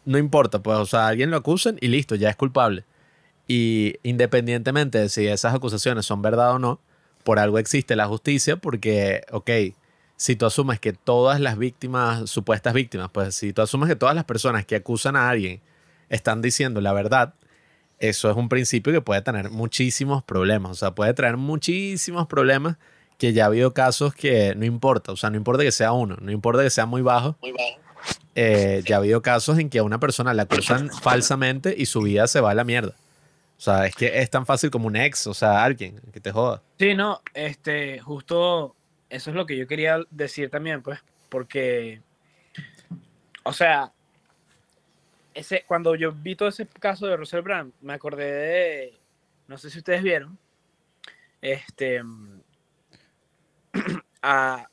no 0.05 0.17
importa, 0.17 0.63
pues, 0.63 0.77
o 0.77 0.85
sea, 0.85 1.07
alguien 1.07 1.29
lo 1.29 1.37
acusan 1.37 1.77
y 1.79 1.87
listo, 1.87 2.15
ya 2.15 2.29
es 2.29 2.35
culpable. 2.35 2.83
Y 3.47 3.95
independientemente 4.03 4.99
de 4.99 5.09
si 5.09 5.27
esas 5.27 5.53
acusaciones 5.53 6.05
son 6.05 6.21
verdad 6.21 6.53
o 6.53 6.59
no, 6.59 6.79
por 7.23 7.39
algo 7.39 7.59
existe 7.59 7.95
la 7.95 8.07
justicia 8.07 8.57
porque, 8.57 9.21
ok, 9.31 9.49
si 10.15 10.35
tú 10.35 10.45
asumes 10.45 10.79
que 10.79 10.93
todas 10.93 11.39
las 11.39 11.57
víctimas, 11.57 12.29
supuestas 12.29 12.73
víctimas, 12.73 13.09
pues 13.11 13.35
si 13.35 13.53
tú 13.53 13.61
asumes 13.61 13.89
que 13.89 13.95
todas 13.95 14.15
las 14.15 14.25
personas 14.25 14.65
que 14.65 14.75
acusan 14.75 15.15
a 15.15 15.29
alguien 15.29 15.61
están 16.09 16.41
diciendo 16.41 16.79
la 16.81 16.93
verdad, 16.93 17.33
eso 17.99 18.29
es 18.29 18.35
un 18.37 18.49
principio 18.49 18.93
que 18.93 19.01
puede 19.01 19.21
tener 19.21 19.49
muchísimos 19.49 20.23
problemas, 20.23 20.71
o 20.71 20.75
sea, 20.75 20.91
puede 20.95 21.13
traer 21.13 21.37
muchísimos 21.37 22.27
problemas 22.27 22.77
que 23.17 23.33
ya 23.33 23.43
ha 23.43 23.47
habido 23.47 23.73
casos 23.73 24.13
que 24.13 24.53
no 24.55 24.65
importa, 24.65 25.11
o 25.11 25.17
sea, 25.17 25.29
no 25.29 25.37
importa 25.37 25.63
que 25.63 25.71
sea 25.71 25.93
uno, 25.93 26.17
no 26.21 26.31
importa 26.31 26.63
que 26.63 26.69
sea 26.69 26.85
muy 26.85 27.01
bajo. 27.01 27.37
Eh, 28.35 28.81
ya 28.85 28.95
ha 28.95 28.99
habido 28.99 29.21
casos 29.21 29.59
en 29.59 29.69
que 29.69 29.79
a 29.79 29.83
una 29.83 29.99
persona 29.99 30.33
la 30.33 30.43
acusan 30.43 30.89
falsamente 30.89 31.75
y 31.77 31.85
su 31.85 32.01
vida 32.01 32.27
se 32.27 32.41
va 32.41 32.51
a 32.51 32.55
la 32.55 32.63
mierda. 32.63 32.95
O 33.63 33.65
sea, 33.65 33.85
es 33.85 33.95
que 33.95 34.19
es 34.19 34.29
tan 34.29 34.45
fácil 34.45 34.69
como 34.69 34.87
un 34.87 34.97
ex, 34.97 35.25
o 35.25 35.33
sea, 35.33 35.63
alguien 35.63 35.97
que 36.11 36.19
te 36.19 36.33
joda. 36.33 36.61
Sí, 36.77 36.95
no, 36.95 37.21
este, 37.33 37.97
justo 37.99 38.75
eso 39.09 39.29
es 39.29 39.35
lo 39.37 39.45
que 39.45 39.55
yo 39.55 39.67
quería 39.67 40.01
decir 40.11 40.49
también, 40.49 40.81
pues, 40.81 40.99
porque, 41.29 42.01
o 43.43 43.53
sea, 43.53 43.93
ese, 45.33 45.63
cuando 45.65 45.95
yo 45.95 46.11
vi 46.11 46.35
todo 46.35 46.49
ese 46.49 46.67
caso 46.67 47.07
de 47.07 47.15
Russell 47.15 47.39
Brand, 47.39 47.71
me 47.79 47.93
acordé 47.93 48.33
de, 48.33 48.99
no 49.47 49.57
sé 49.57 49.69
si 49.69 49.77
ustedes 49.77 50.03
vieron, 50.03 50.37
este, 51.41 52.03
a, 54.21 54.67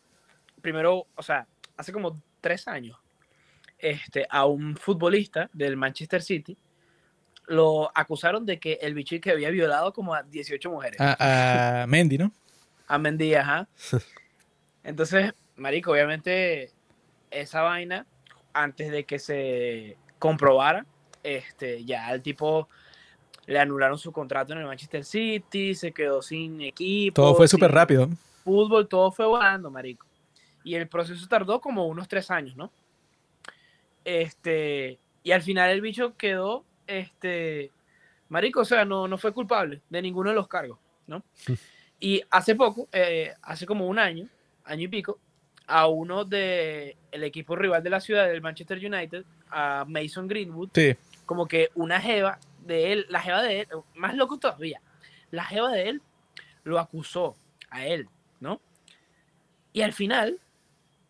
primero, 0.60 1.06
o 1.14 1.22
sea, 1.22 1.46
hace 1.76 1.92
como 1.92 2.20
tres 2.40 2.66
años, 2.66 2.98
este, 3.78 4.26
a 4.28 4.46
un 4.46 4.76
futbolista 4.76 5.48
del 5.52 5.76
Manchester 5.76 6.22
City 6.22 6.58
lo 7.50 7.90
acusaron 7.96 8.46
de 8.46 8.60
que 8.60 8.78
el 8.80 8.94
bicho 8.94 9.16
que 9.20 9.32
había 9.32 9.50
violado 9.50 9.92
como 9.92 10.14
a 10.14 10.22
18 10.22 10.70
mujeres. 10.70 11.00
A, 11.00 11.82
a 11.82 11.86
Mendy, 11.88 12.16
¿no? 12.16 12.30
A 12.86 12.96
Mendy, 12.96 13.34
ajá. 13.34 13.66
Entonces, 14.84 15.32
marico, 15.56 15.90
obviamente 15.90 16.70
esa 17.30 17.62
vaina, 17.62 18.06
antes 18.52 18.92
de 18.92 19.04
que 19.04 19.18
se 19.18 19.96
comprobara, 20.20 20.86
este, 21.24 21.84
ya 21.84 22.12
el 22.12 22.22
tipo 22.22 22.68
le 23.46 23.58
anularon 23.58 23.98
su 23.98 24.12
contrato 24.12 24.52
en 24.52 24.60
el 24.60 24.66
Manchester 24.66 25.04
City, 25.04 25.74
se 25.74 25.90
quedó 25.90 26.22
sin 26.22 26.60
equipo. 26.60 27.20
Todo 27.20 27.34
fue 27.34 27.48
súper 27.48 27.72
rápido. 27.72 28.08
fútbol, 28.44 28.86
todo 28.86 29.10
fue 29.10 29.26
volando, 29.26 29.70
marico. 29.72 30.06
Y 30.62 30.76
el 30.76 30.86
proceso 30.86 31.26
tardó 31.26 31.60
como 31.60 31.88
unos 31.88 32.06
tres 32.06 32.30
años, 32.30 32.54
¿no? 32.54 32.70
Este, 34.04 35.00
y 35.24 35.32
al 35.32 35.42
final 35.42 35.70
el 35.70 35.80
bicho 35.80 36.16
quedó, 36.16 36.64
este, 36.90 37.70
marico, 38.28 38.60
o 38.60 38.64
sea, 38.64 38.84
no, 38.84 39.06
no 39.08 39.16
fue 39.16 39.32
culpable 39.32 39.80
de 39.88 40.02
ninguno 40.02 40.30
de 40.30 40.36
los 40.36 40.48
cargos, 40.48 40.78
¿no? 41.06 41.22
Y 42.02 42.22
hace 42.30 42.54
poco, 42.54 42.88
eh, 42.92 43.34
hace 43.42 43.66
como 43.66 43.86
un 43.86 43.98
año, 43.98 44.26
año 44.64 44.84
y 44.84 44.88
pico, 44.88 45.18
a 45.66 45.86
uno 45.86 46.24
de 46.24 46.96
el 47.12 47.24
equipo 47.24 47.54
rival 47.56 47.82
de 47.82 47.90
la 47.90 48.00
ciudad, 48.00 48.26
del 48.26 48.40
Manchester 48.40 48.78
United, 48.78 49.22
a 49.50 49.84
Mason 49.86 50.26
Greenwood, 50.26 50.70
Sí. 50.74 50.96
como 51.26 51.46
que 51.46 51.68
una 51.74 52.00
jeva 52.00 52.38
de 52.64 52.92
él, 52.94 53.06
la 53.10 53.20
jeva 53.20 53.42
de 53.42 53.60
él, 53.60 53.68
más 53.94 54.14
loco 54.14 54.38
todavía, 54.38 54.80
la 55.30 55.44
jeva 55.44 55.70
de 55.72 55.90
él 55.90 56.02
lo 56.64 56.78
acusó 56.78 57.36
a 57.68 57.84
él, 57.86 58.08
¿no? 58.40 58.62
Y 59.74 59.82
al 59.82 59.92
final, 59.92 60.40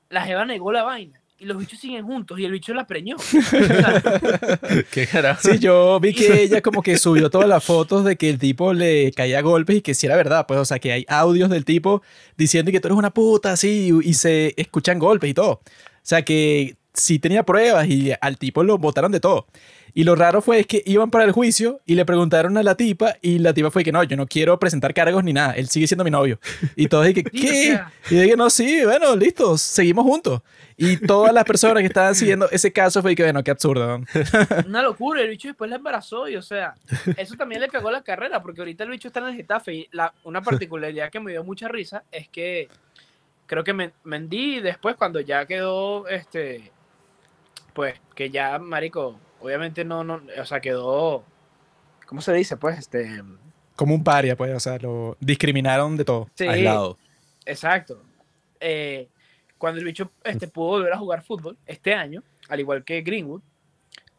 la 0.09 0.25
jeva 0.25 0.45
negó 0.45 0.73
la 0.73 0.83
vaina. 0.83 1.20
Y 1.43 1.47
los 1.47 1.57
bichos 1.57 1.79
siguen 1.79 2.05
juntos 2.05 2.39
y 2.39 2.45
el 2.45 2.53
bicho 2.53 2.75
la 2.75 2.87
preñó. 2.87 3.17
¿Qué 4.93 5.07
carajo? 5.07 5.41
Sí, 5.43 5.59
yo 5.59 5.99
vi 5.99 6.13
que 6.13 6.43
ella 6.43 6.61
como 6.61 6.83
que 6.83 6.99
subió 6.99 7.31
todas 7.31 7.49
las 7.49 7.65
fotos 7.65 8.05
de 8.05 8.17
que 8.17 8.29
el 8.29 8.39
tipo 8.39 8.75
le 8.75 9.11
caía 9.13 9.39
a 9.39 9.41
golpes 9.41 9.77
y 9.77 9.81
que 9.81 9.95
sí 9.95 10.05
era 10.05 10.17
verdad, 10.17 10.47
pues, 10.47 10.61
o 10.61 10.67
sea, 10.67 10.79
que 10.79 10.93
hay 10.93 11.07
audios 11.09 11.49
del 11.49 11.65
tipo 11.65 12.03
diciendo 12.37 12.71
que 12.71 12.79
tú 12.79 12.89
eres 12.89 12.99
una 12.99 13.09
puta, 13.09 13.53
así, 13.53 13.91
y 14.03 14.13
se 14.13 14.53
escuchan 14.59 14.99
golpes 14.99 15.31
y 15.31 15.35
todo. 15.35 15.53
O 15.53 15.63
sea, 16.03 16.27
que 16.27 16.77
sí 16.93 17.19
tenía 17.19 17.43
pruebas 17.43 17.89
y 17.89 18.13
al 18.21 18.37
tipo 18.37 18.63
lo 18.63 18.77
botaron 18.77 19.11
de 19.11 19.21
todo. 19.21 19.47
Y 19.95 20.05
lo 20.05 20.15
raro 20.15 20.41
fue 20.43 20.61
es 20.61 20.67
que 20.67 20.83
iban 20.87 21.11
para 21.11 21.25
el 21.25 21.33
juicio 21.33 21.81
y 21.87 21.95
le 21.95 22.05
preguntaron 22.05 22.57
a 22.57 22.63
la 22.63 22.75
tipa 22.77 23.17
y 23.21 23.39
la 23.39 23.53
tipa 23.55 23.71
fue 23.71 23.83
que 23.85 23.93
no, 23.93 24.03
yo 24.05 24.17
no 24.17 24.27
quiero 24.27 24.59
presentar 24.59 24.95
cargos 24.95 25.25
ni 25.25 25.33
nada, 25.33 25.53
él 25.53 25.69
sigue 25.69 25.87
siendo 25.87 26.05
mi 26.05 26.11
novio. 26.11 26.39
Y 26.77 26.89
todos 26.89 27.07
dije, 27.07 27.25
¿qué? 27.33 27.81
Y 28.11 28.15
dije, 28.15 28.37
no, 28.37 28.51
sí, 28.51 28.85
bueno, 28.85 29.17
listo, 29.17 29.57
seguimos 29.59 30.05
juntos. 30.05 30.43
Y 30.77 30.97
todas 30.97 31.35
las 31.35 31.45
personas 31.45 31.83
que 31.83 31.89
estaban 31.89 32.15
siguiendo 32.15 32.49
ese 32.51 32.73
caso 32.73 33.03
fue 33.03 33.15
que, 33.15 33.23
bueno, 33.23 33.45
qué 33.45 33.51
absurdo. 33.51 33.99
¿no? 33.99 34.05
una 34.67 34.83
locura. 34.83 35.21
El 35.21 35.29
bicho 35.29 35.49
después 35.49 35.69
la 35.69 35.77
embarazó 35.77 36.27
y, 36.27 36.37
o 36.37 36.43
sea, 36.43 36.75
eso 37.19 37.35
también 37.35 37.61
le 37.61 37.69
cagó 37.69 37.91
la 37.91 38.03
carrera 38.03 38.41
porque 38.43 38.63
ahorita 38.63 38.85
el 38.85 38.91
bicho 38.91 39.09
está 39.09 39.21
en 39.21 39.27
el 39.27 39.35
Getafe 39.37 39.75
y 39.75 39.89
la, 39.93 40.15
una 40.25 40.41
particularidad 40.41 41.11
que 41.11 41.21
me 41.21 41.33
dio 41.33 41.45
mucha 41.45 41.69
risa 41.69 42.05
es 42.11 42.29
que 42.29 42.69
creo 43.45 43.63
que 43.63 43.75
Men- 43.75 43.93
Mendy 44.05 44.61
después 44.61 44.97
cuando 44.97 45.21
ya 45.21 45.45
quedó, 45.45 46.09
este, 46.09 46.71
pues, 47.75 47.95
que 48.15 48.31
ya, 48.31 48.59
marico, 48.59 49.19
obviamente 49.41 49.85
no, 49.85 50.05
no, 50.05 50.23
o 50.41 50.45
sea, 50.45 50.61
quedó, 50.61 51.25
¿cómo 52.07 52.21
se 52.21 52.33
dice? 52.33 52.57
Pues, 52.57 52.79
este, 52.79 53.23
Como 53.77 53.95
un 53.95 54.05
paria, 54.05 54.37
pues, 54.37 54.55
o 54.55 54.61
sea, 54.61 54.79
lo 54.79 55.17
discriminaron 55.21 55.97
de 55.97 56.05
todo. 56.05 56.29
sí, 56.35 56.47
Aislado. 56.47 56.99
Exacto. 57.47 58.03
Eh, 58.61 59.09
cuando 59.59 59.81
el 59.81 59.87
bicho 59.87 60.11
este, 60.25 60.49
pudo 60.49 60.69
volver 60.69 60.93
a 60.93 60.99
jugar 60.99 61.23
fútbol 61.23 61.57
este 61.67 61.95
año, 61.95 62.23
al 62.49 62.61
igual 62.61 62.85
que 62.85 63.03
Greenwood, 63.03 63.43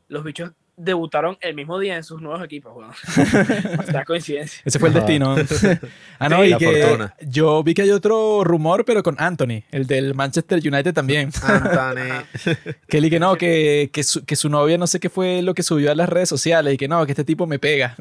los 0.08 0.24
bichos 0.24 0.52
debutaron 0.84 1.38
el 1.42 1.54
mismo 1.54 1.80
día 1.80 1.96
en 1.96 2.04
sus 2.04 2.22
nuevos 2.22 2.44
equipos. 2.44 2.74
weón. 2.76 2.92
o 3.80 3.84
sea, 3.84 4.04
coincidencia. 4.06 4.62
Ese 4.66 4.80
fue 4.80 4.90
el 4.90 4.96
destino. 4.96 5.36
ah, 6.20 6.30
no, 6.30 6.42
Sí, 6.42 6.48
y 6.48 6.50
la 6.50 6.58
que 6.58 6.84
fortuna. 6.84 7.16
yo 7.22 7.64
vi 7.64 7.74
que 7.74 7.84
hay 7.84 7.92
otro 7.92 8.44
rumor, 8.44 8.84
pero 8.86 9.04
con 9.04 9.16
Anthony, 9.20 9.64
el 9.72 9.88
del 9.88 10.14
Manchester 10.16 10.60
United 10.60 10.94
también. 10.94 11.32
Anthony. 11.44 12.24
que 12.88 12.98
él 12.98 13.06
y 13.06 13.10
que 13.10 13.20
no, 13.20 13.36
que, 13.36 13.90
que, 13.94 14.04
su, 14.04 14.26
que 14.26 14.36
su 14.36 14.50
novia 14.50 14.78
no 14.78 14.88
sé 14.88 15.00
qué 15.00 15.10
fue 15.10 15.42
lo 15.42 15.54
que 15.54 15.64
subió 15.64 15.92
a 15.92 15.96
las 15.96 16.10
redes 16.10 16.30
sociales 16.30 16.74
y 16.74 16.78
que 16.78 16.88
no, 16.88 17.06
que 17.06 17.12
este 17.12 17.24
tipo 17.24 17.48
me 17.48 17.60
pega. 17.60 17.96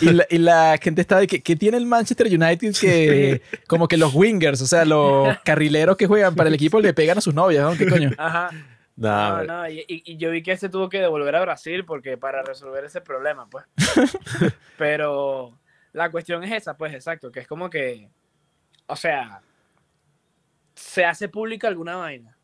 Y 0.00 0.10
la, 0.10 0.26
y 0.30 0.38
la 0.38 0.78
gente 0.80 1.00
estaba 1.00 1.20
de 1.20 1.26
que, 1.26 1.42
que 1.42 1.56
tiene 1.56 1.76
el 1.76 1.86
Manchester 1.86 2.26
United 2.26 2.74
que 2.80 3.42
como 3.66 3.88
que 3.88 3.96
los 3.96 4.14
wingers, 4.14 4.60
o 4.60 4.66
sea, 4.66 4.84
los 4.84 5.36
carrileros 5.44 5.96
que 5.96 6.06
juegan 6.06 6.34
para 6.34 6.48
el 6.48 6.54
equipo 6.54 6.80
le 6.80 6.94
pegan 6.94 7.18
a 7.18 7.20
sus 7.20 7.34
novias, 7.34 7.64
¿no? 7.64 7.76
¿Qué 7.76 7.86
coño? 7.86 8.10
Ajá. 8.18 8.50
No, 9.08 9.44
no, 9.44 9.68
y, 9.68 10.16
yo 10.16 10.30
vi 10.30 10.42
que 10.42 10.56
se 10.56 10.68
tuvo 10.68 10.88
que 10.88 11.00
devolver 11.00 11.34
a 11.36 11.40
Brasil 11.40 11.84
porque 11.84 12.16
para 12.16 12.42
resolver 12.42 12.84
ese 12.84 13.00
problema, 13.00 13.48
pues. 13.48 13.64
Pero 14.78 15.58
la 15.92 16.10
cuestión 16.10 16.44
es 16.44 16.52
esa, 16.52 16.76
pues, 16.76 16.94
exacto, 16.94 17.30
que 17.30 17.40
es 17.40 17.46
como 17.46 17.70
que, 17.70 18.08
o 18.86 18.96
sea, 18.96 19.42
se 20.74 21.04
hace 21.04 21.28
pública 21.28 21.68
alguna 21.68 21.96
vaina 21.96 22.36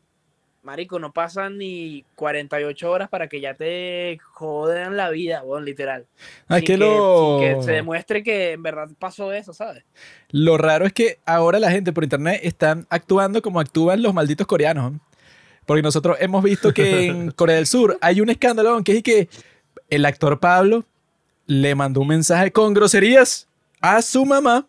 marico, 0.63 0.99
no 0.99 1.13
pasan 1.13 1.57
ni 1.57 2.05
48 2.15 2.91
horas 2.91 3.09
para 3.09 3.27
que 3.27 3.41
ya 3.41 3.53
te 3.53 4.19
jodan 4.33 4.97
la 4.97 5.09
vida, 5.09 5.41
weón, 5.43 5.65
literal. 5.65 6.05
Ah, 6.47 6.57
es 6.57 6.65
Sin 6.65 6.67
que 6.67 6.73
sin 6.73 6.79
lo, 6.79 7.37
que 7.39 7.63
se 7.63 7.71
demuestre 7.71 8.23
que 8.23 8.51
en 8.53 8.63
verdad 8.63 8.89
pasó 8.99 9.31
eso, 9.31 9.53
¿sabes? 9.53 9.83
lo 10.29 10.57
raro 10.57 10.85
es 10.85 10.93
que 10.93 11.19
ahora 11.25 11.59
la 11.59 11.71
gente 11.71 11.93
por 11.93 12.03
internet 12.03 12.41
están 12.43 12.85
actuando 12.89 13.41
como 13.41 13.59
actúan 13.59 14.01
los 14.01 14.13
malditos 14.13 14.47
coreanos. 14.47 14.93
¿no? 14.93 14.99
Porque 15.69 15.83
nosotros 15.83 16.17
hemos 16.19 16.43
visto 16.43 16.73
que 16.73 17.05
en 17.05 17.29
Corea 17.35 17.57
del 17.57 17.67
Sur 17.67 17.95
hay 18.01 18.21
un 18.21 18.31
escándalo 18.31 18.83
que 18.83 18.97
es 18.97 19.03
que 19.03 19.29
el 19.91 20.03
actor 20.03 20.39
Pablo 20.39 20.83
le 21.45 21.75
mandó 21.75 22.01
un 22.01 22.07
mensaje 22.07 22.51
con 22.51 22.73
groserías 22.73 23.45
a 23.81 24.01
su 24.01 24.25
mamá. 24.25 24.65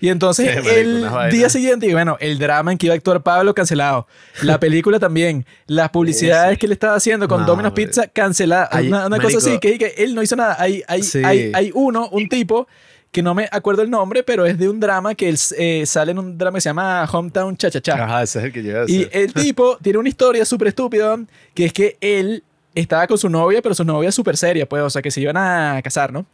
Y 0.00 0.08
entonces 0.08 0.58
Sí, 0.64 0.68
el 0.70 1.06
día 1.30 1.50
siguiente, 1.50 1.86
y 1.86 1.92
bueno, 1.92 2.16
el 2.18 2.38
drama 2.38 2.72
en 2.72 2.78
que 2.78 2.86
iba 2.86 2.94
a 2.94 2.96
actuar 2.96 3.22
Pablo 3.22 3.54
cancelado. 3.54 4.06
La 4.40 4.58
película 4.58 4.98
también. 4.98 5.44
Las 5.66 5.90
publicidades 5.90 6.56
que 6.58 6.66
le 6.66 6.72
estaba 6.72 6.94
haciendo 6.96 7.28
con 7.28 7.42
No, 7.42 7.48
Domino's. 7.48 7.74
Pizza 7.74 8.06
cancelada. 8.08 8.70
Hay- 8.72 8.88
una 8.88 9.06
una 9.08 9.20
cosa 9.20 9.36
así, 9.36 9.58
que, 9.58 9.76
que 9.76 9.92
él 9.98 10.14
no 10.14 10.22
hizo 10.22 10.34
nada. 10.34 10.56
Hay, 10.58 10.82
hay, 10.88 11.02
Sí. 11.02 11.20
hay, 11.22 11.52
hay 11.54 11.70
uno, 11.74 12.08
un 12.08 12.26
tipo, 12.30 12.66
que 13.12 13.22
no 13.22 13.34
me 13.34 13.46
acuerdo 13.52 13.82
el 13.82 13.90
nombre, 13.90 14.22
pero 14.22 14.46
es 14.46 14.58
de 14.58 14.70
un 14.70 14.80
drama 14.80 15.14
que 15.14 15.28
él 15.28 15.38
eh, 15.58 15.84
sale 15.84 16.12
en 16.12 16.18
un 16.18 16.38
drama 16.38 16.56
que 16.56 16.62
se 16.62 16.70
llama 16.70 17.04
Hometown 17.04 17.56
Cha 17.58 17.70
Cha 17.70 17.80
Cha. 17.80 18.04
Ajá, 18.04 18.22
ese 18.22 18.38
es 18.38 18.44
el 18.46 18.52
que 18.52 18.62
yo 18.62 18.70
iba 18.70 18.80
a 18.80 18.84
Y 18.88 19.06
el 19.12 19.34
tipo 19.34 19.76
tiene 19.82 19.98
una 19.98 20.08
historia 20.08 20.44
súper 20.46 20.68
estúpida, 20.68 21.18
que 21.54 21.66
es 21.66 21.74
que 21.74 21.98
él 22.00 22.42
estaba 22.74 23.06
con 23.06 23.18
su 23.18 23.28
novia, 23.28 23.60
pero 23.60 23.74
su 23.74 23.84
novia 23.84 24.08
es 24.08 24.14
súper 24.14 24.38
seria, 24.38 24.66
pues, 24.66 24.82
o 24.82 24.88
sea, 24.88 25.02
que 25.02 25.10
se 25.10 25.20
iban 25.20 25.36
a 25.36 25.78
casar, 25.84 26.10
¿no? 26.10 26.24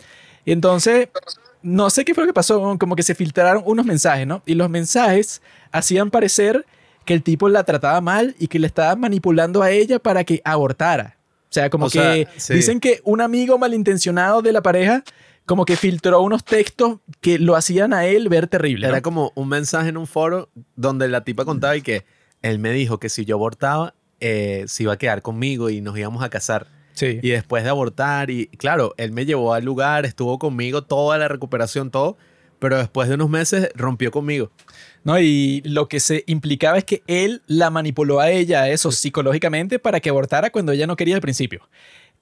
Y 0.44 0.52
entonces, 0.52 1.08
no 1.62 1.90
sé 1.90 2.04
qué 2.04 2.14
fue 2.14 2.22
lo 2.22 2.28
que 2.28 2.34
pasó, 2.34 2.76
como 2.78 2.94
que 2.94 3.02
se 3.02 3.16
filtraron 3.16 3.64
unos 3.66 3.84
mensajes, 3.84 4.24
¿no? 4.24 4.42
Y 4.46 4.54
los 4.54 4.70
mensajes 4.70 5.42
hacían 5.72 6.12
parecer 6.12 6.64
que 7.04 7.12
el 7.12 7.24
tipo 7.24 7.48
la 7.48 7.64
trataba 7.64 8.00
mal 8.00 8.36
y 8.38 8.46
que 8.46 8.60
le 8.60 8.68
estaba 8.68 8.94
manipulando 8.94 9.62
a 9.62 9.72
ella 9.72 9.98
para 9.98 10.22
que 10.22 10.40
abortara. 10.44 11.16
O 11.50 11.52
sea, 11.52 11.70
como 11.70 11.86
O 11.86 11.90
que 11.90 11.98
sea, 11.98 12.26
sí. 12.36 12.54
dicen 12.54 12.78
que 12.78 13.00
un 13.02 13.20
amigo 13.20 13.58
malintencionado 13.58 14.42
de 14.42 14.52
la 14.52 14.62
pareja 14.62 15.02
como 15.48 15.64
que 15.64 15.76
filtró 15.76 16.20
unos 16.20 16.44
textos 16.44 16.98
que 17.22 17.38
lo 17.38 17.56
hacían 17.56 17.94
a 17.94 18.04
él 18.04 18.28
ver 18.28 18.48
terrible. 18.48 18.86
¿no? 18.86 18.92
Era 18.92 19.00
como 19.00 19.32
un 19.34 19.48
mensaje 19.48 19.88
en 19.88 19.96
un 19.96 20.06
foro 20.06 20.50
donde 20.76 21.08
la 21.08 21.24
tipa 21.24 21.46
contaba 21.46 21.74
y 21.74 21.80
que 21.80 22.04
él 22.42 22.58
me 22.58 22.70
dijo 22.70 23.00
que 23.00 23.08
si 23.08 23.24
yo 23.24 23.36
abortaba, 23.36 23.94
eh, 24.20 24.64
se 24.68 24.82
iba 24.82 24.92
a 24.92 24.98
quedar 24.98 25.22
conmigo 25.22 25.70
y 25.70 25.80
nos 25.80 25.96
íbamos 25.96 26.22
a 26.22 26.28
casar. 26.28 26.66
Sí. 26.92 27.18
Y 27.22 27.30
después 27.30 27.64
de 27.64 27.70
abortar, 27.70 28.28
y 28.28 28.48
claro, 28.58 28.92
él 28.98 29.12
me 29.12 29.24
llevó 29.24 29.54
al 29.54 29.64
lugar, 29.64 30.04
estuvo 30.04 30.38
conmigo 30.38 30.82
toda 30.82 31.16
la 31.16 31.28
recuperación, 31.28 31.90
todo, 31.90 32.18
pero 32.58 32.76
después 32.76 33.08
de 33.08 33.14
unos 33.14 33.30
meses 33.30 33.70
rompió 33.74 34.10
conmigo. 34.10 34.50
¿no? 35.02 35.18
Y 35.18 35.62
lo 35.64 35.88
que 35.88 35.98
se 35.98 36.24
implicaba 36.26 36.76
es 36.76 36.84
que 36.84 37.02
él 37.06 37.40
la 37.46 37.70
manipuló 37.70 38.20
a 38.20 38.30
ella, 38.30 38.68
eso, 38.68 38.92
psicológicamente, 38.92 39.78
para 39.78 40.00
que 40.00 40.10
abortara 40.10 40.50
cuando 40.50 40.72
ella 40.72 40.86
no 40.86 40.96
quería 40.96 41.14
al 41.14 41.22
principio. 41.22 41.66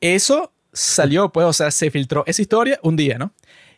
Eso 0.01 0.53
salió, 0.77 1.31
pues, 1.31 1.47
o 1.47 1.53
sea, 1.53 1.71
se 1.71 1.91
filtró 1.91 2.23
esa 2.27 2.43
historia 2.43 2.79
un 2.83 2.97
día, 2.97 3.19
¿no? 3.19 3.33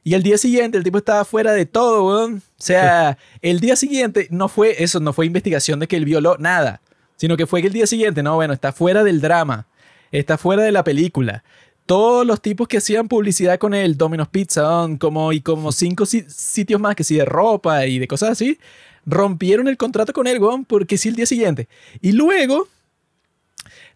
Y 0.05 0.15
el 0.15 0.23
día 0.23 0.39
siguiente 0.39 0.79
el 0.79 0.85
tipo 0.85 0.99
estaba 0.99 1.25
fuera 1.25 1.53
de 1.53 1.67
todo, 1.67 2.07
weón. 2.07 2.37
O 2.37 2.63
sea, 2.63 3.19
el 3.43 3.61
día 3.61 3.77
siguiente 3.77 4.27
no 4.31 4.49
fue 4.49 4.83
eso, 4.83 5.01
no 5.01 5.13
fue 5.13 5.27
investigación 5.27 5.81
de 5.81 5.87
que 5.87 5.97
él 5.97 6.05
violó 6.05 6.37
nada, 6.39 6.81
sino 7.17 7.37
que 7.37 7.47
fue 7.47 7.61
que 7.61 7.67
el 7.69 7.73
día 7.73 7.87
siguiente, 7.87 8.23
no, 8.23 8.35
bueno, 8.37 8.53
está 8.53 8.73
fuera 8.73 9.05
del 9.05 9.21
drama, 9.21 9.67
está 10.13 10.39
fuera 10.39 10.63
de 10.63 10.73
la 10.73 10.85
película. 10.85 11.45
Todos 11.87 12.27
los 12.27 12.41
tipos 12.43 12.69
que 12.69 12.79
hacían 12.79 13.09
publicidad 13.09 13.59
con 13.59 13.75
él, 13.75 13.97
Domino's 13.97 14.29
Pizza, 14.29 14.63
weón, 14.63 14.97
como, 14.99 15.33
y 15.33 15.41
como 15.41 15.73
cinco 15.73 16.05
si- 16.07 16.25
sitios 16.29 16.81
más 16.81 16.95
que 16.97 17.05
sí 17.05 17.17
de 17.17 17.25
ropa 17.25 17.87
y 17.87 17.99
de 17.99 18.07
cosas 18.09 18.31
así, 18.31 18.59
rompieron 19.07 19.69
el 19.69 19.77
contrato 19.77 20.13
con 20.13 20.27
él, 20.27 20.39
weón, 20.39 20.65
porque 20.65 20.99
sí 20.99 21.09
el 21.09 21.17
día 21.17 21.27
siguiente. 21.27 21.69
Y 22.03 22.13
luego, 22.13 22.69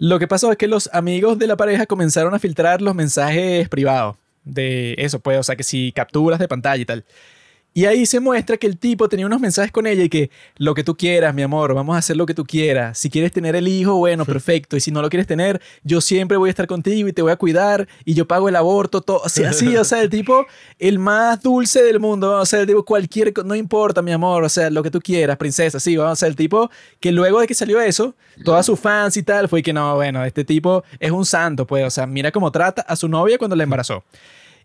lo 0.02 0.18
que 0.18 0.26
pasó 0.26 0.50
es 0.50 0.58
que 0.58 0.66
los 0.66 0.90
amigos 0.92 1.38
de 1.38 1.46
la 1.46 1.56
pareja 1.56 1.86
comenzaron 1.86 2.34
a 2.34 2.40
filtrar 2.40 2.82
los 2.82 2.92
mensajes 2.92 3.68
privados 3.68 4.16
de 4.42 4.96
eso, 4.98 5.20
pues, 5.20 5.38
o 5.38 5.44
sea, 5.44 5.54
que 5.54 5.62
si 5.62 5.92
capturas 5.92 6.40
de 6.40 6.48
pantalla 6.48 6.82
y 6.82 6.84
tal. 6.84 7.04
Y 7.74 7.86
ahí 7.86 8.04
se 8.04 8.20
muestra 8.20 8.58
que 8.58 8.66
el 8.66 8.76
tipo 8.76 9.08
tenía 9.08 9.24
unos 9.24 9.40
mensajes 9.40 9.72
con 9.72 9.86
ella 9.86 10.04
y 10.04 10.10
que 10.10 10.30
lo 10.56 10.74
que 10.74 10.84
tú 10.84 10.94
quieras, 10.94 11.34
mi 11.34 11.40
amor, 11.40 11.72
vamos 11.72 11.96
a 11.96 11.98
hacer 11.98 12.18
lo 12.18 12.26
que 12.26 12.34
tú 12.34 12.44
quieras. 12.44 12.98
Si 12.98 13.08
quieres 13.08 13.32
tener 13.32 13.56
el 13.56 13.66
hijo, 13.66 13.94
bueno, 13.94 14.26
perfecto. 14.26 14.76
Y 14.76 14.80
si 14.80 14.90
no 14.90 15.00
lo 15.00 15.08
quieres 15.08 15.26
tener, 15.26 15.60
yo 15.82 16.02
siempre 16.02 16.36
voy 16.36 16.48
a 16.48 16.50
estar 16.50 16.66
contigo 16.66 17.08
y 17.08 17.14
te 17.14 17.22
voy 17.22 17.32
a 17.32 17.36
cuidar 17.36 17.88
y 18.04 18.12
yo 18.12 18.26
pago 18.26 18.50
el 18.50 18.56
aborto, 18.56 19.00
todo. 19.00 19.24
Así, 19.24 19.44
así, 19.44 19.74
o 19.76 19.84
sea, 19.84 20.02
el 20.02 20.10
tipo, 20.10 20.44
el 20.78 20.98
más 20.98 21.42
dulce 21.42 21.82
del 21.82 21.98
mundo, 21.98 22.38
o 22.38 22.44
sea, 22.44 22.60
el 22.60 22.66
tipo, 22.66 22.84
cualquier, 22.84 23.32
no 23.44 23.54
importa, 23.54 24.02
mi 24.02 24.12
amor, 24.12 24.44
o 24.44 24.48
sea, 24.50 24.68
lo 24.68 24.82
que 24.82 24.90
tú 24.90 25.00
quieras, 25.00 25.38
princesa, 25.38 25.80
sí, 25.80 25.96
vamos 25.96 26.12
a 26.12 26.16
ser 26.16 26.28
el 26.28 26.36
tipo 26.36 26.70
que 27.00 27.10
luego 27.10 27.40
de 27.40 27.46
que 27.46 27.54
salió 27.54 27.80
eso, 27.80 28.14
todas 28.44 28.66
sus 28.66 28.78
fans 28.78 29.16
y 29.16 29.22
tal, 29.22 29.48
fue 29.48 29.62
que 29.62 29.72
no, 29.72 29.94
bueno, 29.94 30.24
este 30.24 30.44
tipo 30.44 30.84
es 31.00 31.10
un 31.10 31.24
santo, 31.24 31.66
pues, 31.66 31.86
o 31.86 31.90
sea, 31.90 32.06
mira 32.06 32.30
cómo 32.32 32.52
trata 32.52 32.82
a 32.82 32.96
su 32.96 33.08
novia 33.08 33.38
cuando 33.38 33.56
la 33.56 33.62
embarazó. 33.62 34.04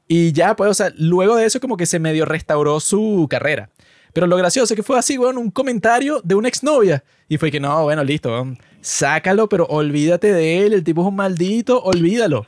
Y 0.07 0.31
ya, 0.31 0.55
pues, 0.55 0.69
o 0.69 0.73
sea, 0.73 0.91
luego 0.97 1.35
de 1.35 1.45
eso 1.45 1.59
como 1.59 1.77
que 1.77 1.85
se 1.85 1.99
medio 1.99 2.25
restauró 2.25 2.79
su 2.79 3.27
carrera. 3.29 3.69
Pero 4.13 4.25
lo 4.25 4.38
gracioso 4.38 4.73
es 4.73 4.75
que 4.77 4.84
fue 4.84 4.97
así, 4.97 5.17
weón, 5.17 5.38
un 5.38 5.51
comentario 5.51 6.21
de 6.23 6.35
una 6.35 6.47
exnovia. 6.47 7.03
Y 7.27 7.38
fue 7.38 7.51
que 7.51 7.59
no, 7.59 7.84
bueno, 7.84 8.03
listo, 8.03 8.29
weón, 8.29 8.57
sácalo, 8.81 9.49
pero 9.49 9.65
olvídate 9.65 10.31
de 10.34 10.65
él, 10.65 10.73
el 10.73 10.84
tipo 10.84 11.01
es 11.01 11.07
un 11.07 11.15
maldito, 11.15 11.84
olvídalo. 11.84 12.47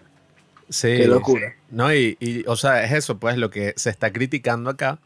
Sí. 0.69 0.88
Qué 0.98 1.07
locura. 1.07 1.56
No, 1.69 1.94
y, 1.94 2.18
y, 2.19 2.44
o 2.48 2.56
sea, 2.56 2.84
es 2.84 2.91
eso, 2.94 3.19
pues 3.19 3.38
lo 3.38 3.49
que 3.49 3.73
se 3.76 3.90
está 3.90 4.11
criticando 4.14 4.69
acá 4.69 4.99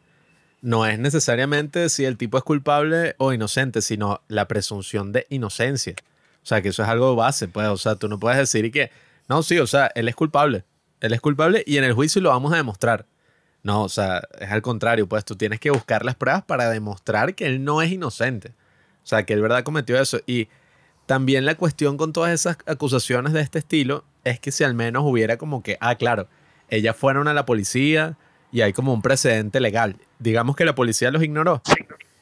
no 0.64 0.86
es 0.86 0.98
necesariamente 0.98 1.90
si 1.90 2.06
el 2.06 2.16
tipo 2.16 2.38
es 2.38 2.44
culpable 2.44 3.14
o 3.18 3.34
inocente, 3.34 3.82
sino 3.82 4.22
la 4.28 4.48
presunción 4.48 5.12
de 5.12 5.26
inocencia. 5.28 5.94
O 6.42 6.46
sea, 6.46 6.62
que 6.62 6.70
eso 6.70 6.82
es 6.82 6.88
algo 6.88 7.14
base, 7.16 7.48
pues, 7.48 7.68
o 7.68 7.76
sea, 7.76 7.96
tú 7.96 8.08
no 8.08 8.18
puedes 8.18 8.38
decir 8.38 8.64
y 8.64 8.70
que, 8.70 8.90
no, 9.28 9.42
sí, 9.42 9.58
o 9.58 9.66
sea, 9.66 9.90
él 9.94 10.08
es 10.08 10.14
culpable, 10.14 10.64
él 11.04 11.12
es 11.12 11.20
culpable 11.20 11.62
y 11.66 11.76
en 11.76 11.84
el 11.84 11.92
juicio 11.92 12.22
lo 12.22 12.30
vamos 12.30 12.52
a 12.52 12.56
demostrar. 12.56 13.06
No, 13.62 13.82
o 13.82 13.88
sea, 13.88 14.22
es 14.38 14.50
al 14.50 14.62
contrario, 14.62 15.06
pues 15.06 15.24
tú 15.24 15.36
tienes 15.36 15.60
que 15.60 15.70
buscar 15.70 16.04
las 16.04 16.14
pruebas 16.14 16.44
para 16.44 16.70
demostrar 16.70 17.34
que 17.34 17.46
él 17.46 17.62
no 17.62 17.82
es 17.82 17.92
inocente. 17.92 18.48
O 18.48 19.06
sea, 19.06 19.24
que 19.24 19.34
él 19.34 19.42
verdad 19.42 19.64
cometió 19.64 20.00
eso. 20.00 20.20
Y 20.26 20.48
también 21.04 21.44
la 21.44 21.56
cuestión 21.56 21.98
con 21.98 22.14
todas 22.14 22.32
esas 22.32 22.56
acusaciones 22.66 23.34
de 23.34 23.42
este 23.42 23.58
estilo 23.58 24.04
es 24.24 24.40
que 24.40 24.50
si 24.50 24.64
al 24.64 24.74
menos 24.74 25.02
hubiera 25.04 25.36
como 25.36 25.62
que, 25.62 25.76
ah, 25.80 25.94
claro, 25.96 26.26
ellas 26.70 26.96
fueron 26.96 27.28
a 27.28 27.34
la 27.34 27.44
policía 27.44 28.16
y 28.50 28.62
hay 28.62 28.72
como 28.72 28.94
un 28.94 29.02
precedente 29.02 29.60
legal. 29.60 29.96
Digamos 30.18 30.56
que 30.56 30.64
la 30.64 30.74
policía 30.74 31.10
los 31.10 31.22
ignoró. 31.22 31.60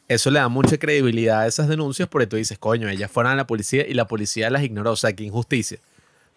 Eso 0.09 0.31
le 0.33 0.41
da 0.41 0.49
mucha 0.49 0.79
credibilidad 0.79 1.43
a 1.43 1.47
esas 1.47 1.69
denuncias 1.69 2.09
porque 2.09 2.27
tú 2.27 2.37
dices, 2.37 2.59
coño, 2.59 2.89
ellas 2.89 3.11
fueron 3.11 3.33
a 3.33 3.37
la 3.37 3.47
policía 3.47 3.87
y 3.87 3.95
la 3.95 4.09
policía 4.09 4.51
las 4.51 4.65
ignoró. 4.65 4.91
O 4.91 4.97
sea, 4.97 5.13
qué 5.13 5.23
injusticia. 5.23 5.79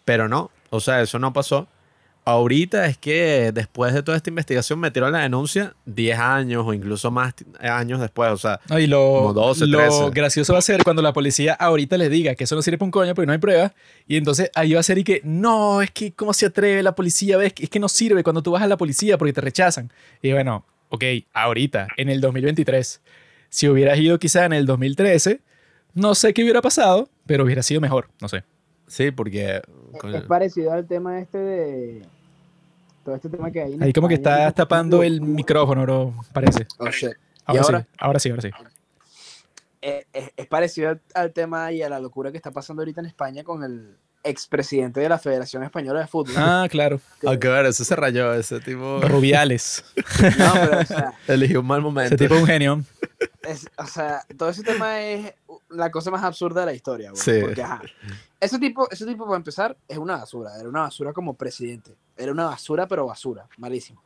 Pero 0.05 0.29
no, 0.29 0.51
o 0.69 0.79
sea, 0.79 1.01
eso 1.01 1.17
no 1.17 1.33
pasó. 1.33 1.67
Ahorita 2.27 2.87
es 2.87 2.97
que 2.97 3.51
después 3.53 3.93
de 3.93 4.01
toda 4.01 4.17
esta 4.17 4.31
investigación 4.31 4.79
metieron 4.79 5.11
la 5.11 5.19
denuncia 5.19 5.75
10 5.85 6.17
años 6.17 6.63
o 6.65 6.73
incluso 6.73 7.11
más 7.11 7.35
t- 7.35 7.45
años 7.59 7.99
después. 8.01 8.31
O 8.31 8.37
sea, 8.37 8.59
No, 8.67 8.79
y 8.79 8.87
lo, 8.87 8.97
Como 9.17 9.33
12, 9.33 9.67
lo 9.67 9.77
13. 9.77 10.09
gracioso 10.09 10.53
va 10.53 10.59
a 10.59 10.63
ser 10.63 10.83
cuando 10.83 11.03
la 11.03 11.13
policía 11.13 11.53
ahorita 11.53 11.97
les 11.99 12.09
diga 12.09 12.33
que 12.33 12.45
eso 12.45 12.55
no 12.55 12.63
sirve 12.63 12.79
para 12.79 12.85
un 12.87 12.91
coño 12.91 13.13
porque 13.13 13.27
no 13.27 13.33
hay 13.33 13.37
pruebas. 13.37 13.73
Y 14.07 14.17
entonces 14.17 14.49
ahí 14.55 14.73
va 14.73 14.79
a 14.79 14.83
ser 14.83 14.97
y 14.97 15.03
que, 15.03 15.21
no, 15.23 15.83
es 15.83 15.91
que 15.91 16.13
cómo 16.13 16.33
se 16.33 16.47
atreve 16.47 16.81
la 16.81 16.95
policía, 16.95 17.37
ves, 17.37 17.53
es 17.59 17.69
que 17.69 17.79
no 17.79 17.87
sirve 17.87 18.23
cuando 18.23 18.41
tú 18.41 18.51
vas 18.51 18.63
a 18.63 18.67
la 18.67 18.77
policía 18.77 19.19
porque 19.19 19.33
te 19.33 19.41
rechazan. 19.41 19.91
Y 20.23 20.31
bueno, 20.33 20.65
ok, 20.89 21.03
ahorita, 21.31 21.89
en 21.97 22.09
el 22.09 22.21
2023, 22.21 23.01
si 23.49 23.69
hubieras 23.69 23.99
ido 23.99 24.17
quizá 24.17 24.45
en 24.45 24.53
el 24.53 24.65
2013, 24.65 25.41
no 25.93 26.15
sé 26.15 26.33
qué 26.33 26.41
hubiera 26.41 26.63
pasado, 26.63 27.07
pero 27.27 27.43
hubiera 27.43 27.61
sido 27.61 27.81
mejor, 27.81 28.09
no 28.19 28.27
sé. 28.29 28.43
sí, 28.87 29.11
porque... 29.11 29.61
Es 30.13 30.23
parecido 30.23 30.73
al 30.73 30.85
tema 30.87 31.21
este 31.21 31.37
de. 31.37 32.01
Todo 33.05 33.15
este 33.15 33.29
tema 33.29 33.51
que 33.51 33.61
hay. 33.61 33.73
en 33.73 33.83
Ahí 33.83 33.93
como 33.93 34.07
que 34.09 34.15
estás 34.15 34.53
tapando 34.55 35.03
el 35.03 35.21
micrófono, 35.21 35.83
bro, 35.83 36.13
parece. 36.33 36.65
Oh, 36.79 36.89
shit. 36.89 37.11
Ahora, 37.45 37.61
ahora? 37.61 37.79
sí, 37.81 37.87
ahora 37.99 38.19
sí, 38.19 38.29
ahora 38.31 38.41
sí. 38.41 38.49
Eh, 39.81 40.07
es, 40.11 40.31
es 40.35 40.47
parecido 40.47 40.89
al, 40.89 41.01
al 41.13 41.31
tema 41.31 41.71
y 41.71 41.83
a 41.83 41.89
la 41.89 41.99
locura 41.99 42.31
que 42.31 42.37
está 42.37 42.49
pasando 42.51 42.81
ahorita 42.81 43.01
en 43.01 43.05
España 43.05 43.43
con 43.43 43.63
el 43.63 43.95
expresidente 44.23 44.99
de 44.99 45.07
la 45.07 45.19
Federación 45.19 45.61
Española 45.61 45.99
de 45.99 46.07
Fútbol. 46.07 46.33
Ah, 46.35 46.65
claro. 46.71 46.99
Que- 47.21 47.27
Aunque 47.27 47.47
ver, 47.47 47.67
eso 47.67 47.83
se 47.85 47.95
rayó, 47.95 48.33
ese 48.33 48.59
tipo 48.59 48.99
Rubiales. 49.01 49.85
No, 50.39 50.53
pero, 50.53 50.79
o 50.79 50.85
sea, 50.85 51.13
eligió 51.27 51.59
un 51.59 51.67
mal 51.67 51.77
Ese 51.79 51.83
momento. 51.85 52.15
tipo 52.17 52.33
es 52.33 52.41
un 52.41 52.47
genio. 52.47 52.83
es- 53.43 53.69
o 53.77 53.85
sea, 53.85 54.23
todo 54.35 54.49
ese 54.49 54.63
tema 54.63 54.99
es 54.99 55.31
la 55.69 55.91
cosa 55.91 56.09
más 56.09 56.23
absurda 56.23 56.61
de 56.61 56.65
la 56.65 56.73
historia, 56.73 57.11
güey, 57.11 57.21
Sí. 57.21 57.39
Porque, 57.43 57.61
ajá, 57.61 57.83
ese 58.39 58.57
tipo, 58.57 58.89
ese 58.89 59.05
tipo, 59.05 59.25
para 59.25 59.37
empezar, 59.37 59.77
es 59.87 59.99
una 59.99 60.17
basura. 60.17 60.57
Era 60.59 60.67
una 60.67 60.81
basura 60.81 61.13
como 61.13 61.35
presidente. 61.35 61.91
Era 62.17 62.31
una 62.31 62.45
basura, 62.45 62.87
pero 62.87 63.05
basura. 63.05 63.47
Malísimo. 63.57 64.01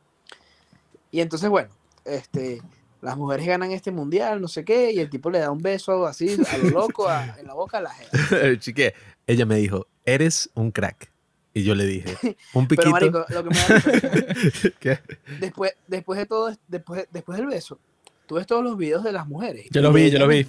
Y 1.10 1.20
entonces, 1.20 1.48
bueno, 1.48 1.70
este, 2.04 2.60
las 3.00 3.16
mujeres 3.16 3.46
ganan 3.46 3.70
este 3.72 3.90
mundial, 3.90 4.40
no 4.40 4.48
sé 4.48 4.64
qué, 4.64 4.92
y 4.92 4.98
el 5.00 5.10
tipo 5.10 5.30
le 5.30 5.38
da 5.40 5.50
un 5.50 5.58
beso 5.62 6.06
así, 6.06 6.36
a 6.52 6.58
lo 6.58 6.70
loco, 6.70 7.08
a- 7.08 7.36
en 7.38 7.46
la 7.46 7.54
boca 7.54 7.78
a 7.78 7.80
la. 7.82 7.92
El 8.42 8.58
chique, 8.60 8.94
ella 9.26 9.46
me 9.46 9.56
dijo, 9.56 9.86
eres 10.04 10.50
un 10.54 10.70
crack. 10.70 11.10
Y 11.52 11.64
yo 11.64 11.74
le 11.74 11.84
dije, 11.84 12.16
un 12.54 12.68
piquito. 12.68 12.82
Pero, 12.82 12.92
marico, 12.92 13.24
lo 13.28 13.42
que 13.44 13.50
me 13.50 14.70
¿Qué? 14.78 14.98
después, 15.40 15.72
después 15.88 16.18
de 16.18 16.26
todo, 16.26 16.56
después, 16.68 17.08
después 17.10 17.38
del 17.38 17.46
beso, 17.48 17.78
tú 18.26 18.36
ves 18.36 18.46
todos 18.46 18.62
los 18.62 18.76
videos 18.76 19.02
de 19.02 19.10
las 19.12 19.26
mujeres. 19.26 19.66
Yo 19.70 19.82
los 19.82 19.92
vi, 19.92 20.10
yo 20.10 20.18
los 20.20 20.28
vi. 20.28 20.46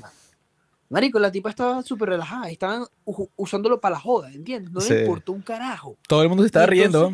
Marico, 0.90 1.18
la 1.20 1.32
tipa 1.32 1.50
estaba 1.50 1.82
súper 1.84 2.10
relajada, 2.10 2.50
estaban 2.50 2.84
usándolo 3.38 3.80
para 3.80 3.94
la 3.96 4.00
joda, 4.02 4.32
¿entiendes? 4.32 4.72
No 4.72 4.82
Sí. 4.82 4.94
le 4.94 5.02
importó 5.02 5.32
un 5.32 5.42
carajo. 5.42 5.98
Todo 6.08 6.22
el 6.22 6.28
mundo 6.30 6.44
se 6.44 6.48
estaba 6.48 6.66
entonces- 6.66 6.92
riendo. 6.92 7.14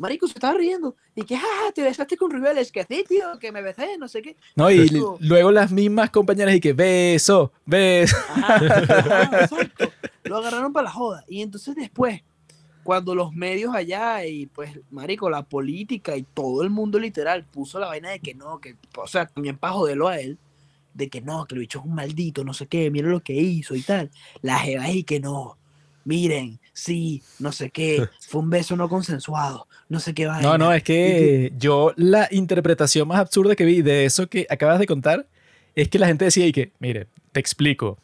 Marico 0.00 0.26
se 0.26 0.32
estaba 0.32 0.54
riendo. 0.54 0.96
Y 1.14 1.24
que, 1.24 1.36
ah, 1.36 1.70
te 1.74 1.82
besaste 1.82 2.16
con 2.16 2.30
Ribeles, 2.30 2.72
que 2.72 2.84
sí, 2.84 3.04
tío, 3.06 3.38
que 3.38 3.52
me 3.52 3.60
besé, 3.60 3.98
no 3.98 4.08
sé 4.08 4.22
qué. 4.22 4.34
No, 4.56 4.70
y 4.70 4.88
luego 5.20 5.52
las 5.52 5.70
mismas 5.70 6.08
compañeras 6.08 6.54
y 6.54 6.60
que 6.60 6.72
beso, 6.72 7.52
beso. 7.66 8.16
Ajá, 8.30 8.54
ajá, 8.54 9.40
exacto. 9.42 9.92
Lo 10.24 10.38
agarraron 10.38 10.72
para 10.72 10.84
la 10.84 10.90
joda. 10.90 11.22
Y 11.28 11.42
entonces 11.42 11.76
después, 11.76 12.22
cuando 12.82 13.14
los 13.14 13.34
medios 13.34 13.74
allá 13.74 14.24
y 14.24 14.46
pues, 14.46 14.80
marico, 14.90 15.28
la 15.28 15.42
política 15.42 16.16
y 16.16 16.22
todo 16.22 16.62
el 16.62 16.70
mundo 16.70 16.98
literal 16.98 17.44
puso 17.44 17.78
la 17.78 17.88
vaina 17.88 18.08
de 18.08 18.20
que 18.20 18.34
no, 18.34 18.58
que, 18.58 18.76
o 18.96 19.06
sea, 19.06 19.26
también 19.26 19.58
para 19.58 19.74
joderlo 19.74 20.08
a 20.08 20.18
él, 20.18 20.38
de 20.94 21.10
que 21.10 21.20
no, 21.20 21.44
que 21.44 21.56
el 21.56 21.60
bicho 21.60 21.80
es 21.80 21.84
un 21.84 21.94
maldito, 21.94 22.42
no 22.42 22.54
sé 22.54 22.66
qué, 22.68 22.90
miren 22.90 23.10
lo 23.10 23.20
que 23.20 23.34
hizo 23.34 23.74
y 23.74 23.82
tal. 23.82 24.10
La 24.40 24.58
jeva 24.60 24.84
ahí 24.84 25.04
que 25.04 25.20
no, 25.20 25.58
miren, 26.04 26.58
sí, 26.72 27.22
no 27.38 27.52
sé 27.52 27.70
qué, 27.70 28.08
fue 28.28 28.40
un 28.40 28.50
beso 28.50 28.76
no 28.76 28.88
consensuado, 28.88 29.66
no 29.88 30.00
sé 30.00 30.14
qué 30.14 30.26
vaina. 30.26 30.48
No, 30.48 30.58
no, 30.58 30.72
es 30.72 30.82
que 30.82 31.52
yo 31.58 31.92
la 31.96 32.28
interpretación 32.30 33.08
más 33.08 33.18
absurda 33.20 33.54
que 33.56 33.64
vi 33.64 33.82
de 33.82 34.04
eso 34.04 34.26
que 34.28 34.46
acabas 34.50 34.78
de 34.78 34.86
contar 34.86 35.26
es 35.74 35.88
que 35.88 35.98
la 35.98 36.06
gente 36.06 36.24
decía 36.24 36.46
y 36.46 36.52
que, 36.52 36.72
mire, 36.78 37.06
te 37.32 37.40
explico. 37.40 37.98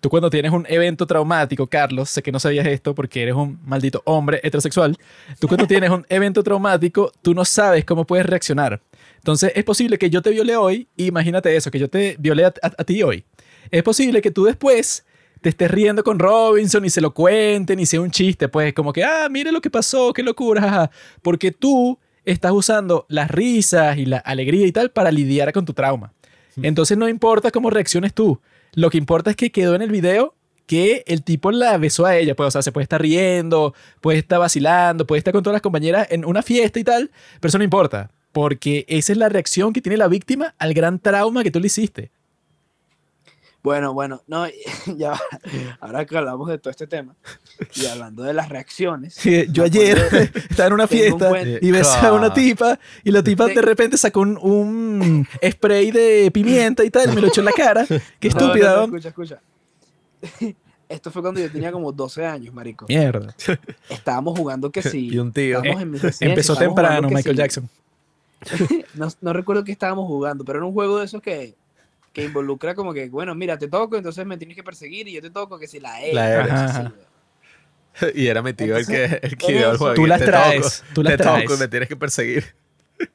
Tú 0.00 0.08
cuando 0.08 0.30
tienes 0.30 0.50
un 0.52 0.64
evento 0.68 1.06
traumático, 1.06 1.66
Carlos, 1.66 2.08
sé 2.08 2.22
que 2.22 2.32
no 2.32 2.40
sabías 2.40 2.66
esto 2.66 2.94
porque 2.94 3.20
eres 3.22 3.34
un 3.34 3.58
maldito 3.66 4.00
hombre 4.06 4.40
heterosexual, 4.42 4.96
tú 5.38 5.46
cuando 5.46 5.66
tienes 5.68 5.90
un 5.90 6.06
evento 6.08 6.42
traumático, 6.42 7.12
tú 7.20 7.34
no 7.34 7.44
sabes 7.44 7.84
cómo 7.84 8.06
puedes 8.06 8.24
reaccionar. 8.24 8.80
Entonces 9.16 9.52
es 9.54 9.62
posible 9.64 9.98
que 9.98 10.08
yo 10.08 10.22
te 10.22 10.30
viole 10.30 10.56
hoy, 10.56 10.88
imagínate 10.96 11.54
eso, 11.54 11.70
que 11.70 11.78
yo 11.78 11.90
te 11.90 12.16
viole 12.18 12.46
a, 12.46 12.54
a- 12.62 12.72
a 12.78 12.84
ti 12.84 13.02
hoy. 13.02 13.24
Es 13.70 13.82
posible 13.82 14.22
que 14.22 14.30
tú 14.30 14.44
después 14.44 15.04
te 15.40 15.48
estés 15.48 15.70
riendo 15.70 16.04
con 16.04 16.18
Robinson 16.18 16.84
y 16.84 16.90
se 16.90 17.00
lo 17.00 17.14
cuenten 17.14 17.78
y 17.80 17.86
sea 17.86 18.00
un 18.00 18.10
chiste, 18.10 18.48
pues 18.48 18.74
como 18.74 18.92
que, 18.92 19.04
ah, 19.04 19.28
mire 19.30 19.52
lo 19.52 19.60
que 19.60 19.70
pasó, 19.70 20.12
qué 20.12 20.22
locura, 20.22 20.90
porque 21.22 21.50
tú 21.50 21.98
estás 22.24 22.52
usando 22.52 23.06
las 23.08 23.30
risas 23.30 23.96
y 23.96 24.06
la 24.06 24.18
alegría 24.18 24.66
y 24.66 24.72
tal 24.72 24.90
para 24.90 25.10
lidiar 25.10 25.52
con 25.52 25.64
tu 25.64 25.72
trauma. 25.72 26.12
Entonces 26.62 26.98
no 26.98 27.08
importa 27.08 27.50
cómo 27.50 27.70
reacciones 27.70 28.12
tú, 28.12 28.40
lo 28.74 28.90
que 28.90 28.98
importa 28.98 29.30
es 29.30 29.36
que 29.36 29.50
quedó 29.50 29.74
en 29.74 29.82
el 29.82 29.90
video 29.90 30.34
que 30.66 31.02
el 31.06 31.24
tipo 31.24 31.50
la 31.50 31.76
besó 31.78 32.06
a 32.06 32.16
ella, 32.16 32.36
pues, 32.36 32.48
o 32.48 32.50
sea, 32.50 32.62
se 32.62 32.70
puede 32.70 32.84
estar 32.84 33.00
riendo, 33.02 33.74
puede 34.00 34.18
estar 34.18 34.38
vacilando, 34.38 35.06
puede 35.06 35.18
estar 35.18 35.32
con 35.32 35.42
todas 35.42 35.54
las 35.54 35.62
compañeras 35.62 36.06
en 36.10 36.24
una 36.24 36.42
fiesta 36.42 36.78
y 36.78 36.84
tal, 36.84 37.10
pero 37.40 37.48
eso 37.48 37.58
no 37.58 37.64
importa, 37.64 38.12
porque 38.30 38.84
esa 38.88 39.10
es 39.12 39.18
la 39.18 39.28
reacción 39.28 39.72
que 39.72 39.80
tiene 39.80 39.96
la 39.96 40.06
víctima 40.06 40.54
al 40.58 40.72
gran 40.74 41.00
trauma 41.00 41.42
que 41.42 41.50
tú 41.50 41.58
le 41.58 41.66
hiciste. 41.66 42.12
Bueno, 43.62 43.92
bueno, 43.92 44.22
no, 44.26 44.46
ya, 44.96 45.10
va. 45.10 45.20
ahora 45.80 46.06
que 46.06 46.16
hablamos 46.16 46.48
de 46.48 46.56
todo 46.58 46.70
este 46.70 46.86
tema 46.86 47.14
y 47.74 47.84
hablando 47.86 48.22
de 48.22 48.32
las 48.32 48.48
reacciones. 48.48 49.18
Yo 49.52 49.64
ayer 49.64 49.98
estaba 50.50 50.68
en 50.68 50.72
una 50.72 50.84
un 50.84 50.88
fiesta 50.88 51.28
buen- 51.28 51.58
y 51.60 51.70
besé 51.70 51.98
a 52.06 52.12
una 52.14 52.28
Ah. 52.28 52.34
tipa 52.34 52.78
y 53.04 53.10
la 53.10 53.22
tipa 53.22 53.46
de 53.48 53.60
repente 53.60 53.98
sacó 53.98 54.20
un, 54.20 54.38
un 54.38 55.28
spray 55.46 55.90
de 55.90 56.30
pimienta 56.32 56.84
y 56.84 56.90
tal, 56.90 57.12
y 57.12 57.14
me 57.14 57.20
lo 57.20 57.26
echó 57.28 57.40
en 57.42 57.44
la 57.46 57.52
cara. 57.52 57.86
Qué 58.18 58.28
no, 58.30 58.38
estúpida. 58.38 58.70
no, 58.72 58.76
¿no? 58.86 58.96
escucha, 58.96 59.08
escucha. 59.08 59.40
Esto 60.88 61.10
fue 61.10 61.22
cuando 61.22 61.40
yo 61.40 61.50
tenía 61.52 61.70
como 61.70 61.92
12 61.92 62.24
años, 62.26 62.52
marico. 62.54 62.86
Mierda. 62.88 63.34
Estábamos 63.88 64.36
jugando 64.38 64.70
que 64.70 64.82
sí. 64.82 65.08
Y 65.12 65.18
un 65.18 65.32
tío. 65.32 65.58
estábamos 65.58 65.82
en 65.82 65.90
mi 65.90 65.98
residencia, 65.98 66.28
Empezó 66.28 66.56
temprano 66.56 67.08
que 67.08 67.14
Michael 67.14 67.36
sí. 67.36 67.38
Jackson. 67.38 67.68
No, 68.94 69.08
no 69.20 69.32
recuerdo 69.32 69.62
qué 69.64 69.72
estábamos 69.72 70.06
jugando, 70.06 70.44
pero 70.44 70.58
era 70.60 70.66
un 70.66 70.72
juego 70.72 70.98
de 70.98 71.04
esos 71.04 71.20
que, 71.22 71.54
que 72.12 72.24
involucra 72.24 72.74
como 72.74 72.92
que, 72.92 73.08
bueno, 73.08 73.34
mira, 73.34 73.58
te 73.58 73.68
toco, 73.68 73.96
entonces 73.96 74.26
me 74.26 74.36
tienes 74.36 74.56
que 74.56 74.62
perseguir 74.62 75.08
y 75.08 75.12
yo 75.12 75.22
te 75.22 75.30
toco 75.30 75.58
que 75.58 75.68
si 75.68 75.80
la 75.80 76.02
E. 76.02 76.12
La 76.12 76.32
E. 76.32 76.82
güey. 76.82 76.92
Y 78.14 78.28
era 78.28 78.40
mi 78.40 78.52
tío 78.52 78.76
el 78.76 78.86
que, 78.86 79.18
el 79.20 79.36
que 79.36 79.52
ideó 79.52 79.72
el 79.72 79.76
juego. 79.76 79.94
Tú 79.94 80.06
las 80.06 80.20
te 80.20 80.26
traes, 80.26 80.80
toco, 80.80 80.94
tú 80.94 81.02
las 81.02 81.16
te 81.16 81.24
toco 81.24 81.34
traes. 81.34 81.50
y 81.50 81.58
me 81.58 81.68
tienes 81.68 81.88
que 81.88 81.96
perseguir. 81.96 82.44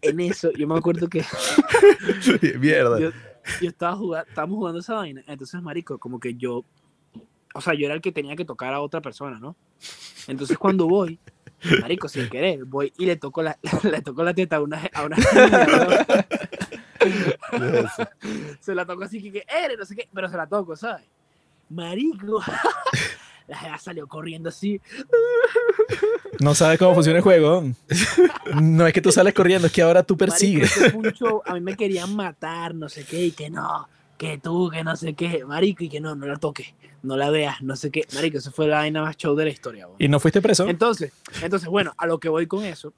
En 0.02 0.20
eso, 0.20 0.52
yo 0.52 0.68
me 0.68 0.78
acuerdo 0.78 1.08
que 1.08 1.24
Mierda. 2.60 3.00
yo, 3.00 3.12
yo 3.62 3.70
estaba 3.70 3.96
jugando, 3.96 4.28
estábamos 4.30 4.58
jugando 4.58 4.80
esa 4.82 4.96
vaina, 4.96 5.24
entonces, 5.28 5.62
marico, 5.62 5.98
como 5.98 6.20
que 6.20 6.36
yo, 6.36 6.66
o 7.54 7.62
sea, 7.62 7.74
yo 7.74 7.86
era 7.86 7.96
el 7.96 8.02
que 8.02 8.12
tenía 8.12 8.36
que 8.36 8.46
tocar 8.46 8.74
a 8.74 8.82
otra 8.82 9.02
persona, 9.02 9.40
¿no? 9.40 9.56
Entonces 10.28 10.58
cuando 10.58 10.88
voy, 10.88 11.20
marico, 11.82 12.10
sin 12.10 12.30
querer, 12.30 12.66
voy 12.66 12.92
y 12.98 13.06
le 13.06 13.16
toco 13.16 13.42
la, 13.44 13.58
le 13.84 14.02
toco 14.02 14.24
la 14.24 14.34
teta 14.34 14.58
a 14.58 14.62
una, 14.62 14.90
a 14.94 15.06
una 15.06 15.18
se 18.60 18.76
la 18.76 18.86
toco 18.86 19.04
así 19.04 19.22
que, 19.22 19.32
que 19.32 19.46
eres, 19.48 19.78
no 19.78 19.86
sé 19.86 19.96
qué, 19.96 20.08
pero 20.14 20.30
se 20.30 20.38
la 20.38 20.48
toco, 20.48 20.76
¿sabes? 20.76 21.06
Marico, 21.70 22.42
la 23.48 23.58
jeva 23.58 23.78
salió 23.78 24.08
corriendo 24.08 24.50
así, 24.50 24.80
No 26.40 26.54
sabes 26.54 26.78
cómo 26.80 26.94
funciona 26.94 27.18
el 27.18 27.24
juego. 27.24 27.64
No 28.56 28.88
es 28.88 28.94
que 28.94 29.02
tú 29.02 29.12
sales 29.12 29.34
corriendo, 29.34 29.68
es 29.68 29.74
que 29.74 29.82
ahora 29.82 30.04
tú 30.04 30.16
Marico, 30.16 30.32
persigues. 30.32 30.74
show, 31.18 31.42
a 31.46 31.54
mí 31.54 31.62
me 31.62 31.76
querían 31.76 32.16
matar, 32.16 32.76
no 32.76 32.90
sé 32.90 33.04
qué, 33.06 33.26
y 33.26 33.32
que 33.32 33.50
no, 33.50 33.88
que 34.18 34.38
tú, 34.38 34.70
que 34.70 34.84
no 34.84 34.96
sé 34.96 35.14
qué, 35.14 35.46
marico, 35.46 35.84
y 35.84 35.90
que 35.90 36.00
no, 36.00 36.16
no 36.16 36.26
la 36.26 36.38
toques, 36.38 36.74
no 37.04 37.18
la 37.18 37.30
veas, 37.30 37.62
no 37.62 37.76
sé 37.76 37.92
qué, 37.92 38.06
marico, 38.14 38.38
eso 38.38 38.52
fue 38.52 38.68
la 38.68 38.78
vaina 38.78 39.02
más 39.02 39.18
show 39.18 39.36
de 39.36 39.46
la 39.46 39.52
historia. 39.52 39.88
¿Y 39.98 40.08
no 40.08 40.20
fuiste 40.20 40.42
preso? 40.42 40.68
Entonces, 40.68 41.12
entonces, 41.42 41.70
bueno, 41.70 41.94
a 41.98 42.06
lo 42.06 42.20
que 42.20 42.30
voy 42.30 42.48
con 42.48 42.64
eso 42.64 42.94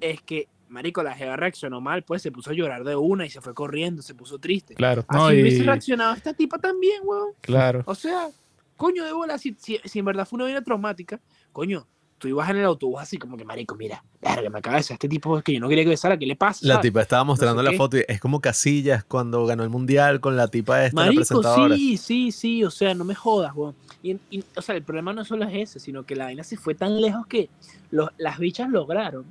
es 0.00 0.20
que, 0.22 0.48
marico, 0.74 1.02
la 1.02 1.14
jeva 1.14 1.36
reaccionó 1.36 1.80
mal, 1.80 2.02
pues 2.02 2.20
se 2.20 2.30
puso 2.30 2.50
a 2.50 2.52
llorar 2.52 2.84
de 2.84 2.96
una 2.96 3.24
y 3.24 3.30
se 3.30 3.40
fue 3.40 3.54
corriendo, 3.54 4.02
se 4.02 4.14
puso 4.14 4.38
triste. 4.38 4.74
Claro. 4.74 5.04
Así 5.08 5.18
No, 5.18 5.26
hubiese 5.28 5.58
y... 5.58 5.62
reaccionado 5.62 6.12
esta 6.14 6.34
tipa 6.34 6.58
también, 6.58 7.00
weón. 7.04 7.30
Claro. 7.40 7.82
O 7.86 7.94
sea, 7.94 8.28
coño 8.76 9.04
de 9.04 9.12
bola, 9.12 9.38
si, 9.38 9.56
si, 9.58 9.78
si 9.84 10.00
en 10.00 10.04
verdad 10.04 10.26
fue 10.26 10.36
una 10.36 10.46
vida 10.46 10.60
traumática, 10.62 11.18
coño, 11.52 11.86
tú 12.18 12.28
ibas 12.28 12.48
en 12.50 12.56
el 12.56 12.64
autobús 12.64 13.00
así 13.02 13.18
como 13.18 13.36
que, 13.36 13.44
marico, 13.44 13.74
mira, 13.74 14.02
verga, 14.22 14.48
me 14.48 14.58
acaba 14.58 14.76
de 14.76 14.80
besar 14.80 14.94
este 14.94 15.08
tipo 15.08 15.36
es 15.36 15.44
que 15.44 15.52
yo 15.52 15.60
no 15.60 15.68
quería 15.68 15.84
que 15.84 15.90
besara, 15.90 16.16
¿qué 16.18 16.24
le 16.26 16.36
pasa? 16.36 16.60
La 16.66 16.74
¿sabes? 16.74 16.82
tipa 16.90 17.02
estaba 17.02 17.22
mostrando 17.24 17.60
sé 17.60 17.64
la 17.64 17.70
qué. 17.72 17.76
foto 17.76 17.96
y 17.98 18.04
es 18.08 18.20
como 18.20 18.40
Casillas 18.40 19.04
cuando 19.04 19.44
ganó 19.46 19.62
el 19.62 19.68
mundial 19.68 20.20
con 20.20 20.36
la 20.36 20.48
tipa 20.48 20.84
esta, 20.86 21.00
la 21.00 21.06
Marico, 21.06 21.20
presentadora. 21.20 21.76
sí, 21.76 21.96
sí, 21.98 22.32
sí, 22.32 22.64
o 22.64 22.70
sea, 22.70 22.94
no 22.94 23.04
me 23.04 23.14
jodas, 23.14 23.52
weón. 23.54 23.74
Y, 24.02 24.18
y, 24.30 24.44
o 24.56 24.62
sea, 24.62 24.74
el 24.74 24.82
problema 24.82 25.12
no 25.12 25.24
solo 25.24 25.44
es 25.44 25.54
ese, 25.54 25.80
sino 25.80 26.04
que 26.04 26.16
la 26.16 26.24
vaina 26.24 26.44
se 26.44 26.56
fue 26.56 26.74
tan 26.74 27.00
lejos 27.00 27.26
que 27.26 27.48
los- 27.90 28.10
las 28.16 28.38
bichas 28.38 28.68
lograron 28.70 29.24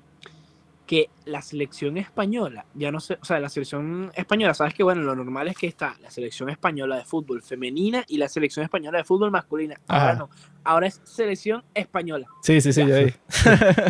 que 0.86 1.10
la 1.26 1.42
selección 1.42 1.98
española, 1.98 2.66
ya 2.74 2.92
no 2.92 3.00
sé, 3.00 3.18
o 3.22 3.26
sea, 3.26 3.40
la 3.40 3.48
selección 3.48 4.12
española, 4.16 4.54
sabes 4.54 4.74
que 4.74 4.84
bueno, 4.84 5.02
lo 5.02 5.16
normal 5.16 5.48
es 5.48 5.56
que 5.58 5.66
está 5.68 5.96
la 6.02 6.12
selección 6.12 6.50
española 6.50 6.98
de 6.98 7.06
fútbol 7.06 7.42
femenina 7.42 8.04
y 8.08 8.18
la 8.18 8.28
selección 8.28 8.66
española 8.66 8.98
de 8.98 9.06
fútbol 9.06 9.32
masculina. 9.32 9.76
Ahora 9.88 10.10
Ajá. 10.12 10.20
no, 10.20 10.30
ahora 10.66 10.88
es 10.88 11.00
selección 11.06 11.64
española. 11.74 12.28
Sí, 12.42 12.60
sí, 12.60 12.74
sí, 12.74 12.82
yo 12.86 12.96
vi. 13.06 13.14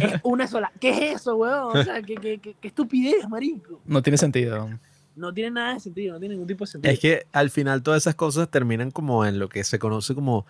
Es 0.01 0.19
una 0.23 0.47
sola. 0.47 0.71
¿Qué 0.79 0.89
es 0.91 1.21
eso, 1.21 1.35
weón? 1.35 1.75
O 1.77 1.83
sea, 1.83 2.01
qué, 2.03 2.13
qué, 2.15 2.37
qué- 2.39 2.55
qué 2.61 2.67
estupidez, 2.67 3.27
marico. 3.27 3.81
No 3.85 4.03
tiene 4.03 4.17
sentido. 4.17 4.69
No 5.15 5.33
tiene 5.33 5.49
nada 5.51 5.73
de 5.75 5.79
sentido, 5.79 6.13
no 6.13 6.19
tiene 6.19 6.35
ningún 6.35 6.47
tipo 6.47 6.63
de 6.63 6.71
sentido. 6.71 6.93
Es 6.93 6.99
que 6.99 7.25
al 7.33 7.49
final 7.49 7.81
todas 7.81 8.03
esas 8.03 8.15
cosas 8.15 8.49
terminan 8.49 8.91
como 8.91 9.25
en 9.25 9.39
lo 9.39 9.49
que 9.49 9.63
se 9.63 9.79
conoce 9.79 10.13
como 10.15 10.45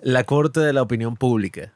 la 0.00 0.24
corte 0.24 0.58
de 0.60 0.72
la 0.72 0.82
opinión 0.82 1.16
pública. 1.16 1.72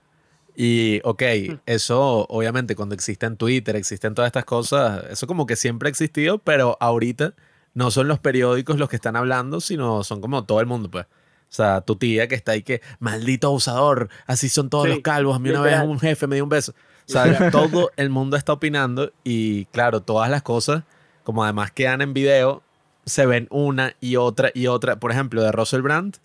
Y, 0.61 1.01
ok, 1.05 1.23
eso 1.67 2.27
obviamente 2.29 2.75
cuando 2.75 2.97
existe 2.97 3.27
en 3.27 3.37
Twitter, 3.37 3.77
existen 3.77 4.13
todas 4.15 4.27
estas 4.29 4.45
cosas, 4.45 5.05
eso 5.09 5.29
como 5.29 5.47
que 5.47 5.55
siempre 5.55 5.87
ha 5.87 5.91
existido, 5.91 6.39
pero 6.39 6.77
ahorita 6.81 7.35
no 7.75 7.93
son 7.93 8.09
los 8.09 8.19
periódicos 8.19 8.77
los 8.77 8.89
que 8.89 8.97
están 8.97 9.15
hablando, 9.15 9.61
sino 9.61 10.03
son 10.03 10.21
como 10.21 10.45
todo 10.47 10.59
el 10.61 10.67
mundo, 10.67 10.91
pues. 10.91 11.05
O 11.05 11.51
sea, 11.51 11.81
tu 11.83 11.95
tía 11.95 12.27
que 12.27 12.35
está 12.35 12.53
ahí 12.53 12.63
que, 12.65 12.83
maldito 12.99 13.47
abusador, 13.47 14.09
así 14.27 14.49
son 14.49 14.69
todos 14.69 14.87
Sí, 14.87 14.95
los 14.95 14.99
calvos, 14.99 15.37
a 15.37 15.39
mí 15.39 15.49
una 15.51 15.61
literal. 15.61 15.87
vez 15.87 15.91
un 15.93 16.01
jefe 16.01 16.27
me 16.27 16.35
dio 16.35 16.43
un 16.43 16.51
beso. 16.51 16.75
O 17.09 17.11
sea, 17.13 17.51
todo 17.53 17.91
el 17.97 18.11
mundo 18.11 18.37
está 18.37 18.53
opinando 18.53 19.13
y 19.23 19.65
claro, 19.67 20.03
todas 20.03 20.29
las 20.29 20.43
cosas, 20.43 20.83
como 21.23 21.45
además 21.45 21.71
quedan 21.71 22.03
en 22.03 22.13
video, 22.13 22.65
se 23.07 23.25
ven 23.27 23.47
una 23.51 23.95
y 24.01 24.17
otra 24.17 24.51
y 24.53 24.67
otra. 24.67 24.99
Por 24.99 25.13
ejemplo, 25.13 25.41
de 25.43 25.51
Russell 25.53 25.83
Brand, 25.83 26.17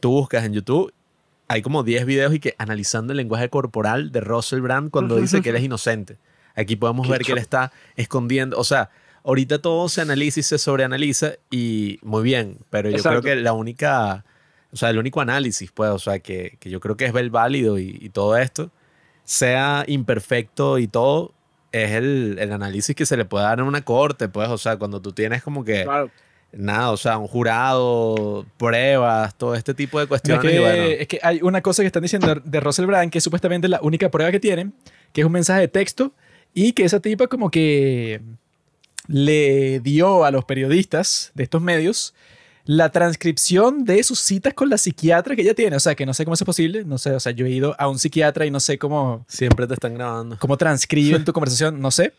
tú 0.00 0.12
buscas 0.12 0.44
en 0.44 0.54
YouTube, 0.54 0.92
hay 1.48 1.62
como 1.62 1.82
10 1.82 2.06
videos 2.06 2.34
y 2.34 2.40
que 2.40 2.54
analizando 2.58 3.12
el 3.12 3.18
lenguaje 3.18 3.48
corporal 3.48 4.10
de 4.12 4.20
Russell 4.20 4.60
Brand 4.60 4.90
cuando 4.90 5.16
dice 5.16 5.42
que 5.42 5.50
él 5.50 5.56
es 5.56 5.62
inocente. 5.62 6.18
Aquí 6.54 6.76
podemos 6.76 7.08
ver 7.08 7.22
que 7.22 7.32
él 7.32 7.38
está 7.38 7.72
escondiendo, 7.96 8.58
o 8.58 8.64
sea, 8.64 8.90
ahorita 9.24 9.60
todo 9.60 9.88
se 9.88 10.00
analiza 10.00 10.40
y 10.40 10.42
se 10.42 10.58
sobreanaliza 10.58 11.32
y 11.50 11.98
muy 12.02 12.22
bien, 12.22 12.58
pero 12.70 12.88
yo 12.88 12.96
Exacto. 12.96 13.20
creo 13.20 13.34
que 13.34 13.42
la 13.42 13.52
única, 13.52 14.24
o 14.72 14.76
sea, 14.76 14.90
el 14.90 14.98
único 14.98 15.20
análisis, 15.20 15.70
pues, 15.70 15.90
o 15.90 15.98
sea, 15.98 16.18
que, 16.20 16.56
que 16.58 16.70
yo 16.70 16.80
creo 16.80 16.96
que 16.96 17.04
es 17.04 17.14
el 17.14 17.30
válido 17.30 17.78
y, 17.78 17.98
y 18.00 18.08
todo 18.08 18.36
esto, 18.36 18.70
sea 19.24 19.84
imperfecto 19.86 20.78
y 20.78 20.88
todo, 20.88 21.34
es 21.72 21.92
el, 21.92 22.38
el 22.38 22.52
análisis 22.52 22.96
que 22.96 23.04
se 23.04 23.16
le 23.16 23.24
puede 23.24 23.44
dar 23.44 23.58
en 23.58 23.66
una 23.66 23.82
corte, 23.82 24.28
pues, 24.28 24.48
o 24.48 24.58
sea, 24.58 24.78
cuando 24.78 25.02
tú 25.02 25.12
tienes 25.12 25.42
como 25.42 25.64
que 25.64 25.84
Claro. 25.84 26.10
Nada, 26.52 26.90
o 26.90 26.96
sea, 26.96 27.18
un 27.18 27.26
jurado, 27.26 28.46
pruebas, 28.56 29.34
todo 29.36 29.54
este 29.54 29.74
tipo 29.74 29.98
de 29.98 30.04
Es 30.04 30.08
cuestiones. 30.08 30.42
que, 30.42 30.56
y 30.56 30.58
bueno, 30.58 30.82
es 30.84 31.08
que 31.08 31.18
hay 31.22 31.40
una 31.42 31.60
cosa 31.62 31.82
que 31.82 31.86
están 31.88 32.02
diciendo 32.02 32.34
de- 32.34 32.40
de 32.44 32.60
Russell 32.60 32.86
Brand, 32.86 33.10
que 33.10 33.18
es 33.18 33.24
supuestamente 33.24 33.68
la 33.68 33.80
única 33.82 34.10
prueba 34.10 34.30
que 34.32 34.40
tienen, 34.40 34.72
que 35.12 35.20
es 35.20 35.26
un 35.26 35.32
mensaje 35.32 35.60
de 35.60 35.68
texto, 35.68 36.12
y 36.54 36.72
que 36.72 36.84
esa 36.84 37.00
tipa 37.00 37.26
como 37.26 37.50
que 37.50 38.20
le 39.08 39.80
dio 39.80 40.24
a 40.24 40.30
los 40.30 40.44
periodistas 40.44 41.30
de 41.34 41.44
estos 41.44 41.60
medios 41.62 42.14
la 42.66 42.90
transcripción 42.90 43.84
de 43.84 44.02
sus 44.02 44.18
citas 44.18 44.52
con 44.52 44.68
la 44.68 44.76
psiquiatra 44.76 45.34
que 45.36 45.42
ella 45.42 45.54
tiene. 45.54 45.76
O 45.76 45.80
sea, 45.80 45.94
que 45.94 46.04
no 46.04 46.12
sé 46.12 46.24
cómo 46.24 46.34
es 46.34 46.42
posible. 46.44 46.84
No 46.84 46.98
sé, 46.98 47.12
o 47.12 47.20
sea, 47.20 47.32
yo 47.32 47.46
he 47.46 47.50
ido 47.50 47.74
a 47.78 47.88
un 47.88 47.98
psiquiatra 47.98 48.44
y 48.44 48.50
no 48.50 48.58
sé 48.60 48.76
cómo, 48.76 49.24
Siempre 49.28 49.66
te 49.68 49.74
están 49.74 49.94
grabando. 49.94 50.36
cómo 50.40 50.56
transcriben 50.56 51.24
tu 51.24 51.32
conversación, 51.32 51.80
no 51.80 51.90
sé. 51.90 52.12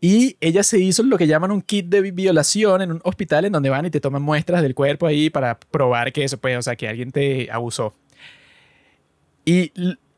Y 0.00 0.36
ella 0.40 0.62
se 0.62 0.78
hizo 0.78 1.02
lo 1.02 1.16
que 1.16 1.26
llaman 1.26 1.50
un 1.50 1.62
kit 1.62 1.86
de 1.86 2.02
vi- 2.02 2.10
violación 2.10 2.82
en 2.82 2.92
un 2.92 3.00
hospital 3.04 3.46
en 3.46 3.52
donde 3.52 3.70
van 3.70 3.86
y 3.86 3.90
te 3.90 4.00
toman 4.00 4.20
muestras 4.22 4.60
del 4.62 4.74
cuerpo 4.74 5.06
ahí 5.06 5.30
para 5.30 5.58
probar 5.58 6.12
que 6.12 6.22
eso, 6.24 6.36
pues, 6.38 6.58
o 6.58 6.62
sea, 6.62 6.76
que 6.76 6.86
alguien 6.86 7.10
te 7.10 7.50
abusó. 7.50 7.94
Y 9.44 9.72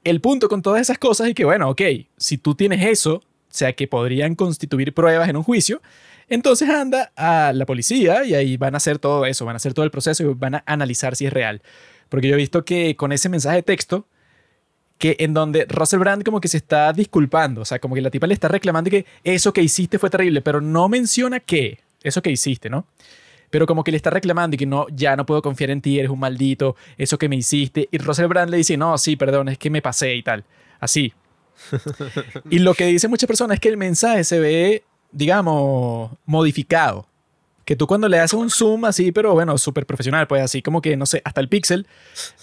el 0.04 0.20
punto 0.20 0.48
con 0.48 0.62
todas 0.62 0.80
esas 0.80 0.98
cosas 0.98 1.28
es 1.28 1.34
que, 1.34 1.44
bueno, 1.44 1.68
ok, 1.70 1.82
si 2.16 2.38
tú 2.38 2.54
tienes 2.54 2.84
eso, 2.84 3.14
o 3.16 3.22
sea, 3.50 3.72
que 3.72 3.86
podrían 3.88 4.34
constituir 4.34 4.92
pruebas 4.94 5.28
en 5.28 5.36
un 5.36 5.42
juicio, 5.42 5.80
entonces 6.28 6.68
anda 6.68 7.12
a 7.16 7.52
la 7.52 7.66
policía 7.66 8.24
y 8.24 8.34
ahí 8.34 8.56
van 8.56 8.74
a 8.74 8.78
hacer 8.78 8.98
todo 8.98 9.26
eso, 9.26 9.44
van 9.44 9.54
a 9.54 9.58
hacer 9.58 9.74
todo 9.74 9.84
el 9.84 9.90
proceso 9.90 10.22
y 10.22 10.34
van 10.34 10.56
a 10.56 10.64
analizar 10.66 11.16
si 11.16 11.26
es 11.26 11.32
real. 11.32 11.62
Porque 12.08 12.28
yo 12.28 12.34
he 12.34 12.38
visto 12.38 12.64
que 12.64 12.96
con 12.96 13.12
ese 13.12 13.28
mensaje 13.28 13.56
de 13.56 13.62
texto, 13.62 14.06
que 14.98 15.16
en 15.18 15.34
donde 15.34 15.66
Russell 15.68 15.98
Brand 16.00 16.24
como 16.24 16.40
que 16.40 16.48
se 16.48 16.56
está 16.56 16.92
disculpando, 16.92 17.60
o 17.60 17.64
sea, 17.64 17.78
como 17.78 17.94
que 17.94 18.00
la 18.00 18.10
tipa 18.10 18.26
le 18.26 18.34
está 18.34 18.48
reclamando 18.48 18.90
que 18.90 19.04
eso 19.24 19.52
que 19.52 19.62
hiciste 19.62 19.98
fue 19.98 20.10
terrible, 20.10 20.40
pero 20.40 20.60
no 20.60 20.88
menciona 20.88 21.40
qué, 21.40 21.80
eso 22.02 22.22
que 22.22 22.30
hiciste, 22.30 22.70
¿no? 22.70 22.86
Pero 23.50 23.66
como 23.66 23.84
que 23.84 23.90
le 23.90 23.96
está 23.96 24.10
reclamando 24.10 24.54
y 24.54 24.58
que 24.58 24.66
no, 24.66 24.86
ya 24.88 25.16
no 25.16 25.26
puedo 25.26 25.42
confiar 25.42 25.70
en 25.70 25.80
ti, 25.80 25.98
eres 25.98 26.10
un 26.10 26.18
maldito, 26.18 26.76
eso 26.98 27.16
que 27.18 27.28
me 27.28 27.36
hiciste. 27.36 27.88
Y 27.92 27.98
Russell 27.98 28.26
Brand 28.26 28.50
le 28.50 28.56
dice, 28.56 28.76
no, 28.76 28.98
sí, 28.98 29.16
perdón, 29.16 29.48
es 29.48 29.58
que 29.58 29.70
me 29.70 29.82
pasé 29.82 30.14
y 30.14 30.22
tal. 30.22 30.44
Así. 30.80 31.12
y 32.50 32.58
lo 32.58 32.74
que 32.74 32.86
dicen 32.86 33.08
muchas 33.08 33.26
personas 33.26 33.56
es 33.56 33.60
que 33.60 33.68
el 33.68 33.76
mensaje 33.76 34.24
se 34.24 34.40
ve, 34.40 34.84
digamos, 35.16 36.10
modificado. 36.26 37.06
Que 37.64 37.74
tú 37.74 37.86
cuando 37.86 38.08
le 38.08 38.20
haces 38.20 38.38
un 38.38 38.48
zoom 38.50 38.84
así, 38.84 39.10
pero 39.10 39.32
bueno, 39.34 39.58
súper 39.58 39.86
profesional, 39.86 40.28
pues 40.28 40.40
así 40.42 40.62
como 40.62 40.80
que, 40.80 40.96
no 40.96 41.04
sé, 41.06 41.20
hasta 41.24 41.40
el 41.40 41.48
pixel, 41.48 41.86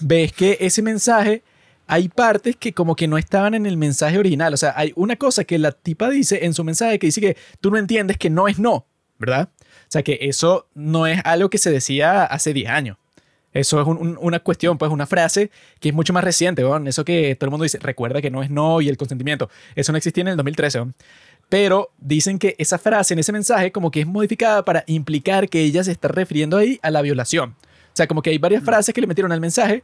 ves 0.02 0.34
que 0.34 0.58
ese 0.60 0.82
mensaje, 0.82 1.44
hay 1.88 2.10
partes 2.10 2.56
que 2.58 2.74
como 2.74 2.96
que 2.96 3.08
no 3.08 3.18
estaban 3.18 3.54
en 3.54 3.66
el 3.66 3.78
mensaje 3.78 4.18
original. 4.18 4.54
O 4.54 4.58
sea, 4.58 4.74
hay 4.76 4.92
una 4.96 5.16
cosa 5.16 5.44
que 5.46 5.58
la 5.60 5.72
tipa 5.72 6.10
dice 6.10 6.46
en 6.46 6.54
su 6.54 6.64
mensaje 6.64 7.00
que 7.00 7.08
dice 7.08 7.22
que 7.22 7.38
tú 7.62 7.72
no 7.72 7.78
entiendes 7.78 8.18
que 8.18 8.30
no 8.30 8.48
es 8.50 8.60
no, 8.60 8.86
¿verdad? 9.20 9.50
O 9.62 9.92
sea, 9.94 10.02
que 10.04 10.18
eso 10.22 10.68
no 10.74 11.08
es 11.08 11.22
algo 11.24 11.50
que 11.50 11.58
se 11.60 11.72
decía 11.72 12.24
hace 12.26 12.52
10 12.54 12.70
años. 12.70 12.98
Eso 13.54 13.80
es 13.80 13.86
un- 13.88 13.98
un- 13.98 14.18
una 14.20 14.40
cuestión, 14.40 14.80
pues 14.80 14.92
una 14.92 15.06
frase 15.06 15.52
que 15.80 15.90
es 15.90 15.96
mucho 15.96 16.12
más 16.12 16.24
reciente, 16.24 16.64
¿no? 16.64 16.76
Eso 16.88 17.06
que 17.06 17.36
todo 17.36 17.46
el 17.48 17.52
mundo 17.52 17.64
dice, 17.64 17.78
recuerda 17.80 18.20
que 18.20 18.32
no 18.32 18.42
es 18.42 18.50
no 18.50 18.82
y 18.82 18.90
el 18.90 18.98
consentimiento. 18.98 19.48
Eso 19.76 19.92
no 19.92 19.98
existía 20.00 20.22
en 20.24 20.30
el 20.30 20.38
2013, 20.38 20.80
¿no? 20.80 20.92
Pero 21.54 21.92
dicen 22.00 22.40
que 22.40 22.56
esa 22.58 22.80
frase 22.80 23.14
en 23.14 23.20
ese 23.20 23.32
mensaje 23.32 23.72
como 23.72 23.92
que 23.92 24.00
es 24.00 24.08
modificada 24.08 24.66
para 24.66 24.84
implicar 24.88 25.48
que 25.48 25.62
ella 25.62 25.84
se 25.84 25.92
está 25.92 26.08
refiriendo 26.08 26.58
ahí 26.58 26.80
a 26.82 26.90
la 26.90 27.04
violación. 27.04 27.52
O 27.52 27.94
sea, 27.94 28.08
como 28.08 28.24
que 28.24 28.32
hay 28.32 28.40
varias 28.40 28.64
frases 28.64 28.92
que 28.92 29.00
le 29.00 29.06
metieron 29.06 29.32
al 29.32 29.40
mensaje 29.40 29.84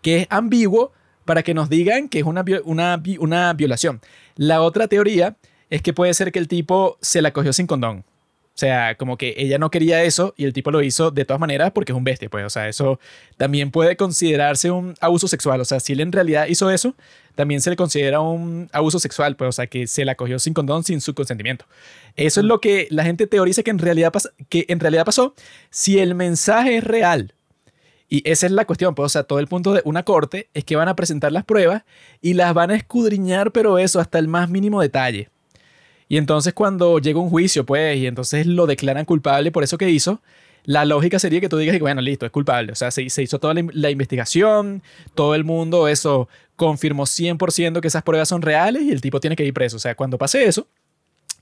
que 0.00 0.22
es 0.22 0.26
ambiguo 0.30 0.92
para 1.26 1.42
que 1.42 1.52
nos 1.52 1.68
digan 1.68 2.08
que 2.08 2.20
es 2.20 2.24
una, 2.24 2.42
una, 2.64 3.02
una 3.18 3.52
violación. 3.52 4.00
La 4.36 4.62
otra 4.62 4.88
teoría 4.88 5.36
es 5.68 5.82
que 5.82 5.92
puede 5.92 6.14
ser 6.14 6.32
que 6.32 6.38
el 6.38 6.48
tipo 6.48 6.96
se 7.02 7.20
la 7.20 7.34
cogió 7.34 7.52
sin 7.52 7.66
condón. 7.66 8.02
O 8.54 8.58
sea, 8.60 8.96
como 8.96 9.16
que 9.16 9.34
ella 9.38 9.58
no 9.58 9.70
quería 9.70 10.02
eso 10.02 10.34
y 10.36 10.44
el 10.44 10.52
tipo 10.52 10.70
lo 10.70 10.82
hizo 10.82 11.10
de 11.10 11.24
todas 11.24 11.40
maneras 11.40 11.70
porque 11.70 11.92
es 11.92 11.96
un 11.96 12.04
bestia, 12.04 12.28
pues. 12.28 12.44
O 12.44 12.50
sea, 12.50 12.68
eso 12.68 13.00
también 13.36 13.70
puede 13.70 13.96
considerarse 13.96 14.70
un 14.70 14.94
abuso 15.00 15.28
sexual. 15.28 15.60
O 15.60 15.64
sea, 15.64 15.80
si 15.80 15.94
él 15.94 16.00
en 16.00 16.12
realidad 16.12 16.46
hizo 16.46 16.70
eso, 16.70 16.94
también 17.36 17.62
se 17.62 17.70
le 17.70 17.76
considera 17.76 18.20
un 18.20 18.68
abuso 18.72 18.98
sexual, 18.98 19.36
pues. 19.36 19.48
O 19.48 19.52
sea, 19.52 19.66
que 19.66 19.86
se 19.86 20.04
la 20.04 20.14
cogió 20.14 20.38
sin 20.38 20.52
condón, 20.52 20.84
sin 20.84 21.00
su 21.00 21.14
consentimiento. 21.14 21.64
Eso 22.16 22.40
es 22.40 22.46
lo 22.46 22.60
que 22.60 22.86
la 22.90 23.04
gente 23.04 23.26
teoriza 23.26 23.62
que 23.62 23.70
en 23.70 23.78
realidad, 23.78 24.12
que 24.48 24.66
en 24.68 24.80
realidad 24.80 25.06
pasó. 25.06 25.34
Si 25.70 25.98
el 25.98 26.14
mensaje 26.14 26.76
es 26.76 26.84
real, 26.84 27.34
y 28.10 28.28
esa 28.28 28.46
es 28.46 28.52
la 28.52 28.66
cuestión, 28.66 28.96
pues, 28.96 29.06
o 29.06 29.08
sea, 29.08 29.22
todo 29.22 29.38
el 29.38 29.46
punto 29.46 29.72
de 29.72 29.82
una 29.84 30.02
corte 30.02 30.50
es 30.52 30.64
que 30.64 30.74
van 30.74 30.88
a 30.88 30.96
presentar 30.96 31.30
las 31.30 31.44
pruebas 31.44 31.84
y 32.20 32.34
las 32.34 32.52
van 32.52 32.72
a 32.72 32.74
escudriñar, 32.74 33.52
pero 33.52 33.78
eso 33.78 34.00
hasta 34.00 34.18
el 34.18 34.26
más 34.26 34.50
mínimo 34.50 34.82
detalle. 34.82 35.30
Y 36.10 36.16
entonces 36.16 36.54
cuando 36.54 36.98
llega 36.98 37.20
un 37.20 37.30
juicio, 37.30 37.64
pues, 37.64 37.96
y 37.96 38.08
entonces 38.08 38.44
lo 38.44 38.66
declaran 38.66 39.04
culpable 39.04 39.52
por 39.52 39.62
eso 39.62 39.78
que 39.78 39.88
hizo, 39.90 40.20
la 40.64 40.84
lógica 40.84 41.20
sería 41.20 41.40
que 41.40 41.48
tú 41.48 41.56
digas 41.56 41.78
bueno, 41.78 42.00
listo, 42.00 42.26
es 42.26 42.32
culpable. 42.32 42.72
O 42.72 42.74
sea, 42.74 42.90
se, 42.90 43.02
hizo 43.04 43.38
toda 43.38 43.54
la, 43.54 43.60
in- 43.60 43.70
la 43.72 43.90
investigación, 43.90 44.82
todo 45.14 45.36
el 45.36 45.44
mundo 45.44 45.86
eso 45.86 46.28
confirmó 46.56 47.06
100% 47.06 47.80
que 47.80 47.86
esas 47.86 48.02
pruebas 48.02 48.28
son 48.28 48.42
reales 48.42 48.82
y 48.82 48.90
el 48.90 49.00
tipo 49.00 49.20
tiene 49.20 49.36
que 49.36 49.44
ir 49.44 49.54
preso. 49.54 49.76
O 49.76 49.78
sea, 49.78 49.94
cuando 49.94 50.18
pase 50.18 50.44
eso, 50.44 50.66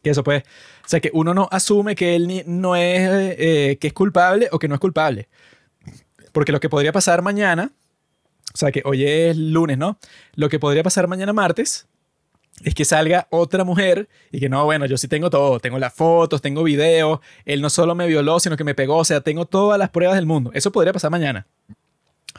que 0.02 0.10
eso 0.10 0.22
pues, 0.22 0.42
o 0.84 0.88
sea, 0.88 1.00
que 1.00 1.10
uno 1.14 1.32
no 1.32 1.48
asume 1.50 1.96
que 1.96 2.14
él 2.14 2.42
no 2.46 2.76
es, 2.76 3.08
eh, 3.38 3.78
que 3.80 3.86
es 3.86 3.92
culpable 3.94 4.50
o 4.52 4.58
que 4.58 4.68
no 4.68 4.74
es 4.74 4.80
culpable. 4.82 5.28
Porque 6.32 6.52
lo 6.52 6.60
que 6.60 6.68
podría 6.68 6.92
pasar 6.92 7.22
mañana, 7.22 7.72
o 8.52 8.56
sea, 8.58 8.70
que 8.70 8.82
hoy 8.84 9.06
es 9.06 9.34
lunes, 9.34 9.78
¿no? 9.78 9.98
Lo 10.34 10.50
que 10.50 10.58
podría 10.58 10.82
pasar 10.82 11.08
mañana 11.08 11.32
martes 11.32 11.86
es 12.64 12.74
que 12.74 12.84
salga 12.84 13.26
otra 13.30 13.64
mujer 13.64 14.08
y 14.32 14.40
que 14.40 14.48
no, 14.48 14.64
bueno, 14.64 14.86
yo 14.86 14.96
sí 14.96 15.08
tengo 15.08 15.30
todo, 15.30 15.60
tengo 15.60 15.78
las 15.78 15.94
fotos, 15.94 16.42
tengo 16.42 16.62
videos, 16.62 17.20
él 17.44 17.60
no 17.60 17.70
solo 17.70 17.94
me 17.94 18.06
violó, 18.06 18.40
sino 18.40 18.56
que 18.56 18.64
me 18.64 18.74
pegó, 18.74 18.96
o 18.96 19.04
sea, 19.04 19.20
tengo 19.20 19.44
todas 19.44 19.78
las 19.78 19.90
pruebas 19.90 20.16
del 20.16 20.26
mundo. 20.26 20.50
Eso 20.54 20.72
podría 20.72 20.92
pasar 20.92 21.10
mañana. 21.10 21.46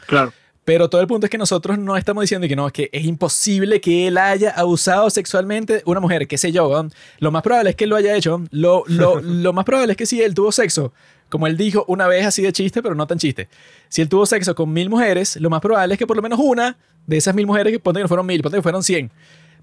Claro. 0.06 0.32
Pero 0.64 0.90
todo 0.90 1.00
el 1.00 1.06
punto 1.06 1.26
es 1.26 1.30
que 1.30 1.38
nosotros 1.38 1.78
no 1.78 1.96
estamos 1.96 2.22
diciendo 2.22 2.46
que 2.46 2.54
no, 2.54 2.66
es 2.66 2.72
que 2.72 2.90
es 2.92 3.04
imposible 3.04 3.80
que 3.80 4.06
él 4.06 4.18
haya 4.18 4.50
abusado 4.50 5.08
sexualmente 5.10 5.82
una 5.86 6.00
mujer, 6.00 6.28
qué 6.28 6.38
sé 6.38 6.52
yo. 6.52 6.86
Lo 7.18 7.30
más 7.30 7.42
probable 7.42 7.70
es 7.70 7.76
que 7.76 7.84
él 7.84 7.90
lo 7.90 7.96
haya 7.96 8.14
hecho. 8.14 8.42
Lo, 8.50 8.84
lo, 8.86 9.20
lo 9.22 9.52
más 9.52 9.64
probable 9.64 9.92
es 9.92 9.96
que 9.96 10.06
si 10.06 10.22
él 10.22 10.34
tuvo 10.34 10.52
sexo, 10.52 10.92
como 11.28 11.46
él 11.46 11.56
dijo 11.56 11.84
una 11.88 12.06
vez 12.06 12.26
así 12.26 12.42
de 12.42 12.52
chiste, 12.52 12.82
pero 12.82 12.94
no 12.94 13.06
tan 13.06 13.18
chiste. 13.18 13.48
Si 13.88 14.02
él 14.02 14.08
tuvo 14.08 14.26
sexo 14.26 14.54
con 14.54 14.70
mil 14.72 14.90
mujeres, 14.90 15.36
lo 15.36 15.48
más 15.48 15.60
probable 15.60 15.94
es 15.94 15.98
que 15.98 16.06
por 16.06 16.16
lo 16.16 16.22
menos 16.22 16.38
una 16.38 16.76
de 17.06 17.16
esas 17.16 17.34
mil 17.34 17.46
mujeres, 17.46 17.72
que 17.72 17.80
ponte 17.80 17.98
que 17.98 18.04
no 18.04 18.08
fueron 18.08 18.26
mil, 18.26 18.42
ponte 18.42 18.58
que 18.58 18.62
fueron 18.62 18.82
cien, 18.82 19.10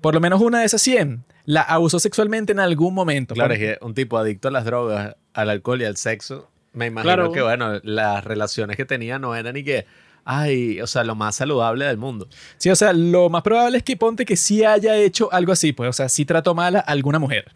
por 0.02 0.14
lo 0.14 0.20
menos 0.20 0.42
una 0.42 0.60
de 0.60 0.66
esas 0.66 0.82
cien 0.82 1.24
la 1.46 1.62
abusó 1.62 2.00
sexualmente 2.00 2.52
en 2.52 2.60
algún 2.60 2.94
momento. 2.94 3.34
Claro, 3.34 3.54
es 3.54 3.60
que 3.60 3.78
un 3.82 3.94
tipo 3.94 4.18
adicto 4.18 4.50
a 4.50 4.52
las 4.52 4.66
drogas, 4.66 5.16
al 5.34 5.50
alcohol 5.50 5.82
y 5.82 5.86
al 5.86 5.96
sexo, 5.98 6.50
me 6.74 6.88
imagino 6.88 7.14
Claro. 7.14 7.32
que, 7.32 7.42
bueno, 7.42 7.80
las 7.84 8.24
relaciones 8.24 8.76
que 8.78 8.86
tenía 8.86 9.18
no 9.18 9.34
eran 9.34 9.54
ni 9.54 9.64
que, 9.64 9.86
ay, 10.26 10.82
o 10.82 10.88
sea, 10.88 11.04
lo 11.06 11.16
más 11.16 11.36
saludable 11.36 11.86
del 11.86 11.98
mundo. 11.98 12.28
Sí, 12.58 12.70
o 12.70 12.76
sea, 12.76 12.92
lo 12.92 13.30
más 13.30 13.44
probable 13.44 13.78
es 13.78 13.84
que 13.84 13.96
ponte 13.96 14.26
que 14.26 14.36
sí 14.36 14.64
haya 14.66 14.98
hecho 14.98 15.32
algo 15.32 15.54
así, 15.54 15.72
pues, 15.72 15.90
o 15.90 15.94
sea, 15.94 16.10
sí 16.10 16.26
trató 16.26 16.54
mal 16.54 16.76
a 16.76 16.80
alguna 16.80 17.18
mujer. 17.20 17.54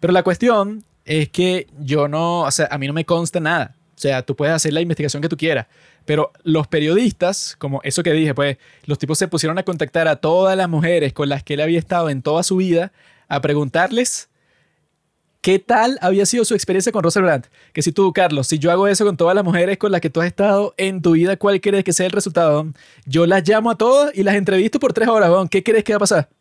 Pero 0.00 0.12
la 0.12 0.22
cuestión 0.24 0.82
es 1.04 1.28
que 1.28 1.68
yo 1.78 2.08
no, 2.08 2.40
o 2.42 2.50
sea, 2.50 2.68
a 2.70 2.78
mí 2.78 2.86
no 2.88 2.92
me 2.92 3.04
consta 3.04 3.38
nada. 3.38 3.76
O 3.94 3.98
sea, 4.00 4.22
tú 4.22 4.34
puedes 4.34 4.54
hacer 4.54 4.72
la 4.72 4.80
investigación 4.80 5.22
que 5.22 5.28
tú 5.28 5.36
quieras. 5.36 5.66
Pero 6.10 6.32
los 6.42 6.66
periodistas, 6.66 7.54
como 7.56 7.80
eso 7.84 8.02
que 8.02 8.12
dije, 8.12 8.34
pues, 8.34 8.58
los 8.84 8.98
tipos 8.98 9.16
se 9.16 9.28
pusieron 9.28 9.58
a 9.58 9.62
contactar 9.62 10.08
a 10.08 10.16
todas 10.16 10.56
las 10.56 10.68
mujeres 10.68 11.12
con 11.12 11.28
las 11.28 11.44
que 11.44 11.54
él 11.54 11.60
había 11.60 11.78
estado 11.78 12.10
en 12.10 12.20
toda 12.20 12.42
su 12.42 12.56
vida 12.56 12.90
a 13.28 13.40
preguntarles 13.40 14.28
qué 15.40 15.60
tal 15.60 16.00
había 16.02 16.26
sido 16.26 16.44
su 16.44 16.54
experiencia 16.54 16.90
con 16.90 17.04
Russell 17.04 17.22
Brand. 17.22 17.46
Que 17.72 17.82
si 17.82 17.92
tú, 17.92 18.12
Carlos, 18.12 18.48
si 18.48 18.58
yo 18.58 18.72
hago 18.72 18.88
eso 18.88 19.04
con 19.04 19.16
todas 19.16 19.36
las 19.36 19.44
mujeres 19.44 19.78
con 19.78 19.92
las 19.92 20.00
que 20.00 20.10
tú 20.10 20.20
has 20.20 20.26
estado 20.26 20.74
en 20.78 21.00
tu 21.00 21.12
vida, 21.12 21.36
¿cuál 21.36 21.60
crees 21.60 21.84
que 21.84 21.92
sea 21.92 22.06
el 22.06 22.12
resultado? 22.12 22.66
Yo 23.06 23.24
las 23.24 23.48
llamo 23.48 23.70
a 23.70 23.78
todas 23.78 24.12
y 24.12 24.24
las 24.24 24.34
entrevisto 24.34 24.80
por 24.80 24.92
tres 24.92 25.06
horas. 25.06 25.30
¿Qué 25.48 25.62
crees 25.62 25.84
que 25.84 25.92
va 25.92 25.98
a 25.98 26.00
pasar? 26.00 26.39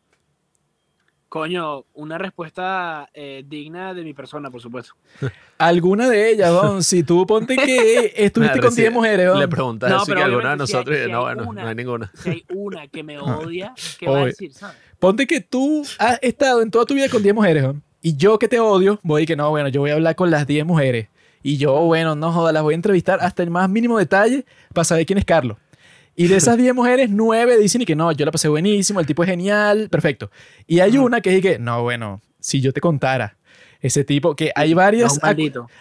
Coño, 1.29 1.85
una 1.93 2.17
respuesta 2.17 3.07
eh, 3.13 3.43
digna 3.47 3.93
de 3.93 4.03
mi 4.03 4.15
persona, 4.15 4.49
por 4.49 4.61
supuesto. 4.61 4.93
Alguna 5.59 6.09
de 6.09 6.31
ellas, 6.31 6.51
weón. 6.51 6.83
Si 6.83 7.03
tú 7.03 7.25
ponte 7.27 7.55
que 7.55 8.13
estuviste 8.17 8.53
con 8.59 8.61
10 8.69 8.75
recién 8.75 8.93
mujeres, 8.93 9.25
Le 9.27 9.31
weón. 9.33 9.49
preguntas 9.49 9.89
No, 9.91 9.97
así 9.97 10.11
que 10.11 10.21
alguna 10.23 10.55
de 10.55 10.63
obviamente 10.63 10.67
si 10.67 10.73
hay- 10.73 10.77
nosotros 10.79 10.97
y 10.97 11.03
si 11.05 11.11
no, 11.11 11.21
bueno, 11.21 11.43
una- 11.47 11.61
no 11.63 11.67
hay 11.69 11.75
ninguna. 11.75 12.11
Si 12.15 12.29
hay 12.29 12.45
una 12.49 12.87
que 12.87 13.03
me 13.03 13.19
odia, 13.19 13.73
¿qué 13.99 14.07
va 14.09 14.21
a 14.21 14.25
decir, 14.25 14.53
sabes? 14.53 14.75
Ponte 14.97 15.27
que 15.27 15.39
tú 15.39 15.85
has 15.99 16.17
estado 16.23 16.61
en 16.63 16.71
toda 16.71 16.85
tu 16.85 16.95
vida 16.95 17.09
con 17.09 17.21
10 17.21 17.35
mujeres, 17.35 17.63
weón. 17.63 17.83
Y 18.01 18.15
yo 18.15 18.39
que 18.39 18.47
te 18.47 18.59
odio, 18.59 18.99
voy 19.03 19.25
que 19.27 19.35
no, 19.35 19.49
bueno, 19.51 19.69
yo 19.69 19.81
voy 19.81 19.91
a 19.91 19.93
hablar 19.93 20.15
con 20.15 20.31
las 20.31 20.47
10 20.47 20.65
mujeres. 20.65 21.09
Y 21.43 21.57
yo, 21.57 21.73
bueno, 21.81 22.15
no 22.15 22.31
joda, 22.31 22.51
las 22.51 22.63
voy 22.63 22.73
a 22.73 22.75
entrevistar 22.75 23.19
hasta 23.21 23.43
el 23.43 23.49
más 23.51 23.69
mínimo 23.69 23.97
detalle 23.99 24.45
para 24.73 24.83
saber 24.85 25.05
quién 25.05 25.19
es 25.19 25.25
Carlos. 25.25 25.57
Y 26.19 26.27
de 26.27 26.35
esas 26.35 26.57
10 26.57 26.75
mujeres, 26.75 27.09
9 27.09 27.57
dicen 27.57 27.81
y 27.81 27.85
que 27.85 27.95
no, 27.95 28.11
yo 28.11 28.25
la 28.25 28.31
pasé 28.31 28.47
buenísimo, 28.49 28.99
el 28.99 29.05
tipo 29.05 29.23
es 29.23 29.29
genial, 29.29 29.87
perfecto. 29.89 30.29
Y 30.67 30.81
hay 30.81 30.97
una 30.97 31.21
que 31.21 31.29
dice 31.29 31.41
que, 31.41 31.59
no, 31.59 31.81
bueno, 31.83 32.21
si 32.39 32.59
yo 32.59 32.73
te 32.73 32.81
contara, 32.81 33.37
ese 33.81 34.03
tipo, 34.03 34.35
que 34.35 34.51
hay 34.55 34.73
varias, 34.73 35.13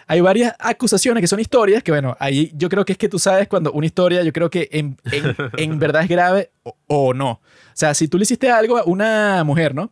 hay 0.07 0.21
varias 0.21 0.55
acusaciones 0.57 1.19
que 1.19 1.27
son 1.27 1.41
historias, 1.41 1.83
que 1.83 1.91
bueno, 1.91 2.15
ahí 2.21 2.51
yo 2.55 2.69
creo 2.69 2.85
que 2.85 2.93
es 2.93 2.97
que 2.97 3.09
tú 3.09 3.19
sabes 3.19 3.49
cuando 3.49 3.73
una 3.73 3.85
historia, 3.85 4.23
yo 4.23 4.31
creo 4.31 4.49
que 4.49 4.69
en, 4.71 4.97
en- 5.11 5.35
en 5.57 5.77
verdad 5.79 6.03
es 6.03 6.07
grave 6.09 6.51
o, 6.63 6.73
o 6.87 7.13
no. 7.13 7.31
O 7.31 7.41
sea, 7.73 7.93
si 7.93 8.07
tú 8.07 8.17
le 8.17 8.23
hiciste 8.23 8.49
algo 8.49 8.77
a 8.77 8.85
una 8.85 9.43
mujer, 9.43 9.75
¿no? 9.75 9.91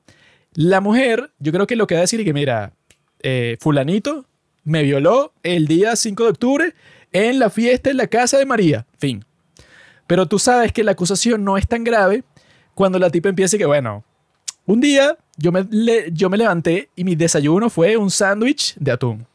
La 0.54 0.80
mujer, 0.80 1.32
yo 1.40 1.52
creo 1.52 1.68
que 1.68 1.76
lo 1.76 1.86
que 1.88 1.96
va 1.96 2.00
a 2.00 2.02
decir 2.08 2.22
es 2.22 2.26
que, 2.26 2.34
mira, 2.34 2.72
eh, 3.22 3.58
fulanito 3.60 4.26
me 4.64 4.84
violó 4.84 5.34
el 5.44 5.68
día 5.68 5.96
5 5.98 6.24
de 6.24 6.30
octubre 6.30 6.74
en 7.12 7.40
la 7.40 7.50
fiesta 7.50 7.90
en 7.90 7.98
la 7.98 8.08
casa 8.08 8.38
de 8.38 8.46
María. 8.46 8.86
Fin. 8.98 9.26
Pero 10.08 10.26
tú 10.26 10.40
sabes 10.40 10.72
que 10.72 10.84
la 10.84 10.92
acusación 10.94 11.44
no 11.44 11.58
es 11.58 11.68
tan 11.68 11.84
grave 11.84 12.24
cuando 12.74 12.98
la 13.00 13.10
tipa 13.10 13.30
empieza 13.30 13.56
y 13.56 13.60
que, 13.60 13.66
bueno, 13.66 14.04
un 14.66 14.80
día 14.82 15.18
yo 15.38 15.52
me, 15.52 15.66
le- 15.70 16.10
yo 16.12 16.30
me 16.30 16.38
levanté 16.38 16.90
y 16.96 17.04
mi 17.04 17.16
desayuno 17.16 17.70
fue 17.70 17.98
un 17.98 18.10
sándwich 18.10 18.76
de 18.78 18.92
atún. 18.92 19.26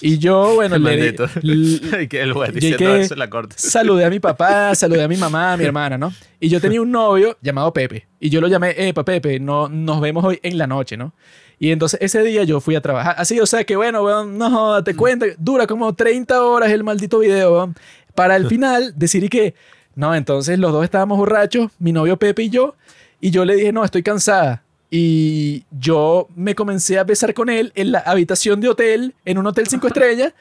Y 0.00 0.16
yo, 0.18 0.54
bueno, 0.54 0.78
le, 0.78 0.96
Maldito. 0.96 1.26
l- 1.42 2.02
Y 2.04 2.08
que 2.08 2.22
el 2.22 2.32
juez 2.32 2.50
Y 2.50 2.54
diciendo 2.54 2.78
que- 2.78 3.00
eso 3.02 3.14
en 3.14 3.18
la 3.18 3.28
corte. 3.28 3.54
saludé 3.58 4.04
a 4.04 4.10
mi 4.10 4.20
papá, 4.20 4.74
saludé 4.74 5.02
a 5.02 5.08
mi 5.08 5.16
mamá, 5.16 5.52
a 5.52 5.56
mi 5.56 5.64
hermana, 5.64 5.98
¿no? 5.98 6.12
Y 6.40 6.48
yo 6.48 6.60
tenía 6.60 6.80
un 6.80 6.90
novio 6.90 7.36
llamado 7.42 7.72
Pepe. 7.72 8.06
Y 8.20 8.30
yo 8.30 8.40
lo 8.40 8.48
llamé, 8.48 8.74
epa, 8.76 9.04
Pepe, 9.04 9.40
no, 9.40 9.68
nos 9.68 10.00
vemos 10.00 10.24
hoy 10.24 10.38
en 10.42 10.56
la 10.58 10.66
noche, 10.66 10.96
¿no? 10.96 11.12
Y 11.58 11.70
entonces 11.70 12.00
ese 12.02 12.22
día 12.22 12.44
yo 12.44 12.60
fui 12.60 12.74
a 12.76 12.80
trabajar. 12.80 13.14
Así, 13.18 13.38
o 13.40 13.46
sea 13.46 13.64
que 13.64 13.76
bueno, 13.76 14.02
weón, 14.02 14.36
no 14.38 14.82
te 14.82 14.94
cuento, 14.96 15.26
dura 15.38 15.66
como 15.66 15.94
30 15.94 16.42
horas 16.42 16.70
el 16.70 16.82
maldito 16.84 17.18
video, 17.20 17.52
weón. 17.52 17.74
Para 18.14 18.36
el 18.36 18.46
final 18.48 18.92
decir 18.96 19.22
y 19.24 19.28
que, 19.28 19.54
no, 19.94 20.14
entonces 20.14 20.58
los 20.58 20.72
dos 20.72 20.84
estábamos 20.84 21.18
borrachos, 21.18 21.70
mi 21.78 21.92
novio 21.92 22.16
Pepe 22.16 22.44
y 22.44 22.50
yo. 22.50 22.74
Y 23.20 23.30
yo 23.30 23.44
le 23.44 23.56
dije, 23.56 23.72
no, 23.72 23.84
estoy 23.84 24.02
cansada. 24.02 24.62
Y 24.90 25.64
yo 25.70 26.28
me 26.36 26.54
comencé 26.54 26.98
a 26.98 27.04
besar 27.04 27.34
con 27.34 27.48
él 27.48 27.72
en 27.74 27.92
la 27.92 28.00
habitación 28.00 28.60
de 28.60 28.68
hotel, 28.68 29.14
en 29.24 29.38
un 29.38 29.46
hotel 29.46 29.66
cinco 29.66 29.86
estrellas. 29.88 30.32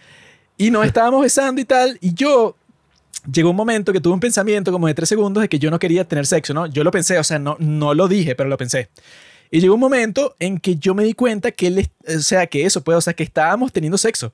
Y 0.57 0.69
nos 0.69 0.85
estábamos 0.85 1.21
besando 1.21 1.61
y 1.61 1.65
tal. 1.65 1.97
Y 2.01 2.13
yo 2.13 2.55
llegó 3.31 3.51
un 3.51 3.55
momento 3.55 3.93
que 3.93 4.01
tuve 4.01 4.13
un 4.13 4.19
pensamiento 4.19 4.71
como 4.71 4.88
de 4.88 4.93
tres 4.93 5.09
segundos 5.09 5.41
de 5.41 5.49
que 5.49 5.59
yo 5.59 5.71
no 5.71 5.80
quería 5.80 6.03
tener 6.07 6.25
sexo, 6.25 6.53
¿no? 6.53 6.67
Yo 6.67 6.84
lo 6.84 6.91
pensé, 6.91 7.17
o 7.17 7.23
sea, 7.23 7.39
no, 7.39 7.55
no 7.59 7.93
lo 7.93 8.07
dije, 8.07 8.35
pero 8.35 8.49
lo 8.49 8.57
pensé. 8.57 8.89
Y 9.49 9.59
llegó 9.59 9.75
un 9.75 9.80
momento 9.80 10.35
en 10.39 10.57
que 10.57 10.75
yo 10.75 10.95
me 10.95 11.03
di 11.03 11.13
cuenta 11.13 11.51
que 11.51 11.67
él, 11.67 11.89
o 12.07 12.19
sea, 12.19 12.47
que 12.47 12.65
eso, 12.65 12.84
pues, 12.84 12.97
o 12.97 13.01
sea, 13.01 13.13
que 13.13 13.23
estábamos 13.23 13.71
teniendo 13.71 13.97
sexo. 13.97 14.34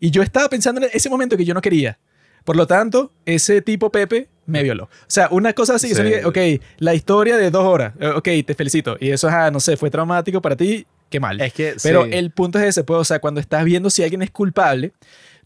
Y 0.00 0.10
yo 0.10 0.22
estaba 0.22 0.48
pensando 0.48 0.80
en 0.82 0.90
ese 0.92 1.08
momento 1.08 1.36
que 1.36 1.44
yo 1.44 1.54
no 1.54 1.62
quería. 1.62 1.98
Por 2.44 2.56
lo 2.56 2.66
tanto, 2.66 3.10
ese 3.24 3.62
tipo 3.62 3.90
Pepe 3.90 4.28
me 4.46 4.62
violó. 4.62 4.84
O 4.84 4.88
sea, 5.06 5.28
una 5.30 5.52
cosa 5.52 5.74
así, 5.74 5.88
que 5.88 5.94
Sí. 5.94 6.02
son, 6.02 6.24
ok, 6.26 6.38
la 6.78 6.94
historia 6.94 7.36
de 7.36 7.50
dos 7.50 7.64
horas, 7.64 7.94
eh, 8.00 8.08
ok, 8.08 8.28
te 8.46 8.54
felicito. 8.54 8.96
Y 9.00 9.10
eso, 9.10 9.28
ah, 9.28 9.50
no 9.50 9.60
sé, 9.60 9.76
fue 9.76 9.90
traumático 9.90 10.40
para 10.40 10.56
ti, 10.56 10.86
qué 11.10 11.20
mal. 11.20 11.40
Es 11.40 11.52
que, 11.52 11.74
Pero 11.82 12.04
sí. 12.04 12.10
el 12.12 12.30
punto 12.30 12.58
es 12.58 12.64
ese, 12.66 12.84
pues, 12.84 12.98
o 13.00 13.04
sea, 13.04 13.18
cuando 13.18 13.40
estás 13.40 13.64
viendo 13.64 13.90
si 13.90 14.02
alguien 14.02 14.22
es 14.22 14.30
culpable, 14.30 14.92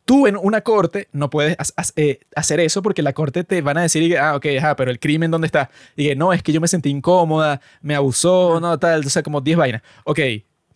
tú 0.04 0.26
en 0.26 0.36
una 0.36 0.60
corte 0.62 1.08
no 1.12 1.30
puedes 1.30 1.56
eh, 1.96 2.20
hacer 2.34 2.60
eso 2.60 2.82
porque 2.82 3.02
la 3.02 3.12
corte 3.12 3.44
te 3.44 3.60
van 3.62 3.78
a 3.78 3.82
decir, 3.82 4.08
que, 4.08 4.18
ah, 4.18 4.34
ok, 4.36 4.46
ajá, 4.58 4.76
pero 4.76 4.90
el 4.90 4.98
crimen, 4.98 5.30
¿dónde 5.30 5.46
está? 5.46 5.70
Y 5.96 6.08
que 6.08 6.16
no, 6.16 6.32
es 6.32 6.42
que 6.42 6.52
yo 6.52 6.60
me 6.60 6.68
sentí 6.68 6.90
incómoda, 6.90 7.60
me 7.82 7.94
abusó, 7.94 8.58
no, 8.60 8.78
tal, 8.78 9.04
o 9.06 9.10
sea, 9.10 9.22
como 9.22 9.40
10 9.40 9.56
vainas. 9.56 9.82
Ok, 10.04 10.20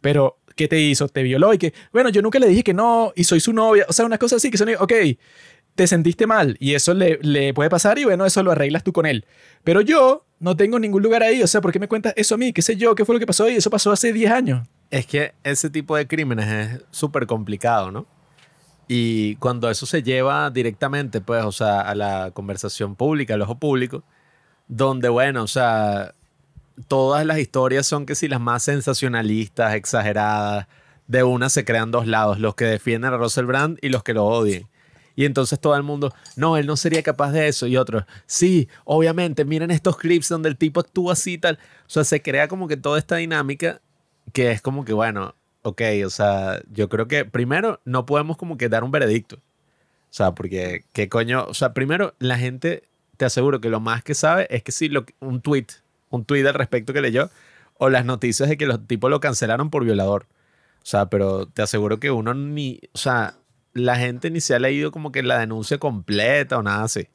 pero 0.01 0.39
¿qué 0.55 0.69
te 0.69 0.79
hizo? 0.79 1.09
¿Te 1.09 1.23
violó? 1.23 1.53
Y 1.53 1.59
que, 1.59 1.73
bueno, 1.93 2.11
yo 2.11 2.23
nunca 2.23 2.39
le 2.39 2.47
dije 2.47 2.63
que 2.63 2.75
no 2.75 3.13
y 3.17 3.25
soy 3.25 3.41
su 3.41 3.53
novia. 3.53 3.87
O 3.89 3.93
sea, 3.93 4.05
una 4.05 4.19
cosa 4.19 4.37
así 4.37 4.51
que 4.51 4.59
son, 4.59 4.69
ok, 4.79 4.93
te 5.75 5.87
sentiste 5.87 6.27
mal 6.27 6.57
y 6.61 6.75
eso 6.75 6.95
le, 6.95 7.19
le 7.23 7.53
puede 7.53 7.71
pasar 7.71 7.99
y 7.99 8.05
bueno, 8.05 8.25
eso 8.25 8.43
lo 8.43 8.53
arreglas 8.53 8.85
tú 8.85 8.93
con 8.93 9.07
él. 9.07 9.27
Pero 9.65 9.81
yo 9.81 10.25
no 10.39 10.57
tengo 10.57 10.79
ningún 10.79 11.03
lugar 11.03 11.23
ahí, 11.23 11.43
o 11.43 11.47
sea, 11.47 11.61
¿por 11.61 11.73
qué 11.73 11.79
me 11.79 11.89
cuentas 11.89 12.13
eso 12.17 12.35
a 12.35 12.39
mí? 12.39 12.53
¿Qué 12.53 12.63
sé 12.63 12.77
yo? 12.77 12.95
¿Qué 12.95 13.05
fue 13.05 13.15
lo 13.15 13.19
que 13.19 13.27
pasó? 13.27 13.49
Y 13.49 13.57
eso 13.57 13.71
pasó 13.71 13.93
hace 13.93 14.13
10 14.13 14.31
años. 14.31 14.69
Es 14.91 15.07
que 15.07 15.33
ese 15.43 15.71
tipo 15.71 15.97
de 15.97 16.07
crímenes 16.07 16.47
es 16.47 16.85
súper 16.91 17.27
complicado, 17.27 17.91
¿no? 17.91 18.07
Y 18.87 19.37
cuando 19.37 19.71
eso 19.71 19.87
se 19.87 20.03
lleva 20.03 20.51
directamente, 20.51 21.21
pues, 21.21 21.45
o 21.45 21.53
sea, 21.53 21.81
a 21.81 21.95
la 21.95 22.31
conversación 22.33 22.95
pública, 22.95 23.35
al 23.35 23.43
ojo 23.43 23.59
público, 23.59 24.05
donde, 24.69 25.09
bueno, 25.09 25.43
o 25.43 25.47
sea, 25.47 26.13
todas 26.89 27.25
las 27.25 27.39
historias 27.39 27.87
son 27.87 28.05
que 28.05 28.15
si 28.15 28.29
las 28.29 28.41
más 28.41 28.63
sensacionalistas, 28.63 29.75
exageradas, 29.75 30.67
de 31.07 31.23
una 31.23 31.49
se 31.49 31.65
crean 31.65 31.91
dos 31.91 32.07
lados, 32.07 32.39
los 32.39 32.55
que 32.55 32.65
defienden 32.65 33.13
a 33.13 33.17
Russell 33.17 33.47
Brand 33.47 33.79
y 33.83 33.89
los 33.89 34.03
que 34.03 34.15
lo 34.15 34.27
odien. 34.27 34.69
Y 35.17 35.25
entonces 35.25 35.61
todo 35.61 35.77
el 35.77 35.83
mundo, 35.83 36.13
no, 36.37 36.57
él 36.57 36.67
no 36.67 36.77
sería 36.77 37.03
capaz 37.03 37.33
de 37.33 37.49
eso. 37.49 37.67
Y 37.67 37.77
otros, 37.77 38.05
sí, 38.27 38.69
obviamente, 38.85 39.45
miren 39.45 39.71
estos 39.71 39.97
clips 39.97 40.29
donde 40.29 40.49
el 40.49 40.57
tipo 40.57 40.81
actúa 40.81 41.13
así 41.13 41.35
y 41.35 41.39
tal. 41.39 41.59
O 41.87 41.91
sea, 41.91 42.05
se 42.05 42.23
crea 42.23 42.49
como 42.49 42.69
que 42.69 42.77
toda 42.77 42.99
esta 42.99 43.17
dinámica 43.17 43.81
que 44.33 44.51
es 44.51 44.61
como 44.61 44.85
que, 44.85 44.93
bueno, 44.93 45.35
ok, 45.63 45.83
o 46.05 46.11
sea, 46.11 46.61
yo 46.71 46.89
creo 46.89 47.09
que 47.09 47.25
primero 47.25 47.81
no 47.85 48.07
podemos 48.07 48.37
como 48.37 48.57
que 48.57 48.69
dar 48.69 48.85
un 48.85 48.91
veredicto. 48.91 49.37
O 49.37 50.17
sea, 50.17 50.33
porque, 50.35 50.85
¿qué 50.93 51.09
coño? 51.09 51.45
O 51.47 51.55
sea, 51.55 51.75
primero, 51.75 52.15
la 52.19 52.39
gente, 52.39 52.85
te 53.17 53.25
aseguro 53.25 53.61
que 53.61 53.69
lo 53.71 53.81
más 53.81 54.05
que 54.05 54.15
sabe 54.15 54.47
es 54.51 54.63
que 54.63 54.73
si 54.73 54.89
lo, 54.89 55.05
un 55.21 55.41
tweet, 55.41 55.67
un 56.11 56.25
tweet 56.25 56.47
al 56.47 56.55
respecto 56.55 56.93
que 56.93 57.01
leyó, 57.01 57.31
o 57.79 57.89
las 57.91 58.05
noticias 58.05 58.49
de 58.49 58.57
que 58.57 58.67
los 58.67 58.87
tipos 58.87 59.11
lo 59.11 59.21
cancelaron 59.21 59.71
por 59.71 59.85
violador. 59.85 60.27
O 60.83 60.87
sea, 60.87 61.07
pero 61.07 61.47
te 61.47 61.63
aseguro 61.63 61.99
que 61.99 62.11
uno 62.11 62.35
ni, 62.35 62.81
o 62.93 62.99
sea, 62.99 63.35
la 63.75 63.97
gente 63.97 64.31
ni 64.31 64.41
se 64.41 64.55
ha 64.55 64.59
leído 64.59 64.91
como 64.93 65.13
que 65.13 65.23
la 65.23 65.39
denuncia 65.39 65.79
completa 65.79 66.59
o 66.59 66.63
nada 66.63 66.85
así. 66.85 67.09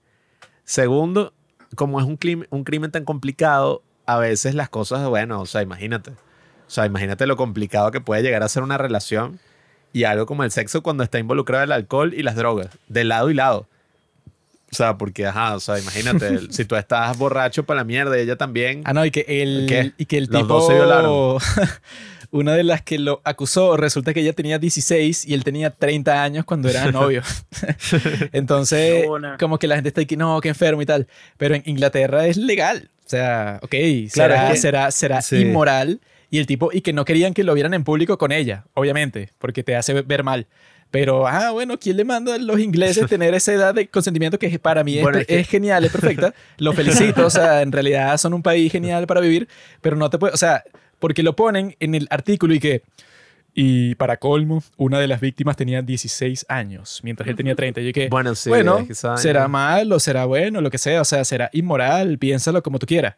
Segundo, 0.64 1.34
como 1.76 1.99
es 1.99 2.06
un 2.06 2.18
crimen, 2.18 2.48
un 2.52 2.64
crimen 2.64 2.91
tan 2.91 3.06
complicado, 3.06 3.81
a 4.06 4.18
veces 4.18 4.56
las 4.56 4.69
cosas, 4.69 5.07
bueno, 5.07 5.41
o 5.41 5.45
sea, 5.45 5.61
imagínate. 5.61 6.11
O 6.11 6.72
sea, 6.72 6.86
imagínate 6.86 7.26
lo 7.26 7.38
complicado 7.38 7.91
que 7.91 8.02
puede 8.02 8.22
llegar 8.22 8.44
a 8.44 8.49
ser 8.49 8.61
una 8.61 8.77
relación 8.77 9.40
y 9.94 10.03
algo 10.03 10.26
como 10.26 10.44
el 10.44 10.52
sexo 10.52 10.84
cuando 10.84 11.03
está 11.03 11.18
involucrado 11.18 11.64
el 11.64 11.72
alcohol 11.72 12.14
y 12.14 12.22
las 12.22 12.36
drogas, 12.36 12.69
de 12.88 13.03
lado 13.03 13.31
y 13.31 13.34
lado. 13.34 13.68
O 14.72 14.76
sea, 14.76 14.98
porque, 14.98 15.26
ajá, 15.26 15.56
o 15.56 15.60
sea, 15.60 15.80
imagínate, 15.80 16.52
si 16.52 16.65
tú 16.65 16.76
estás 16.76 17.18
borracho 17.18 17.64
para 17.64 17.80
la 17.80 17.84
mierda 17.86 18.18
y 18.19 18.22
ella 18.22 18.36
también. 18.36 18.84
Ah, 18.86 18.94
no, 18.94 19.03
y 19.03 19.10
que 19.10 19.26
el, 19.27 19.65
¿Qué? 19.68 19.94
y 19.98 20.06
que 20.06 20.18
el 20.19 20.26
Los 20.26 20.41
tipo... 20.44 20.53
dos 20.53 20.68
se 20.68 20.76
violaron. 20.76 21.38
Una 22.31 22.53
de 22.53 22.64
las 22.64 22.81
que 22.84 22.99
lo 22.99 23.22
acusó, 23.23 23.76
resulta 23.76 24.14
que 24.14 24.19
ella 24.19 24.34
tenía 24.34 24.60
16 24.60 25.26
y 25.26 25.34
él 25.34 25.43
tenía 25.43 25.72
30 25.72 26.22
años 26.23 26.45
cuando 26.45 26.69
era 26.69 26.91
novio. 26.91 27.23
Entonces, 28.34 29.06
como 29.39 29.57
que 29.57 29.68
la 29.68 29.76
gente 29.76 29.89
está 29.89 30.01
aquí, 30.01 30.15
no, 30.18 30.39
qué 30.41 30.49
enfermo 30.49 30.81
y 30.81 30.85
tal. 30.85 31.07
Pero 31.38 31.56
en 31.56 31.64
Inglaterra 31.65 32.27
es 32.27 32.38
legal. 32.38 32.89
O 33.06 33.10
sea, 33.10 33.60
ok, 33.64 33.72
Claro, 34.14 34.34
será, 34.35 34.51
que- 34.51 34.57
será, 34.57 34.91
será 34.91 35.22
Sí. 35.22 35.38
inmoral. 35.38 35.99
Y 36.31 36.38
el 36.38 36.45
tipo, 36.45 36.69
y 36.72 36.81
que 36.81 36.93
no 36.93 37.06
querían 37.06 37.34
que 37.34 37.43
lo 37.43 37.56
vieran 37.56 37.73
en 37.73 37.84
público 37.84 38.19
con 38.19 38.31
ella, 38.31 38.65
obviamente, 38.76 39.31
porque 39.39 39.64
te 39.64 39.76
hace 39.76 39.99
ver 40.03 40.23
mal. 40.23 40.45
Pero, 40.91 41.27
ah, 41.27 41.49
bueno, 41.51 41.80
¿quién 41.80 41.97
le 41.97 42.03
manda 42.06 42.35
a 42.35 42.38
los 42.38 42.60
ingleses 42.60 43.07
tener 43.10 43.34
esa 43.34 43.51
edad 43.53 43.73
de 43.73 43.88
consentimiento 43.88 44.38
que 44.38 44.60
para 44.60 44.84
mí 44.84 44.97
es, 44.97 45.01
Bueno, 45.03 45.18
es 45.18 45.26
que- 45.26 45.39
es 45.39 45.47
genial, 45.47 45.85
es 45.85 45.91
perfecta? 45.91 46.35
Lo 46.57 46.73
felicito, 46.73 47.26
o 47.26 47.30
sea, 47.31 47.64
en 47.64 47.72
realidad 47.72 48.15
son 48.19 48.35
un 48.35 48.43
país 48.43 48.72
genial 48.72 49.07
para 49.07 49.22
vivir, 49.22 49.47
pero 49.81 49.95
no 49.95 50.07
te 50.11 50.19
puede, 50.19 50.34
o 50.34 50.38
sea, 50.38 50.64
porque 50.99 51.23
lo 51.23 51.35
ponen 51.35 51.76
en 51.80 51.95
el 51.95 52.07
artículo 52.11 52.53
y 52.53 52.59
que, 52.59 52.84
y 53.53 53.95
para 53.95 54.17
colmo, 54.17 54.63
una 54.77 54.99
de 54.99 55.07
las 55.07 55.19
víctimas 55.21 55.57
tenía 55.57 55.81
16 55.81 56.45
años, 56.49 56.99
mientras 57.03 57.27
él 57.27 57.35
tenía 57.35 57.55
30. 57.55 57.81
Y 57.81 57.88
yo 57.88 57.93
que, 57.93 58.07
Bueno, 58.09 58.35
sí, 58.35 58.49
bueno, 58.49 58.85
que 58.88 58.93
será 58.95 59.47
mal 59.47 59.91
o 59.91 59.99
será 59.99 60.26
bueno, 60.26 60.61
lo 60.61 60.69
que 60.69 60.77
sea, 60.77 61.01
o 61.01 61.05
sea, 61.05 61.26
será 61.26 61.49
inmoral, 61.53 62.17
piénsalo 62.19 62.61
como 62.63 62.80
tú 62.80 62.85
quieras. 62.85 63.15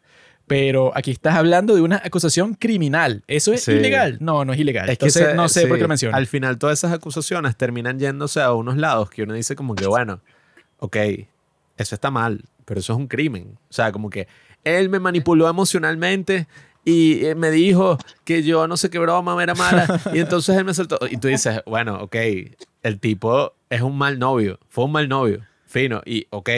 Pero 0.47 0.91
aquí 0.95 1.11
estás 1.11 1.35
hablando 1.35 1.75
de 1.75 1.81
una 1.81 2.01
acusación 2.03 2.55
criminal. 2.55 3.23
¿Eso 3.27 3.53
es 3.53 3.63
Sí. 3.63 3.73
ilegal? 3.73 4.17
No, 4.19 4.43
no 4.43 4.53
es 4.53 4.59
ilegal. 4.59 4.89
Es 4.89 4.97
que 4.97 5.05
Entonces, 5.05 5.27
se- 5.29 5.33
no 5.35 5.47
sé 5.47 5.61
por 5.67 5.71
sí, 5.71 5.79
qué 5.79 5.81
lo 5.83 5.87
menciono. 5.89 6.17
Al 6.17 6.27
final, 6.27 6.57
todas 6.57 6.79
esas 6.79 6.91
acusaciones 6.93 7.55
terminan 7.55 7.99
yéndose 7.99 8.41
a 8.41 8.51
unos 8.53 8.75
lados 8.77 9.09
que 9.11 9.23
uno 9.23 9.33
dice, 9.33 9.55
como 9.55 9.75
que, 9.75 9.85
bueno, 9.85 10.19
ok, 10.79 10.97
eso 11.77 11.95
está 11.95 12.09
mal, 12.09 12.43
pero 12.65 12.79
eso 12.79 12.93
es 12.93 12.97
un 12.99 13.07
crimen. 13.07 13.57
O 13.69 13.73
sea, 13.73 13.91
como 13.91 14.09
que 14.09 14.27
él 14.63 14.89
me 14.89 14.99
manipuló 14.99 15.47
emocionalmente 15.47 16.47
y 16.83 17.25
eh, 17.25 17.35
me 17.35 17.51
dijo 17.51 17.97
que 18.23 18.43
yo 18.43 18.67
no 18.67 18.77
sé 18.77 18.89
qué 18.89 18.99
broma 18.99 19.41
era 19.41 19.53
mala 19.53 20.01
y 20.13 20.19
entonces 20.19 20.55
él 20.57 20.65
me 20.65 20.73
soltó. 20.73 20.99
Y 21.09 21.17
tú 21.17 21.27
dices, 21.27 21.61
bueno, 21.65 21.99
ok, 22.01 22.15
el 22.83 22.99
tipo 22.99 23.53
es 23.69 23.81
un 23.81 23.97
mal 23.97 24.19
novio, 24.19 24.59
fue 24.67 24.85
un 24.85 24.91
mal 24.91 25.07
novio, 25.07 25.45
fino, 25.65 26.01
y 26.05 26.27
ok. 26.29 26.49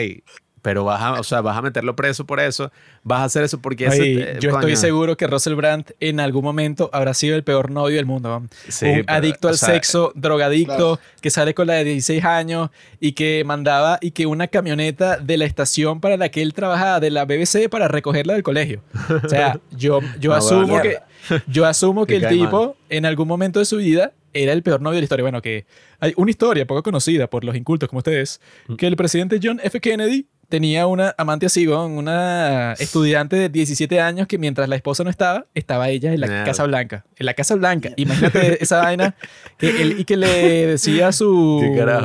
Pero 0.64 0.82
vas 0.82 1.02
a, 1.02 1.20
o 1.20 1.22
sea, 1.24 1.42
vas 1.42 1.58
a 1.58 1.60
meterlo 1.60 1.94
preso 1.94 2.24
por 2.24 2.40
eso, 2.40 2.72
vas 3.02 3.20
a 3.20 3.24
hacer 3.24 3.44
eso 3.44 3.60
porque 3.60 3.84
ese, 3.84 4.00
Ay, 4.02 4.16
eh, 4.18 4.38
yo 4.40 4.48
estoy 4.48 4.62
coño. 4.62 4.76
seguro 4.76 5.16
que 5.18 5.26
Russell 5.26 5.52
Brand 5.56 5.84
en 6.00 6.20
algún 6.20 6.42
momento 6.42 6.88
habrá 6.94 7.12
sido 7.12 7.36
el 7.36 7.44
peor 7.44 7.70
novio 7.70 7.96
del 7.96 8.06
mundo. 8.06 8.42
Sí, 8.68 8.86
un 8.86 9.04
pero, 9.04 9.12
adicto 9.18 9.48
o 9.48 9.50
al 9.50 9.58
sea, 9.58 9.68
sexo, 9.68 10.12
drogadicto, 10.14 10.96
Claro. 10.96 11.00
que 11.20 11.28
sale 11.28 11.52
con 11.52 11.66
la 11.66 11.74
de 11.74 11.84
16 11.84 12.24
años 12.24 12.70
y 12.98 13.12
que 13.12 13.42
mandaba 13.44 13.98
y 14.00 14.12
que 14.12 14.24
una 14.24 14.46
camioneta 14.48 15.18
de 15.18 15.36
la 15.36 15.44
estación 15.44 16.00
para 16.00 16.16
la 16.16 16.30
que 16.30 16.40
él 16.40 16.54
trabajaba, 16.54 16.98
de 16.98 17.10
la 17.10 17.26
BBC, 17.26 17.68
para 17.68 17.86
recogerla 17.86 18.32
del 18.32 18.42
colegio. 18.42 18.82
O 19.22 19.28
sea, 19.28 19.60
yo, 19.70 20.00
yo 20.18 20.30
No, 20.30 20.36
asumo 20.36 20.80
que, 20.80 20.98
yo 21.46 21.66
asumo 21.66 22.06
que 22.06 22.16
el 22.16 22.26
tipo 22.28 22.74
en 22.88 23.04
algún 23.04 23.28
momento 23.28 23.58
de 23.58 23.66
su 23.66 23.76
vida 23.76 24.12
era 24.32 24.52
el 24.52 24.62
peor 24.62 24.80
novio 24.80 24.94
de 24.96 25.02
la 25.02 25.04
historia. 25.04 25.22
Bueno, 25.24 25.42
que 25.42 25.66
hay 26.00 26.12
una 26.16 26.30
historia 26.30 26.66
poco 26.66 26.82
conocida 26.82 27.28
por 27.28 27.44
los 27.44 27.54
incultos 27.54 27.88
como 27.88 27.98
ustedes, 27.98 28.40
Mm. 28.66 28.76
que 28.76 28.86
el 28.86 28.96
presidente 28.96 29.38
John 29.42 29.60
F. 29.62 29.78
Kennedy 29.80 30.26
tenía 30.54 30.86
una 30.86 31.12
amante 31.18 31.46
así, 31.46 31.66
una 31.66 32.74
estudiante 32.74 33.34
de 33.34 33.48
17 33.48 34.00
años 34.00 34.28
que 34.28 34.38
mientras 34.38 34.68
la 34.68 34.76
esposa 34.76 35.02
no 35.02 35.10
estaba, 35.10 35.46
estaba 35.52 35.88
ella 35.88 36.12
en 36.12 36.20
la. 36.20 36.44
Casa 36.44 36.62
Blanca. 36.62 37.04
En 37.16 37.26
la 37.26 37.34
Casa 37.34 37.56
Blanca. 37.56 37.90
Imagínate 37.96 38.62
esa 38.62 38.80
vaina 38.80 39.16
que 39.58 39.82
él, 39.82 39.98
y 39.98 40.04
que 40.04 40.16
le 40.16 40.28
decía 40.68 41.08
a 41.08 41.12
su 41.12 41.60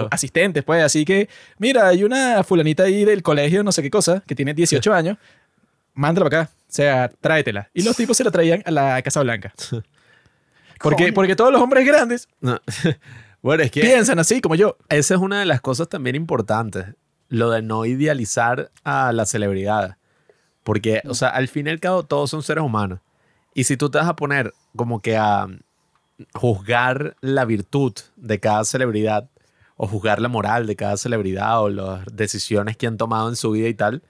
asistente, 0.09 0.63
pues, 0.63 0.81
así 0.81 1.05
que, 1.05 1.29
mira, 1.59 1.89
hay 1.89 2.03
una 2.03 2.43
fulanita 2.43 2.85
ahí 2.85 3.05
del 3.05 3.21
colegio, 3.21 3.61
no 3.61 3.71
sé 3.71 3.83
qué 3.83 3.91
cosa, 3.91 4.23
que 4.25 4.33
tiene 4.33 4.55
18 4.55 4.95
años, 4.95 5.17
mándala 5.93 6.27
para 6.27 6.41
acá. 6.41 6.51
O 6.51 6.71
sea, 6.71 7.11
tráetela. 7.21 7.69
Y 7.75 7.83
los 7.83 7.95
tipos 7.95 8.17
se 8.17 8.23
la 8.23 8.31
traían 8.31 8.63
a 8.65 8.71
la 8.71 8.99
Casa 9.03 9.21
Blanca. 9.21 9.53
Porque, 10.81 11.11
porque 11.11 11.35
todos 11.35 11.51
los 11.51 11.61
hombres 11.61 11.85
grandes 11.85 12.29
No. 12.39 12.57
bueno, 13.41 13.63
es 13.63 13.69
que 13.69 13.81
piensan 13.81 14.17
así 14.17 14.39
como 14.39 14.55
yo. 14.55 14.77
esa 14.87 15.13
es 15.13 15.19
una 15.19 15.41
de 15.41 15.45
las 15.45 15.59
cosas 15.59 15.89
también 15.89 16.15
importantes, 16.15 16.85
lo 17.29 17.49
de 17.51 17.61
no 17.61 17.85
idealizar 17.85 18.71
a 18.83 19.11
la 19.13 19.25
celebridad. 19.25 19.97
Porque, 20.63 21.01
o 21.07 21.13
sea, 21.13 21.29
al 21.29 21.47
fin 21.47 21.67
y 21.67 21.69
al 21.69 21.79
cabo 21.79 22.03
todos 22.03 22.29
son 22.29 22.43
seres 22.43 22.63
humanos. 22.63 22.99
Y 23.53 23.63
si 23.63 23.77
tú 23.77 23.89
te 23.89 23.97
vas 23.97 24.07
a 24.07 24.15
poner 24.15 24.53
como 24.75 25.01
que 25.01 25.17
a, 25.17 25.47
juzgar 26.33 27.15
la 27.21 27.45
virtud 27.45 27.93
de 28.15 28.39
cada 28.39 28.63
celebridad 28.65 29.29
o 29.77 29.87
juzgar 29.87 30.19
la 30.21 30.27
moral 30.27 30.67
de 30.67 30.75
cada 30.75 30.97
celebridad 30.97 31.61
o 31.61 31.69
las 31.69 32.05
decisiones 32.11 32.75
que 32.75 32.87
han 32.87 32.97
tomado 32.97 33.29
en 33.29 33.35
su 33.35 33.51
vida 33.51 33.67
y 33.67 33.73
tal. 33.73 34.03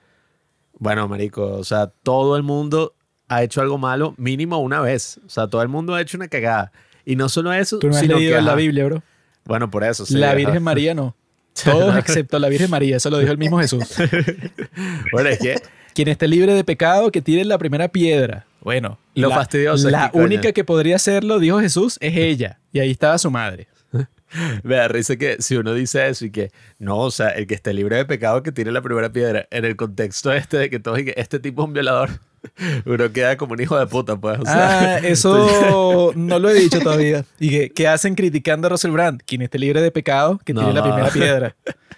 Bueno, 0.78 1.06
marico, 1.06 1.44
o 1.44 1.64
sea, 1.64 1.88
todo 2.02 2.36
el 2.36 2.42
mundo 2.42 2.94
ha 3.28 3.42
hecho 3.42 3.60
algo 3.60 3.78
malo 3.78 4.14
mínimo 4.16 4.58
una 4.58 4.80
vez. 4.80 5.20
O 5.24 5.28
sea, 5.28 5.46
todo 5.46 5.62
el 5.62 5.68
mundo 5.68 5.94
ha 5.94 6.00
hecho 6.00 6.16
una 6.16 6.28
cagada. 6.28 6.72
Y 7.04 7.16
no 7.16 7.28
solo 7.28 7.52
eso, 7.52 7.78
Tú 7.78 7.88
no 7.88 7.94
has 7.94 8.00
sino 8.00 8.16
leído 8.16 8.36
que, 8.36 8.42
la 8.42 8.54
Biblia, 8.54 8.84
bro. 8.86 9.02
Bueno, 9.44 9.70
por 9.70 9.84
eso. 9.84 10.04
sí, 10.04 10.14
la 10.14 10.28
ajá. 10.28 10.36
Virgen 10.36 10.62
María 10.62 10.94
no. 10.94 11.14
Todos 11.64 11.96
excepto 11.96 12.38
la 12.38 12.48
Virgen 12.48 12.70
María. 12.70 12.96
Eso 12.96 13.10
lo 13.10 13.18
dijo 13.18 13.32
el 13.32 13.38
mismo 13.38 13.58
Jesús. 13.60 13.84
Bueno, 15.12 15.28
es 15.28 15.38
que 15.38 15.56
Quien 15.94 16.08
esté 16.08 16.28
libre 16.28 16.54
de 16.54 16.64
pecado, 16.64 17.10
que 17.10 17.20
tire 17.20 17.44
la 17.44 17.58
primera 17.58 17.88
piedra. 17.88 18.46
Bueno, 18.60 18.98
Lo 19.14 19.30
la, 19.30 19.34
fastidioso 19.36 19.88
La 19.90 20.10
única 20.12 20.52
que 20.52 20.64
podría 20.64 20.96
hacerlo, 20.96 21.38
dijo 21.38 21.60
Jesús, 21.60 21.98
es 22.00 22.16
ella. 22.16 22.60
Y 22.72 22.78
ahí 22.78 22.90
estaba 22.90 23.18
su 23.18 23.30
madre. 23.30 23.68
me 24.62 24.76
da 24.76 24.88
risa 24.88 25.16
que 25.16 25.40
si 25.40 25.56
uno 25.56 25.74
dice 25.74 26.08
eso 26.08 26.24
y 26.24 26.30
que 26.30 26.50
no, 26.78 26.98
o 26.98 27.10
sea, 27.10 27.30
el 27.30 27.46
que 27.46 27.54
esté 27.54 27.72
libre 27.72 27.96
de 27.96 28.04
pecado 28.04 28.42
que 28.42 28.52
tire 28.52 28.70
la 28.70 28.82
primera 28.82 29.12
piedra, 29.12 29.46
en 29.50 29.64
el 29.64 29.76
contexto 29.76 30.32
este 30.32 30.58
de 30.58 30.70
que 30.70 30.78
todos 30.78 30.98
y 31.00 31.06
que 31.06 31.14
este 31.16 31.40
tipo 31.40 31.62
es 31.62 31.68
un 31.68 31.74
violador, 31.74 32.10
uno 32.86 33.12
queda 33.12 33.36
como 33.36 33.52
un 33.54 33.60
hijo 33.60 33.78
de 33.78 33.86
puta, 33.86 34.16
pues. 34.16 34.38
O 34.40 34.44
sea, 34.44 34.94
ah, 34.94 34.98
eso 35.02 36.12
no 36.16 36.38
lo 36.38 36.48
he 36.50 36.54
dicho 36.54 36.80
todavía. 36.80 37.24
¿Y 37.38 37.50
qué, 37.50 37.70
qué 37.70 37.88
hacen 37.88 38.14
criticando 38.14 38.66
a 38.66 38.70
Russell 38.70 38.90
Brand? 38.92 39.22
Quien 39.26 39.42
esté 39.42 39.58
libre 39.58 39.80
de 39.82 39.90
pecado, 39.90 40.38
que 40.44 40.52
No. 40.54 40.72
la 40.72 40.82
primera 40.82 41.10
piedra. 41.10 41.56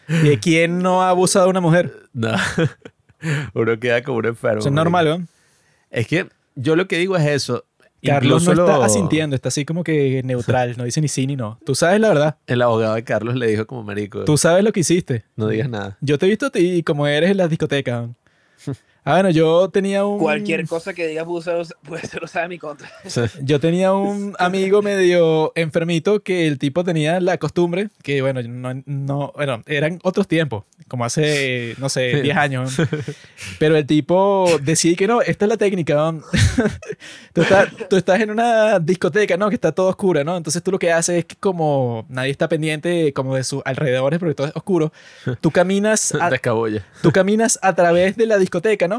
¿Y 0.09 0.29
de 0.29 0.39
quién 0.39 0.81
no 0.81 1.03
ha 1.03 1.11
abusado 1.11 1.47
de 1.47 1.51
una 1.51 1.61
mujer? 1.61 1.93
no. 2.13 2.33
uno 3.55 3.79
queda 3.79 4.03
como 4.03 4.19
un 4.19 4.27
enfermo. 4.27 4.59
Eso 4.61 4.69
es 4.69 4.75
normal, 4.75 5.05
¿no? 5.07 5.27
Es 5.91 6.07
que 6.07 6.27
yo 6.55 6.77
lo 6.77 6.89
que 6.89 6.99
digo 6.99 7.17
es 7.17 7.27
eso. 7.27 7.65
Carlos 8.05 8.43
no 8.45 8.51
Incluso 8.51 8.67
está 8.67 8.79
lo- 8.79 8.85
asintiendo, 8.85 9.37
está 9.37 9.49
así 9.49 9.65
como 9.65 9.85
que 9.85 10.23
neutral, 10.25 10.75
no 10.77 10.83
dice 10.83 11.01
ni 11.01 11.07
sí 11.07 11.25
ni 11.29 11.37
no. 11.37 11.61
Tú 11.65 11.77
sabes 11.77 12.01
la 12.01 12.09
verdad, 12.09 12.37
El 12.49 12.61
abogado 12.63 12.97
de 12.97 13.05
Carlos 13.05 13.37
le 13.37 13.47
dijo 13.47 13.65
como 13.65 13.85
marico, 13.85 14.25
tú 14.25 14.37
sabes 14.37 14.65
lo 14.65 14.73
que 14.73 14.81
hiciste. 14.81 15.25
no 15.37 15.47
digas 15.47 15.69
nada. 15.69 15.99
Yo 16.01 16.19
te 16.19 16.27
he 16.27 16.29
visto 16.29 16.47
a 16.47 16.51
ti 16.51 16.83
como 16.83 17.07
eres 17.07 17.31
en 17.31 17.37
las 17.37 17.49
discotecas. 17.49 18.09
Ah, 19.05 19.15
bueno, 19.15 19.31
yo 19.31 19.69
tenía 19.69 20.05
un... 20.05 20.21
Cualquier 20.21 20.65
cosa 20.69 20.95
que 20.95 21.09
digas 21.09 21.25
puede 21.25 21.43
ser, 21.43 21.77
puede 21.83 22.07
ser 22.07 22.23
usada 22.23 22.45
en 22.45 22.51
mi 22.51 22.59
contra. 22.59 22.89
Yo 23.43 23.59
tenía 23.59 23.93
un 23.93 24.37
amigo 24.39 24.81
medio 24.81 25.51
enfermito 25.57 26.23
que 26.23 26.47
el 26.47 26.57
tipo 26.59 26.85
tenía 26.85 27.19
la 27.19 27.37
costumbre, 27.39 27.89
que 28.05 28.23
bueno, 28.23 28.41
no, 28.43 28.81
no 28.87 29.33
bueno, 29.35 29.63
eran 29.67 29.99
otros 30.05 30.29
tiempos, 30.29 30.65
como 30.87 31.05
hace, 31.05 31.75
no 31.79 31.89
sé, 31.89 32.23
10 32.23 32.37
años. 32.37 32.77
Pero 33.59 33.77
el 33.77 33.87
tipo 33.87 34.47
decía 34.63 34.95
que 34.95 35.09
no, 35.09 35.21
esta 35.21 35.47
es 35.47 35.49
la 35.49 35.57
técnica. 35.57 35.95
¿no? 35.95 36.23
tú, 37.33 37.43
estás, 37.43 37.71
tú 37.91 37.97
estás 37.97 38.21
en 38.21 38.31
una 38.31 38.79
discoteca, 38.79 39.37
¿no? 39.37 39.49
Que 39.49 39.57
está 39.57 39.73
todo 39.73 39.89
oscura, 39.89 40.23
¿no? 40.23 40.37
Entonces 40.37 40.63
tú 40.63 40.71
lo 40.71 40.79
que 40.79 40.93
haces 40.93 41.19
es 41.19 41.25
que 41.25 41.35
como 41.35 42.07
nadie 42.09 42.31
está 42.31 42.49
pendiente 42.49 43.13
como 43.13 43.35
de 43.35 43.43
sus 43.43 43.63
alrededores 43.65 44.21
porque 44.21 44.35
todo 44.37 44.47
es 44.47 44.55
oscuro, 44.55 44.93
tú 45.41 45.51
caminas 45.51 46.15
a, 46.15 46.31
tú 47.03 47.11
caminas 47.11 47.59
a 47.63 47.75
través 47.75 48.17
de 48.17 48.27
la 48.27 48.39
discoteca, 48.39 48.87
¿no? 48.87 48.92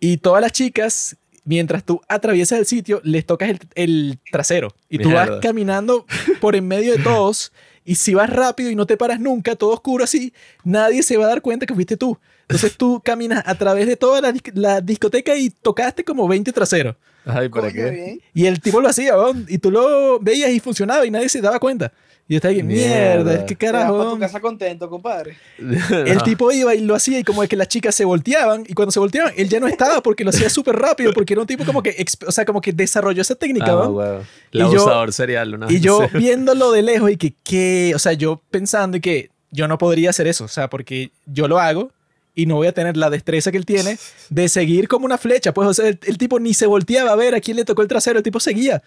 Y 0.00 0.18
todas 0.18 0.40
las 0.42 0.52
chicas, 0.52 1.16
mientras 1.44 1.84
tú 1.84 2.00
atraviesas 2.08 2.58
el 2.58 2.66
sitio, 2.66 3.00
les 3.04 3.24
tocas 3.26 3.48
el, 3.50 3.58
el 3.74 4.18
trasero. 4.30 4.74
Y 4.88 4.98
tú 4.98 5.10
vas 5.12 5.28
caminando 5.40 6.06
por 6.40 6.56
en 6.56 6.66
medio 6.66 6.92
de 6.96 6.98
todos. 7.02 7.52
Y 7.86 7.96
si 7.96 8.14
vas 8.14 8.30
rápido 8.30 8.70
y 8.70 8.74
no 8.74 8.86
te 8.86 8.96
paras 8.96 9.20
nunca, 9.20 9.56
todo 9.56 9.70
oscuro 9.72 10.04
así, 10.04 10.32
nadie 10.64 11.02
se 11.02 11.16
va 11.18 11.24
a 11.26 11.28
dar 11.28 11.42
cuenta 11.42 11.66
que 11.66 11.74
fuiste 11.74 11.96
tú. 11.96 12.18
Entonces 12.42 12.76
tú 12.76 13.00
caminas 13.04 13.42
a 13.46 13.54
través 13.56 13.86
de 13.86 13.96
toda 13.96 14.20
la, 14.20 14.32
dis- 14.32 14.52
la 14.54 14.80
discoteca 14.80 15.36
y 15.36 15.50
tocaste 15.50 16.02
como 16.04 16.26
20 16.28 16.50
traseros. 16.52 16.96
Ay, 17.26 17.48
¿para 17.48 17.70
Coño, 17.70 17.72
qué? 17.84 17.90
bien. 17.90 18.20
Y 18.34 18.46
el 18.46 18.60
tipo 18.60 18.80
lo 18.82 18.88
hacía, 18.88 19.14
y 19.48 19.56
tú 19.58 19.70
lo 19.70 20.18
veías 20.20 20.50
y 20.50 20.60
funcionaba 20.60 21.06
y 21.06 21.10
nadie 21.10 21.28
se 21.30 21.40
daba 21.40 21.58
cuenta. 21.58 21.92
Y 22.26 22.32
yo 22.34 22.36
estaba 22.38 22.52
ahí, 22.54 22.62
mierda. 22.62 23.44
¿qué 23.44 23.54
carajo? 23.54 23.92
para 23.92 24.02
tu 24.04 24.08
weón?". 24.08 24.20
casa 24.20 24.40
contento, 24.40 24.88
compadre. 24.88 25.36
El 25.58 26.22
tipo 26.22 26.50
iba 26.52 26.74
y 26.74 26.80
lo 26.80 26.94
hacía 26.94 27.18
y 27.18 27.24
como 27.24 27.42
es 27.42 27.48
que 27.50 27.56
las 27.56 27.68
chicas 27.68 27.94
se 27.94 28.04
volteaban 28.06 28.64
y 28.66 28.72
cuando 28.72 28.92
se 28.92 28.98
volteaban 28.98 29.32
él 29.36 29.48
ya 29.48 29.60
no 29.60 29.66
estaba 29.66 30.02
porque 30.02 30.24
lo 30.24 30.30
hacía 30.30 30.48
súper 30.48 30.74
rápido 30.76 31.12
porque 31.12 31.34
era 31.34 31.42
un 31.42 31.46
tipo 31.46 31.64
como 31.66 31.82
que, 31.82 32.02
o 32.26 32.32
sea, 32.32 32.44
como 32.46 32.60
que 32.62 32.72
desarrolló 32.72 33.20
esa 33.22 33.34
técnica, 33.34 33.66
Ah, 33.72 34.20
El 34.52 34.60
yo- 34.60 34.66
abusador 34.68 35.12
serial. 35.12 35.54
Una 35.54 35.70
Y 35.70 35.80
yo 35.80 36.00
viéndolo 36.14 36.72
de 36.72 36.82
lejos 36.82 37.10
y 37.10 37.16
que, 37.18 37.34
que, 37.44 37.92
o 37.94 37.98
sea, 37.98 38.14
yo 38.14 38.40
pensando 38.50 38.96
y 38.96 39.00
que 39.00 39.30
yo 39.50 39.68
no 39.68 39.76
podría 39.78 40.10
hacer 40.10 40.26
eso, 40.26 40.44
o 40.44 40.48
sea, 40.48 40.68
porque 40.70 41.10
yo 41.26 41.46
lo 41.46 41.58
hago 41.60 41.90
y 42.34 42.46
no 42.46 42.56
voy 42.56 42.66
a 42.66 42.72
tener 42.72 42.96
la 42.96 43.10
destreza 43.10 43.52
que 43.52 43.58
él 43.58 43.66
tiene 43.66 43.96
de 44.30 44.48
seguir 44.48 44.88
como 44.88 45.04
una 45.06 45.18
flecha, 45.18 45.52
pues, 45.54 45.68
o 45.68 45.74
sea, 45.74 45.86
el, 45.88 45.98
el 46.04 46.18
tipo 46.18 46.40
ni 46.40 46.52
se 46.54 46.66
volteaba 46.66 47.12
a 47.12 47.16
ver 47.16 47.34
a 47.34 47.40
quién 47.40 47.56
le 47.58 47.64
tocó 47.64 47.82
el 47.82 47.88
trasero, 47.88 48.18
el 48.18 48.24
tipo 48.24 48.40
seguía. 48.40 48.82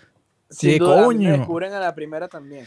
Sin 0.49 0.72
¿Qué 0.72 0.80
duda, 0.80 1.03
coño? 1.03 1.30
Me 1.32 1.38
descubren 1.38 1.74
a 1.74 1.80
la 1.80 1.94
primera 1.94 2.28
también. 2.28 2.65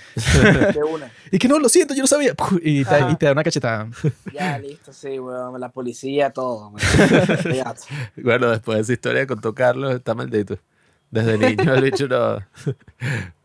De 0.74 0.82
una. 0.82 1.10
Y 1.30 1.38
que 1.38 1.48
no, 1.48 1.58
lo 1.58 1.68
siento, 1.68 1.94
yo 1.94 2.02
no 2.02 2.06
sabía. 2.06 2.34
Y 2.62 2.84
te, 2.84 3.00
y 3.10 3.16
te 3.16 3.26
da 3.26 3.32
una 3.32 3.42
cachetada. 3.42 3.88
Ya, 4.32 4.58
listo, 4.58 4.92
sí, 4.92 5.18
weón. 5.18 5.58
La 5.58 5.70
policía, 5.70 6.30
todo. 6.30 6.72
Bueno, 8.16 8.50
después 8.50 8.76
de 8.76 8.82
esa 8.82 8.92
historia 8.92 9.20
que 9.22 9.28
contó 9.28 9.54
Carlos, 9.54 9.94
está 9.94 10.14
maldito. 10.14 10.58
Desde 11.10 11.38
niño 11.38 11.74
el 11.74 11.82
bicho 11.82 12.06
no... 12.06 12.38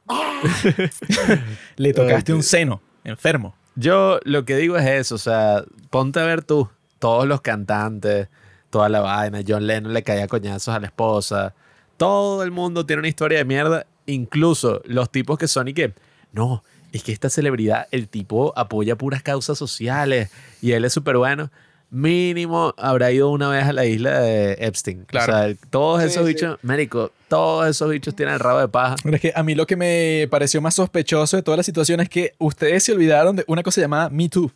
Le 1.77 1.93
tocaste 1.93 2.33
un 2.33 2.43
seno, 2.43 2.81
enfermo. 3.03 3.55
Yo 3.75 4.19
lo 4.23 4.45
que 4.45 4.55
digo 4.55 4.77
es 4.77 4.85
eso, 4.85 5.15
o 5.15 5.19
sea, 5.19 5.63
ponte 5.89 6.19
a 6.19 6.23
ver 6.23 6.43
tú, 6.43 6.69
todos 6.99 7.27
los 7.27 7.41
cantantes, 7.41 8.29
toda 8.69 8.87
la 8.89 9.01
vaina, 9.01 9.41
John 9.45 9.67
Lennon 9.67 9.93
le 9.93 10.03
caía 10.03 10.27
coñazos 10.27 10.73
a 10.73 10.79
la 10.79 10.87
esposa, 10.87 11.55
todo 11.97 12.43
el 12.43 12.51
mundo 12.51 12.85
tiene 12.85 12.99
una 12.99 13.09
historia 13.09 13.39
de 13.39 13.45
mierda, 13.45 13.87
incluso 14.05 14.81
los 14.85 15.11
tipos 15.11 15.37
que 15.37 15.47
son 15.47 15.67
y 15.67 15.73
que, 15.73 15.93
no, 16.31 16.63
es 16.91 17.03
que 17.03 17.11
esta 17.11 17.29
celebridad, 17.29 17.87
el 17.91 18.07
tipo 18.07 18.53
apoya 18.55 18.95
puras 18.97 19.21
causas 19.23 19.57
sociales 19.57 20.29
y 20.61 20.71
él 20.71 20.85
es 20.85 20.93
súper 20.93 21.17
bueno. 21.17 21.51
Mínimo 21.91 22.73
habrá 22.77 23.11
ido 23.11 23.29
una 23.29 23.47
vez 23.49 23.63
a 23.65 23.71
la 23.73 23.85
isla 23.85 24.19
de 24.19 24.53
Epstein. 24.59 25.05
Claro. 25.05 25.31
O 25.33 25.35
sea, 25.37 25.55
todos 25.69 26.01
Sí, 26.01 26.07
esos 26.07 26.27
sí. 26.27 26.33
bichos, 26.33 26.57
médico, 26.61 27.11
todos 27.29 27.67
esos 27.69 27.89
bichos 27.89 28.15
tienen 28.15 28.33
el 28.33 28.39
rabo 28.39 28.59
de 28.59 28.67
paja. 28.67 28.95
Pero 29.03 29.15
es 29.15 29.21
que 29.21 29.31
a 29.35 29.43
mí 29.43 29.55
lo 29.55 29.65
que 29.67 29.75
me 29.75 30.27
pareció 30.29 30.61
más 30.61 30.73
sospechoso 30.75 31.37
de 31.37 31.43
toda 31.43 31.57
la 31.57 31.63
situación 31.63 32.01
es 32.01 32.09
que 32.09 32.33
ustedes 32.37 32.83
se 32.83 32.91
olvidaron 32.91 33.35
de 33.37 33.45
una 33.47 33.63
cosa 33.63 33.81
llamada 33.81 34.09
Me 34.09 34.27
Too. 34.27 34.45
O 34.45 34.51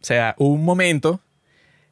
sea, 0.00 0.34
hubo 0.38 0.54
un 0.54 0.64
momento 0.64 1.20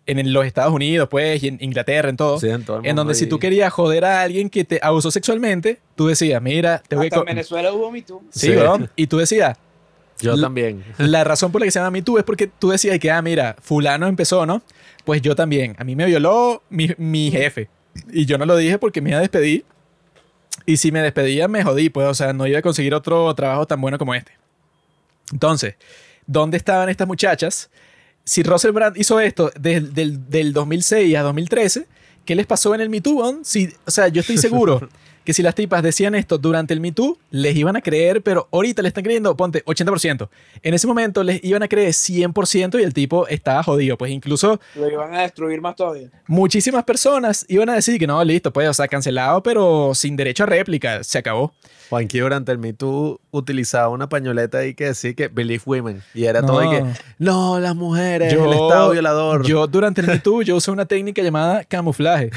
en 0.09 0.33
los 0.33 0.47
Estados 0.47 0.73
Unidos, 0.73 1.09
pues, 1.11 1.43
y 1.43 1.49
en 1.49 1.59
Inglaterra, 1.61 2.09
en 2.09 2.17
todo, 2.17 2.41
Sí, 2.41 2.49
en 2.49 2.65
todo 2.65 2.79
el 2.81 2.87
en 2.87 2.97
donde 2.97 3.15
si 3.15 3.27
tú 3.27 3.39
querías 3.39 3.73
joder 3.73 4.05
a 4.05 4.23
alguien 4.23 4.49
que 4.49 4.65
te 4.65 4.81
abusó 4.83 5.11
sexualmente, 5.11 5.79
tú 5.95 6.07
decías, 6.07 6.41
mira, 6.41 6.83
te 6.89 6.97
voy 6.97 7.05
a... 7.05 7.09
Hasta 7.09 7.17
en 7.17 7.21
co- 7.23 7.27
Venezuela 7.27 7.73
hubo 7.73 7.91
Me 7.91 8.03
Too. 8.03 8.23
Sí, 8.31 8.53
Sí. 8.53 8.85
Y 8.97 9.07
tú 9.07 9.19
decías, 9.19 9.59
Yo 10.21 10.35
la- 10.37 10.43
también. 10.47 10.83
la 10.99 11.25
razón 11.25 11.53
por 11.53 11.61
la 11.61 11.67
que 11.67 11.71
se 11.71 11.79
llama 11.79 11.91
Me 11.91 12.03
Too 12.03 12.19
es 12.19 12.25
porque 12.25 12.47
tú 12.47 12.71
decías 12.71 12.99
que, 12.99 13.11
ah, 13.11 13.21
mira, 13.23 13.57
fulano 13.61 14.07
empezó, 14.07 14.47
¿no? 14.47 14.63
Pues 15.05 15.21
yo 15.23 15.37
también. 15.37 15.75
A 15.79 15.85
mí 15.85 15.95
me 15.95 16.07
violó 16.07 16.63
mi, 16.71 16.89
mi 16.97 17.31
jefe. 17.31 17.69
Y 18.13 18.25
yo 18.27 18.39
no 18.39 18.47
lo 18.47 18.57
dije 18.57 18.79
porque 18.79 19.01
me 19.01 19.11
iba 19.11 19.19
a 19.19 19.23
despedir. 19.23 19.65
Y 20.67 20.77
si 20.77 20.93
me 20.93 21.01
despedía, 21.03 21.49
me 21.49 21.63
jodí, 21.65 21.89
pues, 21.91 22.07
o 22.09 22.15
sea, 22.15 22.33
no 22.33 22.47
iba 22.47 22.59
a 22.59 22.63
conseguir 22.63 22.95
otro 22.95 23.35
trabajo 23.35 23.67
tan 23.67 23.81
bueno 23.81 23.97
como 23.99 24.15
este. 24.15 24.33
Entonces, 25.33 25.75
¿dónde 26.27 26.57
estaban 26.57 26.89
estas 26.89 27.07
muchachas? 27.07 27.71
Si 28.29 28.43
Russell 28.43 28.73
Brand 28.73 28.97
hizo 28.99 29.19
esto 29.21 29.51
desde 29.59 29.89
del, 29.89 30.29
del 30.29 30.53
2006 30.53 31.17
a 31.17 31.23
2013, 31.23 31.87
¿qué 32.27 32.35
les 32.35 32.47
pasó 32.47 32.75
en 32.75 32.83
el 32.83 32.91
Me 32.91 33.01
Too? 33.01 33.41
Si, 33.43 33.73
o 33.87 33.91
sea, 33.91 34.09
yo 34.09 34.21
estoy 34.21 34.37
seguro 34.37 34.87
que 35.29 35.35
si 35.35 35.43
las 35.43 35.55
tipas 35.55 35.83
decían 35.83 36.15
esto 36.15 36.39
durante 36.39 36.73
el 36.73 36.81
Me 36.81 36.91
Too, 36.91 37.19
les 37.33 37.55
iban 37.55 37.77
a 37.77 37.83
creer, 37.83 38.23
pero 38.23 38.49
ahorita 38.51 38.81
le 38.81 38.89
están 38.89 39.05
creyendo, 39.05 39.37
ponte, 39.37 39.63
80%. 39.67 40.27
En 40.63 40.73
ese 40.73 40.87
momento 40.87 41.23
les 41.23 41.45
iban 41.45 41.63
a 41.63 41.69
creer 41.69 41.91
100% 41.91 42.81
y 42.81 42.83
el 42.83 42.95
tipo 42.95 43.29
estaba 43.29 43.63
jodido. 43.63 43.99
Pues 43.99 44.11
incluso 44.11 44.59
Lo 44.75 44.89
iban 44.91 45.15
a 45.15 45.21
destruir 45.21 45.61
más 45.61 45.77
todavía. 45.77 46.09
muchísimas 46.29 46.83
personas 46.85 47.45
iban 47.51 47.69
a 47.69 47.75
decir 47.75 47.99
que 47.99 48.07
no, 48.07 48.25
listo, 48.25 48.55
pues, 48.55 48.71
o 48.71 48.73
sea, 48.73 48.89
cancelado, 48.89 49.43
pero 49.43 49.95
sin 49.95 50.17
derecho 50.17 50.45
a 50.45 50.47
réplica, 50.47 51.05
se 51.05 51.19
acabó. 51.19 51.53
Juanqui 51.91 52.19
durante 52.21 52.53
el 52.53 52.57
Me 52.59 52.73
Too 52.73 53.21
utilizaba 53.31 53.89
una 53.91 54.09
pañoleta 54.09 54.59
ahí 54.59 54.73
que 54.75 54.87
decía 54.87 55.13
que 55.15 55.29
believe 55.29 55.63
women. 55.67 56.03
Y 56.15 56.25
era 56.25 56.41
todo 56.43 56.63
y 56.65 56.71
que, 56.71 56.81
No. 56.83 56.95
no, 57.19 57.61
las 57.61 57.75
mujeres, 57.77 58.33
Yo- 58.33 58.47
el 58.47 58.53
Estado 58.53 58.91
violador. 58.93 59.47
Yo 59.47 59.67
durante 59.67 60.01
el 60.01 60.07
Me 60.07 60.19
Too, 60.19 60.41
yo 60.43 60.57
usé 60.57 60.71
una 60.71 60.87
técnica 60.87 61.21
llamada 61.23 61.65
camuflaje. 61.65 62.31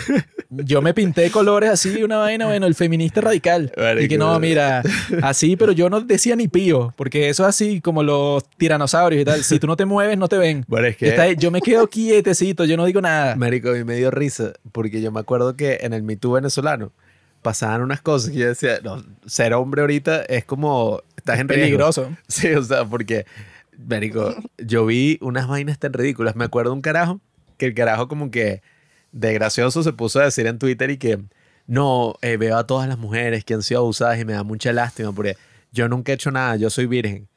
Yo 0.49 0.81
me 0.81 0.93
pinté 0.93 1.31
colores 1.31 1.69
así, 1.69 2.03
una 2.03 2.17
vaina, 2.17 2.45
bueno, 2.47 2.65
el 2.65 2.75
feminista 2.81 3.21
radical. 3.21 3.71
Marico. 3.77 4.05
Y 4.05 4.07
que 4.07 4.17
no, 4.17 4.39
mira, 4.39 4.81
así, 5.21 5.55
pero 5.55 5.71
yo 5.71 5.87
no 5.87 6.01
decía 6.01 6.35
ni 6.35 6.47
pío, 6.47 6.95
porque 6.97 7.29
eso 7.29 7.43
es 7.43 7.49
así 7.49 7.79
como 7.79 8.01
los 8.01 8.43
tiranosaurios 8.57 9.21
y 9.21 9.25
tal. 9.25 9.43
Si 9.43 9.59
tú 9.59 9.67
no 9.67 9.77
te 9.77 9.85
mueves, 9.85 10.17
no 10.17 10.27
te 10.27 10.39
ven. 10.39 10.65
bueno, 10.67 10.87
es 10.87 10.95
Y 10.95 10.97
que, 10.97 11.09
está 11.09 11.23
ahí, 11.23 11.35
yo 11.37 11.51
me 11.51 11.61
quedo 11.61 11.87
quietecito, 11.87 12.65
yo 12.65 12.77
no 12.77 12.85
digo 12.85 12.99
nada. 12.99 13.35
marico, 13.35 13.69
a 13.69 13.73
mí 13.73 13.83
me 13.83 13.95
dio 13.97 14.09
risa 14.09 14.53
porque 14.71 14.99
yo 14.99 15.11
me 15.11 15.19
acuerdo 15.19 15.55
que 15.55 15.79
en 15.81 15.93
el 15.93 16.01
Me 16.01 16.15
Too 16.15 16.31
venezolano 16.31 16.91
pasaban 17.43 17.81
unas 17.81 18.01
cosas 18.01 18.31
que 18.31 18.37
yo 18.37 18.47
decía, 18.47 18.79
no, 18.83 19.03
ser 19.27 19.53
hombre 19.53 19.81
ahorita 19.81 20.23
es 20.23 20.43
como, 20.43 21.03
estás 21.17 21.39
en. 21.39 21.47
Peligroso. 21.47 22.09
Sí, 22.27 22.51
o 22.53 22.63
sea, 22.63 22.85
porque, 22.85 23.27
marico, 23.77 24.33
yo 24.57 24.87
vi 24.87 25.19
unas 25.21 25.47
vainas 25.47 25.77
tan 25.77 25.93
ridículas. 25.93 26.35
Me 26.35 26.45
acuerdo 26.45 26.73
un 26.73 26.81
carajo, 26.81 27.21
que 27.57 27.67
el 27.67 27.75
carajo 27.75 28.07
como 28.07 28.31
que 28.31 28.63
de 29.11 29.33
gracioso 29.33 29.83
se 29.83 29.93
puso 29.93 30.19
a 30.19 30.25
decir 30.25 30.47
en 30.47 30.57
Twitter 30.57 30.89
y 30.89 30.97
que, 30.97 31.19
no, 31.71 32.15
eh, 32.21 32.35
veo 32.35 32.57
a 32.57 32.67
todas 32.67 32.89
las 32.89 32.97
mujeres 32.97 33.45
que 33.45 33.53
han 33.53 33.63
sido 33.63 33.79
abusadas 33.79 34.19
y 34.19 34.25
me 34.25 34.33
da 34.33 34.43
mucha 34.43 34.73
lástima 34.73 35.13
porque 35.13 35.37
yo 35.71 35.87
nunca 35.87 36.11
he 36.11 36.15
hecho 36.15 36.29
nada, 36.29 36.57
yo 36.57 36.69
soy 36.69 36.85
virgen. 36.85 37.29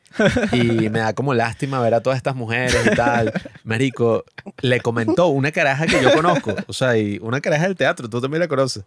Y 0.50 0.90
me 0.90 0.98
da 0.98 1.12
como 1.12 1.34
lástima 1.34 1.80
ver 1.80 1.94
a 1.94 2.00
todas 2.00 2.16
estas 2.16 2.34
mujeres 2.34 2.76
y 2.84 2.96
tal. 2.96 3.32
Marico, 3.62 4.24
le 4.60 4.80
comentó 4.80 5.28
una 5.28 5.52
caraja 5.52 5.86
que 5.86 6.02
yo 6.02 6.12
conozco, 6.12 6.52
o 6.66 6.72
sea, 6.72 6.98
y 6.98 7.20
una 7.22 7.40
caraja 7.40 7.68
del 7.68 7.76
teatro, 7.76 8.10
tú 8.10 8.20
también 8.20 8.40
la 8.40 8.48
conoces. 8.48 8.82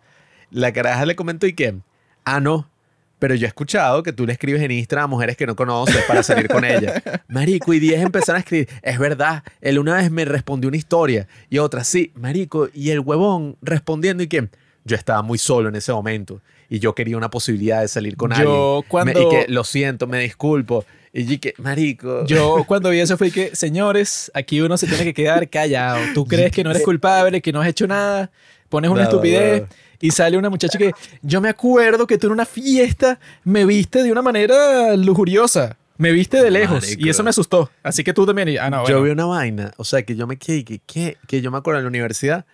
La 0.51 0.73
caraja 0.73 1.05
le 1.05 1.15
comentó 1.15 1.47
y 1.47 1.53
que, 1.53 1.77
ah, 2.25 2.41
no, 2.41 2.69
pero 3.17 3.33
yo 3.33 3.45
he 3.45 3.47
escuchado 3.47 4.03
que 4.03 4.11
tú 4.11 4.25
le 4.25 4.33
escribes 4.33 4.61
en 4.61 4.71
Instagram 4.71 5.05
a 5.05 5.07
mujeres 5.07 5.37
que 5.37 5.47
no 5.47 5.55
conoces 5.55 6.03
para 6.09 6.23
salir 6.23 6.49
con 6.49 6.65
ellas. 6.65 7.01
Marico, 7.29 7.73
y 7.73 7.79
10 7.79 8.01
empezaron 8.01 8.35
a 8.35 8.39
escribir, 8.39 8.67
es 8.81 8.99
verdad, 8.99 9.43
él 9.61 9.79
una 9.79 9.95
vez 9.95 10.11
me 10.11 10.25
respondió 10.25 10.67
una 10.67 10.77
historia 10.77 11.25
y 11.49 11.59
otra, 11.59 11.85
sí, 11.85 12.11
Marico, 12.15 12.67
y 12.73 12.89
el 12.89 12.99
huevón 12.99 13.55
respondiendo 13.61 14.23
y 14.23 14.27
que 14.27 14.49
yo 14.87 14.95
estaba 14.95 15.21
muy 15.21 15.37
solo 15.37 15.69
en 15.69 15.75
ese 15.75 15.91
momento 15.93 16.41
y 16.69 16.79
yo 16.79 16.95
quería 16.95 17.17
una 17.17 17.29
posibilidad 17.29 17.81
de 17.81 17.87
salir 17.87 18.15
con 18.17 18.31
Yo 18.31 18.35
alguien. 18.77 18.89
cuando- 18.89 19.13
Me- 19.13 19.25
y 19.25 19.29
que 19.45 19.51
lo 19.51 19.63
siento, 19.63 20.07
me 20.07 20.19
disculpo. 20.19 20.85
Y 21.13 21.25
yo 21.25 21.39
que, 21.39 21.53
Marico. 21.57 22.25
Yo 22.25 22.63
cuando 22.67 22.89
vi 22.89 22.99
eso 22.99 23.17
fue 23.17 23.31
que, 23.31 23.55
señores, 23.55 24.31
aquí 24.33 24.61
uno 24.61 24.77
se 24.77 24.87
tiene 24.87 25.03
que 25.03 25.13
quedar 25.13 25.49
callado. 25.49 25.99
Tú 26.13 26.25
crees 26.25 26.51
que 26.51 26.63
no 26.63 26.71
eres 26.71 26.83
culpable, 26.83 27.41
que 27.41 27.51
no 27.51 27.61
has 27.61 27.67
hecho 27.67 27.87
nada, 27.87 28.29
pones 28.69 28.89
una 28.91 29.03
No, 29.03 29.09
estupidez 29.09 29.61
no. 29.61 29.67
y 30.01 30.11
sale 30.11 30.37
una 30.37 30.49
muchacha 30.49 30.77
que 30.77 30.91
yo 31.21 31.39
me 31.41 31.49
acuerdo 31.49 32.05
que 32.05 32.17
tú 32.17 32.27
en 32.27 32.33
una 32.33 32.45
fiesta 32.45 33.19
me 33.43 33.65
viste 33.65 34.03
de 34.03 34.11
una 34.11 34.21
manera 34.21 34.95
lujuriosa. 34.95 35.77
Me 35.99 36.11
viste 36.11 36.43
de 36.43 36.51
lejos 36.51 36.81
Marico. 36.83 37.07
y 37.07 37.09
eso 37.09 37.23
me 37.23 37.31
asustó. 37.31 37.71
Así 37.81 38.03
que 38.03 38.13
tú 38.13 38.23
también. 38.25 38.49
y- 38.49 38.57
Ah, 38.57 38.69
no, 38.69 38.81
Yo 38.87 38.95
bueno. 38.99 39.01
vi 39.03 39.09
una 39.11 39.25
vaina, 39.25 39.71
o 39.77 39.83
sea, 39.83 40.03
que 40.03 40.15
yo 40.15 40.27
me 40.27 40.37
quedé, 40.37 40.63
que, 40.63 40.79
que, 40.85 41.17
que 41.27 41.41
yo 41.41 41.49
me 41.49 41.57
acuerdo 41.57 41.79
en 41.79 41.85
la 41.85 41.89
universidad, 41.89 42.45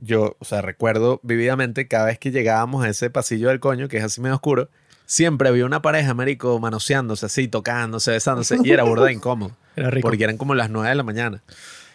yo, 0.00 0.36
o 0.38 0.44
sea, 0.44 0.62
recuerdo 0.62 1.20
vividamente 1.22 1.88
cada 1.88 2.06
vez 2.06 2.18
que 2.18 2.30
llegábamos 2.30 2.84
a 2.84 2.88
ese 2.88 3.10
pasillo 3.10 3.48
del 3.48 3.60
coño, 3.60 3.88
que 3.88 3.98
es 3.98 4.04
así 4.04 4.20
medio 4.20 4.34
oscuro, 4.36 4.68
siempre 5.06 5.48
había 5.48 5.64
una 5.66 5.82
pareja, 5.82 6.14
marico, 6.14 6.58
manoseándose 6.60 7.26
así, 7.26 7.48
tocándose, 7.48 8.10
besándose, 8.12 8.58
y 8.62 8.70
era 8.70 8.82
burda 8.84 9.10
incómodo, 9.10 9.56
Era 9.76 9.90
rico. 9.90 10.08
porque 10.08 10.24
eran 10.24 10.36
como 10.36 10.54
las 10.54 10.70
9 10.70 10.88
de 10.88 10.94
la 10.94 11.02
mañana. 11.02 11.42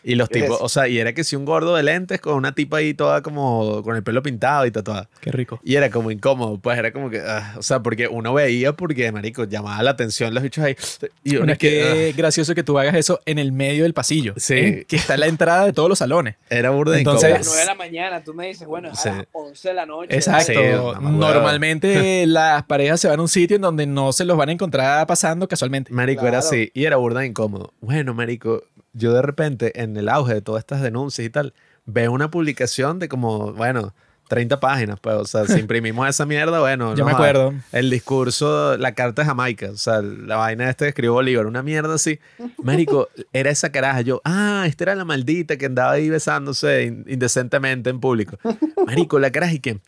Y 0.03 0.15
los 0.15 0.27
¿Qué 0.29 0.39
es 0.39 0.45
tipos, 0.45 0.59
o 0.61 0.67
sea, 0.69 0.87
y 0.87 0.99
era 0.99 1.13
que 1.13 1.23
si 1.23 1.35
un 1.35 1.45
gordo 1.45 1.75
de 1.75 1.83
lentes 1.83 2.19
con 2.19 2.35
una 2.35 2.53
tipa 2.53 2.77
ahí 2.77 2.93
toda 2.93 3.21
como 3.21 3.81
con 3.83 3.95
el 3.95 4.03
pelo 4.03 4.21
pintado 4.21 4.65
y 4.65 4.71
tatuada. 4.71 5.09
Qué 5.21 5.31
rico. 5.31 5.59
Y 5.63 5.75
era 5.75 5.89
como 5.89 6.11
incómodo, 6.11 6.57
pues 6.57 6.77
era 6.77 6.91
como 6.91 7.09
que, 7.09 7.19
ah, 7.21 7.55
o 7.57 7.61
sea, 7.63 7.81
porque 7.81 8.07
uno 8.07 8.33
veía 8.33 8.73
porque, 8.73 9.11
marico, 9.11 9.45
llamaba 9.45 9.81
la 9.83 9.91
atención 9.91 10.33
los 10.33 10.43
bichos 10.43 10.63
ahí. 10.63 10.75
Y 11.23 11.31
uno 11.31 11.39
Bueno, 11.39 11.53
es 11.53 11.59
que, 11.59 11.69
que 11.69 12.13
gracioso 12.17 12.53
que 12.55 12.63
tú 12.63 12.77
hagas 12.77 12.95
eso 12.95 13.21
en 13.25 13.39
el 13.39 13.51
medio 13.51 13.83
del 13.83 13.93
pasillo. 13.93 14.33
Sí. 14.37 14.53
¿eh? 14.55 14.85
Que 14.87 14.95
está 14.97 15.13
en 15.13 15.21
la 15.21 15.27
entrada 15.27 15.65
de 15.65 15.73
todos 15.73 15.87
los 15.89 15.99
salones. 15.99 16.35
ah, 16.41 16.45
era 16.49 16.69
burda 16.71 16.97
Entonces- 16.97 17.23
A 17.25 17.27
incómodo. 17.29 17.37
las 17.39 17.47
9 17.47 17.59
de 17.61 17.65
la 17.67 17.75
mañana, 17.75 18.23
tú 18.23 18.33
me 18.33 18.47
dices, 18.47 18.67
bueno, 18.67 18.89
es 18.91 18.99
Sí. 18.99 19.09
a 19.09 19.15
las 19.15 19.27
11 19.31 19.67
de 19.69 19.73
la 19.73 19.85
noche. 19.85 20.15
Exacto. 20.15 20.51
Sí. 20.53 20.99
Normalmente 21.37 22.25
las 22.27 22.63
parejas 22.63 22.99
se 22.99 23.07
van 23.07 23.19
a 23.19 23.21
un 23.21 23.27
sitio 23.27 23.55
en 23.55 23.61
donde 23.61 23.85
no 23.87 24.11
se 24.13 24.25
los 24.25 24.37
van 24.37 24.49
a 24.49 24.51
encontrar 24.51 25.07
pasando 25.07 25.47
casualmente. 25.47 25.91
Marico, 25.93 26.21
era 26.23 26.39
Claro. 26.39 26.47
así. 26.47 26.71
Y 26.73 26.85
era 26.85 26.97
burda 26.97 27.25
incómodo. 27.25 27.73
Bueno, 27.81 28.13
marico, 28.13 28.63
yo 28.93 29.13
de 29.13 29.21
repente, 29.21 29.81
en 29.81 29.97
el 29.97 30.09
auge 30.09 30.35
de 30.35 30.41
todas 30.41 30.61
estas 30.61 30.81
denuncias 30.81 31.25
y 31.25 31.29
tal, 31.29 31.53
veo 31.85 32.11
una 32.11 32.29
publicación 32.31 32.99
de 32.99 33.09
como, 33.09 33.53
bueno, 33.53 33.93
30 34.29 34.59
páginas. 34.59 34.99
Pues, 35.01 35.15
o 35.15 35.25
sea, 35.25 35.45
si 35.45 35.59
imprimimos 35.59 36.07
esa 36.07 36.25
mierda, 36.25 36.59
bueno. 36.61 36.91
Yo 36.95 36.99
no 36.99 37.05
me 37.05 37.11
acuerdo. 37.11 37.53
El 37.71 37.89
discurso, 37.89 38.77
la 38.77 38.93
carta 38.93 39.21
de 39.23 39.25
Jamaica, 39.27 39.69
o 39.71 39.77
sea, 39.77 40.01
la 40.01 40.37
vaina 40.37 40.69
este 40.69 40.85
que 40.85 40.89
escribió 40.89 41.13
Bolívar, 41.13 41.45
una 41.45 41.61
mierda 41.63 41.95
así. 41.95 42.19
Marico, 42.63 43.09
era 43.33 43.49
esa 43.51 43.71
caraja. 43.71 44.01
Yo, 44.01 44.21
ah, 44.23 44.63
esta 44.67 44.85
era 44.85 44.95
la 44.95 45.05
maldita 45.05 45.57
que 45.57 45.65
andaba 45.65 45.91
ahí 45.91 46.09
besándose 46.09 46.83
in- 46.85 47.05
indecentemente 47.07 47.89
en 47.89 47.99
público. 47.99 48.37
Marico, 48.87 49.19
la 49.19 49.31
caraja 49.31 49.53
y 49.53 49.59
que 49.59 49.79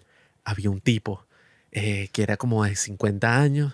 había 0.43 0.69
un 0.69 0.81
tipo 0.81 1.25
eh, 1.71 2.09
que 2.11 2.23
era 2.23 2.37
como 2.37 2.63
de 2.65 2.75
50 2.75 3.39
años. 3.39 3.73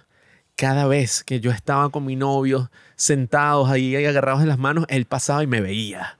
Cada 0.56 0.86
vez 0.86 1.23
que 1.23 1.40
yo 1.40 1.52
estaba 1.52 1.90
con 1.90 2.06
mi 2.06 2.15
novio 2.15 2.69
sentados 2.95 3.69
ahí, 3.69 3.95
agarrados 4.06 4.41
en 4.41 4.48
las 4.48 4.60
manos, 4.60 4.86
él 4.90 5.06
pasaba 5.06 5.44
y 5.44 5.48
me 5.48 5.61
veía. 5.61 6.19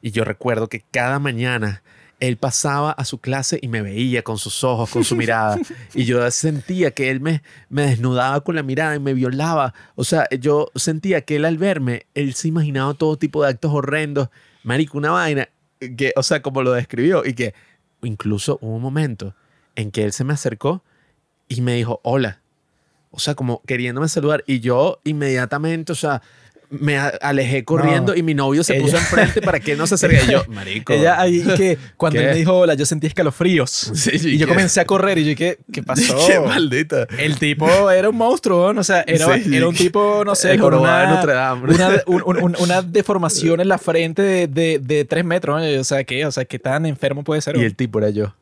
Y 0.00 0.10
yo 0.10 0.24
recuerdo 0.24 0.68
que 0.68 0.82
cada 0.90 1.18
mañana 1.18 1.82
él 2.22 2.36
pasaba 2.36 2.92
a 2.92 3.04
su 3.04 3.18
clase 3.18 3.58
y 3.60 3.66
me 3.66 3.82
veía 3.82 4.22
con 4.22 4.38
sus 4.38 4.62
ojos, 4.62 4.88
con 4.90 5.02
su 5.02 5.16
mirada. 5.16 5.58
Y 5.94 6.04
yo 6.04 6.30
sentía 6.30 6.92
que 6.92 7.10
él 7.10 7.20
me, 7.20 7.42
me 7.68 7.82
desnudaba 7.82 8.42
con 8.42 8.54
la 8.54 8.62
mirada 8.62 8.94
y 8.94 9.00
me 9.00 9.12
violaba. 9.12 9.74
O 9.96 10.04
sea, 10.04 10.28
yo 10.30 10.68
sentía 10.76 11.22
que 11.22 11.34
él 11.34 11.44
al 11.44 11.58
verme, 11.58 12.06
él 12.14 12.34
se 12.34 12.46
imaginaba 12.46 12.94
todo 12.94 13.16
tipo 13.16 13.42
de 13.42 13.50
actos 13.50 13.72
horrendos. 13.72 14.28
Marico, 14.62 14.98
una 14.98 15.10
vaina 15.10 15.48
que, 15.80 16.12
o 16.14 16.22
sea, 16.22 16.42
como 16.42 16.62
lo 16.62 16.72
describió. 16.72 17.24
Y 17.24 17.34
que 17.34 17.54
incluso 18.02 18.56
hubo 18.60 18.76
un 18.76 18.82
momento 18.82 19.34
en 19.74 19.90
que 19.90 20.04
él 20.04 20.12
se 20.12 20.22
me 20.22 20.32
acercó 20.32 20.84
y 21.48 21.60
me 21.60 21.74
dijo, 21.74 22.00
hola. 22.04 22.41
O 23.12 23.18
sea, 23.20 23.34
como 23.36 23.62
queriéndome 23.66 24.08
saludar. 24.08 24.42
Y 24.46 24.58
yo 24.60 24.98
inmediatamente, 25.04 25.92
o 25.92 25.94
sea, 25.94 26.20
me 26.70 26.96
alejé 26.96 27.64
corriendo 27.64 28.16
y 28.16 28.22
mi 28.22 28.32
novio 28.32 28.64
se 28.64 28.72
ella- 28.74 28.82
puso 28.82 28.96
enfrente 28.96 29.42
para 29.42 29.60
que 29.60 29.76
no 29.76 29.86
se 29.86 29.96
acerque. 29.96 30.20
Yo, 30.32 30.42
marico. 30.48 30.94
Ella 30.94 31.20
ahí 31.20 31.42
que 31.54 31.76
cuando 31.98 32.18
¿Qué? 32.18 32.24
él 32.24 32.30
me 32.32 32.36
dijo 32.38 32.56
hola, 32.56 32.72
yo 32.72 32.86
sentí 32.86 33.06
escalofríos. 33.08 33.70
Sí, 33.94 34.18
sí, 34.18 34.30
y 34.30 34.38
yo 34.38 34.46
¿qué? 34.46 34.54
comencé 34.54 34.80
a 34.80 34.86
correr 34.86 35.18
y 35.18 35.24
yo 35.24 35.28
dije, 35.28 35.58
¿qué 35.70 35.82
pasó? 35.84 36.16
Qué 36.26 36.40
maldita. 36.40 37.06
El 37.18 37.38
tipo 37.38 37.90
era 37.90 38.08
un 38.08 38.16
monstruo, 38.16 38.72
¿no? 38.72 38.80
o 38.80 38.84
sea, 38.84 39.04
era, 39.06 39.34
Sí. 39.38 39.54
era 39.54 39.68
un 39.68 39.74
tipo, 39.74 40.24
no 40.24 40.34
sé, 40.34 40.58
con 40.58 40.72
una, 40.72 41.06
Notre 41.10 41.34
Dame. 41.34 41.74
una, 41.74 41.90
un- 42.06 42.22
un- 42.24 42.42
un- 42.42 42.56
una 42.58 42.80
deformación 42.80 43.60
en 43.60 43.68
la 43.68 43.76
frente 43.76 44.22
de, 44.22 44.46
de, 44.46 44.78
de 44.78 45.04
tres 45.04 45.26
metros. 45.26 45.60
¿no? 45.60 45.80
O 45.80 45.84
sea, 45.84 46.02
¿qué? 46.04 46.24
O 46.24 46.32
sea, 46.32 46.46
¿qué 46.46 46.58
tan 46.58 46.86
enfermo 46.86 47.22
puede 47.22 47.42
ser? 47.42 47.54
Y 47.58 47.64
el 47.64 47.76
tipo 47.76 47.98
era 47.98 48.08
yo. 48.08 48.34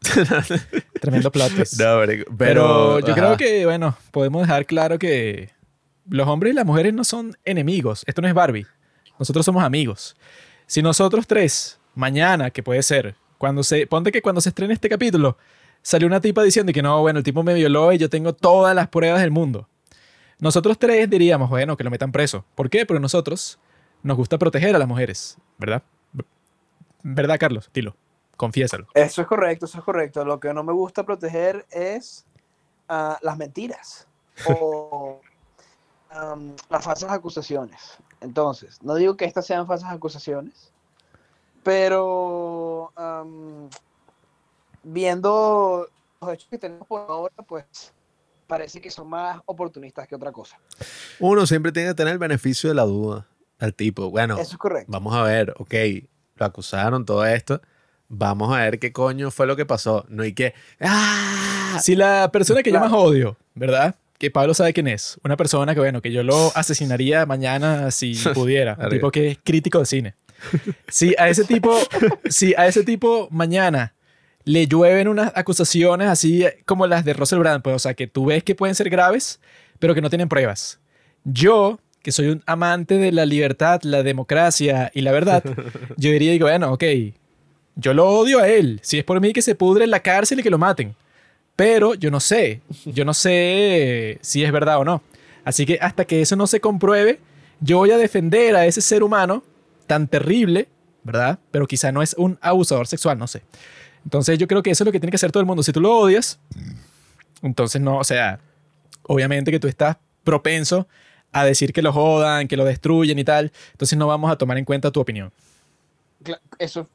Tremendo 1.00 1.30
twist. 1.30 1.80
No, 1.80 2.00
Pero, 2.06 2.24
pero, 2.36 3.00
yo 3.00 3.12
ajá. 3.12 3.14
creo 3.14 3.36
que, 3.36 3.66
bueno, 3.66 3.96
podemos 4.10 4.42
dejar 4.42 4.66
claro 4.66 4.98
que 4.98 5.50
los 6.08 6.26
hombres 6.28 6.52
y 6.52 6.56
las 6.56 6.64
mujeres 6.66 6.94
no 6.94 7.04
son 7.04 7.36
enemigos. 7.44 8.04
Esto 8.06 8.22
no 8.22 8.28
es 8.28 8.34
Barbie. 8.34 8.66
Nosotros 9.18 9.44
somos 9.44 9.62
amigos. 9.62 10.16
Si 10.66 10.82
nosotros 10.82 11.26
tres, 11.26 11.78
mañana, 11.94 12.50
que 12.50 12.62
puede 12.62 12.82
ser, 12.82 13.16
cuando 13.38 13.62
se, 13.62 13.86
ponte 13.86 14.12
que 14.12 14.22
cuando 14.22 14.40
se 14.40 14.50
estrene 14.50 14.74
este 14.74 14.88
capítulo, 14.88 15.36
salió 15.82 16.06
una 16.06 16.20
tipa 16.20 16.42
diciendo 16.42 16.72
que 16.72 16.82
no, 16.82 17.00
bueno, 17.00 17.18
el 17.18 17.24
tipo 17.24 17.42
me 17.42 17.54
violó 17.54 17.92
y 17.92 17.98
yo 17.98 18.08
tengo 18.08 18.32
todas 18.32 18.74
las 18.74 18.88
pruebas 18.88 19.20
del 19.20 19.30
mundo. 19.30 19.68
Nosotros 20.40 20.78
tres 20.78 21.10
diríamos, 21.10 21.50
bueno, 21.50 21.76
que 21.76 21.84
lo 21.84 21.90
metan 21.90 22.12
preso. 22.12 22.44
¿Por 22.54 22.70
qué? 22.70 22.86
Porque 22.86 23.00
nosotros 23.00 23.58
nos 24.02 24.16
gusta 24.16 24.38
proteger 24.38 24.74
a 24.76 24.78
las 24.78 24.86
mujeres, 24.86 25.36
¿verdad? 25.58 25.82
¿Verdad, 27.02 27.38
Carlos? 27.38 27.70
Dilo, 27.74 27.96
confiésalo. 28.38 28.86
Eso 28.94 29.20
es 29.20 29.28
correcto, 29.28 29.66
eso 29.66 29.78
es 29.78 29.84
correcto. 29.84 30.24
Lo 30.24 30.40
que 30.40 30.54
no 30.54 30.62
me 30.62 30.72
gusta 30.72 31.04
proteger 31.04 31.66
es 31.70 32.24
ah, 32.88 33.18
las 33.20 33.36
mentiras 33.36 34.08
o 34.46 35.20
las 36.70 36.84
falsas 36.84 37.10
acusaciones. 37.10 37.98
Entonces, 38.20 38.82
no 38.82 38.94
digo 38.94 39.16
que 39.16 39.26
estas 39.26 39.44
sean 39.46 39.66
falsas 39.66 39.92
acusaciones, 39.92 40.72
pero 41.62 42.92
viendo 44.82 45.86
los 46.20 46.32
hechos 46.32 46.48
que 46.48 46.58
tenemos 46.58 46.86
por 46.86 47.00
ahora, 47.00 47.34
pues 47.46 47.92
parece 48.46 48.80
que 48.80 48.90
son 48.90 49.08
más 49.08 49.40
oportunistas 49.46 50.08
que 50.08 50.14
otra 50.14 50.32
cosa. 50.32 50.58
Uno 51.20 51.46
siempre 51.46 51.72
tiene 51.72 51.90
que 51.90 51.94
tener 51.94 52.14
el 52.14 52.18
beneficio 52.18 52.70
de 52.70 52.74
la 52.74 52.84
duda 52.84 53.26
al 53.58 53.74
tipo. 53.74 54.10
Bueno, 54.10 54.38
Eso 54.38 54.52
es 54.52 54.58
correcto. 54.58 54.90
vamos 54.90 55.14
a 55.14 55.22
ver, 55.22 55.54
ok, 55.58 55.74
lo 56.36 56.46
acusaron, 56.46 57.04
todo 57.04 57.26
esto. 57.26 57.60
Vamos 58.08 58.54
a 58.56 58.60
ver 58.62 58.78
qué 58.78 58.92
coño 58.92 59.30
fue 59.30 59.46
lo 59.46 59.56
que 59.56 59.66
pasó. 59.66 60.06
No 60.08 60.22
hay 60.22 60.32
que. 60.32 60.54
¡Ah! 60.80 61.78
Si 61.80 61.94
la 61.94 62.30
persona 62.32 62.62
que 62.62 62.70
yo 62.70 62.78
Claro. 62.78 62.90
más 62.90 62.98
odio, 63.00 63.36
¿verdad? 63.54 63.94
Que 64.18 64.30
Pablo 64.30 64.54
sabe 64.54 64.72
quién 64.72 64.88
es. 64.88 65.18
Una 65.22 65.36
persona 65.36 65.74
que, 65.74 65.80
bueno, 65.80 66.00
que 66.02 66.10
yo 66.10 66.22
lo 66.22 66.50
asesinaría 66.56 67.26
mañana 67.26 67.90
si 67.90 68.14
pudiera. 68.34 68.76
Un 68.80 68.88
tipo 68.88 69.10
que 69.10 69.32
es 69.32 69.38
crítico 69.44 69.78
de 69.80 69.86
cine. 69.86 70.14
Si 70.88 71.14
a 71.18 71.28
ese 71.28 71.44
tipo, 71.44 71.76
si 72.28 72.54
a 72.56 72.66
ese 72.66 72.82
tipo 72.84 73.28
mañana 73.30 73.94
le 74.44 74.66
llueven 74.66 75.08
unas 75.08 75.30
acusaciones 75.34 76.08
así 76.08 76.46
como 76.64 76.86
las 76.86 77.04
de 77.04 77.12
Russell 77.12 77.38
Brand, 77.40 77.62
pues, 77.62 77.76
o 77.76 77.78
sea, 77.78 77.92
que 77.94 78.06
tú 78.06 78.26
ves 78.26 78.42
que 78.42 78.54
pueden 78.54 78.74
ser 78.74 78.88
graves, 78.88 79.40
pero 79.78 79.94
que 79.94 80.00
no 80.00 80.08
tienen 80.08 80.28
pruebas. 80.28 80.80
Yo, 81.24 81.78
que 82.02 82.12
soy 82.12 82.28
un 82.28 82.42
amante 82.46 82.94
de 82.96 83.12
la 83.12 83.26
libertad, 83.26 83.82
la 83.82 84.02
democracia 84.02 84.90
y 84.94 85.02
la 85.02 85.12
verdad, 85.12 85.44
yo 85.98 86.10
diría, 86.10 86.32
digo, 86.32 86.46
bueno, 86.46 86.72
ok, 86.72 86.84
yo 87.78 87.94
lo 87.94 88.08
odio 88.08 88.40
a 88.40 88.48
él. 88.48 88.80
Si 88.82 88.98
es 88.98 89.04
por 89.04 89.20
mí 89.20 89.32
que 89.32 89.40
se 89.40 89.54
pudre 89.54 89.84
en 89.84 89.90
la 89.90 90.00
cárcel 90.00 90.40
y 90.40 90.42
que 90.42 90.50
lo 90.50 90.58
maten. 90.58 90.96
Pero 91.54 91.94
yo 91.94 92.10
no 92.10 92.18
sé. 92.18 92.60
Yo 92.84 93.04
no 93.04 93.14
sé 93.14 94.18
si 94.20 94.44
es 94.44 94.50
verdad 94.50 94.78
o 94.78 94.84
no. 94.84 95.00
Así 95.44 95.64
que 95.64 95.78
hasta 95.80 96.04
que 96.04 96.20
eso 96.20 96.34
no 96.34 96.48
se 96.48 96.60
compruebe, 96.60 97.20
yo 97.60 97.78
voy 97.78 97.92
a 97.92 97.96
defender 97.96 98.56
a 98.56 98.66
ese 98.66 98.80
ser 98.80 99.04
humano 99.04 99.44
tan 99.86 100.08
terrible, 100.08 100.68
¿verdad? 101.04 101.38
Pero 101.52 101.66
quizá 101.68 101.92
no 101.92 102.02
es 102.02 102.14
un 102.18 102.36
abusador 102.42 102.88
sexual, 102.88 103.16
no 103.16 103.28
sé. 103.28 103.42
Entonces 104.04 104.38
yo 104.38 104.48
creo 104.48 104.62
que 104.62 104.70
eso 104.70 104.82
es 104.82 104.86
lo 104.86 104.92
que 104.92 104.98
tiene 104.98 105.12
que 105.12 105.16
hacer 105.16 105.30
todo 105.30 105.40
el 105.40 105.46
mundo. 105.46 105.62
Si 105.62 105.72
tú 105.72 105.80
lo 105.80 105.96
odias, 105.96 106.40
entonces 107.42 107.80
no, 107.80 107.98
o 107.98 108.04
sea, 108.04 108.40
obviamente 109.04 109.52
que 109.52 109.60
tú 109.60 109.68
estás 109.68 109.96
propenso 110.24 110.88
a 111.30 111.44
decir 111.44 111.72
que 111.72 111.82
lo 111.82 111.92
jodan, 111.92 112.48
que 112.48 112.56
lo 112.56 112.64
destruyen 112.64 113.18
y 113.20 113.24
tal. 113.24 113.52
Entonces 113.72 113.96
no 113.96 114.08
vamos 114.08 114.32
a 114.32 114.36
tomar 114.36 114.58
en 114.58 114.64
cuenta 114.64 114.90
tu 114.90 115.00
opinión. 115.00 115.32
Eso, 116.58 116.88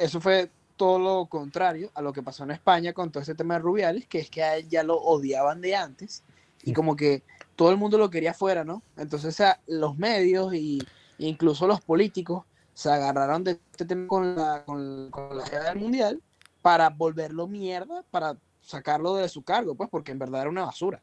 eso 0.00 0.20
fue 0.20 0.50
todo 0.76 0.98
lo 0.98 1.26
contrario 1.26 1.90
a 1.94 2.00
lo 2.00 2.12
que 2.12 2.22
pasó 2.22 2.44
en 2.44 2.52
España 2.52 2.94
con 2.94 3.12
todo 3.12 3.22
ese 3.22 3.34
tema 3.34 3.54
de 3.54 3.60
Rubiales, 3.60 4.06
que 4.06 4.18
es 4.18 4.30
que 4.30 4.42
a 4.42 4.56
él 4.56 4.66
ya 4.68 4.82
lo 4.82 4.96
odiaban 4.96 5.60
de 5.60 5.76
antes 5.76 6.24
y 6.62 6.72
como 6.72 6.96
que 6.96 7.22
todo 7.54 7.70
el 7.70 7.76
mundo 7.76 7.98
lo 7.98 8.08
quería 8.08 8.32
fuera, 8.32 8.64
¿no? 8.64 8.82
Entonces 8.96 9.34
o 9.34 9.36
sea, 9.36 9.60
los 9.66 9.98
medios 9.98 10.54
y 10.54 10.78
e 11.18 11.26
incluso 11.26 11.66
los 11.66 11.82
políticos 11.82 12.46
se 12.72 12.90
agarraron 12.90 13.44
de 13.44 13.60
este 13.72 13.84
tema 13.84 14.06
con 14.06 14.34
la, 14.34 14.64
con, 14.64 15.10
con 15.10 15.36
la 15.36 15.46
idea 15.46 15.64
del 15.64 15.78
mundial 15.78 16.22
para 16.62 16.88
volverlo 16.88 17.46
mierda, 17.46 18.02
para 18.10 18.38
sacarlo 18.62 19.16
de 19.16 19.28
su 19.28 19.42
cargo, 19.42 19.74
pues 19.74 19.90
porque 19.90 20.12
en 20.12 20.18
verdad 20.18 20.40
era 20.42 20.50
una 20.50 20.64
basura. 20.64 21.02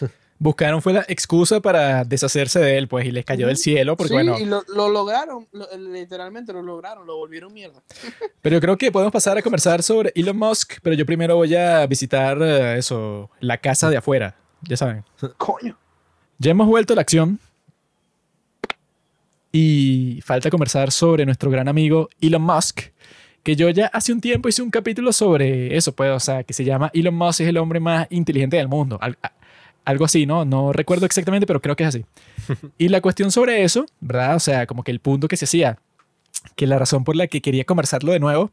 Buscaron 0.44 0.82
fue 0.82 0.92
la 0.92 1.06
excusa 1.08 1.60
para 1.60 2.04
deshacerse 2.04 2.60
de 2.60 2.76
él, 2.76 2.86
pues, 2.86 3.06
y 3.06 3.12
les 3.12 3.24
cayó 3.24 3.46
del 3.46 3.56
cielo, 3.56 3.96
porque 3.96 4.08
sí, 4.08 4.12
bueno. 4.14 4.38
y 4.38 4.44
lo, 4.44 4.62
lo 4.74 4.90
lograron, 4.90 5.48
lo- 5.52 5.66
literalmente 5.78 6.52
lo 6.52 6.60
lograron, 6.60 7.06
lo 7.06 7.16
volvieron 7.16 7.50
mierda. 7.50 7.82
Pero 8.42 8.56
yo 8.56 8.60
creo 8.60 8.76
que 8.76 8.92
podemos 8.92 9.10
pasar 9.10 9.38
a 9.38 9.42
conversar 9.42 9.82
sobre 9.82 10.12
Elon 10.14 10.36
Musk, 10.36 10.74
pero 10.82 10.94
yo 10.94 11.06
primero 11.06 11.36
voy 11.36 11.54
a 11.56 11.86
visitar 11.86 12.36
eh, 12.42 12.76
eso, 12.76 13.30
la 13.40 13.56
casa 13.56 13.88
de 13.88 13.96
afuera, 13.96 14.36
ya 14.60 14.76
saben. 14.76 15.02
Coño. 15.38 15.78
Ya 16.38 16.50
hemos 16.50 16.66
vuelto 16.66 16.92
a 16.92 16.96
la 16.96 17.00
acción 17.00 17.38
y 19.50 20.20
falta 20.24 20.50
conversar 20.50 20.90
sobre 20.90 21.24
nuestro 21.24 21.50
gran 21.50 21.68
amigo 21.68 22.08
Elon 22.20 22.42
Musk, 22.42 22.80
que 23.42 23.56
yo 23.56 23.68
ya 23.70 23.86
hace 23.86 24.12
un 24.12 24.20
tiempo 24.20 24.48
hice 24.48 24.62
un 24.62 24.70
capítulo 24.70 25.12
sobre 25.12 25.76
eso, 25.76 25.92
pues, 25.94 26.10
o 26.10 26.18
sea, 26.20 26.42
que 26.44 26.52
se 26.52 26.64
llama 26.64 26.90
Elon 26.92 27.14
Musk 27.14 27.40
es 27.42 27.48
el 27.48 27.56
hombre 27.58 27.78
más 27.78 28.06
inteligente 28.10 28.56
del 28.56 28.68
mundo. 28.68 28.98
Al- 29.00 29.16
a- 29.22 29.32
algo 29.84 30.04
así, 30.04 30.26
¿no? 30.26 30.44
No 30.44 30.72
recuerdo 30.72 31.06
exactamente, 31.06 31.46
pero 31.46 31.60
creo 31.60 31.76
que 31.76 31.84
es 31.84 31.88
así. 31.88 32.04
Y 32.78 32.88
la 32.88 33.00
cuestión 33.00 33.30
sobre 33.30 33.64
eso, 33.64 33.86
¿verdad? 34.00 34.36
O 34.36 34.40
sea, 34.40 34.66
como 34.66 34.82
que 34.82 34.90
el 34.90 35.00
punto 35.00 35.28
que 35.28 35.36
se 35.36 35.44
hacía, 35.44 35.78
que 36.56 36.66
la 36.66 36.78
razón 36.78 37.04
por 37.04 37.16
la 37.16 37.26
que 37.26 37.40
quería 37.40 37.64
conversarlo 37.64 38.12
de 38.12 38.20
nuevo, 38.20 38.50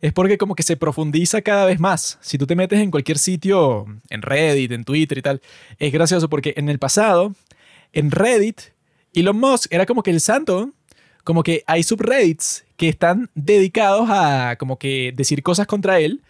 es 0.00 0.12
porque 0.12 0.36
como 0.36 0.54
que 0.54 0.62
se 0.62 0.76
profundiza 0.76 1.42
cada 1.42 1.64
vez 1.64 1.78
más. 1.78 2.18
Si 2.20 2.36
tú 2.36 2.46
te 2.46 2.56
metes 2.56 2.80
en 2.80 2.90
cualquier 2.90 3.18
sitio, 3.18 3.86
en 4.10 4.22
Reddit, 4.22 4.72
en 4.72 4.84
Twitter 4.84 5.18
y 5.18 5.22
tal, 5.22 5.40
es 5.78 5.92
gracioso 5.92 6.28
porque 6.28 6.54
en 6.56 6.68
el 6.68 6.78
pasado, 6.78 7.34
en 7.92 8.10
Reddit, 8.10 8.60
Elon 9.14 9.38
Musk 9.38 9.72
era 9.72 9.86
como 9.86 10.02
que 10.02 10.10
el 10.10 10.20
santo, 10.20 10.70
como 11.24 11.42
que 11.42 11.62
hay 11.66 11.82
subreddits 11.84 12.64
que 12.76 12.88
están 12.88 13.30
dedicados 13.34 14.08
a 14.10 14.56
como 14.58 14.78
que 14.78 15.12
decir 15.14 15.42
cosas 15.42 15.66
contra 15.68 16.00
él, 16.00 16.20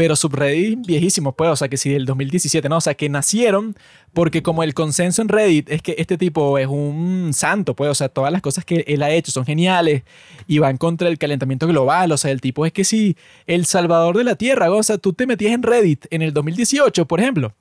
pero 0.00 0.16
subreddit 0.16 0.78
viejísimos, 0.86 1.34
pues, 1.36 1.50
o 1.50 1.56
sea, 1.56 1.68
que 1.68 1.76
sí, 1.76 1.90
del 1.90 2.06
2017, 2.06 2.70
¿no? 2.70 2.78
O 2.78 2.80
sea, 2.80 2.94
que 2.94 3.10
nacieron 3.10 3.76
porque 4.14 4.42
como 4.42 4.62
el 4.62 4.72
consenso 4.72 5.20
en 5.20 5.28
Reddit 5.28 5.70
es 5.70 5.82
que 5.82 5.94
este 5.98 6.16
tipo 6.16 6.56
es 6.56 6.68
un 6.68 7.32
santo, 7.34 7.76
pues, 7.76 7.90
o 7.90 7.94
sea, 7.94 8.08
todas 8.08 8.32
las 8.32 8.40
cosas 8.40 8.64
que 8.64 8.82
él 8.88 9.02
ha 9.02 9.10
hecho 9.10 9.30
son 9.30 9.44
geniales 9.44 10.02
y 10.46 10.58
van 10.58 10.78
contra 10.78 11.06
el 11.06 11.18
calentamiento 11.18 11.66
global, 11.66 12.12
o 12.12 12.16
sea, 12.16 12.30
el 12.30 12.40
tipo 12.40 12.64
es 12.64 12.72
que 12.72 12.82
sí, 12.82 13.14
el 13.46 13.66
salvador 13.66 14.16
de 14.16 14.24
la 14.24 14.36
tierra, 14.36 14.72
o 14.72 14.82
sea, 14.82 14.96
tú 14.96 15.12
te 15.12 15.26
metías 15.26 15.52
en 15.52 15.62
Reddit 15.62 16.06
en 16.08 16.22
el 16.22 16.32
2018, 16.32 17.04
por 17.04 17.20
ejemplo, 17.20 17.52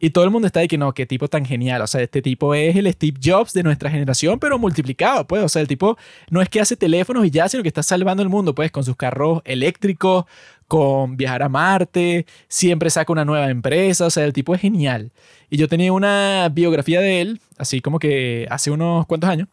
y 0.00 0.10
todo 0.10 0.24
el 0.24 0.30
mundo 0.30 0.46
está 0.46 0.60
de 0.60 0.68
que 0.68 0.78
no, 0.78 0.92
qué 0.92 1.06
tipo 1.06 1.28
tan 1.28 1.44
genial. 1.44 1.80
O 1.80 1.86
sea, 1.86 2.02
este 2.02 2.20
tipo 2.20 2.54
es 2.54 2.76
el 2.76 2.92
Steve 2.92 3.18
Jobs 3.22 3.52
de 3.52 3.62
nuestra 3.62 3.90
generación, 3.90 4.38
pero 4.38 4.58
multiplicado, 4.58 5.26
pues. 5.26 5.42
O 5.42 5.48
sea, 5.48 5.62
el 5.62 5.68
tipo 5.68 5.96
no 6.30 6.42
es 6.42 6.48
que 6.48 6.60
hace 6.60 6.76
teléfonos 6.76 7.24
y 7.24 7.30
ya, 7.30 7.48
sino 7.48 7.62
que 7.62 7.68
está 7.68 7.82
salvando 7.82 8.22
el 8.22 8.28
mundo, 8.28 8.54
pues, 8.54 8.70
con 8.70 8.84
sus 8.84 8.96
carros 8.96 9.40
eléctricos, 9.44 10.24
con 10.74 11.16
viajar 11.16 11.44
a 11.44 11.48
Marte, 11.48 12.26
siempre 12.48 12.90
saca 12.90 13.12
una 13.12 13.24
nueva 13.24 13.48
empresa. 13.48 14.06
O 14.06 14.10
sea, 14.10 14.24
el 14.24 14.32
tipo 14.32 14.56
es 14.56 14.60
genial. 14.60 15.12
Y 15.48 15.56
yo 15.56 15.68
tenía 15.68 15.92
una 15.92 16.50
biografía 16.52 17.00
de 17.00 17.20
él, 17.20 17.40
así 17.58 17.80
como 17.80 18.00
que 18.00 18.48
hace 18.50 18.72
unos 18.72 19.06
cuantos 19.06 19.30
años. 19.30 19.46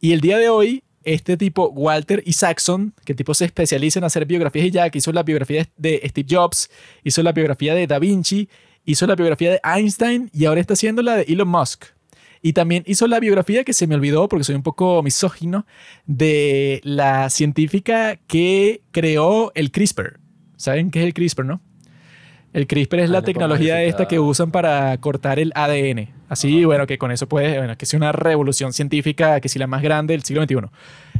Y 0.00 0.10
el 0.10 0.20
día 0.20 0.36
de 0.36 0.48
hoy, 0.48 0.82
este 1.04 1.36
tipo, 1.36 1.68
Walter 1.68 2.24
Isaacson, 2.26 2.92
que 3.04 3.12
el 3.12 3.16
tipo 3.16 3.34
se 3.34 3.44
especializa 3.44 4.00
en 4.00 4.04
hacer 4.04 4.26
biografías 4.26 4.66
y 4.66 4.72
ya, 4.72 4.90
que 4.90 4.98
hizo 4.98 5.12
la 5.12 5.22
biografía 5.22 5.64
de 5.76 6.02
Steve 6.06 6.26
Jobs, 6.28 6.68
hizo 7.04 7.22
la 7.22 7.30
biografía 7.30 7.72
de 7.76 7.86
Da 7.86 8.00
Vinci, 8.00 8.48
hizo 8.84 9.06
la 9.06 9.14
biografía 9.14 9.52
de 9.52 9.60
Einstein 9.62 10.28
y 10.32 10.46
ahora 10.46 10.60
está 10.60 10.74
haciendo 10.74 11.02
la 11.02 11.18
de 11.18 11.22
Elon 11.28 11.46
Musk. 11.46 11.84
Y 12.42 12.52
también 12.52 12.82
hizo 12.84 13.06
la 13.06 13.20
biografía 13.20 13.62
que 13.62 13.74
se 13.74 13.86
me 13.86 13.94
olvidó 13.94 14.28
porque 14.28 14.42
soy 14.42 14.56
un 14.56 14.64
poco 14.64 15.04
misógino 15.04 15.66
de 16.04 16.80
la 16.82 17.30
científica 17.30 18.18
que 18.26 18.82
creó 18.90 19.52
el 19.54 19.70
CRISPR. 19.70 20.23
¿Saben 20.56 20.90
qué 20.90 21.00
es 21.00 21.06
el 21.06 21.14
CRISPR, 21.14 21.44
no? 21.44 21.60
El 22.52 22.66
CRISPR 22.68 23.00
es 23.00 23.10
Ah, 23.10 23.12
la 23.14 23.18
no, 23.20 23.24
tecnología 23.24 23.82
esta 23.82 24.06
que 24.06 24.20
usan 24.20 24.50
para 24.52 24.96
cortar 24.98 25.38
el 25.40 25.50
ADN. 25.56 26.10
Así, 26.28 26.64
bueno, 26.64 26.86
que 26.86 26.98
con 26.98 27.10
eso 27.10 27.28
puede, 27.28 27.58
bueno, 27.58 27.76
que 27.76 27.84
es 27.84 27.94
una 27.94 28.12
revolución 28.12 28.72
científica, 28.72 29.40
que 29.40 29.48
sí 29.48 29.58
la 29.58 29.66
más 29.66 29.82
grande 29.82 30.14
del 30.14 30.22
siglo 30.22 30.42
XXI. 30.44 30.68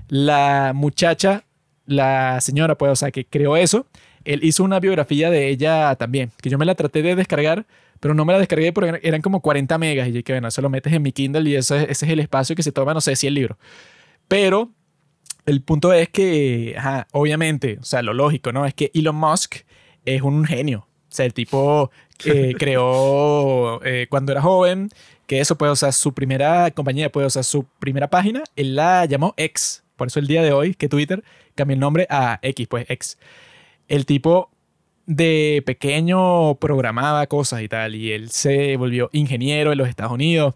La 0.08 0.72
muchacha, 0.74 1.44
la 1.86 2.40
señora, 2.40 2.76
pues, 2.78 2.92
o 2.92 2.96
sea, 2.96 3.10
que 3.10 3.24
creó 3.26 3.56
eso, 3.56 3.86
él 4.24 4.40
hizo 4.44 4.62
una 4.64 4.78
biografía 4.80 5.28
de 5.30 5.48
ella 5.48 5.94
también, 5.96 6.30
que 6.40 6.50
yo 6.50 6.56
me 6.58 6.64
la 6.64 6.74
traté 6.76 7.02
de 7.02 7.16
descargar, 7.16 7.66
pero 8.00 8.14
no 8.14 8.24
me 8.24 8.32
la 8.32 8.38
descargué 8.38 8.72
porque 8.72 8.88
eran- 8.90 9.00
eran 9.02 9.20
como 9.22 9.40
40 9.40 9.76
megas 9.76 10.08
y 10.08 10.12
yo 10.12 10.22
que 10.22 10.32
bueno, 10.34 10.48
eso 10.48 10.62
lo 10.62 10.70
metes 10.70 10.92
en 10.92 11.02
mi 11.02 11.10
Kindle 11.12 11.48
y 11.50 11.56
eso 11.56 11.74
es- 11.74 11.90
ese 11.90 12.06
es 12.06 12.12
el 12.12 12.20
espacio 12.20 12.54
que 12.54 12.62
se 12.62 12.70
toma, 12.72 12.94
no 12.94 13.00
sé 13.00 13.16
si 13.16 13.26
el 13.26 13.34
libro. 13.34 13.58
Pero 14.28 14.70
el 15.46 15.62
punto 15.62 15.92
es 15.92 16.08
que, 16.08 16.74
ajá, 16.76 17.06
obviamente, 17.12 17.78
o 17.80 17.84
sea, 17.84 18.02
lo 18.02 18.14
lógico, 18.14 18.52
¿no? 18.52 18.66
Es 18.66 18.74
que 18.74 18.90
Elon 18.94 19.16
Musk 19.16 19.56
es 20.04 20.22
un 20.22 20.44
genio. 20.44 20.86
O 20.88 21.16
sea, 21.16 21.26
el 21.26 21.34
tipo 21.34 21.90
eh, 22.24 22.54
creó 22.58 23.82
eh, 23.84 24.06
cuando 24.08 24.32
era 24.32 24.42
joven, 24.42 24.88
que 25.26 25.40
eso, 25.40 25.56
pues, 25.56 25.70
o 25.70 25.76
sea, 25.76 25.92
su 25.92 26.12
primera 26.12 26.70
compañía, 26.70 27.10
pues, 27.10 27.26
o 27.26 27.30
sea, 27.30 27.42
su 27.42 27.64
primera 27.78 28.08
página, 28.08 28.42
él 28.56 28.74
la 28.76 29.04
llamó 29.04 29.34
X. 29.36 29.84
Por 29.96 30.08
eso 30.08 30.18
el 30.18 30.26
día 30.26 30.42
de 30.42 30.52
hoy, 30.52 30.74
que 30.74 30.88
Twitter 30.88 31.22
cambió 31.54 31.74
el 31.74 31.80
nombre 31.80 32.06
a 32.10 32.38
X, 32.42 32.66
pues, 32.68 32.86
X. 32.88 33.18
El 33.88 34.06
tipo 34.06 34.50
de 35.06 35.62
pequeño 35.66 36.54
programaba 36.56 37.26
cosas 37.26 37.62
y 37.62 37.68
tal, 37.68 37.94
y 37.94 38.12
él 38.12 38.30
se 38.30 38.76
volvió 38.76 39.10
ingeniero 39.12 39.72
en 39.72 39.78
los 39.78 39.88
Estados 39.88 40.12
Unidos. 40.12 40.54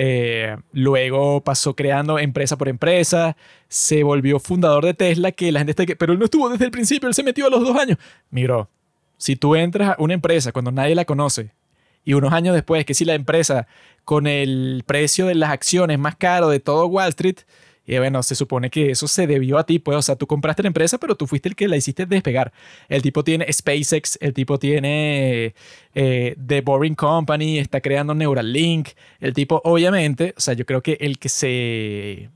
Eh, 0.00 0.56
luego 0.70 1.42
pasó 1.42 1.74
creando 1.74 2.20
empresa 2.20 2.56
por 2.56 2.68
empresa, 2.68 3.36
se 3.66 4.04
volvió 4.04 4.38
fundador 4.38 4.84
de 4.84 4.94
Tesla, 4.94 5.32
que 5.32 5.50
la 5.50 5.58
gente 5.58 5.72
está 5.72 5.86
que, 5.86 5.96
pero 5.96 6.12
él 6.12 6.20
no 6.20 6.26
estuvo 6.26 6.48
desde 6.48 6.66
el 6.66 6.70
principio, 6.70 7.08
él 7.08 7.14
se 7.14 7.24
metió 7.24 7.48
a 7.48 7.50
los 7.50 7.62
dos 7.62 7.76
años. 7.76 7.98
Miro, 8.30 8.70
si 9.16 9.34
tú 9.34 9.56
entras 9.56 9.90
a 9.90 9.96
una 9.98 10.14
empresa 10.14 10.52
cuando 10.52 10.70
nadie 10.70 10.94
la 10.94 11.04
conoce 11.04 11.50
y 12.04 12.14
unos 12.14 12.32
años 12.32 12.54
después, 12.54 12.84
que 12.84 12.94
si 12.94 13.04
la 13.04 13.14
empresa 13.14 13.66
con 14.04 14.28
el 14.28 14.84
precio 14.86 15.26
de 15.26 15.34
las 15.34 15.50
acciones 15.50 15.98
más 15.98 16.14
caro 16.14 16.48
de 16.48 16.60
todo 16.60 16.86
Wall 16.86 17.08
Street, 17.08 17.38
y 17.88 17.96
bueno, 17.96 18.22
se 18.22 18.34
supone 18.34 18.68
que 18.68 18.90
eso 18.90 19.08
se 19.08 19.26
debió 19.26 19.56
a 19.56 19.64
ti, 19.64 19.78
pues, 19.78 19.96
o 19.96 20.02
sea, 20.02 20.14
tú 20.14 20.26
compraste 20.26 20.62
la 20.62 20.66
empresa, 20.66 20.98
pero 20.98 21.16
tú 21.16 21.26
fuiste 21.26 21.48
el 21.48 21.56
que 21.56 21.66
la 21.68 21.76
hiciste 21.78 22.04
despegar. 22.04 22.52
El 22.86 23.00
tipo 23.00 23.24
tiene 23.24 23.50
SpaceX, 23.50 24.18
el 24.20 24.34
tipo 24.34 24.58
tiene 24.58 25.54
eh, 25.94 26.36
The 26.46 26.60
Boring 26.60 26.94
Company, 26.94 27.58
está 27.58 27.80
creando 27.80 28.14
Neuralink. 28.14 28.90
El 29.20 29.32
tipo, 29.32 29.62
obviamente, 29.64 30.34
o 30.36 30.40
sea, 30.40 30.52
yo 30.52 30.66
creo 30.66 30.82
que 30.82 30.98
el 31.00 31.18
que 31.18 31.30
se, 31.30 32.28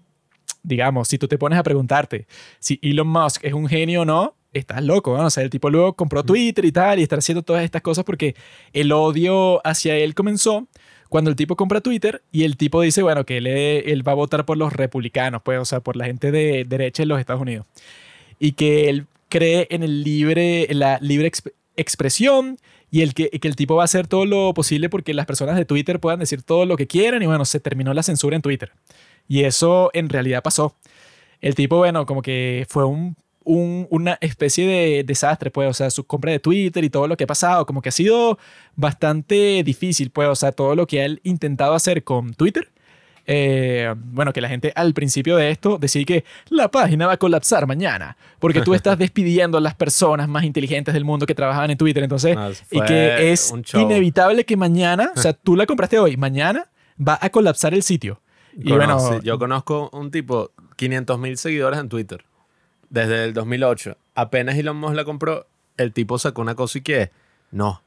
digamos, 0.62 1.08
si 1.08 1.18
tú 1.18 1.28
te 1.28 1.36
pones 1.36 1.58
a 1.58 1.62
preguntarte 1.62 2.26
si 2.58 2.78
Elon 2.80 3.08
Musk 3.08 3.44
es 3.44 3.52
un 3.52 3.68
genio 3.68 4.02
o 4.02 4.04
no, 4.06 4.34
estás 4.54 4.82
loco, 4.82 5.18
¿no? 5.18 5.26
O 5.26 5.30
sea, 5.30 5.42
el 5.42 5.50
tipo 5.50 5.68
luego 5.68 5.94
compró 5.96 6.24
Twitter 6.24 6.64
y 6.64 6.72
tal 6.72 6.98
y 6.98 7.02
está 7.02 7.16
haciendo 7.16 7.42
todas 7.42 7.62
estas 7.62 7.82
cosas 7.82 8.04
porque 8.04 8.34
el 8.72 8.90
odio 8.92 9.60
hacia 9.66 9.96
él 9.96 10.14
comenzó 10.14 10.66
cuando 11.12 11.28
el 11.28 11.36
tipo 11.36 11.56
compra 11.56 11.82
Twitter 11.82 12.22
y 12.32 12.44
el 12.44 12.56
tipo 12.56 12.80
dice, 12.80 13.02
bueno, 13.02 13.26
que 13.26 13.36
él, 13.36 13.46
él 13.46 14.08
va 14.08 14.12
a 14.12 14.14
votar 14.14 14.46
por 14.46 14.56
los 14.56 14.72
republicanos, 14.72 15.42
pues, 15.42 15.58
o 15.58 15.66
sea, 15.66 15.80
por 15.80 15.94
la 15.94 16.06
gente 16.06 16.32
de 16.32 16.64
derecha 16.64 17.02
en 17.02 17.10
los 17.10 17.20
Estados 17.20 17.42
Unidos. 17.42 17.66
Y 18.38 18.52
que 18.52 18.88
él 18.88 19.04
cree 19.28 19.66
en 19.70 19.82
el 19.82 20.02
libre, 20.04 20.66
la 20.70 20.98
libre 21.02 21.30
exp- 21.30 21.52
expresión 21.76 22.56
y 22.90 23.02
el 23.02 23.12
que, 23.12 23.28
que 23.28 23.46
el 23.46 23.56
tipo 23.56 23.74
va 23.76 23.82
a 23.82 23.84
hacer 23.84 24.06
todo 24.06 24.24
lo 24.24 24.54
posible 24.54 24.88
porque 24.88 25.12
las 25.12 25.26
personas 25.26 25.56
de 25.56 25.66
Twitter 25.66 26.00
puedan 26.00 26.18
decir 26.18 26.42
todo 26.42 26.64
lo 26.64 26.78
que 26.78 26.86
quieran 26.86 27.22
y 27.22 27.26
bueno, 27.26 27.44
se 27.44 27.60
terminó 27.60 27.92
la 27.92 28.02
censura 28.02 28.34
en 28.34 28.40
Twitter. 28.40 28.72
Y 29.28 29.44
eso 29.44 29.90
en 29.92 30.08
realidad 30.08 30.42
pasó. 30.42 30.74
El 31.42 31.54
tipo, 31.54 31.76
bueno, 31.76 32.06
como 32.06 32.22
que 32.22 32.64
fue 32.70 32.86
un, 32.86 33.16
un- 33.44 33.86
una 33.90 34.18
especie 34.20 34.66
de 34.66 35.04
desastre, 35.04 35.50
pues, 35.50 35.68
o 35.68 35.72
sea, 35.74 35.90
su 35.90 36.04
compra 36.04 36.32
de 36.32 36.38
Twitter 36.38 36.82
y 36.84 36.90
todo 36.90 37.06
lo 37.08 37.16
que 37.16 37.24
ha 37.24 37.26
pasado, 37.26 37.66
como 37.66 37.80
que 37.82 37.88
ha 37.88 37.92
sido 37.92 38.38
bastante 38.76 39.62
difícil, 39.64 40.10
pues, 40.10 40.28
o 40.28 40.34
sea, 40.34 40.52
todo 40.52 40.74
lo 40.74 40.86
que 40.86 41.04
él 41.04 41.20
intentado 41.24 41.74
hacer 41.74 42.04
con 42.04 42.34
Twitter. 42.34 42.68
eh, 43.24 43.94
bueno, 43.96 44.32
que 44.32 44.40
la 44.40 44.48
gente 44.48 44.72
al 44.74 44.94
principio 44.94 45.36
de 45.36 45.52
esto 45.52 45.78
decía 45.78 46.04
que 46.04 46.24
la 46.48 46.68
página 46.72 47.06
va 47.06 47.12
a 47.12 47.16
colapsar 47.18 47.68
mañana, 47.68 48.16
porque 48.40 48.58
tú 48.62 48.74
estás 48.74 48.98
despidiendo 48.98 49.58
a 49.58 49.60
las 49.60 49.76
personas 49.76 50.28
más 50.28 50.42
inteligentes 50.42 50.92
del 50.92 51.04
mundo 51.04 51.24
que 51.24 51.34
trabajaban 51.36 51.70
en 51.70 51.78
Twitter, 51.78 52.02
entonces, 52.02 52.34
No, 52.34 52.50
y 52.50 52.80
que 52.88 53.30
es 53.32 53.52
inevitable 53.80 54.44
que 54.44 54.56
mañana, 54.56 55.12
o 55.16 55.20
sea, 55.20 55.32
tú 55.44 55.54
la 55.54 55.66
compraste 55.66 56.00
hoy, 56.00 56.16
mañana 56.16 56.68
va 56.98 57.16
a 57.22 57.30
colapsar 57.30 57.74
el 57.74 57.84
sitio. 57.84 58.20
Y 58.56 58.72
bueno, 58.78 58.98
yo 59.22 59.38
conozco 59.38 59.88
un 59.92 60.10
tipo, 60.10 60.50
500 60.74 61.16
mil 61.20 61.36
seguidores 61.38 61.78
en 61.78 61.88
Twitter, 61.88 62.24
desde 62.92 63.24
el 63.24 63.34
2008. 63.34 63.96
Apenas 64.14 64.56
Elon 64.56 64.76
Musk 64.76 64.94
la 64.94 65.04
compró, 65.04 65.46
el 65.78 65.92
tipo 65.92 66.18
sacó 66.18 66.42
una 66.42 66.54
cosa 66.54 66.78
y 66.78 66.82
que, 66.82 67.10
no, 67.50 67.82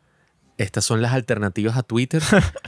estas 0.57 0.83
son 0.83 1.01
las 1.01 1.13
alternativas 1.13 1.77
a 1.77 1.83
Twitter 1.83 2.21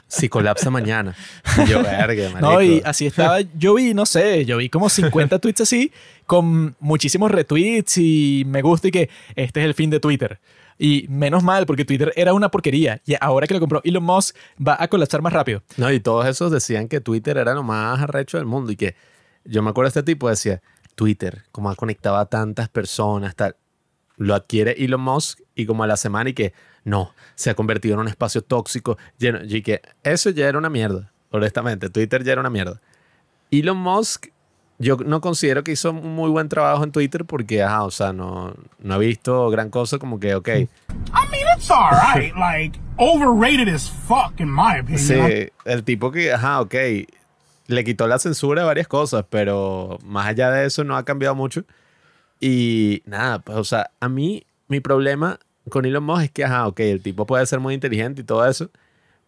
si 0.07 0.30
colapsa 0.30 0.69
mañana. 0.69 1.15
Y 1.57 1.69
yo, 1.69 1.81
verga, 1.81 2.30
marico. 2.30 2.39
No, 2.39 2.61
y 2.61 2.81
así 2.85 3.07
estaba. 3.07 3.41
Yo 3.41 3.73
vi, 3.73 3.93
no 3.93 4.05
sé, 4.05 4.45
yo 4.45 4.57
vi 4.57 4.69
como 4.69 4.88
50 4.88 5.39
tweets 5.39 5.61
así, 5.61 5.91
con 6.26 6.76
muchísimos 6.80 7.31
retweets 7.31 7.97
y 7.97 8.43
me 8.45 8.61
gusta 8.61 8.89
y 8.89 8.91
que 8.91 9.09
este 9.35 9.61
es 9.61 9.65
el 9.65 9.73
fin 9.73 9.89
de 9.89 9.99
Twitter. 9.99 10.39
Y 10.80 11.07
menos 11.09 11.41
mal, 11.41 11.65
porque 11.65 11.85
Twitter 11.85 12.14
era 12.15 12.34
una 12.35 12.51
porquería. 12.51 13.01
Y 13.03 13.15
ahora 13.19 13.47
que 13.47 13.55
lo 13.55 13.59
compró 13.59 13.81
Elon 13.84 14.03
Musk, 14.03 14.35
va 14.65 14.77
a 14.80 14.88
colapsar 14.88 15.23
más 15.23 15.34
rápido. 15.34 15.64
No, 15.77 15.91
y 15.91 15.99
todos 15.99 16.27
esos 16.27 16.51
decían 16.51 16.88
que 16.88 17.01
Twitter 17.01 17.38
era 17.38 17.55
lo 17.55 17.64
más 17.64 17.99
arrecho 17.99 18.38
del 18.38 18.45
mundo 18.45 18.72
y 18.72 18.76
que 18.76 18.95
yo 19.43 19.64
me 19.64 19.69
acuerdo 19.72 19.88
de 19.88 19.99
este 19.99 20.03
tipo 20.03 20.30
decía, 20.30 20.61
Twitter, 20.98 21.44
como 21.52 21.69
ha 21.69 21.76
conectado 21.76 22.18
a 22.18 22.26
tantas 22.26 22.69
personas, 22.69 23.36
tal, 23.36 23.56
lo 24.18 24.34
adquiere 24.34 24.72
Elon 24.84 24.99
Musk 24.99 25.41
y 25.53 25.68
como 25.68 25.84
a 25.84 25.88
la 25.88 25.95
semana 25.95 26.32
y 26.32 26.34
que 26.34 26.53
no, 26.84 27.14
se 27.36 27.52
ha 27.52 27.53
convertido 27.53 27.94
en 27.94 27.99
un 27.99 28.07
espacio 28.07 28.41
tóxico, 28.41 28.98
lleno, 29.19 29.40
y 29.44 29.61
que 29.61 29.84
eso 30.02 30.32
ya 30.32 30.48
era 30.48 30.57
una 30.57 30.72
mierda, 30.72 31.11
honestamente, 31.30 31.91
Twitter 31.91 32.24
ya 32.24 32.32
era 32.32 32.41
una 32.41 32.49
mierda. 32.49 32.82
Elon 33.52 33.78
Musk, 33.78 34.30
yo 34.80 34.98
no 34.98 35.22
considero 35.22 35.64
que 35.64 35.74
hizo 35.74 35.91
un 35.91 36.15
muy 36.15 36.32
buen 36.32 36.49
trabajo 36.49 36.84
en 36.84 36.91
Twitter 36.91 37.26
porque, 37.26 37.61
ajá, 37.61 37.84
o 37.84 37.91
sea, 37.91 38.11
no, 38.11 38.56
no 38.80 38.94
ha 38.95 38.98
visto 38.98 39.52
gran 39.52 39.69
cosa 39.69 39.99
como 39.99 40.19
que, 40.19 40.34
ok, 40.34 40.48
I 40.48 40.68
mean, 41.30 41.45
it's 41.56 41.69
alright. 41.69 42.36
Like, 42.36 42.80
overrated 42.98 43.69
as 43.69 43.88
fuck, 43.88 44.40
in 44.40 44.49
my 44.52 44.80
opinion. 44.80 44.98
Sí, 44.98 45.52
el 45.64 45.84
tipo 45.84 46.11
que, 46.11 46.34
ajá, 46.34 46.61
ok, 46.61 46.74
le 47.68 47.84
quitó 47.84 48.07
la 48.07 48.19
censura 48.19 48.64
a 48.64 48.65
varias 48.65 48.88
cosas, 48.88 49.26
pero 49.30 49.99
más 50.03 50.27
allá 50.27 50.49
de 50.52 50.65
eso 50.65 50.84
no 50.84 50.98
ha 50.98 51.06
cambiado 51.06 51.35
mucho. 51.35 51.64
Y 52.39 53.02
nada, 53.06 53.39
pues, 53.39 53.57
o 53.57 53.64
sea, 53.64 53.91
a 53.99 54.10
mí 54.10 54.45
mi 54.68 54.80
problema 54.80 55.39
con 55.69 55.85
Elon 55.85 56.03
Musk 56.03 56.23
es 56.23 56.31
que, 56.31 56.44
ajá, 56.45 56.68
ok, 56.68 56.80
el 56.81 57.02
tipo 57.02 57.26
puede 57.26 57.45
ser 57.45 57.60
muy 57.60 57.73
inteligente 57.73 58.22
y 58.22 58.23
todo 58.23 58.48
eso, 58.48 58.69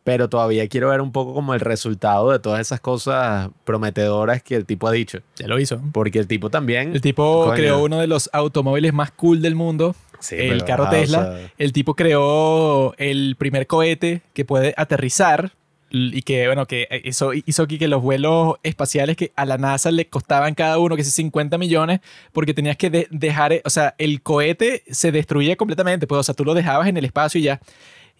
pero 0.04 0.30
todavía 0.30 0.68
quiero 0.68 0.90
ver 0.90 1.02
un 1.02 1.12
poco 1.12 1.34
como 1.34 1.54
el 1.54 1.60
resultado 1.60 2.32
de 2.32 2.40
todas 2.40 2.62
esas 2.62 2.80
cosas 2.80 3.50
prometedoras 3.66 4.42
que 4.42 4.56
el 4.56 4.66
tipo 4.66 4.88
ha 4.88 4.92
dicho. 4.92 5.20
Ya 5.36 5.48
lo 5.48 5.60
hizo. 5.60 5.82
Porque 5.92 6.20
el 6.20 6.28
tipo 6.28 6.50
también... 6.50 6.94
El 6.94 7.02
tipo 7.02 7.44
coño, 7.44 7.56
creó 7.56 7.84
uno 7.84 8.00
de 8.00 8.08
los 8.08 8.30
automóviles 8.32 8.94
más 8.94 9.12
cool 9.12 9.42
del 9.42 9.56
mundo, 9.56 9.96
sí, 10.20 10.36
el 10.36 10.50
pero, 10.50 10.66
carro 10.66 10.84
o 10.86 10.90
Tesla. 10.90 11.36
sea, 11.38 11.52
El 11.58 11.74
tipo 11.74 11.96
creó 11.96 12.94
el 12.98 13.36
primer 13.38 13.68
cohete 13.68 14.22
que 14.34 14.46
puede 14.46 14.74
aterrizar 14.78 15.52
y 15.92 16.22
que, 16.22 16.46
bueno, 16.48 16.66
que 16.66 16.88
hizo, 17.06 17.32
hizo 17.34 17.64
aquí 17.64 17.78
que 17.78 17.88
los 17.88 18.02
vuelos 18.02 18.56
espaciales 18.64 19.16
que 19.18 19.32
a 19.36 19.46
la 19.46 19.58
NASA 19.58 19.92
le 19.92 20.08
costaban 20.08 20.54
cada 20.56 20.78
uno, 20.78 20.96
que 20.96 21.04
sé, 21.04 21.12
50 21.12 21.58
millones, 21.58 22.00
porque 22.32 22.54
tenías 22.54 22.78
que 22.78 22.90
de- 22.90 23.08
dejar, 23.12 23.54
eh, 23.54 23.62
o 23.66 23.70
sea, 23.70 23.96
el 23.98 24.22
cohete 24.22 24.84
se 24.90 25.12
destruía 25.12 25.56
completamente, 25.56 26.08
pues, 26.08 26.20
o 26.20 26.24
sea, 26.24 26.36
tú 26.36 26.46
lo 26.46 26.54
dejabas 26.54 26.88
en 26.88 26.98
el 26.98 27.06
espacio 27.06 27.40
y 27.40 27.44
ya. 27.44 27.60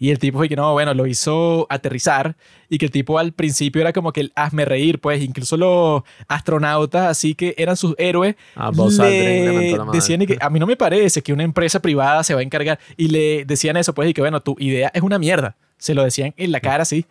Y 0.02 0.10
el 0.10 0.18
tipo 0.18 0.38
fue 0.38 0.48
que 0.48 0.56
no, 0.56 0.72
bueno, 0.72 0.94
lo 0.94 1.06
hizo 1.06 1.66
aterrizar 1.68 2.34
y 2.70 2.78
que 2.78 2.86
el 2.86 2.90
tipo 2.90 3.18
al 3.18 3.32
principio 3.34 3.82
era 3.82 3.92
como 3.92 4.12
que 4.14 4.22
el 4.22 4.32
hazme 4.34 4.64
reír, 4.64 4.98
pues 4.98 5.22
incluso 5.22 5.58
los 5.58 6.02
astronautas, 6.26 7.06
así 7.06 7.34
que 7.34 7.54
eran 7.58 7.76
sus 7.76 7.94
héroes, 7.98 8.34
Ah, 8.56 8.70
le 9.10 9.72
la 9.76 9.84
decían 9.92 10.22
y 10.22 10.26
que 10.26 10.38
a 10.40 10.48
mí 10.48 10.58
no 10.58 10.66
me 10.66 10.76
parece 10.76 11.20
que 11.22 11.34
una 11.34 11.42
empresa 11.44 11.82
privada 11.82 12.24
se 12.24 12.32
va 12.32 12.40
a 12.40 12.42
encargar 12.42 12.78
y 12.96 13.08
le 13.08 13.44
decían 13.44 13.76
eso, 13.76 13.94
pues 13.94 14.08
y 14.08 14.14
que 14.14 14.22
bueno, 14.22 14.40
tu 14.40 14.56
idea 14.58 14.90
es 14.94 15.02
una 15.02 15.18
mierda. 15.18 15.56
Se 15.76 15.94
lo 15.94 16.02
decían 16.04 16.34
en 16.36 16.52
la 16.52 16.60
cara 16.60 16.82
así. 16.82 17.04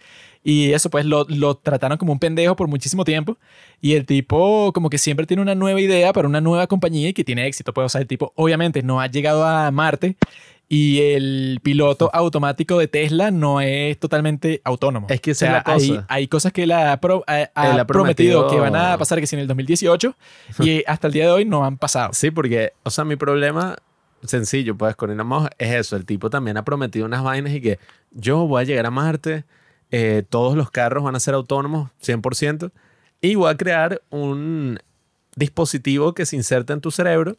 Y 0.49 0.73
eso 0.73 0.89
pues 0.89 1.05
lo, 1.05 1.25
lo 1.29 1.55
trataron 1.55 1.97
como 1.97 2.11
un 2.13 2.19
pendejo 2.19 2.55
por 2.55 2.67
muchísimo 2.67 3.03
tiempo. 3.05 3.37
Y 3.81 3.93
el 3.93 4.05
tipo 4.05 4.71
como 4.73 4.89
que 4.89 4.97
siempre 4.97 5.25
tiene 5.25 5.41
una 5.43 5.53
nueva 5.55 5.79
idea 5.79 6.11
para 6.13 6.27
una 6.27 6.41
nueva 6.41 6.65
compañía 6.67 7.09
y 7.09 7.13
que 7.13 7.23
tiene 7.23 7.45
éxito. 7.45 7.73
Pues 7.73 7.85
o 7.85 7.89
sea, 7.89 8.01
el 8.01 8.07
tipo 8.07 8.33
obviamente 8.35 8.81
no 8.81 8.99
ha 8.99 9.07
llegado 9.07 9.45
a 9.45 9.69
Marte 9.71 10.15
y 10.71 10.99
el 11.01 11.59
piloto 11.63 12.09
automático 12.13 12.77
de 12.77 12.87
Tesla 12.87 13.31
no 13.31 13.59
es 13.61 13.97
totalmente 13.99 14.61
autónomo. 14.63 15.07
Es 15.09 15.19
que 15.21 15.31
o 15.31 15.35
sea, 15.35 15.51
la 15.51 15.63
hay, 15.65 15.89
cosa. 15.89 16.05
hay 16.09 16.27
cosas 16.27 16.53
que 16.53 16.63
él 16.63 16.71
ha, 16.71 16.99
pro- 16.99 17.23
ha- 17.27 17.49
ha 17.55 17.71
Él 17.71 17.79
ha 17.79 17.85
prometido, 17.87 18.41
prometido- 18.47 18.49
que 18.49 18.59
van 18.59 18.75
a 18.75 18.97
pasar 18.97 19.19
que 19.19 19.27
si 19.27 19.35
en 19.35 19.41
el 19.41 19.47
2018 19.47 20.15
y 20.59 20.83
hasta 20.87 21.07
el 21.07 21.13
día 21.13 21.25
de 21.25 21.31
hoy 21.31 21.45
no 21.45 21.65
han 21.65 21.77
pasado. 21.77 22.09
Sí, 22.13 22.29
porque, 22.31 22.73
o 22.83 22.89
sea, 22.91 23.03
mi 23.03 23.15
problema 23.15 23.75
sencillo, 24.23 24.75
pues, 24.77 24.95
con 24.95 25.09
Elon 25.11 25.27
Musk 25.27 25.51
es 25.57 25.73
eso. 25.73 25.95
El 25.95 26.05
tipo 26.05 26.29
también 26.29 26.57
ha 26.57 26.63
prometido 26.65 27.05
unas 27.05 27.23
vainas 27.23 27.53
y 27.53 27.61
que 27.61 27.79
yo 28.11 28.45
voy 28.47 28.61
a 28.61 28.65
llegar 28.65 28.85
a 28.85 28.91
Marte, 28.91 29.45
eh, 29.91 30.23
todos 30.29 30.55
los 30.55 30.71
carros 30.71 31.03
van 31.03 31.15
a 31.15 31.19
ser 31.19 31.33
autónomos 31.33 31.91
100% 32.01 32.71
y 33.21 33.35
voy 33.35 33.51
a 33.51 33.57
crear 33.57 34.01
un 34.09 34.79
dispositivo 35.35 36.13
que 36.13 36.25
se 36.25 36.35
inserta 36.35 36.73
en 36.73 36.81
tu 36.81 36.91
cerebro 36.91 37.37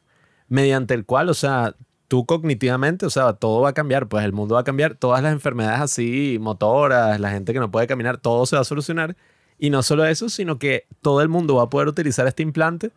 mediante 0.49 0.95
el 0.95 1.05
cual, 1.05 1.29
o 1.29 1.35
sea, 1.35 1.75
tú 2.09 2.27
cognitivamente, 2.27 3.07
o 3.07 3.11
sea, 3.11 3.35
todo 3.35 3.61
va 3.61 3.71
a 3.71 3.73
cambiar, 3.73 4.09
pues 4.09 4.25
el 4.25 4.33
mundo 4.33 4.57
va 4.57 4.63
a 4.63 4.65
cambiar, 4.65 4.97
todas 4.97 5.23
las 5.23 5.33
enfermedades 5.33 5.81
así, 5.81 6.39
motoras, 6.41 7.21
la 7.21 7.31
gente 7.31 7.53
que 7.53 7.61
no 7.61 7.71
puede 7.71 7.87
caminar, 7.87 8.19
todo 8.19 8.47
se 8.47 8.57
va 8.57 8.63
a 8.63 8.65
solucionar. 8.65 9.17
Y 9.59 9.71
no 9.71 9.83
solo 9.83 10.05
eso, 10.05 10.29
sino 10.29 10.59
que 10.59 10.87
todo 11.03 11.21
el 11.23 11.29
mundo 11.29 11.57
va 11.57 11.65
a 11.65 11.71
poder 11.71 11.87
utilizar 11.87 12.27
este 12.27 12.43
implante 12.43 12.91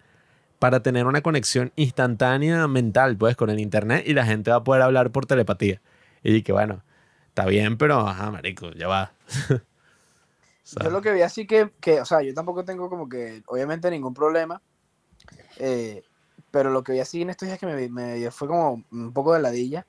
para 0.58 0.82
tener 0.82 1.06
una 1.06 1.22
conexión 1.22 1.72
instantánea 1.76 2.68
mental, 2.68 3.16
pues, 3.16 3.36
con 3.36 3.52
el 3.52 3.60
internet 3.60 4.04
y 4.08 4.14
la 4.14 4.26
gente 4.26 4.50
va 4.50 4.58
a 4.58 4.64
poder 4.64 4.82
hablar 4.82 5.12
por 5.12 5.26
telepatía. 5.28 5.82
Y 6.24 6.42
que 6.42 6.54
bueno, 6.54 6.84
está 7.28 7.46
bien, 7.46 7.78
pero, 7.78 8.00
ajá, 8.08 8.32
marico, 8.32 8.72
ya 8.72 8.88
va. 8.88 9.12
O 9.52 9.60
sea, 10.64 10.84
Yo 10.86 10.90
lo 10.90 11.02
que 11.02 11.12
vi 11.14 11.22
así 11.22 11.46
que, 11.46 11.72
que, 11.82 12.02
o 12.02 12.06
sea, 12.06 12.22
yo 12.22 12.34
tampoco 12.34 12.64
tengo 12.66 12.90
como 12.90 13.08
que, 13.10 13.44
obviamente, 13.48 13.90
ningún 13.92 14.14
problema. 14.14 14.62
eh, 15.58 16.04
pero 16.52 16.70
lo 16.70 16.84
que 16.84 16.92
vi 16.94 17.00
así 17.00 17.22
en 17.22 17.32
estos 17.32 17.48
días 17.48 17.58
que 17.60 17.66
me, 17.66 17.90
me 17.90 18.30
fue 18.32 18.48
como 18.48 18.84
un 18.92 19.12
poco 19.14 19.34
de 19.34 19.42
ladilla. 19.42 19.86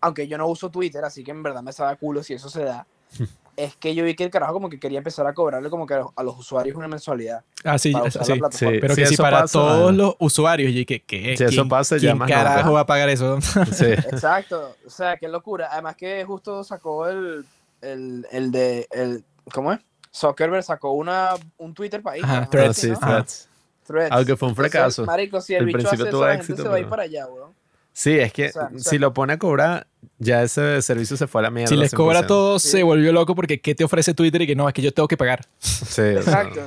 Aunque 0.00 0.26
yo 0.26 0.36
no 0.38 0.46
uso 0.48 0.70
Twitter, 0.70 1.04
así 1.04 1.22
que 1.22 1.30
en 1.30 1.42
verdad 1.42 1.62
me 1.62 1.72
sabe 1.72 1.92
a 1.92 1.96
culo 1.96 2.22
si 2.22 2.34
eso 2.34 2.48
se 2.48 2.64
da. 2.64 2.86
es 3.56 3.76
que 3.76 3.94
yo 3.94 4.04
vi 4.04 4.14
que 4.16 4.24
el 4.24 4.30
carajo 4.30 4.52
como 4.54 4.68
que 4.70 4.80
quería 4.80 4.98
empezar 4.98 5.26
a 5.26 5.34
cobrarle 5.34 5.68
como 5.70 5.86
que 5.86 5.94
a 5.94 5.98
los, 5.98 6.08
a 6.16 6.22
los 6.22 6.38
usuarios 6.38 6.76
una 6.76 6.88
mensualidad. 6.88 7.44
Ah, 7.64 7.78
sí, 7.78 7.92
para 7.92 8.06
ah, 8.06 8.08
usar 8.08 8.24
sí. 8.26 8.38
la. 8.40 8.50
Sí. 8.50 8.66
Pero 8.80 8.94
que 8.96 9.06
si 9.06 9.16
para 9.16 9.42
pasa- 9.42 9.52
todos 9.52 9.94
los 9.94 10.16
usuarios, 10.18 10.72
y 10.72 10.84
que, 10.86 11.02
que 11.02 11.36
Si 11.36 11.44
eso 11.44 11.48
¿quién- 11.50 11.68
pasa, 11.68 11.96
ya 11.96 12.00
¿quién 12.00 12.18
más 12.18 12.28
carajo 12.30 12.58
nunca. 12.60 12.70
va 12.70 12.80
a 12.80 12.86
pagar 12.86 13.08
eso? 13.10 13.38
sí. 13.72 13.84
Exacto. 13.86 14.74
O 14.86 14.90
sea, 14.90 15.16
qué 15.18 15.28
locura. 15.28 15.68
Además 15.70 15.94
que 15.96 16.24
justo 16.24 16.64
sacó 16.64 17.06
el, 17.06 17.44
el, 17.82 18.26
el 18.30 18.50
de, 18.50 18.86
el, 18.90 19.24
¿cómo 19.52 19.72
es? 19.72 19.80
Zuckerberg 20.14 20.62
sacó 20.64 20.92
una, 20.92 21.30
un 21.58 21.72
Twitter 21.74 22.02
para 22.02 22.16
Ajá, 22.22 22.40
Instagram, 22.42 22.50
Threads, 22.50 22.64
algo 22.66 22.74
sí, 22.74 22.90
así, 22.90 23.00
¿no? 23.00 23.06
Ajá. 23.06 23.16
Threads. 23.24 23.48
Threads. 23.86 24.12
Aunque 24.12 24.36
fue 24.36 24.48
un 24.48 24.52
Entonces, 24.52 24.72
fracaso. 24.72 25.04
Marico, 25.06 25.40
si 25.40 25.54
el 25.54 25.60
Al 25.60 25.66
bicho 25.66 25.78
principio 25.78 26.04
hace 26.04 26.10
tuvo 26.10 26.20
eso, 26.22 26.26
la 26.28 26.32
gente 26.36 26.52
éxito, 26.52 26.62
se 26.62 26.68
va 26.68 26.76
a 26.76 26.80
ir 26.80 26.88
para 26.88 27.02
allá, 27.04 27.26
weón. 27.26 27.50
Sí, 27.92 28.18
es 28.18 28.32
que 28.32 28.48
O 28.48 28.52
sea, 28.52 28.62
o 28.66 28.78
sea- 28.78 28.90
si 28.90 28.98
lo 28.98 29.12
pone 29.12 29.32
a 29.32 29.38
cobrar, 29.38 29.86
ya 30.18 30.42
ese 30.42 30.80
servicio 30.82 31.16
se 31.16 31.26
fue 31.26 31.40
a 31.40 31.42
la 31.42 31.50
mierda. 31.50 31.68
si 31.68 31.76
les 31.76 31.92
cobra 31.92 32.20
100%. 32.20 32.26
todo, 32.28 32.58
Sí. 32.58 32.68
se 32.68 32.82
volvió 32.84 33.12
loco 33.12 33.34
porque 33.34 33.60
¿qué 33.60 33.74
te 33.74 33.82
ofrece 33.84 34.14
Twitter? 34.14 34.42
Y 34.42 34.46
que 34.46 34.54
no, 34.56 34.68
es 34.68 34.74
que 34.74 34.82
yo 34.82 34.92
tengo 34.92 35.08
que 35.08 35.16
pagar. 35.16 35.44
Sí, 35.58 36.00
o 36.02 36.22
sea, 36.22 36.42
Exacto. 36.42 36.60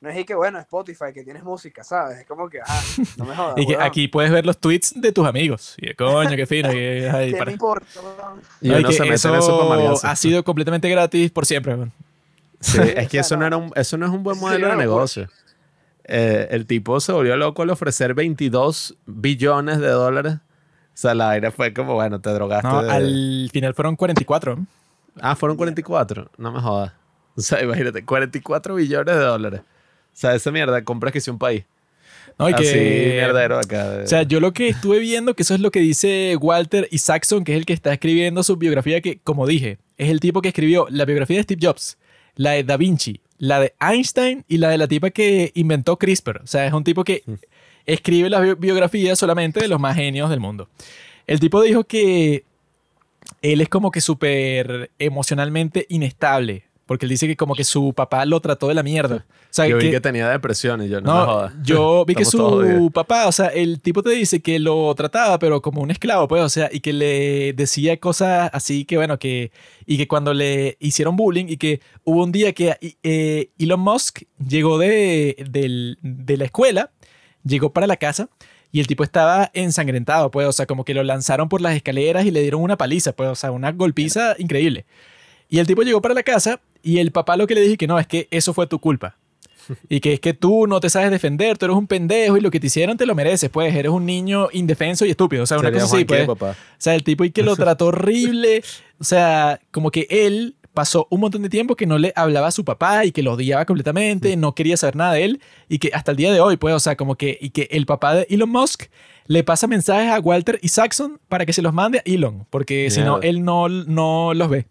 No 0.00 0.08
es 0.08 0.18
y 0.18 0.24
que, 0.24 0.34
bueno, 0.34 0.58
Spotify, 0.60 1.12
que 1.12 1.22
tienes 1.24 1.42
música, 1.42 1.84
¿sabes? 1.84 2.20
Es 2.20 2.26
como 2.26 2.48
que, 2.48 2.60
ah, 2.66 2.82
no 3.18 3.24
me 3.26 3.36
jodas, 3.36 3.54
Y 3.58 3.66
que 3.66 3.72
weón. 3.74 3.82
aquí 3.84 4.08
puedes 4.08 4.30
ver 4.30 4.46
los 4.46 4.56
tweets 4.58 4.98
de 4.98 5.12
tus 5.12 5.26
amigos. 5.26 5.74
Y 5.76 5.88
de 5.88 5.94
coño, 5.94 6.36
qué 6.36 6.46
fino. 6.46 6.68
ay, 6.70 6.76
¿Qué 7.32 7.34
para- 7.36 7.44
me 7.46 7.52
importa? 7.52 7.86
Y 8.62 8.68
No, 8.68 8.76
y 8.76 8.80
uno 8.80 8.88
que 8.88 8.94
se 8.94 9.02
mete 9.02 9.14
eso, 9.16 9.28
en 9.28 9.34
eso 9.38 9.68
para 9.68 10.10
ha 10.12 10.16
sido 10.16 10.42
completamente 10.42 10.88
gratis 10.88 11.30
por 11.30 11.44
siempre. 11.44 11.74
weón. 11.74 11.92
Sí, 12.60 12.78
es 12.96 13.08
que 13.08 13.18
eso 13.18 13.36
no, 13.36 13.46
era 13.46 13.56
un, 13.58 13.72
eso 13.76 13.96
no 13.98 14.06
es 14.06 14.12
un 14.12 14.22
buen 14.22 14.36
Sí, 14.36 14.42
modelo 14.42 14.68
de 14.68 14.76
negocio. 14.76 15.28
Eh, 16.04 16.48
el 16.50 16.66
tipo 16.66 16.98
se 17.00 17.12
volvió 17.12 17.36
loco 17.36 17.62
al 17.62 17.70
ofrecer 17.70 18.14
22 18.14 18.96
billones 19.06 19.78
de 19.80 19.88
dólares. 19.88 20.34
O 20.34 20.38
sea, 21.00 21.14
la 21.14 21.30
aire 21.30 21.50
fue 21.50 21.72
como, 21.74 21.94
bueno, 21.94 22.20
te 22.20 22.30
drogaste. 22.30 22.66
No, 22.68 22.82
de- 22.82 22.90
al 22.90 23.50
final 23.52 23.74
fueron 23.74 23.96
44. 23.96 24.58
Ah, 25.20 25.36
fueron 25.36 25.56
44. 25.58 26.30
No 26.38 26.52
me 26.52 26.60
jodas. 26.60 26.92
O 27.36 27.40
sea, 27.42 27.62
imagínate, 27.62 28.04
44 28.04 28.74
billones 28.74 29.14
de 29.14 29.20
dólares. 29.22 29.60
O 30.12 30.16
sea, 30.20 30.34
esa 30.34 30.50
mierda 30.50 30.82
compras 30.84 31.12
que 31.12 31.20
si 31.20 31.30
un 31.30 31.38
país. 31.38 31.64
No, 32.38 32.48
y 32.48 32.52
Así, 32.54 32.64
que, 32.64 33.12
mierdero 33.18 33.58
acá. 33.58 34.00
O 34.02 34.06
sea, 34.06 34.22
yo 34.22 34.40
lo 34.40 34.52
que 34.52 34.68
estuve 34.68 34.98
viendo, 34.98 35.34
que 35.34 35.42
eso 35.42 35.54
es 35.54 35.60
lo 35.60 35.70
que 35.70 35.80
dice 35.80 36.36
Walter 36.40 36.88
Isaacson, 36.90 37.44
que 37.44 37.52
es 37.52 37.58
el 37.58 37.66
que 37.66 37.72
está 37.74 37.92
escribiendo 37.92 38.42
su 38.42 38.56
biografía, 38.56 39.00
que, 39.00 39.18
como 39.18 39.46
dije, 39.46 39.78
es 39.98 40.08
el 40.08 40.20
tipo 40.20 40.40
que 40.40 40.48
escribió 40.48 40.86
la 40.90 41.04
biografía 41.04 41.36
de 41.36 41.42
Steve 41.42 41.60
Jobs, 41.66 41.98
la 42.36 42.52
de 42.52 42.64
Da 42.64 42.76
Vinci, 42.78 43.20
la 43.38 43.60
de 43.60 43.74
Einstein 43.80 44.44
y 44.48 44.56
la 44.58 44.70
de 44.70 44.78
la 44.78 44.88
tipa 44.88 45.10
que 45.10 45.52
inventó 45.54 45.98
CRISPR. 45.98 46.40
O 46.42 46.46
sea, 46.46 46.66
es 46.66 46.72
un 46.72 46.84
tipo 46.84 47.04
que 47.04 47.22
escribe 47.84 48.30
las 48.30 48.42
bi- 48.42 48.54
biografías 48.54 49.18
solamente 49.18 49.60
de 49.60 49.68
los 49.68 49.80
más 49.80 49.96
genios 49.96 50.30
del 50.30 50.40
mundo. 50.40 50.68
El 51.26 51.40
tipo 51.40 51.60
dijo 51.62 51.84
que 51.84 52.44
él 53.42 53.60
es 53.60 53.68
como 53.68 53.90
que 53.90 54.00
súper 54.00 54.90
emocionalmente 54.98 55.84
inestable, 55.90 56.64
porque 56.90 57.06
él 57.06 57.10
dice 57.10 57.28
que 57.28 57.36
como 57.36 57.54
que 57.54 57.62
su 57.62 57.94
papá 57.94 58.24
lo 58.26 58.40
trató 58.40 58.66
de 58.66 58.74
la 58.74 58.82
mierda. 58.82 59.24
O 59.28 59.46
sea, 59.50 59.68
Yo 59.68 59.76
vi 59.76 59.84
que- 59.84 59.90
que 59.92 60.00
tenía 60.00 60.28
depresión 60.28 60.82
y 60.82 60.88
yo, 60.88 61.00
no, 61.00 61.12
me 61.14 61.20
no, 61.20 61.24
jodas. 61.26 61.52
yo 61.62 62.04
vi 62.04 62.16
que 62.16 62.24
su 62.24 62.90
papá, 62.92 63.28
o 63.28 63.32
sea, 63.32 63.46
el 63.46 63.80
tipo 63.80 64.02
te 64.02 64.10
dice 64.10 64.40
que 64.42 64.58
lo 64.58 64.92
trataba, 64.96 65.38
pero 65.38 65.62
como 65.62 65.82
un 65.82 65.92
esclavo, 65.92 66.26
pues, 66.26 66.42
o 66.42 66.48
sea, 66.48 66.68
y 66.72 66.80
que 66.80 66.92
le 66.92 67.52
decía 67.52 67.96
cosas 68.00 68.50
así 68.52 68.84
que, 68.84 68.96
bueno, 68.96 69.20
que, 69.20 69.52
y 69.86 69.98
que 69.98 70.08
cuando 70.08 70.34
le 70.34 70.76
hicieron 70.80 71.14
bullying, 71.14 71.46
y 71.48 71.58
que 71.58 71.80
hubo 72.02 72.24
un 72.24 72.32
día 72.32 72.52
que 72.54 72.76
eh, 73.04 73.50
Elon 73.56 73.78
Musk 73.78 74.22
llegó 74.44 74.76
de, 74.76 75.36
del- 75.48 75.96
de 76.02 76.36
la 76.38 76.46
escuela, 76.46 76.90
llegó 77.44 77.72
para 77.72 77.86
la 77.86 77.98
casa, 77.98 78.28
y 78.72 78.80
el 78.80 78.88
tipo 78.88 79.04
estaba 79.04 79.48
ensangrentado, 79.54 80.32
pues, 80.32 80.48
o 80.48 80.52
sea, 80.52 80.66
como 80.66 80.84
que 80.84 80.92
lo 80.94 81.04
lanzaron 81.04 81.48
por 81.48 81.60
las 81.60 81.76
escaleras 81.76 82.24
y 82.26 82.32
le 82.32 82.42
dieron 82.42 82.60
una 82.62 82.76
paliza, 82.76 83.12
pues, 83.12 83.28
o 83.30 83.36
sea, 83.36 83.52
una 83.52 83.70
golpiza 83.70 84.34
increíble. 84.40 84.86
Y 85.48 85.60
el 85.60 85.68
tipo 85.68 85.82
llegó 85.82 86.00
para 86.02 86.14
la 86.14 86.22
casa, 86.24 86.60
y 86.82 86.98
el 86.98 87.12
papá 87.12 87.36
lo 87.36 87.46
que 87.46 87.54
le 87.54 87.62
dije 87.62 87.76
que 87.76 87.86
no, 87.86 87.98
es 87.98 88.06
que 88.06 88.28
eso 88.30 88.54
fue 88.54 88.66
tu 88.66 88.78
culpa. 88.78 89.16
Y 89.88 90.00
que 90.00 90.14
es 90.14 90.20
que 90.20 90.34
tú 90.34 90.66
no 90.66 90.80
te 90.80 90.90
sabes 90.90 91.10
defender, 91.10 91.56
tú 91.56 91.66
eres 91.66 91.76
un 91.76 91.86
pendejo 91.86 92.36
y 92.36 92.40
lo 92.40 92.50
que 92.50 92.58
te 92.58 92.66
hicieron 92.66 92.96
te 92.96 93.06
lo 93.06 93.14
mereces, 93.14 93.50
pues 93.50 93.74
eres 93.74 93.92
un 93.92 94.04
niño 94.04 94.48
indefenso 94.52 95.06
y 95.06 95.10
estúpido. 95.10 95.44
O 95.44 95.46
sea, 95.46 95.58
una 95.58 95.68
Sería 95.68 95.82
cosa 95.82 95.96
así, 95.96 96.04
pues. 96.04 96.26
papá. 96.26 96.50
O 96.50 96.74
sea, 96.78 96.94
el 96.94 97.04
tipo 97.04 97.24
y 97.24 97.30
que 97.30 97.42
lo 97.42 97.54
trató 97.56 97.86
horrible. 97.86 98.64
O 98.98 99.04
sea, 99.04 99.60
como 99.70 99.90
que 99.90 100.06
él 100.10 100.56
pasó 100.74 101.06
un 101.10 101.20
montón 101.20 101.42
de 101.42 101.48
tiempo 101.48 101.76
que 101.76 101.86
no 101.86 101.98
le 101.98 102.12
hablaba 102.14 102.48
a 102.48 102.52
su 102.52 102.64
papá 102.64 103.04
y 103.04 103.12
que 103.12 103.22
lo 103.22 103.32
odiaba 103.32 103.64
completamente, 103.64 104.36
no 104.36 104.54
quería 104.54 104.76
saber 104.76 104.96
nada 104.96 105.14
de 105.14 105.24
él 105.24 105.40
y 105.68 105.78
que 105.78 105.90
hasta 105.92 106.12
el 106.12 106.16
día 106.16 106.32
de 106.32 106.40
hoy, 106.40 106.56
pues, 106.56 106.74
o 106.74 106.80
sea, 106.80 106.96
como 106.96 107.16
que, 107.16 107.38
y 107.40 107.50
que 107.50 107.68
el 107.72 107.86
papá 107.86 108.14
de 108.14 108.26
Elon 108.30 108.50
Musk 108.50 108.84
le 109.26 109.44
pasa 109.44 109.66
mensajes 109.66 110.10
a 110.10 110.20
Walter 110.20 110.58
y 110.62 110.68
Saxon 110.68 111.20
para 111.28 111.46
que 111.46 111.52
se 111.52 111.62
los 111.62 111.72
mande 111.72 111.98
a 111.98 112.02
Elon, 112.04 112.46
porque 112.50 112.90
si 112.90 113.00
no, 113.00 113.20
él 113.20 113.44
no, 113.44 113.68
no 113.68 114.32
los 114.34 114.48
ve. 114.48 114.66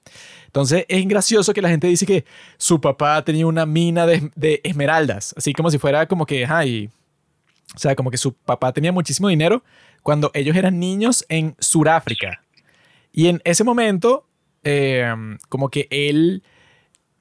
Entonces 0.49 0.83
es 0.87 1.07
gracioso 1.07 1.53
que 1.53 1.61
la 1.61 1.69
gente 1.69 1.85
dice 1.85 2.07
que 2.07 2.25
su 2.57 2.81
papá 2.81 3.23
tenía 3.23 3.45
una 3.45 3.67
mina 3.67 4.07
de, 4.07 4.31
de 4.35 4.61
esmeraldas, 4.63 5.35
así 5.37 5.53
como 5.53 5.69
si 5.69 5.77
fuera 5.77 6.07
como 6.07 6.25
que, 6.25 6.43
ay, 6.43 6.89
o 7.75 7.77
sea, 7.77 7.95
como 7.95 8.09
que 8.09 8.17
su 8.17 8.33
papá 8.33 8.73
tenía 8.73 8.91
muchísimo 8.91 9.27
dinero 9.27 9.63
cuando 10.01 10.31
ellos 10.33 10.55
eran 10.55 10.79
niños 10.79 11.23
en 11.29 11.55
Sudáfrica. 11.59 12.41
Y 13.11 13.27
en 13.27 13.41
ese 13.43 13.63
momento, 13.63 14.25
eh, 14.63 15.13
como 15.49 15.69
que 15.69 15.87
él 15.91 16.41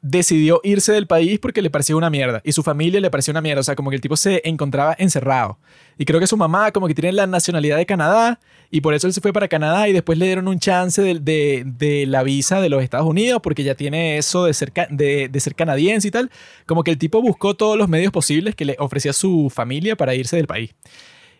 decidió 0.01 0.61
irse 0.62 0.93
del 0.93 1.07
país 1.07 1.39
porque 1.41 1.61
le 1.62 1.70
parecía 1.70 1.97
una 1.97 2.11
mierda 2.11 2.41
y 2.45 2.53
su 2.53 2.62
familia 2.62 3.01
le 3.01 3.11
parecía 3.11 3.33
una 3.33 3.41
mierda, 3.41 3.61
o 3.61 3.65
sea, 3.65 3.75
como 3.75 3.91
que 3.91 3.97
el 3.97 4.03
tipo 4.03 4.16
se 4.16 4.41
encontraba 4.45 4.95
encerrado. 4.99 5.59
Y 5.99 6.05
creo 6.05 6.20
que 6.20 6.27
su 6.29 6.37
mamá 6.37 6.70
como 6.70 6.87
que 6.87 6.95
tiene 6.95 7.12
la 7.12 7.27
nacionalidad 7.27 7.77
de 7.77 7.87
Canadá 7.87 8.39
y 8.70 8.81
por 8.81 8.95
eso 8.95 9.07
él 9.09 9.12
se 9.12 9.20
fue 9.20 9.33
para 9.33 9.49
Canadá 9.49 9.89
y 9.89 9.93
después 9.93 10.16
le 10.19 10.27
dieron 10.27 10.47
un 10.47 10.61
chance 10.61 11.03
de, 11.03 11.65
de- 11.65 12.07
la 12.07 12.23
visa 12.23 12.61
de 12.61 12.69
los 12.69 12.83
Estados 12.83 13.07
Unidos 13.09 13.41
porque 13.43 13.65
ya 13.65 13.75
tiene 13.75 14.19
eso 14.19 14.45
de 14.45 14.55
ser, 14.55 14.73
de 14.73 15.41
ser 15.41 15.55
canadiense 15.57 16.07
y 16.09 16.11
tal. 16.11 16.31
Como 16.66 16.85
que 16.85 16.93
el 16.93 16.99
tipo 16.99 17.20
buscó 17.20 17.55
todos 17.57 17.77
los 17.77 17.89
medios 17.89 18.12
posibles 18.12 18.55
que 18.55 18.65
le 18.65 18.77
ofrecía 18.79 19.12
su 19.12 19.51
familia 19.53 19.97
para 19.97 20.15
irse 20.15 20.37
del 20.37 20.47
país. 20.47 20.75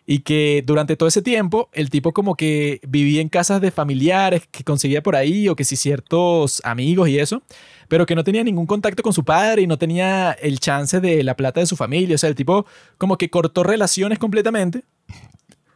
Y 0.05 0.19
que 0.19 0.63
durante 0.65 0.95
todo 0.97 1.07
ese 1.07 1.21
tiempo 1.21 1.69
el 1.71 1.91
tipo 1.91 2.13
como 2.13 2.35
que 2.35 2.81
vivía 2.87 3.21
en 3.21 3.29
casas 3.29 3.61
de 3.61 3.69
familiares 3.69 4.41
que 4.49 4.63
conseguía 4.63 5.03
por 5.03 5.15
ahí 5.15 5.47
o 5.49 5.55
que 5.55 5.63
si 5.63 5.75
ciertos 5.75 6.61
amigos 6.65 7.09
y 7.09 7.19
eso, 7.19 7.43
pero 7.89 8.05
que 8.05 8.15
no 8.15 8.23
tenía 8.23 8.43
ningún 8.45 8.65
contacto 8.65 9.03
con 9.03 9.11
su 9.11 9.25
padre 9.25 9.63
y 9.63 9.67
no 9.67 9.77
tenía 9.77 10.31
el 10.31 10.59
chance 10.61 11.01
de 11.01 11.21
la 11.23 11.35
plata 11.35 11.59
de 11.59 11.65
su 11.65 11.75
familia. 11.75 12.15
O 12.15 12.17
sea, 12.17 12.29
el 12.29 12.35
tipo 12.35 12.65
como 12.97 13.17
que 13.17 13.29
cortó 13.29 13.63
relaciones 13.63 14.17
completamente 14.19 14.83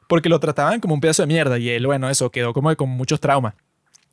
porque 0.07 0.29
lo 0.29 0.39
trataban 0.39 0.79
como 0.79 0.93
un 0.93 1.01
pedazo 1.01 1.23
de 1.23 1.27
mierda 1.27 1.57
y 1.59 1.69
él, 1.69 1.85
bueno, 1.87 2.09
eso 2.09 2.29
quedó 2.29 2.53
como 2.53 2.73
con 2.75 2.89
muchos 2.89 3.19
traumas. 3.19 3.55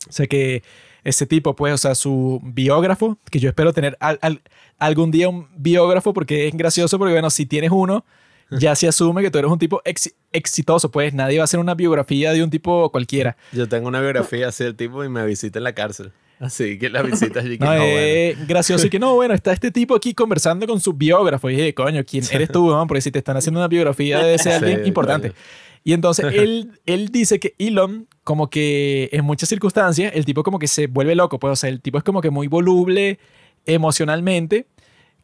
O 0.09 0.12
sea 0.12 0.27
que 0.27 0.62
ese 1.05 1.27
tipo, 1.27 1.55
pues, 1.55 1.74
o 1.74 1.78
sea, 1.78 1.94
su 1.94 2.40
biógrafo, 2.43 3.18
que 3.31 3.39
yo 3.39 3.48
espero 3.48 3.72
tener 3.72 3.97
al- 4.01 4.18
al- 4.22 4.43
algún 4.78 5.10
día 5.10 5.28
un 5.28 5.48
biógrafo 5.56 6.12
porque 6.12 6.48
es 6.48 6.55
gracioso, 6.56 6.98
porque 6.98 7.12
bueno, 7.12 7.28
si 7.31 7.44
tienes 7.47 7.70
uno, 7.70 8.05
ya 8.51 8.74
se 8.74 8.89
asume 8.89 9.22
que 9.22 9.31
tú 9.31 9.39
eres 9.39 9.51
un 9.51 9.59
tipo 9.59 9.81
ex- 9.85 10.14
exitoso, 10.32 10.90
pues 10.90 11.12
nadie 11.14 11.36
va 11.39 11.43
a 11.43 11.44
hacer 11.44 11.60
una 11.60 11.74
biografía 11.74 12.32
de 12.32 12.43
un 12.43 12.51
tipo 12.51 12.90
cualquiera. 12.90 13.36
Yo 13.52 13.68
tengo 13.68 13.89
una 13.89 14.01
biografía 14.01 14.48
así 14.48 14.64
del 14.64 14.74
tipo 14.74 15.05
y 15.05 15.09
me 15.10 15.24
visita 15.27 15.59
en 15.59 15.64
la 15.64 15.74
cárcel. 15.74 16.12
Así 16.46 16.78
que 16.78 16.88
la 16.90 17.02
visitas 17.02 17.44
y 17.44 17.58
que 17.58 17.64
No, 17.64 17.72
no, 17.74 17.78
bueno. 17.80 17.96
es 17.98 18.46
gracioso 18.48 18.86
y 18.86 18.90
que 18.90 18.98
no, 18.98 19.14
bueno, 19.16 19.34
está 19.34 19.52
este 19.52 19.70
tipo 19.70 19.94
aquí 19.94 20.14
conversando 20.14 20.66
con 20.66 20.80
su 20.80 20.94
biógrafo. 20.94 21.50
Y 21.50 21.56
dije, 21.56 21.74
coño, 21.74 22.02
¿quién 22.04 22.24
eres 22.32 22.50
tú? 22.50 22.70
no? 22.70 22.86
Porque 22.86 23.02
si 23.02 23.10
te 23.10 23.18
están 23.18 23.36
haciendo 23.36 23.60
una 23.60 23.68
biografía 23.68 24.18
debe 24.18 24.38
ser 24.38 24.58
Sí, 24.58 24.64
alguien 24.64 24.86
importante. 24.86 25.28
coño. 25.30 25.40
Y 25.84 25.92
entonces 25.92 26.26
él, 26.34 26.72
él 26.86 27.08
dice 27.08 27.38
que 27.40 27.54
Elon, 27.58 28.06
como 28.24 28.50
que 28.50 29.08
en 29.12 29.24
muchas 29.24 29.48
circunstancias, 29.48 30.12
el 30.14 30.24
tipo 30.24 30.42
como 30.42 30.58
que 30.58 30.66
se 30.66 30.86
vuelve 30.86 31.14
loco. 31.14 31.38
Pues, 31.38 31.52
o 31.52 31.56
sea, 31.56 31.68
el 31.70 31.80
tipo 31.80 31.98
es 31.98 32.04
como 32.04 32.20
que 32.20 32.30
muy 32.30 32.46
voluble 32.48 33.18
emocionalmente, 33.66 34.66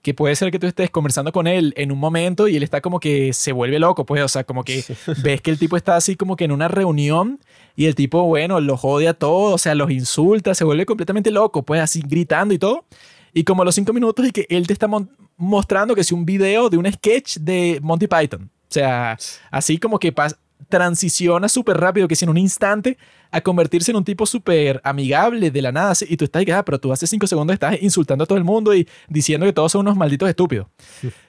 que 0.07 0.15
puede 0.15 0.37
ser 0.37 0.53
que 0.53 0.61
tú 0.61 0.69
estés 0.69 0.89
conversando 0.89 1.33
con 1.33 1.49
él 1.49 1.75
en 1.77 1.91
un 1.91 1.99
momento 1.99 2.47
y 2.47 2.55
él 2.57 2.63
está 2.63 2.81
como 2.81 3.01
que 3.01 3.33
se 3.33 3.51
vuelve 3.51 3.81
loco, 3.81 4.07
pues, 4.07 4.23
o 4.23 4.29
sea, 4.29 4.45
como 4.45 4.63
que 4.63 4.85
ves 5.25 5.41
que 5.43 5.51
el 5.51 5.59
tipo 5.59 5.77
está 5.77 5.97
así 5.97 6.15
como 6.15 6.37
que 6.37 6.45
en 6.45 6.53
una 6.53 6.69
reunión 6.69 7.41
y 7.75 7.87
el 7.87 7.97
tipo, 7.97 8.23
bueno, 8.23 8.61
los 8.61 8.85
odia 8.85 9.11
a 9.11 9.15
todos, 9.15 9.55
o 9.55 9.59
sea, 9.59 9.75
los 9.75 9.91
insulta, 9.91 10.55
se 10.55 10.63
vuelve 10.63 10.87
completamente 10.87 11.33
loco, 11.33 11.65
pues, 11.65 11.81
así 11.81 12.03
gritando 12.07 12.55
y 12.55 12.59
todo. 12.61 12.85
Y 13.35 13.43
como 13.43 13.63
a 13.63 13.65
los 13.65 13.75
cinco 13.75 13.93
minutos 13.93 14.25
y 14.29 14.31
que 14.31 14.47
él 14.49 14.69
te 14.69 14.73
está 14.75 14.87
mostrando 15.37 15.97
que 15.97 16.03
es 16.03 16.13
un 16.13 16.25
video 16.25 16.71
de 16.71 16.77
un 16.77 16.87
sketch 16.93 17.39
de 17.39 17.81
Monty 17.83 18.07
Python. 18.07 18.45
O 18.45 18.73
sea, 18.73 19.19
así 19.51 19.77
como 19.79 19.99
que 19.99 20.15
pas- 20.15 20.37
transiciona 20.69 21.49
súper 21.49 21.79
rápido, 21.79 22.09
que 22.09 22.17
si 22.17 22.25
en 22.25 22.31
un 22.31 22.39
instante, 22.39 22.99
a 23.31 23.41
convertirse 23.41 23.91
en 23.91 23.97
un 23.97 24.05
tipo 24.05 24.27
súper 24.27 24.81
amigable 24.85 25.51
de 25.51 25.63
la 25.63 25.73
nada. 25.73 25.95
Y 26.09 26.17
tú 26.17 26.25
estás, 26.25 26.47
y 26.47 26.51
ah, 26.51 26.65
pero 26.65 26.79
tú 26.79 26.93
hace 26.93 27.07
cinco 27.07 27.27
segundos 27.27 27.55
estás 27.55 27.81
insultando 27.83 28.25
a 28.25 28.27
todo 28.27 28.39
el 28.39 28.45
mundo 28.45 28.75
y 28.75 28.87
diciendo 29.09 29.47
que 29.47 29.53
todos 29.53 29.73
son 29.73 29.83
unos 29.83 29.97
malditos 29.97 30.29
estúpidos. 30.29 30.67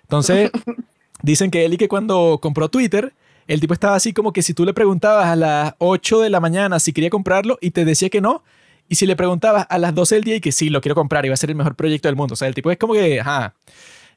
Entonces, 0.03 0.51
dicen 1.21 1.51
que 1.51 1.65
él 1.65 1.73
y 1.73 1.77
que 1.77 1.87
cuando 1.87 2.39
compró 2.41 2.69
Twitter, 2.69 3.13
el 3.47 3.59
tipo 3.59 3.73
estaba 3.73 3.95
así 3.95 4.13
como 4.13 4.33
que 4.33 4.41
si 4.41 4.53
tú 4.53 4.65
le 4.65 4.73
preguntabas 4.73 5.27
a 5.27 5.35
las 5.35 5.73
8 5.79 6.21
de 6.21 6.29
la 6.29 6.39
mañana 6.39 6.79
si 6.79 6.91
quería 6.91 7.09
comprarlo 7.09 7.57
y 7.61 7.71
te 7.71 7.85
decía 7.85 8.09
que 8.09 8.21
no, 8.21 8.43
y 8.89 8.95
si 8.95 9.05
le 9.05 9.15
preguntabas 9.15 9.65
a 9.69 9.77
las 9.77 9.93
12 9.93 10.15
del 10.15 10.23
día 10.23 10.35
y 10.35 10.41
que 10.41 10.51
sí, 10.51 10.69
lo 10.69 10.81
quiero 10.81 10.95
comprar, 10.95 11.25
iba 11.25 11.33
a 11.33 11.37
ser 11.37 11.49
el 11.49 11.55
mejor 11.55 11.75
proyecto 11.75 12.07
del 12.07 12.15
mundo. 12.15 12.33
O 12.33 12.35
sea, 12.35 12.47
el 12.47 12.55
tipo 12.55 12.71
es 12.71 12.77
como 12.77 12.93
que, 12.93 13.19
ajá, 13.19 13.55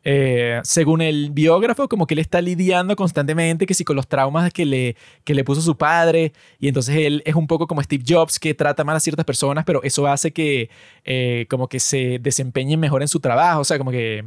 eh, 0.02 0.60
según 0.64 1.02
el 1.02 1.30
biógrafo, 1.30 1.88
como 1.88 2.06
que 2.06 2.14
él 2.14 2.20
está 2.20 2.40
lidiando 2.40 2.96
constantemente 2.96 3.66
que 3.66 3.74
sí 3.74 3.84
con 3.84 3.96
los 3.96 4.08
traumas 4.08 4.50
que 4.52 4.64
le, 4.64 4.96
que 5.24 5.34
le 5.34 5.44
puso 5.44 5.60
su 5.60 5.76
padre 5.76 6.32
y 6.58 6.68
entonces 6.68 6.96
él 6.96 7.22
es 7.26 7.34
un 7.34 7.46
poco 7.46 7.66
como 7.66 7.82
Steve 7.82 8.04
Jobs 8.06 8.38
que 8.38 8.54
trata 8.54 8.82
mal 8.82 8.96
a 8.96 9.00
ciertas 9.00 9.26
personas, 9.26 9.64
pero 9.64 9.82
eso 9.82 10.06
hace 10.06 10.32
que 10.32 10.70
eh, 11.04 11.46
como 11.50 11.68
que 11.68 11.80
se 11.80 12.18
desempeñen 12.18 12.80
mejor 12.80 13.02
en 13.02 13.08
su 13.08 13.20
trabajo, 13.20 13.60
o 13.60 13.64
sea, 13.64 13.76
como 13.76 13.90
que 13.90 14.24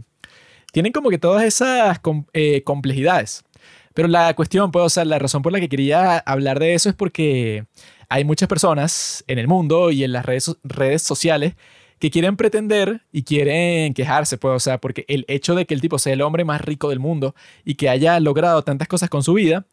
tienen 0.72 0.92
como 0.92 1.10
que 1.10 1.18
todas 1.18 1.44
esas 1.44 2.00
eh, 2.34 2.62
complejidades. 2.64 3.44
Pero 3.94 4.08
la 4.08 4.34
cuestión, 4.36 4.72
pues, 4.72 4.86
o 4.86 4.90
sea, 4.90 5.06
la 5.06 5.20
razón 5.20 5.44
por 5.44 5.52
la 5.52 5.60
que 5.60 5.70
quería 5.70 6.18
hablar 6.18 6.60
de 6.60 6.74
eso 6.74 6.90
es 6.90 6.96
porque 6.96 7.66
hay 8.10 8.24
muchas 8.26 8.50
personas 8.50 9.24
en 9.28 9.40
el 9.40 9.48
mundo 9.48 9.92
y 9.92 10.04
en 10.04 10.12
las 10.12 10.26
redes, 10.26 10.56
redes 10.64 11.04
sociales 11.04 11.56
que 12.00 12.12
quieren 12.12 12.36
pretender 12.36 13.02
y 13.12 13.24
quieren 13.24 13.94
quejarse, 13.94 14.38
pues, 14.38 14.56
o 14.56 14.60
sea, 14.60 14.78
porque 14.80 15.06
el 15.08 15.26
hecho 15.28 15.56
de 15.56 15.66
que 15.66 15.74
el 15.74 15.82
tipo 15.82 15.98
sea 16.00 16.14
el 16.14 16.22
hombre 16.22 16.44
más 16.44 16.62
rico 16.62 16.90
del 16.90 17.00
mundo 17.00 17.34
y 17.64 17.76
que 17.76 17.90
haya 17.90 18.20
logrado 18.20 18.62
tantas 18.64 18.88
cosas 18.88 19.10
con 19.10 19.24
su 19.24 19.34
vida, 19.34 19.66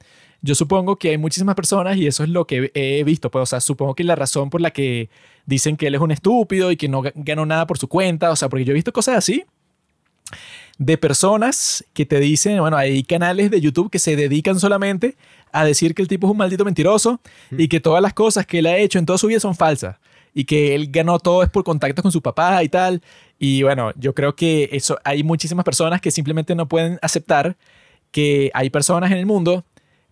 yo 0.43 0.55
supongo 0.55 0.97
que 0.97 1.11
hay 1.11 1.19
muchísimas 1.19 1.55
personas 1.55 1.97
y 1.97 2.07
eso 2.07 2.23
es 2.23 2.31
lo 2.31 2.47
que 2.47 2.71
he 2.75 3.05
visto, 3.05 3.31
pues, 3.31 3.43
o 3.43 3.47
sea, 3.47 3.61
supongo 3.61 3.95
que 3.95 4.05
la 4.05 4.15
razón 4.15 4.49
por 4.49 4.61
la 4.61 4.71
que 4.71 5.11
dicen 5.45 5.77
que 5.77 5.89
él 5.89 5.95
es 5.97 6.01
un 6.01 6.13
estúpido 6.13 6.71
y 6.71 6.77
que 6.77 6.89
no 6.89 7.03
ga- 7.03 7.13
ganó 7.15 7.45
nada 7.45 7.67
por 7.67 7.79
su 7.79 7.89
cuenta, 7.89 8.31
o 8.31 8.37
sea, 8.37 8.49
porque 8.49 8.65
yo 8.65 8.71
he 8.71 8.75
visto 8.75 8.93
cosas 8.93 9.17
así 9.17 9.45
de 10.79 10.97
personas 10.97 11.85
que 11.93 12.07
te 12.07 12.21
dicen, 12.21 12.59
bueno, 12.61 12.77
hay 12.77 13.03
canales 13.03 13.51
de 13.51 13.61
YouTube 13.61 13.91
que 13.91 13.99
se 13.99 14.17
dedican 14.17 14.59
solamente 14.59 15.17
a 15.53 15.65
decir 15.65 15.95
que 15.95 16.01
el 16.01 16.09
tipo 16.09 16.27
es 16.27 16.31
un 16.31 16.39
maldito 16.39 16.65
mentiroso 16.65 17.21
y 17.51 17.69
que 17.69 17.81
todas 17.81 18.01
las 18.01 18.15
cosas 18.15 18.47
que 18.47 18.61
él 18.61 18.67
ha 18.67 18.79
hecho 18.79 18.99
en 18.99 19.05
toda 19.05 19.19
su 19.19 19.27
vida 19.27 19.41
son 19.41 19.55
falsas 19.55 19.97
y 20.35 20.45
que 20.45 20.75
él 20.75 20.89
ganó 20.91 21.19
todo 21.19 21.43
es 21.43 21.49
por 21.49 21.65
contactos 21.65 22.03
con 22.03 22.13
su 22.13 22.23
papá 22.23 22.63
y 22.63 22.69
tal. 22.69 23.03
Y 23.39 23.63
bueno, 23.63 23.93
yo 23.97 24.15
creo 24.15 24.37
que 24.37 24.69
eso 24.73 24.99
hay 25.05 25.23
muchísimas 25.23 25.65
personas 25.65 26.01
que 26.01 26.11
simplemente 26.11 26.55
no 26.55 26.69
pueden 26.69 26.99
aceptar 27.03 27.57
que 28.11 28.51
hay 28.55 28.71
personas 28.71 29.11
en 29.11 29.19
el 29.19 29.27
mundo 29.27 29.65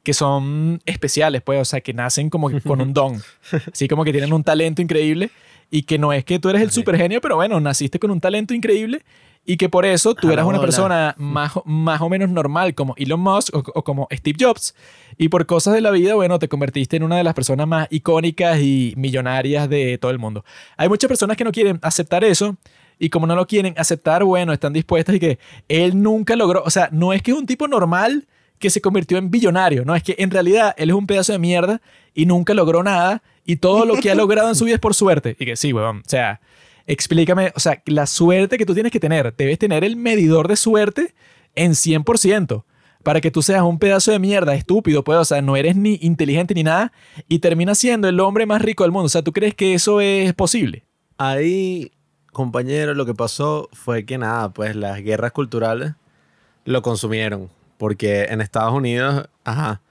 que 0.02 0.14
son 0.14 0.80
especiales, 0.86 1.42
pues, 1.42 1.60
o 1.60 1.64
sea, 1.64 1.80
que 1.80 1.92
nacen 1.92 2.30
como 2.30 2.48
que 2.48 2.60
con 2.60 2.80
un 2.80 2.94
don, 2.94 3.20
así 3.72 3.88
como 3.88 4.04
que 4.04 4.12
tienen 4.12 4.32
un 4.32 4.44
talento 4.44 4.80
increíble 4.80 5.30
y 5.70 5.82
que 5.82 5.98
no 5.98 6.12
es 6.12 6.24
que 6.24 6.38
tú 6.38 6.48
eres 6.48 6.62
el 6.62 6.70
super 6.70 6.96
genio, 6.96 7.20
pero 7.20 7.36
bueno, 7.36 7.60
naciste 7.60 7.98
con 7.98 8.10
un 8.10 8.20
talento 8.20 8.54
increíble 8.54 9.02
y 9.44 9.56
que 9.56 9.68
por 9.68 9.86
eso 9.86 10.14
tú 10.14 10.30
eras 10.30 10.44
una 10.46 10.58
persona 10.66 11.14
más, 11.18 11.56
o- 11.56 11.62
más 11.64 12.00
o 12.02 12.08
menos 12.08 12.28
normal 12.30 12.74
como 12.74 12.94
Elon 12.96 13.20
Musk 13.20 13.54
o, 13.54 13.58
o 13.74 13.82
como 13.84 14.06
Steve 14.12 14.36
Jobs 14.40 14.74
y 15.16 15.28
por 15.28 15.46
cosas 15.46 15.74
de 15.74 15.80
la 15.80 15.90
vida, 15.90 16.14
bueno, 16.14 16.38
te 16.38 16.48
convertiste 16.48 16.96
en 16.96 17.02
una 17.02 17.16
de 17.16 17.24
las 17.24 17.34
personas 17.34 17.66
más 17.66 17.88
icónicas 17.90 18.58
y 18.60 18.92
millonarias 18.96 19.68
de 19.68 19.96
todo 19.98 20.10
el 20.10 20.18
mundo. 20.18 20.44
Hay 20.76 20.88
muchas 20.88 21.08
personas 21.08 21.36
que 21.36 21.44
no 21.44 21.52
quieren 21.52 21.78
aceptar 21.82 22.24
eso 22.24 22.56
y 22.98 23.08
como 23.10 23.26
no 23.26 23.34
lo 23.36 23.46
quieren 23.46 23.74
aceptar, 23.78 24.24
bueno, 24.24 24.52
están 24.52 24.72
dispuestas 24.72 25.14
y 25.14 25.20
que 25.20 25.38
él 25.68 26.02
nunca 26.02 26.36
logró, 26.36 26.62
o 26.64 26.70
sea, 26.70 26.88
no 26.92 27.12
es 27.12 27.22
que 27.22 27.30
es 27.30 27.36
un 27.36 27.46
tipo 27.46 27.68
normal 27.68 28.26
que 28.58 28.70
se 28.70 28.80
convirtió 28.80 29.18
en 29.18 29.30
billonario, 29.30 29.84
no, 29.84 29.94
es 29.94 30.02
que 30.02 30.16
en 30.18 30.30
realidad 30.32 30.74
él 30.76 30.90
es 30.90 30.96
un 30.96 31.06
pedazo 31.06 31.32
de 31.32 31.38
mierda 31.38 31.80
y 32.12 32.26
nunca 32.26 32.54
logró 32.54 32.82
nada 32.82 33.22
y 33.46 33.56
todo 33.56 33.84
lo 33.84 33.94
que 33.94 34.10
ha 34.10 34.14
logrado 34.16 34.48
en 34.48 34.56
su 34.56 34.64
vida 34.64 34.74
es 34.74 34.80
por 34.80 34.94
suerte. 34.94 35.36
Y 35.38 35.46
que 35.46 35.54
sí, 35.56 35.72
weón, 35.72 35.98
o 35.98 36.08
sea, 36.08 36.40
explícame, 36.88 37.52
o 37.54 37.60
sea, 37.60 37.82
la 37.86 38.06
suerte 38.06 38.56
que 38.56 38.66
tú 38.66 38.74
tienes 38.74 38.90
que 38.90 38.98
tener, 38.98 39.34
debes 39.36 39.58
tener 39.58 39.84
el 39.84 39.96
medidor 39.96 40.48
de 40.48 40.56
suerte 40.56 41.14
en 41.54 41.72
100% 41.72 42.64
para 43.04 43.20
que 43.20 43.30
tú 43.30 43.42
seas 43.42 43.62
un 43.62 43.78
pedazo 43.78 44.10
de 44.10 44.18
mierda 44.18 44.54
estúpido, 44.54 45.04
pues, 45.04 45.18
o 45.18 45.24
sea, 45.24 45.42
no 45.42 45.54
eres 45.54 45.76
ni 45.76 45.98
inteligente 46.00 46.54
ni 46.54 46.62
nada 46.62 46.92
y 47.28 47.38
terminas 47.38 47.78
siendo 47.78 48.08
el 48.08 48.18
hombre 48.20 48.46
más 48.46 48.62
rico 48.62 48.84
del 48.84 48.90
mundo. 48.90 49.06
O 49.06 49.10
sea, 49.10 49.22
¿tú 49.22 49.32
crees 49.32 49.54
que 49.54 49.74
eso 49.74 50.00
es 50.00 50.32
posible? 50.34 50.84
Ahí, 51.18 51.92
compañero, 52.32 52.94
lo 52.94 53.04
que 53.04 53.14
pasó 53.14 53.68
fue 53.72 54.06
que 54.06 54.16
nada, 54.16 54.52
pues 54.52 54.74
las 54.74 55.02
guerras 55.02 55.32
culturales 55.32 55.92
lo 56.64 56.82
consumieron. 56.82 57.50
Porque 57.76 58.24
en 58.24 58.40
Estados 58.40 58.72
Unidos, 58.72 59.28
ajá, 59.44 59.82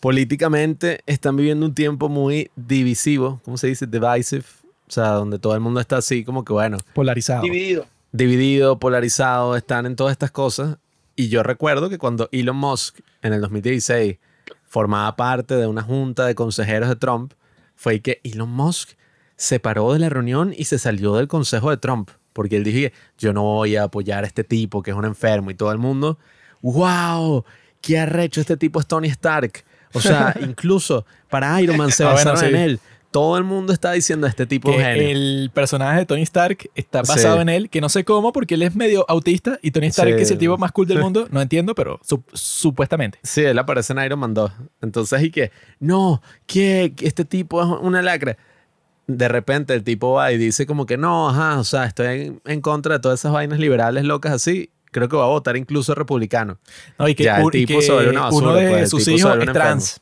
políticamente 0.00 1.00
están 1.06 1.36
viviendo 1.36 1.66
un 1.66 1.74
tiempo 1.74 2.08
muy 2.08 2.50
divisivo, 2.56 3.40
¿cómo 3.44 3.58
se 3.58 3.68
dice? 3.68 3.86
Divisive. 3.86 4.44
O 4.88 4.90
sea, 4.90 5.08
donde 5.10 5.38
todo 5.38 5.54
el 5.54 5.60
mundo 5.60 5.80
está 5.80 5.98
así 5.98 6.24
como 6.24 6.44
que, 6.44 6.52
bueno, 6.52 6.78
Polarizado. 6.94 7.42
Dividido. 7.42 7.86
dividido, 8.12 8.78
polarizado, 8.78 9.54
están 9.56 9.84
en 9.86 9.96
todas 9.96 10.12
estas 10.12 10.30
cosas. 10.30 10.78
Y 11.14 11.28
yo 11.28 11.42
recuerdo 11.42 11.90
que 11.90 11.98
cuando 11.98 12.28
Elon 12.32 12.56
Musk 12.56 13.00
en 13.22 13.32
el 13.32 13.40
2016 13.40 14.18
formaba 14.66 15.14
parte 15.16 15.54
de 15.56 15.66
una 15.66 15.82
junta 15.82 16.24
de 16.26 16.34
consejeros 16.34 16.88
de 16.88 16.96
Trump, 16.96 17.32
fue 17.74 18.00
que 18.00 18.20
Elon 18.24 18.50
Musk 18.50 18.90
se 19.36 19.60
paró 19.60 19.92
de 19.92 19.98
la 19.98 20.08
reunión 20.08 20.54
y 20.56 20.64
se 20.64 20.78
salió 20.78 21.14
del 21.16 21.28
consejo 21.28 21.70
de 21.70 21.76
Trump. 21.76 22.10
Porque 22.32 22.56
él 22.56 22.64
dije, 22.64 22.92
yo 23.18 23.32
no 23.32 23.42
voy 23.42 23.76
a 23.76 23.84
apoyar 23.84 24.24
a 24.24 24.26
este 24.26 24.44
tipo 24.44 24.82
que 24.82 24.92
es 24.92 24.96
un 24.96 25.04
enfermo 25.04 25.50
y 25.50 25.54
todo 25.54 25.72
el 25.72 25.78
mundo, 25.78 26.18
wow, 26.62 27.44
qué 27.80 27.98
arrecho 27.98 28.40
este 28.40 28.56
tipo 28.56 28.80
es 28.80 28.86
Tony 28.86 29.08
Stark. 29.08 29.64
O 29.92 30.00
sea, 30.00 30.34
incluso 30.42 31.04
para 31.28 31.60
Iron 31.60 31.76
Man 31.76 31.90
se 31.90 32.04
Ah, 32.04 32.12
bueno, 32.12 32.32
basaron 32.32 32.54
en 32.54 32.60
él. 32.62 32.80
Todo 33.10 33.38
el 33.38 33.44
mundo 33.44 33.72
está 33.72 33.92
diciendo 33.92 34.26
este 34.26 34.44
tipo 34.46 34.70
de 34.70 34.76
Que 34.76 34.82
genio. 34.84 35.08
el 35.10 35.50
personaje 35.54 36.00
de 36.00 36.06
Tony 36.06 36.22
Stark 36.22 36.70
está 36.74 37.00
basado 37.00 37.36
Sí. 37.36 37.40
en 37.42 37.48
él, 37.48 37.70
que 37.70 37.80
no 37.80 37.88
sé 37.88 38.04
cómo, 38.04 38.32
porque 38.32 38.54
él 38.54 38.62
es 38.62 38.76
medio 38.76 39.06
autista 39.08 39.58
y 39.62 39.70
Tony 39.70 39.86
Stark 39.86 40.14
Sí. 40.16 40.22
es 40.22 40.30
el 40.30 40.36
tipo 40.38 40.58
más 40.58 40.72
cool 40.72 40.86
del 40.86 40.98
mundo. 41.00 41.26
No 41.30 41.40
entiendo, 41.40 41.74
pero 41.74 41.98
sup- 42.00 42.22
supuestamente. 42.34 43.18
Sí, 43.22 43.42
él 43.42 43.58
aparece 43.58 43.92
en 43.94 44.00
Iron 44.04 44.18
Man 44.18 44.34
2. 44.34 44.52
Entonces, 44.82 45.22
y 45.22 45.30
que, 45.30 45.50
no, 45.80 46.20
que 46.46 46.92
este 47.00 47.24
tipo 47.24 47.62
es 47.62 47.68
una 47.80 48.02
lacra. 48.02 48.36
De 49.06 49.26
repente 49.28 49.72
el 49.72 49.84
tipo 49.84 50.12
va 50.12 50.30
y 50.32 50.36
dice 50.36 50.66
como 50.66 50.84
que 50.84 50.98
no, 50.98 51.30
ajá, 51.30 51.58
o 51.58 51.64
sea, 51.64 51.86
estoy 51.86 52.06
en, 52.26 52.42
en 52.44 52.60
contra 52.60 52.94
de 52.96 53.00
todas 53.00 53.20
esas 53.20 53.32
vainas 53.32 53.58
liberales 53.58 54.04
locas 54.04 54.32
así. 54.32 54.70
Creo 54.90 55.08
que 55.08 55.16
va 55.16 55.24
a 55.24 55.28
votar 55.28 55.56
incluso 55.56 55.94
republicano. 55.94 56.58
No, 56.98 57.08
y 57.08 57.14
que, 57.14 57.24
Ya, 57.24 57.38
el 57.40 57.46
y 57.54 57.64
tipo 57.66 57.80
que 57.80 57.90
una 58.10 58.22
basura, 58.24 58.46
uno 58.48 58.54
de 58.54 58.68
pues, 58.70 58.90
sus 58.90 59.08
hijos 59.08 59.34
es 59.40 59.52
trans. 59.52 60.00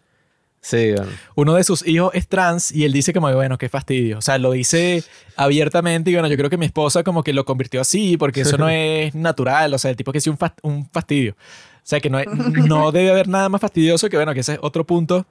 Sí, 0.69 0.93
bueno. 0.97 1.13
Uno 1.37 1.55
de 1.55 1.63
sus 1.63 1.87
hijos 1.87 2.11
es 2.13 2.27
trans 2.27 2.73
y 2.73 2.85
él 2.85 2.93
dice 2.93 3.13
como, 3.13 3.33
bueno, 3.33 3.57
qué 3.57 3.69
fastidio. 3.69 4.19
O 4.19 4.21
sea, 4.21 4.37
lo 4.39 4.51
dice 4.51 5.05
abiertamente 5.37 6.11
y 6.11 6.15
bueno, 6.15 6.27
yo 6.29 6.37
creo 6.37 6.51
que 6.51 6.57
mi 6.57 6.67
esposa 6.67 7.05
como 7.05 7.23
que 7.23 7.33
lo 7.33 7.45
convirtió 7.45 7.81
así 7.81 8.17
porque 8.17 8.41
eso 8.41 8.59
no 8.59 8.69
es 8.71 9.15
natural. 9.15 9.73
O 9.75 9.79
sea, 9.79 9.93
el 9.93 9.97
tipo 9.97 10.11
que 10.11 10.21
sí 10.21 10.29
un, 10.29 10.37
fast- 10.39 10.59
un 10.63 10.89
fastidio. 10.91 11.35
O 11.35 11.89
sea, 11.89 12.01
que 12.01 12.11
no, 12.11 12.19
es- 12.19 12.27
no 12.27 12.91
debe 12.91 13.11
haber 13.11 13.29
nada 13.29 13.49
más 13.49 13.61
fastidioso 13.61 14.09
que, 14.09 14.17
bueno, 14.17 14.35
que 14.35 14.41
ese 14.41 14.55
es 14.55 14.59
otro 14.61 14.85
punto 14.85 15.25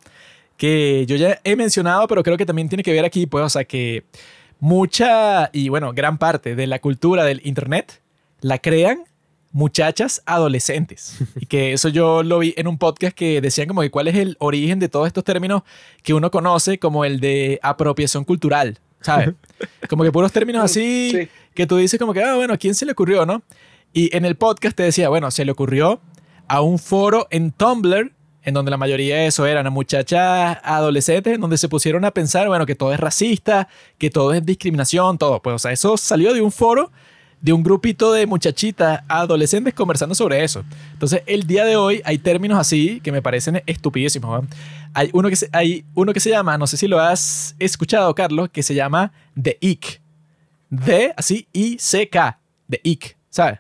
que 0.56 1.06
yo 1.06 1.18
ya 1.18 1.42
he 1.44 1.58
mencionado, 1.58 2.08
pero 2.08 2.24
creo 2.24 2.38
que 2.38 2.46
también 2.46 2.70
tiene 2.70 2.82
que 2.84 2.94
ver 2.94 3.04
aquí, 3.04 3.26
pues, 3.26 3.44
o 3.44 3.50
sea, 3.50 3.66
que 3.66 4.06
mucha 4.60 5.50
y 5.54 5.70
bueno, 5.70 5.92
gran 5.94 6.18
parte 6.18 6.56
de 6.56 6.66
la 6.68 6.80
cultura 6.80 7.24
del 7.26 7.42
Internet 7.44 8.02
la 8.42 8.60
crean 8.60 9.04
muchachas 9.56 10.22
adolescentes. 10.26 11.18
Y 11.40 11.46
que 11.46 11.72
eso 11.74 11.88
yo 11.90 12.24
lo 12.24 12.40
vi 12.40 12.54
en 12.58 12.68
un 12.68 12.78
podcast 12.78 13.16
que 13.16 13.40
decían 13.40 13.68
como 13.70 13.82
que 13.82 13.90
cuál 13.90 14.10
es 14.10 14.16
el 14.16 14.36
origen 14.40 14.80
de 14.80 14.90
todos 14.90 15.08
estos 15.08 15.24
términos 15.24 15.64
que 16.04 16.14
uno 16.14 16.30
conoce 16.30 16.78
como 16.78 17.06
el 17.06 17.22
de 17.22 17.58
apropiación 17.64 18.26
cultural, 18.26 18.80
¿sabes? 19.02 19.30
Como 19.90 20.04
que 20.04 20.12
puros 20.12 20.32
términos 20.34 20.64
así 20.64 21.10
Sí. 21.12 21.30
que 21.54 21.66
tú 21.66 21.78
dices 21.78 21.98
como 22.00 22.14
que, 22.14 22.22
ah, 22.22 22.36
bueno, 22.36 22.54
¿a 22.54 22.58
quién 22.58 22.76
se 22.76 22.86
le 22.86 22.92
ocurrió, 22.92 23.26
no? 23.26 23.42
Y 23.94 24.14
en 24.16 24.26
el 24.26 24.36
podcast 24.36 24.76
te 24.76 24.84
decía, 24.84 25.08
bueno, 25.08 25.32
se 25.32 25.46
le 25.46 25.52
ocurrió 25.54 26.02
a 26.50 26.60
un 26.62 26.78
foro 26.78 27.28
en 27.32 27.52
Tumblr 27.52 28.12
en 28.44 28.54
donde 28.54 28.70
la 28.72 28.78
mayoría 28.78 29.16
de 29.16 29.28
eso 29.28 29.46
eran 29.46 29.72
muchachas 29.72 30.58
adolescentes, 30.64 31.34
en 31.36 31.42
donde 31.42 31.58
se 31.58 31.70
pusieron 31.70 32.04
a 32.04 32.12
pensar, 32.12 32.48
bueno, 32.50 32.66
que 32.66 32.76
todo 32.76 32.94
es 32.94 33.00
racista, 33.00 33.70
que 33.98 34.10
todo 34.10 34.34
es 34.34 34.46
discriminación, 34.46 35.18
todo. 35.18 35.42
Pues, 35.42 35.56
o 35.56 35.60
sea, 35.60 35.72
eso 35.72 35.96
salió 35.98 36.34
de 36.34 36.42
un 36.42 36.52
foro, 36.52 36.92
de 37.46 37.54
un 37.54 37.62
grupito 37.62 38.12
de 38.12 38.26
muchachitas 38.26 39.04
adolescentes 39.08 39.76
conversando 39.76 40.16
sobre 40.16 40.44
eso. 40.44 40.66
Entonces, 40.94 41.22
el 41.28 41.46
día 41.46 41.64
de 41.64 41.76
hoy 41.76 42.02
hay 42.04 42.18
términos 42.18 42.58
así 42.58 43.00
que 43.02 43.12
me 43.12 43.22
parecen 43.22 43.62
estupidísimos. 43.68 44.42
¿no? 44.42 44.50
Hay 44.96 45.12
uno 45.14 45.30
que 45.30 45.36
se, 45.36 45.48
hay 45.52 45.86
uno 45.94 46.12
que 46.12 46.20
se 46.20 46.32
llama, 46.32 46.58
no 46.58 46.66
sé 46.66 46.76
si 46.76 46.88
lo 46.88 47.00
has 47.00 47.56
escuchado, 47.60 48.16
Carlos, 48.16 48.50
que 48.52 48.64
se 48.64 48.74
llama 48.74 49.14
The 49.40 49.60
Ick. 49.62 50.02
De, 50.72 51.14
así, 51.16 51.48
I-C-K, 51.54 52.40
The 52.68 52.82
Ick, 52.84 53.16
¿sabes? 53.30 53.60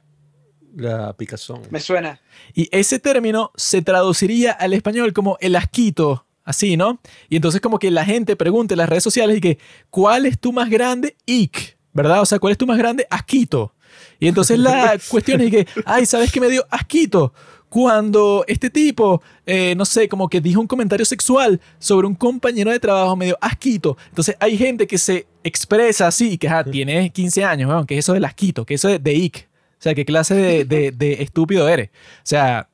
La 0.76 1.14
picazón. 1.14 1.62
Me 1.70 1.80
suena. 1.80 2.20
Y 2.56 2.68
ese 2.72 2.98
término 2.98 3.52
se 3.56 3.84
traduciría 3.84 4.52
al 4.53 4.74
español 4.74 5.14
como 5.14 5.38
el 5.41 5.56
asquito, 5.56 6.26
así, 6.44 6.76
¿no? 6.76 6.99
Y 7.30 7.36
entonces 7.36 7.62
como 7.62 7.78
que 7.78 7.91
la 7.91 8.03
gente 8.03 8.36
pregunta 8.36 8.74
en 8.74 8.80
las 8.80 8.90
redes 8.90 9.03
sociales 9.03 9.38
y 9.38 9.41
que, 9.41 9.60
¿cuál 9.91 10.26
es 10.26 10.40
tu 10.40 10.52
más 10.52 10.72
grande 10.72 11.16
ick? 11.28 11.78
¿Verdad? 11.94 12.22
O 12.22 12.26
sea, 12.26 12.40
¿cuál 12.40 12.52
es 12.52 12.57
tu 12.57 12.66
más 12.66 12.80
grande 12.80 13.06
asquito? 13.12 13.74
Y 14.19 14.27
entonces 14.27 14.59
la 14.59 14.97
cuestión 15.09 15.41
es 15.41 15.51
que, 15.51 15.67
ay, 15.85 16.05
¿sabes 16.05 16.31
qué 16.31 16.39
me 16.39 16.49
dio 16.49 16.65
asquito? 16.69 17.34
Cuando 17.69 18.45
este 18.47 18.69
tipo, 18.69 19.22
eh, 19.45 19.73
no 19.76 19.85
sé, 19.85 20.07
como 20.07 20.30
que 20.30 20.39
dijo 20.39 20.61
un 20.61 20.67
comentario 20.67 21.05
sexual 21.05 21.59
sobre 21.80 22.07
un 22.07 22.15
compañero 22.15 22.72
de 22.72 22.80
trabajo 22.80 23.15
medio 23.15 23.38
asquito. 23.41 23.97
Entonces 24.09 24.38
hay 24.39 24.57
gente 24.57 24.88
que 24.88 24.97
se 24.97 25.27
expresa 25.43 26.07
así, 26.07 26.38
que 26.38 26.49
tiene 26.72 27.09
15 27.09 27.43
años, 27.43 27.69
weón, 27.69 27.85
que 27.85 27.95
es 27.95 28.05
eso 28.05 28.13
del 28.13 28.26
asquito, 28.26 28.65
que 28.65 28.76
eso 28.76 28.88
de, 28.88 28.99
de 28.99 29.13
ick. 29.13 29.49
O 29.77 29.81
sea, 29.85 29.93
¿qué 29.93 30.06
clase 30.06 30.34
de, 30.35 30.65
de- 30.65 30.91
de 30.91 31.22
estúpido 31.22 31.68
eres? 31.69 31.89
O 31.89 32.22
sea, 32.23 32.69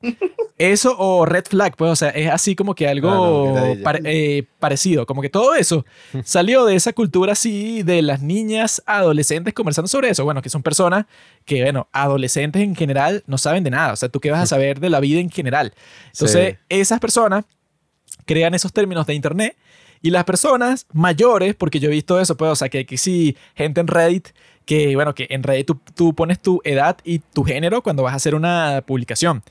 eso 0.56 0.94
o 0.98 1.26
red 1.26 1.44
flag, 1.44 1.76
pues, 1.76 1.90
o 1.90 1.96
sea, 1.96 2.10
es 2.10 2.30
así 2.30 2.54
como 2.54 2.74
que 2.74 2.86
algo 2.88 3.54
Ah, 3.56 3.74
no, 3.74 3.82
pare- 3.82 4.00
eh, 4.04 4.44
parecido. 4.60 5.04
Como 5.04 5.20
que 5.20 5.28
todo 5.28 5.54
eso 5.54 5.84
salió 6.24 6.64
de 6.64 6.76
esa 6.76 6.92
cultura 6.92 7.32
así 7.32 7.82
de 7.82 8.00
las 8.02 8.22
niñas 8.22 8.82
adolescentes 8.86 9.52
conversando 9.52 9.88
sobre 9.88 10.10
eso. 10.10 10.24
Bueno, 10.24 10.40
que 10.40 10.48
son 10.48 10.62
personas 10.62 11.06
que, 11.44 11.62
bueno, 11.62 11.88
adolescentes 11.92 12.62
en 12.62 12.76
general 12.76 13.24
no 13.26 13.36
saben 13.36 13.64
de 13.64 13.70
nada. 13.70 13.92
O 13.92 13.96
sea, 13.96 14.08
¿tú 14.08 14.20
qué 14.20 14.30
vas 14.30 14.40
a 14.42 14.46
saber 14.46 14.78
de 14.80 14.88
la 14.90 15.00
vida 15.00 15.20
en 15.20 15.30
general? 15.30 15.74
Entonces, 16.12 16.52
Sí. 16.54 16.58
esas 16.68 17.00
personas 17.00 17.44
crean 18.24 18.54
esos 18.54 18.72
términos 18.72 19.06
de 19.06 19.14
internet 19.14 19.56
y 20.00 20.10
las 20.10 20.24
personas 20.24 20.86
mayores, 20.92 21.54
porque 21.54 21.78
yo 21.80 21.88
he 21.88 21.92
visto 21.92 22.20
eso, 22.20 22.36
pues, 22.36 22.50
o 22.52 22.56
sea, 22.56 22.68
que 22.68 22.80
aquí 22.80 22.96
sí, 22.96 23.36
gente 23.54 23.80
en 23.80 23.86
Reddit, 23.88 24.28
que, 24.64 24.94
bueno, 24.94 25.14
que 25.14 25.26
en 25.30 25.42
Reddit 25.42 25.66
tú, 25.66 25.80
tú 25.94 26.14
pones 26.14 26.40
tu 26.40 26.60
edad 26.64 26.96
y 27.04 27.18
tu 27.18 27.44
género 27.44 27.82
cuando 27.82 28.02
vas 28.02 28.12
a 28.12 28.16
hacer 28.16 28.34
una 28.34 28.82
publicación. 28.86 29.42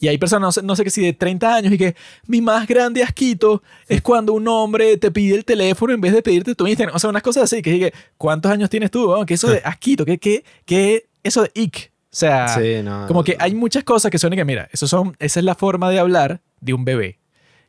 Y 0.00 0.06
hay 0.06 0.16
personas, 0.18 0.42
no 0.42 0.52
sé, 0.52 0.62
no 0.62 0.76
sé 0.76 0.84
qué 0.84 0.90
si 0.90 1.02
de 1.04 1.12
30 1.12 1.54
años 1.56 1.72
y 1.72 1.78
que 1.78 1.96
mi 2.26 2.40
más 2.40 2.68
grande 2.68 3.02
asquito 3.02 3.62
es 3.88 4.00
cuando 4.00 4.32
un 4.32 4.46
hombre 4.46 4.96
te 4.96 5.10
pide 5.10 5.34
el 5.34 5.44
teléfono 5.44 5.92
en 5.92 6.00
vez 6.00 6.12
de 6.12 6.22
pedirte 6.22 6.54
tu 6.54 6.66
Instagram. 6.68 6.94
O 6.94 6.98
sea, 7.00 7.10
unas 7.10 7.22
cosas 7.22 7.44
así, 7.44 7.62
que 7.62 7.72
dije, 7.72 7.92
¿cuántos 8.16 8.52
años 8.52 8.70
tienes 8.70 8.92
tú? 8.92 9.10
weón? 9.10 9.26
que 9.26 9.34
eso 9.34 9.48
de 9.50 9.58
asquito, 9.64 10.04
que, 10.04 10.18
que, 10.18 10.44
que 10.64 11.06
eso 11.24 11.42
de 11.42 11.50
ick. 11.54 11.90
O 12.10 12.16
sea, 12.18 12.48
Sí, 12.48 12.76
no. 12.84 13.06
como 13.08 13.24
que 13.24 13.36
hay 13.40 13.54
muchas 13.54 13.82
cosas 13.84 14.10
que 14.10 14.18
son 14.18 14.32
y 14.32 14.36
que, 14.36 14.44
mira, 14.44 14.68
eso 14.72 14.86
son, 14.86 15.16
esa 15.18 15.40
es 15.40 15.44
la 15.44 15.56
forma 15.56 15.90
de 15.90 15.98
hablar 15.98 16.40
de 16.60 16.74
un 16.74 16.84
bebé. 16.84 17.18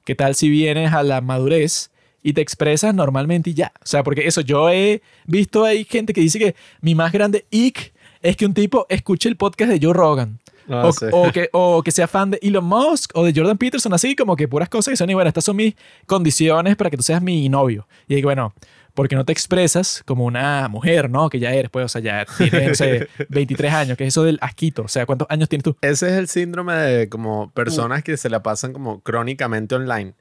¿Qué 0.05 0.13
tal 0.15 0.35
si 0.35 0.49
vienes 0.49 0.93
a 0.93 1.01
la 1.03 1.21
madurez 1.21 1.91
y 2.23 2.33
te 2.33 2.41
expresas 2.41 2.93
normalmente 2.93 3.49
y 3.51 3.53
ya? 3.53 3.71
O 3.81 3.85
sea, 3.85 4.03
porque 4.03 4.27
eso, 4.27 4.41
yo 4.41 4.69
he 4.69 5.01
visto 5.25 5.65
ahí 5.65 5.85
gente 5.85 6.13
que 6.13 6.21
dice 6.21 6.39
que 6.39 6.55
mi 6.81 6.95
más 6.95 7.11
grande 7.11 7.45
ick 7.51 7.93
es 8.21 8.35
que 8.35 8.45
un 8.45 8.53
tipo 8.53 8.85
escuche 8.89 9.29
el 9.29 9.37
podcast 9.37 9.71
de 9.71 9.79
Joe 9.81 9.93
Rogan. 9.93 10.39
Ah, 10.69 10.85
o, 10.85 10.93
sí. 10.93 11.05
o 11.11 11.31
que, 11.31 11.49
o 11.51 11.81
que 11.81 11.91
sea 11.91 12.07
fan 12.07 12.31
de 12.31 12.39
Elon 12.43 12.63
Musk 12.63 13.11
o 13.15 13.25
de 13.25 13.33
Jordan 13.35 13.57
Peterson, 13.57 13.91
así 13.93 14.15
como 14.15 14.35
que 14.35 14.47
puras 14.47 14.69
cosas 14.69 14.91
que 14.91 14.97
son, 14.97 15.09
y 15.09 15.15
bueno, 15.15 15.27
estas 15.27 15.43
son 15.43 15.55
mis 15.55 15.73
condiciones 16.05 16.75
para 16.75 16.91
que 16.91 16.97
tú 16.97 17.01
seas 17.01 17.23
mi 17.23 17.49
novio. 17.49 17.87
Y 18.07 18.15
digo, 18.15 18.27
bueno, 18.27 18.53
porque 18.93 19.15
no 19.15 19.25
te 19.25 19.31
expresas 19.31 20.03
como 20.05 20.25
una 20.25 20.67
mujer, 20.67 21.09
¿no? 21.09 21.29
Que 21.29 21.39
ya 21.39 21.53
eres, 21.53 21.71
pues, 21.71 21.85
o 21.85 21.87
sea, 21.87 22.01
ya 22.01 22.25
tienes, 22.37 22.67
no 22.67 22.75
sé, 22.75 23.07
23 23.29 23.73
años, 23.73 23.97
que 23.97 24.03
es 24.03 24.09
eso 24.09 24.23
del 24.23 24.37
asquito. 24.41 24.83
O 24.83 24.87
sea, 24.87 25.05
¿cuántos 25.05 25.27
años 25.31 25.49
tienes 25.49 25.63
tú? 25.63 25.77
Ese 25.81 26.07
es 26.07 26.13
el 26.13 26.27
síndrome 26.27 26.73
de 26.73 27.09
como 27.09 27.49
personas 27.51 28.03
que 28.03 28.17
se 28.17 28.29
la 28.29 28.43
pasan 28.43 28.73
como 28.73 28.99
crónicamente 29.01 29.73
online. 29.75 30.13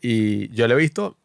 Y 0.00 0.48
yo 0.48 0.66
lo 0.66 0.74
he 0.74 0.78
visto 0.78 1.16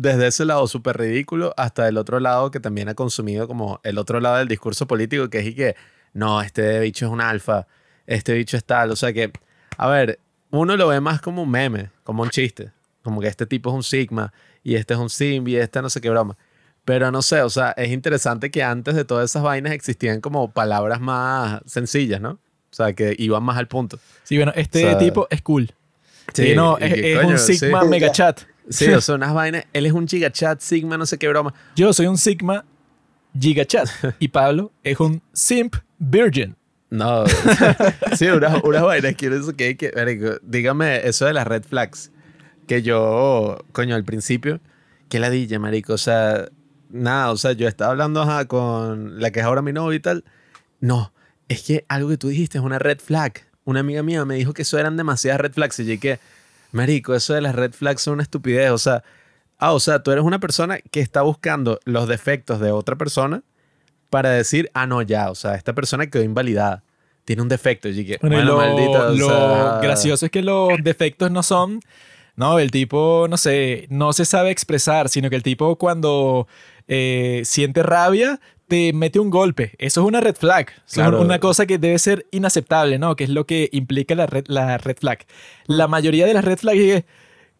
desde 0.00 0.28
ese 0.28 0.46
lado 0.46 0.66
súper 0.66 0.96
ridículo 0.96 1.52
hasta 1.58 1.86
el 1.86 1.98
otro 1.98 2.20
lado 2.20 2.50
que 2.50 2.58
también 2.58 2.88
ha 2.88 2.94
consumido 2.94 3.46
como 3.46 3.80
el 3.82 3.98
otro 3.98 4.18
lado 4.18 4.38
del 4.38 4.48
discurso 4.48 4.86
político, 4.86 5.28
que 5.28 5.40
es 5.40 5.46
y 5.48 5.54
que, 5.54 5.76
no, 6.14 6.40
este 6.40 6.80
bicho 6.80 7.04
es 7.04 7.12
un 7.12 7.20
alfa, 7.20 7.66
este 8.06 8.32
bicho 8.32 8.56
es 8.56 8.64
tal. 8.64 8.92
O 8.92 8.96
sea 8.96 9.12
que, 9.12 9.30
a 9.76 9.88
ver, 9.88 10.18
uno 10.50 10.74
lo 10.78 10.88
ve 10.88 11.00
más 11.00 11.20
como 11.20 11.42
un 11.42 11.50
meme, 11.50 11.90
como 12.02 12.22
un 12.22 12.30
chiste. 12.30 12.72
Como 13.02 13.20
que 13.20 13.28
este 13.28 13.44
tipo 13.44 13.68
es 13.68 13.74
un 13.76 13.82
sigma 13.82 14.32
y 14.62 14.76
este 14.76 14.94
es 14.94 15.00
un 15.00 15.10
simbi 15.10 15.52
y 15.52 15.56
este 15.56 15.82
no 15.82 15.90
sé 15.90 16.00
qué 16.00 16.08
broma. 16.08 16.36
Pero 16.86 17.10
no 17.10 17.20
sé, 17.20 17.42
o 17.42 17.50
sea, 17.50 17.72
es 17.72 17.90
interesante 17.90 18.50
que 18.50 18.62
antes 18.62 18.94
de 18.94 19.04
todas 19.04 19.28
esas 19.30 19.42
vainas 19.42 19.74
existían 19.74 20.22
como 20.22 20.50
palabras 20.50 21.00
más 21.02 21.60
sencillas, 21.66 22.22
¿no? 22.22 22.30
O 22.30 22.72
sea, 22.72 22.94
que 22.94 23.14
iban 23.18 23.42
más 23.42 23.58
al 23.58 23.68
punto. 23.68 23.98
Sí, 24.22 24.36
bueno, 24.36 24.52
este 24.56 24.86
O 24.86 24.88
sea, 24.90 24.98
tipo 24.98 25.26
es 25.28 25.42
cool. 25.42 25.74
Sí, 26.32 26.54
no, 26.54 26.78
y 26.80 26.84
es, 26.84 26.94
que, 26.94 27.12
es 27.12 27.18
coño, 27.18 27.30
un 27.32 27.38
Sigma 27.38 27.82
sí. 27.82 27.88
Mega 27.88 28.10
Chat. 28.12 28.40
Sí, 28.68 28.88
o 28.88 29.00
sea, 29.00 29.14
unas 29.16 29.34
vainas. 29.34 29.64
Él 29.72 29.86
es 29.86 29.92
un 29.92 30.06
gigachat, 30.06 30.60
Sigma, 30.60 30.96
no 30.96 31.06
sé 31.06 31.18
qué 31.18 31.28
broma. 31.28 31.52
Yo 31.74 31.92
soy 31.92 32.06
un 32.06 32.18
Sigma 32.18 32.64
Giga 33.38 33.64
Chat. 33.64 33.88
y 34.18 34.28
Pablo 34.28 34.72
es 34.82 34.98
un 35.00 35.22
Simp 35.32 35.76
Virgin. 35.98 36.56
No, 36.90 37.24
sí, 38.16 38.26
unas, 38.26 38.62
unas 38.64 38.82
vainas 38.82 39.14
que 39.14 39.28
eso 39.28 39.54
que 39.54 39.76
que. 39.76 39.92
dígame 40.42 41.06
eso 41.06 41.26
de 41.26 41.32
las 41.32 41.46
red 41.46 41.62
flags. 41.62 42.10
Que 42.66 42.82
yo, 42.82 43.58
coño, 43.72 43.94
al 43.94 44.04
principio, 44.04 44.60
que 45.08 45.20
ladilla, 45.20 45.58
marico. 45.58 45.92
O 45.92 45.98
sea, 45.98 46.48
nada, 46.88 47.30
o 47.30 47.36
sea, 47.36 47.52
yo 47.52 47.68
estaba 47.68 47.92
hablando 47.92 48.22
ajá, 48.22 48.46
con 48.46 49.20
la 49.20 49.30
que 49.30 49.40
es 49.40 49.46
ahora 49.46 49.62
mi 49.62 49.72
novia 49.72 49.96
y 49.96 50.00
tal. 50.00 50.24
No, 50.80 51.12
es 51.48 51.62
que 51.62 51.84
algo 51.88 52.08
que 52.08 52.16
tú 52.16 52.28
dijiste 52.28 52.58
es 52.58 52.64
una 52.64 52.78
red 52.78 52.98
flag. 52.98 53.46
Una 53.64 53.80
amiga 53.80 54.02
mía 54.02 54.24
me 54.24 54.34
dijo 54.34 54.52
que 54.52 54.62
eso 54.62 54.78
eran 54.78 54.96
demasiadas 54.96 55.40
red 55.40 55.52
flags. 55.52 55.78
Y 55.78 55.84
yo 55.84 56.00
que, 56.00 56.18
marico, 56.72 57.14
eso 57.14 57.34
de 57.34 57.40
las 57.40 57.54
red 57.54 57.72
flags 57.72 58.02
son 58.02 58.14
una 58.14 58.22
estupidez. 58.22 58.70
O 58.70 58.78
sea, 58.78 59.02
ah, 59.58 59.72
o 59.72 59.80
sea, 59.80 60.02
tú 60.02 60.10
eres 60.10 60.24
una 60.24 60.38
persona 60.38 60.78
que 60.90 61.00
está 61.00 61.22
buscando 61.22 61.80
los 61.84 62.08
defectos 62.08 62.60
de 62.60 62.72
otra 62.72 62.96
persona 62.96 63.42
para 64.10 64.30
decir, 64.30 64.70
ah, 64.74 64.86
no, 64.86 65.02
ya, 65.02 65.30
o 65.30 65.34
sea, 65.34 65.54
esta 65.54 65.72
persona 65.72 66.08
quedó 66.08 66.22
invalidada. 66.22 66.82
tiene 67.24 67.42
un 67.42 67.48
defecto. 67.48 67.88
Y 67.88 68.04
que, 68.04 68.18
Bueno, 68.20 68.36
bueno, 68.36 68.50
lo, 68.50 68.56
maldita, 68.56 69.08
o 69.08 69.14
lo 69.14 69.28
sea, 69.28 69.78
gracioso 69.80 70.26
es 70.26 70.32
que 70.32 70.42
los 70.42 70.70
defectos 70.82 71.30
no 71.30 71.42
son, 71.42 71.80
no, 72.34 72.58
el 72.58 72.70
tipo, 72.70 73.26
no 73.28 73.36
sé, 73.36 73.86
no 73.90 74.12
se 74.12 74.24
sabe 74.24 74.50
expresar, 74.50 75.08
sino 75.08 75.30
que 75.30 75.36
el 75.36 75.42
tipo 75.42 75.76
cuando 75.76 76.48
eh, 76.88 77.42
siente 77.44 77.82
rabia 77.82 78.40
te 78.70 78.92
mete 78.94 79.18
un 79.18 79.28
golpe. 79.28 79.72
Eso 79.78 80.00
es 80.00 80.06
una 80.06 80.20
red 80.22 80.36
flag. 80.36 80.70
Eso 80.70 80.82
es 80.86 80.94
Claro. 80.94 81.20
una 81.20 81.38
cosa 81.40 81.66
que 81.66 81.76
debe 81.76 81.98
ser 81.98 82.26
inaceptable, 82.30 82.98
¿no? 82.98 83.16
Que 83.16 83.24
es 83.24 83.30
lo 83.30 83.44
que 83.44 83.68
implica 83.72 84.14
la 84.14 84.26
red, 84.26 84.44
la 84.46 84.78
red 84.78 84.96
flag. 84.98 85.26
La 85.66 85.88
mayoría 85.88 86.24
de 86.24 86.32
las 86.34 86.44
red 86.44 86.56
flags 86.58 86.78
es 86.80 87.04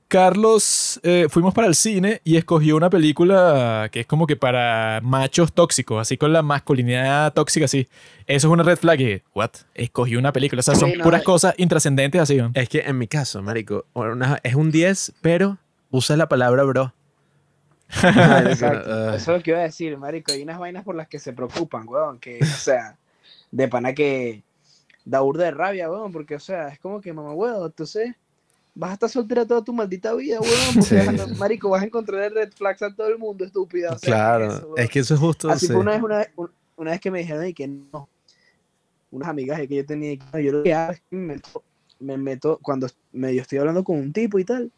Carlos, 0.08 0.98
eh, 1.04 1.26
fuimos 1.30 1.54
para 1.54 1.68
el 1.68 1.76
cine 1.76 2.20
y 2.24 2.36
escogió 2.36 2.74
una 2.76 2.90
película 2.90 3.88
que 3.92 4.00
es 4.00 4.06
como 4.06 4.26
que 4.26 4.34
para 4.34 4.98
machos 5.04 5.52
tóxicos, 5.52 6.00
así 6.00 6.16
con 6.16 6.32
la 6.32 6.42
masculinidad 6.42 7.32
tóxica, 7.32 7.66
así. 7.66 7.86
Eso 8.26 8.48
es 8.48 8.52
una 8.52 8.64
red 8.64 8.76
flag. 8.76 9.00
Y, 9.00 9.22
¿what? 9.36 9.50
Escogió 9.72 10.18
una 10.18 10.32
película. 10.32 10.60
O 10.60 10.62
sea, 10.64 10.74
son 10.74 10.90
Sí, 10.90 10.96
no, 10.96 11.04
puras 11.04 11.20
eh. 11.20 11.24
cosas 11.24 11.54
intrascendentes 11.58 12.20
así. 12.20 12.36
¿no? 12.38 12.50
Es 12.54 12.68
que 12.68 12.80
en 12.80 12.98
mi 12.98 13.06
caso, 13.06 13.40
marico, 13.40 13.86
una- 13.92 14.40
es 14.42 14.56
un 14.56 14.72
10, 14.72 15.12
pero 15.22 15.58
usa 15.90 16.16
la 16.16 16.28
palabra 16.28 16.64
bro. 16.64 16.92
Exacto. 18.48 18.90
Ah. 18.92 19.14
Eso 19.16 19.32
es 19.32 19.38
lo 19.38 19.42
que 19.42 19.50
iba 19.50 19.60
a 19.60 19.64
decir, 19.64 19.96
marico. 19.98 20.32
Hay 20.32 20.42
unas 20.42 20.58
vainas 20.58 20.84
por 20.84 20.94
las 20.94 21.08
que 21.08 21.18
se 21.18 21.32
preocupan, 21.32 21.88
weón. 21.88 22.18
Que, 22.18 22.38
o 22.42 22.46
sea, 22.46 22.96
de 23.50 23.68
pana 23.68 23.92
que 23.94 24.42
da 25.04 25.20
burda 25.20 25.44
de 25.44 25.50
rabia, 25.50 25.90
weón. 25.90 26.12
Porque, 26.12 26.34
o 26.36 26.40
sea, 26.40 26.68
es 26.68 26.78
como 26.78 27.00
que, 27.00 27.12
mamá, 27.12 27.32
weón, 27.32 27.66
entonces 27.66 28.14
vas 28.74 28.90
a 28.90 28.94
estar 28.94 29.10
soltera 29.10 29.44
toda 29.44 29.62
tu 29.64 29.72
maldita 29.72 30.14
vida, 30.14 30.40
weón. 30.40 30.54
Porque, 30.74 30.82
Sí. 30.82 30.94
vas 31.06 31.20
a- 31.20 31.34
marico, 31.34 31.68
vas 31.70 31.82
a 31.82 31.86
encontrar 31.86 32.32
red 32.32 32.52
flags 32.52 32.82
a 32.82 32.94
todo 32.94 33.08
el 33.08 33.18
mundo, 33.18 33.44
estúpida. 33.44 33.92
O 33.92 33.98
sea, 33.98 34.08
claro, 34.14 34.48
¿qué 34.48 34.54
es 34.54 34.54
eso, 34.60 34.76
es 34.76 34.90
que 34.90 34.98
eso 35.00 35.14
es 35.14 35.20
justo. 35.20 35.50
Así 35.50 35.66
sí. 35.66 35.72
fue 35.72 35.80
una 35.82 35.92
vez, 35.92 36.02
una, 36.02 36.26
una 36.76 36.90
vez 36.92 37.00
que 37.00 37.10
me 37.10 37.18
dijeron 37.18 37.46
y 37.46 37.54
que 37.54 37.66
no. 37.68 38.08
Unas 39.10 39.28
amigas 39.28 39.58
que 39.66 39.74
yo 39.74 39.84
tenía, 39.84 40.16
que, 40.16 40.44
yo 40.44 40.52
lo 40.52 40.62
que 40.62 40.72
hago 40.72 40.92
es 40.92 41.00
que 41.00 41.16
me 41.16 41.34
meto, 41.34 41.64
me 41.98 42.16
meto 42.16 42.58
cuando 42.62 42.86
medio 43.12 43.42
estoy 43.42 43.58
hablando 43.58 43.82
con 43.82 43.96
un 43.98 44.12
tipo 44.12 44.38
y 44.38 44.44
tal, 44.44 44.70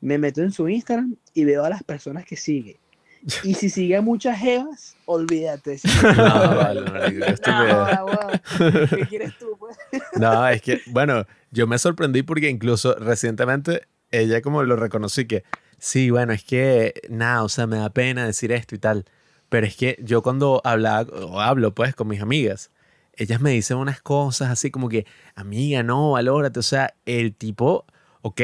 me 0.00 0.18
meto 0.18 0.42
en 0.42 0.52
su 0.52 0.68
Instagram 0.68 1.16
y 1.34 1.44
veo 1.44 1.64
a 1.64 1.70
las 1.70 1.82
personas 1.82 2.24
que 2.24 2.36
sigue. 2.36 2.78
Y 3.44 3.54
si 3.54 3.68
sigue 3.68 3.96
a 3.96 4.02
muchas 4.02 4.38
jevas, 4.38 4.96
olvídate. 5.04 5.78
Si 5.78 5.88
No, 6.16 6.56
vale, 6.56 6.80
estupidez. 7.26 7.96
no, 7.96 8.06
weón, 8.06 8.88
¿Qué 8.88 9.06
quieres 9.06 9.38
tú, 9.38 9.56
pues? 9.58 9.76
No, 10.16 10.48
es 10.48 10.62
que, 10.62 10.80
bueno, 10.86 11.26
yo 11.50 11.66
me 11.66 11.78
sorprendí 11.78 12.22
porque 12.22 12.48
incluso 12.48 12.94
recientemente 12.94 13.82
ella 14.10 14.40
como 14.40 14.62
lo 14.62 14.76
reconocí 14.76 15.26
que, 15.26 15.44
sí, 15.78 16.10
bueno, 16.10 16.32
es 16.32 16.44
que, 16.44 16.94
nada, 17.08 17.42
o 17.44 17.48
sea, 17.48 17.66
me 17.66 17.76
da 17.76 17.90
pena 17.90 18.26
decir 18.26 18.52
esto 18.52 18.74
y 18.74 18.78
tal, 18.78 19.04
pero 19.48 19.66
es 19.66 19.76
que 19.76 19.98
yo 20.02 20.22
cuando 20.22 20.60
hablaba, 20.64 21.10
o 21.12 21.40
hablo 21.40 21.74
pues 21.74 21.94
con 21.94 22.08
mis 22.08 22.20
amigas, 22.20 22.70
ellas 23.14 23.40
me 23.40 23.50
dicen 23.50 23.76
unas 23.76 24.00
cosas 24.00 24.48
así 24.50 24.70
como 24.70 24.88
que, 24.88 25.06
amiga, 25.34 25.82
no, 25.82 26.12
valórate, 26.12 26.58
o 26.58 26.62
sea, 26.62 26.94
el 27.04 27.34
tipo, 27.34 27.84
ok, 28.22 28.40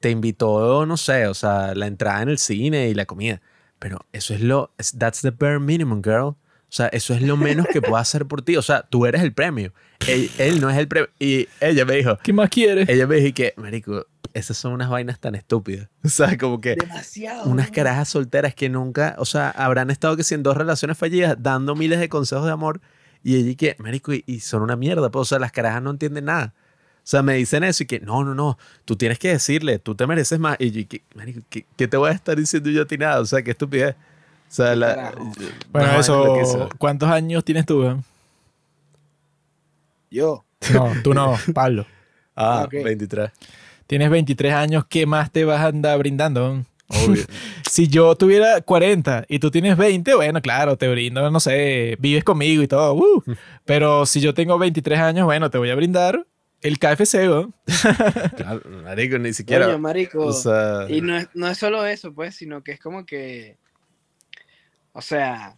te 0.00 0.10
invitó, 0.10 0.86
no 0.86 0.96
sé, 0.96 1.26
o 1.26 1.34
sea, 1.34 1.74
la 1.74 1.86
entrada 1.86 2.22
en 2.22 2.28
el 2.28 2.38
cine 2.38 2.88
y 2.88 2.94
la 2.94 3.06
comida, 3.06 3.40
pero 3.78 3.98
eso 4.12 4.34
es 4.34 4.40
lo, 4.40 4.72
that's 4.98 5.22
the 5.22 5.30
bare 5.30 5.58
minimum, 5.58 6.02
girl. 6.02 6.34
O 6.70 6.70
sea, 6.70 6.88
eso 6.88 7.14
es 7.14 7.22
lo 7.22 7.38
menos 7.38 7.66
que 7.72 7.80
puedo 7.80 7.96
hacer 7.96 8.26
por 8.26 8.42
ti. 8.42 8.56
O 8.58 8.62
sea, 8.62 8.82
tú 8.82 9.06
eres 9.06 9.22
el 9.22 9.32
premio. 9.32 9.72
Él, 10.06 10.30
él 10.36 10.60
no 10.60 10.68
es 10.68 10.76
el 10.76 10.86
premio. 10.86 11.08
Y 11.18 11.48
ella 11.62 11.86
me 11.86 11.94
dijo, 11.96 12.18
¿Qué 12.22 12.34
más 12.34 12.50
quieres? 12.50 12.86
ella 12.90 13.06
me 13.06 13.16
dijo 13.16 13.34
que, 13.34 13.54
marico, 13.56 14.06
esas 14.34 14.58
son 14.58 14.72
unas 14.72 14.90
vainas 14.90 15.18
tan 15.18 15.34
estúpidas. 15.34 15.88
O 16.04 16.08
sea, 16.10 16.36
como 16.36 16.60
que 16.60 16.74
Demasiado. 16.76 17.48
unas 17.48 17.70
carajas 17.70 18.10
solteras 18.10 18.54
que 18.54 18.68
nunca, 18.68 19.16
o 19.18 19.24
sea, 19.24 19.48
habrán 19.50 19.90
estado 19.90 20.14
que 20.16 20.24
si 20.24 20.34
en 20.34 20.42
dos 20.42 20.58
relaciones 20.58 20.98
fallidas 20.98 21.36
dando 21.40 21.74
miles 21.74 22.00
de 22.00 22.10
consejos 22.10 22.44
de 22.44 22.52
amor 22.52 22.82
y 23.24 23.36
ella 23.36 23.56
que, 23.56 23.76
marico, 23.78 24.12
y, 24.12 24.22
y 24.26 24.40
son 24.40 24.60
una 24.60 24.76
mierda, 24.76 25.10
pues, 25.10 25.22
o 25.22 25.24
sea, 25.24 25.38
las 25.38 25.52
carajas 25.52 25.82
no 25.82 25.90
entienden 25.90 26.26
nada. 26.26 26.54
O 27.08 27.10
sea, 27.10 27.22
me 27.22 27.36
dicen 27.36 27.64
eso 27.64 27.84
y 27.84 27.86
que, 27.86 28.00
no, 28.00 28.22
no, 28.22 28.34
no, 28.34 28.58
tú 28.84 28.94
tienes 28.94 29.18
que 29.18 29.28
decirle, 29.28 29.78
tú 29.78 29.94
te 29.94 30.06
mereces 30.06 30.38
más. 30.38 30.56
Y 30.60 30.70
yo, 30.72 30.86
¿qué, 31.48 31.64
qué 31.74 31.88
te 31.88 31.96
voy 31.96 32.10
a 32.10 32.12
estar 32.12 32.36
diciendo 32.36 32.68
yo 32.68 32.82
a 32.82 32.84
ti 32.84 32.98
nada? 32.98 33.20
O 33.20 33.24
sea, 33.24 33.40
qué 33.40 33.52
estupidez. 33.52 33.94
O 33.94 34.50
sea, 34.50 34.76
la, 34.76 35.14
Bueno, 35.70 35.98
eso. 35.98 36.68
¿cuántos 36.76 37.08
años 37.08 37.42
tienes 37.46 37.64
tú? 37.64 37.82
eh? 37.84 37.96
Yo. 40.10 40.44
No, 40.74 40.92
tú 41.02 41.14
no, 41.14 41.34
Pablo. 41.54 41.86
Ah, 42.36 42.64
Ok. 42.66 42.74
23. 42.84 43.30
Tienes 43.86 44.10
23 44.10 44.52
años, 44.52 44.84
¿qué 44.86 45.06
más 45.06 45.30
te 45.32 45.46
vas 45.46 45.60
a 45.60 45.68
andar 45.68 45.98
brindando? 45.98 46.62
Obvio. 46.88 47.24
Si 47.70 47.86
yo 47.86 48.14
tuviera 48.16 48.60
40 48.62 49.24
y 49.28 49.38
tú 49.38 49.50
tienes 49.50 49.76
20, 49.76 50.14
bueno, 50.14 50.40
claro, 50.42 50.76
te 50.76 50.88
brindo, 50.88 51.30
no 51.30 51.38
sé, 51.40 51.96
vives 52.00 52.24
conmigo 52.24 52.62
y 52.62 52.66
todo. 52.68 52.94
uh. 52.94 53.22
Pero 53.64 54.04
si 54.04 54.20
yo 54.20 54.34
tengo 54.34 54.58
23 54.58 54.98
años, 54.98 55.24
bueno, 55.26 55.48
te 55.48 55.58
voy 55.58 55.70
a 55.70 55.74
brindar 55.74 56.26
el 56.62 56.78
KFC, 56.78 57.26
¿no? 57.26 57.52
claro, 58.36 58.62
marico, 58.84 59.18
ni 59.18 59.32
siquiera. 59.32 59.66
Coño, 59.66 59.78
marico. 59.78 60.26
o 60.26 60.32
sea, 60.32 60.86
Y 60.88 61.00
no 61.00 61.16
es, 61.16 61.28
no 61.34 61.48
es 61.48 61.56
solo 61.58 61.86
eso, 61.86 62.12
pues, 62.12 62.34
sino 62.34 62.62
que 62.62 62.72
es 62.72 62.80
como 62.80 63.04
que. 63.06 63.56
O 64.92 65.00
sea. 65.02 65.56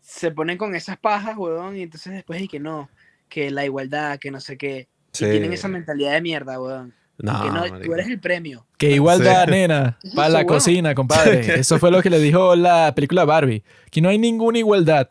Se 0.00 0.30
ponen 0.30 0.56
con 0.56 0.74
esas 0.76 0.96
pajas, 0.98 1.36
weón, 1.36 1.76
y 1.76 1.82
entonces 1.82 2.12
después 2.12 2.40
y 2.40 2.48
que 2.48 2.60
no. 2.60 2.88
Que 3.28 3.50
la 3.50 3.64
igualdad, 3.64 4.18
que 4.18 4.30
no 4.30 4.40
sé 4.40 4.56
qué. 4.56 4.88
Sí. 5.12 5.24
Y 5.26 5.30
tienen 5.30 5.52
esa 5.52 5.66
mentalidad 5.68 6.12
de 6.12 6.20
mierda, 6.22 6.60
weón. 6.60 6.94
no, 7.18 7.42
que 7.42 7.48
no, 7.48 7.60
marico. 7.60 7.78
tú 7.80 7.92
eres 7.94 8.06
el 8.06 8.20
premio. 8.20 8.66
Que 8.78 8.92
igualdad, 8.92 9.44
Sí. 9.46 9.50
nena, 9.50 9.98
¿Qué 10.00 10.08
es 10.08 10.14
para 10.14 10.28
la 10.28 10.38
weón? 10.38 10.46
cocina, 10.48 10.94
compadre. 10.94 11.40
Eso 11.60 11.78
fue 11.78 11.90
lo 11.90 12.00
que 12.02 12.10
le 12.10 12.20
dijo 12.20 12.54
la 12.54 12.94
película 12.94 13.24
Barbie. 13.24 13.64
Que 13.90 14.00
no 14.00 14.08
hay 14.08 14.18
ninguna 14.18 14.58
igualdad. 14.58 15.08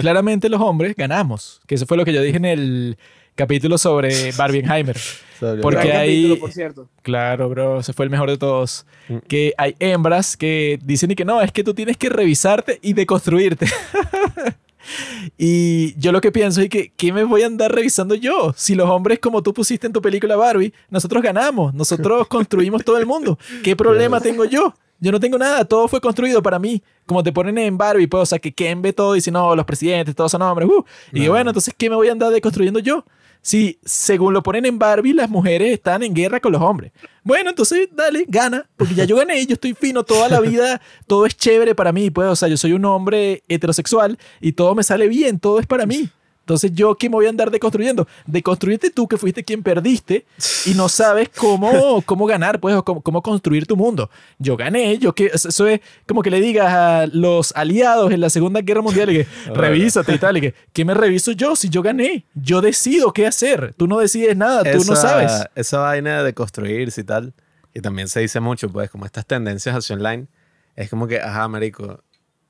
Claramente 0.00 0.48
los 0.48 0.60
hombres 0.60 0.94
ganamos. 0.96 1.60
Que 1.66 1.76
eso 1.76 1.86
fue 1.86 1.96
lo 1.96 2.04
que 2.04 2.12
yo 2.12 2.20
dije 2.20 2.38
en 2.38 2.44
el 2.44 2.98
capítulo 3.36 3.78
sobre 3.78 4.32
Barbieheimer. 4.32 4.96
Sobre- 5.38 5.60
Porque 5.60 5.92
hay- 5.92 6.22
capítulo, 6.22 6.40
por 6.40 6.52
cierto. 6.52 6.88
Claro, 7.02 7.48
bro, 7.50 7.80
ese 7.80 7.92
fue 7.92 8.06
el 8.06 8.10
mejor 8.10 8.30
de 8.30 8.38
todos. 8.38 8.86
Mm. 9.08 9.16
Que 9.28 9.52
hay 9.58 9.76
hembras 9.80 10.34
que 10.36 10.78
dicen 10.82 11.10
y 11.10 11.14
que 11.14 11.26
no, 11.26 11.42
es 11.42 11.52
que 11.52 11.62
tú 11.62 11.74
tienes 11.74 11.98
que 11.98 12.08
revisarte 12.08 12.78
y 12.82 12.94
deconstruirte. 12.94 13.66
y 15.38 15.98
yo 15.98 16.12
lo 16.12 16.20
que 16.20 16.32
pienso 16.32 16.60
es 16.60 16.68
que, 16.68 16.92
¿qué 16.96 17.12
me 17.12 17.24
voy 17.24 17.42
a 17.42 17.46
andar 17.46 17.72
revisando 17.72 18.14
yo? 18.14 18.54
Si 18.56 18.74
los 18.74 18.88
hombres, 18.88 19.18
como 19.18 19.42
tú 19.42 19.52
pusiste 19.52 19.86
en 19.86 19.92
tu 19.92 20.00
película 20.00 20.36
Barbie, 20.36 20.72
nosotros 20.88 21.22
ganamos, 21.22 21.74
nosotros 21.74 22.26
construimos 22.28 22.84
todo 22.84 22.98
el 22.98 23.06
mundo. 23.06 23.38
¿Qué 23.62 23.76
problema 23.76 24.20
tengo 24.20 24.44
yo? 24.44 24.74
Yo 24.98 25.12
no 25.12 25.20
tengo 25.20 25.36
nada, 25.36 25.66
todo 25.66 25.86
fue 25.88 26.00
construido 26.00 26.42
para 26.42 26.58
mí. 26.58 26.82
Como 27.04 27.22
te 27.22 27.30
ponen 27.32 27.58
en 27.58 27.76
Barbie, 27.76 28.06
pues, 28.06 28.22
o 28.22 28.26
sea, 28.26 28.38
que 28.38 28.52
Ken 28.54 28.80
ve 28.80 28.94
todo 28.94 29.14
y 29.14 29.18
dice, 29.18 29.30
no, 29.30 29.54
los 29.54 29.66
presidentes, 29.66 30.14
todos 30.14 30.32
son 30.32 30.40
hombres. 30.40 30.66
uh. 30.68 30.82
Y 31.12 31.20
que, 31.20 31.26
No. 31.26 31.32
bueno, 31.32 31.50
entonces, 31.50 31.74
¿qué 31.76 31.90
me 31.90 31.96
voy 31.96 32.08
a 32.08 32.12
andar 32.12 32.30
deconstruyendo 32.30 32.78
yo? 32.78 33.04
Si, 33.46 33.78
según 33.84 34.34
lo 34.34 34.42
ponen 34.42 34.66
en 34.66 34.76
Barbie, 34.76 35.12
las 35.12 35.30
mujeres 35.30 35.72
están 35.72 36.02
en 36.02 36.12
guerra 36.12 36.40
con 36.40 36.50
los 36.50 36.60
hombres. 36.60 36.90
Bueno, 37.22 37.50
entonces, 37.50 37.88
dale, 37.92 38.24
gana, 38.26 38.68
porque 38.76 38.96
ya 38.96 39.04
yo 39.04 39.14
gané, 39.14 39.46
yo 39.46 39.54
estoy 39.54 39.72
fino 39.72 40.02
toda 40.02 40.28
la 40.28 40.40
vida, 40.40 40.80
todo 41.06 41.26
es 41.26 41.36
chévere 41.36 41.72
para 41.72 41.92
mí, 41.92 42.10
pues, 42.10 42.26
o 42.26 42.34
sea, 42.34 42.48
yo 42.48 42.56
soy 42.56 42.72
un 42.72 42.84
hombre 42.84 43.44
heterosexual 43.46 44.18
y 44.40 44.50
todo 44.50 44.74
me 44.74 44.82
sale 44.82 45.06
bien, 45.06 45.38
todo 45.38 45.60
es 45.60 45.66
para 45.68 45.86
mí. 45.86 46.10
Entonces, 46.46 46.70
¿yo 46.74 46.94
qué 46.94 47.08
me 47.08 47.16
voy 47.16 47.26
a 47.26 47.30
andar 47.30 47.50
deconstruyendo? 47.50 48.06
Deconstruyete 48.24 48.90
tú, 48.90 49.08
que 49.08 49.16
fuiste 49.16 49.42
quien 49.42 49.64
perdiste 49.64 50.26
y 50.64 50.74
no 50.74 50.88
sabes 50.88 51.28
cómo, 51.28 52.00
cómo 52.06 52.24
ganar, 52.24 52.60
pues, 52.60 52.76
o 52.76 52.84
cómo, 52.84 53.00
cómo 53.02 53.20
construir 53.20 53.66
tu 53.66 53.76
mundo. 53.76 54.08
Yo 54.38 54.56
gané, 54.56 54.96
yo 54.98 55.12
que, 55.12 55.26
eso 55.34 55.66
es 55.66 55.80
como 56.06 56.22
que 56.22 56.30
le 56.30 56.40
digas 56.40 56.72
a 56.72 57.08
los 57.12 57.52
aliados 57.56 58.12
en 58.12 58.20
la 58.20 58.30
Segunda 58.30 58.60
Guerra 58.60 58.80
Mundial 58.80 59.10
y 59.10 59.14
que 59.24 59.26
revísate 59.54 60.14
y 60.14 60.18
tal, 60.18 60.36
y 60.36 60.40
que, 60.40 60.54
¿qué 60.72 60.84
me 60.84 60.94
reviso 60.94 61.32
yo 61.32 61.56
si 61.56 61.68
yo 61.68 61.82
gané? 61.82 62.24
Yo 62.36 62.60
decido 62.60 63.12
qué 63.12 63.26
hacer, 63.26 63.74
tú 63.76 63.88
no 63.88 63.98
decides 63.98 64.36
nada, 64.36 64.62
tú 64.62 64.84
no 64.84 64.92
esa- 64.92 64.94
sabes. 64.96 65.32
Esa 65.56 65.80
vaina 65.80 66.22
de 66.22 66.32
construirse 66.32 67.00
y 67.00 67.04
tal, 67.04 67.34
y 67.74 67.80
también 67.80 68.06
se 68.06 68.20
dice 68.20 68.38
mucho, 68.38 68.68
pues, 68.70 68.88
como 68.88 69.04
estas 69.04 69.26
tendencias 69.26 69.74
hacia 69.74 69.96
online, 69.96 70.28
es 70.76 70.88
como 70.90 71.08
que, 71.08 71.18
ajá, 71.20 71.48
marico, 71.48 72.04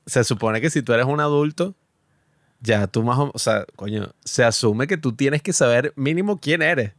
se 0.05 0.23
supone 0.23 0.61
que 0.61 0.69
si 0.69 0.83
tú 0.83 0.93
eres 0.93 1.07
un 1.07 1.19
adulto, 1.19 1.73
ya 2.61 2.87
tú 2.87 3.03
más 3.03 3.17
o 3.19 3.31
o 3.33 3.39
sea, 3.39 3.65
coño, 3.75 4.11
se 4.23 4.43
asume 4.43 4.87
que 4.87 4.97
tú 4.97 5.13
tienes 5.13 5.41
que 5.41 5.53
saber 5.53 5.93
mínimo 5.95 6.39
quién 6.39 6.61
eres. 6.61 6.93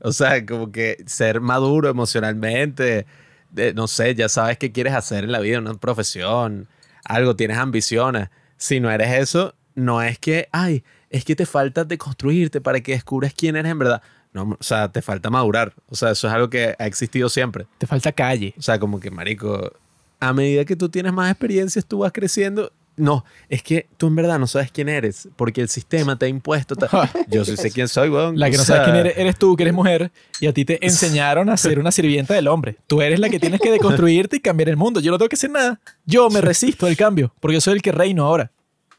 O 0.00 0.12
sea, 0.12 0.44
como 0.46 0.72
que 0.72 0.96
ser 1.06 1.40
maduro 1.40 1.88
emocionalmente, 1.90 3.06
de- 3.50 3.74
no 3.74 3.86
sé, 3.88 4.14
ya 4.14 4.28
sabes 4.28 4.58
qué 4.58 4.72
quieres 4.72 4.94
hacer 4.94 5.24
en 5.24 5.32
la 5.32 5.40
vida, 5.40 5.58
una 5.58 5.74
profesión, 5.74 6.68
algo, 7.04 7.36
tienes 7.36 7.58
ambiciones. 7.58 8.28
Si 8.56 8.80
no 8.80 8.90
eres 8.90 9.10
eso, 9.18 9.54
no 9.74 10.02
es 10.02 10.18
que, 10.18 10.48
ay, 10.52 10.84
es 11.10 11.24
que 11.24 11.34
te 11.36 11.46
falta 11.46 11.84
de 11.84 11.98
construirte 11.98 12.60
para 12.60 12.80
que 12.80 12.92
descubras 12.92 13.34
quién 13.34 13.56
eres 13.56 13.72
en 13.72 13.78
verdad. 13.78 14.02
No, 14.32 14.42
o 14.58 14.62
sea, 14.62 14.90
te 14.92 15.02
falta 15.02 15.28
madurar. 15.28 15.74
O 15.88 15.96
sea, 15.96 16.10
eso 16.12 16.28
es 16.28 16.32
algo 16.34 16.48
que 16.50 16.76
ha 16.78 16.86
existido 16.86 17.28
siempre. 17.28 17.66
Te 17.78 17.86
falta 17.86 18.12
calle. 18.12 18.54
O 18.58 18.62
sea, 18.62 18.78
como 18.78 19.00
que, 19.00 19.10
marico, 19.10 19.72
a 20.20 20.32
medida 20.32 20.64
que 20.64 20.76
tú 20.76 20.88
tienes 20.88 21.12
más 21.12 21.30
experiencias, 21.30 21.84
tú 21.84 21.98
vas 21.98 22.12
creciendo. 22.12 22.72
No, 23.00 23.24
es 23.48 23.62
que 23.62 23.88
tú 23.96 24.06
en 24.08 24.14
verdad 24.16 24.38
no 24.38 24.46
sabes 24.46 24.70
quién 24.70 24.88
eres, 24.88 25.28
porque 25.36 25.60
el 25.60 25.68
sistema 25.68 26.16
te 26.16 26.26
ha 26.26 26.28
impuesto. 26.28 26.76
ta- 26.76 27.10
Yo 27.28 27.44
sí 27.44 27.56
sé 27.56 27.70
quién 27.70 27.88
soy, 27.88 28.08
weón. 28.08 28.38
La 28.38 28.50
que 28.50 28.56
no 28.56 28.62
sabes 28.64 28.82
quién 28.84 28.96
eres, 28.96 29.14
eres 29.16 29.36
tú, 29.38 29.56
que 29.56 29.62
eres 29.64 29.74
mujer, 29.74 30.10
y 30.40 30.46
a 30.46 30.52
ti 30.52 30.64
te 30.64 30.78
enseñaron 30.86 31.48
a 31.48 31.56
ser 31.56 31.78
una 31.78 31.90
sirvienta 31.92 32.34
del 32.34 32.46
hombre. 32.48 32.76
Tú 32.86 33.00
eres 33.02 33.18
la 33.18 33.28
que 33.28 33.40
tienes 33.40 33.60
que 33.60 33.70
deconstruirte 33.70 34.36
y 34.36 34.40
cambiar 34.40 34.68
el 34.68 34.76
mundo. 34.76 35.00
Yo 35.00 35.10
no 35.10 35.18
tengo 35.18 35.28
que 35.28 35.36
hacer 35.36 35.50
nada. 35.50 35.80
Yo 36.06 36.28
me 36.30 36.40
resisto 36.40 36.86
al 36.86 36.96
cambio, 36.96 37.32
porque 37.40 37.54
yo 37.54 37.60
soy 37.60 37.74
el 37.74 37.82
que 37.82 37.92
reino 37.92 38.24
ahora. 38.26 38.50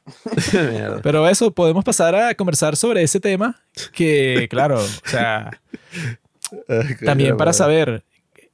Pero 1.04 1.28
eso, 1.30 1.52
podemos 1.52 1.84
pasar 1.84 2.16
a 2.16 2.34
conversar 2.36 2.76
sobre 2.76 3.04
ese 3.04 3.20
tema 3.20 3.62
que, 3.94 4.48
claro, 4.50 4.80
o 4.80 5.10
sea, 5.10 5.52
coño, 6.68 6.96
también 7.06 7.38
para 7.38 7.54
saber, 7.54 8.04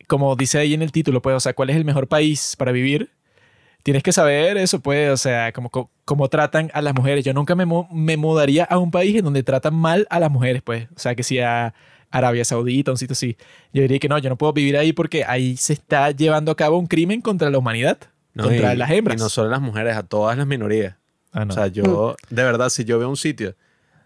como 0.07 0.35
dice 0.35 0.57
ahí 0.59 0.73
en 0.73 0.81
el 0.81 0.91
título, 0.91 1.21
pues, 1.21 1.35
o 1.35 1.39
sea, 1.39 1.53
cuál 1.53 1.69
es 1.69 1.75
el 1.77 1.85
mejor 1.85 2.07
país 2.07 2.55
para 2.57 2.71
vivir, 2.71 3.09
tienes 3.87 4.03
que 4.03 4.11
saber 4.11 4.57
eso, 4.57 4.81
pues, 4.81 5.09
o 5.09 5.15
sea, 5.15 5.53
cómo, 5.53 5.71
cómo, 6.03 6.27
tratan 6.27 6.69
a 6.73 6.81
las 6.81 6.93
mujeres. 6.93 7.23
Yo 7.23 7.31
nunca 7.31 7.55
me, 7.55 7.65
me 7.89 8.17
mudaría 8.17 8.65
a 8.65 8.79
un 8.79 8.91
país 8.91 9.15
en 9.15 9.23
donde 9.23 9.43
tratan 9.43 9.75
mal 9.75 10.05
a 10.09 10.19
las 10.19 10.29
mujeres, 10.29 10.61
pues, 10.61 10.89
o 10.93 10.99
sea, 10.99 11.15
que 11.15 11.23
si 11.23 11.39
a 11.39 11.73
Arabia 12.11 12.43
Saudita, 12.43 12.91
un 12.91 12.97
sitio 12.97 13.13
así. 13.13 13.37
Yo 13.71 13.83
diría 13.83 13.97
que 13.99 14.09
no, 14.09 14.17
yo 14.17 14.29
no 14.29 14.37
puedo 14.37 14.51
vivir 14.51 14.75
ahí 14.75 14.91
porque 14.91 15.23
ahí 15.23 15.55
se 15.55 15.71
está 15.71 16.11
llevando 16.11 16.51
a 16.51 16.55
cabo 16.57 16.77
un 16.77 16.87
crimen 16.87 17.21
contra 17.21 17.49
la 17.49 17.59
humanidad, 17.59 17.97
No, 18.33 18.43
contra 18.43 18.73
y- 18.73 18.77
las 18.77 18.91
hembras. 18.91 19.15
Y 19.15 19.23
no 19.23 19.29
solo 19.29 19.49
las 19.49 19.61
mujeres, 19.61 19.95
a 19.95 20.03
todas 20.03 20.37
las 20.37 20.47
minorías. 20.47 20.97
Ah, 21.31 21.45
no. 21.45 21.53
O 21.53 21.55
sea, 21.55 21.67
yo, 21.67 22.17
de 22.29 22.43
verdad, 22.43 22.67
si 22.67 22.83
yo 22.83 22.99
veo 22.99 23.07
un 23.07 23.15
sitio 23.15 23.55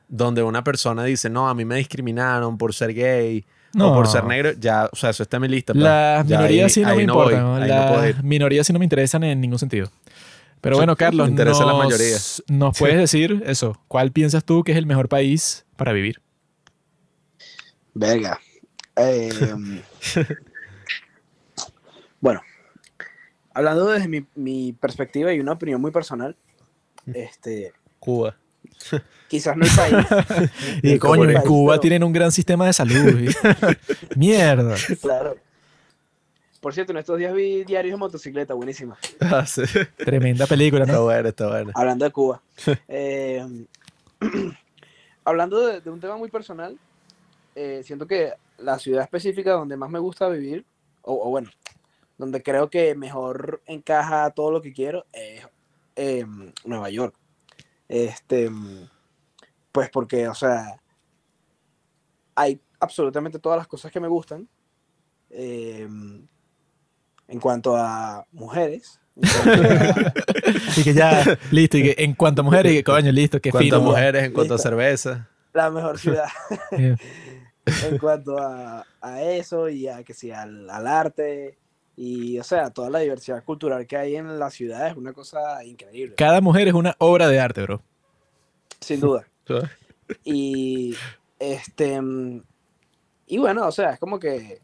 donde 0.07 0.43
una 0.43 0.63
persona 0.63 1.03
dice, 1.05 1.27
no, 1.31 1.49
a 1.49 1.55
mí 1.55 1.65
me 1.65 1.77
discriminaron 1.77 2.59
por 2.59 2.75
ser 2.75 2.93
gay 2.93 3.45
o 3.73 3.77
No. 3.77 3.93
por 3.93 4.07
ser 4.07 4.23
negro, 4.25 4.51
ya, 4.53 4.89
o 4.91 4.95
sea, 4.95 5.11
eso 5.11 5.23
está 5.23 5.37
en 5.37 5.41
mi 5.41 5.47
lista. 5.47 5.73
Las 5.73 6.25
minorías 6.25 6.65
ahí- 6.65 6.69
sí 6.69 6.81
no 6.81 6.87
ahí 6.89 6.97
me 6.97 7.03
importan. 7.03 7.39
¿no? 7.41 7.59
Las 7.59 8.23
minorías 8.23 8.67
sí 8.67 8.73
no 8.73 8.79
me 8.79 8.85
interesan 8.85 9.23
en 9.23 9.39
ningún 9.41 9.59
sentido. 9.59 9.89
Pero 10.61 10.77
bueno, 10.77 10.95
Carlos, 10.95 11.25
me 11.27 11.31
interesa 11.31 11.65
la 11.65 11.71
nos- 11.73 11.83
mayoría. 11.85 12.17
¿Nos 12.49 12.77
puedes 12.77 12.97
decir 12.97 13.41
eso? 13.45 13.81
¿Cuál 13.87 14.11
piensas 14.11 14.43
tú 14.43 14.63
que 14.63 14.71
es 14.73 14.77
el 14.77 14.85
mejor 14.85 15.09
país 15.09 15.65
para 15.75 15.91
vivir? 15.91 16.21
Verga. 17.93 18.39
Eh, 18.95 19.29
bueno, 22.19 22.41
hablando 23.53 23.87
desde 23.87 24.07
mi, 24.07 24.25
mi 24.35 24.73
perspectiva 24.73 25.33
y 25.33 25.39
una 25.39 25.53
opinión 25.53 25.81
muy 25.81 25.91
personal, 25.91 26.35
este, 27.13 27.73
Cuba. 27.99 28.35
quizás 29.27 29.55
no 29.57 29.65
el 29.65 29.71
país. 29.75 30.49
Y 30.83 30.97
coño, 30.97 31.29
en 31.29 31.41
Cuba 31.41 31.73
pero- 31.73 31.81
tienen 31.81 32.03
un 32.03 32.13
gran 32.13 32.31
sistema 32.31 32.65
de 32.65 32.73
salud. 32.73 32.95
Mierda. 34.15 34.75
Claro. 35.01 35.37
Por 36.59 36.73
cierto, 36.75 36.91
en 36.91 36.99
estos 36.99 37.17
días 37.17 37.33
vi 37.33 37.63
diarios 37.63 37.93
de 37.93 37.97
motocicleta, 37.97 38.53
buenísima. 38.53 38.95
Ah, 39.19 39.45
sí. 39.47 39.63
Tremenda 39.97 40.45
película, 40.45 40.83
Está 40.83 40.93
¿no? 40.97 41.03
bueno, 41.05 41.29
está 41.29 41.47
bueno. 41.47 41.71
Hablando 41.73 42.05
de 42.05 42.11
Cuba. 42.11 42.41
Eh, 42.87 43.65
hablando 45.25 45.65
de, 45.65 45.81
de 45.81 45.89
un 45.89 45.99
tema 45.99 46.17
muy 46.17 46.29
personal, 46.29 46.77
eh, 47.55 47.81
siento 47.83 48.05
que 48.07 48.33
la 48.59 48.77
ciudad 48.77 49.01
específica 49.03 49.53
donde 49.53 49.75
más 49.75 49.89
me 49.89 49.97
gusta 49.99 50.29
vivir, 50.29 50.63
o, 51.01 51.27
o 51.27 51.29
bueno, 51.31 51.49
donde 52.19 52.43
creo 52.43 52.69
que 52.69 52.93
mejor 52.93 53.61
encaja 53.65 54.29
todo 54.29 54.51
lo 54.51 54.61
que 54.61 54.71
quiero, 54.71 55.05
es 55.11 55.41
eh, 55.95 56.25
Nueva 56.63 56.89
York. 56.91 57.15
Este, 57.91 58.49
pues 59.73 59.89
porque, 59.89 60.29
o 60.29 60.33
sea, 60.33 60.79
hay 62.35 62.61
absolutamente 62.79 63.37
todas 63.37 63.57
las 63.57 63.67
cosas 63.67 63.91
que 63.91 63.99
me 63.99 64.07
gustan. 64.07 64.47
eh, 65.29 65.87
en 67.27 67.39
cuanto 67.39 67.75
a 67.77 68.25
mujeres. 68.31 68.99
en 69.15 69.29
cuanto 69.43 69.63
a- 69.63 70.13
Y 70.77 70.83
que 70.83 70.93
ya, 70.93 71.37
listo. 71.51 71.77
Y 71.77 71.83
que 71.83 71.95
en 72.03 72.13
cuanto 72.15 72.41
a 72.41 72.45
mujeres, 72.45 72.71
y 72.73 72.75
que 72.77 72.83
coño, 72.83 73.11
listo, 73.11 73.39
qué 73.39 73.49
En 73.49 73.51
cuanto 73.51 73.75
a 73.75 73.79
fino. 73.79 73.89
mujeres, 73.89 74.23
en 74.23 74.33
cuanto 74.33 74.55
a 74.55 74.57
cerveza. 74.57 75.29
la 75.53 75.69
mejor 75.69 75.97
ciudad 75.99 76.27
en 76.71 77.97
cuanto 77.99 78.37
a, 78.37 78.85
a 79.01 79.21
eso 79.21 79.67
y 79.69 79.87
a 79.87 80.03
que 80.03 80.13
sea 80.13 80.41
al, 80.43 80.69
al 80.69 80.87
arte 80.87 81.57
y 82.03 82.39
o 82.39 82.43
sea 82.43 82.71
toda 82.71 82.89
la 82.89 82.97
diversidad 82.97 83.43
cultural 83.43 83.85
que 83.85 83.95
hay 83.95 84.15
en 84.15 84.39
la 84.39 84.49
ciudad 84.49 84.87
es 84.87 84.97
una 84.97 85.13
cosa 85.13 85.63
increíble. 85.63 86.15
Cada 86.15 86.41
mujer 86.41 86.67
es 86.67 86.73
una 86.73 86.95
obra 86.97 87.27
de 87.27 87.39
arte, 87.39 87.61
bro. 87.61 87.83
sin 88.79 88.99
duda. 88.99 89.27
Y 90.23 90.95
este 91.39 92.01
y 93.27 93.37
bueno 93.37 93.65
o 93.67 93.71
sea 93.71 93.91
es 93.91 93.99
como 93.99 94.19
que 94.19 94.59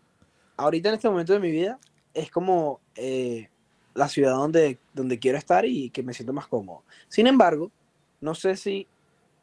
ahorita 0.58 0.90
en 0.90 0.96
este 0.96 1.10
momento 1.10 1.32
de 1.32 1.40
mi 1.40 1.52
vida 1.52 1.80
es 2.14 2.32
como 2.32 2.82
eh, 2.96 3.50
la 3.94 4.10
ciudad 4.10 4.32
donde 4.32 4.80
donde 4.94 5.20
quiero 5.20 5.38
estar 5.38 5.64
y 5.66 5.90
que 5.92 6.04
me 6.04 6.14
siento 6.14 6.34
más 6.34 6.48
cómodo. 6.48 6.84
Sin 7.08 7.28
embargo 7.28 7.72
no 8.20 8.34
sé 8.34 8.58
si 8.58 8.88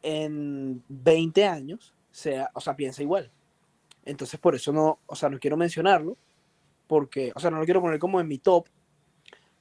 en 0.03 0.83
20 0.89 1.47
años 1.47 1.95
sea 2.11 2.51
o 2.55 2.61
sea 2.61 2.75
piensa 2.75 3.03
igual. 3.03 3.31
Entonces 4.05 4.41
por 4.41 4.57
eso 4.57 4.73
no 4.73 4.99
o 5.07 5.15
sea 5.15 5.29
no 5.29 5.39
quiero 5.39 5.57
mencionarlo 5.57 6.19
porque 6.87 7.33
o 7.35 7.41
sea 7.41 7.51
no 7.51 7.59
lo 7.59 7.65
quiero 7.65 7.81
poner 7.81 7.99
como 7.99 8.21
en 8.21 8.29
mi 8.29 8.39
top 8.39 8.67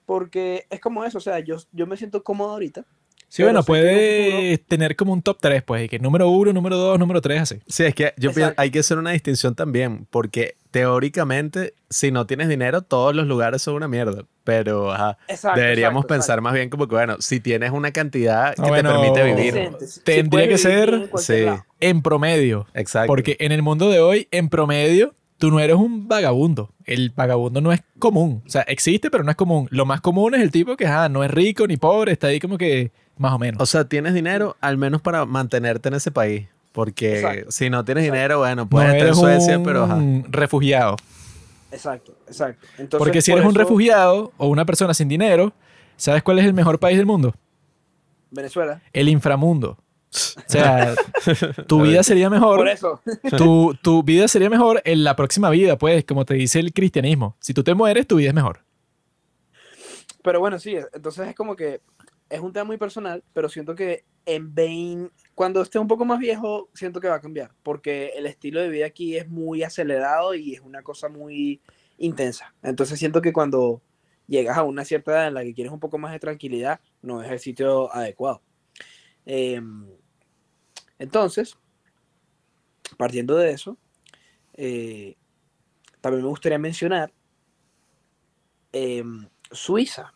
porque 0.05 0.65
es 0.69 0.79
como 0.79 1.03
eso 1.05 1.17
o 1.17 1.21
sea 1.21 1.39
yo, 1.39 1.57
yo 1.71 1.87
me 1.87 1.97
siento 1.97 2.23
cómodo 2.23 2.51
ahorita 2.51 2.85
Sí, 3.29 3.41
bueno, 3.41 3.61
que 3.63 3.65
puedes 3.65 4.63
tener 4.67 4.95
como 4.95 5.11
un 5.11 5.23
top 5.23 5.39
3, 5.41 5.63
pues. 5.63 5.85
Y 5.85 5.89
que 5.89 5.97
número 5.97 6.29
uno, 6.29 6.53
número 6.53 6.77
dos, 6.77 6.99
número 6.99 7.19
tres, 7.19 7.41
así. 7.41 7.55
Sí, 7.65 7.83
es 7.83 7.95
que 7.95 8.13
yo 8.15 8.31
pienso, 8.31 8.53
hay 8.57 8.69
que 8.69 8.77
hacer 8.77 8.99
una 8.99 9.09
distinción 9.09 9.55
también, 9.55 10.05
porque 10.11 10.55
teóricamente, 10.69 11.73
si 11.89 12.11
no 12.11 12.27
tienes 12.27 12.47
dinero, 12.47 12.83
todos 12.83 13.15
los 13.15 13.25
lugares 13.25 13.63
son 13.63 13.73
una 13.73 13.87
mierda. 13.87 14.23
Pero 14.43 14.91
ajá, 14.91 15.17
Exacto, 15.27 15.59
deberíamos 15.59 16.01
exacto, 16.01 16.07
pensar 16.13 16.25
exacto. 16.35 16.41
más 16.43 16.53
bien 16.53 16.69
como 16.69 16.87
que, 16.87 16.93
bueno, 16.93 17.15
si 17.21 17.39
tienes 17.39 17.71
una 17.71 17.91
cantidad 17.91 18.53
que 18.53 18.61
Ah, 18.61 18.67
bueno, 18.67 18.91
te 18.91 18.99
permite 18.99 19.23
vivir. 19.35 19.53
Decente, 19.55 19.87
si- 19.87 19.93
si 19.93 20.01
Tendría 20.01 20.29
puedes 20.45 20.61
que 20.61 20.69
vivir 20.69 21.09
ser- 21.11 21.43
en 21.43 21.55
sí. 21.57 21.61
En 21.79 22.01
promedio. 22.03 22.67
Exacto. 22.75 23.07
Porque 23.07 23.35
en 23.39 23.51
el 23.51 23.63
mundo 23.63 23.89
de 23.89 23.99
hoy, 23.99 24.27
en 24.29 24.49
promedio, 24.49 25.15
tú 25.43 25.51
no 25.51 25.59
eres 25.59 25.75
un 25.75 26.07
vagabundo. 26.07 26.69
El 26.85 27.09
vagabundo 27.09 27.59
no 27.59 27.73
es 27.73 27.83
común. 27.99 28.41
O 28.45 28.49
sea, 28.49 28.61
existe, 28.61 29.11
pero 29.11 29.25
no 29.25 29.29
es 29.29 29.35
común. 29.35 29.67
Lo 29.71 29.85
más 29.85 29.99
común 29.99 30.35
es 30.35 30.41
el 30.41 30.51
tipo 30.51 30.77
que 30.77 30.87
ah, 30.87 31.09
no 31.09 31.21
es 31.21 31.29
rico 31.29 31.67
ni 31.67 31.75
pobre, 31.75 32.13
está 32.13 32.27
ahí 32.27 32.39
como 32.39 32.57
que 32.57 32.93
más 33.17 33.33
o 33.33 33.39
menos. 33.39 33.61
O 33.61 33.65
sea, 33.65 33.83
tienes 33.83 34.13
dinero 34.13 34.55
al 34.61 34.77
menos 34.77 35.01
para 35.01 35.25
mantenerte 35.25 35.89
en 35.89 35.95
ese 35.95 36.11
país. 36.11 36.47
Porque 36.71 37.15
Exacto. 37.15 37.51
si 37.51 37.69
no 37.69 37.83
tienes 37.83 38.05
Exacto. 38.05 38.15
dinero, 38.15 38.37
bueno, 38.39 38.55
no 38.55 38.69
puedes 38.69 38.93
estar 38.93 39.07
en 39.09 39.15
Suecia, 39.15 39.57
un 39.57 39.65
pero 39.65 39.83
ajá. 39.83 40.01
refugiado. 40.29 40.95
Exacto, 41.73 42.15
exacto. 42.25 42.65
Entonces, 42.77 42.99
Porque 42.99 43.21
si 43.21 43.31
por 43.31 43.39
eres 43.39 43.49
un 43.49 43.55
refugiado 43.55 44.31
o 44.37 44.47
una 44.47 44.63
persona 44.63 44.93
sin 44.93 45.09
dinero, 45.09 45.51
¿sabes 45.97 46.23
cuál 46.23 46.39
es 46.39 46.45
el 46.45 46.53
mejor 46.53 46.79
país 46.79 46.95
del 46.95 47.05
mundo? 47.05 47.35
Venezuela. 48.31 48.81
El 48.93 49.09
inframundo. 49.09 49.77
O 50.13 50.49
sea, 50.49 50.93
tu 51.67 51.81
vida 51.81 52.03
sería 52.03 52.29
mejor. 52.29 52.57
Por 52.57 52.67
eso. 52.67 53.01
Tu, 53.37 53.73
tu 53.81 54.03
vida 54.03 54.27
sería 54.27 54.49
mejor 54.49 54.81
en 54.85 55.03
la 55.03 55.15
próxima 55.15 55.49
vida, 55.49 55.77
pues, 55.77 56.05
como 56.05 56.25
te 56.25 56.35
dice 56.35 56.59
el 56.59 56.71
cristianismo. 56.73 57.35
Si 57.39 57.53
tú 57.53 57.63
te 57.63 57.73
mueres, 57.73 58.05
tu 58.05 58.17
vida 58.17 58.29
es 58.29 58.35
mejor. 58.35 58.59
Pero 60.21 60.39
bueno, 60.39 60.59
sí, 60.59 60.75
entonces 60.93 61.27
es 61.27 61.35
como 61.35 61.55
que 61.55 61.81
es 62.29 62.39
un 62.39 62.53
tema 62.53 62.65
muy 62.65 62.77
personal, 62.77 63.23
pero 63.33 63.49
siento 63.49 63.75
que 63.75 64.05
en 64.25 64.53
20, 64.55 65.13
cuando 65.35 65.61
esté 65.61 65.79
un 65.79 65.87
poco 65.87 66.05
más 66.05 66.19
viejo, 66.19 66.69
siento 66.73 66.99
que 66.99 67.07
va 67.07 67.15
a 67.15 67.21
cambiar, 67.21 67.51
porque 67.61 68.13
el 68.15 68.25
estilo 68.25 68.61
de 68.61 68.69
vida 68.69 68.85
aquí 68.85 69.17
es 69.17 69.27
muy 69.27 69.63
acelerado 69.63 70.33
y 70.33 70.53
es 70.53 70.61
una 70.61 70.81
cosa 70.81 71.09
muy 71.09 71.61
intensa. 71.97 72.53
Entonces 72.63 72.97
siento 72.97 73.21
que 73.21 73.33
cuando 73.33 73.81
llegas 74.27 74.57
a 74.57 74.63
una 74.63 74.85
cierta 74.85 75.11
edad 75.11 75.27
en 75.27 75.33
la 75.33 75.43
que 75.43 75.53
quieres 75.53 75.73
un 75.73 75.79
poco 75.79 75.97
más 75.97 76.13
de 76.13 76.19
tranquilidad, 76.19 76.79
no 77.01 77.21
es 77.21 77.29
el 77.29 77.39
sitio 77.39 77.93
adecuado. 77.93 78.41
Em, 79.25 79.87
entonces, 81.03 81.57
partiendo 82.95 83.35
de 83.35 83.51
eso, 83.51 83.77
eh, 84.53 85.17
también 85.99 86.23
me 86.23 86.29
gustaría 86.29 86.57
mencionar 86.57 87.11
em, 88.71 89.27
Suiza, 89.51 90.13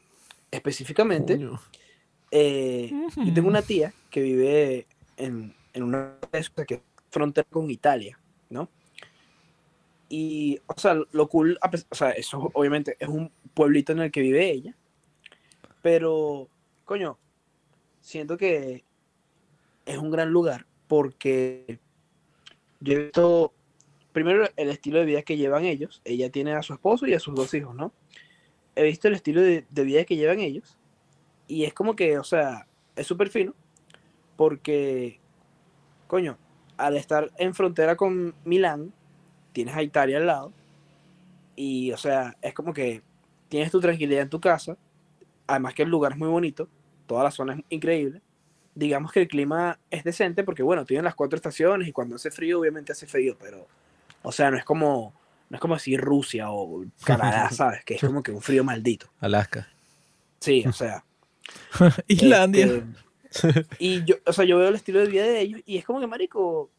específicamente. 0.49 1.37
Eh, 2.31 2.89
yo 3.17 3.33
tengo 3.33 3.49
una 3.49 3.61
tía 3.61 3.93
que 4.09 4.21
vive 4.21 4.87
en, 5.17 5.53
en 5.73 5.83
una 5.83 6.15
que 6.31 6.75
es 6.75 6.81
frontera 7.09 7.47
con 7.49 7.69
Italia, 7.69 8.17
¿no? 8.49 8.69
Y, 10.07 10.57
o 10.67 10.79
sea, 10.79 10.97
lo 11.11 11.27
cool, 11.27 11.59
o 11.89 11.95
sea, 11.95 12.11
eso 12.11 12.49
obviamente 12.53 12.95
es 12.97 13.09
un 13.09 13.29
pueblito 13.53 13.91
en 13.91 13.99
el 13.99 14.11
que 14.11 14.21
vive 14.21 14.49
ella, 14.49 14.73
pero, 15.81 16.47
coño, 16.85 17.19
siento 17.99 18.37
que 18.37 18.85
es 19.87 19.97
un 19.97 20.11
gran 20.11 20.29
lugar 20.29 20.66
porque 20.87 21.79
yo 22.79 22.93
he 22.93 23.03
visto, 23.03 23.53
primero, 24.11 24.47
el 24.55 24.69
estilo 24.69 24.99
de 24.99 25.05
vida 25.05 25.21
que 25.23 25.37
llevan 25.37 25.65
ellos, 25.65 26.01
ella 26.05 26.29
tiene 26.29 26.53
a 26.53 26.63
su 26.63 26.73
esposo 26.73 27.07
y 27.07 27.13
a 27.13 27.19
sus 27.19 27.35
dos 27.35 27.53
hijos, 27.53 27.75
¿no? 27.75 27.93
He 28.75 28.83
visto 28.83 29.07
el 29.07 29.15
estilo 29.15 29.41
de, 29.41 29.65
de 29.69 29.83
vida 29.83 30.03
que 30.05 30.15
llevan 30.15 30.39
ellos. 30.39 30.77
Y 31.47 31.63
es 31.63 31.73
como 31.73 31.95
que, 31.95 32.19
o 32.19 32.23
sea, 32.23 32.67
es 32.95 33.07
súper 33.07 33.29
fino 33.29 33.53
porque, 34.37 35.19
coño, 36.07 36.37
al 36.77 36.95
estar 36.95 37.31
en 37.37 37.53
frontera 37.53 37.97
con 37.97 38.35
Milán, 38.45 38.93
tienes 39.51 39.75
a 39.75 39.83
Italia 39.83 40.17
al 40.17 40.27
lado. 40.27 40.53
Y, 41.55 41.91
o 41.91 41.97
sea, 41.97 42.37
es 42.41 42.53
como 42.53 42.73
que 42.73 43.01
tienes 43.49 43.71
tu 43.71 43.81
tranquilidad 43.81 44.21
en 44.21 44.29
tu 44.29 44.39
casa, 44.39 44.77
además 45.47 45.73
que 45.73 45.83
el 45.83 45.89
lugar 45.89 46.11
es 46.11 46.17
muy 46.17 46.27
bonito, 46.27 46.69
toda 47.07 47.23
la 47.23 47.31
zona 47.31 47.55
es 47.55 47.63
increíble. 47.69 48.21
Digamos 48.77 49.11
que 49.11 49.21
el 49.21 49.27
clima 49.27 49.79
es 49.89 50.03
decente 50.03 50.43
porque, 50.43 50.61
bueno, 50.61 50.85
tienen 50.85 51.05
las 51.05 51.15
cuatro 51.15 51.35
estaciones 51.35 51.87
y 51.87 51.91
cuando 51.91 52.15
hace 52.15 52.29
frío, 52.29 52.59
obviamente 52.59 52.91
hace 52.91 53.07
frío, 53.07 53.35
pero, 53.39 53.67
o 54.21 54.31
sea, 54.31 54.51
no 54.51 54.57
es 54.57 54.63
como, 54.63 55.13
no 55.49 55.55
es 55.55 55.61
como 55.61 55.73
decir 55.73 55.99
Rusia 55.99 56.51
o 56.51 56.85
Canadá, 57.03 57.49
¿sabes? 57.51 57.83
Que 57.83 57.95
es 57.95 58.01
como 58.01 58.21
que 58.21 58.31
un 58.31 58.41
frío 58.41 58.63
maldito. 58.63 59.07
Alaska. 59.19 59.67
Sí, 60.39 60.63
o 60.67 60.73
sea. 60.73 61.03
Islandia. 62.07 62.83
este, 63.31 63.65
Y 63.79 64.03
yo, 64.03 64.15
o 64.25 64.31
sea, 64.33 64.45
yo 64.45 64.57
veo 64.59 64.69
el 64.69 64.75
estilo 64.75 64.99
de 64.99 65.07
vida 65.07 65.23
de 65.23 65.39
ellos 65.41 65.61
y 65.65 65.77
es 65.77 65.85
como 65.85 65.99
que, 65.99 66.07
marico, 66.07 66.69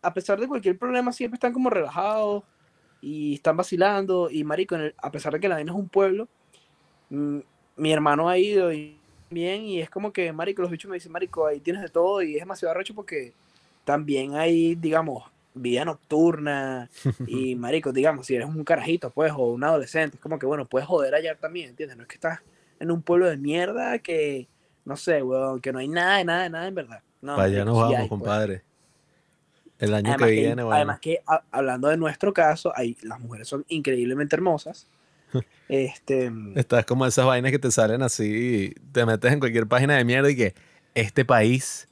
a 0.00 0.14
pesar 0.14 0.40
de 0.40 0.48
cualquier 0.48 0.78
problema, 0.78 1.12
siempre 1.12 1.36
están 1.36 1.52
como 1.52 1.68
relajados 1.68 2.42
y 3.02 3.34
están 3.34 3.56
vacilando. 3.56 4.30
Y, 4.30 4.44
marico, 4.44 4.76
el- 4.76 4.94
a 4.96 5.10
pesar 5.10 5.32
de 5.34 5.40
que 5.40 5.48
la 5.48 5.56
vaina 5.56 5.72
es 5.72 5.78
un 5.78 5.88
pueblo, 5.90 6.26
mm, 7.10 7.38
mi 7.76 7.92
hermano 7.92 8.28
ha 8.30 8.38
ido 8.38 8.72
y 8.72 8.97
bien 9.30 9.62
y 9.64 9.80
es 9.80 9.90
como 9.90 10.12
que, 10.12 10.32
marico, 10.32 10.62
los 10.62 10.70
bichos 10.70 10.88
me 10.88 10.96
dicen, 10.96 11.12
marico, 11.12 11.46
ahí 11.46 11.60
tienes 11.60 11.82
de 11.82 11.88
todo 11.88 12.22
y 12.22 12.34
es 12.34 12.40
demasiado 12.40 12.72
arrecho 12.72 12.94
porque 12.94 13.32
también 13.84 14.34
hay, 14.34 14.74
digamos, 14.74 15.24
vida 15.54 15.84
nocturna 15.84 16.88
y, 17.26 17.54
marico, 17.56 17.92
digamos, 17.92 18.26
si 18.26 18.34
eres 18.34 18.48
un 18.48 18.64
carajito, 18.64 19.10
pues, 19.10 19.32
o 19.32 19.52
un 19.52 19.64
adolescente, 19.64 20.16
es 20.16 20.22
como 20.22 20.38
que, 20.38 20.46
bueno, 20.46 20.66
puedes 20.66 20.86
joder 20.88 21.14
allá 21.14 21.34
también, 21.34 21.70
¿entiendes? 21.70 21.96
No 21.96 22.02
es 22.04 22.08
que 22.08 22.14
estás 22.14 22.40
en 22.80 22.90
un 22.90 23.02
pueblo 23.02 23.28
de 23.28 23.36
mierda 23.36 23.98
que, 23.98 24.46
no 24.84 24.96
sé, 24.96 25.22
weón, 25.22 25.60
que 25.60 25.72
no 25.72 25.78
hay 25.80 25.88
nada 25.88 26.18
de 26.18 26.24
nada 26.24 26.42
de 26.44 26.50
nada 26.50 26.66
en 26.68 26.74
verdad. 26.74 27.02
No, 27.20 27.36
Para 27.36 27.48
allá 27.48 27.64
nos 27.64 27.76
vamos, 27.76 27.90
hay, 27.90 27.96
pues. 27.96 28.08
compadre. 28.08 28.62
El 29.78 29.94
año 29.94 30.08
Además 30.10 30.28
que 30.28 30.34
que, 30.34 30.40
viene, 30.40 30.62
bueno. 30.62 30.76
además 30.76 31.00
que, 31.00 31.20
a- 31.26 31.42
hablando 31.50 31.88
de 31.88 31.96
nuestro 31.96 32.32
caso, 32.32 32.72
hay, 32.74 32.96
las 33.02 33.20
mujeres 33.20 33.46
son 33.48 33.64
increíblemente 33.68 34.34
hermosas. 34.36 34.86
Este, 35.68 36.30
Estás 36.56 36.84
como 36.86 37.06
esas 37.06 37.26
vainas 37.26 37.52
que 37.52 37.58
te 37.58 37.70
salen 37.70 38.02
así, 38.02 38.74
te 38.92 39.04
metes 39.06 39.32
en 39.32 39.40
cualquier 39.40 39.66
página 39.66 39.96
de 39.96 40.04
mierda 40.04 40.30
y 40.30 40.36
que 40.36 40.54
este 40.94 41.24
país 41.24 41.86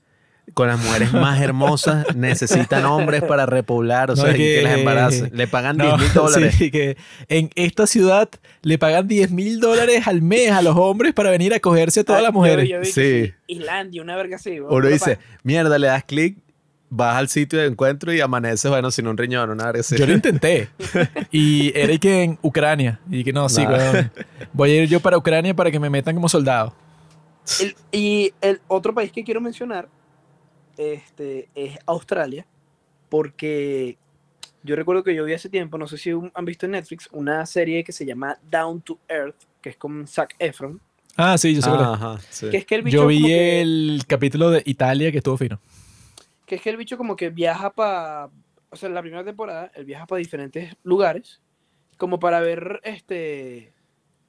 con 0.55 0.69
las 0.69 0.79
mujeres 0.79 1.13
más 1.13 1.41
hermosas 1.43 2.07
necesitan 2.17 2.85
hombres 2.85 3.23
para 3.25 3.47
repoblar, 3.47 4.13
o 4.13 4.15
No, 4.15 4.23
sea, 4.23 4.33
que 4.33 4.39
que- 4.39 4.63
las 4.63 4.79
embarace. 4.79 5.29
Le 5.33 5.49
pagan 5.49 5.77
10 5.77 5.89
No, 5.91 5.99
mil 5.99 6.13
dólares. 6.15 6.55
sí, 6.57 6.71
que 6.71 6.97
en 7.29 7.51
esta 7.57 7.87
ciudad 7.89 8.29
le 8.63 8.79
pagan 8.79 9.09
10 9.09 9.33
mil 9.33 9.59
dólares 9.59 10.07
al 10.07 10.23
mes 10.23 10.53
a 10.53 10.63
los 10.63 10.77
hombres 10.77 11.13
para 11.15 11.31
venir 11.31 11.53
a 11.53 11.59
cogerse 11.61 12.01
a 12.01 12.05
todas 12.05 12.21
ah, 12.21 12.23
las 12.23 12.31
yo- 12.33 12.39
mujeres. 12.39 12.69
yo 12.69 12.79
vi 12.81 12.87
que 12.93 12.93
Sí. 13.29 13.35
Islandia, 13.49 14.03
una 14.03 14.15
verga 14.17 14.37
así. 14.37 14.61
Uno 14.61 14.87
dice, 14.87 15.19
mierda, 15.43 15.79
le 15.81 15.89
das 15.89 16.05
clic, 16.05 16.39
vas 16.91 17.17
al 17.17 17.29
sitio 17.29 17.59
de 17.59 17.67
encuentro 17.67 18.13
y 18.13 18.21
amaneces, 18.21 18.71
bueno, 18.71 18.91
sin 18.91 19.07
un 19.09 19.17
riñón, 19.17 19.51
una 19.51 19.65
verga 19.67 19.81
así. 19.81 19.97
Yo 19.97 20.07
lo 20.07 20.13
intenté. 20.13 20.69
Y 21.33 21.73
era 21.79 21.93
y 21.93 21.99
que 21.99 22.23
en 22.23 22.39
Ucrania. 22.43 23.01
Y 23.11 23.25
que 23.25 23.33
no, 23.33 23.49
sí, 23.49 23.63
Nah. 23.65 23.71
weón. 23.73 24.13
Voy 24.53 24.71
a 24.71 24.83
ir 24.83 24.89
yo 24.89 25.01
para 25.01 25.17
Ucrania 25.19 25.55
para 25.55 25.71
que 25.71 25.81
me 25.81 25.91
metan 25.91 26.15
como 26.15 26.29
soldado. 26.29 26.75
el- 27.61 27.75
y 27.93 28.33
el 28.41 28.61
otro 28.69 28.95
país 28.95 29.11
que 29.13 29.23
quiero 29.25 29.41
mencionar 29.41 29.89
este, 30.77 31.49
es 31.55 31.79
Australia, 31.87 32.47
porque 33.09 33.97
yo 34.63 34.77
recuerdo 34.77 35.03
que 35.03 35.15
yo 35.15 35.25
vi 35.25 35.33
hace 35.33 35.49
tiempo, 35.49 35.79
no 35.79 35.87
sé 35.89 35.97
si 35.99 36.11
han 36.11 36.45
visto 36.45 36.67
en 36.67 36.73
Netflix, 36.73 37.09
una 37.13 37.47
serie 37.47 37.83
que 37.85 37.93
se 37.93 38.05
llama 38.05 38.37
Down 38.51 38.81
to 38.83 38.99
Earth, 39.09 39.37
que 39.61 39.71
es 39.71 39.77
con 39.77 40.07
Zac 40.07 40.35
Efron, 40.39 40.81
Ah, 41.19 41.39
sí, 41.39 41.55
yo 41.55 41.63
sé 41.63 41.71
es. 41.71 41.75
Ajá, 41.77 42.19
sí. 42.29 42.51
que 42.51 42.59
es 42.59 42.67
que 42.67 42.75
el 42.75 42.83
bicho 42.83 42.99
Yo 42.99 43.07
vi 43.07 43.23
que- 43.23 43.63
el 43.63 44.03
capítulo 44.07 44.51
de 44.51 44.63
Italia 44.67 45.11
que 45.11 45.19
estuvo 45.19 45.39
fino. 45.39 45.59
Que 46.47 46.55
es 46.55 46.63
que 46.63 46.71
el 46.71 46.77
bicho 46.77 46.97
como 46.97 47.17
que 47.17 47.31
viaja 47.31 47.71
para, 47.71 48.31
o 48.71 48.77
sea, 48.77 48.89
en 48.89 48.95
la 48.95 49.03
primera 49.03 49.25
temporada, 49.25 49.71
él 49.75 49.85
viaja 49.85 50.07
para 50.07 50.19
diferentes 50.19 50.77
lugares, 50.85 51.43
como 51.99 52.19
para 52.19 52.41
ver 52.41 52.81
este 52.85 53.73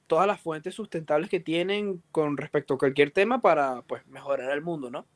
todas 0.06 0.26
las 0.26 0.40
fuentes 0.40 0.74
sustentables 0.74 1.28
que 1.30 1.38
tienen 1.38 2.02
con 2.10 2.36
respecto 2.36 2.74
a 2.74 2.78
cualquier 2.78 3.10
tema 3.10 3.40
para 3.40 3.82
pues 3.82 4.06
mejorar 4.06 4.50
el 4.50 4.62
mundo, 4.62 4.90
¿no? 4.90 5.06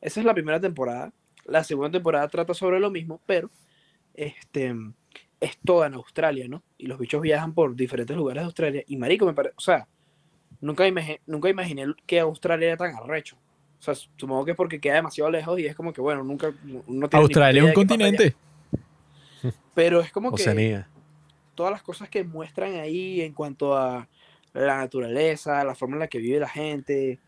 Esa 0.00 0.20
es 0.20 0.26
la 0.26 0.34
primera 0.34 0.60
temporada. 0.60 1.12
La 1.44 1.64
segunda 1.64 1.90
temporada 1.90 2.28
trata 2.28 2.54
sobre 2.54 2.78
lo 2.78 2.90
mismo, 2.90 3.20
pero 3.26 3.50
este 4.14 4.74
es 5.40 5.58
toda 5.64 5.86
en 5.86 5.94
Australia, 5.94 6.46
¿no? 6.46 6.62
Y 6.76 6.86
los 6.86 6.98
bichos 6.98 7.22
viajan 7.22 7.54
por 7.54 7.74
diferentes 7.74 8.16
lugares 8.16 8.42
de 8.42 8.46
Australia. 8.46 8.84
Y 8.86 8.96
marico, 8.96 9.24
me 9.24 9.32
parece, 9.32 9.54
o 9.56 9.60
sea, 9.60 9.88
nunca, 10.60 10.84
nunca 11.26 11.48
imaginé 11.48 11.86
que 12.06 12.20
Australia 12.20 12.68
era 12.68 12.76
tan 12.76 12.94
arrecho. 12.96 13.38
O 13.78 13.82
sea, 13.82 13.94
supongo 13.94 14.44
que 14.44 14.50
es 14.52 14.56
porque 14.56 14.80
queda 14.80 14.94
demasiado 14.94 15.30
lejos 15.30 15.58
y 15.60 15.66
es 15.66 15.76
como 15.76 15.92
que, 15.92 16.00
bueno, 16.00 16.24
nunca. 16.24 16.52
no 16.64 17.08
tiene 17.08 17.22
Australia 17.22 17.62
es 17.62 17.68
un 17.68 17.74
continente. 17.74 18.34
Pero 19.74 20.00
es 20.00 20.10
como 20.10 20.34
que 20.34 20.84
todas 21.54 21.72
las 21.72 21.82
cosas 21.82 22.08
que 22.08 22.24
muestran 22.24 22.74
ahí 22.76 23.20
en 23.20 23.32
cuanto 23.32 23.76
a 23.76 24.08
la 24.52 24.76
naturaleza, 24.76 25.64
la 25.64 25.74
forma 25.74 25.96
en 25.96 26.00
la 26.00 26.08
que 26.08 26.18
vive 26.18 26.40
la 26.40 26.48
gente 26.48 27.18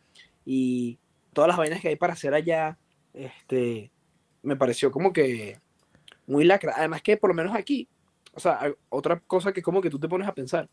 y 0.45 0.99
todas 1.33 1.49
las 1.49 1.57
vainas 1.57 1.81
que 1.81 1.89
hay 1.89 1.97
para 1.97 2.13
hacer 2.13 2.35
allá, 2.35 2.77
este, 3.15 3.91
me 4.43 4.57
pareció 4.57 4.91
como 4.91 5.13
que 5.13 5.59
muy 6.27 6.45
lacra. 6.45 6.75
Además 6.77 7.03
que 7.03 7.17
por 7.17 7.31
lo 7.31 7.35
menos 7.35 7.55
aquí, 7.55 7.89
o 8.35 8.41
sea, 8.41 8.73
otra 8.89 9.21
cosa 9.21 9.53
que 9.53 9.63
como 9.63 9.81
que 9.81 9.91
tú 9.91 9.99
te 9.99 10.09
pones 10.09 10.29
a 10.29 10.35
pensar. 10.35 10.69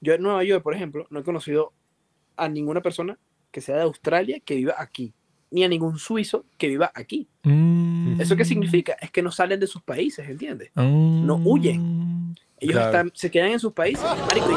Yo 0.00 0.14
en 0.14 0.22
Nueva 0.22 0.44
York, 0.44 0.62
por 0.62 0.74
ejemplo, 0.74 1.06
no 1.10 1.20
he 1.20 1.24
conocido 1.24 1.72
a 2.36 2.48
ninguna 2.48 2.82
persona 2.82 3.18
que 3.56 3.62
sea 3.62 3.76
de 3.76 3.82
Australia 3.84 4.38
que 4.44 4.54
viva 4.54 4.74
aquí, 4.76 5.14
ni 5.50 5.64
a 5.64 5.68
ningún 5.68 5.98
suizo 5.98 6.44
que 6.58 6.68
viva 6.68 6.92
aquí. 6.94 7.26
Mm. 7.42 8.20
¿Eso 8.20 8.36
qué 8.36 8.44
significa? 8.44 8.98
Es 9.00 9.10
que 9.10 9.22
no 9.22 9.32
salen 9.32 9.58
de 9.58 9.66
sus 9.66 9.80
países, 9.80 10.28
¿entiendes? 10.28 10.70
Mm. 10.74 11.24
No 11.24 11.36
huyen. 11.36 12.36
Ellos 12.60 12.74
Claro. 12.74 12.86
están, 12.88 13.12
se 13.14 13.30
quedan 13.30 13.52
en 13.52 13.58
sus 13.58 13.72
países. 13.72 14.04
marico, 14.28 14.50
y 14.52 14.56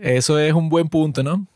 Eso 0.00 0.38
es 0.38 0.54
un 0.54 0.70
buen 0.70 0.88
punto, 0.88 1.22
¿no? 1.22 1.46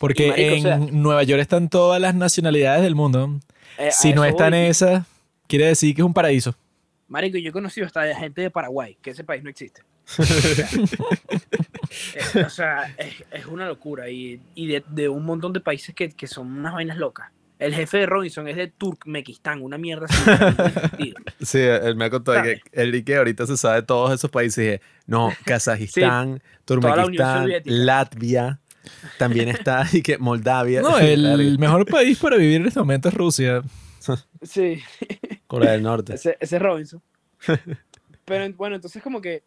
Porque 0.00 0.30
o 0.30 0.34
en 0.34 0.62
sea- 0.62 0.78
Nueva 0.78 1.24
York 1.24 1.42
están 1.42 1.68
todas 1.68 2.00
las 2.00 2.14
nacionalidades 2.14 2.80
del 2.82 2.94
mundo. 2.94 3.38
Eh, 3.78 3.90
Si 3.92 4.14
no 4.14 4.24
están 4.24 4.52
voy. 4.52 4.60
esas, 4.60 5.04
quiere 5.46 5.66
decir 5.66 5.94
que 5.94 6.00
es 6.00 6.06
un 6.06 6.14
paraíso. 6.14 6.54
Marico, 7.06 7.36
yo 7.36 7.50
he 7.50 7.52
conocido 7.52 7.86
hasta 7.86 8.14
gente 8.14 8.40
de 8.40 8.50
Paraguay, 8.50 8.96
que 9.02 9.10
ese 9.10 9.24
país 9.24 9.42
no 9.42 9.50
existe. 9.50 9.82
O 10.18 10.24
sea, 10.24 10.66
eh, 12.14 12.44
o 12.44 12.50
sea, 12.50 12.94
es, 12.98 13.24
es 13.30 13.46
una 13.46 13.66
locura. 13.66 14.10
Y, 14.10 14.40
y 14.54 14.66
de, 14.66 14.84
de 14.88 15.08
un 15.08 15.24
montón 15.24 15.52
de 15.52 15.60
países 15.60 15.94
que, 15.94 16.10
que 16.10 16.26
son 16.26 16.50
unas 16.58 16.74
vainas 16.74 16.96
locas. 16.96 17.30
El 17.58 17.74
jefe 17.74 17.98
de 17.98 18.06
Robinson 18.06 18.48
es 18.48 18.56
de 18.56 18.66
Turkmenistán, 18.66 19.62
una 19.62 19.78
mierda 19.78 20.06
así. 20.08 21.14
Sí, 21.40 21.60
él 21.60 21.94
me 21.94 22.06
ha 22.06 22.10
contado 22.10 22.42
que 22.42 22.60
él 22.72 23.04
que 23.04 23.16
ahorita 23.16 23.46
se 23.46 23.56
sabe 23.56 23.76
de 23.76 23.82
todos 23.82 24.12
esos 24.12 24.30
países. 24.30 24.56
Dije, 24.56 24.80
no, 25.06 25.32
Kazajistán, 25.44 26.28
Unión 26.28 26.42
Turkmenistán. 26.64 27.48
Latvia, 27.64 28.60
también 29.16 29.48
está 29.48 29.86
y 29.92 30.02
que 30.02 30.18
Moldavia, 30.18 30.82
No, 30.82 30.98
el 31.00 31.56
mejor 31.60 31.86
país 31.86 32.18
para 32.18 32.36
vivir 32.36 32.62
en 32.62 32.66
este 32.66 32.80
momento 32.80 33.08
es 33.08 33.14
Rusia. 33.14 33.62
Sí, 34.42 34.82
Corea 35.46 35.72
del 35.72 35.84
Norte. 35.84 36.14
ese, 36.14 36.36
ese 36.40 36.56
es 36.56 36.62
Robinson. 36.62 37.00
Pero 38.24 38.52
bueno, 38.54 38.74
entonces 38.74 39.00
como 39.02 39.20
que 39.20 39.44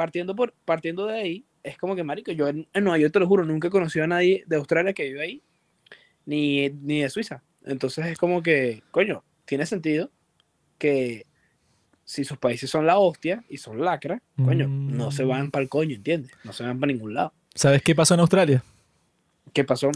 partiendo, 0.00 0.34
por, 0.34 0.54
partiendo 0.64 1.04
de 1.04 1.20
ahí, 1.20 1.44
es 1.62 1.76
como 1.76 1.94
que, 1.94 2.02
marico, 2.02 2.32
yo 2.32 2.48
en, 2.48 2.66
en 2.72 2.84
Nueva 2.84 2.96
York, 2.96 3.12
te 3.12 3.20
lo 3.20 3.26
juro, 3.26 3.44
nunca 3.44 3.68
he 3.68 3.70
conocido 3.70 4.06
a 4.06 4.08
nadie 4.08 4.44
de 4.46 4.56
Australia 4.56 4.94
que 4.94 5.02
vive 5.02 5.20
ahí, 5.20 5.42
ni, 6.24 6.70
ni 6.70 7.02
de 7.02 7.10
Suiza. 7.10 7.42
Entonces 7.66 8.06
es 8.06 8.16
como 8.16 8.42
que, 8.42 8.82
coño, 8.92 9.22
tiene 9.44 9.66
sentido 9.66 10.10
que 10.78 11.26
si 12.06 12.24
sus 12.24 12.38
países 12.38 12.70
son 12.70 12.86
la 12.86 12.98
hostia 12.98 13.44
y 13.50 13.58
son 13.58 13.78
lacra, 13.84 14.22
coño, 14.42 14.68
no 14.68 15.12
se 15.12 15.22
van 15.22 15.50
para 15.50 15.64
el 15.64 15.68
coño, 15.68 15.96
¿entiendes? 15.96 16.32
No 16.44 16.54
se 16.54 16.64
van 16.64 16.80
para 16.80 16.94
ningún 16.94 17.12
lado. 17.12 17.34
¿Sabes 17.54 17.82
qué 17.82 17.94
pasó 17.94 18.14
en 18.14 18.20
Australia? 18.20 18.64
¿Qué 19.52 19.64
pasó? 19.64 19.90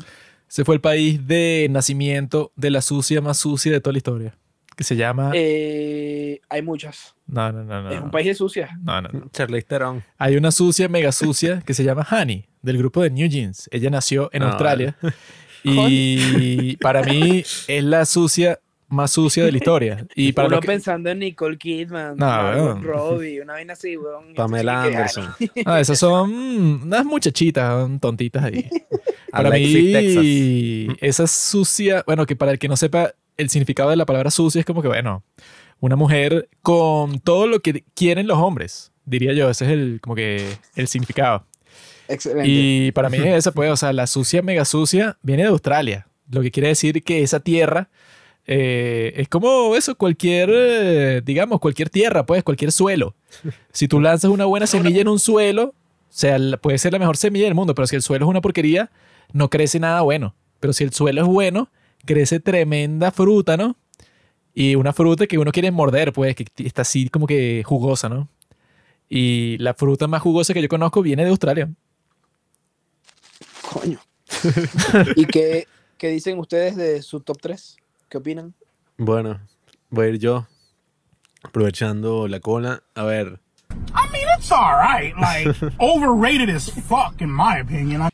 Se 0.49 0.67
fue 0.67 0.75
el 0.75 0.83
país 0.83 1.27
de 1.27 1.67
nacimiento 1.71 2.53
de 2.57 2.69
la 2.69 2.83
sucia 2.83 3.23
más 3.23 3.39
sucia 3.39 3.73
de 3.73 3.81
toda 3.81 3.93
la 3.93 3.99
historia. 3.99 4.39
Que 4.77 4.85
se 4.85 4.97
llama... 4.97 5.31
Eh, 5.35 6.41
hay 6.49 6.63
muchas. 6.63 7.15
no, 7.27 7.53
no, 7.53 7.63
no, 7.65 7.83
no. 7.83 7.91
es 7.91 7.99
no. 7.99 8.05
un 8.07 8.11
país 8.11 8.27
de 8.27 8.35
sucias. 8.35 8.71
No, 8.83 9.01
no, 9.01 9.09
no. 9.13 9.29
Charlize 9.31 9.67
Theron. 9.67 10.03
Hay 10.19 10.37
una 10.37 10.51
sucia, 10.51 10.89
mega 10.89 11.13
sucia, 11.13 11.63
que 11.65 11.75
se 11.75 11.85
llama 11.85 12.07
Honey, 12.11 12.49
del 12.63 12.79
grupo 12.79 13.03
de 13.03 13.11
New 13.11 13.29
Jeans. 13.29 13.69
Ella 13.73 13.91
nació 13.91 14.31
en 14.33 14.43
Ah, 14.43 14.49
Australia. 14.51 14.97
Y 15.67 16.77
para 16.77 17.03
mí 17.03 17.43
es 17.69 17.85
la 17.85 18.05
sucia 18.05 18.61
más 18.89 19.11
sucia 19.13 19.45
de 19.45 19.51
la 19.51 19.57
historia. 19.57 20.07
Y 20.15 20.33
para 20.33 20.49
Uno 20.49 20.61
que- 20.61 20.67
pensando 20.67 21.09
en 21.11 21.21
Nicole 21.21 21.57
Kidman, 21.57 22.17
No. 22.17 22.75
Robbie, 22.81 23.41
una 23.41 23.55
vaina 23.55 23.73
así, 23.73 23.97
weón. 23.97 24.35
Pamela 24.37 24.83
Anderson. 24.85 25.29
Ah, 25.65 25.81
esas 25.81 25.99
son 25.99 26.33
unas 26.83 27.05
muchachitas 27.07 27.67
son 27.81 27.99
tontitas 27.99 28.45
ahí. 28.45 28.69
Para 29.31 29.49
Alexis, 29.49 29.83
mí, 29.85 29.93
Texas. 29.93 30.99
esa 31.01 31.27
sucia, 31.27 32.05
bueno, 32.07 32.27
que 32.27 32.37
para 32.37 32.53
el 32.53 32.59
que 32.59 32.69
no 32.69 32.77
sepa 32.77 33.15
el 33.37 33.51
significado 33.51 33.91
de 33.91 33.97
la 33.97 34.07
palabra 34.07 34.31
sucia 34.31 34.61
es 34.61 34.67
como 34.67 34.83
que, 34.83 34.89
bueno, 34.89 35.23
una 35.81 35.97
mujer 35.97 36.49
con 36.63 37.21
todo 37.21 37.47
lo 37.47 37.61
que 37.61 37.85
quieren 37.95 38.27
los 38.27 38.39
hombres, 38.39 38.93
diría 39.05 39.33
yo. 39.33 39.51
Ese 39.51 39.67
es 39.67 39.71
el, 39.73 39.99
como 40.01 40.15
que, 40.15 40.57
el 40.77 40.89
significado. 40.89 41.45
Excelente. 42.09 42.49
Y 42.49 42.93
para 42.93 43.09
mí 43.11 43.19
es 43.25 43.27
esa, 43.27 43.53
pues, 43.53 43.71
o 43.71 43.77
sea, 43.77 43.93
la 43.93 44.07
sucia, 44.07 44.43
mega 44.43 44.65
sucia, 44.65 45.19
viene 45.23 45.43
de 45.43 45.49
Australia. 45.49 46.07
Lo 46.31 46.43
que 46.43 46.51
quiere 46.51 46.69
decir 46.69 47.03
que 47.03 47.23
esa 47.23 47.41
tierra 47.41 47.91
eh, 48.47 49.13
es 49.17 49.29
como 49.29 49.75
eso, 49.75 49.95
cualquier, 49.97 50.51
eh, 50.53 51.23
digamos, 51.25 51.61
cualquier 51.61 51.91
tierra, 51.91 52.27
pues, 52.27 52.43
cualquier 52.43 52.73
suelo. 52.73 53.15
Si 53.73 53.89
tú 53.89 54.01
lanzas 54.01 54.31
una 54.31 54.45
buena 54.45 54.67
semilla 54.67 55.01
en 55.01 55.09
un 55.09 55.19
suelo, 55.19 55.75
o 56.15 56.17
sea, 56.17 56.39
puede 56.61 56.79
ser 56.79 56.93
la 56.93 56.99
mejor 56.99 57.17
semilla 57.17 57.47
del 57.47 57.55
mundo, 57.55 57.75
pero 57.75 57.87
si 57.87 57.97
el 57.97 58.03
suelo 58.03 58.27
es 58.27 58.31
una 58.31 58.41
porquería, 58.41 58.91
no 59.33 59.51
crece 59.51 59.81
nada 59.81 60.03
bueno. 60.03 60.35
Pero 60.61 60.73
si 60.73 60.85
el 60.85 60.93
suelo 60.93 61.21
es 61.23 61.27
bueno, 61.27 61.71
crece 62.05 62.41
tremenda 62.41 63.11
fruta, 63.11 63.57
¿no? 63.57 63.77
Y 64.55 64.77
una 64.77 64.93
fruta 64.93 65.27
que 65.27 65.39
uno 65.39 65.51
quiere 65.51 65.71
morder, 65.71 66.13
pues, 66.13 66.37
que 66.37 66.47
está 66.59 66.83
así 66.83 67.09
como 67.09 67.27
que 67.27 67.63
jugosa, 67.65 68.09
¿no? 68.09 68.29
Y 69.09 69.59
la 69.59 69.75
fruta 69.75 70.07
más 70.07 70.23
jugosa 70.23 70.55
que 70.55 70.63
yo 70.63 70.69
conozco 70.69 71.03
viene 71.03 71.25
de 71.25 71.31
Australia. 71.31 71.71
Coño. 73.73 73.99
¿Y 75.17 75.27
qué, 75.27 75.67
qué 75.99 76.09
dicen 76.09 76.39
ustedes 76.39 76.77
de 76.77 77.03
su 77.03 77.21
top 77.21 77.39
3? 77.41 77.77
¿Qué 78.09 78.19
opinan? 78.19 78.55
Bueno, 78.97 79.41
voy 79.91 80.07
a 80.07 80.09
ir 80.11 80.19
yo 80.19 80.47
aprovechando 81.43 82.29
la 82.29 82.41
cola. 82.41 82.83
A 82.95 83.03
ver, 83.05 83.41
I 83.71 84.11
mean, 84.13 84.27
it's 84.39 84.51
alright. 84.51 85.15
Like, 85.17 85.49
overrated 85.81 86.49
as 86.49 86.71
fuck, 86.71 87.21
in 87.21 87.31
my 87.31 87.61
opinion. 87.61 88.09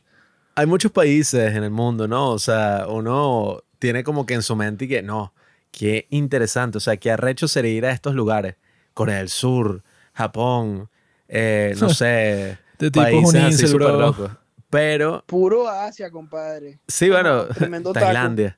Hay 0.56 0.66
muchos 0.66 0.90
países 0.90 1.54
en 1.54 1.64
el 1.64 1.70
mundo, 1.70 2.06
¿no? 2.08 2.30
O 2.30 2.38
sea, 2.38 2.86
uno 2.88 3.62
tiene 3.80 4.04
como 4.04 4.26
que 4.26 4.34
en 4.34 4.42
su 4.42 4.54
mente 4.54 4.84
y 4.84 4.88
que 4.88 5.02
no, 5.02 5.34
qué 5.72 6.06
interesante, 6.10 6.78
o 6.78 6.80
sea, 6.80 6.96
qué 6.98 7.10
arrecho 7.10 7.48
sería 7.48 7.72
ir 7.72 7.86
a 7.86 7.90
estos 7.90 8.14
lugares. 8.14 8.54
Corea 8.94 9.18
del 9.18 9.28
Sur, 9.28 9.82
Japón, 10.12 10.88
eh, 11.26 11.74
no 11.80 11.88
sé, 11.94 12.58
Este 12.72 12.90
tipo 12.92 13.06
es 13.06 13.14
un 13.14 13.22
países 13.32 13.54
así 13.54 13.66
súper 13.66 13.90
locos. 13.94 14.30
Pero, 14.68 15.24
Puro 15.26 15.68
Asia, 15.68 16.10
compadre. 16.10 16.78
sí, 16.86 17.10
bueno, 17.10 17.46
Tremendo 17.46 17.92
taco. 17.92 18.06
Tailandia. 18.06 18.56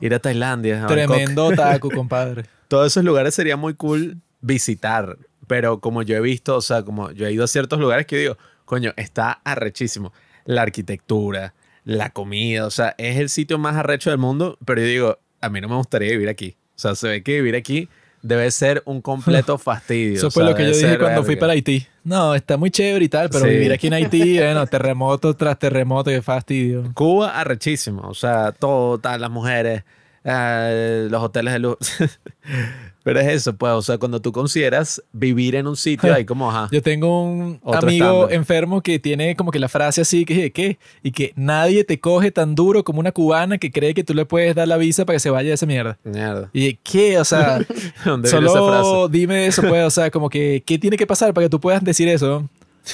Ir 0.00 0.14
a 0.14 0.18
Tailandia. 0.18 0.84
a. 0.84 0.86
Tremendo 0.86 1.50
taco, 1.52 1.90
compadre. 1.94 2.44
Todos 2.68 2.86
esos 2.86 3.04
lugares 3.04 3.34
sería 3.34 3.56
muy 3.56 3.74
cool 3.74 4.18
visitar. 4.40 5.18
Pero 5.46 5.80
como 5.80 6.02
yo 6.02 6.16
he 6.16 6.20
visto, 6.20 6.56
o 6.56 6.60
sea, 6.62 6.82
como 6.84 7.10
yo 7.10 7.26
he 7.26 7.32
ido 7.32 7.44
a 7.44 7.48
ciertos 7.48 7.80
lugares 7.80 8.06
que 8.06 8.16
digo, 8.16 8.38
coño, 8.64 8.92
está 8.96 9.32
arrechísimo. 9.44 10.12
La 10.44 10.62
arquitectura, 10.62 11.54
la 11.84 12.10
comida, 12.10 12.66
o 12.66 12.70
sea, 12.70 12.94
es 12.98 13.16
el 13.18 13.28
sitio 13.28 13.58
más 13.58 13.76
arrecho 13.76 14.10
del 14.10 14.18
mundo, 14.18 14.58
pero 14.64 14.80
yo 14.80 14.86
digo, 14.86 15.18
a 15.40 15.48
mí 15.48 15.60
no 15.60 15.68
me 15.68 15.76
gustaría 15.76 16.10
vivir 16.10 16.28
aquí. 16.28 16.56
O 16.76 16.78
sea, 16.78 16.94
se 16.94 17.08
ve 17.08 17.22
que 17.22 17.36
vivir 17.36 17.56
aquí 17.56 17.88
debe 18.22 18.50
ser 18.50 18.82
un 18.84 19.00
completo 19.00 19.56
fastidio. 19.58 20.16
Eso 20.16 20.28
o 20.28 20.30
fue 20.30 20.42
sea, 20.42 20.50
lo 20.50 20.56
que 20.56 20.64
yo 20.64 20.76
dije 20.76 20.98
cuando 20.98 21.22
fui 21.22 21.34
verga. 21.34 21.40
para 21.40 21.52
Haití. 21.54 21.86
No, 22.04 22.34
está 22.34 22.56
muy 22.56 22.70
chévere 22.70 23.04
y 23.04 23.08
tal, 23.08 23.30
pero 23.30 23.44
Sí. 23.44 23.50
vivir 23.50 23.72
aquí 23.72 23.86
en 23.86 23.94
Haití, 23.94 24.38
bueno, 24.38 24.66
terremoto 24.66 25.34
tras 25.34 25.58
terremoto, 25.58 26.10
qué 26.10 26.20
fastidio. 26.22 26.90
Cuba, 26.94 27.38
arrechísimo. 27.40 28.02
O 28.08 28.14
sea, 28.14 28.52
todo, 28.52 28.98
tal, 28.98 29.20
las 29.22 29.30
mujeres, 29.30 29.84
eh, 30.24 31.08
los 31.10 31.22
hoteles 31.22 31.54
de 31.54 31.58
luz. 31.60 31.78
Pero 33.10 33.26
es 33.26 33.26
eso, 33.26 33.56
pues, 33.56 33.72
o 33.72 33.82
sea, 33.82 33.98
cuando 33.98 34.22
tú 34.22 34.30
consideras 34.30 35.02
vivir 35.10 35.56
en 35.56 35.66
un 35.66 35.76
sitio, 35.76 36.14
ahí 36.14 36.24
como, 36.24 36.48
ajá. 36.48 36.68
Yo 36.72 36.80
tengo 36.80 37.24
un 37.24 37.60
amigo 37.64 38.06
estándar. 38.06 38.32
enfermo 38.32 38.82
que 38.82 39.00
tiene 39.00 39.34
como 39.34 39.50
que 39.50 39.58
la 39.58 39.68
frase 39.68 40.02
así 40.02 40.24
que 40.24 40.52
¿qué? 40.52 40.78
Y 41.02 41.10
que 41.10 41.32
nadie 41.34 41.82
te 41.82 41.98
coge 41.98 42.30
tan 42.30 42.54
duro 42.54 42.84
como 42.84 43.00
una 43.00 43.10
cubana 43.10 43.58
que 43.58 43.72
cree 43.72 43.94
que 43.94 44.04
tú 44.04 44.14
le 44.14 44.26
puedes 44.26 44.54
dar 44.54 44.68
la 44.68 44.76
visa 44.76 45.04
para 45.06 45.16
que 45.16 45.20
se 45.20 45.30
vaya 45.30 45.48
de 45.48 45.54
esa 45.54 45.66
mierda. 45.66 45.98
Mierda. 46.04 46.50
Y 46.52 46.74
¿qué? 46.74 47.18
O 47.18 47.24
sea, 47.24 47.58
¿Dónde 48.04 48.30
viene 48.30 48.46
esa 48.46 48.64
frase? 48.64 48.84
solo 48.84 49.08
dime 49.08 49.46
eso, 49.48 49.62
pues, 49.62 49.84
o 49.84 49.90
sea, 49.90 50.08
como 50.12 50.30
que, 50.30 50.62
¿qué 50.64 50.78
tiene 50.78 50.96
que 50.96 51.08
pasar 51.08 51.34
para 51.34 51.46
que 51.46 51.50
tú 51.50 51.58
puedas 51.58 51.82
decir 51.82 52.06
eso? 52.06 52.48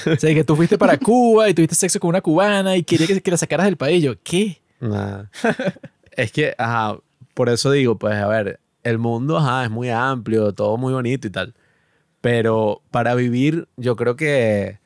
O 0.07 0.17
sea, 0.17 0.33
que 0.33 0.45
tú 0.45 0.57
fuiste 0.57 0.79
para 0.79 0.97
Cuba 0.99 1.51
y 1.51 1.53
tuviste 1.53 1.75
sexo 1.75 2.01
con 2.01 2.09
una 2.09 2.23
cubana 2.23 2.75
y 2.75 2.83
quería 2.85 3.07
que, 3.07 3.21
que 3.21 3.31
la 3.31 3.37
sacaras 3.37 3.67
del 3.67 3.77
país. 3.77 4.03
Yo, 4.03 4.15
¿qué? 4.23 4.63
Nada. 4.81 5.31
es 6.13 6.33
que, 6.33 6.55
ajá, 6.57 6.97
por 7.35 7.51
eso 7.51 7.71
digo, 7.71 7.99
pues, 7.99 8.15
a 8.15 8.27
ver, 8.29 8.61
el 8.87 8.99
mundo, 8.99 9.37
ajá, 9.37 9.65
es 9.65 9.71
muy 9.71 9.91
amplio, 9.91 10.53
todo 10.53 10.77
muy 10.77 10.93
bonito 10.93 11.27
y 11.27 11.31
tal. 11.31 11.55
Pero 12.21 12.83
para 12.91 13.15
vivir, 13.15 13.69
yo 13.77 13.97
creo 13.97 14.15
que, 14.17 14.79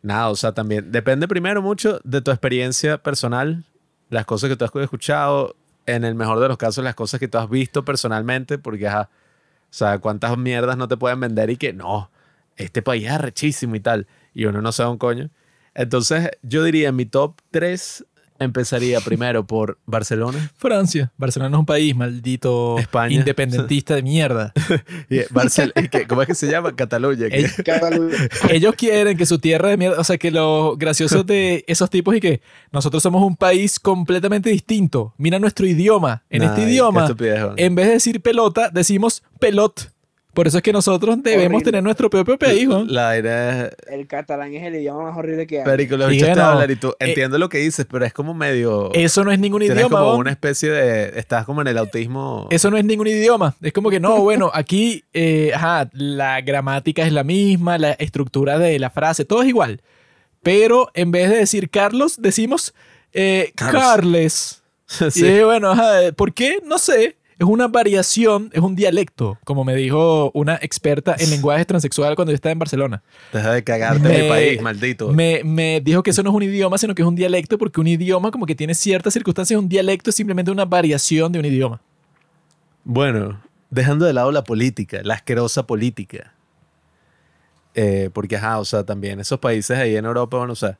nada, 0.00 0.30
o 0.30 0.36
sea, 0.36 0.52
también 0.52 0.90
depende 0.90 1.28
primero 1.28 1.60
mucho 1.60 2.00
de 2.04 2.22
tu 2.22 2.30
experiencia 2.30 3.02
personal, 3.02 3.64
las 4.08 4.24
cosas 4.24 4.48
que 4.48 4.56
tú 4.56 4.64
has 4.64 4.74
escuchado, 4.74 5.54
en 5.84 6.04
el 6.04 6.14
mejor 6.14 6.40
de 6.40 6.48
los 6.48 6.56
casos, 6.56 6.82
las 6.82 6.94
cosas 6.94 7.20
que 7.20 7.28
tú 7.28 7.38
has 7.38 7.50
visto 7.50 7.84
personalmente, 7.84 8.56
porque, 8.56 8.88
ajá, 8.88 9.10
o 9.12 9.74
sea, 9.74 9.98
cuántas 9.98 10.36
mierdas 10.38 10.76
no 10.78 10.88
te 10.88 10.96
pueden 10.96 11.20
vender 11.20 11.50
y 11.50 11.56
que 11.56 11.74
no, 11.74 12.10
este 12.56 12.80
país 12.80 13.04
es 13.04 13.10
arrechísimo 13.12 13.74
y 13.76 13.80
tal, 13.80 14.06
y 14.32 14.46
uno 14.46 14.62
no 14.62 14.72
sabe 14.72 14.90
un 14.90 14.98
coño. 14.98 15.30
Entonces, 15.74 16.30
yo 16.42 16.64
diría, 16.64 16.90
mi 16.92 17.04
top 17.04 17.40
3 17.50 18.06
empezaría 18.44 19.00
primero 19.04 19.46
por 19.46 19.78
Barcelona. 19.86 20.50
Francia. 20.58 21.12
Barcelona 21.16 21.56
es 21.56 21.60
un 21.60 21.66
país, 21.66 21.94
maldito 21.96 22.78
España. 22.78 23.14
independentista 23.14 23.94
de 23.94 24.02
mierda. 24.02 24.52
Y 25.10 25.18
Barcel- 25.32 25.72
y 25.76 25.88
que- 25.88 26.06
¿Cómo 26.06 26.22
es 26.22 26.28
que 26.28 26.34
se 26.34 26.50
llama? 26.50 26.74
Cataluña. 26.74 27.26
Ellos 28.50 28.74
quieren 28.76 29.16
que 29.16 29.26
su 29.26 29.38
tierra 29.38 29.68
de 29.68 29.76
mierda, 29.76 30.00
o 30.00 30.04
sea, 30.04 30.18
que 30.18 30.30
lo 30.30 30.76
gracioso 30.76 31.22
de 31.24 31.64
esos 31.66 31.90
tipos 31.90 32.14
y 32.16 32.20
que 32.20 32.40
nosotros 32.72 33.02
somos 33.02 33.22
un 33.22 33.36
país 33.36 33.78
completamente 33.78 34.50
distinto. 34.50 35.14
Mira 35.18 35.38
nuestro 35.38 35.66
idioma. 35.66 36.22
En 36.30 36.42
Nah, 36.42 36.48
este 36.48 36.62
idioma, 36.62 37.06
en 37.56 37.74
vez 37.74 37.86
de 37.86 37.92
decir 37.92 38.20
pelota, 38.20 38.70
decimos 38.70 39.22
pelot. 39.38 39.91
Por 40.34 40.46
eso 40.46 40.56
es 40.56 40.62
que 40.62 40.72
nosotros 40.72 41.22
debemos 41.22 41.56
Horrible. 41.56 41.64
tener 41.64 41.82
nuestro 41.82 42.08
propio 42.08 42.38
país, 42.38 42.66
¿no? 42.66 42.84
La 42.84 43.16
es... 43.18 43.70
El 43.86 44.06
catalán 44.06 44.54
es 44.54 44.62
el 44.62 44.76
idioma 44.76 45.04
más 45.04 45.18
horrible 45.18 45.46
que 45.46 45.58
hay. 45.58 45.64
Perico, 45.64 45.98
los 45.98 46.10
Y 46.10 46.16
bichos 46.16 46.32
te 46.32 46.40
hablan 46.40 46.70
y 46.70 46.76
tú 46.76 46.88
eh, 46.98 47.08
entiendo 47.08 47.36
lo 47.36 47.50
que 47.50 47.58
dices, 47.58 47.86
pero 47.90 48.06
es 48.06 48.14
como 48.14 48.32
medio... 48.32 48.90
Eso 48.94 49.24
no 49.24 49.32
es 49.32 49.38
ningún 49.38 49.62
idioma. 49.62 49.98
como 49.98 50.12
¿no? 50.12 50.16
una 50.16 50.30
especie 50.30 50.70
de... 50.70 51.18
Estás 51.18 51.44
como 51.44 51.60
en 51.60 51.68
el 51.68 51.76
autismo... 51.76 52.48
Eso 52.50 52.70
no 52.70 52.78
es 52.78 52.84
ningún 52.84 53.08
idioma. 53.08 53.54
Es 53.60 53.74
como 53.74 53.90
que 53.90 54.00
no, 54.00 54.20
bueno, 54.22 54.50
aquí, 54.54 55.04
eh, 55.12 55.52
ajá, 55.54 55.90
la 55.92 56.40
gramática 56.40 57.04
es 57.04 57.12
la 57.12 57.24
misma, 57.24 57.76
la 57.76 57.92
estructura 57.92 58.58
de 58.58 58.78
la 58.78 58.88
frase, 58.88 59.26
todo 59.26 59.42
es 59.42 59.48
igual. 59.48 59.82
Pero 60.42 60.90
en 60.94 61.10
vez 61.10 61.28
de 61.28 61.36
decir 61.36 61.68
Carlos, 61.68 62.20
decimos 62.20 62.72
eh, 63.12 63.52
Carlos. 63.54 63.82
Carles. 63.82 64.58
Sí. 65.10 65.24
Y 65.24 65.42
bueno, 65.42 65.70
ajá, 65.70 66.12
¿por 66.14 66.34
qué? 66.34 66.58
No 66.66 66.76
sé. 66.76 67.16
Es 67.38 67.46
una 67.46 67.66
variación, 67.68 68.50
es 68.52 68.60
un 68.60 68.76
dialecto, 68.76 69.38
como 69.44 69.64
me 69.64 69.74
dijo 69.74 70.30
una 70.34 70.56
experta 70.62 71.16
en 71.18 71.30
lenguaje 71.30 71.64
transexual 71.64 72.14
cuando 72.14 72.30
yo 72.32 72.34
estaba 72.36 72.52
en 72.52 72.58
Barcelona. 72.58 73.02
Deja 73.32 73.52
de 73.52 73.64
cagarte 73.64 73.96
en 73.98 74.02
Me- 74.16 74.22
mi 74.22 74.28
país, 74.28 74.62
maldito. 74.62 75.08
Me, 75.12 75.42
me 75.44 75.80
dijo 75.80 76.02
que 76.02 76.10
eso 76.10 76.22
no 76.22 76.30
es 76.30 76.36
un 76.36 76.42
idioma, 76.42 76.78
sino 76.78 76.94
que 76.94 77.02
es 77.02 77.08
un 77.08 77.16
dialecto, 77.16 77.58
porque 77.58 77.80
un 77.80 77.86
idioma 77.88 78.30
como 78.30 78.46
que 78.46 78.54
tiene 78.54 78.74
ciertas 78.74 79.12
circunstancias, 79.14 79.58
un 79.58 79.68
dialecto 79.68 80.10
es 80.10 80.16
simplemente 80.16 80.50
una 80.50 80.64
variación 80.64 81.32
de 81.32 81.38
un 81.38 81.44
idioma. 81.46 81.80
Bueno, 82.84 83.40
dejando 83.70 84.04
de 84.04 84.12
lado 84.12 84.30
la 84.32 84.44
política, 84.44 85.00
la 85.02 85.14
asquerosa 85.14 85.66
política. 85.66 86.34
Eh, 87.74 88.10
porque, 88.12 88.36
ajá, 88.36 88.58
o 88.58 88.64
sea, 88.66 88.84
también 88.84 89.18
esos 89.20 89.38
países 89.38 89.78
ahí 89.78 89.96
en 89.96 90.04
Europa, 90.04 90.36
bueno, 90.36 90.52
o 90.52 90.56
sea, 90.56 90.78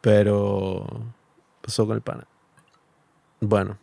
pero 0.00 0.86
pasó 1.62 1.86
con 1.86 1.96
el 1.96 2.02
pana. 2.02 2.26
Bueno, 3.40 3.78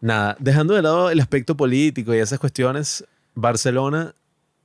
nada, 0.00 0.36
dejando 0.38 0.74
de 0.74 0.82
lado 0.82 1.10
el 1.10 1.20
aspecto 1.20 1.56
político 1.56 2.14
y 2.14 2.18
esas 2.18 2.38
cuestiones, 2.38 3.04
Barcelona 3.34 4.14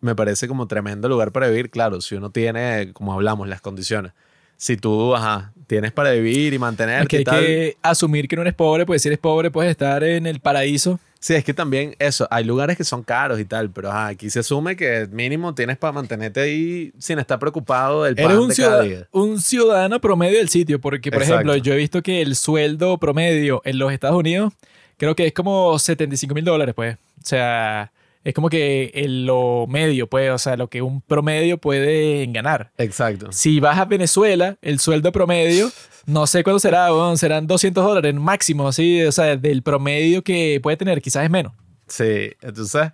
me 0.02 0.16
parece 0.16 0.48
como 0.48 0.68
tremendo 0.68 1.10
lugar 1.10 1.32
para 1.32 1.48
vivir, 1.48 1.70
claro, 1.70 2.02
si 2.02 2.16
uno 2.16 2.30
tiene, 2.30 2.92
como 2.94 3.14
hablamos, 3.14 3.48
las 3.48 3.62
condiciones. 3.62 4.12
Si 4.58 4.78
tú, 4.78 5.16
ajá, 5.16 5.52
tienes 5.68 5.92
para 5.92 6.12
vivir 6.12 6.54
y 6.54 6.60
mantenerte 6.60 7.04
Aquí 7.04 7.16
y 7.18 7.20
hay 7.36 7.46
que 7.46 7.78
asumir 7.82 8.28
que 8.28 8.36
no 8.36 8.42
eres 8.44 8.54
pobre, 8.54 8.86
pues 8.86 9.02
si 9.02 9.10
eres 9.10 9.20
pobre 9.20 9.52
puedes 9.52 9.72
estar 9.72 10.04
en 10.04 10.28
el 10.28 10.40
paraíso. 10.40 11.00
Sí, 11.20 11.34
es 11.34 11.44
que 11.44 11.54
también 11.56 11.96
eso, 11.98 12.28
hay 12.30 12.44
lugares 12.44 12.78
que 12.78 12.84
son 12.84 13.02
caros 13.04 13.40
y 13.40 13.46
tal, 13.46 13.72
pero 13.72 13.90
ajá, 13.90 14.08
aquí 14.08 14.30
se 14.30 14.40
asume 14.40 14.76
que 14.76 15.08
mínimo 15.12 15.56
tienes 15.56 15.78
para 15.78 15.92
mantenerte 15.92 16.40
ahí 16.42 16.94
sin 17.00 17.18
estar 17.20 17.40
preocupado 17.40 18.04
del 18.04 18.16
pan 18.16 18.26
Eres 18.26 18.38
un, 18.38 18.48
de 18.50 18.56
cada 18.56 18.84
ciudad- 18.84 18.84
día. 18.84 19.08
un 19.12 19.42
ciudadano 19.42 20.00
promedio 20.00 20.38
del 20.38 20.50
sitio, 20.50 20.80
porque 20.80 21.10
por 21.12 21.24
Exacto. 21.24 21.42
ejemplo 21.52 21.56
yo 21.58 21.74
he 21.74 21.78
visto 21.78 22.02
que 22.04 22.22
el 22.22 22.36
sueldo 22.36 22.98
promedio 23.00 23.62
en 23.66 23.80
los 23.80 23.92
Estados 23.92 24.18
Unidos 24.18 24.54
creo 24.98 25.16
que 25.16 25.28
es 25.28 25.34
como 25.34 25.78
75 25.78 26.34
mil 26.34 26.46
dólares, 26.46 26.76
pues. 26.76 26.96
O 26.96 27.26
sea, 27.26 27.92
es 28.24 28.34
como 28.34 28.50
que 28.50 28.92
en 28.94 29.26
lo 29.26 29.68
medio, 29.68 30.08
pues, 30.08 30.32
o 30.32 30.38
sea, 30.38 30.58
lo 30.58 30.68
que 30.68 30.82
un 30.82 31.02
promedio 31.02 31.60
puede 31.60 32.26
ganar. 32.28 32.72
Exacto. 32.78 33.32
Si 33.32 33.60
vas 33.60 33.78
a 33.78 33.86
Venezuela, 33.86 34.58
el 34.62 34.80
sueldo 34.80 35.12
promedio, 35.12 35.72
no 36.06 36.26
sé 36.26 36.44
cuánto 36.44 36.60
será, 36.60 36.92
weón, 36.92 37.18
serán 37.18 37.46
200 37.46 37.86
dólares 37.86 38.16
máximo, 38.16 38.68
así, 38.68 39.04
o 39.04 39.12
sea, 39.12 39.38
del 39.38 39.62
promedio 39.62 40.24
que 40.24 40.60
puede 40.62 40.76
tener, 40.76 41.02
quizás 41.02 41.24
es 41.24 41.30
menos. 41.30 41.54
Sí, 41.88 42.32
entonces, 42.42 42.92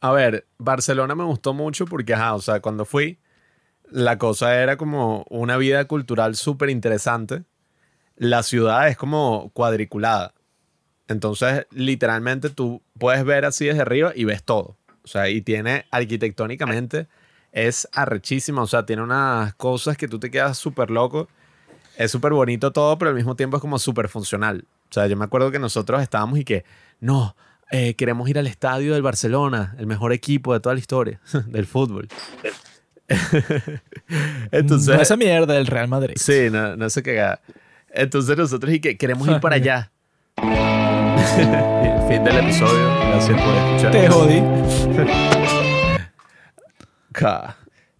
a 0.00 0.12
ver, 0.12 0.46
Barcelona 0.58 1.14
me 1.14 1.24
gustó 1.24 1.54
mucho 1.54 1.84
porque, 1.84 2.14
ajá, 2.14 2.34
o 2.34 2.40
sea, 2.40 2.60
cuando 2.60 2.84
fui, 2.84 3.20
la 3.88 4.18
cosa 4.18 4.60
era 4.60 4.76
como 4.76 5.24
una 5.30 5.56
vida 5.58 5.84
cultural 5.86 6.34
súper 6.34 6.70
interesante. 6.70 7.44
La 8.16 8.42
ciudad 8.42 8.88
es 8.88 8.96
como 8.96 9.50
cuadriculada. 9.52 10.34
Entonces, 11.10 11.66
literalmente 11.72 12.50
tú 12.50 12.82
puedes 12.96 13.24
ver 13.24 13.44
así 13.44 13.66
desde 13.66 13.82
arriba 13.82 14.12
y 14.14 14.24
ves 14.24 14.44
todo. 14.44 14.76
O 15.02 15.08
sea, 15.08 15.28
y 15.28 15.42
tiene 15.42 15.86
arquitectónicamente, 15.90 17.08
es 17.50 17.88
arrechísima. 17.92 18.62
O 18.62 18.66
sea, 18.68 18.86
tiene 18.86 19.02
unas 19.02 19.52
cosas 19.54 19.96
que 19.96 20.06
tú 20.06 20.20
te 20.20 20.30
quedas 20.30 20.56
súper 20.56 20.90
loco. 20.90 21.28
Es 21.96 22.12
súper 22.12 22.32
bonito 22.32 22.72
todo, 22.72 22.96
pero 22.96 23.08
al 23.08 23.16
mismo 23.16 23.34
tiempo 23.34 23.56
es 23.56 23.60
como 23.60 23.80
súper 23.80 24.08
funcional. 24.08 24.64
O 24.88 24.92
sea, 24.92 25.08
yo 25.08 25.16
me 25.16 25.24
acuerdo 25.24 25.50
que 25.50 25.58
nosotros 25.58 26.00
estábamos 26.00 26.38
y 26.38 26.44
que, 26.44 26.64
no, 27.00 27.34
eh, 27.72 27.94
queremos 27.94 28.28
ir 28.28 28.38
al 28.38 28.46
estadio 28.46 28.94
del 28.94 29.02
Barcelona, 29.02 29.74
el 29.78 29.86
mejor 29.86 30.12
equipo 30.12 30.52
de 30.52 30.60
toda 30.60 30.76
la 30.76 30.80
historia 30.80 31.20
del 31.46 31.66
fútbol. 31.66 32.06
Entonces, 34.52 34.94
No 34.94 35.02
esa 35.02 35.16
mierda 35.16 35.54
del 35.54 35.66
Real 35.66 35.88
Madrid. 35.88 36.14
Sí, 36.16 36.48
no, 36.52 36.76
no 36.76 36.88
sé 36.88 37.02
qué. 37.02 37.34
Entonces 37.92 38.36
nosotros 38.36 38.72
y 38.72 38.80
que 38.80 38.96
queremos 38.96 39.26
ir 39.26 39.40
para 39.40 39.56
allá. 39.56 39.90
fin 42.08 42.24
del 42.24 42.38
episodio. 42.38 42.88
Gracias 43.10 43.40
por 43.42 43.54
escuchar. 43.54 43.92
Te 43.92 44.08
jodí. 44.08 44.42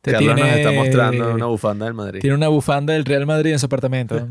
Carlos 0.03 0.37
nos 0.39 0.49
está 0.49 0.73
mostrando 0.73 1.35
una 1.35 1.47
bufanda 1.47 1.85
del 1.87 1.95
Madrid. 1.95 2.21
Tiene 2.21 2.37
una 2.37 2.49
bufanda 2.49 2.93
del 2.95 3.05
Real 3.05 3.27
Madrid 3.27 3.53
en 3.53 3.59
su 3.59 3.67
apartamento. 3.67 4.17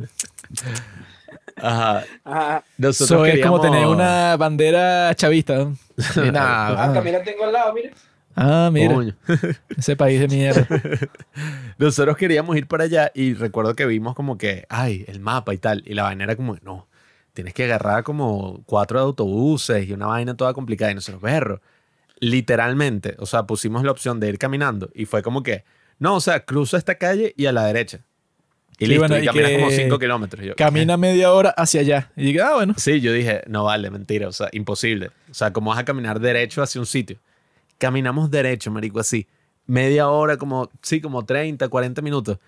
Ajá. 1.61 2.03
Ajá. 2.23 2.63
Nosotros 2.77 3.11
Eso 3.11 3.25
es 3.25 3.45
como 3.45 3.59
queríamos- 3.59 3.61
tener 3.61 3.85
una 3.87 4.37
bandera 4.37 5.13
chavista. 5.15 5.67
nada, 6.15 6.67
Ah, 6.69 6.85
ah, 6.89 6.93
Camila 6.93 7.21
tengo 7.23 7.43
al 7.45 7.53
lado, 7.53 7.73
mire. 7.73 7.91
ah, 8.35 8.69
mira, 8.71 8.93
Coño. 8.95 9.13
ese 9.77 9.95
país 9.97 10.21
de 10.21 10.27
mierda. 10.29 10.65
Nosotros 11.77 12.15
queríamos 12.15 12.55
ir 12.55 12.65
para 12.67 12.85
allá 12.85 13.11
y 13.13 13.33
recuerdo 13.33 13.75
que 13.75 13.85
vimos 13.85 14.15
como 14.15 14.37
que, 14.37 14.65
ay, 14.69 15.03
el 15.07 15.19
mapa 15.19 15.53
y 15.53 15.57
tal. 15.57 15.83
Y 15.85 15.93
la 15.95 16.03
vaina 16.03 16.23
era 16.23 16.37
como, 16.37 16.55
no, 16.63 16.87
tienes 17.33 17.53
que 17.53 17.65
agarrar 17.65 18.03
como 18.03 18.63
cuatro 18.65 18.99
autobuses 18.99 19.87
y 19.87 19.93
una 19.93 20.07
vaina 20.07 20.35
toda 20.35 20.53
complicada. 20.53 20.91
Y 20.91 20.95
nosotros, 20.95 21.21
perro, 21.21 21.61
literalmente, 22.19 23.15
o 23.19 23.25
sea, 23.25 23.43
pusimos 23.43 23.83
la 23.83 23.91
opción 23.91 24.19
de 24.19 24.29
ir 24.29 24.37
caminando 24.37 24.89
y 24.93 25.05
fue 25.05 25.21
como 25.21 25.43
que, 25.43 25.63
no, 25.99 26.15
o 26.15 26.21
sea, 26.21 26.41
cruza 26.41 26.77
esta 26.77 26.95
calle 26.95 27.33
y 27.37 27.45
a 27.45 27.51
la 27.51 27.65
derecha. 27.65 28.01
Y 28.77 28.85
Sí, 28.85 28.91
listo, 28.91 29.01
bueno, 29.01 29.17
y 29.17 29.23
y 29.23 29.25
caminas 29.25 29.49
que 29.49 29.59
como 29.59 29.71
cinco 29.71 29.99
kilómetros. 29.99 30.43
Y 30.43 30.47
yo, 30.47 30.55
Camina 30.55 30.95
media 30.95 31.33
hora 31.33 31.49
hacia 31.49 31.81
allá. 31.81 32.11
Y 32.15 32.25
digo, 32.25 32.45
ah, 32.45 32.55
bueno. 32.55 32.73
Sí, 32.77 33.01
yo 33.01 33.11
dije, 33.11 33.41
no 33.47 33.65
vale, 33.65 33.89
mentira, 33.89 34.29
o 34.29 34.31
sea, 34.31 34.47
imposible. 34.53 35.07
O 35.29 35.33
sea, 35.33 35.51
¿cómo 35.51 35.71
vas 35.71 35.79
a 35.79 35.85
caminar 35.85 36.19
derecho 36.21 36.61
hacia 36.61 36.79
un 36.79 36.87
sitio? 36.87 37.19
Caminamos 37.77 38.31
derecho, 38.31 38.71
marico, 38.71 38.99
así. 38.99 39.27
Media 39.65 40.07
hora, 40.07 40.37
como, 40.37 40.69
sí, 40.81 41.01
como 41.01 41.25
30, 41.25 41.67
40 41.67 42.01
minutos. 42.01 42.39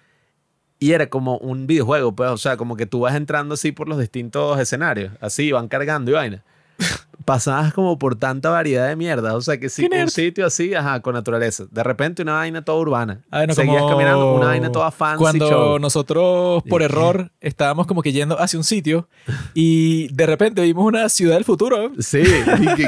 Y 0.81 0.93
era 0.93 1.11
como 1.11 1.37
un 1.37 1.67
videojuego, 1.67 2.15
pues, 2.15 2.31
o 2.31 2.37
sea, 2.37 2.57
como 2.57 2.75
que 2.75 2.87
tú 2.87 3.01
vas 3.01 3.13
entrando 3.13 3.53
así 3.53 3.71
por 3.71 3.87
los 3.87 3.99
distintos 3.99 4.59
escenarios, 4.59 5.13
así, 5.21 5.51
van 5.51 5.67
cargando 5.67 6.09
y 6.09 6.15
vaina. 6.15 6.43
Pasabas 7.25 7.73
como 7.73 7.99
por 7.99 8.15
tanta 8.15 8.49
variedad 8.49 8.87
de 8.87 8.95
mierda, 8.95 9.35
o 9.35 9.41
sea, 9.41 9.59
que 9.59 9.67
nerd. 9.89 10.03
un 10.03 10.09
sitio 10.09 10.45
así, 10.45 10.73
ajá, 10.73 10.99
con 11.01 11.13
naturaleza. 11.13 11.65
De 11.69 11.83
repente 11.83 12.21
una 12.21 12.33
vaina 12.33 12.63
toda 12.63 12.79
urbana. 12.79 13.21
Ah, 13.31 13.45
Seguías 13.49 13.77
como 13.77 13.89
caminando 13.89 14.33
una 14.35 14.47
vaina 14.47 14.71
toda 14.71 14.91
fancy 14.91 15.19
Cuando 15.19 15.49
show. 15.49 15.79
nosotros, 15.79 16.63
por 16.67 16.81
error, 16.81 17.31
estábamos 17.39 17.87
como 17.87 18.01
que 18.01 18.11
yendo 18.11 18.39
hacia 18.39 18.57
un 18.57 18.63
sitio 18.63 19.07
y 19.53 20.07
de 20.13 20.25
repente 20.25 20.61
vimos 20.61 20.85
una 20.85 21.07
ciudad 21.09 21.35
del 21.35 21.45
futuro. 21.45 21.91
Sí, 21.99 22.23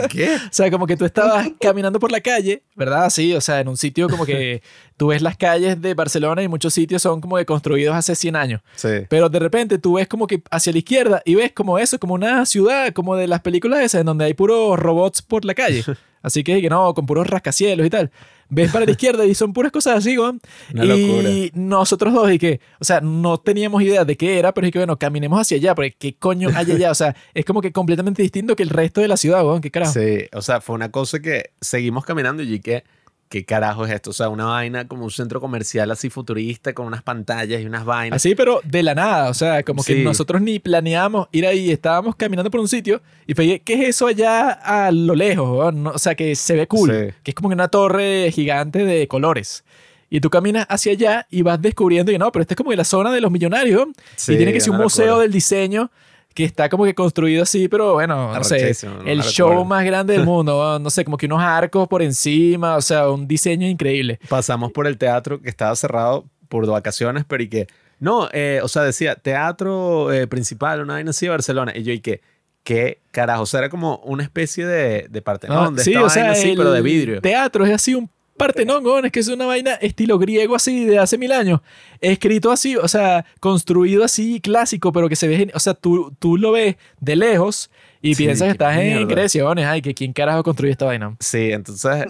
¿qué? 0.10 0.34
O 0.44 0.56
sea, 0.56 0.70
como 0.72 0.88
que 0.88 0.98
tú 0.98 1.06
estabas 1.06 1.50
caminando 1.60 2.00
por 2.00 2.12
la 2.12 2.22
calle, 2.22 2.64
¿verdad? 2.76 3.10
Sí, 3.10 3.34
o 3.34 3.42
sea, 3.42 3.60
en 3.60 3.68
un 3.68 3.78
sitio 3.78 4.08
como 4.10 4.26
que 4.26 4.62
tú 4.98 5.08
ves 5.08 5.22
las 5.22 5.38
calles 5.38 5.82
de 5.82 5.94
Barcelona 5.94 6.44
y 6.44 6.48
muchos 6.48 6.74
sitios 6.74 7.02
son 7.02 7.22
como 7.22 7.38
que 7.38 7.46
construidos 7.46 7.96
hace 7.96 8.16
100 8.16 8.36
años. 8.36 8.62
Sí. 8.76 8.90
Pero 9.10 9.30
de 9.30 9.40
repente 9.40 9.78
tú 9.78 9.94
ves 9.96 10.08
como 10.08 10.28
que 10.28 10.42
hacia 10.52 10.72
la 10.72 10.78
izquierda 10.80 11.22
y 11.26 11.36
ves 11.36 11.52
como 11.52 11.80
eso, 11.80 12.00
como 12.00 12.14
una 12.14 12.46
ciudad, 12.46 12.94
como 12.94 13.16
de 13.16 13.28
las 13.28 13.42
películas 13.42 13.82
esas, 13.82 14.02
en 14.02 14.08
donde 14.14 14.26
hay 14.26 14.34
puros 14.34 14.80
robots 14.80 15.22
por 15.22 15.46
la 15.46 15.54
calle. 15.54 15.84
Así 16.22 16.42
que, 16.44 16.62
que 16.62 16.70
no, 16.70 16.94
con 16.94 17.06
puros 17.06 17.28
rascacielos 17.28 17.86
y 17.86 17.90
tal. 17.90 18.10
Ves 18.48 18.72
para 18.72 18.86
la 18.86 18.92
izquierda 18.98 19.26
y 19.26 19.36
son 19.36 19.52
puras 19.52 19.74
cosas 19.74 19.98
así, 19.98 20.16
¿no? 20.16 20.40
Una 20.74 20.96
y 20.96 21.52
nosotros 21.54 22.14
dos, 22.14 22.32
y 22.32 22.40
que, 22.40 22.62
o 22.80 22.86
sea, 22.86 23.02
no 23.02 23.40
teníamos 23.40 23.82
idea 23.82 24.06
de 24.06 24.16
qué 24.16 24.40
era, 24.40 24.54
pero 24.54 24.66
es 24.66 24.72
que, 24.72 24.80
bueno, 24.80 24.98
caminemos 24.98 25.42
hacia 25.42 25.58
allá, 25.58 25.76
porque 25.76 25.92
qué 25.92 26.16
coño 26.16 26.48
hay 26.56 26.72
allá. 26.72 26.92
O 26.92 26.96
sea, 26.96 27.14
es 27.34 27.44
como 27.44 27.62
que 27.62 27.74
completamente 27.74 28.22
distinto 28.22 28.56
que 28.56 28.64
el 28.64 28.70
resto 28.70 29.02
de 29.02 29.10
la 29.10 29.18
ciudad, 29.18 29.46
weón, 29.46 29.60
qué 29.60 29.70
carajo. 29.70 29.92
Sí, 29.92 30.26
o 30.32 30.42
sea, 30.42 30.62
fue 30.62 30.76
una 30.76 30.92
cosa 30.92 31.20
que 31.20 31.52
seguimos 31.60 32.06
caminando 32.06 32.42
y 32.42 32.60
que 32.62 32.86
¿qué 33.34 33.46
carajo 33.46 33.84
es 33.88 33.92
esto? 33.92 34.12
O 34.12 34.14
sea, 34.14 34.30
una 34.30 34.46
vaina 34.46 34.88
como 34.88 35.06
un 35.06 35.10
centro 35.10 35.42
comercial 35.42 35.90
así 35.90 36.12
futurista 36.12 36.72
con 36.74 36.86
unas 36.86 37.02
pantallas 37.02 37.60
y 37.60 37.66
unas 37.66 37.84
vainas. 37.84 38.18
Así, 38.18 38.36
pero 38.36 38.62
de 38.64 38.84
la 38.84 38.94
nada, 38.94 39.28
o 39.32 39.34
sea, 39.34 39.64
como 39.64 39.84
que 39.84 39.96
Sí. 39.96 40.04
nosotros 40.04 40.40
ni 40.40 40.60
planeamos 40.60 41.30
ir 41.32 41.48
ahí, 41.48 41.72
estábamos 41.72 42.16
caminando 42.16 42.52
por 42.52 42.60
un 42.60 42.68
sitio 42.68 43.02
y 43.26 43.34
fue, 43.34 43.60
¿qué 43.66 43.74
es 43.74 43.90
eso 43.90 44.06
allá 44.06 44.52
a 44.52 44.92
lo 44.92 45.16
lejos? 45.16 45.74
No, 45.74 45.90
o 45.90 45.98
sea, 45.98 46.14
que 46.14 46.36
se 46.36 46.56
ve 46.56 46.68
cool, 46.68 46.92
Sí. 46.92 47.16
que 47.24 47.32
es 47.32 47.36
como 47.36 47.50
una 47.50 47.70
torre 47.70 48.30
gigante 48.32 48.86
de 48.86 49.08
colores. 49.08 49.64
Y 50.12 50.20
tú 50.22 50.30
caminas 50.30 50.68
hacia 50.70 50.92
allá 50.92 51.26
y 51.32 51.42
vas 51.42 51.60
descubriendo 51.60 52.12
que 52.12 52.20
no, 52.20 52.32
pero 52.32 52.42
esta 52.44 52.54
es 52.54 52.58
como 52.58 52.72
la 52.74 52.84
zona 52.84 53.12
de 53.12 53.20
los 53.20 53.32
millonarios. 53.32 53.88
Sí, 54.16 54.34
y 54.34 54.38
tiene 54.38 54.54
que 54.54 54.60
ser 54.62 54.70
un 54.70 54.78
museo 54.78 55.18
del 55.18 55.32
diseño 55.32 55.90
que 56.34 56.44
está 56.44 56.70
como 56.70 56.86
que 56.86 56.96
construido 56.96 57.44
así, 57.44 57.68
pero 57.68 57.94
bueno, 57.94 58.34
no 58.34 58.44
sé, 58.44 58.76
el 59.06 59.22
show 59.24 59.64
más 59.66 59.86
grande 59.86 60.14
del 60.14 60.26
mundo, 60.26 60.80
no 60.80 60.90
sé, 60.90 61.06
como 61.06 61.18
que 61.18 61.26
unos 61.26 61.42
arcos 61.42 61.88
por 61.88 62.02
encima, 62.02 62.76
o 62.76 62.82
sea, 62.82 63.10
un 63.10 63.28
diseño 63.28 63.68
increíble. 63.68 64.20
Pasamos 64.30 64.72
por 64.72 64.88
el 64.88 64.98
teatro 64.98 65.42
que 65.42 65.50
estaba 65.50 65.76
cerrado 65.76 66.26
por 66.50 66.68
vacaciones, 66.68 67.26
pero 67.28 67.44
y 67.44 67.50
que, 67.50 67.68
no, 68.00 68.30
eh, 68.32 68.60
o 68.64 68.68
sea, 68.68 68.84
decía 68.84 69.16
teatro 69.16 70.12
eh, 70.12 70.28
principal, 70.28 70.82
una 70.82 70.94
vaina 70.94 71.12
así 71.12 71.26
de 71.26 71.32
Barcelona. 71.32 71.72
Y 71.76 71.84
yo, 71.84 71.94
y 71.94 72.00
que, 72.00 72.22
¿qué 72.64 73.00
carajo? 73.12 73.44
O 73.44 73.46
sea, 73.46 73.60
era 73.60 73.70
como 73.70 73.98
una 74.04 74.24
especie 74.24 74.66
de, 74.66 75.08
de 75.10 75.22
Partenón, 75.22 75.76
de 75.76 75.84
sí, 75.84 75.94
esta 75.94 76.06
o 76.06 76.10
sea, 76.10 76.32
así, 76.32 76.54
pero 76.56 76.72
de 76.72 76.82
vidrio. 76.82 77.22
Teatro 77.22 77.66
es 77.66 77.72
así 77.72 77.96
un 77.96 78.10
Partenón, 78.38 79.06
es 79.06 79.12
que 79.12 79.20
es 79.20 79.28
una 79.28 79.46
vaina 79.46 79.74
estilo 79.76 80.18
griego 80.18 80.56
así 80.56 80.86
de 80.86 81.00
hace 81.00 81.18
mil 81.18 81.32
años. 81.32 81.62
Escrito 82.02 82.52
así, 82.52 82.76
o 82.76 82.88
sea, 82.88 83.26
construido 83.40 84.04
así 84.04 84.42
clásico, 84.42 84.92
pero 84.92 85.08
que 85.08 85.16
se 85.16 85.28
ve, 85.28 85.52
o 85.54 85.60
sea, 85.60 85.74
tú, 85.74 86.14
tú 86.20 86.38
lo 86.38 86.52
ves 86.52 86.76
de 87.00 87.16
lejos 87.16 87.70
y 88.02 88.16
Sí, 88.16 88.24
piensas 88.26 88.48
que 88.48 88.52
estás 88.52 88.78
en. 88.78 89.08
Grecia, 89.08 89.46
ay, 89.50 89.82
que 89.82 89.94
quién 89.94 90.14
carajo 90.14 90.44
construyó 90.44 90.72
esta 90.72 90.86
vaina. 90.86 91.16
Sí, 91.20 91.52
entonces, 91.52 92.06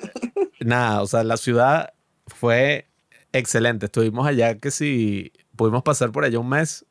nada, 0.60 1.02
o 1.02 1.08
sea, 1.08 1.24
la 1.24 1.38
ciudad 1.38 1.94
fue 2.28 2.88
excelente. 3.34 3.88
Estuvimos 3.88 4.26
allá 4.26 4.58
que 4.58 4.72
si 4.72 5.32
pudimos 5.56 5.84
pasar 5.84 6.12
por 6.12 6.24
allá 6.24 6.40
un 6.40 6.50
mes 6.50 6.86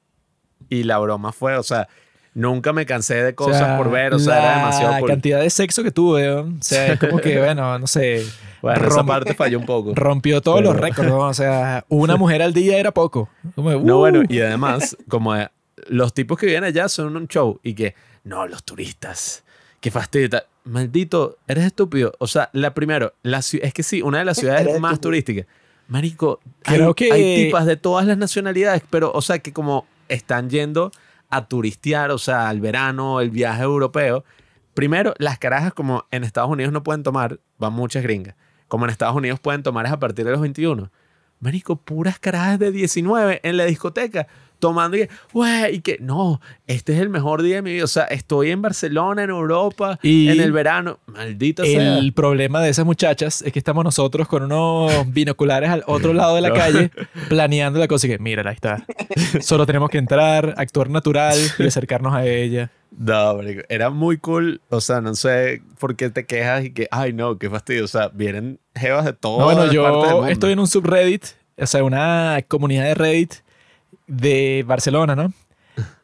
y 0.69 0.85
la 0.85 0.99
broma 0.99 1.33
fue, 1.33 1.57
o 1.57 1.63
sea, 1.63 1.89
nunca 2.35 2.73
me 2.73 2.87
cansé 2.87 3.23
de 3.23 3.35
cosas 3.35 3.61
O 3.63 3.65
sea, 3.65 3.79
por 3.79 3.91
ver, 3.91 4.15
o 4.15 4.19
sea, 4.19 4.39
era 4.43 4.57
demasiado 4.57 4.93
La 4.93 4.99
cool. 5.01 5.09
cantidad 5.11 5.41
de 5.41 5.51
sexo 5.51 5.83
que 5.83 5.91
tuve, 5.91 6.29
o 6.31 6.49
sea, 6.61 6.93
es 6.95 6.99
como 7.01 7.19
que, 7.19 7.39
bueno, 7.41 7.79
no 7.79 7.87
sé, 7.87 8.25
Bueno, 8.63 8.87
esa 8.87 9.01
rom- 9.03 9.07
parte 9.07 9.35
falló 9.35 9.59
un 9.59 9.67
poco. 9.67 9.93
rompió 9.95 10.41
todos 10.41 10.59
Pero- 10.61 10.73
los 10.73 10.81
récords, 10.81 11.11
weón. 11.11 11.29
o 11.29 11.35
sea, 11.35 11.85
una 11.89 12.17
mujer 12.17 12.43
al 12.43 12.53
día 12.55 12.79
era 12.79 12.91
poco. 12.93 13.29
Como, 13.55 13.71
No, 13.73 13.97
uh. 13.97 13.99
bueno, 13.99 14.23
y 14.29 14.41
además, 14.41 14.97
como 15.09 15.37
eh, 15.37 15.49
los 15.89 16.15
tipos 16.15 16.39
que 16.39 16.47
vienen 16.47 16.65
allá 16.65 16.89
son 16.89 17.17
un 17.17 17.29
show 17.29 17.61
y 17.63 17.75
que, 17.75 17.95
no, 18.25 18.47
los 18.47 18.63
turistas, 18.65 19.45
qué 19.81 19.91
fastidio. 19.91 20.29
Maldito, 20.65 21.39
eres 21.49 21.65
estúpido. 21.65 22.15
O 22.21 22.29
sea, 22.29 22.49
la 22.53 22.73
primero, 22.73 23.15
la 23.25 23.39
es 23.41 23.75
que 23.75 23.83
sí, 23.83 24.01
una 24.01 24.21
de 24.21 24.25
las 24.25 24.39
ciudades 24.39 24.79
más 24.81 25.01
turísticas. 25.01 25.47
Marico, 25.89 26.41
hay, 26.65 26.77
Creo 26.77 26.95
que- 26.95 27.13
hay 27.13 27.45
tipas 27.47 27.67
de 27.67 27.77
todas 27.77 28.07
las 28.07 28.17
nacionalidades, 28.17 28.83
pero, 28.89 29.11
o 29.13 29.21
sea, 29.21 29.41
que 29.41 29.53
como 29.53 29.87
están 30.09 30.49
yendo 30.49 30.93
a 31.33 31.49
turistear, 31.49 32.11
o 32.11 32.19
sea, 32.19 32.51
al 32.51 32.61
verano, 32.61 33.21
el 33.21 33.31
viaje 33.31 33.63
europeo. 33.63 34.23
Primero, 34.75 35.15
las 35.19 35.39
carajas, 35.39 35.73
como 35.73 36.05
en 36.11 36.25
Estados 36.25 36.51
Unidos 36.51 36.75
no 36.75 36.83
pueden 36.83 37.03
tomar, 37.03 37.41
van 37.59 37.73
muchas 37.73 38.03
gringas. 38.03 38.37
Como 38.69 38.85
en 38.85 38.91
Estados 38.91 39.17
Unidos 39.17 39.41
pueden 39.41 39.63
tomar 39.63 39.87
es 39.87 39.93
a 39.93 39.99
partir 39.99 40.27
de 40.27 40.31
los 40.31 40.43
21. 40.43 40.93
Marico, 41.41 41.77
puras 41.77 42.19
carajas 42.19 42.59
de 42.59 42.71
19 42.71 43.41
en 43.43 43.57
la 43.57 43.65
discoteca, 43.65 44.29
tomando 44.63 44.97
y 44.97 45.01
que, 45.01 45.09
güey, 45.33 45.75
y 45.75 45.81
que, 45.81 45.99
no, 46.01 46.41
este 46.69 46.95
es 46.95 47.01
el 47.01 47.09
mejor 47.09 47.43
día 47.43 47.57
de 47.57 47.63
mi 47.63 47.73
vida. 47.73 47.83
O 47.85 47.89
sea, 47.89 48.05
estoy 48.05 48.53
en 48.53 48.63
Barcelona, 48.63 49.25
en 49.25 49.31
Europa, 49.31 49.99
Y 50.03 50.29
en 50.29 50.41
el 50.41 50.53
verano. 50.53 51.01
Maldita 51.07 51.65
sea. 51.65 51.99
El 51.99 52.13
problema 52.13 52.61
de 52.63 52.71
esas 52.71 52.87
muchachas 52.87 53.43
es 53.43 53.53
que 53.53 53.59
estamos 53.59 53.83
nosotros 53.83 54.29
con 54.29 54.45
unos 54.45 54.93
binoculares 55.13 55.69
al 55.69 55.83
otro 55.89 56.13
lado 56.15 56.37
de 56.37 56.43
la 56.43 56.51
No. 56.51 56.55
calle 56.55 56.91
planeando 57.29 57.81
la 57.81 57.89
cosa 57.89 58.07
y 58.07 58.11
que, 58.11 58.19
mira, 58.21 58.49
ahí 58.49 58.55
está. 58.55 58.87
Solo 59.41 59.67
tenemos 59.67 59.91
que 59.91 59.99
entrar, 59.99 60.55
actuar 60.57 60.89
natural 60.91 61.37
y 61.59 61.67
acercarnos 61.67 62.15
a 62.15 62.25
ella. 62.25 62.71
No, 62.97 63.41
era 63.69 63.91
muy 63.91 64.19
cool. 64.19 64.61
O 64.69 64.81
sea, 64.81 65.01
no 65.01 65.17
sé 65.17 65.61
por 65.81 65.97
qué 65.97 66.09
te 66.11 66.25
quejas 66.25 66.67
y 66.67 66.71
que, 66.71 66.87
ay, 66.93 67.13
no, 67.13 67.37
qué 67.37 67.51
fastidio. 67.51 67.85
O 67.85 67.89
sea, 67.89 68.09
vienen 68.15 68.61
jevas 68.77 69.05
de 69.07 69.13
todo. 69.13 69.41
No, 69.41 69.45
bueno, 69.47 69.73
yo 69.73 70.29
estoy 70.29 70.53
en 70.53 70.61
un 70.61 70.69
subreddit, 70.69 71.25
o 71.59 71.67
sea, 71.67 71.83
una 71.83 72.39
comunidad 72.47 72.85
de 72.85 72.95
Reddit 72.95 73.35
de 74.07 74.65
Barcelona, 74.67 75.15
¿no? 75.17 75.33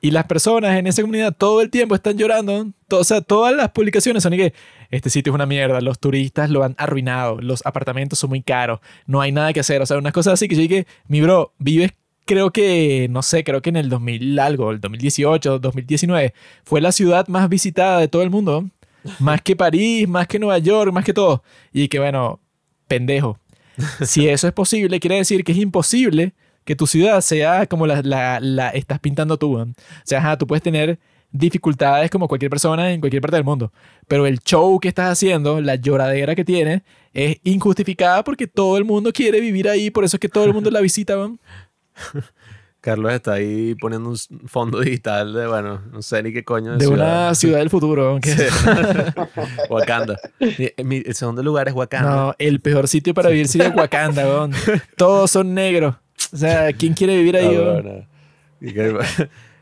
Y 0.00 0.12
las 0.12 0.24
personas 0.24 0.78
en 0.78 0.86
esa 0.86 1.02
comunidad 1.02 1.34
todo 1.36 1.60
el 1.60 1.68
tiempo 1.70 1.94
están 1.94 2.16
llorando. 2.16 2.68
To- 2.88 3.00
o 3.00 3.04
sea, 3.04 3.20
todas 3.20 3.54
las 3.54 3.70
publicaciones 3.70 4.22
son 4.22 4.32
y 4.32 4.38
que 4.38 4.54
este 4.90 5.10
sitio 5.10 5.30
es 5.30 5.34
una 5.34 5.44
mierda, 5.44 5.80
los 5.82 5.98
turistas 5.98 6.48
lo 6.48 6.64
han 6.64 6.74
arruinado, 6.78 7.38
los 7.40 7.64
apartamentos 7.66 8.18
son 8.18 8.30
muy 8.30 8.40
caros, 8.42 8.80
no 9.06 9.20
hay 9.20 9.30
nada 9.30 9.52
que 9.52 9.60
hacer. 9.60 9.82
O 9.82 9.86
sea, 9.86 9.98
unas 9.98 10.14
cosas 10.14 10.34
así 10.34 10.48
que 10.48 10.54
yo 10.54 10.62
dije, 10.62 10.86
mi 11.06 11.20
bro, 11.20 11.52
vives, 11.58 11.92
creo 12.24 12.50
que, 12.50 13.08
no 13.10 13.22
sé, 13.22 13.44
creo 13.44 13.60
que 13.60 13.68
en 13.68 13.76
el 13.76 13.90
2000 13.90 14.38
algo, 14.38 14.70
el 14.70 14.80
2018, 14.80 15.58
2019, 15.58 16.32
fue 16.64 16.80
la 16.80 16.92
ciudad 16.92 17.28
más 17.28 17.48
visitada 17.50 18.00
de 18.00 18.08
todo 18.08 18.22
el 18.22 18.30
mundo. 18.30 18.68
Más 19.20 19.42
que 19.42 19.54
París, 19.54 20.08
más 20.08 20.26
que 20.26 20.38
Nueva 20.38 20.58
York, 20.58 20.92
más 20.92 21.04
que 21.04 21.12
todo. 21.14 21.42
Y 21.72 21.88
que 21.88 21.98
bueno, 21.98 22.40
pendejo. 22.86 23.38
Si 24.02 24.28
eso 24.28 24.46
es 24.48 24.52
posible, 24.52 24.98
quiere 24.98 25.16
decir 25.16 25.44
que 25.44 25.52
es 25.52 25.58
imposible 25.58 26.32
que 26.68 26.76
tu 26.76 26.86
ciudad 26.86 27.18
sea 27.22 27.66
como 27.66 27.86
la, 27.86 28.02
la, 28.02 28.40
la 28.40 28.68
estás 28.68 28.98
pintando 29.00 29.38
tú. 29.38 29.56
O 29.58 29.66
sea, 30.04 30.18
ajá, 30.18 30.36
tú 30.36 30.46
puedes 30.46 30.62
tener 30.62 30.98
dificultades 31.32 32.10
como 32.10 32.28
cualquier 32.28 32.50
persona 32.50 32.92
en 32.92 33.00
cualquier 33.00 33.22
parte 33.22 33.36
del 33.36 33.44
mundo. 33.44 33.72
Pero 34.06 34.26
el 34.26 34.38
show 34.40 34.78
que 34.78 34.88
estás 34.88 35.10
haciendo, 35.10 35.62
la 35.62 35.76
lloradera 35.76 36.34
que 36.34 36.44
tiene, 36.44 36.82
es 37.14 37.38
injustificada 37.42 38.22
porque 38.22 38.46
todo 38.46 38.76
el 38.76 38.84
mundo 38.84 39.14
quiere 39.14 39.40
vivir 39.40 39.66
ahí. 39.66 39.90
Por 39.90 40.04
eso 40.04 40.16
es 40.16 40.20
que 40.20 40.28
todo 40.28 40.44
el 40.44 40.52
mundo 40.52 40.70
la 40.70 40.82
visita. 40.82 41.16
weón. 41.16 41.40
Carlos 42.82 43.12
está 43.14 43.32
ahí 43.32 43.74
poniendo 43.74 44.10
un 44.10 44.16
fondo 44.46 44.80
digital 44.80 45.32
de, 45.32 45.46
bueno, 45.46 45.80
no 45.90 46.00
sé 46.02 46.22
ni 46.22 46.32
qué 46.34 46.44
coño 46.44 46.76
De 46.76 46.86
una 46.86 47.34
ciudad 47.34 47.58
del 47.60 47.70
futuro. 47.70 48.18
Sí. 48.22 48.30
Wakanda. 49.70 50.16
Mi- 50.38 50.84
mi- 50.84 51.02
el 51.04 51.14
segundo 51.14 51.42
lugar 51.42 51.66
es 51.68 51.74
Wakanda. 51.74 52.10
No, 52.10 52.34
el 52.38 52.60
peor 52.60 52.86
sitio 52.88 53.14
para 53.14 53.30
vivir 53.30 53.48
sería 53.48 53.70
Wakanda. 53.70 54.22
weón. 54.26 54.52
Todos 54.96 55.30
son 55.30 55.54
negros. 55.54 55.96
O 56.32 56.36
sea, 56.36 56.72
¿quién 56.72 56.94
quiere 56.94 57.16
vivir 57.16 57.36
ahí? 57.36 57.54
No, 57.56 57.82
no, 57.82 57.82
no. 57.82 58.98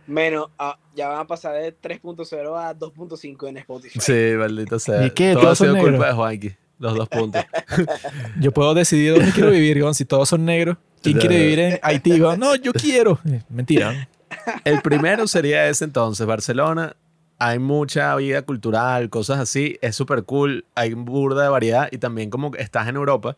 Menos, 0.07 0.51
ah, 0.59 0.79
ya 0.95 1.09
van 1.09 1.21
a 1.21 1.27
pasar 1.27 1.55
de 1.55 1.75
3.0 1.77 2.57
a 2.57 2.75
2.5 2.79 3.49
en 3.49 3.57
Spotify. 3.59 3.99
Sí, 4.01 4.33
maldito 4.39 4.79
sea. 4.79 5.05
¿Y 5.05 5.11
qué? 5.11 5.33
Todo 5.33 5.41
ha 5.41 5.43
¿Todos 5.43 5.59
son 5.59 5.67
sido 5.69 5.77
culpa 5.79 5.91
negros? 5.91 6.09
de 6.09 6.15
Juanqui. 6.15 6.57
Los 6.79 6.95
dos 6.95 7.09
puntos. 7.09 7.45
Yo 8.41 8.53
puedo 8.53 8.75
decidir 8.75 9.15
dónde 9.15 9.33
quiero 9.33 9.51
vivir, 9.51 9.79
weón, 9.79 9.95
si 9.95 10.05
todos 10.05 10.29
son 10.29 10.45
negros. 10.45 10.77
¿Quién 11.03 11.19
quiere 11.19 11.39
vivir 11.41 11.59
en 11.59 11.79
Haití? 11.83 12.21
weón? 12.21 12.39
No, 12.39 12.55
yo 12.57 12.73
quiero. 12.73 13.19
Mentira. 13.49 14.09
El 14.65 14.83
primero 14.83 15.27
sería 15.27 15.69
ese 15.69 15.85
entonces, 15.85 16.27
Barcelona. 16.27 16.97
Hay 17.39 17.59
mucha 17.59 18.15
vida 18.17 18.43
cultural, 18.43 19.09
cosas 19.09 19.39
así. 19.39 19.79
Es 19.83 19.95
súper 19.97 20.25
cool. 20.25 20.65
Hay 20.75 20.95
burda 20.95 21.45
de 21.45 21.49
variedad. 21.49 21.89
Y 21.93 21.99
también 21.99 22.29
como 22.31 22.55
estás 22.57 22.89
en 22.89 22.97
Europa, 22.97 23.37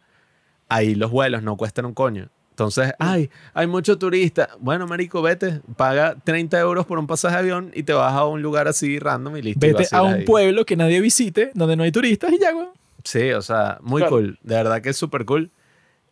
ahí 0.68 0.94
los 0.94 1.10
vuelos 1.10 1.42
no 1.42 1.56
cuestan 1.56 1.84
un 1.84 1.94
coño. 1.94 2.30
Entonces, 2.58 2.92
ay, 2.98 3.30
hay 3.54 3.68
mucho 3.68 3.96
turista. 3.98 4.48
Bueno, 4.58 4.88
marico, 4.88 5.22
vete, 5.22 5.60
paga 5.76 6.16
30 6.24 6.58
euros 6.58 6.86
por 6.86 6.98
un 6.98 7.06
pasaje 7.06 7.36
de 7.36 7.40
avión 7.42 7.70
y 7.72 7.84
te 7.84 7.92
vas 7.92 8.12
a 8.12 8.24
un 8.26 8.42
lugar 8.42 8.66
así 8.66 8.98
random 8.98 9.36
y 9.36 9.42
listo. 9.42 9.64
y 9.64 9.68
Vete 9.70 9.82
a 9.94 10.00
vacilas 10.00 10.02
un 10.02 10.12
ahí. 10.20 10.24
pueblo 10.24 10.66
que 10.66 10.74
nadie 10.74 11.00
visite, 11.00 11.52
donde 11.54 11.76
no 11.76 11.84
hay 11.84 11.92
turistas 11.92 12.32
y 12.32 12.40
ya, 12.40 12.52
weón. 12.56 12.70
Sí, 13.04 13.30
o 13.30 13.42
sea, 13.42 13.78
muy 13.80 14.00
Claro. 14.02 14.16
cool. 14.16 14.38
De 14.42 14.56
verdad 14.56 14.82
que 14.82 14.88
es 14.88 14.96
súper 14.96 15.24
cool. 15.24 15.52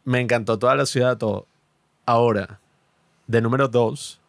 Me 0.05 0.20
encantó 0.20 0.57
toda 0.57 0.76
la 0.76 0.86
ciudad, 0.86 1.18
todo. 1.18 1.49
Ahora, 2.07 2.60
de 3.26 3.41
número 3.41 3.66
dos, 3.66 4.20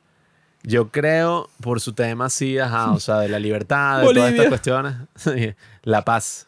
yo 0.64 0.90
creo 0.90 1.52
por 1.62 1.80
su 1.80 1.94
tema 1.94 2.26
así, 2.26 2.58
ajá, 2.58 2.94
o 2.94 3.00
sea, 3.00 3.20
de 3.20 3.30
la 3.30 3.38
libertad, 3.38 4.00
de 4.00 4.08
todas 4.08 4.16
Bolivia. 4.16 4.30
estas 4.30 4.48
cuestiones. 4.48 5.56
la 5.84 6.04
paz. 6.04 6.48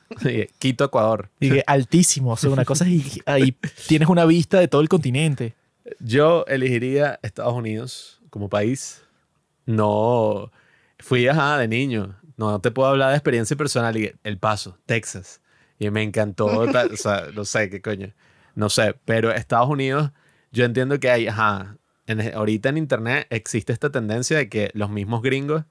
Quito, 0.58 0.84
Ecuador. 0.86 1.30
Y 1.40 1.52
que 1.52 1.64
altísimo, 1.68 2.32
o 2.32 2.38
sea, 2.38 2.50
una 2.50 2.66
cosa 2.66 2.88
y 2.88 3.06
ahí 3.28 3.56
tienes 3.88 4.10
una 4.10 4.26
vista 4.26 4.60
de 4.60 4.68
todo 4.68 4.82
el 4.82 4.90
continente. 4.90 5.54
Yo 6.00 6.46
elegiría 6.48 7.20
Estados 7.24 7.54
Unidos 7.54 8.22
como 8.30 8.50
país. 8.50 9.04
No, 9.66 10.52
fui 11.00 11.28
ajá, 11.28 11.58
de 11.58 11.68
niño. 11.68 12.16
No 12.38 12.60
te 12.62 12.72
puedo 12.72 12.90
hablar 12.90 13.10
de 13.12 13.16
experiencia 13.18 13.56
personal. 13.58 13.96
Y 13.98 14.14
El 14.24 14.38
Paso, 14.38 14.78
Texas. 14.86 15.42
Y 15.78 15.90
me 15.90 16.04
encantó. 16.04 16.46
o 16.48 16.96
sea, 16.96 17.28
no 17.34 17.46
sé 17.46 17.70
qué 17.70 17.82
coño. 17.82 18.14
No 18.56 18.70
sé, 18.70 18.96
pero 19.06 19.32
Estados 19.32 19.70
Unidos, 19.70 20.12
yo 20.52 20.66
entiendo 20.66 21.00
que 21.00 21.10
hay, 21.10 21.28
ajá, 21.28 21.78
en- 22.08 22.34
ahorita 22.34 22.70
en 22.70 22.78
Internet 22.78 23.28
existe 23.30 23.72
esta 23.72 23.90
tendencia 23.92 24.38
de 24.38 24.50
que 24.50 24.72
los 24.74 24.90
mismos 24.90 25.22
gringos 25.22 25.64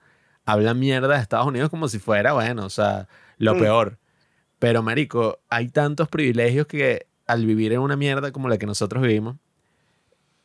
hablan 0.46 0.78
mierda 0.78 1.16
de 1.16 1.20
Estados 1.20 1.46
Unidos 1.46 1.68
como 1.68 1.88
si 1.88 1.98
fuera, 1.98 2.32
bueno, 2.32 2.64
o 2.64 2.70
sea, 2.70 3.08
lo 3.36 3.54
Mm. 3.54 3.58
peor. 3.58 3.98
Pero, 4.58 4.82
marico, 4.82 5.40
hay 5.50 5.68
tantos 5.68 6.08
privilegios 6.08 6.66
que 6.66 7.06
al 7.26 7.44
vivir 7.44 7.72
en 7.72 7.80
una 7.80 7.96
mierda 7.96 8.32
como 8.32 8.48
la 8.48 8.56
que 8.56 8.64
nosotros 8.66 9.02
vivimos, 9.02 9.36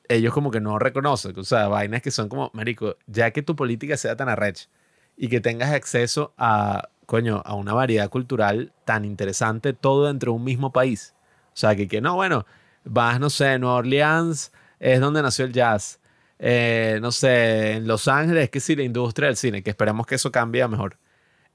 ellos 0.07 0.33
como 0.33 0.51
que 0.51 0.59
no 0.59 0.79
reconocen. 0.79 1.37
O 1.37 1.43
sea, 1.43 1.67
vainas 1.67 2.01
que 2.01 2.11
son 2.11 2.29
como, 2.29 2.51
marico, 2.53 2.97
ya 3.07 3.31
que 3.31 3.41
tu 3.41 3.55
política 3.55 3.97
sea 3.97 4.15
tan 4.15 4.29
arrecha 4.29 4.69
y 5.17 5.27
que 5.29 5.39
tengas 5.41 5.71
acceso 5.71 6.33
a, 6.37 6.89
coño, 7.05 7.41
a 7.45 7.55
una 7.55 7.73
variedad 7.73 8.09
cultural 8.09 8.73
tan 8.85 9.05
interesante, 9.05 9.73
todo 9.73 10.07
dentro 10.07 10.31
de 10.31 10.37
un 10.37 10.43
mismo 10.43 10.71
país. 10.71 11.13
O 11.53 11.57
sea, 11.57 11.75
que, 11.75 11.87
que 11.87 12.01
no, 12.01 12.15
bueno, 12.15 12.45
vas, 12.83 13.19
no 13.19 13.29
sé, 13.29 13.59
Nueva 13.59 13.77
Orleans 13.77 14.51
es 14.79 14.99
donde 14.99 15.21
nació 15.21 15.45
el 15.45 15.53
jazz. 15.53 15.99
Eh, 16.39 16.99
no 17.01 17.11
sé, 17.11 17.73
en 17.73 17.87
Los 17.87 18.07
Ángeles 18.07 18.45
es 18.45 18.49
que 18.49 18.59
sí, 18.59 18.75
la 18.75 18.83
industria 18.83 19.27
del 19.27 19.37
cine, 19.37 19.63
que 19.63 19.69
esperemos 19.69 20.05
que 20.05 20.15
eso 20.15 20.31
cambie 20.31 20.61
a 20.61 20.67
mejor. 20.67 20.97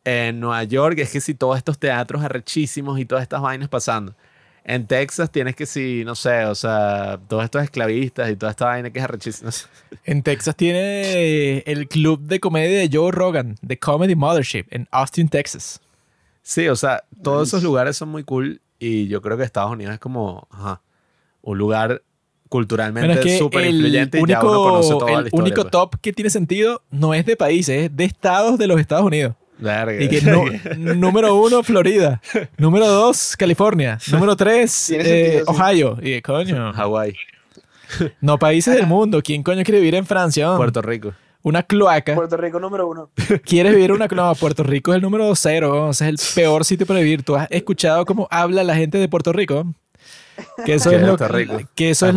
En 0.05 0.41
Nueva 0.41 0.65
York 0.65 0.99
es 0.99 1.13
que 1.13 1.21
sí, 1.21 1.35
todos 1.35 1.59
estos 1.59 1.79
teatros 1.79 2.23
arrechísimos 2.23 2.99
y 2.99 3.05
todas 3.05 3.23
estas 3.23 3.43
vainas 3.43 3.69
pasando. 3.69 4.15
En 4.69 4.87
Texas 4.87 5.33
tienes 5.33 5.57
que 5.57 5.65
sí, 5.65 6.03
no 6.05 6.15
sé, 6.15 6.45
o 6.45 6.55
sea, 6.55 7.19
todos 7.27 7.43
estos 7.43 7.63
esclavistas 7.63 8.31
y 8.31 8.37
toda 8.37 8.51
esta 8.51 8.67
vaina 8.67 8.91
que 8.91 8.99
es 8.99 9.05
arrechísima. 9.05 9.51
En 10.05 10.23
Texas 10.23 10.55
tiene 10.57 11.61
el 11.61 11.89
club 11.89 12.21
de 12.21 12.39
comedia 12.39 12.79
de 12.79 12.91
Joe 12.93 13.11
Rogan, 13.11 13.57
The 13.67 13.79
Comedy 13.79 14.15
Mothership, 14.15 14.67
en 14.69 14.87
Austin, 14.91 15.31
Texas. 15.31 15.81
Sí, 16.43 16.69
o 16.69 16.77
sea, 16.77 17.03
todos 17.23 17.49
esos 17.49 17.63
lugares 17.63 17.97
son 17.97 18.11
muy 18.11 18.25
cool 18.25 18.61
y 18.79 19.09
yo 19.09 19.23
creo 19.23 19.39
que 19.39 19.45
Estados 19.45 19.73
Unidos 19.73 19.95
es 19.95 20.01
como 20.01 20.47
ajá, 20.51 20.83
un 21.41 21.57
lugar 21.57 22.03
culturalmente 22.51 23.07
Bueno, 23.07 23.21
es 23.23 23.27
que 23.27 23.39
súper 23.39 23.65
influyente 23.67 24.19
y 24.19 24.27
ya 24.27 24.41
uno 24.41 24.51
único, 24.51 24.65
conoce 24.65 24.91
toda 24.91 25.07
el 25.13 25.15
la 25.15 25.21
historia. 25.29 25.43
único 25.45 25.63
pues. 25.63 25.71
top 25.71 25.97
que 26.03 26.13
tiene 26.13 26.29
sentido 26.29 26.83
no 26.91 27.15
es 27.15 27.25
de 27.25 27.37
países, 27.37 27.85
es 27.85 27.97
de 27.97 28.05
estados 28.05 28.59
de 28.59 28.67
los 28.67 28.79
Estados 28.79 29.07
Unidos. 29.07 29.35
Verga. 29.59 30.03
Y 30.03 30.09
que 30.09 30.23
no- 30.23 30.45
número 30.95 31.35
uno, 31.37 31.63
Florida. 31.63 32.21
Número 32.57 32.87
dos, 32.87 33.37
California. 33.37 33.99
Número 34.11 34.37
tres, 34.37 34.91
eh. 34.95 35.43
Ohio. 35.47 35.99
Y 36.01 36.21
coño, 36.23 36.73
Hawái, 36.73 37.15
no 38.21 38.39
países 38.39 38.75
del 38.77 38.87
mundo. 38.87 39.21
¿Quién 39.23 39.43
coño 39.43 39.63
quiere 39.65 39.79
vivir 39.81 39.95
en 39.95 40.07
Francia? 40.07 40.57
Puerto 40.57 40.83
Rico. 40.83 41.13
Una 41.43 41.63
cloaca. 41.63 42.15
Puerto 42.15 42.37
Rico 42.37 42.59
número 42.61 42.87
uno. 42.89 43.11
¿Quieres 43.45 43.73
vivir 43.73 43.91
en 43.91 43.97
una 43.97 44.09
cloaca? 44.09 44.39
Puerto 44.39 44.63
Rico 44.65 44.93
es 44.93 44.97
el 44.97 45.03
número 45.03 45.35
cero. 45.35 45.87
O 45.89 45.93
sea, 45.95 46.09
es 46.09 46.35
el 46.35 46.35
peor 46.43 46.65
sitio 46.65 46.85
para 46.87 47.01
vivir. 47.01 47.23
¿Tú 47.23 47.37
has 47.37 47.47
escuchado 47.51 48.05
cómo 48.05 48.27
habla 48.31 48.65
la 48.65 48.75
gente 48.75 48.99
de 48.99 49.09
Puerto 49.09 49.33
Rico? 49.33 49.65
Que 50.65 50.75
eso 50.75 50.91
es 50.91 51.03
lo 51.03 51.17
que 51.75 51.91
eso 51.91 52.07
Es 52.09 52.15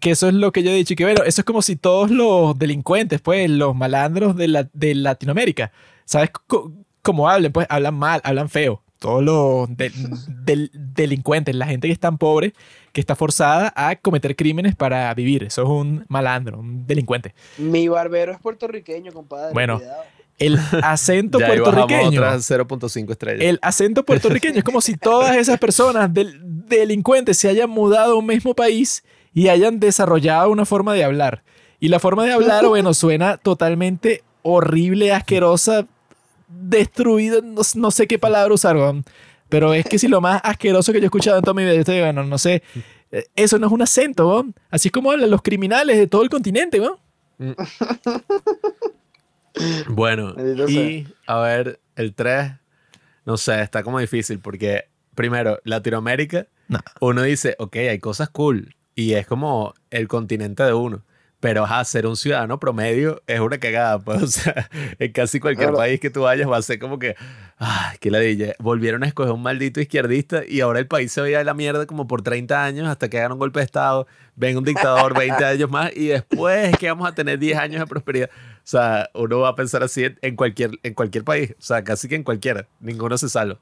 que 0.00 0.10
eso 0.10 0.28
es 0.28 0.34
lo 0.34 0.52
que 0.52 0.62
yo 0.62 0.70
he 0.70 0.74
dicho 0.74 0.92
y 0.92 0.96
que 0.96 1.04
bueno, 1.04 1.22
eso 1.24 1.40
es 1.40 1.44
como 1.44 1.62
si 1.62 1.76
todos 1.76 2.10
los 2.10 2.58
delincuentes, 2.58 3.20
pues 3.20 3.48
los 3.50 3.74
malandros 3.74 4.36
de, 4.36 4.48
la, 4.48 4.68
de 4.72 4.94
Latinoamérica, 4.94 5.72
¿sabes 6.04 6.30
cómo 7.02 7.28
hablan? 7.28 7.52
Pues 7.52 7.66
hablan 7.70 7.94
mal, 7.94 8.20
hablan 8.24 8.48
feo. 8.48 8.82
Todos 8.98 9.22
los 9.24 9.76
de- 9.76 9.90
del- 10.44 10.70
delincuentes, 10.72 11.56
la 11.56 11.66
gente 11.66 11.88
que 11.88 11.92
es 11.92 11.98
tan 11.98 12.18
pobre 12.18 12.52
que 12.92 13.00
está 13.00 13.16
forzada 13.16 13.72
a 13.74 13.96
cometer 13.96 14.36
crímenes 14.36 14.76
para 14.76 15.12
vivir. 15.14 15.42
Eso 15.42 15.62
es 15.62 15.68
un 15.68 16.04
malandro, 16.08 16.60
un 16.60 16.86
delincuente. 16.86 17.34
Mi 17.58 17.88
barbero 17.88 18.30
es 18.30 18.38
puertorriqueño, 18.38 19.12
compadre. 19.12 19.52
Bueno. 19.54 19.78
cuidado. 19.78 20.02
El 20.42 20.58
acento 20.82 21.38
Ya 21.38 21.46
puertorriqueño. 21.46 22.20
otras 22.20 22.50
0.5 22.50 23.10
estrellas. 23.10 23.42
El 23.42 23.58
acento 23.62 24.04
puertorriqueño 24.06 24.58
es 24.58 24.64
como 24.64 24.80
si 24.80 24.96
todas 24.96 25.36
esas 25.36 25.58
personas 25.58 26.12
del, 26.12 26.40
delincuentes 26.42 27.38
se 27.38 27.48
hayan 27.48 27.70
mudado 27.70 28.14
a 28.14 28.18
un 28.18 28.26
mismo 28.26 28.54
país 28.54 29.04
y 29.32 29.48
hayan 29.48 29.80
desarrollado 29.80 30.50
una 30.50 30.64
forma 30.64 30.94
de 30.94 31.04
hablar. 31.04 31.42
Y 31.80 31.88
la 31.88 31.98
forma 31.98 32.24
de 32.24 32.32
hablar, 32.32 32.66
bueno, 32.68 32.94
suena 32.94 33.36
totalmente 33.36 34.22
horrible, 34.42 35.12
asquerosa, 35.12 35.86
destruida, 36.48 37.38
no, 37.42 37.62
no 37.74 37.90
sé 37.90 38.06
qué 38.06 38.18
palabra 38.18 38.52
usar, 38.52 38.76
pero 39.48 39.72
es 39.74 39.86
que 39.86 39.98
si 39.98 40.08
lo 40.08 40.20
más 40.20 40.40
asqueroso 40.44 40.92
que 40.92 40.98
yo 40.98 41.04
he 41.04 41.06
escuchado 41.06 41.38
en 41.38 41.44
toda 41.44 41.54
mi 41.54 41.62
vida, 41.62 41.74
yo 41.74 41.80
estoy, 41.80 42.00
bueno, 42.00 42.24
no 42.24 42.38
sé, 42.38 42.62
eh, 43.12 43.26
eso 43.36 43.58
no 43.58 43.66
es 43.66 43.72
un 43.72 43.82
acento, 43.82 44.28
weón. 44.28 44.54
así 44.70 44.88
es 44.88 44.92
como 44.92 45.12
hablan 45.12 45.30
los 45.30 45.42
criminales 45.42 45.96
de 45.98 46.06
todo 46.06 46.22
el 46.22 46.30
continente, 46.30 46.80
weón. 46.80 46.96
Bueno, 49.88 50.34
y 50.68 51.06
a 51.26 51.38
ver, 51.40 51.80
el 51.96 52.14
3, 52.14 52.52
no 53.24 53.36
sé, 53.36 53.60
está 53.62 53.82
como 53.82 53.98
difícil 54.00 54.38
porque, 54.38 54.84
primero, 55.14 55.58
Latinoamérica, 55.64 56.46
No. 56.68 56.80
uno 57.00 57.22
dice, 57.22 57.54
ok, 57.58 57.76
hay 57.76 57.98
cosas 57.98 58.30
cool 58.30 58.74
y 58.94 59.14
es 59.14 59.26
como 59.26 59.74
el 59.90 60.08
continente 60.08 60.62
de 60.62 60.72
uno. 60.72 61.02
Pero 61.40 61.64
ajá, 61.64 61.84
ser 61.84 62.06
un 62.06 62.14
ciudadano 62.16 62.60
promedio 62.60 63.20
es 63.26 63.40
una 63.40 63.58
cagada, 63.58 63.98
pues, 63.98 64.22
o 64.22 64.26
sea, 64.28 64.70
en 65.00 65.10
casi 65.10 65.40
cualquier 65.40 65.70
Claro. 65.70 65.78
país 65.78 65.98
que 65.98 66.08
tú 66.08 66.22
vayas 66.22 66.48
va 66.48 66.56
a 66.56 66.62
ser 66.62 66.78
como 66.78 67.00
que, 67.00 67.16
ay, 67.58 67.96
qué 68.00 68.12
ladilla. 68.12 68.54
Volvieron 68.60 69.02
a 69.02 69.08
escoger 69.08 69.32
un 69.32 69.42
maldito 69.42 69.80
izquierdista 69.80 70.42
y 70.48 70.60
ahora 70.60 70.78
el 70.78 70.86
país 70.86 71.10
se 71.10 71.20
veía 71.20 71.38
de 71.38 71.44
la 71.44 71.54
mierda 71.54 71.84
como 71.86 72.06
por 72.06 72.22
30 72.22 72.64
años 72.64 72.86
hasta 72.86 73.10
que 73.10 73.18
hagan 73.18 73.32
un 73.32 73.38
golpe 73.40 73.58
de 73.58 73.64
Estado, 73.64 74.06
venga 74.36 74.60
un 74.60 74.64
dictador 74.64 75.18
20 75.18 75.44
años 75.44 75.68
más 75.68 75.90
y 75.96 76.06
después 76.08 76.68
es 76.74 76.78
que 76.78 76.86
vamos 76.88 77.08
a 77.08 77.12
tener 77.14 77.40
10 77.40 77.58
años 77.58 77.80
de 77.80 77.86
prosperidad. 77.88 78.30
O 78.64 78.66
sea, 78.72 79.10
uno 79.14 79.40
va 79.40 79.48
a 79.50 79.54
pensar 79.54 79.82
así 79.82 80.04
en- 80.04 80.18
en 80.22 80.36
cualquier, 80.36 80.70
en 80.82 80.94
cualquier 80.94 81.24
país, 81.24 81.50
o 81.58 81.62
sea, 81.62 81.82
casi 81.84 82.08
que 82.08 82.14
en 82.14 82.22
cualquiera, 82.22 82.66
ninguno 82.80 83.18
se 83.18 83.28
salva. 83.28 83.58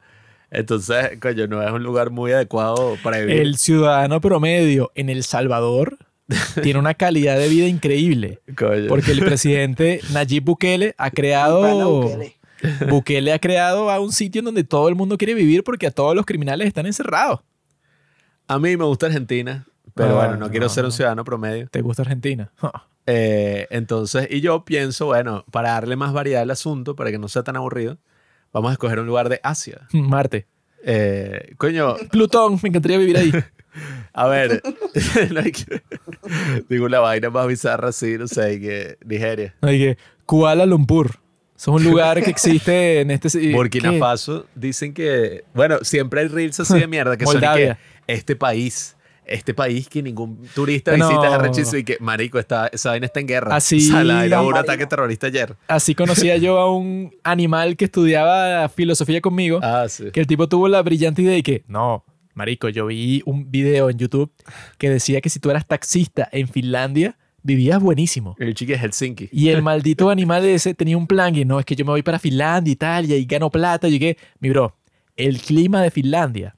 Entonces, 0.51 1.19
coño, 1.21 1.47
no 1.47 1.63
es 1.63 1.71
un 1.73 1.83
lugar 1.83 2.11
muy 2.11 2.33
adecuado 2.33 2.97
para 3.03 3.19
vivir. 3.21 3.37
El 3.41 3.57
ciudadano 3.57 4.21
promedio 4.21 4.91
en 4.95 5.09
El 5.09 5.23
Salvador 5.23 5.97
tiene 6.63 6.79
una 6.79 6.95
calidad 6.95 7.39
de 7.39 7.49
vida 7.49 7.67
increíble. 7.67 8.41
Coño. 8.57 8.89
Porque 8.89 9.13
el 9.13 9.21
presidente 9.25 10.01
Nayib 10.13 10.45
Bukele 10.45 10.95
ha 10.99 11.11
creado. 11.11 12.03
Bukele. 12.03 12.37
Bukele 12.89 13.33
ha 13.33 13.39
creado 13.39 13.91
a 13.91 14.01
un 14.01 14.13
sitio 14.13 14.41
en 14.41 14.45
donde 14.47 14.65
todo 14.65 14.89
el 14.89 14.95
mundo 14.97 15.17
quiere 15.17 15.35
vivir 15.35 15.65
porque 15.65 15.87
a 15.87 15.91
todos 15.93 16.15
los 16.15 16.27
criminales 16.27 16.67
están 16.69 16.85
encerrados. 16.87 17.41
A 18.49 18.59
mí 18.59 18.77
me 18.77 18.85
gusta 18.85 19.07
Argentina, 19.07 19.67
pero 19.95 20.11
Ah, 20.21 20.27
bueno, 20.27 20.37
no, 20.37 20.51
quiero 20.51 20.67
no, 20.67 20.71
ser 20.71 20.85
un 20.85 20.89
no. 20.89 20.93
ciudadano 20.97 21.25
promedio. 21.25 21.69
¿Te 21.71 21.81
gusta 21.81 22.03
Argentina? 22.03 22.51
Eh, 23.13 23.67
entonces, 23.71 24.29
y 24.31 24.41
yo 24.41 24.65
pienso, 24.65 25.07
bueno, 25.07 25.45
para 25.51 25.71
darle 25.71 25.97
más 25.97 26.13
variedad 26.13 26.43
al 26.43 26.51
asunto, 26.51 26.95
para 26.95 27.11
que 27.11 27.19
no 27.19 27.27
sea 27.27 27.43
tan 27.43 27.57
aburrido, 27.57 27.99
vamos 28.53 28.71
a 28.71 28.73
escoger 28.75 29.01
un 29.01 29.07
lugar 29.07 29.29
de 29.29 29.41
Asia. 29.43 29.81
Marte. 29.93 30.47
Eh, 30.85 31.55
coño, 31.59 31.97
Plutón, 32.11 32.61
me 32.63 32.69
encantaría 32.69 32.99
vivir 32.99 33.17
ahí. 33.17 33.33
a 34.13 34.29
ver, 34.29 34.63
no 35.31 35.41
digo 36.69 36.87
una 36.87 37.01
vaina 37.01 37.31
más 37.31 37.49
bizarra 37.49 37.89
así, 37.89 38.17
no 38.17 38.29
sé, 38.29 38.61
que 38.61 38.97
Nigeria. 39.05 39.55
Hay 39.61 39.79
que 39.79 39.99
Kuala 40.25 40.67
Lumpur. 40.67 41.19
Es 41.57 41.69
un 41.69 41.85
lugar 41.85 42.23
que 42.23 42.31
existe 42.31 43.01
en 43.01 43.11
este... 43.11 43.53
Burkina 43.53 43.91
¿qué? 43.91 43.99
Faso 43.99 44.47
dicen 44.55 44.95
que, 44.95 45.45
bueno, 45.53 45.79
siempre 45.83 46.23
hay 46.23 46.29
reels 46.29 46.59
así 46.61 46.79
de 46.79 46.87
mierda 46.87 47.19
que 47.19 47.27
son 47.27 47.37
y 47.37 47.41
que 47.41 47.47
Moldavia. 47.47 47.79
este 48.07 48.35
país 48.35 48.97
este 49.31 49.55
país 49.55 49.89
que 49.89 50.03
ningún 50.03 50.47
turista 50.55 50.97
No. 50.97 51.09
visita 51.09 51.29
es 51.29 51.33
arrechísimo 51.33 51.79
y 51.79 51.85
que, 51.85 51.97
marico, 52.01 52.39
está, 52.39 52.67
esa 52.69 52.91
vaina 52.91 53.07
está 53.07 53.21
en 53.21 53.27
guerra. 53.29 53.57
Así- 53.57 53.79
O 53.89 53.93
sea, 53.93 54.05
la 54.05 54.15
vaina 54.17 54.43
hubo 54.43 54.49
un 54.49 54.57
ataque 54.57 54.87
terrorista 54.87 55.29
ayer. 55.29 55.55
Así 55.69 55.95
conocía 55.95 56.37
yo 56.37 56.59
a 56.59 56.71
un 56.75 57.15
animal 57.25 57.77
que 57.77 57.87
estudiaba 57.87 58.69
filosofía 58.69 59.21
conmigo, 59.21 59.61
Ah, 59.63 59.87
sí. 59.89 60.11
que 60.13 60.21
el 60.21 60.27
tipo 60.27 60.49
tuvo 60.49 60.69
la 60.69 60.83
brillante 60.83 61.23
idea 61.23 61.33
de 61.35 61.43
que, 61.43 61.65
no, 61.69 62.05
marico, 62.35 62.69
yo 62.69 62.87
vi 62.87 63.23
un 63.25 63.51
video 63.51 63.89
en 63.91 63.99
YouTube 63.99 64.33
que 64.79 64.91
decía 64.91 65.21
que 65.21 65.29
si 65.31 65.39
tú 65.41 65.51
eras 65.51 65.67
taxista 65.67 66.29
en 66.33 66.49
Finlandia, 66.49 67.17
vivías 67.43 67.81
buenísimo. 67.81 68.37
El 68.39 68.55
chique 68.55 68.75
es 68.75 68.81
Helsinki. 68.83 69.29
Y 69.33 69.49
el 69.49 69.63
maldito 69.63 70.11
animal 70.11 70.45
ese 70.45 70.75
tenía 70.75 70.97
un 70.99 71.07
plan 71.07 71.33
que 71.35 71.45
no, 71.45 71.59
es 71.59 71.65
que 71.65 71.75
yo 71.77 71.85
me 71.85 71.93
voy 71.93 72.03
para 72.03 72.19
Finlandia 72.19 72.73
y 72.73 72.77
tal, 72.77 73.07
y 73.07 73.13
ahí 73.15 73.25
gano 73.25 73.49
plata. 73.51 73.89
Y 73.89 73.93
llegué, 73.93 74.17
mi 74.41 74.51
bro, 74.51 74.77
el 75.17 75.41
clima 75.41 75.83
de 75.83 75.91
Finlandia 75.91 76.57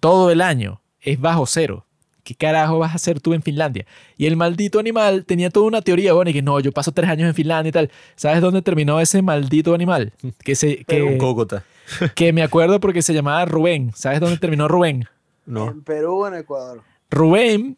todo 0.00 0.30
el 0.30 0.40
año 0.40 0.82
es 1.00 1.20
bajo 1.20 1.46
cero. 1.46 1.86
¿Qué 2.22 2.34
carajo 2.34 2.78
vas 2.78 2.92
a 2.92 2.94
hacer 2.96 3.20
tú 3.20 3.34
en 3.34 3.42
Finlandia? 3.42 3.86
Y 4.16 4.26
el 4.26 4.36
maldito 4.36 4.78
animal 4.78 5.24
tenía 5.24 5.50
toda 5.50 5.66
una 5.66 5.82
teoría, 5.82 6.12
bueno, 6.12 6.30
y 6.30 6.34
que 6.34 6.42
no, 6.42 6.60
yo 6.60 6.72
paso 6.72 6.92
tres 6.92 7.08
años 7.10 7.28
en 7.28 7.34
Finlandia 7.34 7.68
y 7.70 7.72
tal. 7.72 7.90
¿Sabes 8.16 8.40
dónde 8.40 8.62
terminó 8.62 9.00
ese 9.00 9.22
maldito 9.22 9.74
animal? 9.74 10.12
Que, 10.44 10.54
se, 10.54 10.78
En 10.78 10.84
que, 10.84 11.18
Cúcuta. 11.18 11.64
que 12.14 12.32
me 12.32 12.42
acuerdo 12.42 12.80
porque 12.80 13.02
se 13.02 13.14
llamaba 13.14 13.44
Rubén. 13.44 13.92
¿Sabes 13.94 14.20
dónde 14.20 14.38
terminó 14.38 14.68
Rubén? 14.68 15.06
No, 15.46 15.68
En 15.70 15.82
Perú 15.82 16.24
o 16.24 16.28
en 16.28 16.34
Ecuador. 16.34 16.82
Rubén 17.10 17.76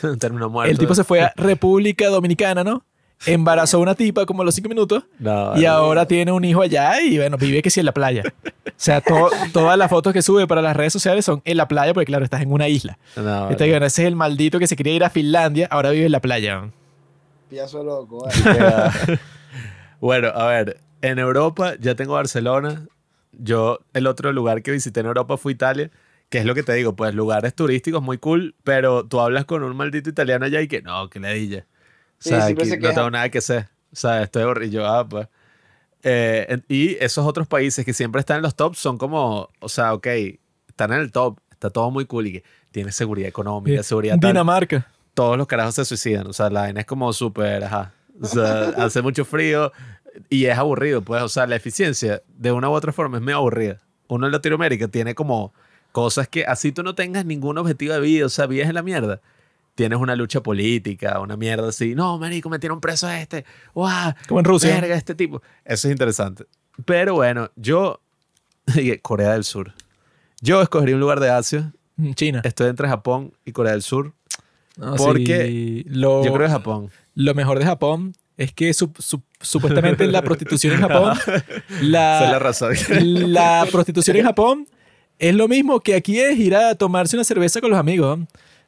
terminó 0.18 0.50
muerto. 0.50 0.70
el 0.70 0.78
tipo 0.78 0.94
se 0.94 1.04
fue 1.04 1.22
a 1.22 1.32
República 1.36 2.08
Dominicana, 2.08 2.64
¿no? 2.64 2.84
Embarazó 3.26 3.76
a 3.76 3.80
una 3.80 3.94
tipa 3.94 4.24
como 4.26 4.42
a 4.42 4.44
los 4.46 4.54
cinco 4.54 4.68
minutos 4.70 5.04
No, 5.18 5.56
y 5.56 5.62
no. 5.64 5.70
ahora 5.70 6.06
tiene 6.06 6.32
un 6.32 6.42
hijo 6.44 6.62
allá 6.62 7.00
y 7.02 7.18
bueno, 7.18 7.36
vive 7.36 7.60
que 7.62 7.68
sí 7.70 7.80
en 7.80 7.86
la 7.86 7.92
playa. 7.92 8.22
O 8.66 8.70
sea, 8.76 9.00
to- 9.02 9.30
todas 9.52 9.76
las 9.76 9.90
fotos 9.90 10.12
que 10.14 10.22
sube 10.22 10.46
para 10.46 10.62
las 10.62 10.74
redes 10.76 10.92
sociales 10.92 11.24
son 11.24 11.42
en 11.44 11.56
la 11.58 11.68
playa 11.68 11.92
porque 11.92 12.06
claro, 12.06 12.24
estás 12.24 12.40
en 12.40 12.50
una 12.50 12.68
isla. 12.68 12.98
No, 13.16 13.50
Este, 13.50 13.66
no. 13.66 13.72
bueno, 13.72 13.86
ese 13.86 14.02
es 14.02 14.08
el 14.08 14.16
maldito 14.16 14.58
que 14.58 14.66
se 14.66 14.74
quería 14.74 14.94
ir 14.94 15.04
a 15.04 15.10
Finlandia, 15.10 15.68
ahora 15.70 15.90
vive 15.90 16.06
en 16.06 16.12
la 16.12 16.20
playa. 16.20 16.70
Piazo 17.50 17.84
loco. 17.84 18.26
Queda- 18.42 18.92
bueno, 20.00 20.28
a 20.28 20.46
ver, 20.46 20.78
en 21.02 21.18
Europa 21.18 21.74
ya 21.78 21.94
tengo 21.94 22.14
Barcelona. 22.14 22.86
Yo, 23.32 23.80
el 23.94 24.06
otro 24.06 24.32
lugar 24.32 24.62
que 24.62 24.70
visité 24.70 25.00
en 25.00 25.06
Europa 25.06 25.36
fue 25.36 25.52
Italia, 25.52 25.90
que 26.30 26.38
es 26.38 26.44
lo 26.44 26.54
que 26.54 26.62
te 26.62 26.72
digo, 26.74 26.94
pues 26.94 27.14
lugares 27.14 27.54
turísticos 27.54 28.02
muy 28.02 28.18
cool, 28.18 28.54
pero 28.64 29.04
tú 29.04 29.20
hablas 29.20 29.44
con 29.44 29.62
un 29.62 29.76
maldito 29.76 30.08
italiano 30.10 30.46
allá 30.46 30.60
y 30.62 30.68
que 30.68 30.80
no, 30.82 31.08
que 31.10 31.20
ledilla. 31.20 31.66
O 32.20 32.22
Sí, 32.22 32.28
sea, 32.30 32.42
siempre 32.46 32.70
aquí 32.72 32.82
no 32.82 32.92
tengo 32.92 33.10
nada 33.10 33.28
que 33.28 33.38
hacer. 33.38 33.68
O 33.92 33.96
sea, 33.96 34.22
estoy 34.22 34.42
aburrido. 34.42 34.86
Ah, 34.86 35.06
pues. 35.08 35.26
Eh, 36.02 36.60
y 36.68 36.96
esos 36.96 37.26
otros 37.26 37.46
países 37.46 37.84
que 37.84 37.92
siempre 37.92 38.20
están 38.20 38.38
en 38.38 38.42
los 38.42 38.54
tops 38.54 38.78
son 38.78 38.96
como, 38.98 39.48
o 39.58 39.68
sea, 39.68 39.92
ok, 39.94 40.06
están 40.68 40.92
en 40.92 41.00
el 41.00 41.12
top, 41.12 41.38
está 41.50 41.68
todo 41.70 41.90
muy 41.90 42.06
cool 42.06 42.26
y 42.28 42.42
tiene 42.70 42.90
seguridad 42.92 43.28
económica, 43.28 43.82
seguridad 43.82 44.18
tal 44.18 44.30
Dinamarca. 44.32 44.86
todos 45.12 45.36
los 45.36 45.46
carajos 45.46 45.74
se 45.74 45.84
suicidan. 45.84 46.26
O 46.26 46.32
sea, 46.32 46.48
la 46.50 46.62
vaina 46.62 46.80
es 46.80 46.86
como 46.86 47.12
súper, 47.12 47.64
ajá. 47.64 47.92
O 48.20 48.26
sea, 48.26 48.68
hace 48.78 49.02
mucho 49.02 49.24
frío 49.24 49.72
y 50.28 50.46
es 50.46 50.56
aburrido, 50.56 51.02
pues. 51.02 51.22
O 51.22 51.28
sea, 51.28 51.46
la 51.46 51.56
eficiencia 51.56 52.22
de 52.28 52.52
una 52.52 52.68
u 52.70 52.72
otra 52.72 52.92
forma 52.92 53.18
es 53.18 53.22
medio 53.22 53.38
aburrida. 53.38 53.78
Uno 54.08 54.26
en 54.26 54.32
Latinoamérica 54.32 54.88
tiene 54.88 55.14
como 55.14 55.52
cosas 55.92 56.28
que 56.28 56.44
así 56.44 56.72
tú 56.72 56.82
no 56.82 56.94
tengas 56.94 57.24
ningún 57.26 57.58
objetivo 57.58 57.92
de 57.94 58.00
vida, 58.00 58.26
o 58.26 58.28
sea, 58.30 58.46
vives 58.46 58.68
en 58.68 58.74
la 58.74 58.82
mierda. 58.82 59.20
Tienes 59.74 59.98
una 59.98 60.14
lucha 60.16 60.42
política, 60.42 61.20
una 61.20 61.36
mierda 61.36 61.68
así. 61.68 61.94
No, 61.94 62.18
marico, 62.18 62.50
metieron 62.50 62.80
preso 62.80 63.06
a 63.06 63.20
este. 63.20 63.44
¡Wow! 63.74 63.88
Como 64.28 64.40
en 64.40 64.44
Rusia. 64.44 64.74
Verga, 64.80 64.94
este 64.94 65.14
tipo. 65.14 65.40
Eso 65.64 65.88
es 65.88 65.92
interesante. 65.92 66.44
Pero 66.84 67.14
bueno, 67.14 67.50
yo... 67.56 68.00
Corea 69.02 69.32
del 69.32 69.44
Sur. 69.44 69.72
Yo 70.40 70.62
escogería 70.62 70.94
un 70.94 71.00
lugar 71.00 71.20
de 71.20 71.30
Asia. 71.30 71.72
Mm, 71.96 72.12
China. 72.12 72.40
Estoy 72.44 72.68
entre 72.68 72.88
Japón 72.88 73.32
y 73.44 73.52
Corea 73.52 73.72
del 73.72 73.82
Sur. 73.82 74.12
No, 74.76 74.94
porque 74.96 75.46
sí, 75.46 75.84
lo, 75.88 76.24
Yo 76.24 76.32
creo 76.32 76.46
que 76.46 76.52
Japón. 76.52 76.90
lo 77.14 77.34
mejor 77.34 77.58
de 77.58 77.64
Japón 77.66 78.14
es 78.38 78.52
que 78.52 78.72
su- 78.72 78.92
su- 78.98 79.22
supuestamente 79.40 80.06
la 80.06 80.22
prostitución 80.22 80.74
en 80.74 80.80
Japón, 80.80 81.18
es 81.70 81.82
la, 81.82 82.20
la 82.30 82.38
razón. 82.38 82.74
la 83.32 83.66
prostitución 83.70 84.16
en 84.16 84.24
Japón 84.24 84.66
es 85.18 85.34
lo 85.34 85.48
mismo 85.48 85.80
que 85.80 85.94
aquí 85.94 86.18
es 86.18 86.38
ir 86.38 86.54
a 86.56 86.74
tomarse 86.76 87.16
una 87.16 87.24
cerveza 87.24 87.60
con 87.60 87.70
los 87.70 87.78
amigos. 87.78 88.20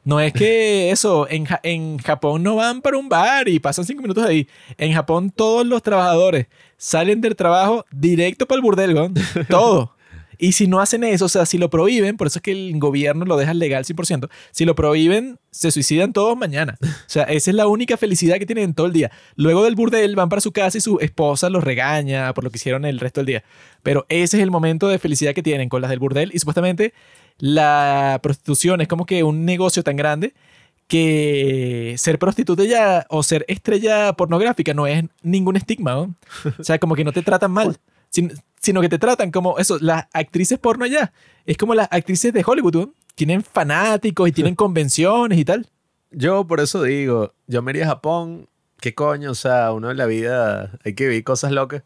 No 0.05 0.19
es 0.19 0.33
que 0.33 0.91
eso, 0.91 1.27
en, 1.29 1.45
Ja- 1.45 1.61
en 1.63 1.97
Japón 1.97 2.43
no 2.43 2.55
van 2.55 2.81
para 2.81 2.97
un 2.97 3.07
bar 3.09 3.47
y 3.47 3.59
pasan 3.59 3.85
cinco 3.85 4.01
minutos 4.01 4.25
ahí. 4.25 4.47
En 4.77 4.93
Japón 4.93 5.31
todos 5.31 5.65
los 5.65 5.81
trabajadores 5.81 6.47
salen 6.77 7.21
del 7.21 7.35
trabajo 7.35 7.85
directo 7.91 8.45
para 8.45 8.57
el 8.57 8.61
burdel, 8.61 8.93
¿no? 8.93 9.11
todo. 9.49 9.95
Y 10.39 10.53
si 10.53 10.67
no 10.67 10.81
hacen 10.81 11.05
eso, 11.05 11.25
o 11.25 11.29
sea, 11.29 11.45
si 11.45 11.57
lo 11.57 11.69
prohíben, 11.69 12.17
por 12.17 12.27
eso 12.27 12.39
es 12.39 12.43
que 12.43 12.51
el 12.51 12.77
gobierno 12.79 13.23
lo 13.23 13.37
deja 13.37 13.53
legal 13.53 13.85
100%, 13.85 14.29
si 14.51 14.65
lo 14.65 14.75
prohíben, 14.75 15.37
se 15.51 15.71
suicidan 15.71 16.11
todos 16.11 16.35
mañana. 16.35 16.75
O 16.81 16.87
sea, 17.05 17.23
esa 17.25 17.51
es 17.51 17.55
la 17.55 17.67
única 17.67 17.95
felicidad 17.95 18.37
que 18.39 18.45
tienen 18.45 18.65
en 18.65 18.73
todo 18.73 18.87
el 18.87 18.93
día. 18.93 19.09
Luego 19.35 19.63
del 19.63 19.75
burdel 19.75 20.15
van 20.17 20.27
para 20.27 20.41
su 20.41 20.51
casa 20.51 20.77
y 20.77 20.81
su 20.81 20.97
esposa 20.99 21.49
los 21.49 21.63
regaña 21.63 22.33
por 22.33 22.43
lo 22.43 22.49
que 22.49 22.57
hicieron 22.57 22.83
el 22.83 22.99
resto 22.99 23.21
del 23.21 23.27
día. 23.27 23.43
Pero 23.83 24.05
ese 24.09 24.35
es 24.37 24.43
el 24.43 24.51
momento 24.51 24.89
de 24.89 24.99
felicidad 24.99 25.33
que 25.33 25.43
tienen 25.43 25.69
con 25.69 25.81
las 25.81 25.89
del 25.91 25.99
burdel 25.99 26.31
y 26.33 26.39
supuestamente 26.39 26.93
la 27.39 28.19
prostitución 28.23 28.81
es 28.81 28.87
como 28.87 29.05
que 29.05 29.23
un 29.23 29.45
negocio 29.45 29.83
tan 29.83 29.95
grande 29.95 30.33
que 30.87 31.95
ser 31.97 32.19
prostituta 32.19 32.63
ya 32.63 33.05
o 33.09 33.23
ser 33.23 33.45
estrella 33.47 34.13
pornográfica 34.13 34.73
no 34.73 34.85
es 34.87 35.03
ningún 35.21 35.55
estigma, 35.55 35.93
¿no? 35.93 36.15
O 36.59 36.63
sea, 36.63 36.77
como 36.79 36.95
que 36.95 37.03
no 37.03 37.11
te 37.11 37.21
tratan 37.21 37.51
mal, 37.51 37.77
sin- 38.09 38.31
sino 38.59 38.79
que 38.81 38.89
te 38.89 38.99
tratan 38.99 39.31
como 39.31 39.57
eso, 39.57 39.77
las 39.81 40.05
actrices 40.13 40.59
porno 40.59 40.85
ya. 40.85 41.11
Es 41.45 41.57
como 41.57 41.73
las 41.73 41.87
actrices 41.91 42.31
de 42.33 42.43
Hollywood, 42.45 42.75
¿no? 42.75 42.93
Tienen 43.15 43.43
fanáticos 43.43 44.29
y 44.29 44.31
tienen 44.33 44.55
convenciones 44.55 45.37
y 45.39 45.45
tal. 45.45 45.67
Yo 46.11 46.45
por 46.45 46.59
eso 46.59 46.83
digo, 46.83 47.33
yo 47.47 47.61
me 47.61 47.71
iría 47.71 47.85
a 47.85 47.87
Japón. 47.89 48.47
¿Qué 48.79 48.93
coño? 48.93 49.31
O 49.31 49.35
sea, 49.35 49.71
uno 49.71 49.89
en 49.91 49.97
la 49.97 50.05
vida 50.05 50.77
hay 50.85 50.93
que 50.93 51.07
vivir 51.07 51.23
cosas 51.23 51.51
locas. 51.53 51.83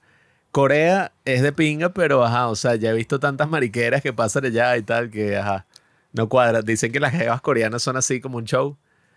Corea 0.57 1.11
es 1.23 1.43
de 1.43 1.51
pinga, 1.51 1.89
pero 1.89 2.25
ajá, 2.25 2.47
o 2.47 2.55
sea, 2.55 2.73
ya 2.73 2.89
he 2.89 2.93
visto 2.93 3.19
tantas 3.19 3.47
mariqueras 3.47 4.01
que 4.01 4.11
pasan 4.11 4.43
allá 4.45 4.75
y 4.75 4.81
tal 4.81 5.11
que, 5.11 5.37
ajá, 5.37 5.67
no 6.13 6.27
cuadra. 6.29 6.63
Dicen 6.63 6.91
que 6.91 6.99
las 6.99 7.11
jevas 7.11 7.41
coreanas 7.41 7.83
son 7.83 7.95
así 7.95 8.19
como 8.19 8.39
un 8.39 8.45
show. 8.45 8.75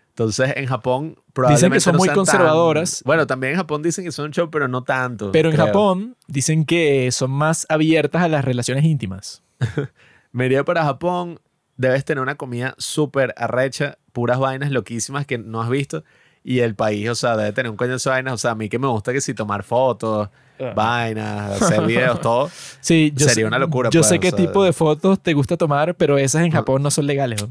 Entonces, 0.09 0.53
en 0.55 0.67
Japón 0.67 1.17
probablemente 1.33 1.79
son 1.79 1.93
no 1.93 1.97
muy 1.97 2.09
sean 2.09 2.15
tan- 2.17 2.25
conservadoras. 2.25 3.01
Bueno, 3.07 3.25
también 3.25 3.53
en 3.53 3.57
Japón 3.57 3.81
dicen 3.81 4.05
que 4.05 4.11
son 4.11 4.25
un 4.25 4.31
show, 4.33 4.51
pero 4.51 4.67
no 4.67 4.83
tanto. 4.83 5.31
Pero 5.31 5.49
en 5.49 5.55
creo. 5.55 5.65
Japón 5.65 6.15
dicen 6.27 6.63
que 6.63 7.11
son 7.11 7.31
más 7.31 7.65
abiertas 7.69 8.21
a 8.21 8.27
las 8.27 8.45
relaciones 8.45 8.85
íntimas. 8.85 9.41
Me 10.31 10.45
iría 10.45 10.63
para 10.63 10.83
Japón. 10.83 11.39
Debes 11.75 12.05
tener 12.05 12.21
una 12.21 12.35
comida 12.35 12.75
súper 12.77 13.33
arrecha, 13.35 13.97
puras 14.11 14.37
vainas 14.37 14.69
loquísimas 14.69 15.25
que 15.25 15.39
no 15.39 15.59
has 15.59 15.69
visto. 15.71 16.03
Y 16.43 16.59
el 16.59 16.75
país, 16.75 17.09
o 17.09 17.15
sea, 17.15 17.35
debe 17.35 17.51
tener 17.51 17.71
un 17.71 17.77
coño 17.77 17.97
de 17.97 18.09
vainas. 18.09 18.33
O 18.35 18.37
sea, 18.37 18.51
a 18.51 18.55
mí 18.55 18.69
que 18.69 18.77
me 18.77 18.85
gusta 18.87 19.11
que 19.11 19.21
si 19.21 19.33
tomar 19.33 19.63
fotos, 19.63 20.29
vainas, 20.75 21.61
hacer 21.61 21.81
videos, 21.85 22.19
todo. 22.21 22.49
Sí, 22.79 23.11
yo 23.15 23.27
Sería 23.27 23.43
sé- 23.43 23.45
una 23.45 23.59
locura, 23.59 23.89
Yo 23.89 24.01
pues, 24.01 24.09
sé 24.09 24.15
o 24.17 24.19
qué 24.19 24.29
sea. 24.29 24.37
tipo 24.37 24.63
de 24.63 24.73
fotos 24.73 25.19
te 25.21 25.33
gusta 25.33 25.57
tomar, 25.57 25.95
pero 25.95 26.17
esas 26.17 26.43
en 26.43 26.51
Japón 26.51 26.81
no 26.83 26.91
son 26.91 27.07
legales. 27.07 27.45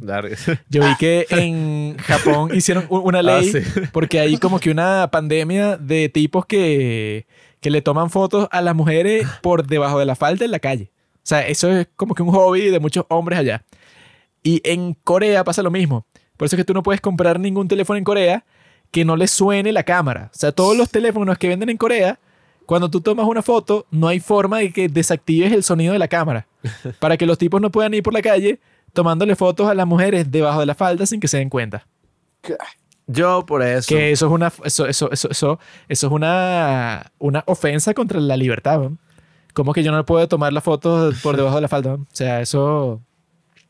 Yo 0.68 0.82
vi 0.86 0.94
que 0.98 1.26
en 1.30 1.96
Japón 1.98 2.50
hicieron 2.54 2.86
una 2.88 3.18
Ah, 3.20 3.22
ley 3.22 3.52
sí. 3.52 3.58
porque 3.92 4.20
hay 4.20 4.38
como 4.38 4.58
que 4.60 4.70
una 4.70 5.08
pandemia 5.10 5.76
de 5.76 6.08
tipos 6.08 6.46
que, 6.46 7.26
que 7.60 7.70
le 7.70 7.82
toman 7.82 8.10
fotos 8.10 8.48
a 8.50 8.60
las 8.62 8.74
mujeres 8.74 9.26
por 9.42 9.66
debajo 9.66 9.98
de 9.98 10.06
la 10.06 10.14
falda 10.16 10.44
en 10.44 10.50
la 10.50 10.58
calle. 10.58 10.90
O 11.16 11.26
sea, 11.30 11.46
eso 11.46 11.70
es 11.70 11.86
como 11.96 12.14
que 12.14 12.22
un 12.22 12.32
hobby 12.32 12.70
de 12.70 12.80
muchos 12.80 13.04
hombres 13.08 13.38
allá. 13.38 13.64
Y 14.42 14.60
en 14.64 14.94
Corea 14.94 15.44
pasa 15.44 15.62
lo 15.62 15.70
mismo. 15.70 16.06
Por 16.36 16.46
eso 16.46 16.56
es 16.56 16.60
que 16.60 16.64
tú 16.64 16.72
no 16.72 16.82
puedes 16.82 17.00
comprar 17.02 17.38
ningún 17.38 17.68
teléfono 17.68 17.98
en 17.98 18.04
Corea 18.04 18.44
que 18.90 19.04
no 19.04 19.14
le 19.16 19.28
suene 19.28 19.70
la 19.70 19.82
cámara. 19.84 20.30
O 20.34 20.36
sea, 20.38 20.50
todos 20.50 20.74
los 20.76 20.88
teléfonos 20.90 21.36
que 21.38 21.46
venden 21.48 21.68
en 21.68 21.76
Corea, 21.76 22.18
cuando 22.70 22.88
tú 22.88 23.00
tomas 23.00 23.26
una 23.26 23.42
foto, 23.42 23.84
no 23.90 24.06
hay 24.06 24.20
forma 24.20 24.58
de 24.58 24.72
que 24.72 24.88
desactives 24.88 25.52
el 25.52 25.64
sonido 25.64 25.92
de 25.92 25.98
la 25.98 26.06
cámara. 26.06 26.46
Para 27.00 27.16
que 27.16 27.26
los 27.26 27.36
tipos 27.36 27.60
no 27.60 27.72
puedan 27.72 27.92
ir 27.94 28.04
por 28.04 28.14
la 28.14 28.22
calle 28.22 28.60
tomándole 28.92 29.34
fotos 29.34 29.68
a 29.68 29.74
las 29.74 29.88
mujeres 29.88 30.30
debajo 30.30 30.60
de 30.60 30.66
la 30.66 30.76
falda 30.76 31.04
sin 31.04 31.18
que 31.18 31.26
se 31.26 31.38
den 31.38 31.50
cuenta. 31.50 31.84
Yo 33.08 33.44
por 33.44 33.64
eso. 33.64 33.88
Que 33.88 34.12
eso 34.12 34.26
es 34.26 34.32
una, 34.32 34.52
eso, 34.62 34.86
eso, 34.86 35.10
eso, 35.10 35.30
eso, 35.32 35.58
eso 35.88 36.06
es 36.06 36.12
una, 36.12 37.10
una 37.18 37.42
ofensa 37.48 37.92
contra 37.92 38.20
la 38.20 38.36
libertad. 38.36 38.78
¿no? 38.78 38.98
¿Cómo 39.52 39.72
que 39.72 39.82
yo 39.82 39.90
no 39.90 40.06
puedo 40.06 40.28
tomar 40.28 40.52
la 40.52 40.60
foto 40.60 41.10
por 41.24 41.36
debajo 41.36 41.56
de 41.56 41.62
la 41.62 41.68
falda? 41.68 41.96
¿no? 41.96 42.04
O 42.04 42.06
sea, 42.12 42.40
eso... 42.40 43.02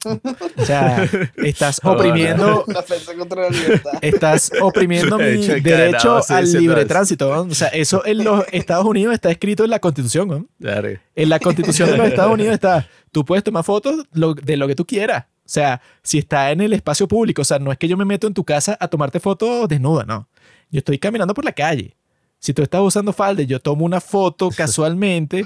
O 0.05 0.65
sea, 0.65 1.09
estás 1.37 1.81
oprimiendo 1.85 2.65
estás 4.01 4.53
oprimiendo 4.61 5.19
mi 5.19 5.47
derecho 5.61 6.21
al 6.29 6.53
libre 6.53 6.85
tránsito. 6.85 7.35
¿no? 7.35 7.43
O 7.51 7.55
sea, 7.55 7.69
eso 7.69 8.05
en 8.07 8.25
los 8.25 8.45
Estados 8.53 8.87
Unidos 8.87 9.15
está 9.15 9.31
escrito 9.31 9.65
en 9.65 9.71
la 9.71 9.79
Constitución. 9.79 10.29
¿no? 10.29 10.47
En 11.15 11.29
la 11.29 11.39
Constitución 11.39 11.91
de 11.91 11.97
los 11.97 12.07
Estados 12.09 12.33
Unidos 12.33 12.55
está, 12.55 12.89
tú 13.13 13.25
puedes 13.25 13.45
tomar 13.45 13.65
fotos 13.65 14.05
de 14.13 14.57
lo 14.57 14.67
que 14.67 14.75
tú 14.75 14.87
quieras. 14.87 15.27
O 15.51 15.53
sea, 15.53 15.81
si 16.03 16.19
está 16.19 16.53
en 16.53 16.61
el 16.61 16.73
espacio 16.73 17.09
público, 17.09 17.43
o 17.43 17.45
sea, 17.45 17.59
no 17.59 17.73
es 17.73 17.79
que 17.79 17.89
yo 17.89 17.97
me 17.97 18.05
meto 18.05 18.29
en 18.29 18.35
tu 18.35 18.45
casa 18.45 18.77
a 18.79 18.87
tomarte 18.87 19.19
fotos 19.19 19.69
desnuda, 19.69 20.05
no. 20.05 20.29
Yo 20.71 20.79
estoy 20.79 20.99
caminando 20.99 21.35
por 21.35 21.45
la 21.45 21.51
calle. 21.51 21.97
Si 22.39 22.55
tú 22.55 22.63
estás 22.63 22.81
usando 22.81 23.13
falda 23.13 23.43
y 23.43 23.47
yo 23.47 23.59
tomo 23.59 23.85
una 23.85 24.01
foto 24.01 24.49
casualmente, 24.51 25.45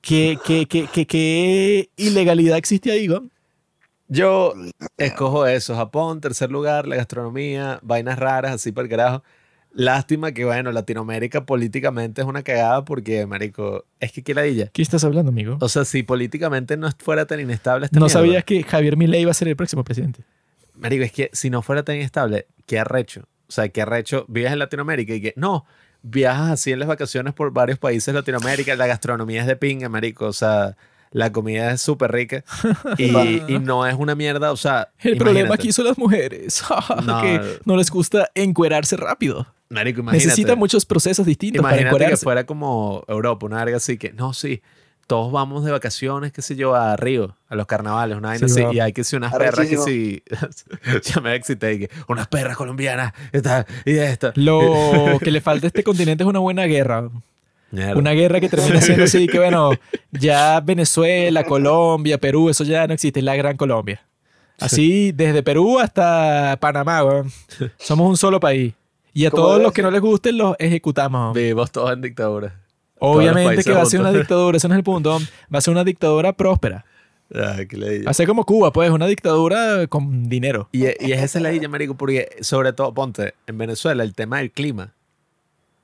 ¿qué, 0.00 0.38
qué, 0.44 0.66
qué, 0.66 0.88
qué, 0.90 1.06
qué 1.06 1.90
ilegalidad 1.96 2.56
existe 2.56 2.90
ahí, 2.90 3.06
¿no? 3.06 3.28
Yo 4.08 4.54
escojo 4.98 5.46
eso, 5.46 5.74
Japón, 5.74 6.20
tercer 6.20 6.50
lugar, 6.50 6.86
la 6.86 6.96
gastronomía, 6.96 7.78
vainas 7.82 8.18
raras, 8.18 8.52
así 8.52 8.72
para 8.72 8.84
el 8.84 8.90
carajo. 8.90 9.22
Lástima 9.74 10.32
que, 10.32 10.44
bueno, 10.44 10.70
Latinoamérica 10.70 11.46
políticamente 11.46 12.20
es 12.20 12.26
una 12.26 12.42
cagada 12.42 12.84
porque, 12.84 13.24
marico, 13.26 13.86
es 14.00 14.12
que 14.12 14.22
qué 14.22 14.34
ladilla. 14.34 14.66
¿Qué 14.66 14.82
estás 14.82 15.02
hablando, 15.02 15.30
amigo? 15.30 15.56
O 15.60 15.68
sea, 15.68 15.86
si 15.86 16.02
políticamente 16.02 16.76
no 16.76 16.90
fuera 16.98 17.24
tan 17.26 17.40
inestable 17.40 17.86
esta 17.86 17.98
¿No 17.98 18.06
mierda, 18.06 18.20
sabías 18.20 18.44
que 18.44 18.62
Javier 18.62 18.98
Milei 18.98 19.22
iba 19.22 19.30
a 19.30 19.34
ser 19.34 19.48
el 19.48 19.56
próximo 19.56 19.82
presidente? 19.82 20.24
Marico, 20.74 21.04
es 21.04 21.12
que 21.12 21.30
si 21.32 21.48
no 21.48 21.62
fuera 21.62 21.82
tan 21.82 21.96
inestable, 21.96 22.46
qué 22.66 22.78
arrecho. 22.78 23.22
O 23.48 23.52
sea, 23.52 23.68
qué 23.70 23.80
arrecho. 23.82 24.26
Vives 24.28 24.52
en 24.52 24.58
Latinoamérica 24.58 25.14
y 25.14 25.22
que, 25.22 25.34
no, 25.36 25.64
viajas 26.02 26.50
así 26.50 26.72
en 26.72 26.78
las 26.78 26.88
vacaciones 26.88 27.32
por 27.32 27.50
varios 27.52 27.78
países 27.78 28.06
de 28.06 28.14
Latinoamérica, 28.14 28.76
la 28.76 28.86
gastronomía 28.86 29.40
es 29.40 29.46
de 29.46 29.56
pinga, 29.56 29.88
marico. 29.88 30.26
O 30.26 30.32
sea, 30.34 30.76
la 31.12 31.30
comida 31.32 31.70
es 31.72 31.80
súper 31.80 32.10
rica 32.12 32.42
y, 32.98 33.04
y 33.48 33.58
no 33.58 33.86
es 33.86 33.94
una 33.94 34.14
mierda, 34.14 34.50
o 34.52 34.56
sea... 34.56 34.88
El 35.00 35.16
problema 35.16 35.40
imagínate. 35.40 35.62
aquí 35.62 35.72
son 35.72 35.84
las 35.86 35.98
mujeres, 35.98 36.64
No. 37.04 37.20
que 37.22 37.40
no 37.64 37.76
les 37.76 37.90
gusta 37.90 38.30
encuerarse 38.34 38.96
rápido. 38.96 39.46
Marico, 39.68 40.00
imagínate. 40.00 40.26
Necesitan 40.26 40.58
muchos 40.58 40.84
procesos 40.84 41.24
distintos 41.26 41.62
para 41.62 41.74
Imagínate 41.74 41.96
que 41.96 42.02
encuerarse. 42.04 42.24
fuera 42.24 42.44
como 42.44 43.04
Europa, 43.08 43.46
una 43.46 43.58
verga 43.64 43.76
así 43.78 43.96
que, 43.96 44.12
no, 44.12 44.32
sí, 44.34 44.62
todos 45.06 45.32
vamos 45.32 45.64
de 45.64 45.72
vacaciones, 45.72 46.32
qué 46.32 46.42
sé 46.42 46.56
yo, 46.56 46.74
a 46.74 46.96
Río, 46.96 47.36
a 47.48 47.54
los 47.56 47.66
carnavales, 47.66 48.16
una 48.16 48.28
vaina 48.28 48.48
Sí, 48.48 48.62
así, 48.62 48.76
y 48.76 48.80
hay 48.80 48.92
que 48.92 49.02
ser 49.04 49.18
unas 49.18 49.34
perras 49.34 49.66
que 49.68 49.76
sí, 49.78 50.22
ya 51.02 51.20
me 51.20 51.34
excité, 51.34 51.72
y 51.74 51.78
que 51.80 51.90
unas 52.08 52.28
perras 52.28 52.56
colombianas, 52.56 53.12
esta, 53.32 53.66
y 53.84 53.96
esta. 53.98 54.32
Lo 54.36 55.18
que 55.22 55.30
le 55.30 55.40
falta 55.40 55.66
a 55.66 55.68
este 55.68 55.82
continente 55.82 56.22
es 56.24 56.28
una 56.28 56.38
buena 56.38 56.64
guerra. 56.64 57.10
Mierda. 57.72 57.98
Una 57.98 58.12
guerra 58.12 58.38
que 58.38 58.48
termina 58.48 58.80
siendo 58.80 59.04
así 59.04 59.26
que, 59.26 59.38
bueno, 59.38 59.70
ya 60.12 60.60
Venezuela, 60.60 61.42
Colombia, 61.42 62.18
Perú, 62.18 62.50
eso 62.50 62.64
ya 62.64 62.86
no 62.86 62.94
existe, 62.94 63.20
es 63.20 63.24
la 63.24 63.34
Gran 63.34 63.56
Colombia. 63.56 64.02
Así, 64.60 65.10
desde 65.12 65.42
Perú 65.42 65.80
hasta 65.80 66.56
Panamá, 66.60 67.02
weón. 67.02 67.32
Somos 67.78 68.08
un 68.08 68.16
solo 68.16 68.38
país. 68.38 68.74
Y 69.14 69.26
a 69.26 69.30
¿Cómo 69.30 69.42
todos 69.42 69.62
los 69.62 69.72
que 69.72 69.82
no 69.82 69.90
les 69.90 70.00
gusten 70.00 70.36
los 70.36 70.54
ejecutamos. 70.58 71.34
Vivimos 71.34 71.72
todos 71.72 71.92
en 71.92 72.02
dictadura. 72.02 72.60
Obviamente 72.98 73.64
que 73.64 73.72
va 73.72 73.82
a 73.82 73.86
ser 73.86 74.00
una 74.00 74.12
dictadura, 74.12 74.56
ese 74.56 74.68
no 74.68 74.74
es 74.74 74.78
el 74.78 74.84
punto. 74.84 75.18
Va 75.52 75.58
a 75.58 75.60
ser 75.60 75.72
una 75.72 75.82
dictadura 75.82 76.32
próspera. 76.32 76.84
Ah. 77.34 77.56
Va 78.06 78.10
a 78.10 78.14
ser 78.14 78.26
como 78.26 78.44
Cuba, 78.44 78.72
pues, 78.72 78.90
una 78.90 79.06
dictadura 79.06 79.86
con 79.86 80.28
dinero. 80.28 80.68
Y, 80.72 80.84
y 80.84 81.12
es 81.12 81.22
esa 81.22 81.40
la 81.40 81.52
idea, 81.52 81.68
marico, 81.68 81.96
porque 81.96 82.28
sobre 82.42 82.72
todo, 82.72 82.92
ponte, 82.92 83.34
en 83.46 83.56
Venezuela 83.58 84.04
el 84.04 84.14
tema 84.14 84.38
del 84.38 84.50
clima 84.50 84.94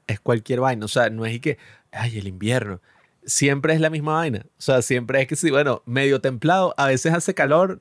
es 0.06 0.20
cualquier 0.20 0.60
vaina. 0.60 0.84
O 0.84 0.88
sea, 0.88 1.10
no 1.10 1.24
es 1.24 1.34
y 1.34 1.40
que, 1.40 1.58
ay, 1.92 2.18
el 2.18 2.28
invierno. 2.28 2.80
Siempre 3.24 3.74
es 3.74 3.80
la 3.80 3.90
misma 3.90 4.14
vaina. 4.14 4.44
O 4.46 4.60
sea, 4.62 4.82
siempre 4.82 5.20
es 5.20 5.28
que 5.28 5.36
sí, 5.36 5.50
bueno, 5.50 5.82
medio 5.86 6.20
templado, 6.20 6.74
a 6.76 6.86
veces 6.86 7.12
hace 7.12 7.34
calor 7.34 7.80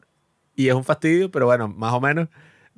y 0.55 0.67
es 0.67 0.73
un 0.73 0.83
fastidio, 0.83 1.31
pero 1.31 1.45
bueno, 1.45 1.67
más 1.67 1.93
o 1.93 2.01
menos 2.01 2.27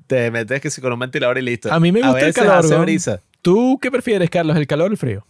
te 0.07 0.29
metes 0.31 0.61
que 0.61 0.69
sí 0.69 0.81
con 0.81 0.93
un 0.93 0.99
ventilador 0.99 1.37
y 1.37 1.41
listo. 1.41 1.71
A 1.71 1.79
mí 1.79 1.91
me 1.91 2.01
A 2.01 2.07
gusta 2.07 2.19
el 2.19 2.25
veces 2.27 2.43
calor, 2.43 2.65
hace 2.65 2.77
brisa. 2.77 3.21
¿Tú 3.41 3.79
qué 3.81 3.89
prefieres, 3.89 4.29
Carlos, 4.29 4.57
el 4.57 4.67
calor 4.67 4.89
o 4.89 4.91
el 4.91 4.97
frío? 4.97 5.25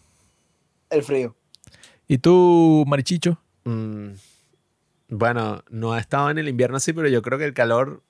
El 0.90 1.04
frío. 1.04 1.36
¿Y 2.08 2.18
tú, 2.18 2.84
Marichicho? 2.88 3.40
Mm, 3.66 4.10
bueno, 5.10 5.64
no 5.70 5.96
he 5.96 6.00
estado 6.00 6.30
en 6.32 6.40
el 6.40 6.48
invierno 6.50 6.78
así, 6.78 6.92
pero 6.94 7.08
yo 7.08 7.22
creo 7.22 7.38
que 7.38 7.46
el 7.46 7.54
calor, 7.54 8.02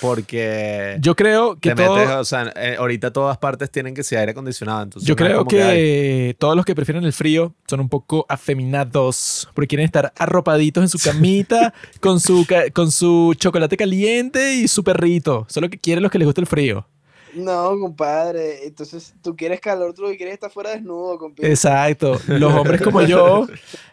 porque 0.00 0.96
Yo 1.00 1.14
creo 1.14 1.58
que 1.58 1.70
te 1.70 1.74
metes, 1.74 2.08
todo, 2.08 2.20
o 2.20 2.24
sea, 2.24 2.52
eh, 2.56 2.76
ahorita 2.78 3.12
todas 3.12 3.38
partes 3.38 3.70
tienen 3.70 3.94
que 3.94 4.02
ser 4.02 4.18
aire 4.18 4.32
acondicionado. 4.32 4.82
Entonces 4.82 5.06
yo 5.06 5.14
no 5.14 5.16
creo 5.16 5.44
que, 5.46 5.62
ay, 5.62 6.34
todos 6.34 6.56
los 6.56 6.64
que 6.64 6.74
prefieren 6.74 7.04
el 7.04 7.12
frío 7.12 7.54
son 7.66 7.80
un 7.80 7.88
poco 7.88 8.26
afeminados 8.28 9.48
porque 9.54 9.68
quieren 9.68 9.86
estar 9.86 10.12
arropaditos 10.16 10.82
en 10.82 10.88
su 10.88 10.98
camita 10.98 11.74
con 12.00 12.20
su 12.20 12.46
con 12.72 12.90
su 12.90 13.34
chocolate 13.38 13.76
caliente 13.76 14.54
y 14.54 14.68
su 14.68 14.84
perrito. 14.84 15.46
Solo 15.48 15.68
que 15.68 15.78
quieren 15.78 16.02
los 16.02 16.12
que 16.12 16.18
les 16.18 16.26
gusta 16.26 16.40
el 16.40 16.46
frío. 16.46 16.86
No, 17.34 17.78
compadre. 17.78 18.66
Entonces, 18.66 19.14
tú 19.22 19.34
quieres 19.36 19.60
calor, 19.60 19.92
tú 19.94 20.02
lo 20.02 20.08
que 20.08 20.16
quieres 20.16 20.32
es 20.32 20.36
estar 20.36 20.50
fuera 20.50 20.70
desnudo, 20.70 21.18
compadre. 21.18 21.50
Exacto. 21.50 22.20
Los 22.28 22.52
hombres 22.52 22.80
como 22.82 23.02
yo, 23.02 23.46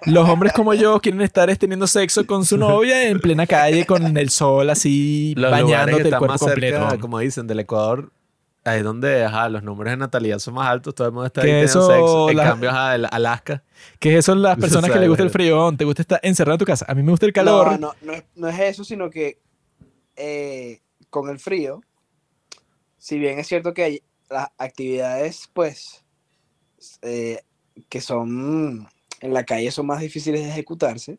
los 0.06 0.30
hombres 0.30 0.54
como 0.54 0.74
yo 0.74 1.00
quieren 1.00 1.22
estar 1.22 1.50
es, 1.50 1.58
teniendo 1.60 1.88
sexo 1.88 2.26
con 2.26 2.46
su 2.46 2.58
novia 2.58 3.08
en 3.10 3.20
plena 3.20 3.48
calle 3.48 3.86
con 3.86 4.18
el 4.18 4.30
sol 4.30 4.70
así 4.70 5.34
los 5.36 5.54
que 5.54 5.62
bañándote 5.64 6.04
el 6.04 6.10
cuerpo 6.10 6.28
más 6.28 6.40
cerca, 6.40 6.80
completo. 6.80 7.00
como 7.02 7.20
dicen, 7.20 7.48
del 7.48 7.60
Ecuador, 7.60 8.12
ahí 8.64 8.78
es 8.80 8.84
donde 8.84 9.24
ajá, 9.26 9.50
los 9.50 9.64
números 9.64 9.92
de 9.92 9.98
natalidad 9.98 10.40
son 10.40 10.54
más 10.56 10.68
altos, 10.68 10.94
todo 10.94 11.08
el 11.08 11.14
mundo 11.14 11.26
está 11.28 11.42
ahí 11.42 11.48
teniendo 11.48 11.66
eso, 11.66 11.88
sexo. 11.88 12.30
En 12.30 12.38
la- 12.38 12.44
cambio, 12.44 12.70
ajá, 12.70 12.96
el 12.96 13.08
Alaska. 13.10 13.64
Que 14.00 14.18
eso 14.18 14.34
son 14.34 14.42
las 14.42 14.58
personas 14.58 14.92
que 14.92 15.00
les 15.00 15.10
gusta 15.10 15.24
el 15.24 15.32
frío. 15.32 15.72
Te 15.76 15.86
gusta 15.86 16.02
estar 16.04 16.20
encerrado 16.24 16.56
en 16.56 16.60
tu 16.60 16.66
casa. 16.66 16.86
A 16.88 16.94
mí 16.94 17.02
me 17.02 17.12
gusta 17.12 17.26
el 17.26 17.34
calor. 17.34 17.72
No, 17.72 17.78
no, 17.80 17.94
no 18.02 18.14
es, 18.14 18.24
no 18.36 18.48
es 18.48 18.60
eso, 18.60 18.84
sino 18.84 19.10
que 19.10 19.40
eh, 20.16 20.82
con 21.10 21.30
el 21.30 21.40
frío, 21.40 21.82
si 23.02 23.18
bien 23.18 23.40
es 23.40 23.48
cierto 23.48 23.74
que 23.74 23.84
hay 23.84 24.04
las 24.30 24.50
actividades, 24.60 25.50
pues, 25.54 26.06
eh, 27.02 27.42
que 27.90 28.00
son 28.00 28.88
en 29.22 29.34
la 29.34 29.44
calle 29.44 29.72
son 29.72 29.88
más 29.88 30.02
difíciles 30.02 30.44
de 30.44 30.50
ejecutarse 30.52 31.18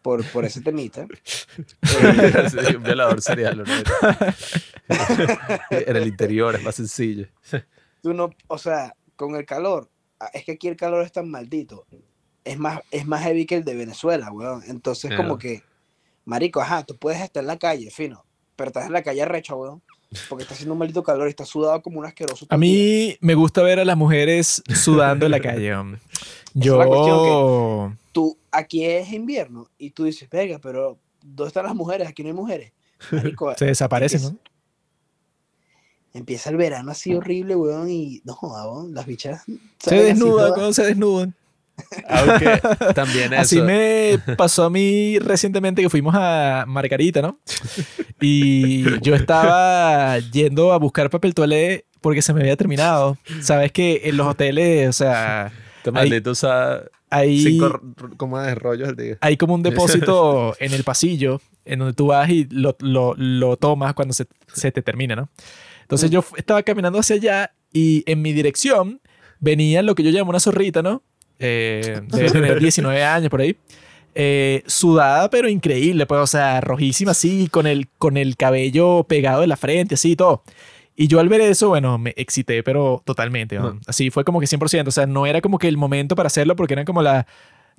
por, 0.00 0.24
por 0.32 0.46
ese 0.46 0.62
temita. 0.62 1.02
eh, 1.54 2.48
Sí, 2.50 2.76
un 2.76 2.82
violador 2.82 3.20
serial. 3.20 3.58
¿no? 3.58 3.64
en 5.70 5.96
el 5.96 6.06
interior 6.08 6.54
es 6.54 6.62
más 6.62 6.76
sencillo. 6.76 7.26
tú 8.02 8.14
no, 8.14 8.30
o 8.46 8.56
sea, 8.56 8.96
con 9.16 9.36
el 9.36 9.44
calor, 9.44 9.90
ah, 10.18 10.30
es 10.32 10.46
que 10.46 10.52
aquí 10.52 10.66
el 10.68 10.76
calor 10.76 11.04
es 11.04 11.12
tan 11.12 11.30
maldito. 11.30 11.86
Es 12.42 12.58
más, 12.58 12.80
es 12.90 13.06
más 13.06 13.22
heavy 13.22 13.44
que 13.44 13.56
el 13.56 13.64
de 13.64 13.74
Venezuela, 13.74 14.32
weón. 14.32 14.62
Entonces, 14.66 15.10
como 15.10 15.36
Claro. 15.36 15.38
que, 15.38 15.62
marico, 16.24 16.62
ajá, 16.62 16.84
tú 16.84 16.96
puedes 16.96 17.20
estar 17.20 17.42
en 17.42 17.48
la 17.48 17.58
calle, 17.58 17.90
fino, 17.90 18.24
pero 18.56 18.68
estás 18.68 18.86
en 18.86 18.94
la 18.94 19.02
calle 19.02 19.26
recho, 19.26 19.56
weón. 19.56 19.82
Porque 20.28 20.42
está 20.42 20.54
haciendo 20.54 20.72
un 20.72 20.78
maldito 20.78 21.02
calor 21.02 21.28
y 21.28 21.30
estás 21.30 21.48
sudado 21.48 21.80
como 21.82 22.00
un 22.00 22.06
asqueroso. 22.06 22.46
A 22.48 22.56
mí 22.56 23.16
me 23.20 23.34
gusta 23.34 23.62
ver 23.62 23.78
a 23.78 23.84
las 23.84 23.96
mujeres 23.96 24.62
sudando 24.74 25.26
en 25.26 25.32
la 25.32 25.40
calle. 25.40 25.70
es 25.70 25.76
Yo. 26.54 27.92
Tú, 28.12 28.36
aquí 28.50 28.84
es 28.84 29.12
invierno 29.12 29.68
y 29.78 29.90
tú 29.90 30.04
dices, 30.04 30.28
venga, 30.28 30.58
pero 30.58 30.98
¿dónde 31.22 31.48
están 31.48 31.64
las 31.64 31.76
mujeres? 31.76 32.08
Aquí 32.08 32.22
no 32.22 32.30
hay 32.30 32.34
mujeres. 32.34 32.72
Marico, 33.12 33.54
Se 33.56 33.66
desaparecen, 33.66 34.22
¿no? 34.22 34.38
empieza 36.12 36.50
el 36.50 36.56
verano 36.56 36.90
así 36.90 37.14
horrible, 37.14 37.54
weón, 37.54 37.88
y 37.88 38.20
no 38.24 38.34
joda, 38.34 38.68
weón, 38.68 38.94
las 38.94 39.06
bichas 39.06 39.44
Se 39.78 39.94
desnudan 39.94 40.52
cuando 40.52 40.72
se 40.72 40.84
desnudan. 40.84 41.34
Aunque 42.08 42.60
también 42.94 43.32
eso. 43.32 43.42
Así 43.42 43.60
me 43.60 44.18
pasó 44.36 44.64
a 44.64 44.70
mí 44.70 45.18
recientemente 45.18 45.82
que 45.82 45.88
fuimos 45.90 46.14
a 46.16 46.64
Margarita, 46.66 47.22
¿no? 47.22 47.38
Y 48.20 49.00
yo 49.00 49.14
estaba 49.14 50.18
yendo 50.18 50.72
a 50.72 50.78
buscar 50.78 51.10
papel 51.10 51.34
toalé 51.34 51.86
porque 52.00 52.22
se 52.22 52.32
me 52.32 52.40
había 52.40 52.56
terminado. 52.56 53.18
Sabes 53.40 53.72
que 53.72 54.02
en 54.04 54.16
los 54.16 54.26
hoteles, 54.26 54.88
o 54.88 54.92
sea, 54.92 55.52
Este 55.78 55.90
maldito 55.90 56.30
usa 56.32 56.82
hay, 57.10 57.42
cinco 57.42 57.80
como 58.16 58.38
de 58.38 58.54
rollos 58.54 58.94
hay 59.20 59.36
como 59.36 59.54
un 59.54 59.62
depósito 59.70 60.54
en 60.60 60.72
el 60.74 60.84
pasillo 60.84 61.40
en 61.64 61.80
donde 61.80 61.94
tú 61.94 62.06
vas 62.06 62.28
y 62.30 62.46
lo, 62.50 62.76
lo- 62.80 63.14
lo 63.16 63.56
tomas 63.56 63.94
cuando 63.94 64.14
se, 64.14 64.26
se 64.52 64.70
te 64.72 64.82
termina, 64.82 65.16
¿no? 65.16 65.28
Entonces 65.82 66.10
yo 66.10 66.22
fu- 66.22 66.36
estaba 66.36 66.62
caminando 66.62 66.98
hacia 67.00 67.16
allá 67.16 67.52
y 67.72 68.04
en 68.10 68.22
mi 68.22 68.32
dirección 68.32 69.00
venía 69.40 69.82
lo 69.82 69.94
que 69.94 70.02
yo 70.04 70.10
llamo 70.10 70.30
una 70.30 70.38
zorrita, 70.40 70.82
¿no? 70.82 71.02
Eh, 71.40 72.00
debe 72.08 72.30
tener 72.30 72.60
19 72.60 73.02
años 73.02 73.28
por 73.30 73.40
ahí. 73.40 73.56
Eh, 74.14 74.62
sudada, 74.66 75.30
pero 75.30 75.48
increíble, 75.48 76.06
pues, 76.06 76.20
o 76.20 76.26
sea, 76.26 76.60
rojísima 76.60 77.12
así, 77.12 77.48
con 77.48 77.66
el, 77.66 77.88
con 77.98 78.16
el 78.16 78.36
cabello 78.36 79.04
pegado 79.04 79.40
de 79.40 79.46
la 79.46 79.56
frente, 79.56 79.94
así 79.94 80.12
y 80.12 80.16
todo. 80.16 80.42
Y 80.96 81.08
yo 81.08 81.18
al 81.20 81.28
ver 81.28 81.40
eso, 81.40 81.68
bueno, 81.70 81.96
me 81.96 82.12
excité, 82.16 82.62
pero 82.62 83.02
totalmente. 83.04 83.56
¿no? 83.56 83.68
Ujú. 83.68 83.80
Así 83.86 84.10
fue 84.10 84.24
como 84.24 84.38
que 84.38 84.46
100%. 84.46 84.88
O 84.88 84.90
sea, 84.90 85.06
no 85.06 85.26
era 85.26 85.40
como 85.40 85.58
que 85.58 85.68
el 85.68 85.76
momento 85.76 86.14
para 86.14 86.26
hacerlo 86.26 86.56
porque 86.56 86.74
eran 86.74 86.84
como 86.84 87.02
las 87.02 87.24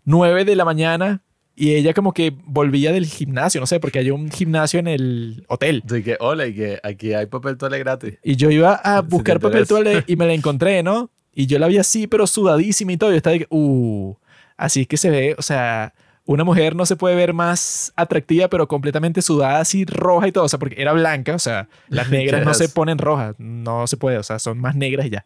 9 0.05 0.43
de 0.43 0.55
la 0.55 0.65
mañana 0.65 1.21
y 1.55 1.75
ella 1.75 1.93
como 1.93 2.13
que 2.13 2.33
volvía 2.45 2.91
del 2.91 3.05
gimnasio, 3.05 3.59
no 3.61 3.67
sé, 3.67 3.79
porque 3.79 3.99
hay 3.99 4.09
un 4.09 4.31
gimnasio 4.31 4.79
en 4.79 4.87
el 4.87 5.45
hotel. 5.47 5.83
Así 5.85 6.01
que, 6.01 6.17
hola, 6.19 6.47
y 6.47 6.55
que 6.55 6.79
aquí 6.81 7.13
hay 7.13 7.27
papel 7.27 7.57
toalé 7.57 7.77
gratis. 7.79 8.17
Y 8.23 8.35
yo 8.35 8.49
iba 8.49 8.73
a 8.73 9.01
buscar 9.01 9.39
papel 9.39 9.67
toalé 9.67 10.03
y 10.07 10.15
me 10.15 10.25
la 10.25 10.33
encontré, 10.33 10.81
¿no? 10.81 11.11
Y 11.33 11.45
yo 11.47 11.59
la 11.59 11.67
vi 11.67 11.77
así, 11.77 12.07
pero 12.07 12.27
sudadísima 12.27 12.93
y 12.93 12.97
todo. 12.97 13.11
Yo 13.11 13.17
estaba 13.17 13.33
de 13.33 13.39
que, 13.39 13.47
uh, 13.49 14.15
así 14.57 14.81
es 14.81 14.87
que 14.87 14.97
se 14.97 15.09
ve, 15.09 15.35
o 15.37 15.41
sea, 15.41 15.93
una 16.25 16.43
mujer 16.43 16.75
no 16.75 16.85
se 16.85 16.95
puede 16.95 17.15
ver 17.15 17.33
más 17.33 17.93
atractiva, 17.95 18.47
pero 18.47 18.67
completamente 18.67 19.21
sudada, 19.21 19.59
así 19.59 19.85
roja 19.85 20.27
y 20.27 20.31
todo. 20.31 20.45
O 20.45 20.49
sea, 20.49 20.59
porque 20.59 20.81
era 20.81 20.93
blanca, 20.93 21.35
o 21.35 21.39
sea, 21.39 21.67
las 21.87 22.09
negras 22.11 22.45
no 22.45 22.53
se 22.53 22.69
ponen 22.69 22.97
rojas, 22.97 23.35
no 23.37 23.87
se 23.87 23.97
puede, 23.97 24.17
o 24.17 24.23
sea, 24.23 24.39
son 24.39 24.59
más 24.59 24.75
negras 24.75 25.05
y 25.07 25.11
ya. 25.11 25.25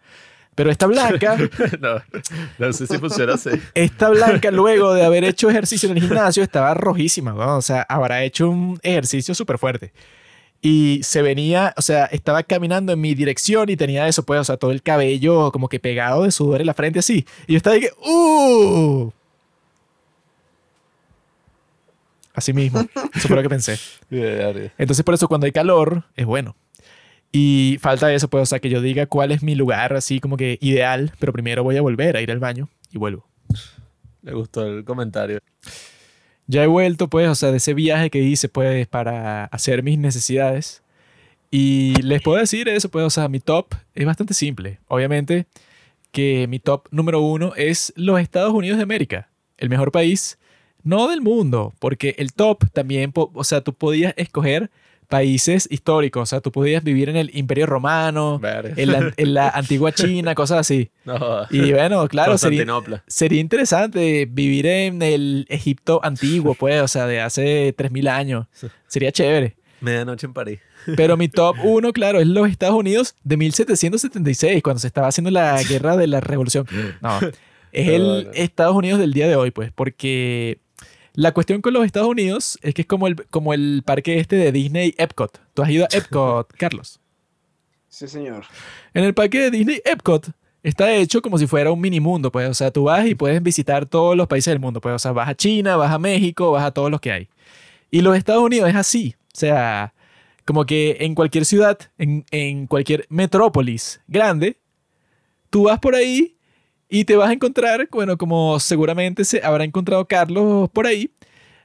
Pero 0.56 0.72
esta 0.72 0.86
blanca, 0.86 1.38
no, 1.82 2.02
no 2.60 2.74
sé 2.74 2.88
si 2.88 2.98
funciona 2.98 3.34
así. 3.34 3.50
esta 3.74 4.10
blanca, 4.10 4.52
luego 4.52 4.94
de 4.94 5.04
haber 5.04 5.26
hecho 5.26 5.50
ejercicio 5.50 5.90
en 5.90 5.98
el 5.98 6.04
gimnasio, 6.04 6.42
estaba 6.44 6.74
rojísima, 6.74 7.34
¿no? 7.34 7.58
O 7.58 7.62
sea, 7.62 7.82
habrá 7.82 8.24
hecho 8.24 8.50
un 8.50 8.80
ejercicio 8.82 9.36
súper 9.36 9.58
fuerte. 9.58 9.92
Y 10.62 11.02
se 11.04 11.22
venía, 11.22 11.74
o 11.78 11.82
sea, 11.82 12.06
estaba 12.06 12.42
caminando 12.44 12.92
en 12.94 13.00
mi 13.00 13.14
dirección 13.14 13.70
y 13.70 13.78
tenía 13.78 14.08
eso, 14.08 14.24
pues, 14.24 14.40
o 14.40 14.44
sea, 14.44 14.58
todo 14.58 14.72
el 14.72 14.82
cabello 14.82 15.52
como 15.52 15.70
que 15.70 15.80
pegado 15.80 16.24
de 16.24 16.32
sudor 16.32 16.62
en 16.62 16.68
la 16.68 16.74
frente 16.74 17.00
así. 17.00 17.26
Y 17.48 17.54
yo 17.54 17.58
estaba 17.58 17.76
de 17.76 17.82
que, 17.82 17.92
¡uh! 18.10 19.12
Así 22.34 22.52
mismo. 22.52 22.86
Eso 23.14 23.28
fue 23.28 23.38
lo 23.38 23.44
que 23.44 23.50
pensé. 23.50 23.78
Entonces, 24.78 25.04
por 25.04 25.14
eso 25.14 25.28
cuando 25.28 25.46
hay 25.46 25.52
calor, 25.52 26.04
es 26.16 26.26
bueno. 26.26 26.56
Y 27.32 27.78
falta 27.82 28.14
eso, 28.14 28.30
pues, 28.30 28.44
o 28.44 28.46
sea, 28.46 28.60
que 28.60 28.70
yo 28.70 28.82
diga 28.82 29.08
cuál 29.08 29.32
es 29.32 29.44
mi 29.44 29.56
lugar 29.56 29.94
así 29.94 30.20
como 30.20 30.38
que 30.38 30.58
ideal, 30.62 31.12
pero 31.20 31.34
primero 31.34 31.64
voy 31.64 31.78
a 31.78 31.82
volver 31.82 32.18
a 32.18 32.22
ir 32.22 32.32
al 32.32 32.40
baño 32.40 32.70
y 32.92 32.98
vuelvo. 32.98 33.28
Le 34.22 34.34
gustó 34.34 34.66
el 34.66 34.84
comentario. 34.84 35.40
Ya 36.48 36.64
he 36.64 36.68
vuelto, 36.68 37.10
pues, 37.10 37.28
o 37.28 37.36
sea, 37.36 37.52
de 37.52 37.58
ese 37.58 37.74
viaje 37.74 38.10
que 38.10 38.20
hice, 38.22 38.50
pues, 38.50 38.88
para 38.88 39.46
hacer 39.46 39.84
mis 39.84 39.98
necesidades. 39.98 40.84
Y 41.52 41.96
les 42.02 42.22
puedo 42.22 42.38
decir 42.38 42.70
eso, 42.70 42.90
pues, 42.90 43.06
o 43.06 43.10
sea, 43.10 43.28
mi 43.30 43.40
top 43.40 43.74
es 43.96 44.06
bastante 44.06 44.34
simple. 44.34 44.80
Obviamente 44.88 45.48
que 46.12 46.48
mi 46.48 46.60
top 46.60 46.88
número 46.92 47.20
uno 47.20 47.54
es 47.58 47.92
los 47.98 48.20
Estados 48.22 48.54
Unidos 48.54 48.78
de 48.78 48.84
América, 48.84 49.30
el 49.58 49.70
mejor 49.70 49.92
país, 49.92 50.38
no 50.82 51.10
del 51.10 51.22
mundo, 51.22 51.74
porque 51.80 52.16
el 52.18 52.32
top 52.32 52.64
también, 52.72 53.12
o 53.14 53.44
sea, 53.44 53.62
tú 53.62 53.74
podías 53.74 54.14
escoger 54.16 54.72
países 55.08 55.68
históricos, 55.72 56.24
o 56.24 56.26
sea, 56.26 56.42
tú 56.42 56.52
podías 56.52 56.84
vivir 56.84 57.10
en 57.10 57.16
el 57.16 57.36
Imperio 57.36 57.66
Romano, 57.66 58.42
en 58.44 58.92
la, 58.92 59.14
en 59.16 59.34
la 59.34 59.50
antigua 59.56 59.92
China, 59.92 60.36
cosas 60.36 60.60
así. 60.60 60.92
No, 61.04 61.18
Y 61.50 61.72
bueno, 61.72 62.08
claro, 62.08 62.38
sería, 62.38 62.66
sería 63.08 63.40
interesante 63.40 64.28
vivir 64.30 64.66
en 64.66 65.02
el 65.02 65.46
Egipto 65.50 66.00
antiguo, 66.04 66.56
pues, 66.56 66.82
o 66.82 66.88
sea, 66.88 67.08
de 67.08 67.22
hace 67.22 67.74
3000 67.78 68.08
años. 68.08 68.48
Sería 68.88 69.12
chévere. 69.12 69.56
Medianoche 69.82 70.26
en 70.26 70.34
París. 70.34 70.60
Pero 70.96 71.18
mi 71.18 71.28
top 71.30 71.56
uno, 71.64 71.94
claro, 71.94 72.20
es 72.20 72.28
los 72.28 72.50
Estados 72.50 72.76
Unidos 72.76 73.16
de 73.24 73.38
1776, 73.38 74.62
cuando 74.64 74.80
se 74.80 74.88
estaba 74.88 75.08
haciendo 75.08 75.32
la 75.32 75.62
guerra 75.64 75.98
de 75.98 76.08
la 76.08 76.20
revolución. 76.20 76.68
No, 77.02 77.20
es 77.72 77.88
el. 77.88 78.30
Estados 78.34 78.76
Unidos 78.76 79.00
del 79.00 79.14
día 79.14 79.28
de 79.28 79.36
hoy, 79.36 79.52
pues, 79.52 79.72
porque 79.74 80.60
la 81.16 81.34
cuestión 81.34 81.62
con 81.62 81.74
los 81.74 81.86
Estados 81.86 82.10
Unidos 82.10 82.60
es 82.62 82.74
que 82.74 82.82
es 82.82 82.88
como 82.88 83.08
el, 83.08 83.16
como 83.28 83.54
el 83.54 83.84
parque 83.86 84.20
este 84.20 84.36
de 84.36 84.52
Disney 84.52 84.94
Epcot. 84.98 85.40
¿Tú 85.54 85.62
has 85.62 85.70
ido 85.70 85.86
a 85.86 85.88
Epcot, 85.96 86.52
Carlos? 86.58 87.00
Sí, 87.88 88.08
señor. 88.08 88.44
En 88.94 89.06
el 89.06 89.14
parque 89.14 89.40
de 89.40 89.52
Disney 89.52 89.82
Epcot 89.86 90.30
está 90.62 90.94
hecho 90.94 91.22
como 91.22 91.38
si 91.38 91.48
fuera 91.48 91.72
un 91.72 91.80
mini 91.80 92.00
mundo, 92.00 92.32
pues, 92.32 92.50
o 92.50 92.54
sea, 92.54 92.72
tú 92.72 92.86
vas 92.86 93.06
y 93.06 93.16
puedes 93.16 93.42
visitar 93.42 93.86
todos 93.86 94.18
los 94.18 94.28
países 94.28 94.52
del 94.52 94.60
mundo, 94.60 94.82
pues, 94.82 94.96
o 94.96 95.00
sea, 95.00 95.12
vas 95.12 95.30
a 95.30 95.36
China, 95.36 95.78
vas 95.78 95.92
a 95.92 96.00
México, 96.00 96.52
vas 96.52 96.66
a 96.66 96.72
todos 96.72 96.92
los 96.92 97.00
que 97.00 97.12
hay. 97.12 97.30
Y 97.92 98.02
los 98.02 98.18
Estados 98.18 98.44
Unidos 98.44 98.70
es 98.70 98.76
así, 98.76 99.16
o 99.34 99.38
sea, 99.38 99.94
como 100.44 100.66
que 100.66 100.98
en 101.02 101.16
cualquier 101.16 101.46
ciudad, 101.46 101.78
en, 101.98 102.26
en 102.32 102.68
cualquier 102.68 103.06
metrópolis 103.10 104.02
grande, 104.08 104.58
tú 105.50 105.64
vas 105.64 105.80
por 105.80 105.96
ahí 105.96 106.35
y 106.90 107.06
te 107.06 107.16
vas 107.16 107.30
a 107.30 107.34
encontrar, 107.34 107.88
bueno, 107.92 108.18
como 108.18 108.60
seguramente 108.60 109.26
se 109.26 109.44
habrá 109.44 109.64
encontrado 109.64 110.06
Carlos 110.06 110.70
por 110.72 110.88
ahí, 110.88 111.12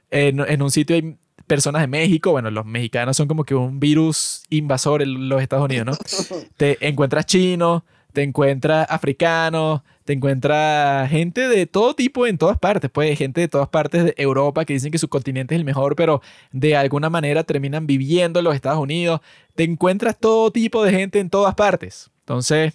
en, 0.09 0.39
en 0.39 0.61
un 0.61 0.71
sitio 0.71 0.95
hay 0.95 1.15
personas 1.47 1.81
de 1.81 1.87
México, 1.87 2.31
bueno, 2.31 2.49
los 2.49 2.65
mexicanos 2.65 3.17
son 3.17 3.27
como 3.27 3.43
que 3.43 3.55
un 3.55 3.79
virus 3.79 4.43
invasor 4.49 5.01
en 5.01 5.29
los 5.29 5.41
Estados 5.41 5.65
Unidos, 5.65 5.85
¿no? 5.85 6.37
te 6.57 6.77
encuentras 6.87 7.25
chinos, 7.25 7.83
te 8.13 8.23
encuentras 8.23 8.87
africanos, 8.89 9.81
te 10.05 10.13
encuentras 10.13 11.09
gente 11.09 11.47
de 11.47 11.65
todo 11.67 11.93
tipo 11.93 12.27
en 12.27 12.37
todas 12.37 12.57
partes, 12.57 12.89
pues 12.91 13.17
gente 13.17 13.41
de 13.41 13.47
todas 13.47 13.69
partes 13.69 14.03
de 14.03 14.13
Europa 14.17 14.65
que 14.65 14.73
dicen 14.73 14.91
que 14.91 14.97
su 14.97 15.07
continente 15.07 15.55
es 15.55 15.59
el 15.59 15.65
mejor, 15.65 15.95
pero 15.95 16.21
de 16.51 16.75
alguna 16.75 17.09
manera 17.09 17.43
terminan 17.43 17.87
viviendo 17.87 18.39
en 18.39 18.45
los 18.45 18.55
Estados 18.55 18.79
Unidos. 18.79 19.21
Te 19.55 19.63
encuentras 19.63 20.17
todo 20.17 20.51
tipo 20.51 20.83
de 20.83 20.91
gente 20.91 21.19
en 21.19 21.29
todas 21.29 21.55
partes. 21.55 22.09
Entonces, 22.21 22.73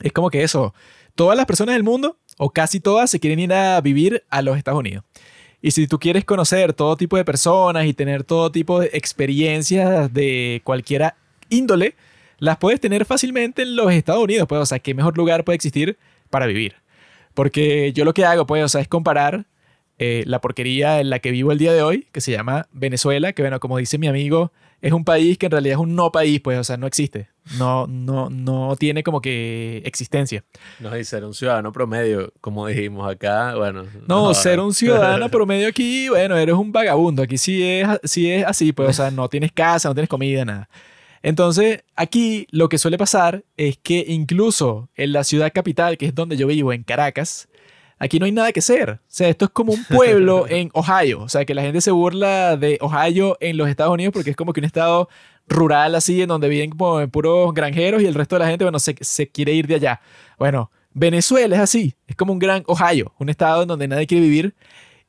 es 0.00 0.12
como 0.12 0.30
que 0.30 0.42
eso, 0.42 0.74
todas 1.14 1.36
las 1.36 1.46
personas 1.46 1.74
del 1.74 1.84
mundo, 1.84 2.18
o 2.38 2.50
casi 2.50 2.80
todas, 2.80 3.10
se 3.10 3.20
quieren 3.20 3.38
ir 3.38 3.52
a 3.52 3.80
vivir 3.80 4.24
a 4.30 4.42
los 4.42 4.56
Estados 4.56 4.80
Unidos. 4.80 5.04
Y 5.62 5.70
si 5.70 5.86
tú 5.86 5.98
quieres 5.98 6.24
conocer 6.24 6.74
todo 6.74 6.96
tipo 6.96 7.16
de 7.16 7.24
personas 7.24 7.86
y 7.86 7.94
tener 7.94 8.22
todo 8.22 8.52
tipo 8.52 8.80
de 8.80 8.90
experiencias 8.92 10.12
de 10.12 10.60
cualquiera 10.64 11.16
índole, 11.48 11.94
las 12.38 12.58
puedes 12.58 12.80
tener 12.80 13.04
fácilmente 13.04 13.62
en 13.62 13.76
los 13.76 13.92
Estados 13.92 14.22
Unidos, 14.22 14.46
pues, 14.48 14.60
o 14.60 14.66
sea, 14.66 14.78
qué 14.78 14.92
mejor 14.92 15.16
lugar 15.16 15.44
puede 15.44 15.56
existir 15.56 15.96
para 16.28 16.46
vivir. 16.46 16.74
Porque 17.32 17.92
yo 17.92 18.04
lo 18.04 18.12
que 18.12 18.24
hago, 18.24 18.46
pues, 18.46 18.62
o 18.62 18.68
sea, 18.68 18.80
es 18.80 18.88
comparar 18.88 19.46
eh, 19.98 20.24
la 20.26 20.40
porquería 20.40 21.00
en 21.00 21.08
la 21.08 21.20
que 21.20 21.30
vivo 21.30 21.52
el 21.52 21.58
día 21.58 21.72
de 21.72 21.82
hoy, 21.82 22.08
que 22.12 22.20
se 22.20 22.32
llama 22.32 22.68
Venezuela, 22.72 23.32
que 23.32 23.42
bueno, 23.42 23.60
como 23.60 23.78
dice 23.78 23.96
mi 23.96 24.08
amigo, 24.08 24.52
es 24.82 24.92
un 24.92 25.04
país 25.04 25.38
que 25.38 25.46
en 25.46 25.52
realidad 25.52 25.74
es 25.74 25.80
un 25.80 25.94
no 25.94 26.12
país, 26.12 26.40
pues, 26.40 26.58
o 26.58 26.64
sea, 26.64 26.76
no 26.76 26.86
existe. 26.86 27.28
No, 27.58 27.86
no, 27.86 28.30
no 28.30 28.74
tiene 28.76 29.02
como 29.02 29.20
que 29.20 29.82
existencia. 29.84 30.44
No, 30.80 30.96
y 30.96 31.04
ser 31.04 31.24
un 31.24 31.34
ciudadano 31.34 31.72
promedio, 31.72 32.32
como 32.40 32.66
dijimos 32.66 33.10
acá, 33.10 33.54
bueno. 33.54 33.84
No, 34.08 34.32
ser 34.32 34.60
un 34.60 34.72
ciudadano 34.72 35.28
promedio 35.30 35.68
aquí, 35.68 36.08
bueno, 36.08 36.36
eres 36.36 36.54
un 36.54 36.72
vagabundo. 36.72 37.22
Aquí 37.22 37.36
sí 37.36 37.62
es, 37.62 37.86
sí 38.04 38.30
es 38.30 38.46
así, 38.46 38.72
pues, 38.72 38.88
o 38.88 38.92
sea, 38.92 39.10
no 39.10 39.28
tienes 39.28 39.52
casa, 39.52 39.88
no 39.88 39.94
tienes 39.94 40.08
comida, 40.08 40.44
nada. 40.44 40.68
Entonces, 41.22 41.84
aquí 41.96 42.46
lo 42.50 42.68
que 42.68 42.78
suele 42.78 42.98
pasar 42.98 43.44
es 43.56 43.78
que 43.78 44.04
incluso 44.08 44.90
en 44.94 45.12
la 45.12 45.24
ciudad 45.24 45.52
capital, 45.54 45.96
que 45.96 46.06
es 46.06 46.14
donde 46.14 46.36
yo 46.36 46.46
vivo, 46.46 46.72
en 46.72 46.82
Caracas, 46.82 47.48
aquí 47.98 48.18
no 48.18 48.26
hay 48.26 48.32
nada 48.32 48.52
que 48.52 48.60
hacer. 48.60 48.90
O 48.90 48.98
sea, 49.08 49.28
esto 49.28 49.46
es 49.46 49.50
como 49.50 49.72
un 49.72 49.84
pueblo 49.84 50.46
en 50.48 50.70
Ohio. 50.74 51.22
O 51.22 51.28
sea, 51.28 51.44
que 51.44 51.54
la 51.54 51.62
gente 51.62 51.80
se 51.80 51.90
burla 51.90 52.56
de 52.56 52.78
Ohio 52.80 53.36
en 53.40 53.56
los 53.56 53.68
Estados 53.68 53.94
Unidos 53.94 54.12
porque 54.12 54.30
es 54.30 54.36
como 54.36 54.52
que 54.52 54.60
un 54.60 54.66
estado 54.66 55.08
rural 55.48 55.94
así, 55.94 56.22
en 56.22 56.28
donde 56.28 56.48
viven 56.48 56.70
como 56.70 57.06
puros 57.08 57.52
granjeros 57.54 58.02
y 58.02 58.06
el 58.06 58.14
resto 58.14 58.36
de 58.36 58.40
la 58.40 58.48
gente, 58.48 58.64
bueno, 58.64 58.78
se, 58.78 58.96
se 59.00 59.28
quiere 59.28 59.52
ir 59.52 59.66
de 59.66 59.76
allá. 59.76 60.00
Bueno, 60.38 60.70
Venezuela 60.94 61.56
es 61.56 61.62
así. 61.62 61.94
Es 62.06 62.16
como 62.16 62.32
un 62.32 62.38
gran 62.38 62.62
Ohio, 62.66 63.12
un 63.18 63.28
estado 63.28 63.62
en 63.62 63.68
donde 63.68 63.88
nadie 63.88 64.06
quiere 64.06 64.24
vivir. 64.24 64.54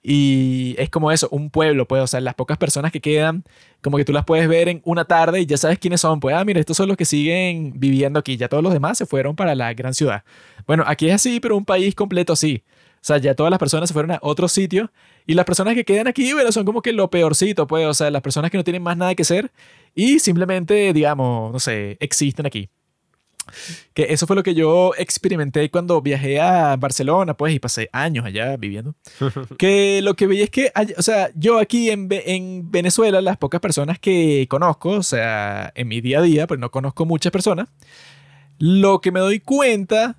Y 0.08 0.76
es 0.78 0.92
como 0.92 1.12
eso, 1.12 1.28
un 1.32 1.50
pueblo, 1.50 1.88
pues, 1.88 2.04
o 2.04 2.06
sea, 2.06 2.22
las 2.22 2.36
pocas 2.36 2.60
personas 2.60 2.92
que 2.92 3.02
quedan, 3.02 3.44
como 3.82 3.98
que 3.98 4.06
tú 4.06 4.14
las 4.14 4.24
puedes 4.24 4.48
ver 4.48 4.70
en 4.70 4.82
una 4.86 5.06
tarde 5.06 5.42
y 5.42 5.48
ya 5.48 5.58
sabes 5.58 5.80
quiénes 5.80 6.02
son. 6.02 6.20
Pues, 6.20 6.36
ah, 6.36 6.46
mira, 6.46 6.60
estos 6.60 6.78
son 6.78 6.88
los 6.88 6.98
que 6.98 7.06
siguen 7.06 7.74
viviendo 7.76 8.20
aquí. 8.20 8.38
Ya 8.38 8.48
todos 8.48 8.62
los 8.62 8.72
demás 8.72 9.00
se 9.00 9.08
fueron 9.08 9.36
para 9.36 9.56
la 9.56 9.74
gran 9.74 9.96
ciudad. 9.96 10.24
Bueno, 10.68 10.84
aquí 10.86 11.08
es 11.08 11.16
así, 11.16 11.40
pero 11.40 11.58
un 11.58 11.66
país 11.66 11.96
completo 11.96 12.34
así. 12.34 12.64
O 12.96 13.08
sea, 13.08 13.18
ya 13.18 13.34
todas 13.36 13.50
las 13.50 13.60
personas 13.60 13.90
se 13.90 13.94
fueron 13.94 14.12
a 14.12 14.20
otro 14.22 14.48
sitio 14.48 14.92
y 15.28 15.34
las 15.34 15.46
personas 15.46 15.74
que 15.76 15.86
quedan 15.86 16.08
aquí, 16.08 16.34
bueno, 16.34 16.52
son 16.52 16.66
como 16.66 16.82
que 16.82 16.92
lo 16.92 17.10
peorcito, 17.10 17.68
pues, 17.68 17.86
o 17.88 17.94
sea, 17.94 18.12
las 18.12 18.22
personas 18.22 18.52
que 18.52 18.58
no 18.58 18.64
tienen 18.64 18.84
más 18.84 18.98
nada 18.98 19.14
que 19.16 19.24
hacer 19.24 19.52
y 19.96 20.20
simplemente, 20.20 20.92
digamos, 20.92 21.54
no 21.54 21.60
sé, 21.60 21.98
existen 22.02 22.46
aquí. 22.46 22.70
Que 23.94 24.08
eso 24.10 24.28
fue 24.28 24.36
lo 24.36 24.44
que 24.44 24.56
yo 24.56 24.92
experimenté 24.98 25.70
cuando 25.70 26.02
viajé 26.02 26.42
a 26.42 26.76
Barcelona, 26.76 27.36
pues, 27.36 27.54
y 27.54 27.60
pasé 27.60 27.90
años 27.94 28.26
allá 28.26 28.58
viviendo. 28.58 28.96
que 29.58 30.02
lo 30.04 30.16
que 30.16 30.28
veía 30.28 30.44
es 30.44 30.50
que, 30.50 30.72
o 30.98 31.02
sea, 31.02 31.30
yo 31.36 31.60
aquí 31.60 31.90
en, 31.90 32.10
en 32.12 32.70
Venezuela, 32.70 33.22
las 33.22 33.38
pocas 33.38 33.62
personas 33.62 33.98
que 34.00 34.48
conozco, 34.50 34.90
o 34.90 35.04
sea, 35.04 35.72
en 35.76 35.88
mi 35.88 36.02
día 36.02 36.20
a 36.20 36.24
día, 36.24 36.48
pues 36.48 36.60
no 36.60 36.72
conozco 36.72 37.06
muchas 37.06 37.32
personas, 37.32 37.70
lo 38.58 39.00
que 39.00 39.12
me 39.12 39.20
doy 39.22 39.40
cuenta, 39.40 40.18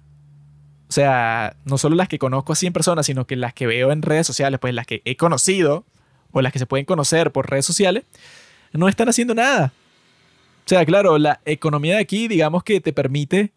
o 0.89 0.93
sea, 0.93 1.57
no 1.65 1.79
solo 1.79 1.97
las 1.97 2.09
que 2.09 2.19
conozco 2.19 2.53
así 2.53 2.67
en 2.67 2.73
persona, 2.73 3.03
sino 3.03 3.27
que 3.27 3.37
las 3.37 3.53
que 3.53 3.67
veo 3.67 3.93
en 3.93 4.03
redes 4.03 4.27
sociales, 4.27 4.59
pues 4.61 4.73
las 4.73 4.87
que 4.87 5.03
he 5.05 5.17
conocido 5.17 5.85
o 6.33 6.43
las 6.43 6.53
que 6.53 6.59
se 6.59 6.67
pueden 6.67 6.87
conocer 6.87 7.33
por 7.33 7.51
redes 7.51 7.67
sociales, 7.67 8.05
no 8.73 8.89
están 8.89 9.09
haciendo 9.09 9.35
nada. 9.35 9.73
O 10.67 10.69
sea, 10.69 10.85
claro, 10.85 11.17
la 11.19 11.41
economía 11.45 11.95
de 11.95 12.01
aquí, 12.01 12.27
digamos 12.27 12.65
que 12.65 12.81
te 12.81 12.93
permite 12.93 13.53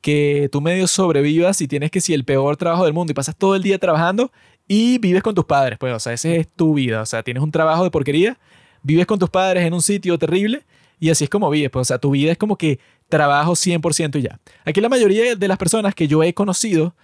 que 0.00 0.48
tú 0.50 0.60
medio 0.60 0.86
sobrevivas 0.86 1.56
si 1.56 1.68
tienes 1.68 1.90
que 1.90 2.00
si 2.00 2.14
el 2.14 2.24
peor 2.24 2.56
trabajo 2.56 2.84
del 2.84 2.94
mundo 2.94 3.10
y 3.10 3.14
pasas 3.14 3.36
todo 3.36 3.56
el 3.56 3.62
día 3.62 3.78
trabajando 3.78 4.32
y 4.68 4.98
vives 4.98 5.22
con 5.22 5.34
tus 5.34 5.44
padres, 5.44 5.78
pues, 5.78 5.92
o 5.92 6.00
sea, 6.00 6.12
esa 6.12 6.30
es 6.30 6.48
tu 6.48 6.74
vida, 6.74 7.02
o 7.02 7.06
sea, 7.06 7.22
tienes 7.22 7.42
un 7.42 7.50
trabajo 7.50 7.84
de 7.84 7.90
porquería, 7.90 8.38
vives 8.82 9.06
con 9.06 9.18
tus 9.18 9.28
padres 9.28 9.64
en 9.64 9.74
un 9.74 9.82
sitio 9.82 10.18
terrible 10.18 10.64
y 10.98 11.10
así 11.10 11.24
es 11.24 11.30
como 11.30 11.50
vives, 11.50 11.70
pues, 11.70 11.82
o 11.82 11.84
sea, 11.84 11.98
tu 11.98 12.10
vida 12.10 12.32
es 12.32 12.38
como 12.38 12.56
que 12.56 12.78
trabajo 13.08 13.52
100% 13.52 14.18
y 14.18 14.22
ya. 14.22 14.40
Aquí 14.64 14.80
la 14.80 14.88
mayoría 14.88 15.36
de 15.36 15.48
las 15.48 15.58
personas 15.58 15.94
que 15.94 16.08
yo 16.08 16.22
he 16.22 16.32
conocido 16.32 16.94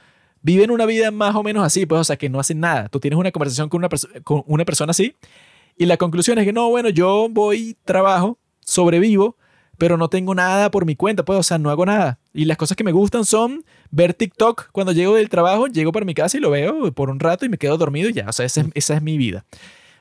viven 0.40 0.70
una 0.70 0.86
vida 0.86 1.10
más 1.10 1.34
o 1.34 1.42
menos 1.42 1.64
así, 1.64 1.84
pues, 1.84 2.00
o 2.00 2.04
sea, 2.04 2.16
que 2.16 2.28
no 2.28 2.40
hacen 2.40 2.60
nada. 2.60 2.88
Tú 2.88 3.00
tienes 3.00 3.18
una 3.18 3.30
conversación 3.30 3.68
con 3.68 3.78
una, 3.78 3.88
con 4.24 4.44
una 4.46 4.64
persona 4.64 4.92
así 4.92 5.14
y 5.76 5.86
la 5.86 5.96
conclusión 5.96 6.38
es 6.38 6.44
que 6.44 6.52
no, 6.52 6.68
bueno, 6.68 6.88
yo 6.88 7.28
voy, 7.30 7.76
trabajo, 7.84 8.38
sobrevivo, 8.60 9.36
pero 9.78 9.96
no 9.96 10.08
tengo 10.08 10.34
nada 10.34 10.70
por 10.70 10.84
mi 10.86 10.94
cuenta, 10.96 11.24
pues, 11.24 11.38
o 11.38 11.42
sea, 11.42 11.58
no 11.58 11.70
hago 11.70 11.84
nada. 11.86 12.18
Y 12.32 12.44
las 12.44 12.56
cosas 12.56 12.76
que 12.76 12.84
me 12.84 12.92
gustan 12.92 13.24
son 13.24 13.64
ver 13.90 14.14
TikTok 14.14 14.70
cuando 14.70 14.92
llego 14.92 15.14
del 15.16 15.28
trabajo, 15.28 15.66
llego 15.66 15.90
para 15.92 16.06
mi 16.06 16.14
casa 16.14 16.36
y 16.36 16.40
lo 16.40 16.50
veo 16.50 16.92
por 16.92 17.10
un 17.10 17.18
rato 17.18 17.44
y 17.44 17.48
me 17.48 17.58
quedo 17.58 17.76
dormido 17.78 18.08
y 18.08 18.12
ya, 18.12 18.26
o 18.28 18.32
sea, 18.32 18.46
esa 18.46 18.60
es, 18.60 18.66
esa 18.74 18.94
es 18.94 19.02
mi 19.02 19.16
vida. 19.18 19.44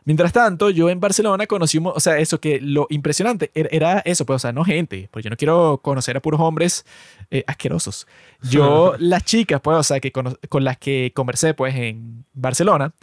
Mientras 0.03 0.33
tanto, 0.33 0.71
yo 0.71 0.89
en 0.89 0.99
Barcelona 0.99 1.45
conocí, 1.45 1.79
o 1.83 1.99
sea, 1.99 2.17
eso 2.17 2.39
que 2.39 2.59
lo 2.59 2.87
impresionante 2.89 3.51
era, 3.53 3.69
era 3.71 3.99
eso, 3.99 4.25
pues, 4.25 4.35
o 4.37 4.39
sea, 4.39 4.51
no 4.51 4.63
gente, 4.65 5.07
pues 5.11 5.23
yo 5.23 5.29
no 5.29 5.37
quiero 5.37 5.79
conocer 5.83 6.17
a 6.17 6.21
puros 6.21 6.41
hombres 6.41 6.85
eh, 7.29 7.43
asquerosos. 7.45 8.07
Yo, 8.41 8.95
las 8.99 9.23
chicas, 9.23 9.61
pues, 9.61 9.77
o 9.77 9.83
sea, 9.83 9.99
que 9.99 10.11
cono- 10.11 10.37
con 10.49 10.63
las 10.63 10.77
que 10.79 11.11
conversé, 11.15 11.53
pues, 11.53 11.75
en 11.75 12.25
Barcelona, 12.33 12.93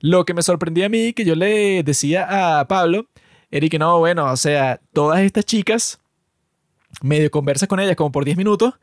lo 0.00 0.24
que 0.24 0.34
me 0.34 0.42
sorprendía 0.42 0.86
a 0.86 0.88
mí, 0.88 1.12
que 1.12 1.24
yo 1.24 1.34
le 1.34 1.82
decía 1.82 2.58
a 2.60 2.66
Pablo, 2.66 3.06
era 3.50 3.68
que 3.68 3.78
no, 3.78 3.98
bueno, 3.98 4.30
o 4.30 4.36
sea, 4.36 4.80
todas 4.92 5.20
estas 5.20 5.44
chicas 5.44 6.00
medio 7.02 7.30
conversas 7.30 7.68
con 7.68 7.80
ellas 7.80 7.96
como 7.96 8.10
por 8.12 8.24
10 8.24 8.36
minutos 8.36 8.74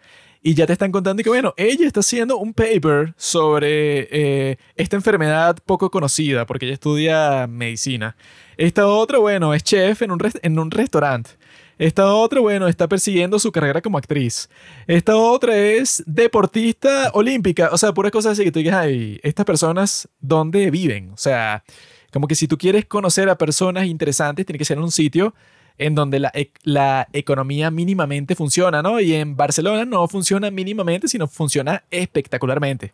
y 0.42 0.54
ya 0.54 0.66
te 0.66 0.74
están 0.74 0.92
contando 0.92 1.24
que, 1.24 1.30
bueno, 1.30 1.54
ella 1.58 1.88
está 1.88 2.02
haciendo 2.02 2.38
un 2.38 2.54
paper 2.54 3.14
sobre 3.18 4.08
eh, 4.12 4.58
esta 4.76 4.96
enfermedad 4.96 5.58
poco 5.66 5.90
conocida, 5.90 6.46
porque 6.46 6.66
ella 6.66 6.76
estudia 6.76 7.48
medicina. 7.48 8.16
Esta 8.56 8.88
otra, 8.88 9.20
bueno, 9.20 9.54
es 9.54 9.64
chef 9.64 10.04
en 10.04 10.12
un, 10.12 10.20
en 10.42 10.60
un 10.60 10.72
restaurante. 10.72 11.32
Esta 11.78 12.12
otra, 12.14 12.40
bueno, 12.40 12.68
está 12.68 12.88
persiguiendo 12.88 13.38
su 13.40 13.52
carrera 13.52 13.82
como 13.82 13.98
actriz. 13.98 14.50
Esta 14.88 15.16
otra 15.16 15.56
es 15.58 16.04
deportista 16.08 17.12
olímpica. 17.14 17.70
O 17.72 17.78
sea, 17.78 17.94
puras 17.94 18.12
cosas 18.12 18.34
así 18.34 18.44
que 18.44 18.52
tú 18.52 18.60
digas, 18.60 18.76
ay, 18.76 19.20
estas 19.24 19.46
personas, 19.46 20.10
¿dónde 20.20 20.72
viven? 20.72 21.12
O 21.12 21.18
sea, 21.18 21.64
como 22.12 22.28
que 22.28 22.36
si 22.36 22.48
tú 22.48 22.58
quieres 22.58 22.86
conocer 22.86 23.30
a 23.30 23.38
personas 23.38 23.86
interesantes, 23.86 24.46
tiene 24.46 24.58
que 24.58 24.66
ser 24.66 24.78
en 24.78 24.84
un 24.84 24.92
sitio 24.92 25.36
en 25.78 25.94
donde 25.94 26.20
la, 26.20 26.32
ec- 26.34 26.58
la 26.64 27.08
economía 27.14 27.70
mínimamente 27.70 28.34
funciona, 28.34 28.82
¿no? 28.82 29.00
Y 29.00 29.14
en 29.14 29.36
Barcelona 29.38 29.86
no 29.86 30.08
funciona 30.08 30.50
mínimamente, 30.50 31.08
sino 31.08 31.28
funciona 31.28 31.84
espectacularmente. 31.92 32.94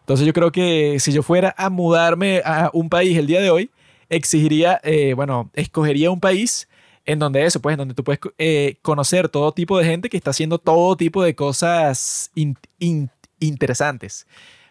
Entonces 0.00 0.26
yo 0.26 0.32
creo 0.32 0.50
que 0.50 0.98
si 1.00 1.12
yo 1.12 1.22
fuera 1.22 1.54
a 1.58 1.68
mudarme 1.68 2.40
a 2.44 2.70
un 2.72 2.88
país 2.88 3.18
el 3.18 3.26
día 3.26 3.42
de 3.42 3.50
hoy, 3.50 3.70
exigiría, 4.08 4.80
eh, 4.82 5.12
bueno, 5.14 5.50
escogería 5.54 6.10
un 6.10 6.20
país 6.20 6.68
en 7.06 7.18
donde 7.18 7.44
eso, 7.44 7.60
pues, 7.60 7.74
en 7.74 7.78
donde 7.78 7.94
tú 7.94 8.02
puedes 8.04 8.20
eh, 8.38 8.76
conocer 8.82 9.28
todo 9.28 9.52
tipo 9.52 9.78
de 9.78 9.84
gente 9.84 10.08
que 10.08 10.16
está 10.16 10.30
haciendo 10.30 10.58
todo 10.58 10.96
tipo 10.96 11.22
de 11.22 11.34
cosas 11.34 12.30
in- 12.34 12.56
in- 12.78 13.10
interesantes. 13.40 14.26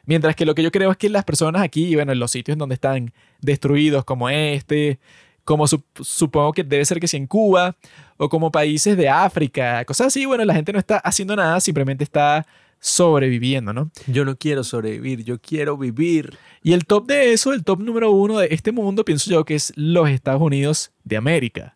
Mientras 0.06 0.36
que 0.36 0.46
lo 0.46 0.54
que 0.56 0.64
yo 0.64 0.72
creo 0.72 0.92
es 0.92 0.98
que 0.98 1.10
las 1.10 1.24
personas 1.24 1.62
aquí, 1.62 1.96
bueno, 1.96 2.12
en 2.12 2.20
los 2.20 2.32
sitios 2.32 2.54
en 2.56 2.60
donde 2.60 2.76
están 2.76 3.14
destruidos 3.42 4.04
como 4.04 4.30
este, 4.30 5.00
como 5.46 5.66
sup- 5.66 5.84
supongo 6.02 6.52
que 6.54 6.64
debe 6.64 6.84
ser 6.86 7.00
que 7.00 7.08
si 7.08 7.18
en 7.18 7.28
Cuba, 7.28 7.76
o 8.18 8.28
como 8.30 8.52
países 8.52 8.98
de 8.98 9.08
África, 9.10 9.84
cosas 9.86 10.08
así, 10.08 10.26
bueno, 10.26 10.44
la 10.46 10.54
gente 10.56 10.74
no 10.74 10.80
está 10.80 10.98
haciendo 10.98 11.36
nada, 11.36 11.60
simplemente 11.60 12.04
está 12.04 12.46
sobreviviendo, 12.80 13.72
¿no? 13.74 13.90
Yo 14.08 14.26
no 14.26 14.36
quiero 14.38 14.64
sobrevivir, 14.64 15.24
yo 15.24 15.40
quiero 15.40 15.78
vivir. 15.78 16.38
Y 16.62 16.74
el 16.74 16.86
top 16.86 17.08
de 17.08 17.32
eso, 17.34 17.54
el 17.54 17.64
top 17.64 17.80
número 17.80 18.12
uno 18.12 18.38
de 18.40 18.50
este 18.52 18.72
mundo, 18.74 19.06
pienso 19.06 19.32
yo 19.32 19.46
que 19.46 19.56
es 19.56 19.72
los 19.78 20.10
Estados 20.10 20.42
Unidos 20.42 20.92
de 21.06 21.16
América. 21.18 21.76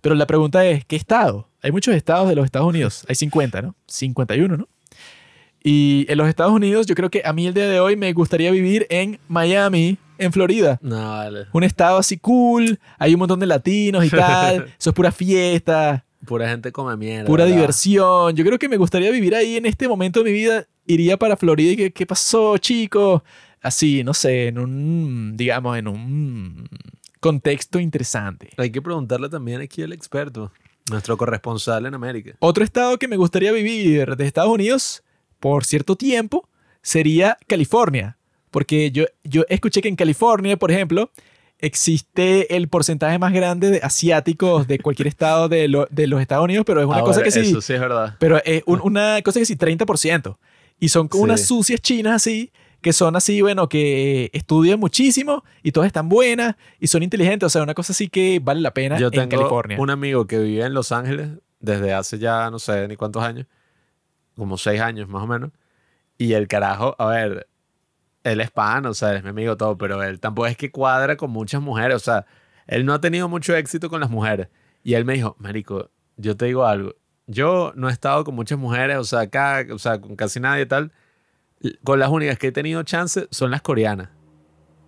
Pero 0.00 0.14
la 0.14 0.26
pregunta 0.26 0.64
es, 0.66 0.84
¿qué 0.84 0.96
estado? 0.96 1.48
Hay 1.62 1.72
muchos 1.72 1.94
estados 1.94 2.28
de 2.28 2.36
los 2.36 2.44
Estados 2.44 2.68
Unidos. 2.68 3.04
Hay 3.08 3.14
50, 3.16 3.62
¿no? 3.62 3.74
51, 3.86 4.56
¿no? 4.56 4.68
Y 5.62 6.06
en 6.08 6.18
los 6.18 6.28
Estados 6.28 6.52
Unidos, 6.52 6.86
yo 6.86 6.94
creo 6.94 7.10
que 7.10 7.22
a 7.24 7.32
mí 7.32 7.46
el 7.46 7.54
día 7.54 7.68
de 7.68 7.80
hoy 7.80 7.96
me 7.96 8.12
gustaría 8.12 8.50
vivir 8.50 8.86
en 8.90 9.18
Miami, 9.28 9.98
en 10.16 10.32
Florida. 10.32 10.78
No, 10.82 10.96
vale. 11.10 11.46
Un 11.52 11.64
estado 11.64 11.98
así 11.98 12.16
cool, 12.16 12.78
hay 12.98 13.14
un 13.14 13.18
montón 13.18 13.40
de 13.40 13.46
latinos 13.46 14.04
y 14.04 14.10
tal. 14.10 14.72
Eso 14.78 14.90
es 14.90 14.94
pura 14.94 15.10
fiesta, 15.12 16.04
Pura 16.26 16.48
gente 16.48 16.72
come 16.72 16.96
mierda. 16.96 17.26
pura 17.26 17.44
¿verdad? 17.44 17.56
diversión. 17.58 18.34
Yo 18.36 18.44
creo 18.44 18.58
que 18.58 18.68
me 18.68 18.76
gustaría 18.76 19.10
vivir 19.10 19.34
ahí 19.34 19.56
en 19.56 19.66
este 19.66 19.88
momento 19.88 20.22
de 20.22 20.30
mi 20.30 20.36
vida. 20.36 20.66
Iría 20.86 21.16
para 21.16 21.36
Florida 21.36 21.72
y 21.72 21.76
que, 21.76 21.90
¿qué 21.92 22.06
pasó, 22.06 22.58
chicos? 22.58 23.22
Así, 23.60 24.02
no 24.04 24.14
sé, 24.14 24.48
en 24.48 24.58
un, 24.58 25.36
digamos, 25.36 25.76
en 25.78 25.88
un 25.88 26.68
contexto 27.20 27.78
interesante. 27.80 28.50
Hay 28.56 28.70
que 28.70 28.82
preguntarle 28.82 29.28
también 29.28 29.60
aquí 29.60 29.82
al 29.82 29.92
experto, 29.92 30.52
nuestro 30.90 31.16
corresponsal 31.16 31.86
en 31.86 31.94
América. 31.94 32.32
Otro 32.40 32.64
estado 32.64 32.98
que 32.98 33.08
me 33.08 33.16
gustaría 33.16 33.52
vivir 33.52 34.16
de 34.16 34.26
Estados 34.26 34.50
Unidos 34.52 35.02
por 35.40 35.64
cierto 35.64 35.96
tiempo 35.96 36.48
sería 36.82 37.36
California. 37.46 38.16
Porque 38.50 38.90
yo, 38.90 39.04
yo 39.24 39.44
escuché 39.48 39.82
que 39.82 39.88
en 39.88 39.96
California, 39.96 40.56
por 40.56 40.70
ejemplo, 40.70 41.10
existe 41.72 42.56
el 42.56 42.68
porcentaje 42.68 43.18
más 43.18 43.32
grande 43.32 43.70
de 43.70 43.80
asiáticos 43.82 44.66
de 44.66 44.78
cualquier 44.78 45.08
estado 45.08 45.48
de, 45.48 45.68
lo- 45.68 45.86
de 45.90 46.06
los 46.06 46.20
Estados 46.20 46.44
Unidos, 46.44 46.64
pero 46.66 46.80
es 46.80 46.86
una 46.86 46.96
Ahora, 46.96 47.06
cosa 47.06 47.22
que 47.22 47.30
sí. 47.30 47.40
Eso 47.40 47.60
sí 47.60 47.74
es 47.74 47.80
verdad. 47.80 48.16
Pero 48.18 48.40
es 48.44 48.62
un- 48.66 48.80
una 48.82 49.20
cosa 49.22 49.38
que 49.40 49.46
sí, 49.46 49.56
30%. 49.56 50.38
Y 50.80 50.88
son 50.88 51.08
como 51.08 51.24
Sí. 51.24 51.30
unas 51.30 51.44
sucias 51.44 51.80
chinas 51.80 52.14
así, 52.14 52.52
que 52.80 52.92
son 52.92 53.16
así, 53.16 53.42
bueno, 53.42 53.68
que 53.68 54.30
estudian 54.32 54.78
muchísimo 54.78 55.44
y 55.62 55.72
todas 55.72 55.88
están 55.88 56.08
buenas 56.08 56.54
y 56.78 56.86
son 56.86 57.02
inteligentes. 57.02 57.46
O 57.46 57.50
sea, 57.50 57.62
una 57.62 57.74
cosa 57.74 57.92
así 57.92 58.08
que 58.08 58.40
vale 58.42 58.60
la 58.60 58.72
pena 58.72 58.98
Yo 58.98 59.06
en 59.08 59.12
tengo 59.12 59.28
California. 59.30 59.76
un 59.80 59.90
amigo 59.90 60.26
que 60.26 60.38
vive 60.38 60.64
en 60.64 60.74
Los 60.74 60.92
Ángeles 60.92 61.30
desde 61.60 61.92
hace 61.92 62.18
ya 62.18 62.50
no 62.50 62.58
sé 62.60 62.86
ni 62.86 62.96
cuántos 62.96 63.22
años, 63.22 63.46
como 64.36 64.56
seis 64.56 64.80
años 64.80 65.08
más 65.08 65.22
o 65.22 65.26
menos. 65.26 65.50
Y 66.16 66.32
el 66.34 66.46
carajo, 66.48 66.94
a 66.98 67.06
ver, 67.06 67.48
él 68.24 68.40
es 68.40 68.50
pan, 68.50 68.86
o 68.86 68.94
sea, 68.94 69.10
él 69.10 69.18
es 69.18 69.22
mi 69.24 69.30
amigo 69.30 69.56
todo, 69.56 69.76
pero 69.76 70.02
él 70.02 70.20
tampoco 70.20 70.46
es 70.46 70.56
que 70.56 70.70
cuadra 70.70 71.16
con 71.16 71.30
muchas 71.30 71.60
mujeres, 71.60 71.96
o 71.96 72.00
sea, 72.00 72.26
él 72.66 72.84
no 72.84 72.92
ha 72.92 73.00
tenido 73.00 73.28
mucho 73.28 73.54
éxito 73.56 73.88
con 73.88 74.00
las 74.00 74.10
mujeres. 74.10 74.48
Y 74.84 74.94
él 74.94 75.04
me 75.04 75.14
dijo, 75.14 75.36
Marico, 75.38 75.90
yo 76.16 76.36
te 76.36 76.46
digo 76.46 76.64
algo, 76.66 76.94
yo 77.26 77.72
no 77.76 77.88
he 77.88 77.92
estado 77.92 78.24
con 78.24 78.34
muchas 78.34 78.58
mujeres, 78.58 78.96
o 78.98 79.04
sea, 79.04 79.20
acá, 79.20 79.66
o 79.72 79.78
sea, 79.78 80.00
con 80.00 80.16
casi 80.16 80.40
nadie 80.40 80.62
y 80.62 80.66
tal. 80.66 80.92
Con 81.84 81.98
las 81.98 82.08
únicas 82.10 82.38
que 82.38 82.48
he 82.48 82.52
tenido 82.52 82.82
chance 82.82 83.26
son 83.30 83.50
las 83.50 83.62
coreanas. 83.62 84.10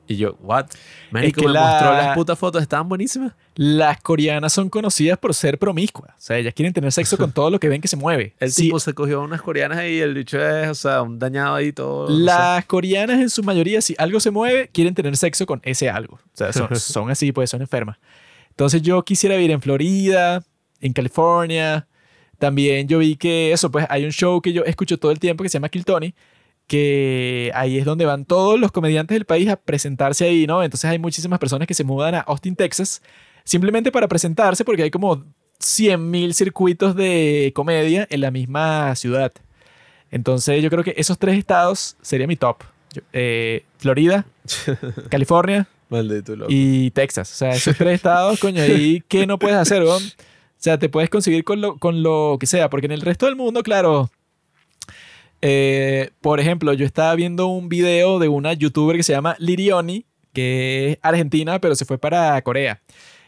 Y 0.07 0.17
yo, 0.17 0.37
what? 0.41 0.67
Marico, 1.13 1.41
que 1.41 1.47
me 1.47 1.53
la- 1.53 1.61
mostró 1.71 1.93
las 1.93 2.17
putas 2.17 2.37
fotos, 2.37 2.61
estaban 2.63 2.89
buenísimas. 2.89 3.33
Las 3.55 4.01
coreanas 4.03 4.53
son 4.53 4.69
conocidas 4.69 5.17
por 5.19 5.33
ser 5.35 5.57
promiscuas. 5.57 6.11
O 6.11 6.21
sea, 6.21 6.37
ellas 6.37 6.53
quieren 6.53 6.73
tener 6.73 6.91
sexo 6.91 7.17
con 7.17 7.31
todo 7.33 7.49
lo 7.49 7.61
que 7.61 7.69
ven 7.69 7.81
que 7.81 7.87
se 7.87 7.97
mueve. 7.97 8.35
El 8.41 8.51
Sí, 8.51 8.63
tipo 8.63 8.81
se 8.81 8.93
cogió 8.93 9.21
unas 9.23 9.41
coreanas 9.41 9.85
y 9.85 10.01
el 10.01 10.15
bicho 10.15 10.45
es, 10.45 10.69
o 10.69 10.75
sea, 10.75 11.03
un 11.03 11.21
dañado 11.21 11.55
ahí 11.55 11.73
todo. 11.73 12.09
no 12.11 12.17
sé. 12.17 12.23
las 12.25 12.65
coreanas 12.67 13.21
en 13.21 13.31
su 13.31 13.45
mayoría, 13.45 13.81
si 13.81 13.95
algo 13.99 14.19
se 14.19 14.33
mueve, 14.33 14.69
quieren 14.73 14.95
tener 14.95 15.17
sexo 15.17 15.47
con 15.47 15.61
ese 15.63 15.89
algo. 15.89 16.17
O 16.17 16.37
sea, 16.37 16.53
son, 16.53 16.69
son 16.77 17.09
así, 17.11 17.31
pues 17.31 17.49
son 17.51 17.61
enfermas. 17.63 17.97
Entonces 18.49 18.83
yo 18.83 19.05
quisiera 19.05 19.37
vivir 19.37 19.53
en 19.53 19.61
Florida, 19.61 20.43
en 20.81 20.93
California. 20.93 21.87
También 22.39 22.89
yo 22.89 22.99
vi 22.99 23.15
que 23.15 23.53
eso, 23.53 23.71
pues 23.71 23.87
hay 23.89 24.05
un 24.05 24.11
show 24.11 24.41
que 24.41 24.53
yo 24.53 24.65
escucho 24.65 24.99
todo 24.99 25.13
el 25.13 25.21
tiempo 25.21 25.45
que 25.45 25.49
se 25.51 25.55
llama 25.59 25.69
Kill 25.69 25.85
Tony, 25.85 26.15
que 26.71 27.51
ahí 27.57 27.79
es 27.79 27.85
donde 27.85 28.05
van 28.07 28.25
todos 28.25 28.57
los 28.61 28.71
comediantes 28.71 29.17
del 29.17 29.25
país 29.25 29.49
a 29.49 29.57
presentarse 29.57 30.25
ahí, 30.25 30.47
¿no? 30.47 30.63
Entonces 30.63 30.89
hay 30.89 31.01
muchísimas 31.01 31.41
personas 31.41 31.67
que 31.67 31.75
se 31.75 31.83
mudan 31.83 32.15
a 32.15 32.21
Austin, 32.21 32.55
Texas, 32.55 33.03
simplemente 33.43 33.91
para 33.91 34.07
presentarse 34.07 34.65
porque 34.65 34.85
hay 34.85 34.91
como 34.93 35.25
100.000 35.59 36.33
circuitos 36.33 36.95
de 36.95 37.51
comedia 37.57 38.07
en 38.09 38.21
la 38.21 38.31
misma 38.31 38.95
ciudad. 38.95 39.33
Entonces 40.13 40.63
yo 40.63 40.71
creo 40.71 40.85
que 40.85 40.95
esos 40.97 41.19
tres 41.19 41.37
estados 41.39 41.97
sería 42.03 42.29
mi 42.29 42.37
top. 42.37 42.59
Yo- 42.93 43.03
eh, 43.13 43.65
Florida, 43.79 44.25
California 45.11 45.67
Maldito 45.89 46.37
loco. 46.37 46.53
y 46.55 46.93
Texas. 46.93 47.33
O 47.33 47.35
sea, 47.35 47.51
esos 47.51 47.77
tres 47.77 47.95
estados, 47.97 48.39
coño, 48.39 48.63
ahí 48.63 49.03
¿qué 49.09 49.27
no 49.27 49.41
puedes 49.41 49.57
hacer, 49.57 49.83
weón? 49.83 50.05
O 50.05 50.63
sea, 50.63 50.79
te 50.79 50.89
puedes 50.89 51.11
conseguir 51.11 51.43
con 51.43 51.61
lo, 51.61 51.79
con 51.79 52.05
lo 52.05 52.37
que 52.39 52.47
sea, 52.47 52.71
porque 52.71 52.87
en 52.87 52.93
el 52.93 53.01
resto 53.01 53.27
del 53.27 53.35
mundo, 53.35 53.65
claro. 53.65 54.09
Eh, 55.43 56.11
por 56.21 56.41
ejemplo, 56.41 56.73
yo 56.73 56.85
estaba 56.87 57.15
viendo 57.15 57.47
un 57.47 57.69
video 57.69 58.19
de 58.19 58.29
una 58.29 58.53
youtuber 58.53 58.97
que 58.97 59.03
se 59.03 59.13
llama 59.13 59.37
Lirioni, 59.39 60.07
que 60.33 60.93
es 60.93 60.99
argentina, 61.03 61.61
pero 61.61 61.75
se 61.75 61.85
fue 61.85 61.99
para 61.99 62.41
Corea. 62.43 62.81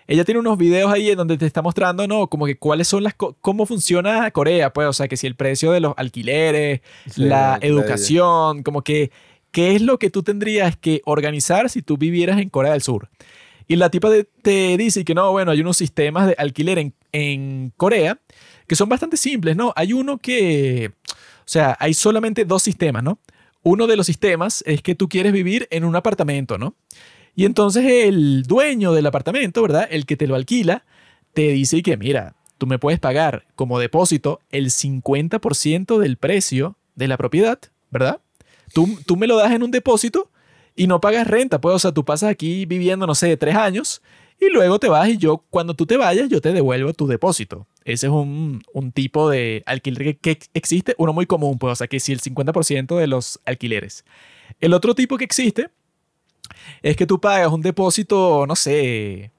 Ella 0.07 0.25
tiene 0.25 0.41
unos 0.41 0.59
videos 0.59 0.93
ahí 0.93 1.11
en 1.11 1.17
donde 1.17 1.39
te 1.39 1.47
está 1.47 1.63
mostrando, 1.63 2.07
¿no? 2.09 2.27
Como 2.29 2.45
que 2.47 2.57
cuáles 2.59 2.89
son 2.89 3.05
las... 3.05 3.15
cómo 3.15 3.67
funciona 3.67 4.31
Corea, 4.33 4.73
pues. 4.73 4.89
O 4.89 4.93
sea, 4.93 5.09
que 5.09 5.17
si 5.17 5.27
el 5.27 5.37
precio 5.37 5.73
de 5.73 5.81
los 5.81 5.95
alquileres, 5.97 6.81
Sí, 7.09 7.23
la 7.23 7.59
educación, 7.63 8.63
como 8.63 8.83
que 8.83 9.11
qué 9.53 9.75
es 9.77 9.83
lo 9.83 9.99
que 9.99 10.11
tú 10.11 10.23
tendrías 10.23 10.77
que 10.77 11.03
organizar 11.05 11.71
si 11.71 11.83
tú 11.83 11.97
vivieras 11.99 12.41
en 12.41 12.49
Corea 12.51 12.73
del 12.73 12.83
Sur. 12.83 13.09
Y 13.69 13.77
la 13.77 13.91
tipa 13.91 14.11
de- 14.11 14.25
te 14.25 14.77
dice 14.77 15.05
que 15.05 15.15
no, 15.15 15.31
bueno, 15.31 15.53
hay 15.53 15.61
unos 15.61 15.77
sistemas 15.77 16.27
de 16.27 16.35
alquiler 16.37 16.79
en, 16.79 16.95
en 17.13 17.73
Corea 17.77 18.19
que 18.67 18.75
son 18.75 18.89
bastante 18.89 19.17
simples, 19.17 19.55
¿no? 19.57 19.73
Hay 19.77 19.93
uno 19.93 20.19
que, 20.19 20.93
sea, 21.45 21.77
hay 21.81 21.95
solamente 21.95 22.45
dos 22.45 22.63
sistemas, 22.63 23.03
¿no? 23.03 23.19
Uno 23.63 23.87
de 23.87 23.97
los 23.97 24.07
sistemas 24.07 24.63
es 24.67 24.83
que 24.83 24.95
tú 24.95 25.09
quieres 25.09 25.33
vivir 25.33 25.69
en 25.71 25.85
un 25.85 25.95
apartamento, 25.97 26.59
¿no? 26.59 26.75
Y 27.35 27.45
entonces 27.45 27.85
el 27.87 28.43
dueño 28.43 28.93
del 28.93 29.07
apartamento, 29.07 29.63
¿verdad? 29.63 29.89
El 29.91 30.05
que 30.05 30.17
te 30.17 30.27
lo 30.27 30.35
alquila, 30.35 30.85
te 31.33 31.49
dice 31.49 31.83
que, 31.83 31.97
mira, 31.97 32.35
tú 32.59 32.67
me 32.67 32.79
puedes 32.79 33.01
pagar 33.01 33.47
como 33.55 33.79
depósito 33.79 34.41
el 34.51 34.71
50% 34.71 35.99
del 35.99 36.17
precio 36.17 36.77
de 36.95 37.09
la 37.09 37.17
propiedad, 37.17 37.59
¿verdad? 37.91 38.21
Tú, 38.75 38.99
tú 39.07 39.17
me 39.17 39.27
lo 39.27 39.37
das 39.37 39.53
en 39.53 39.63
un 39.63 39.71
depósito 39.71 40.31
y 40.75 40.87
no 40.87 41.01
pagas 41.01 41.27
renta, 41.27 41.61
pues, 41.61 41.75
o 41.75 41.79
sea, 41.79 41.93
tú 41.93 42.05
pasas 42.05 42.31
aquí 42.31 42.67
viviendo, 42.67 43.07
no 43.07 43.15
sé, 43.15 43.37
tres 43.37 43.57
años 43.57 44.03
y 44.41 44.49
luego 44.51 44.79
te 44.79 44.89
vas 44.89 45.09
y 45.09 45.19
yo, 45.19 45.45
cuando 45.51 45.75
tú 45.75 45.87
te 45.87 45.97
vayas, 45.97 46.29
yo 46.29 46.41
te 46.41 46.53
devuelvo 46.53 46.93
tu 46.93 47.07
depósito. 47.07 47.67
Ese 47.85 48.07
es 48.07 48.13
un, 48.13 48.63
un 48.73 48.93
tipo 48.93 49.29
de 49.29 49.63
alquiler 49.67 50.17
que, 50.19 50.37
que 50.37 50.47
existe, 50.55 50.95
uno 50.99 51.13
muy 51.13 51.27
común, 51.27 51.59
pues, 51.59 51.73
o 51.73 51.77
sea, 51.77 51.87
que 51.87 52.01
si 52.01 52.13
el 52.13 52.21
50% 52.21 52.97
de 52.97 53.07
los 53.07 53.41
alquileres. 53.45 54.05
El 54.61 54.75
otro 54.75 54.95
tipo 54.95 55.17
que 55.17 55.25
existe 55.25 55.71
es 56.83 56.97
que 56.97 57.07
tú 57.07 57.21
pagas 57.21 57.53
un 57.53 57.63
depósito, 57.63 58.47
no 58.47 58.57
sé, 58.57 59.31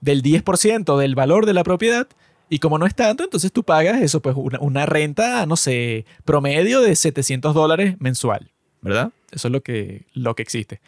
del 0.00 0.22
10% 0.22 0.98
del 0.98 1.14
valor 1.14 1.46
de 1.46 1.54
la 1.54 1.64
propiedad 1.64 2.08
y 2.50 2.60
como 2.60 2.78
no 2.78 2.86
es 2.86 2.94
tanto, 2.94 3.24
entonces 3.24 3.52
tú 3.52 3.62
pagas 3.62 4.00
eso, 4.00 4.20
pues 4.22 4.34
una, 4.36 4.58
una 4.60 4.86
renta, 4.86 5.44
no 5.46 5.56
sé, 5.56 6.06
promedio 6.24 6.80
de 6.80 6.96
700 6.96 7.54
dólares 7.54 7.96
mensual, 7.98 8.50
¿verdad? 8.80 9.12
Eso 9.30 9.48
es 9.48 9.52
lo 9.52 9.62
que, 9.62 10.06
lo 10.14 10.34
que 10.34 10.42
existe. 10.42 10.80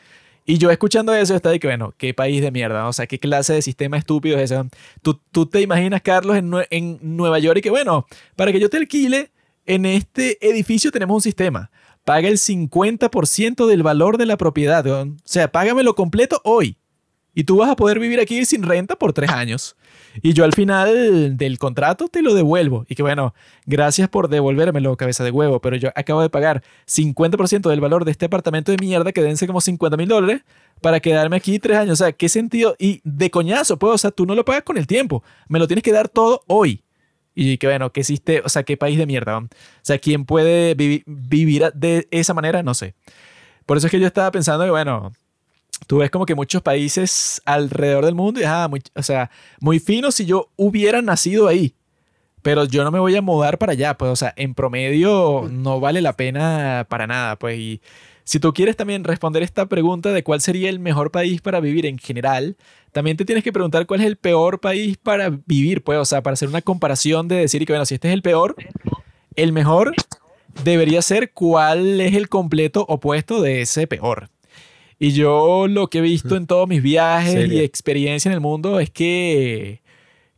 Y 0.51 0.59
yo 0.59 0.69
escuchando 0.73 1.15
eso, 1.15 1.37
estaba 1.37 1.53
de 1.53 1.61
que, 1.61 1.69
bueno, 1.69 1.95
qué 1.97 2.13
país 2.13 2.43
de 2.43 2.51
mierda, 2.51 2.89
o 2.89 2.93
sea, 2.93 3.07
qué 3.07 3.21
clase 3.21 3.53
de 3.53 3.63
sistema 3.63 3.97
estúpido 3.97 4.37
es 4.37 4.51
ese. 4.51 4.61
Tú, 5.01 5.21
tú 5.31 5.47
te 5.47 5.61
imaginas, 5.61 6.03
Carlos, 6.03 6.37
en, 6.37 6.53
en 6.71 6.99
Nueva 7.03 7.39
York 7.39 7.59
y 7.59 7.63
que, 7.63 7.71
bueno, 7.71 8.05
para 8.35 8.51
que 8.51 8.59
yo 8.59 8.69
te 8.69 8.77
alquile, 8.77 9.31
en 9.65 9.87
este 9.87 10.45
edificio 10.45 10.91
tenemos 10.91 11.15
un 11.15 11.21
sistema. 11.21 11.71
Paga 12.05 12.27
el 12.27 12.39
50% 12.39 13.69
del 13.69 13.85
valor 13.85 14.19
de 14.19 14.27
la 14.27 14.37
propiedad. 14.37 14.85
O 14.89 15.15
sea, 15.23 15.53
págamelo 15.53 15.95
completo 15.95 16.41
hoy. 16.43 16.77
Y 17.33 17.45
tú 17.45 17.59
vas 17.59 17.71
a 17.71 17.77
poder 17.77 18.01
vivir 18.01 18.19
aquí 18.19 18.45
sin 18.45 18.65
renta 18.65 18.97
por 18.97 19.13
tres 19.13 19.31
años. 19.31 19.77
Y 20.23 20.33
yo 20.33 20.45
al 20.45 20.53
final 20.53 21.37
del 21.37 21.59
contrato 21.59 22.09
te 22.09 22.23
lo 22.23 22.35
devuelvo. 22.35 22.85
Y 22.89 22.95
que 22.95 23.03
bueno, 23.03 23.35
gracias 23.67 24.09
por 24.09 24.29
devolvérmelo, 24.29 24.97
cabeza 24.97 25.25
de 25.25 25.31
huevo. 25.31 25.61
Pero 25.61 25.77
yo 25.77 25.91
acabo 25.95 26.23
de 26.23 26.31
pagar 26.31 26.63
50% 26.87 27.69
del 27.71 27.81
valor 27.81 28.05
de 28.05 28.11
este 28.11 28.27
apartamento 28.27 28.73
de 28.73 28.79
mierda 28.79 29.13
que 29.13 29.23
dense 29.23 29.47
como 29.47 29.61
50 29.61 29.97
mil 29.97 30.09
dólares 30.09 30.43
para 30.81 31.01
quedarme 31.01 31.37
aquí 31.37 31.59
tres 31.59 31.79
años. 31.79 31.93
O 32.01 32.05
sea, 32.05 32.13
¿qué 32.13 32.29
sentido? 32.29 32.75
Y 32.79 33.01
de 33.05 33.31
coñazo, 33.31 33.79
pues, 33.79 33.95
o 33.95 33.99
sea, 33.99 34.11
tú 34.11 34.27
no 34.27 34.35
lo 34.35 34.45
pagas 34.45 34.63
con 34.63 34.77
el 34.79 34.87
tiempo. 34.87 35.23
Me 35.49 35.59
lo 35.59 35.67
tienes 35.67 35.83
que 35.83 35.93
dar 35.93 36.09
todo 36.09 36.43
hoy. 36.47 36.83
Y 37.35 37.59
que 37.59 37.69
bueno, 37.69 37.93
que 37.93 38.01
existe, 38.01 38.43
o 38.45 38.49
sea, 38.49 38.65
qué 38.65 38.77
país 38.77 38.99
de 38.99 39.07
mierda. 39.07 39.39
O 39.39 39.49
sea, 39.83 39.99
¿quién 39.99 40.25
puede 40.25 40.77
vivi- 40.77 41.05
vivir 41.07 41.71
de 41.75 42.09
esa 42.11 42.35
manera? 42.35 42.63
No 42.63 42.75
sé. 42.75 42.95
Por 43.67 43.77
eso 43.77 43.87
es 43.87 43.91
que 43.93 44.01
yo 44.01 44.07
estaba 44.09 44.31
pensando 44.33 44.65
que, 44.65 44.71
bueno, 44.71 45.13
tú 45.87 45.99
ves 45.99 46.11
como 46.11 46.27
que 46.27 46.35
muchos 46.35 46.63
países 46.63 47.41
alrededor 47.45 48.05
del 48.05 48.15
mundo 48.15 48.41
y, 48.41 48.45
ah, 48.45 48.69
muy, 48.69 48.83
o 48.95 49.03
sea, 49.03 49.31
muy 49.61 49.79
fino 49.79 50.11
si 50.11 50.27
yo 50.27 50.51
hubiera 50.57 51.03
nacido 51.03 51.49
ahí. 51.49 51.75
Pero 52.43 52.65
yo 52.65 52.85
no 52.85 52.91
me 52.91 52.99
voy 52.99 53.15
a 53.17 53.23
mudar 53.23 53.59
para 53.59 53.73
allá, 53.73 53.99
pues, 53.99 54.11
o 54.11 54.17
sea, 54.17 54.33
en 54.37 54.55
promedio 54.55 55.49
no 55.51 55.79
vale 55.79 56.01
la 56.01 56.17
pena 56.17 56.87
para 56.89 57.07
nada, 57.07 57.37
pues. 57.37 57.59
Y 57.59 57.83
si 58.25 58.41
tú 58.41 58.55
quieres 58.55 58.77
también 58.77 59.05
responder 59.05 59.43
esta 59.43 59.67
pregunta 59.67 60.13
de 60.13 60.23
cuál 60.23 60.41
sería 60.41 60.71
el 60.71 60.79
mejor 60.79 61.11
país 61.11 61.43
para 61.43 61.61
vivir 61.61 61.85
en 61.85 61.99
general, 61.99 62.57
también 62.93 63.17
te 63.17 63.25
tienes 63.25 63.45
que 63.45 63.53
preguntar 63.53 63.87
cuál 63.87 64.01
es 64.01 64.07
el 64.07 64.17
peor 64.17 64.61
país 64.61 64.97
para 64.97 65.31
vivir, 65.31 65.83
pues, 65.85 65.99
o 65.99 66.05
sea, 66.05 66.23
para 66.23 66.35
hacer 66.35 66.49
una 66.49 66.63
comparación 66.63 67.29
de 67.29 67.37
decir 67.37 67.67
que, 67.67 67.73
bueno, 67.73 67.85
si 67.85 67.95
este 67.95 68.09
es 68.09 68.15
el 68.15 68.23
peor, 68.23 68.57
el 69.37 69.53
mejor 69.53 69.95
debería 70.65 71.03
ser 71.03 71.33
cuál 71.33 72.01
es 72.01 72.15
el 72.15 72.29
completo 72.29 72.87
opuesto 72.89 73.43
de 73.43 73.63
ese 73.63 73.87
peor. 73.87 74.31
Y 75.03 75.13
yo 75.13 75.67
lo 75.67 75.89
que 75.89 75.99
he 75.99 76.03
visto 76.03 76.37
en 76.37 76.47
todos 76.47 76.69
mis 76.69 76.83
viajes 76.83 77.35
y 77.51 77.61
experiencia 77.61 78.29
en 78.29 78.35
el 78.35 78.41
mundo 78.41 78.79
es 78.81 78.91
que 78.91 79.81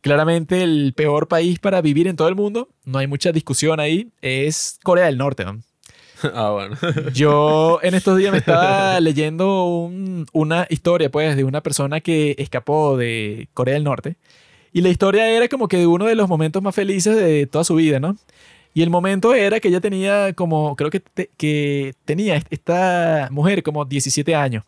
claramente 0.01 0.63
el 0.63 0.93
peor 0.95 1.27
país 1.27 1.59
para 1.59 1.81
vivir 1.81 2.07
en 2.07 2.15
todo 2.15 2.29
el 2.29 2.35
mundo, 2.35 2.69
no 2.85 2.97
hay 2.97 3.07
mucha 3.07 3.31
discusión 3.33 3.79
ahí, 3.81 4.07
es 4.21 4.79
Corea 4.81 5.05
del 5.07 5.17
Norte. 5.17 5.43
¿no? 5.43 5.59
ah, 6.33 6.51
bueno. 6.51 6.77
Yo 7.13 7.79
en 7.83 7.93
estos 7.93 8.17
días 8.17 8.31
me 8.31 8.37
estaba 8.37 8.97
leyendo 9.01 9.65
un- 9.65 10.25
una 10.31 10.65
historia, 10.69 11.11
pues, 11.11 11.35
de 11.35 11.43
una 11.43 11.61
persona 11.61 11.99
que 11.99 12.35
escapó 12.37 12.95
de 12.97 13.49
Corea 13.53 13.73
del 13.73 13.83
Norte. 13.83 14.15
Y 14.71 14.81
la 14.81 14.89
historia 14.89 15.29
era 15.29 15.49
como 15.49 15.67
que 15.67 15.77
de 15.77 15.87
uno 15.87 16.05
de 16.05 16.15
los 16.15 16.27
momentos 16.29 16.63
más 16.63 16.73
felices 16.73 17.15
de 17.17 17.45
toda 17.47 17.63
su 17.65 17.75
vida, 17.75 17.99
¿no? 17.99 18.15
Y 18.73 18.81
el 18.81 18.89
momento 18.89 19.33
era 19.33 19.59
que 19.59 19.67
ella 19.67 19.81
tenía 19.81 20.33
como, 20.33 20.75
creo 20.75 20.89
que, 20.89 21.01
que 21.37 21.93
tenía 22.05 22.35
est- 22.35 22.47
esta 22.51 23.27
mujer 23.31 23.61
como 23.63 23.85
17 23.85 24.35
años. 24.35 24.63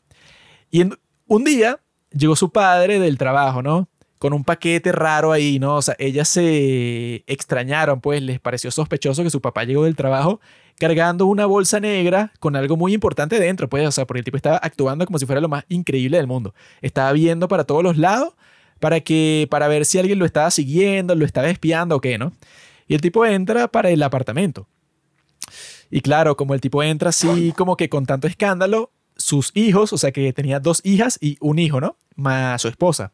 Y 0.71 0.81
en- 0.81 0.97
un 1.27 1.43
día 1.43 1.79
llegó 2.11 2.35
su 2.35 2.49
padre 2.51 2.99
del 2.99 3.17
trabajo, 3.17 3.61
¿no? 3.63 3.87
Con 4.19 4.33
un 4.33 4.43
paquete 4.43 4.91
raro 4.91 5.31
ahí, 5.31 5.59
¿no? 5.59 5.75
O 5.77 5.81
sea, 5.81 5.95
ellas 5.99 6.29
se 6.29 7.23
extrañaron, 7.27 7.99
pues 8.01 8.21
les 8.21 8.39
pareció 8.39 8.71
sospechoso 8.71 9.23
que 9.23 9.29
su 9.29 9.41
papá 9.41 9.63
llegó 9.63 9.83
del 9.85 9.95
trabajo 9.95 10.39
cargando 10.77 11.25
una 11.25 11.45
bolsa 11.45 11.79
negra 11.79 12.31
con 12.39 12.55
algo 12.55 12.75
muy 12.77 12.93
importante 12.93 13.39
dentro, 13.39 13.69
pues, 13.69 13.87
o 13.87 13.91
sea, 13.91 14.05
porque 14.05 14.19
el 14.19 14.25
tipo 14.25 14.37
estaba 14.37 14.57
actuando 14.57 15.05
como 15.05 15.17
si 15.19 15.25
fuera 15.25 15.39
lo 15.41 15.47
más 15.49 15.63
increíble 15.69 16.17
del 16.17 16.27
mundo. 16.27 16.53
Estaba 16.81 17.11
viendo 17.13 17.47
para 17.47 17.63
todos 17.63 17.81
los 17.83 17.97
lados 17.97 18.33
para 18.79 18.99
que 18.99 19.47
para 19.49 19.67
ver 19.69 19.85
si 19.85 19.99
alguien 19.99 20.19
lo 20.19 20.25
estaba 20.25 20.51
siguiendo, 20.51 21.15
lo 21.15 21.25
estaba 21.25 21.49
espiando 21.49 21.95
o 21.95 22.01
qué, 22.01 22.17
¿no? 22.17 22.33
Y 22.87 22.95
el 22.95 23.01
tipo 23.01 23.25
entra 23.25 23.67
para 23.67 23.89
el 23.89 24.01
apartamento. 24.03 24.67
Y 25.89 26.01
claro, 26.01 26.35
como 26.35 26.53
el 26.53 26.61
tipo 26.61 26.83
entra 26.83 27.09
así 27.09 27.53
como 27.57 27.77
que 27.77 27.89
con 27.89 28.05
tanto 28.05 28.27
escándalo, 28.27 28.91
sus 29.15 29.51
hijos, 29.53 29.93
o 29.93 29.97
sea 29.97 30.11
que 30.11 30.33
tenía 30.33 30.59
dos 30.59 30.81
hijas 30.83 31.17
y 31.21 31.37
un 31.39 31.59
hijo, 31.59 31.79
¿no? 31.79 31.97
Más 32.15 32.61
su 32.61 32.67
esposa. 32.67 33.13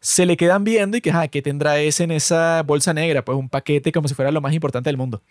Se 0.00 0.26
le 0.26 0.36
quedan 0.36 0.64
viendo 0.64 0.96
y 0.96 1.00
que, 1.00 1.10
ah, 1.10 1.28
¿qué 1.28 1.42
tendrá 1.42 1.78
ese 1.80 2.04
en 2.04 2.10
esa 2.10 2.62
bolsa 2.62 2.92
negra? 2.92 3.24
Pues 3.24 3.38
un 3.38 3.48
paquete 3.48 3.92
como 3.92 4.08
si 4.08 4.14
fuera 4.14 4.30
lo 4.30 4.40
más 4.40 4.52
importante 4.52 4.88
del 4.88 4.96
mundo. 4.96 5.22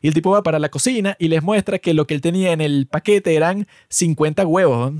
Y 0.00 0.08
el 0.08 0.14
tipo 0.14 0.30
va 0.30 0.42
para 0.42 0.58
la 0.58 0.68
cocina 0.68 1.16
y 1.18 1.28
les 1.28 1.42
muestra 1.42 1.78
que 1.78 1.94
lo 1.94 2.06
que 2.06 2.14
él 2.14 2.20
tenía 2.20 2.52
en 2.52 2.60
el 2.60 2.86
paquete 2.86 3.34
eran 3.34 3.68
50 3.88 4.46
huevos. 4.46 4.94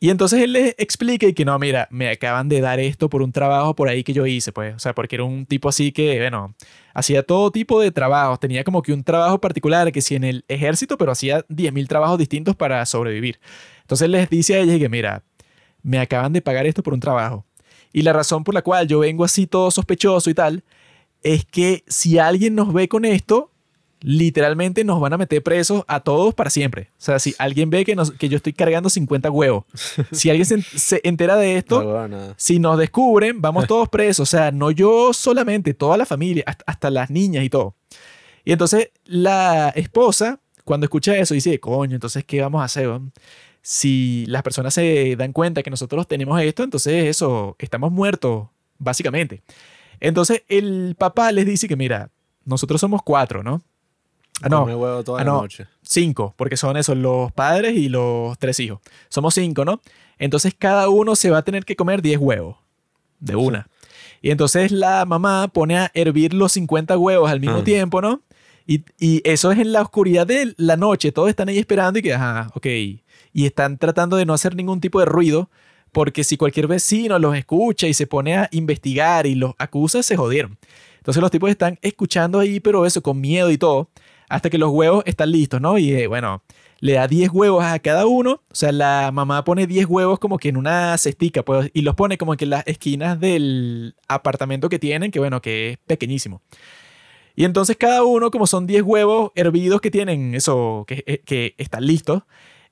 Y 0.00 0.10
entonces 0.10 0.42
él 0.42 0.52
les 0.52 0.76
explica 0.78 1.26
y 1.26 1.34
que 1.34 1.44
no, 1.44 1.58
mira, 1.58 1.88
me 1.90 2.08
acaban 2.08 2.48
de 2.48 2.60
dar 2.60 2.78
esto 2.78 3.10
por 3.10 3.20
un 3.20 3.32
trabajo 3.32 3.74
por 3.74 3.88
ahí 3.88 4.04
que 4.04 4.12
yo 4.12 4.26
hice, 4.26 4.52
pues. 4.52 4.76
O 4.76 4.78
sea, 4.78 4.94
porque 4.94 5.16
era 5.16 5.24
un 5.24 5.44
tipo 5.44 5.68
así 5.68 5.90
que, 5.90 6.18
bueno, 6.18 6.54
hacía 6.94 7.24
todo 7.24 7.50
tipo 7.50 7.80
de 7.80 7.90
trabajos. 7.90 8.38
Tenía 8.38 8.62
como 8.62 8.82
que 8.82 8.92
un 8.92 9.02
trabajo 9.02 9.40
particular 9.40 9.90
que 9.90 10.00
sí 10.00 10.14
en 10.14 10.22
el 10.22 10.44
ejército, 10.46 10.96
pero 10.98 11.10
hacía 11.10 11.44
10.000 11.48 11.88
trabajos 11.88 12.16
distintos 12.18 12.54
para 12.54 12.86
sobrevivir. 12.86 13.40
Entonces 13.80 14.08
les 14.08 14.30
dice 14.30 14.54
a 14.54 14.58
ella 14.60 14.78
que, 14.78 14.88
mira, 14.88 15.24
me 15.82 15.98
acaban 15.98 16.32
de 16.32 16.42
pagar 16.42 16.66
esto 16.66 16.84
por 16.84 16.94
un 16.94 17.00
trabajo. 17.00 17.44
Y 17.92 18.02
la 18.02 18.12
razón 18.12 18.44
por 18.44 18.54
la 18.54 18.62
cual 18.62 18.86
yo 18.86 19.00
vengo 19.00 19.24
así 19.24 19.48
todo 19.48 19.70
sospechoso 19.72 20.30
y 20.30 20.34
tal, 20.34 20.62
es 21.24 21.44
que 21.44 21.82
si 21.88 22.18
alguien 22.18 22.54
nos 22.54 22.72
ve 22.72 22.88
con 22.88 23.04
esto, 23.04 23.50
literalmente 24.00 24.84
nos 24.84 25.00
van 25.00 25.12
a 25.12 25.18
meter 25.18 25.42
presos 25.42 25.84
a 25.88 26.00
todos 26.00 26.34
para 26.34 26.50
siempre. 26.50 26.90
O 26.92 27.00
sea, 27.00 27.18
si 27.18 27.34
alguien 27.38 27.70
ve 27.70 27.84
que, 27.84 27.96
nos- 27.96 28.12
que 28.12 28.28
yo 28.28 28.36
estoy 28.36 28.52
cargando 28.52 28.88
50 28.90 29.30
huevos, 29.30 29.64
si 30.12 30.30
alguien 30.30 30.46
se, 30.46 30.62
se 30.62 31.00
entera 31.04 31.36
de 31.36 31.56
esto, 31.56 31.82
No, 31.82 31.90
bueno. 31.92 32.34
si 32.36 32.58
nos 32.58 32.78
descubren, 32.78 33.40
vamos 33.40 33.66
todos 33.68 33.88
presos. 33.88 34.28
O 34.28 34.30
sea, 34.30 34.50
no 34.52 34.70
yo 34.70 35.12
solamente, 35.12 35.74
toda 35.74 35.96
la 35.96 36.06
familia, 36.06 36.44
hasta, 36.46 36.64
hasta 36.66 36.90
las 36.90 37.10
niñas 37.10 37.44
y 37.44 37.50
todo. 37.50 37.74
Y 38.44 38.52
entonces 38.52 38.90
la 39.04 39.70
esposa, 39.70 40.40
cuando 40.64 40.84
escucha 40.86 41.16
eso, 41.16 41.34
dice, 41.34 41.58
coño, 41.60 41.94
entonces, 41.94 42.24
¿qué 42.24 42.40
vamos 42.40 42.62
a 42.62 42.64
hacer? 42.64 42.88
Si 43.62 44.24
las 44.28 44.42
personas 44.42 44.72
se 44.74 45.16
dan 45.16 45.32
cuenta 45.32 45.62
que 45.62 45.70
nosotros 45.70 46.06
tenemos 46.06 46.40
esto, 46.40 46.62
entonces 46.62 47.04
eso, 47.06 47.56
estamos 47.58 47.92
muertos, 47.92 48.46
básicamente. 48.78 49.42
Entonces 50.00 50.44
el 50.48 50.94
papá 50.96 51.32
les 51.32 51.44
dice 51.44 51.68
que, 51.68 51.76
mira, 51.76 52.10
nosotros 52.44 52.80
somos 52.80 53.02
cuatro, 53.02 53.42
¿no? 53.42 53.60
Ah, 54.42 54.48
no, 54.48 54.60
Come 54.60 54.74
huevo 54.76 55.02
toda 55.04 55.20
Ah, 55.20 55.24
la 55.24 55.30
no. 55.32 55.42
noche. 55.42 55.66
cinco, 55.82 56.34
porque 56.36 56.56
son 56.56 56.76
esos, 56.76 56.96
los 56.96 57.32
padres 57.32 57.76
y 57.76 57.88
los 57.88 58.38
tres 58.38 58.60
hijos. 58.60 58.80
Somos 59.08 59.34
cinco, 59.34 59.64
¿no? 59.64 59.80
Entonces 60.18 60.54
cada 60.58 60.88
uno 60.88 61.16
se 61.16 61.30
va 61.30 61.38
a 61.38 61.42
tener 61.42 61.64
que 61.64 61.76
comer 61.76 62.02
10 62.02 62.18
huevos 62.18 62.56
de 63.20 63.36
una. 63.36 63.68
Y 64.20 64.30
entonces 64.30 64.70
la 64.72 65.04
mamá 65.04 65.48
pone 65.48 65.78
a 65.78 65.90
hervir 65.94 66.34
los 66.34 66.52
50 66.52 66.98
huevos 66.98 67.30
al 67.30 67.40
mismo 67.40 67.58
Ah. 67.58 67.64
tiempo, 67.64 68.00
¿no? 68.00 68.20
Y, 68.66 68.84
y 68.98 69.22
eso 69.24 69.50
es 69.50 69.58
en 69.58 69.72
la 69.72 69.80
oscuridad 69.82 70.26
de 70.26 70.54
la 70.56 70.76
noche. 70.76 71.10
Todos 71.12 71.30
están 71.30 71.48
ahí 71.48 71.58
esperando 71.58 71.98
y 71.98 72.02
que, 72.02 72.12
ajá, 72.14 72.50
ok. 72.54 72.66
Y 73.32 73.46
están 73.46 73.78
tratando 73.78 74.16
de 74.16 74.26
no 74.26 74.34
hacer 74.34 74.54
ningún 74.54 74.80
tipo 74.80 74.98
de 75.00 75.06
ruido, 75.06 75.48
porque 75.92 76.22
si 76.22 76.36
cualquier 76.36 76.66
vecino 76.66 77.18
los 77.18 77.34
escucha 77.36 77.86
y 77.86 77.94
se 77.94 78.06
pone 78.06 78.36
a 78.36 78.48
investigar 78.52 79.26
y 79.26 79.34
los 79.36 79.54
acusa, 79.58 80.02
se 80.02 80.16
jodieron. 80.16 80.58
Entonces 80.98 81.20
los 81.22 81.30
tipos 81.30 81.48
están 81.48 81.78
escuchando 81.80 82.40
ahí, 82.40 82.60
pero 82.60 82.84
eso, 82.84 83.00
con 83.02 83.20
miedo 83.20 83.50
y 83.50 83.56
todo, 83.56 83.88
hasta 84.28 84.50
que 84.50 84.58
los 84.58 84.70
huevos 84.70 85.02
están 85.06 85.32
listos, 85.32 85.60
¿no? 85.60 85.78
Y 85.78 85.92
eh, 85.92 86.06
bueno, 86.06 86.42
le 86.80 86.94
da 86.94 87.08
10 87.08 87.30
huevos 87.32 87.64
a 87.64 87.78
cada 87.78 88.06
uno. 88.06 88.42
O 88.50 88.54
sea, 88.54 88.72
la 88.72 89.10
mamá 89.12 89.44
pone 89.44 89.66
10 89.66 89.86
huevos 89.86 90.18
como 90.18 90.38
que 90.38 90.48
en 90.48 90.56
una 90.56 90.96
cestica, 90.98 91.44
pues, 91.44 91.70
y 91.74 91.82
los 91.82 91.94
pone 91.94 92.18
como 92.18 92.36
que 92.36 92.44
en 92.44 92.50
las 92.50 92.66
esquinas 92.66 93.18
del 93.20 93.96
apartamento 94.08 94.68
que 94.68 94.78
tienen, 94.78 95.10
que 95.10 95.18
bueno, 95.18 95.40
que 95.40 95.70
es 95.70 95.78
pequeñísimo. 95.86 96.42
Y 97.34 97.44
entonces 97.44 97.76
cada 97.76 98.02
uno, 98.02 98.30
como 98.30 98.46
son 98.46 98.66
10 98.66 98.82
huevos 98.82 99.30
hervidos 99.34 99.80
que 99.80 99.90
tienen, 99.90 100.34
eso, 100.34 100.84
que, 100.86 101.04
eh, 101.06 101.22
que 101.24 101.54
están 101.56 101.86
listos, 101.86 102.22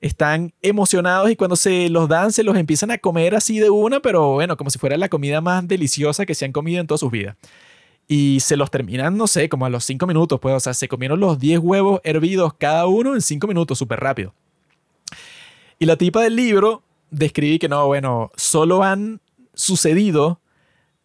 están 0.01 0.53
emocionados 0.61 1.31
y 1.31 1.35
cuando 1.35 1.55
se 1.55 1.89
los 1.89 2.07
dan, 2.07 2.31
se 2.31 2.43
los 2.43 2.57
empiezan 2.57 2.91
a 2.91 2.97
comer 2.97 3.33
así 3.35 3.59
de 3.59 3.69
una, 3.69 3.99
pero 3.99 4.33
bueno, 4.33 4.57
como 4.57 4.69
si 4.69 4.77
fuera 4.77 4.97
la 4.97 5.09
comida 5.09 5.41
más 5.41 5.67
deliciosa 5.67 6.25
que 6.25 6.35
se 6.35 6.45
han 6.45 6.51
comido 6.51 6.81
en 6.81 6.87
todas 6.87 6.99
sus 6.99 7.11
vidas. 7.11 7.35
Y 8.07 8.39
se 8.39 8.55
los 8.55 8.71
terminan, 8.71 9.17
no 9.17 9.27
sé, 9.27 9.49
como 9.49 9.65
a 9.65 9.69
los 9.69 9.83
5 9.83 10.07
minutos, 10.07 10.39
pues, 10.39 10.55
o 10.55 10.59
sea, 10.61 10.73
se 10.73 10.87
comieron 10.87 11.19
los 11.19 11.39
10 11.39 11.59
huevos 11.59 11.99
hervidos 12.05 12.53
cada 12.57 12.85
uno 12.87 13.13
en 13.15 13.21
5 13.21 13.47
minutos, 13.47 13.77
súper 13.77 13.99
rápido. 13.99 14.33
Y 15.79 15.85
la 15.85 15.95
tipa 15.97 16.21
del 16.21 16.35
libro 16.35 16.83
describe 17.11 17.59
que 17.59 17.69
no, 17.69 17.85
bueno, 17.87 18.31
solo 18.35 18.83
han 18.83 19.21
sucedido 19.53 20.39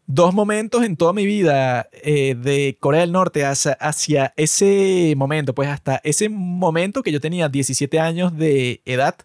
dos 0.06 0.34
momentos 0.34 0.84
en 0.84 0.96
toda 0.96 1.12
mi 1.12 1.24
vida 1.26 1.88
eh, 1.92 2.34
de 2.36 2.76
Corea 2.80 3.00
del 3.02 3.12
Norte 3.12 3.44
hacia, 3.44 3.72
hacia 3.74 4.32
ese 4.36 5.14
momento, 5.16 5.54
pues 5.54 5.68
hasta 5.68 6.00
ese 6.04 6.28
momento 6.28 7.02
que 7.02 7.12
yo 7.12 7.20
tenía 7.20 7.48
17 7.48 7.98
años 8.00 8.36
de 8.36 8.80
edad, 8.84 9.16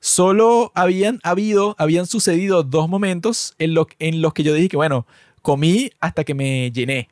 solo 0.00 0.72
habían 0.74 1.20
habido, 1.22 1.74
habían 1.78 2.06
sucedido 2.06 2.62
dos 2.62 2.88
momentos 2.88 3.54
en, 3.58 3.74
lo- 3.74 3.86
en 3.98 4.22
los 4.22 4.32
que 4.34 4.42
yo 4.42 4.54
dije 4.54 4.68
que, 4.68 4.76
bueno, 4.76 5.06
comí 5.42 5.90
hasta 6.00 6.24
que 6.24 6.34
me 6.34 6.70
llené. 6.72 7.08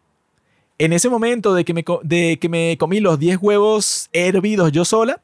En 0.79 0.93
ese 0.93 1.09
momento 1.09 1.55
de 1.55 1.65
que 1.65 1.75
me, 1.75 1.85
de 2.03 2.39
que 2.41 2.49
me 2.49 2.77
comí 2.79 3.01
los 3.01 3.19
10 3.19 3.39
huevos 3.41 4.09
hervidos 4.13 4.71
yo 4.73 4.85
sola, 4.85 5.21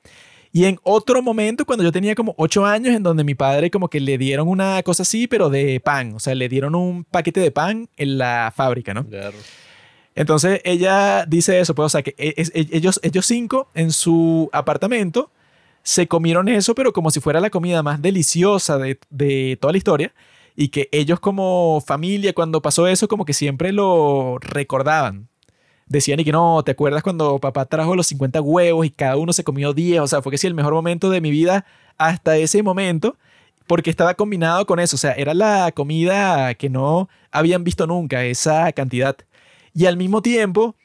Y 0.57 0.67
en 0.67 0.79
otro 0.85 1.21
momento, 1.21 1.65
cuando 1.67 1.83
yo 1.83 1.91
tenía 1.91 2.15
como 2.15 2.33
ocho 2.39 2.65
años, 2.65 2.95
en 2.95 3.03
donde 3.03 3.25
mi 3.25 3.35
padre 3.35 3.73
como 3.73 3.89
que 3.89 3.99
le 3.99 4.17
dieron 4.19 4.47
una 4.47 4.81
cosa 4.85 5.03
así, 5.03 5.27
pero 5.27 5.51
de 5.51 5.81
pan. 5.81 6.15
O 6.15 6.21
sea, 6.21 6.33
le 6.37 6.49
dieron 6.49 6.77
un 6.77 7.03
paquete 7.03 7.41
de 7.41 7.51
pan 7.51 7.89
en 7.97 8.19
la 8.19 8.53
fábrica, 8.55 8.95
¿no? 8.95 9.05
Claro. 9.05 9.37
Entonces 10.15 10.61
ella 10.65 11.27
dice 11.27 11.59
eso, 11.59 11.75
pues, 11.75 11.87
o 11.87 11.89
sea, 11.89 12.03
que 12.03 12.15
e- 12.19 12.35
es- 12.37 12.53
e- 12.55 12.69
ellos, 12.71 13.01
ellos 13.03 13.27
cinco 13.27 13.69
en 13.75 13.91
su 13.91 14.49
apartamento 14.53 15.31
se 15.83 16.07
comieron 16.07 16.49
eso, 16.49 16.75
pero 16.77 16.93
como 16.93 17.11
si 17.11 17.19
fuera 17.21 17.41
la 17.41 17.51
comida 17.51 17.83
más 17.83 18.01
deliciosa 18.01 18.79
de, 18.79 18.99
de 19.11 19.59
toda 19.61 19.73
la 19.73 19.79
historia. 19.79 20.13
Y 20.57 20.69
que 20.69 20.89
ellos 20.93 21.21
como 21.21 21.83
familia, 21.85 22.33
cuando 22.33 22.63
pasó 22.63 22.87
eso, 22.87 23.09
como 23.09 23.25
que 23.25 23.33
siempre 23.33 23.73
lo 23.73 24.39
recordaban. 24.41 25.29
Decían 25.87 26.21
y 26.21 26.25
que 26.25 26.33
no, 26.33 26.63
¿te 26.65 26.73
acuerdas 26.73 27.03
cuando 27.03 27.39
papá 27.39 27.67
trajo 27.67 27.95
los 27.95 28.07
50 28.07 28.41
huevos 28.41 28.87
y 28.87 28.91
cada 28.91 29.17
uno 29.17 29.33
se 29.33 29.45
comió 29.45 29.75
10? 29.75 30.01
O 30.01 30.07
sea, 30.07 30.23
fue 30.23 30.33
que 30.33 30.39
sí, 30.39 30.47
el 30.47 30.55
mejor 30.55 30.73
momento 30.73 31.11
de 31.11 31.21
mi 31.21 31.31
vida 31.31 31.67
hasta 31.99 32.37
ese 32.37 32.63
momento, 32.63 33.17
porque 33.67 33.91
estaba 33.91 34.15
combinado 34.15 34.67
con 34.67 34.79
eso. 34.81 34.97
O 34.97 34.99
sea, 34.99 35.13
era 35.13 35.35
la 35.35 35.73
comida 35.73 36.55
que 36.55 36.71
no 36.71 37.09
habían 37.31 37.65
visto 37.65 37.87
nunca, 37.87 38.25
esa 38.25 38.73
cantidad. 38.73 39.17
Y 39.75 39.87
al 39.87 39.97
mismo 39.97 40.23
tiempo, 40.23 40.77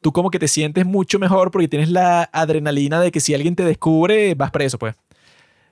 tú 0.00 0.12
como 0.12 0.30
que 0.30 0.38
te 0.38 0.48
sientes 0.48 0.86
mucho 0.86 1.18
mejor 1.18 1.50
porque 1.50 1.68
tienes 1.68 1.90
la 1.90 2.28
adrenalina 2.32 3.00
de 3.00 3.12
que 3.12 3.20
si 3.20 3.34
alguien 3.34 3.56
te 3.56 3.64
descubre, 3.64 4.34
vas 4.34 4.50
preso, 4.50 4.78
pues. 4.78 4.96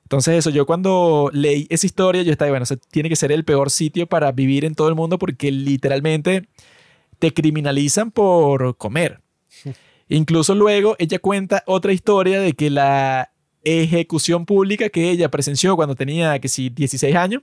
Entonces 0.06 0.36
eso, 0.36 0.50
yo 0.50 0.66
cuando 0.66 1.30
leí 1.32 1.66
esa 1.68 1.84
historia, 1.84 2.22
yo 2.22 2.30
estaba, 2.30 2.52
bueno, 2.52 2.62
o 2.62 2.66
sea, 2.66 2.76
tiene 2.92 3.08
que 3.08 3.16
ser 3.16 3.32
el 3.32 3.44
peor 3.44 3.72
sitio 3.72 4.06
para 4.06 4.30
vivir 4.30 4.64
en 4.64 4.76
todo 4.76 4.88
el 4.88 4.94
mundo 4.94 5.18
porque 5.18 5.50
literalmente 5.50 6.46
te 7.18 7.34
criminalizan 7.34 8.12
por 8.12 8.76
comer. 8.76 9.20
Incluso 10.08 10.54
luego 10.54 10.94
ella 11.00 11.18
cuenta 11.18 11.64
otra 11.66 11.92
historia 11.92 12.40
de 12.40 12.52
que 12.52 12.70
la 12.70 13.32
ejecución 13.64 14.46
pública 14.46 14.90
que 14.90 15.10
ella 15.10 15.28
presenció 15.28 15.74
cuando 15.74 15.96
tenía, 15.96 16.38
que 16.38 16.46
sí, 16.46 16.70
16 16.70 17.16
años, 17.16 17.42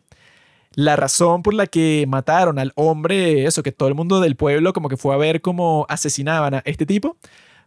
la 0.73 0.95
razón 0.95 1.43
por 1.43 1.53
la 1.53 1.67
que 1.67 2.05
mataron 2.07 2.59
al 2.59 2.71
hombre, 2.75 3.43
eso, 3.45 3.61
que 3.61 3.73
todo 3.73 3.89
el 3.89 3.95
mundo 3.95 4.21
del 4.21 4.37
pueblo 4.37 4.71
como 4.71 4.87
que 4.87 4.95
fue 4.95 5.13
a 5.13 5.17
ver 5.17 5.41
cómo 5.41 5.85
asesinaban 5.89 6.53
a 6.53 6.61
este 6.63 6.85
tipo, 6.85 7.17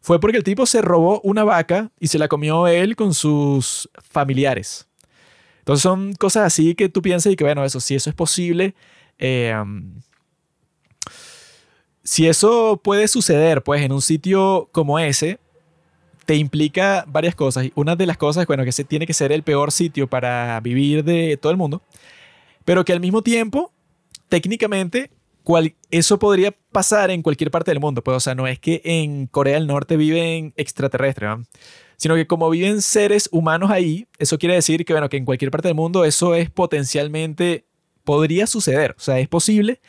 fue 0.00 0.20
porque 0.20 0.39
el 0.39 0.44
tipo 0.44 0.66
se 0.66 0.83
robó 0.83 1.20
una 1.23 1.44
vaca 1.44 1.91
y 1.99 2.08
se 2.08 2.18
la 2.18 2.28
comió 2.28 2.66
él 2.66 2.97
con 2.97 3.15
sus 3.15 3.89
familiares. 4.10 4.86
Entonces 5.58 5.83
son 5.83 6.12
cosas 6.15 6.44
así 6.44 6.75
que 6.75 6.89
tú 6.89 7.02
piensas 7.02 7.33
y 7.33 7.36
que, 7.36 7.44
bueno, 7.44 7.65
eso, 7.65 7.81
si 7.81 7.97
eso 7.97 8.08
es 8.08 8.15
posible, 8.15 8.75
um, 9.20 10.00
si 12.05 12.28
eso 12.28 12.81
puede 12.83 13.08
suceder, 13.08 13.62
pues, 13.65 13.83
en 13.83 13.91
un 13.91 14.00
sitio 14.00 14.68
como 14.70 15.00
ese, 15.00 15.41
te 16.25 16.36
implica 16.36 17.05
varias 17.08 17.34
cosas. 17.34 17.66
Una 17.75 17.97
de 17.97 18.07
las 18.07 18.16
cosas, 18.16 18.47
bueno, 18.47 18.65
que 18.65 18.70
se 18.70 18.84
tiene 18.84 19.07
que 19.07 19.15
ser 19.15 19.33
el 19.33 19.42
peor 19.42 19.73
sitio 19.73 20.07
para 20.07 20.60
vivir 20.60 21.02
de 21.02 21.36
todo 21.36 21.50
el 21.50 21.58
mundo, 21.58 21.83
pero 22.65 22.84
que 22.84 22.92
al 22.92 23.00
mismo 23.00 23.23
tiempo, 23.23 23.73
técnicamente, 24.28 25.10
cual- 25.47 25.76
eso 25.92 26.18
podría 26.18 26.50
pasar 26.73 27.12
en 27.12 27.23
cualquier 27.23 27.52
parte 27.52 27.70
del 27.70 27.78
mundo. 27.78 28.02
Pues, 28.02 28.16
o 28.16 28.20
sea, 28.20 28.34
no 28.34 28.49
es 28.49 28.58
que 28.58 28.81
en 28.84 29.28
Corea 29.28 29.55
del 29.55 29.68
Norte 29.68 29.97
viven 29.97 30.52
extraterrestres, 30.57 31.31
¿no? 31.31 31.44
sino 31.97 32.16
que 32.16 32.26
como 32.26 32.50
viven 32.50 32.83
seres 32.83 33.28
humanos 33.33 33.70
ahí, 33.70 34.08
eso 34.18 34.39
quiere 34.39 34.57
decir 34.57 34.84
que, 34.84 34.92
bueno, 34.92 35.08
que 35.08 35.16
en 35.16 35.25
cualquier 35.25 35.52
parte 35.52 35.68
del 35.68 35.76
mundo 35.76 36.05
eso 36.05 36.34
es 36.34 36.50
potencialmente, 36.50 37.65
podría 38.02 38.47
suceder. 38.49 38.97
O 38.99 39.00
sea, 39.00 39.20
es 39.20 39.28
posible 39.28 39.81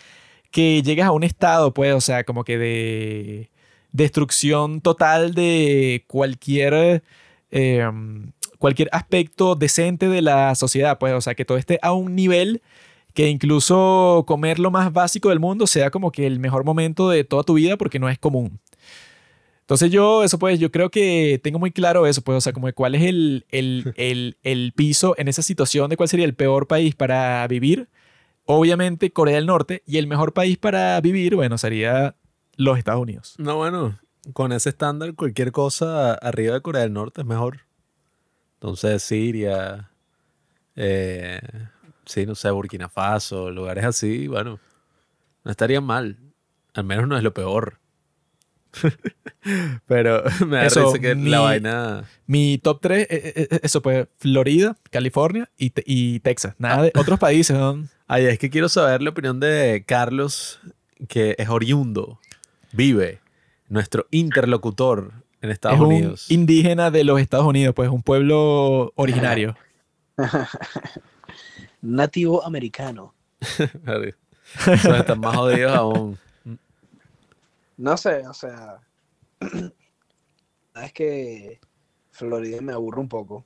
que 0.51 0.83
llegues 0.83 1.05
a 1.05 1.11
un 1.11 1.23
estado, 1.23 1.73
pues, 1.73 1.93
o 1.95 2.01
sea, 2.01 2.23
como 2.23 2.43
que 2.43 2.57
de 2.59 3.49
destrucción 3.91 4.79
total 4.81 5.33
de 5.33 6.05
cualquier, 6.07 7.03
eh, 7.51 7.83
cualquier 8.59 8.89
aspecto 8.91 9.55
decente 9.55 10.07
de 10.07 10.21
la 10.21 10.53
sociedad, 10.55 10.99
pues, 10.99 11.13
o 11.13 11.21
sea, 11.21 11.33
que 11.35 11.45
todo 11.45 11.57
esté 11.57 11.79
a 11.81 11.93
un 11.93 12.15
nivel 12.15 12.61
que 13.17 13.29
incluso 13.29 14.25
comer 14.27 14.59
lo 14.59 14.69
más 14.69 14.93
básico 14.93 15.29
del 15.29 15.39
mundo 15.39 15.65
sea 15.65 15.89
como 15.89 16.11
que 16.11 16.27
el 16.27 16.39
mejor 16.39 16.63
momento 16.63 17.09
de 17.09 17.23
toda 17.23 17.41
tu 17.41 17.55
vida 17.55 17.75
porque 17.75 17.97
no 17.97 18.09
es 18.09 18.19
común. 18.19 18.59
Entonces 19.61 19.89
yo, 19.89 20.23
eso 20.23 20.37
pues, 20.37 20.59
yo 20.59 20.71
creo 20.71 20.91
que 20.91 21.41
tengo 21.41 21.57
muy 21.57 21.71
claro 21.71 22.05
eso, 22.05 22.21
pues, 22.21 22.37
o 22.37 22.41
sea, 22.41 22.53
como 22.53 22.67
de 22.67 22.73
cuál 22.73 22.93
es 22.93 23.01
el, 23.01 23.47
el, 23.49 23.91
el, 23.97 24.37
el 24.43 24.71
piso 24.73 25.15
en 25.17 25.29
esa 25.29 25.41
situación 25.41 25.89
de 25.89 25.97
cuál 25.97 26.07
sería 26.09 26.27
el 26.27 26.35
peor 26.35 26.67
país 26.67 26.93
para 26.93 27.47
vivir. 27.47 27.89
Obviamente 28.45 29.11
Corea 29.11 29.37
del 29.37 29.47
Norte 29.47 29.81
y 29.87 29.97
el 29.97 30.05
mejor 30.05 30.33
país 30.33 30.59
para 30.59 31.01
vivir, 31.01 31.33
bueno, 31.33 31.57
sería 31.57 32.15
los 32.55 32.77
Estados 32.77 33.01
Unidos. 33.01 33.33
No, 33.39 33.55
bueno, 33.55 33.97
con 34.33 34.51
ese 34.51 34.69
estándar, 34.69 35.15
cualquier 35.15 35.51
cosa 35.51 36.13
arriba 36.13 36.53
de 36.53 36.61
Corea 36.61 36.83
del 36.83 36.93
Norte 36.93 37.21
es 37.21 37.27
mejor. 37.27 37.61
Entonces, 38.57 39.01
Siria, 39.01 39.89
eh, 40.75 41.41
sí, 42.07 42.25
no 42.25 42.33
sé, 42.35 42.49
Burkina 42.49 42.89
Faso, 42.89 43.51
lugares 43.51 43.85
así, 43.85 44.27
bueno, 44.27 44.59
no 45.43 45.51
estarían 45.51 45.83
mal. 45.83 46.17
Al 46.73 46.83
menos 46.83 47.07
no 47.07 47.15
es 47.17 47.23
lo 47.23 47.33
peor. 47.33 47.77
Pero 49.87 50.23
me 50.47 50.57
da 50.57 50.65
Eso, 50.65 50.85
risa 50.85 50.99
que 50.99 51.15
mi- 51.15 51.29
la 51.29 51.39
vaina. 51.39 52.03
Mi 52.25 52.57
top 52.57 52.79
3, 52.81 53.07
eso 53.63 53.81
pues, 53.81 54.07
Florida, 54.17 54.75
California 54.91 55.49
y, 55.57 55.69
te- 55.71 55.83
y 55.85 56.19
Texas. 56.19 56.55
Nada 56.57 56.83
de 56.83 56.91
otros 56.95 57.19
países, 57.19 57.57
¿no? 57.57 57.83
Ay, 58.07 58.25
es 58.25 58.39
que 58.39 58.49
quiero 58.49 58.69
saber 58.69 59.01
la 59.01 59.09
opinión 59.09 59.39
de 59.39 59.83
Carlos, 59.87 60.59
que 61.07 61.35
es 61.37 61.49
oriundo, 61.49 62.19
vive, 62.71 63.19
nuestro 63.69 64.07
interlocutor 64.11 65.11
en 65.41 65.51
Estados 65.51 65.77
es 65.77 65.81
un 65.81 65.87
Unidos. 65.93 66.25
indígena 66.31 66.89
de 66.91 67.03
los 67.03 67.19
Estados 67.19 67.45
Unidos, 67.45 67.73
pues 67.75 67.89
un 67.89 68.01
pueblo 68.03 68.91
originario. 68.95 69.55
Nativo 71.87 72.43
americano. 72.45 73.13
Están 74.67 75.19
más 75.19 75.35
jodidos 75.35 75.73
aún. 75.73 76.19
No 77.77 77.95
sé, 77.97 78.27
o 78.27 78.33
sea. 78.33 78.79
es 80.83 80.93
que 80.93 81.59
Florida 82.11 82.59
me 82.61 82.73
aburre 82.73 82.99
un 82.99 83.07
poco. 83.07 83.45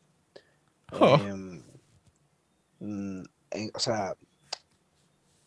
Oh. 0.94 1.16
Em, 1.16 1.62
mm, 2.80 3.24
en- 3.52 3.72
o 3.74 3.80
sea, 3.80 4.16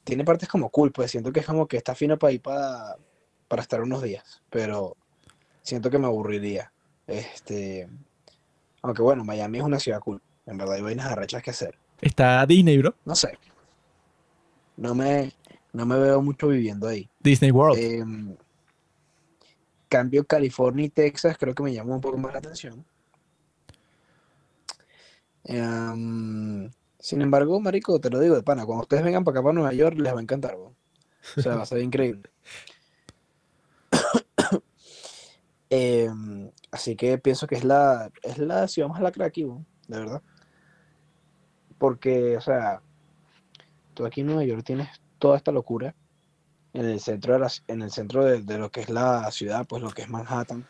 tiene 0.04 0.24
partes 0.24 0.48
como 0.48 0.70
cool, 0.70 0.92
pues 0.92 1.10
siento 1.10 1.32
que 1.32 1.40
es 1.40 1.46
como 1.46 1.66
que 1.66 1.76
está 1.78 1.94
fino 1.94 2.18
para 2.18 2.32
ir 2.32 2.42
para, 2.42 2.96
para 3.48 3.62
estar 3.62 3.80
unos 3.80 4.02
días, 4.02 4.42
pero 4.50 4.96
siento 5.62 5.90
que 5.90 5.98
me 5.98 6.06
aburriría. 6.06 6.72
Este, 7.06 7.88
aunque 8.82 9.02
bueno, 9.02 9.24
Miami 9.24 9.58
es 9.58 9.64
una 9.64 9.80
ciudad 9.80 10.00
cool, 10.00 10.22
en 10.46 10.58
verdad 10.58 10.76
hay 10.76 10.82
vainas 10.82 11.06
arrechas 11.06 11.42
que 11.42 11.50
hacer. 11.50 11.78
Está 12.00 12.44
Disney, 12.46 12.78
bro. 12.78 12.94
No 13.04 13.14
sé, 13.14 13.38
no 14.76 14.94
me, 14.94 15.32
no 15.72 15.86
me 15.86 15.98
veo 15.98 16.20
mucho 16.22 16.48
viviendo 16.48 16.88
ahí. 16.88 17.08
Disney 17.20 17.50
World. 17.50 17.78
Em, 17.78 18.36
cambio 19.88 20.24
California 20.24 20.86
y 20.86 20.90
Texas, 20.90 21.36
creo 21.38 21.54
que 21.54 21.62
me 21.62 21.72
llama 21.72 21.94
un 21.94 22.00
poco 22.00 22.18
más 22.18 22.32
la 22.32 22.38
atención. 22.38 22.84
Em, 25.44 26.70
sin 26.98 27.22
embargo, 27.22 27.60
Marico, 27.60 28.00
te 28.00 28.10
lo 28.10 28.18
digo 28.18 28.34
de 28.34 28.42
pana, 28.42 28.64
cuando 28.64 28.82
ustedes 28.82 29.04
vengan 29.04 29.24
para 29.24 29.38
acá, 29.38 29.42
para 29.42 29.54
Nueva 29.54 29.72
York, 29.72 29.96
les 29.98 30.12
va 30.12 30.18
a 30.18 30.22
encantar, 30.22 30.56
weón. 30.56 30.74
O 31.36 31.40
sea, 31.40 31.54
va 31.56 31.62
a 31.62 31.66
ser 31.66 31.80
increíble. 31.80 32.30
Em, 35.70 36.52
así 36.70 36.94
que 36.94 37.18
pienso 37.18 37.48
que 37.48 37.56
es 37.56 37.64
la, 37.64 38.12
es 38.22 38.38
la 38.38 38.68
ciudad 38.68 38.88
más 38.88 39.00
lacra 39.00 39.26
aquí, 39.26 39.42
de 39.42 39.98
verdad. 39.98 40.22
Porque, 41.78 42.36
o 42.36 42.40
sea, 42.40 42.80
tú 43.94 44.06
aquí 44.06 44.20
en 44.20 44.28
Nueva 44.28 44.44
York 44.44 44.64
tienes 44.64 44.88
toda 45.18 45.36
esta 45.36 45.52
locura 45.52 45.94
en 46.72 46.86
el 46.86 47.00
centro 47.00 47.34
de, 47.34 47.38
la- 47.40 47.52
en 47.68 47.82
el 47.82 47.90
centro 47.90 48.24
de, 48.24 48.42
de 48.42 48.58
lo 48.58 48.70
que 48.70 48.80
es 48.80 48.90
la 48.90 49.30
ciudad, 49.30 49.66
pues 49.66 49.82
lo 49.82 49.90
que 49.90 50.02
es 50.02 50.08
Manhattan. 50.10 50.66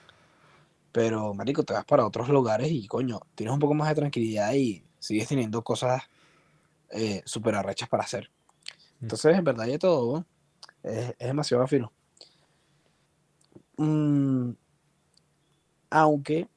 Pero, 0.93 1.35
marico, 1.35 1.65
te 1.65 1.73
vas 1.73 1.85
para 1.85 2.07
otros 2.07 2.29
lugares 2.29 2.71
y, 2.71 2.87
coño, 2.87 3.21
tienes 3.35 3.53
un 3.53 3.59
poco 3.59 3.75
más 3.75 3.89
de 3.89 3.95
tranquilidad 3.97 4.53
y 4.55 4.85
sigues 4.99 5.29
teniendo 5.29 5.63
cosas 5.63 6.03
eh, 6.91 7.23
súper 7.25 7.57
arrechas 7.57 7.89
para 7.89 8.05
hacer. 8.05 8.31
Entonces, 9.03 9.37
en 9.37 9.45
verdad, 9.45 9.67
ya 9.67 9.79
todo 9.79 10.25
es, 10.83 11.11
es 11.19 11.27
demasiado 11.27 11.67
fino. 11.67 11.93
Mm, 13.77 14.53
aunque 15.91 16.49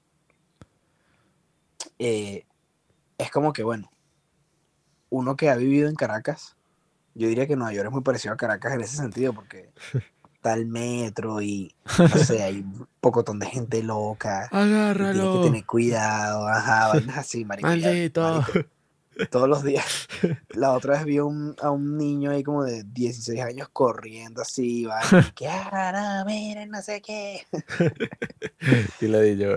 eh, 2.00 2.46
es 3.18 3.32
como 3.32 3.54
que, 3.54 3.64
bueno, 3.64 3.90
uno 5.10 5.36
que 5.36 5.50
ha 5.50 5.56
vivido 5.56 5.90
en 5.90 5.96
Caracas, 5.96 6.56
yo 7.16 7.28
diría 7.28 7.48
que 7.48 7.56
Nueva 7.56 7.74
York 7.74 7.88
es 7.88 7.94
muy 7.94 8.02
parecido 8.04 8.34
a 8.34 8.38
Caracas 8.38 8.74
en 8.74 8.82
ese 8.82 8.98
sentido, 8.98 9.34
porque 9.34 9.72
está 10.36 10.54
el 10.54 10.66
metro 10.68 11.42
y, 11.42 11.74
no 11.98 12.08
sé, 12.10 12.44
hay 12.44 12.60
un 12.60 12.88
pocotón 13.02 13.40
de 13.40 13.48
gente 13.48 13.82
loca. 13.84 14.46
y 14.46 14.50
Tienes 14.56 14.70
que 14.72 14.76
Agárralo. 14.76 15.42
tener 15.44 15.66
cuidado, 15.66 16.48
ajá, 16.48 16.90
vainas 16.90 17.18
así, 17.18 17.44
marico. 17.46 17.68
Maldito. 17.68 18.42
marico, 18.42 18.70
todos 19.32 19.50
los 19.50 19.64
días. 19.64 20.08
La 20.50 20.74
otra 20.74 20.94
vez 20.94 21.06
vi 21.06 21.18
a 21.18 21.24
un, 21.24 21.56
a 21.60 21.72
un 21.72 21.98
niño 21.98 22.30
ahí 22.30 22.44
como 22.44 22.64
de 22.64 22.84
16 22.84 23.42
años 23.42 23.68
corriendo 23.74 24.44
así, 24.44 24.84
y 24.86 25.32
que, 25.34 25.48
ah, 25.50 26.22
no, 26.24 26.26
miren, 26.32 26.70
no 26.70 26.82
sé 26.84 27.02
qué. 27.02 27.42
Y 29.02 29.08
le 29.08 29.22
di 29.24 29.38
yo. 29.44 29.56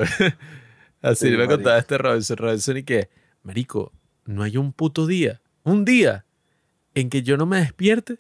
Así 1.03 1.27
Sí, 1.29 1.33
marico. 1.37 1.55
contaba 1.55 1.79
este 1.79 1.99
Robinson. 1.99 2.37
Robinson 2.39 2.77
y 2.79 2.83
que, 2.85 3.11
marico, 3.43 3.93
no 4.31 4.43
hay 4.43 4.57
un 4.57 4.73
puto 4.73 5.07
día, 5.07 5.41
un 5.65 5.85
día 5.85 6.25
en 6.95 7.11
que 7.11 7.23
yo 7.23 7.37
no 7.37 7.47
me 7.47 7.59
despierte 7.59 8.19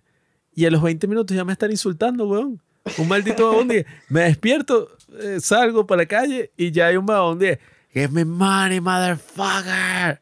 y 0.55 0.67
a 0.67 0.71
los 0.71 0.83
20 0.83 1.07
minutos 1.07 1.37
ya 1.37 1.45
me 1.45 1.53
están 1.53 1.71
insultando, 1.71 2.27
weón. 2.27 2.61
Un 2.99 3.09
maldito 3.09 3.51
babón 3.51 3.69
día. 3.69 3.85
Me 4.09 4.23
despierto, 4.23 4.89
eh, 5.23 5.39
salgo 5.41 5.87
para 5.87 6.03
la 6.03 6.07
calle 6.07 6.51
y 6.57 6.71
ya 6.71 6.87
hay 6.87 6.97
un 6.97 7.07
babón 7.07 7.39
día. 7.39 7.59
Give 7.93 8.09
me 8.09 8.25
money, 8.25 8.81
motherfucker. 8.81 10.21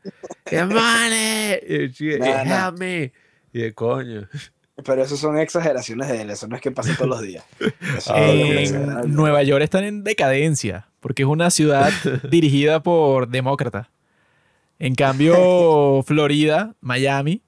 Give 0.48 0.66
me 0.66 0.74
money. 0.74 1.58
Y 1.66 1.88
yo, 1.88 1.92
chico, 1.92 2.24
Nah, 2.24 2.44
nah. 2.44 2.66
help 2.66 2.78
me. 2.78 3.12
Y 3.52 3.60
de 3.60 3.74
coño. 3.74 4.28
Pero 4.84 5.02
eso 5.02 5.16
son 5.16 5.38
exageraciones 5.38 6.08
de 6.08 6.22
él, 6.22 6.30
eso 6.30 6.46
no 6.46 6.56
es 6.56 6.62
que 6.62 6.70
pase 6.70 6.94
todos 6.94 7.08
los 7.08 7.22
días. 7.22 7.44
En 8.14 9.14
Nueva 9.14 9.42
York 9.42 9.62
están 9.62 9.84
en 9.84 10.04
decadencia, 10.04 10.88
porque 11.00 11.22
es 11.22 11.28
una 11.28 11.50
ciudad 11.50 11.90
dirigida 12.30 12.82
por 12.82 13.28
demócratas. 13.28 13.88
En 14.78 14.94
cambio, 14.94 16.02
Florida, 16.06 16.74
Miami, 16.80 17.42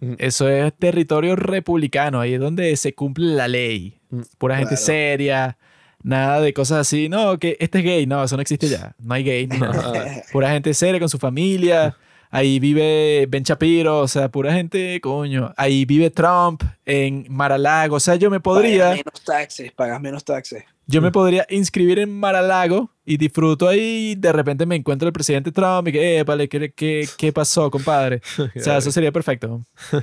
Mm. 0.00 0.14
eso 0.18 0.48
es 0.48 0.72
territorio 0.78 1.34
republicano, 1.34 2.20
ahí 2.20 2.34
es 2.34 2.40
donde 2.40 2.76
se 2.76 2.94
cumple 2.94 3.26
la 3.26 3.48
ley. 3.48 3.98
Mm. 4.10 4.20
Pura 4.38 4.56
gente 4.56 4.76
seria, 4.76 5.58
nada 6.02 6.40
de 6.40 6.52
cosas 6.52 6.78
así, 6.78 7.08
no, 7.08 7.38
que 7.38 7.56
este 7.60 7.78
es 7.78 7.84
gay, 7.84 8.06
no, 8.06 8.22
eso 8.22 8.36
no 8.36 8.42
existe 8.42 8.68
ya, 8.68 8.94
no 8.98 9.14
hay 9.14 9.24
gay, 9.24 9.46
nada. 9.46 10.22
pura 10.32 10.50
gente 10.50 10.72
seria 10.74 11.00
con 11.00 11.08
su 11.08 11.18
familia. 11.18 11.96
Ahí 12.30 12.58
vive 12.58 13.24
Ben 13.26 13.42
Shapiro, 13.42 14.00
o 14.00 14.08
sea, 14.08 14.28
pura 14.30 14.52
gente, 14.52 15.00
coño. 15.00 15.54
Ahí 15.56 15.86
vive 15.86 16.10
Trump 16.10 16.62
en 16.84 17.24
Mar-a-Lago. 17.30 17.96
O 17.96 18.00
sea, 18.00 18.16
yo 18.16 18.28
me 18.28 18.38
podría... 18.38 18.90
Pagas 18.90 18.96
menos 18.98 19.24
taxes, 19.24 19.72
pagas 19.72 20.00
menos 20.02 20.24
taxes. 20.26 20.64
Yo 20.90 21.02
me 21.02 21.12
podría 21.12 21.46
inscribir 21.50 21.98
en 21.98 22.18
Mar-a-Lago 22.18 22.90
y 23.04 23.18
disfruto 23.18 23.68
ahí 23.68 24.12
y 24.12 24.14
de 24.14 24.32
repente 24.32 24.64
me 24.64 24.74
encuentro 24.74 25.06
el 25.06 25.12
presidente 25.12 25.52
Trump 25.52 25.86
y 25.88 25.92
que, 25.92 26.22
vale, 26.24 26.48
¿qué, 26.48 26.72
qué, 26.72 27.06
qué 27.18 27.32
pasó, 27.32 27.70
compadre? 27.70 28.22
O 28.56 28.60
sea, 28.60 28.78
eso 28.78 28.90
sería 28.90 29.12
perfecto. 29.12 29.62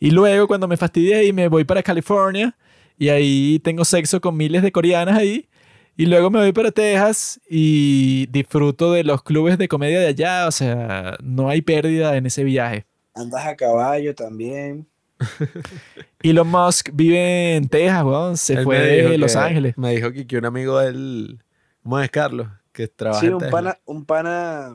Y 0.00 0.10
luego 0.10 0.46
cuando 0.46 0.68
me 0.68 0.76
fastidié 0.76 1.24
y 1.24 1.32
me 1.32 1.48
voy 1.48 1.64
para 1.64 1.82
California 1.82 2.54
y 2.98 3.08
ahí 3.08 3.58
tengo 3.60 3.86
sexo 3.86 4.20
con 4.20 4.36
miles 4.36 4.62
de 4.62 4.70
coreanas 4.70 5.16
ahí 5.16 5.48
y 5.96 6.04
luego 6.04 6.28
me 6.28 6.40
voy 6.40 6.52
para 6.52 6.72
Texas 6.72 7.40
y 7.48 8.26
disfruto 8.26 8.92
de 8.92 9.04
los 9.04 9.22
clubes 9.22 9.56
de 9.56 9.68
comedia 9.68 10.00
de 10.00 10.08
allá, 10.08 10.46
o 10.46 10.50
sea, 10.50 11.16
no 11.22 11.48
hay 11.48 11.62
pérdida 11.62 12.16
en 12.16 12.26
ese 12.26 12.44
viaje. 12.44 12.84
Andas 13.14 13.46
a 13.46 13.56
caballo 13.56 14.14
también. 14.14 14.86
Elon 16.22 16.48
Musk 16.48 16.90
vive 16.92 17.56
en 17.56 17.68
Texas, 17.68 18.02
weón, 18.04 18.36
se 18.36 18.54
Él 18.54 18.64
fue 18.64 18.78
de 18.78 19.18
Los 19.18 19.32
que- 19.32 19.38
Ángeles. 19.38 19.78
Me 19.78 19.94
dijo 19.94 20.12
que, 20.12 20.26
que 20.26 20.38
un 20.38 20.44
amigo 20.46 20.78
de 20.78 20.88
él, 20.88 21.38
¿cómo 21.82 22.00
es 22.00 22.10
Carlos? 22.10 22.48
Que 22.72 22.88
trabaja 22.88 23.20
Sí, 23.20 23.26
en 23.26 23.34
un 23.34 23.38
Tesla. 23.40 23.50
pana, 23.52 23.78
un 23.86 24.04
pana, 24.04 24.74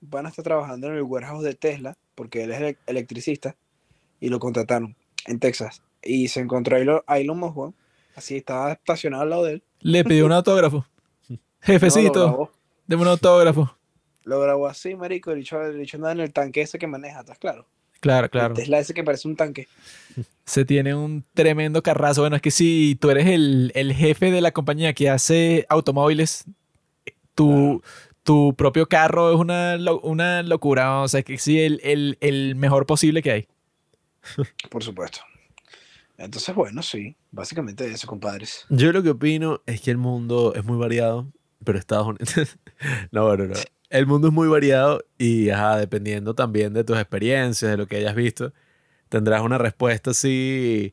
un 0.00 0.08
pana 0.10 0.28
está 0.28 0.42
trabajando 0.42 0.88
en 0.88 0.94
el 0.96 1.02
warehouse 1.02 1.44
de 1.44 1.54
Tesla, 1.54 1.96
porque 2.14 2.44
él 2.44 2.50
es 2.52 2.60
ele- 2.60 2.78
electricista, 2.86 3.56
y 4.20 4.28
lo 4.28 4.38
contrataron 4.40 4.96
en 5.26 5.38
Texas. 5.38 5.82
Y 6.02 6.28
se 6.28 6.40
encontró 6.40 6.76
a 6.76 6.80
Elon, 6.80 7.00
a 7.06 7.18
Elon 7.18 7.38
Musk, 7.38 7.56
weón. 7.56 7.74
Así 8.16 8.36
estaba 8.36 8.72
estacionado 8.72 9.22
al 9.22 9.30
lado 9.30 9.44
de 9.44 9.52
él. 9.54 9.62
Le 9.80 10.04
pidió 10.04 10.26
un 10.26 10.32
autógrafo. 10.32 10.84
Jefecito, 11.60 12.50
deme 12.86 13.02
un 13.02 13.08
autógrafo. 13.08 13.76
lo 14.24 14.40
grabó 14.40 14.66
así, 14.66 14.94
marico. 14.96 15.30
El 15.32 15.46
andaba 15.92 16.12
en 16.12 16.20
el 16.20 16.32
tanque 16.32 16.62
ese 16.62 16.78
que 16.78 16.86
maneja, 16.86 17.20
¿estás 17.20 17.38
claro? 17.38 17.66
Claro, 18.00 18.26
El 18.26 18.30
claro. 18.30 18.54
Tesla 18.54 18.78
ese 18.78 18.94
que 18.94 19.02
parece 19.04 19.28
un 19.28 19.36
tanque. 19.36 19.68
Se 20.44 20.64
tiene 20.64 20.94
un 20.94 21.24
tremendo 21.34 21.82
carrazo. 21.82 22.22
Bueno, 22.22 22.36
es 22.36 22.42
que 22.42 22.50
si 22.50 22.96
tú 23.00 23.10
eres 23.10 23.26
el, 23.26 23.72
el 23.74 23.92
jefe 23.92 24.30
de 24.30 24.40
la 24.40 24.52
compañía 24.52 24.92
que 24.92 25.10
hace 25.10 25.66
automóviles, 25.68 26.44
tu, 27.34 27.82
tu 28.22 28.54
propio 28.54 28.86
carro 28.86 29.32
es 29.32 29.38
una, 29.38 29.76
una 30.02 30.42
locura. 30.42 31.00
O 31.02 31.08
sea, 31.08 31.22
que 31.22 31.38
sí, 31.38 31.60
el, 31.60 31.80
el, 31.82 32.18
el 32.20 32.54
mejor 32.54 32.86
posible 32.86 33.22
que 33.22 33.30
hay. 33.30 33.48
Por 34.70 34.82
supuesto. 34.82 35.20
Entonces, 36.16 36.54
bueno, 36.54 36.82
sí. 36.82 37.16
Básicamente 37.30 37.88
eso, 37.90 38.06
compadres. 38.06 38.66
Yo 38.70 38.92
lo 38.92 39.02
que 39.02 39.10
opino 39.10 39.60
es 39.66 39.80
que 39.80 39.90
el 39.90 39.98
mundo 39.98 40.52
es 40.54 40.64
muy 40.64 40.76
variado, 40.76 41.28
pero 41.64 41.78
Estados 41.78 42.08
Unidos... 42.08 42.58
no, 43.12 43.26
bueno, 43.26 43.46
no. 43.46 43.54
El 43.90 44.06
mundo 44.06 44.28
es 44.28 44.34
muy 44.34 44.48
variado 44.48 45.02
y, 45.16 45.50
ajá, 45.50 45.78
dependiendo 45.78 46.34
también 46.34 46.74
de 46.74 46.84
tus 46.84 46.98
experiencias, 46.98 47.70
de 47.70 47.76
lo 47.76 47.86
que 47.86 47.96
hayas 47.96 48.14
visto, 48.14 48.52
tendrás 49.08 49.42
una 49.42 49.58
respuesta 49.58 50.10
así 50.10 50.92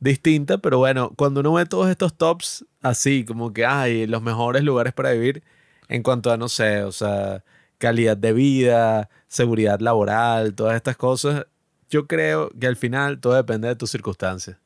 distinta, 0.00 0.58
pero 0.58 0.78
bueno, 0.78 1.12
cuando 1.16 1.40
uno 1.40 1.52
ve 1.52 1.66
todos 1.66 1.90
estos 1.90 2.14
tops 2.16 2.64
así, 2.80 3.24
como 3.24 3.52
que 3.52 3.66
hay 3.66 4.06
los 4.06 4.22
mejores 4.22 4.64
lugares 4.64 4.94
para 4.94 5.12
vivir 5.12 5.42
en 5.88 6.02
cuanto 6.02 6.32
a, 6.32 6.38
no 6.38 6.48
sé, 6.48 6.82
o 6.84 6.92
sea, 6.92 7.44
calidad 7.78 8.16
de 8.16 8.32
vida, 8.32 9.10
seguridad 9.28 9.80
laboral, 9.80 10.54
todas 10.54 10.76
estas 10.76 10.96
cosas, 10.96 11.46
yo 11.90 12.06
creo 12.06 12.50
que 12.58 12.66
al 12.66 12.76
final 12.76 13.20
todo 13.20 13.34
depende 13.34 13.68
de 13.68 13.76
tus 13.76 13.90
circunstancias. 13.90 14.56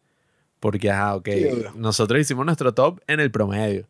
Porque, 0.60 0.90
ajá, 0.90 1.16
ok, 1.16 1.28
Sí, 1.28 1.48
nosotros 1.74 2.20
hicimos 2.20 2.46
nuestro 2.46 2.72
top 2.72 3.00
en 3.06 3.20
el 3.20 3.30
promedio. 3.30 3.86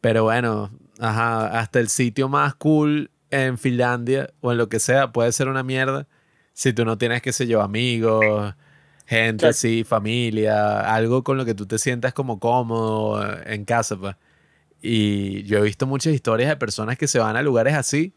Pero 0.00 0.24
bueno, 0.24 0.70
ajá, 0.98 1.58
hasta 1.58 1.80
el 1.80 1.88
sitio 1.88 2.28
más 2.28 2.54
cool 2.54 3.10
en 3.30 3.58
Finlandia 3.58 4.30
o 4.40 4.52
en 4.52 4.58
lo 4.58 4.68
que 4.68 4.78
sea 4.80 5.12
puede 5.12 5.32
ser 5.32 5.48
una 5.48 5.62
mierda 5.62 6.06
si 6.52 6.72
tú 6.72 6.84
no 6.84 6.96
tienes, 6.96 7.20
qué 7.22 7.32
sé 7.32 7.46
yo, 7.46 7.60
amigos, 7.60 8.54
gente 9.06 9.40
Claro. 9.42 9.50
así, 9.50 9.84
familia, 9.84 10.80
algo 10.94 11.22
con 11.22 11.36
lo 11.36 11.44
que 11.44 11.54
tú 11.54 11.66
te 11.66 11.78
sientas 11.78 12.14
como 12.14 12.38
cómodo 12.40 13.22
eh, 13.22 13.42
en 13.54 13.64
casa, 13.64 13.96
pues. 13.96 14.16
Y 14.80 15.42
yo 15.44 15.58
he 15.58 15.62
visto 15.62 15.86
muchas 15.86 16.12
historias 16.14 16.48
de 16.48 16.56
personas 16.56 16.96
que 16.96 17.06
se 17.08 17.18
van 17.18 17.36
a 17.36 17.42
lugares 17.42 17.74
así 17.74 18.14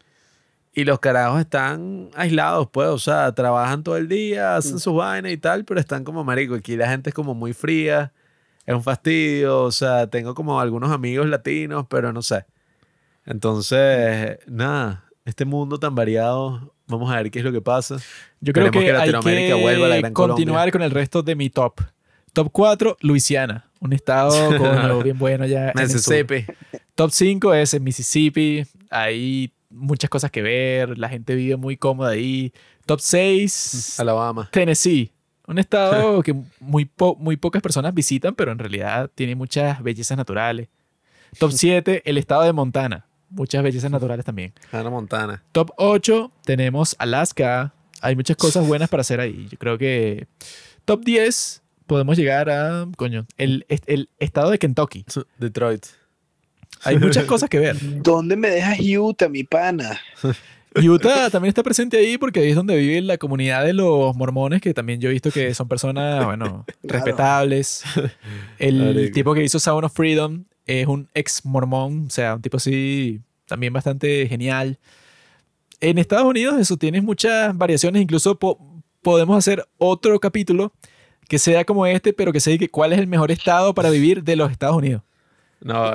y 0.72 0.84
los 0.84 1.00
carajos 1.00 1.40
están 1.40 2.10
aislados, 2.14 2.68
pues, 2.72 2.88
o 2.88 2.98
sea, 2.98 3.32
trabajan 3.34 3.82
todo 3.82 3.96
el 3.96 4.08
día, 4.08 4.56
hacen 4.56 4.76
Mm. 4.76 4.78
sus 4.78 4.94
vainas 4.94 5.32
y 5.32 5.36
tal, 5.36 5.64
pero 5.64 5.80
están 5.80 6.04
como 6.04 6.22
marico. 6.24 6.54
Aquí 6.54 6.76
la 6.76 6.88
gente 6.88 7.10
es 7.10 7.14
como 7.14 7.34
muy 7.34 7.52
fría, 7.52 8.12
es 8.66 8.74
un 8.74 8.82
fastidio, 8.82 9.62
o 9.64 9.72
sea, 9.72 10.06
tengo 10.08 10.34
como 10.34 10.60
algunos 10.60 10.92
amigos 10.92 11.26
latinos, 11.28 11.86
pero 11.90 12.12
no 12.12 12.22
sé. 12.22 12.44
Entonces, 13.30 14.38
nada, 14.46 15.04
este 15.24 15.44
mundo 15.44 15.78
tan 15.78 15.94
variado, 15.94 16.74
vamos 16.88 17.10
a 17.12 17.16
ver 17.16 17.30
qué 17.30 17.38
es 17.38 17.44
lo 17.44 17.52
que 17.52 17.60
pasa. 17.60 17.96
Yo 18.40 18.52
creo 18.52 18.70
que, 18.70 18.80
que 18.80 18.86
hay 18.90 18.92
Latinoamérica 19.12 19.54
vuelva 19.54 19.86
a 19.86 19.88
la 19.88 19.94
que 19.96 20.00
Gran 20.02 20.12
continuar 20.12 20.56
Colombia. 20.56 20.72
con 20.72 20.82
el 20.82 20.90
resto 20.90 21.22
de 21.22 21.36
mi 21.36 21.48
top. 21.48 21.80
Top 22.32 22.48
4, 22.52 22.96
Luisiana. 23.00 23.70
Un 23.80 23.92
estado 23.92 24.30
coño, 24.58 25.02
bien 25.02 25.16
bueno 25.18 25.46
ya. 25.46 25.72
Mississippi. 25.74 26.44
Top 26.94 27.10
5 27.12 27.54
es 27.54 27.72
en 27.74 27.84
Mississippi. 27.84 28.64
Hay 28.90 29.52
muchas 29.70 30.10
cosas 30.10 30.30
que 30.30 30.42
ver. 30.42 30.98
La 30.98 31.08
gente 31.08 31.34
vive 31.36 31.56
muy 31.56 31.76
cómoda 31.76 32.10
ahí. 32.10 32.52
Top 32.86 33.00
6, 33.00 34.00
Alabama. 34.00 34.48
Tennessee. 34.52 35.12
Un 35.46 35.58
estado 35.58 36.20
que 36.24 36.34
muy, 36.60 36.84
po- 36.84 37.16
muy 37.16 37.36
pocas 37.36 37.62
personas 37.62 37.94
visitan, 37.94 38.34
pero 38.34 38.50
en 38.52 38.58
realidad 38.58 39.08
tiene 39.14 39.34
muchas 39.36 39.82
bellezas 39.82 40.18
naturales. 40.18 40.68
Top 41.38 41.50
7, 41.54 42.02
el 42.04 42.18
estado 42.18 42.42
de 42.42 42.52
Montana. 42.52 43.06
Muchas 43.30 43.62
bellezas 43.62 43.90
naturales 43.90 44.24
también. 44.24 44.52
Hannah 44.72 44.90
Montana. 44.90 45.42
Top 45.52 45.70
8 45.76 46.30
tenemos 46.44 46.96
Alaska. 46.98 47.72
Hay 48.02 48.16
muchas 48.16 48.36
cosas 48.36 48.66
buenas 48.66 48.88
para 48.90 49.02
hacer 49.02 49.20
ahí. 49.20 49.46
Yo 49.50 49.58
creo 49.58 49.78
que 49.78 50.26
top 50.84 51.04
10 51.04 51.62
podemos 51.86 52.16
llegar 52.16 52.50
a, 52.50 52.86
coño, 52.96 53.26
el, 53.36 53.66
el 53.68 54.08
estado 54.18 54.50
de 54.50 54.58
Kentucky. 54.58 55.04
Detroit. 55.38 55.86
Hay 56.82 56.98
muchas 56.98 57.24
cosas 57.24 57.48
que 57.50 57.58
ver. 57.58 57.76
¿Dónde 58.02 58.36
me 58.36 58.48
dejas 58.48 58.78
Utah, 58.80 59.28
mi 59.28 59.44
pana? 59.44 60.00
Utah 60.76 61.30
también 61.30 61.48
está 61.48 61.62
presente 61.64 61.96
ahí 61.98 62.16
porque 62.16 62.40
ahí 62.40 62.50
es 62.50 62.54
donde 62.56 62.76
vive 62.76 63.00
la 63.02 63.18
comunidad 63.18 63.64
de 63.64 63.72
los 63.72 64.14
mormones, 64.14 64.60
que 64.62 64.72
también 64.72 65.00
yo 65.00 65.08
he 65.08 65.12
visto 65.12 65.30
que 65.32 65.52
son 65.52 65.66
personas, 65.68 66.24
bueno, 66.24 66.64
Claro. 66.64 66.64
respetables. 66.82 67.82
El 68.58 69.10
tipo 69.12 69.34
que 69.34 69.42
hizo 69.42 69.58
Sound 69.58 69.84
of 69.84 69.92
Freedom 69.92 70.44
es 70.70 70.86
un 70.86 71.08
ex 71.14 71.44
mormón, 71.44 72.06
o 72.06 72.10
sea, 72.10 72.34
un 72.36 72.42
tipo 72.42 72.56
así 72.58 73.20
también 73.46 73.72
bastante 73.72 74.26
genial. 74.28 74.78
En 75.80 75.98
Estados 75.98 76.26
Unidos 76.26 76.60
eso 76.60 76.76
tienes 76.76 77.02
muchas 77.02 77.56
variaciones, 77.56 78.02
incluso 78.02 78.38
po- 78.38 78.58
podemos 79.02 79.36
hacer 79.38 79.66
otro 79.78 80.18
capítulo 80.20 80.72
que 81.28 81.38
sea 81.38 81.64
como 81.64 81.86
este, 81.86 82.12
pero 82.12 82.32
que 82.32 82.40
se 82.40 82.50
diga 82.50 82.66
cuál 82.70 82.92
es 82.92 82.98
el 82.98 83.06
mejor 83.06 83.30
estado 83.30 83.72
para 83.74 83.88
vivir 83.90 84.22
de 84.24 84.36
los 84.36 84.50
Estados 84.50 84.76
Unidos. 84.76 85.02
No, 85.62 85.90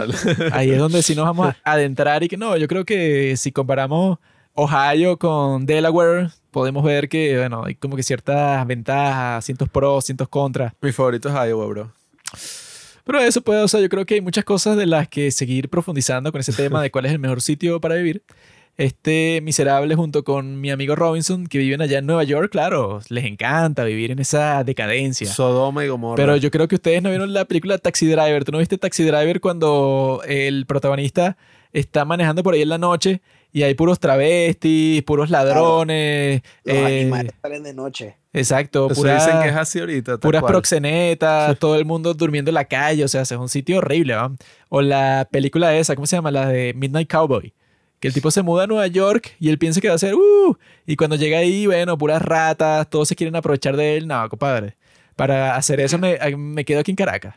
Ahí 0.51 0.69
es 0.71 0.77
donde 0.77 1.01
sí 1.03 1.15
nos 1.15 1.25
vamos 1.25 1.47
a 1.63 1.71
adentrar 1.71 2.23
y 2.23 2.27
que 2.27 2.37
no, 2.37 2.55
yo 2.57 2.67
creo 2.67 2.85
que 2.85 3.35
si 3.35 3.51
comparamos 3.51 4.19
Ohio 4.53 5.17
con 5.17 5.65
Delaware, 5.65 6.29
podemos 6.51 6.83
ver 6.83 7.09
que, 7.09 7.37
bueno, 7.37 7.63
hay 7.65 7.75
como 7.75 7.95
que 7.95 8.03
ciertas 8.03 8.65
ventajas, 8.67 9.43
cientos 9.43 9.67
pros, 9.69 10.05
cientos 10.05 10.29
contras. 10.29 10.71
mi 10.81 10.91
favorito 10.91 11.29
es 11.29 11.35
Iowa, 11.49 11.65
bro. 11.65 11.91
Pero 13.05 13.19
eso 13.21 13.41
puede, 13.41 13.61
o 13.61 13.67
sea, 13.67 13.79
yo 13.79 13.87
creo 13.87 14.05
que 14.05 14.15
hay 14.15 14.21
muchas 14.21 14.43
cosas 14.43 14.75
de 14.77 14.87
las 14.87 15.07
que 15.07 15.31
seguir 15.31 15.69
profundizando 15.69 16.31
con 16.31 16.41
ese 16.41 16.53
tema 16.53 16.81
de 16.81 16.89
cuál 16.91 17.05
es 17.05 17.11
el 17.11 17.19
mejor 17.19 17.41
sitio 17.41 17.79
para 17.79 17.95
vivir. 17.95 18.23
Este 18.77 19.39
miserable 19.41 19.95
junto 19.95 20.25
con 20.25 20.59
mi 20.59 20.69
amigo 20.69 20.97
Robinson, 20.97 21.47
que 21.47 21.59
viven 21.59 21.81
allá 21.81 21.99
en 21.99 22.07
Nueva 22.07 22.25
York, 22.25 22.51
claro, 22.51 22.99
les 23.07 23.23
encanta 23.23 23.85
vivir 23.85 24.11
en 24.11 24.19
esa 24.19 24.65
decadencia. 24.65 25.27
Sodoma 25.27 25.85
y 25.85 25.87
Gomorra. 25.87 26.17
Pero 26.17 26.35
yo 26.35 26.51
creo 26.51 26.67
que 26.67 26.75
ustedes 26.75 27.01
no 27.01 27.09
vieron 27.09 27.31
la 27.31 27.45
película 27.45 27.77
Taxi 27.77 28.05
Driver. 28.07 28.43
¿Tú 28.43 28.51
no 28.51 28.57
viste 28.57 28.77
Taxi 28.77 29.03
Driver 29.03 29.39
cuando 29.39 30.21
el 30.27 30.65
protagonista 30.65 31.37
está 31.71 32.03
manejando 32.03 32.43
por 32.43 32.53
ahí 32.53 32.63
en 32.63 32.69
la 32.69 32.77
noche 32.77 33.21
y 33.55 33.63
hay 33.63 33.73
puros 33.73 33.99
travestis, 34.01 35.01
puros 35.03 35.29
ladrones. 35.29 36.41
Los 36.65 36.75
eh, 36.75 36.85
animales 37.01 37.31
salen 37.41 37.63
de 37.63 37.73
noche. 37.73 38.17
exacto, 38.33 38.87
Eso 38.91 39.01
pura- 39.01 39.15
dicen 39.15 39.41
que 39.41 39.47
es 39.47 39.55
así 39.55 39.79
ahorita. 39.79 40.17
puras 40.17 40.41
cual. 40.41 40.51
proxenetas, 40.53 41.57
todo 41.57 41.75
el 41.77 41.85
mundo 41.85 42.13
durmiendo 42.13 42.49
en 42.51 42.55
la 42.55 42.65
calle, 42.65 43.03
o 43.05 43.07
sea, 43.07 43.21
es 43.21 43.31
un 43.31 43.47
sitio 43.47 43.77
horrible, 43.77 44.13
¿va? 44.15 44.31
O 44.67 44.81
la 44.81 45.25
película 45.31 45.73
esa, 45.75 45.95
¿cómo 45.95 46.05
se 46.05 46.17
llama? 46.17 46.31
La 46.31 46.47
de 46.47 46.73
Midnight 46.75 47.09
Cowboy. 47.09 47.53
Que 48.01 48.09
el 48.09 48.13
tipo 48.13 48.29
se 48.29 48.41
muda 48.41 48.65
a 48.65 48.67
Nueva 48.67 48.87
York 48.87 49.35
y 49.39 49.47
él 49.49 49.57
piensa 49.57 49.79
que 49.79 49.87
va 49.87 49.95
a 49.95 49.97
ser, 49.97 50.15
¡uh! 50.15 50.57
Y 50.85 50.97
cuando 50.97 51.15
llega 51.15 51.37
ahí, 51.37 51.65
bueno, 51.65 51.97
puras 51.97 52.21
ratas, 52.21 52.89
todos 52.89 53.07
se 53.07 53.15
quieren 53.15 53.37
aprovechar 53.37 53.77
de 53.77 53.95
él. 53.95 54.05
No, 54.05 54.27
compadre. 54.27 54.75
Para 55.15 55.55
hacer 55.55 55.79
eso 55.79 55.97
me, 55.97 56.19
me 56.35 56.65
quedo 56.65 56.81
aquí 56.81 56.91
en 56.91 56.97
Caracas. 56.97 57.35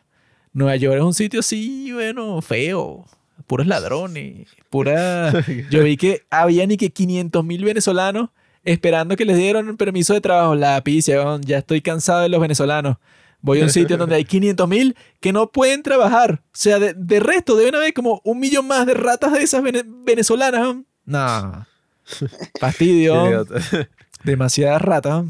Nueva 0.52 0.74
York 0.74 0.96
es 0.96 1.02
un 1.04 1.14
sitio 1.14 1.38
así, 1.40 1.92
bueno, 1.92 2.42
feo. 2.42 3.04
Puros 3.48 3.66
ladrones. 3.66 4.46
Pura... 4.70 5.32
Yo 5.70 5.82
vi 5.82 5.96
que 5.96 6.22
había 6.30 6.66
ni 6.66 6.76
que 6.76 6.90
500 6.90 7.44
mil 7.44 7.64
venezolanos 7.64 8.30
esperando 8.62 9.16
que 9.16 9.24
les 9.24 9.36
dieran 9.36 9.76
permiso 9.76 10.14
de 10.14 10.20
trabajo. 10.20 10.54
La 10.54 10.82
weón, 10.84 11.42
ya 11.42 11.58
estoy 11.58 11.80
cansado 11.80 12.20
de 12.20 12.28
los 12.28 12.40
venezolanos. 12.40 12.98
Voy 13.40 13.60
a 13.60 13.64
un 13.64 13.70
sitio 13.70 13.96
donde 13.96 14.16
hay 14.16 14.24
500 14.24 14.68
mil 14.68 14.96
que 15.20 15.32
no 15.32 15.50
pueden 15.50 15.82
trabajar. 15.82 16.42
O 16.46 16.48
sea, 16.52 16.78
de, 16.78 16.92
de 16.94 17.20
resto 17.20 17.56
deben 17.56 17.74
haber 17.74 17.94
como 17.94 18.20
un 18.24 18.38
millón 18.38 18.66
más 18.66 18.84
de 18.86 18.94
ratas 18.94 19.32
de 19.32 19.42
esas 19.42 19.62
vene- 19.62 19.84
venezolanas. 19.86 20.76
No. 21.04 21.66
Fastidio. 22.60 23.46
Demasiadas 24.24 24.82
ratas. 24.82 25.24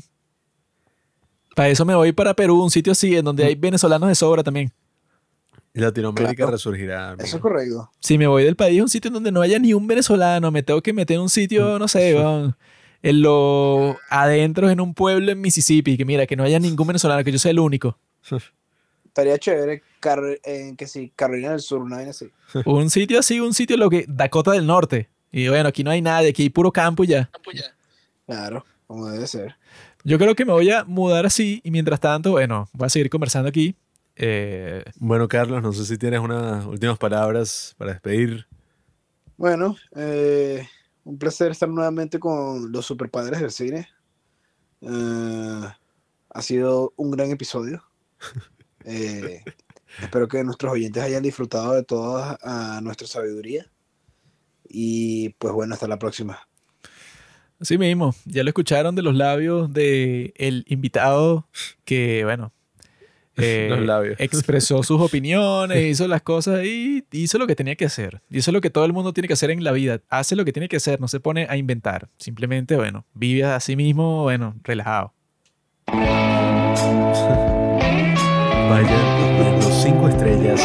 Para 1.55 1.69
eso 1.69 1.85
me 1.85 1.95
voy 1.95 2.13
para 2.13 2.35
Perú, 2.35 2.63
un 2.63 2.71
sitio 2.71 2.93
así, 2.93 3.17
en 3.17 3.25
donde 3.25 3.45
hay 3.45 3.55
venezolanos 3.55 4.09
de 4.09 4.15
sobra 4.15 4.43
también. 4.43 4.73
Latinoamérica 5.75 6.35
Claro. 6.35 6.53
resurgirá. 6.53 7.11
amigo. 7.11 7.25
Eso 7.25 7.37
es 7.37 7.43
correcto. 7.43 7.91
Si 8.01 8.19
me 8.19 8.27
voy 8.27 8.45
del 8.45 8.57
país 8.57 8.81
a 8.81 8.83
un 8.83 8.89
sitio 8.89 9.09
en 9.09 9.15
donde 9.15 9.31
no 9.33 9.41
haya 9.43 9.59
ni 9.59 9.75
un 9.75 9.87
venezolano, 9.87 10.51
me 10.51 10.63
tengo 10.63 10.81
que 10.83 10.93
meter 10.93 11.17
en 11.17 11.23
un 11.23 11.29
sitio, 11.31 11.79
no 11.79 11.87
sé, 11.89 12.17
en 13.03 13.23
lo 13.23 13.97
adentro, 14.11 14.71
en 14.71 14.81
un 14.81 14.93
pueblo 14.95 15.31
en 15.31 15.41
Mississippi, 15.41 15.97
que 15.97 16.05
mira, 16.05 16.27
que 16.27 16.35
no 16.37 16.43
haya 16.45 16.59
ningún 16.59 16.87
venezolano, 16.87 17.23
que 17.23 17.31
yo 17.33 17.39
sea 17.39 17.51
el 17.53 17.61
único. 17.61 17.99
Estaría 19.07 19.39
chévere 19.39 19.83
Car- 20.01 20.39
en 20.45 20.77
que 20.77 20.87
sí, 20.87 21.13
Carolina 21.17 21.51
del 21.51 21.61
Sur, 21.61 21.81
una 21.83 21.97
vaina 21.97 22.11
así. 22.11 22.27
Un 22.67 22.89
sitio 22.91 23.19
así, 23.19 23.41
un 23.41 23.53
sitio 23.53 23.77
lo 23.77 23.91
que 23.91 24.05
Dakota 24.09 24.53
del 24.53 24.67
Norte. 24.67 25.09
Y 25.33 25.49
bueno, 25.49 25.69
aquí 25.69 25.83
no 25.85 25.91
hay 25.91 26.01
nadie, 26.01 26.31
aquí 26.31 26.43
hay 26.45 26.51
puro 26.51 26.71
campo 26.73 27.03
y 27.05 27.09
ya. 27.09 27.31
Claro, 28.27 28.65
como 28.87 29.09
debe 29.09 29.27
ser. 29.27 29.57
Yo 30.05 30.19
creo 30.19 30.35
que 30.35 30.45
me 30.45 30.53
voy 30.53 30.71
a 30.71 30.85
mudar 30.85 31.27
así 31.27 31.61
y 31.65 31.71
mientras 31.71 31.99
tanto, 32.01 32.31
bueno, 32.33 32.69
voy 32.73 32.87
a 32.87 32.91
seguir 32.91 33.11
conversando 33.11 33.49
aquí. 33.49 33.75
Eh, 34.21 34.85
Bueno, 34.97 35.29
Carlos, 35.29 35.63
no 35.63 35.73
sé 35.73 35.87
si 35.87 35.97
tienes 35.97 36.19
unas 36.19 36.67
últimas 36.67 36.99
palabras 36.99 37.75
para 37.79 37.93
despedir. 37.93 38.49
Bueno, 39.37 39.77
eh, 39.95 40.67
un 41.05 41.19
placer 41.19 41.53
estar 41.53 41.69
nuevamente 41.69 42.19
con 42.19 42.73
los 42.73 42.85
superpadres 42.85 43.41
del 43.41 43.53
cine. 43.53 43.89
Eh, 44.81 45.69
ha 46.31 46.43
sido 46.43 46.93
un 46.97 47.11
gran 47.13 47.31
episodio. 47.31 47.83
Eh, 48.85 49.43
espero 50.01 50.29
que 50.29 50.43
nuestros 50.45 50.73
oyentes 50.73 51.03
hayan 51.03 51.23
disfrutado 51.23 51.75
de 51.75 51.83
toda 51.83 52.39
nuestra 52.81 53.07
sabiduría. 53.07 53.71
Y 54.67 55.31
pues 55.31 55.53
bueno, 55.53 55.75
hasta 55.75 55.87
la 55.89 55.99
próxima. 55.99 56.49
Así 57.61 57.77
mismo, 57.77 58.15
ya 58.25 58.45
lo 58.45 58.49
escucharon 58.49 58.95
de 58.95 59.03
los 59.03 59.15
labios 59.15 59.71
del 59.71 60.33
el 60.37 60.65
invitado 60.69 61.49
que, 61.85 62.25
bueno, 62.25 62.55
los 63.39 63.47
eh, 63.47 63.81
labios. 63.83 64.17
expresó 64.19 64.83
sus 64.83 65.01
opiniones, 65.01 65.85
hizo 65.85 66.09
las 66.09 66.23
cosas 66.23 66.65
y 66.65 67.05
hizo 67.13 67.39
lo 67.39 67.47
que 67.47 67.55
tenía 67.55 67.77
que 67.77 67.85
hacer. 67.85 68.21
Hizo 68.31 68.51
lo 68.51 68.61
que 68.61 68.69
todo 68.69 68.85
el 68.85 68.93
mundo 68.93 69.13
tiene 69.13 69.29
que 69.29 69.35
hacer 69.35 69.51
en 69.51 69.63
la 69.63 69.71
vida. 69.71 70.01
Hace 70.09 70.35
lo 70.35 70.45
que 70.45 70.53
tiene 70.53 70.69
que 70.69 70.77
hacer, 70.77 71.01
no 71.01 71.07
se 71.07 71.21
pone 71.21 71.47
a 71.49 71.57
inventar. 71.57 72.09
Simplemente, 72.19 72.75
bueno, 72.75 73.07
vive 73.15 73.45
a 73.45 73.61
sí 73.61 73.77
mismo, 73.77 74.25
bueno, 74.25 74.57
relajado. 74.65 75.15
Vaya, 78.69 79.57
los 79.61 79.83
cinco 79.83 80.09
estrellas. 80.09 80.61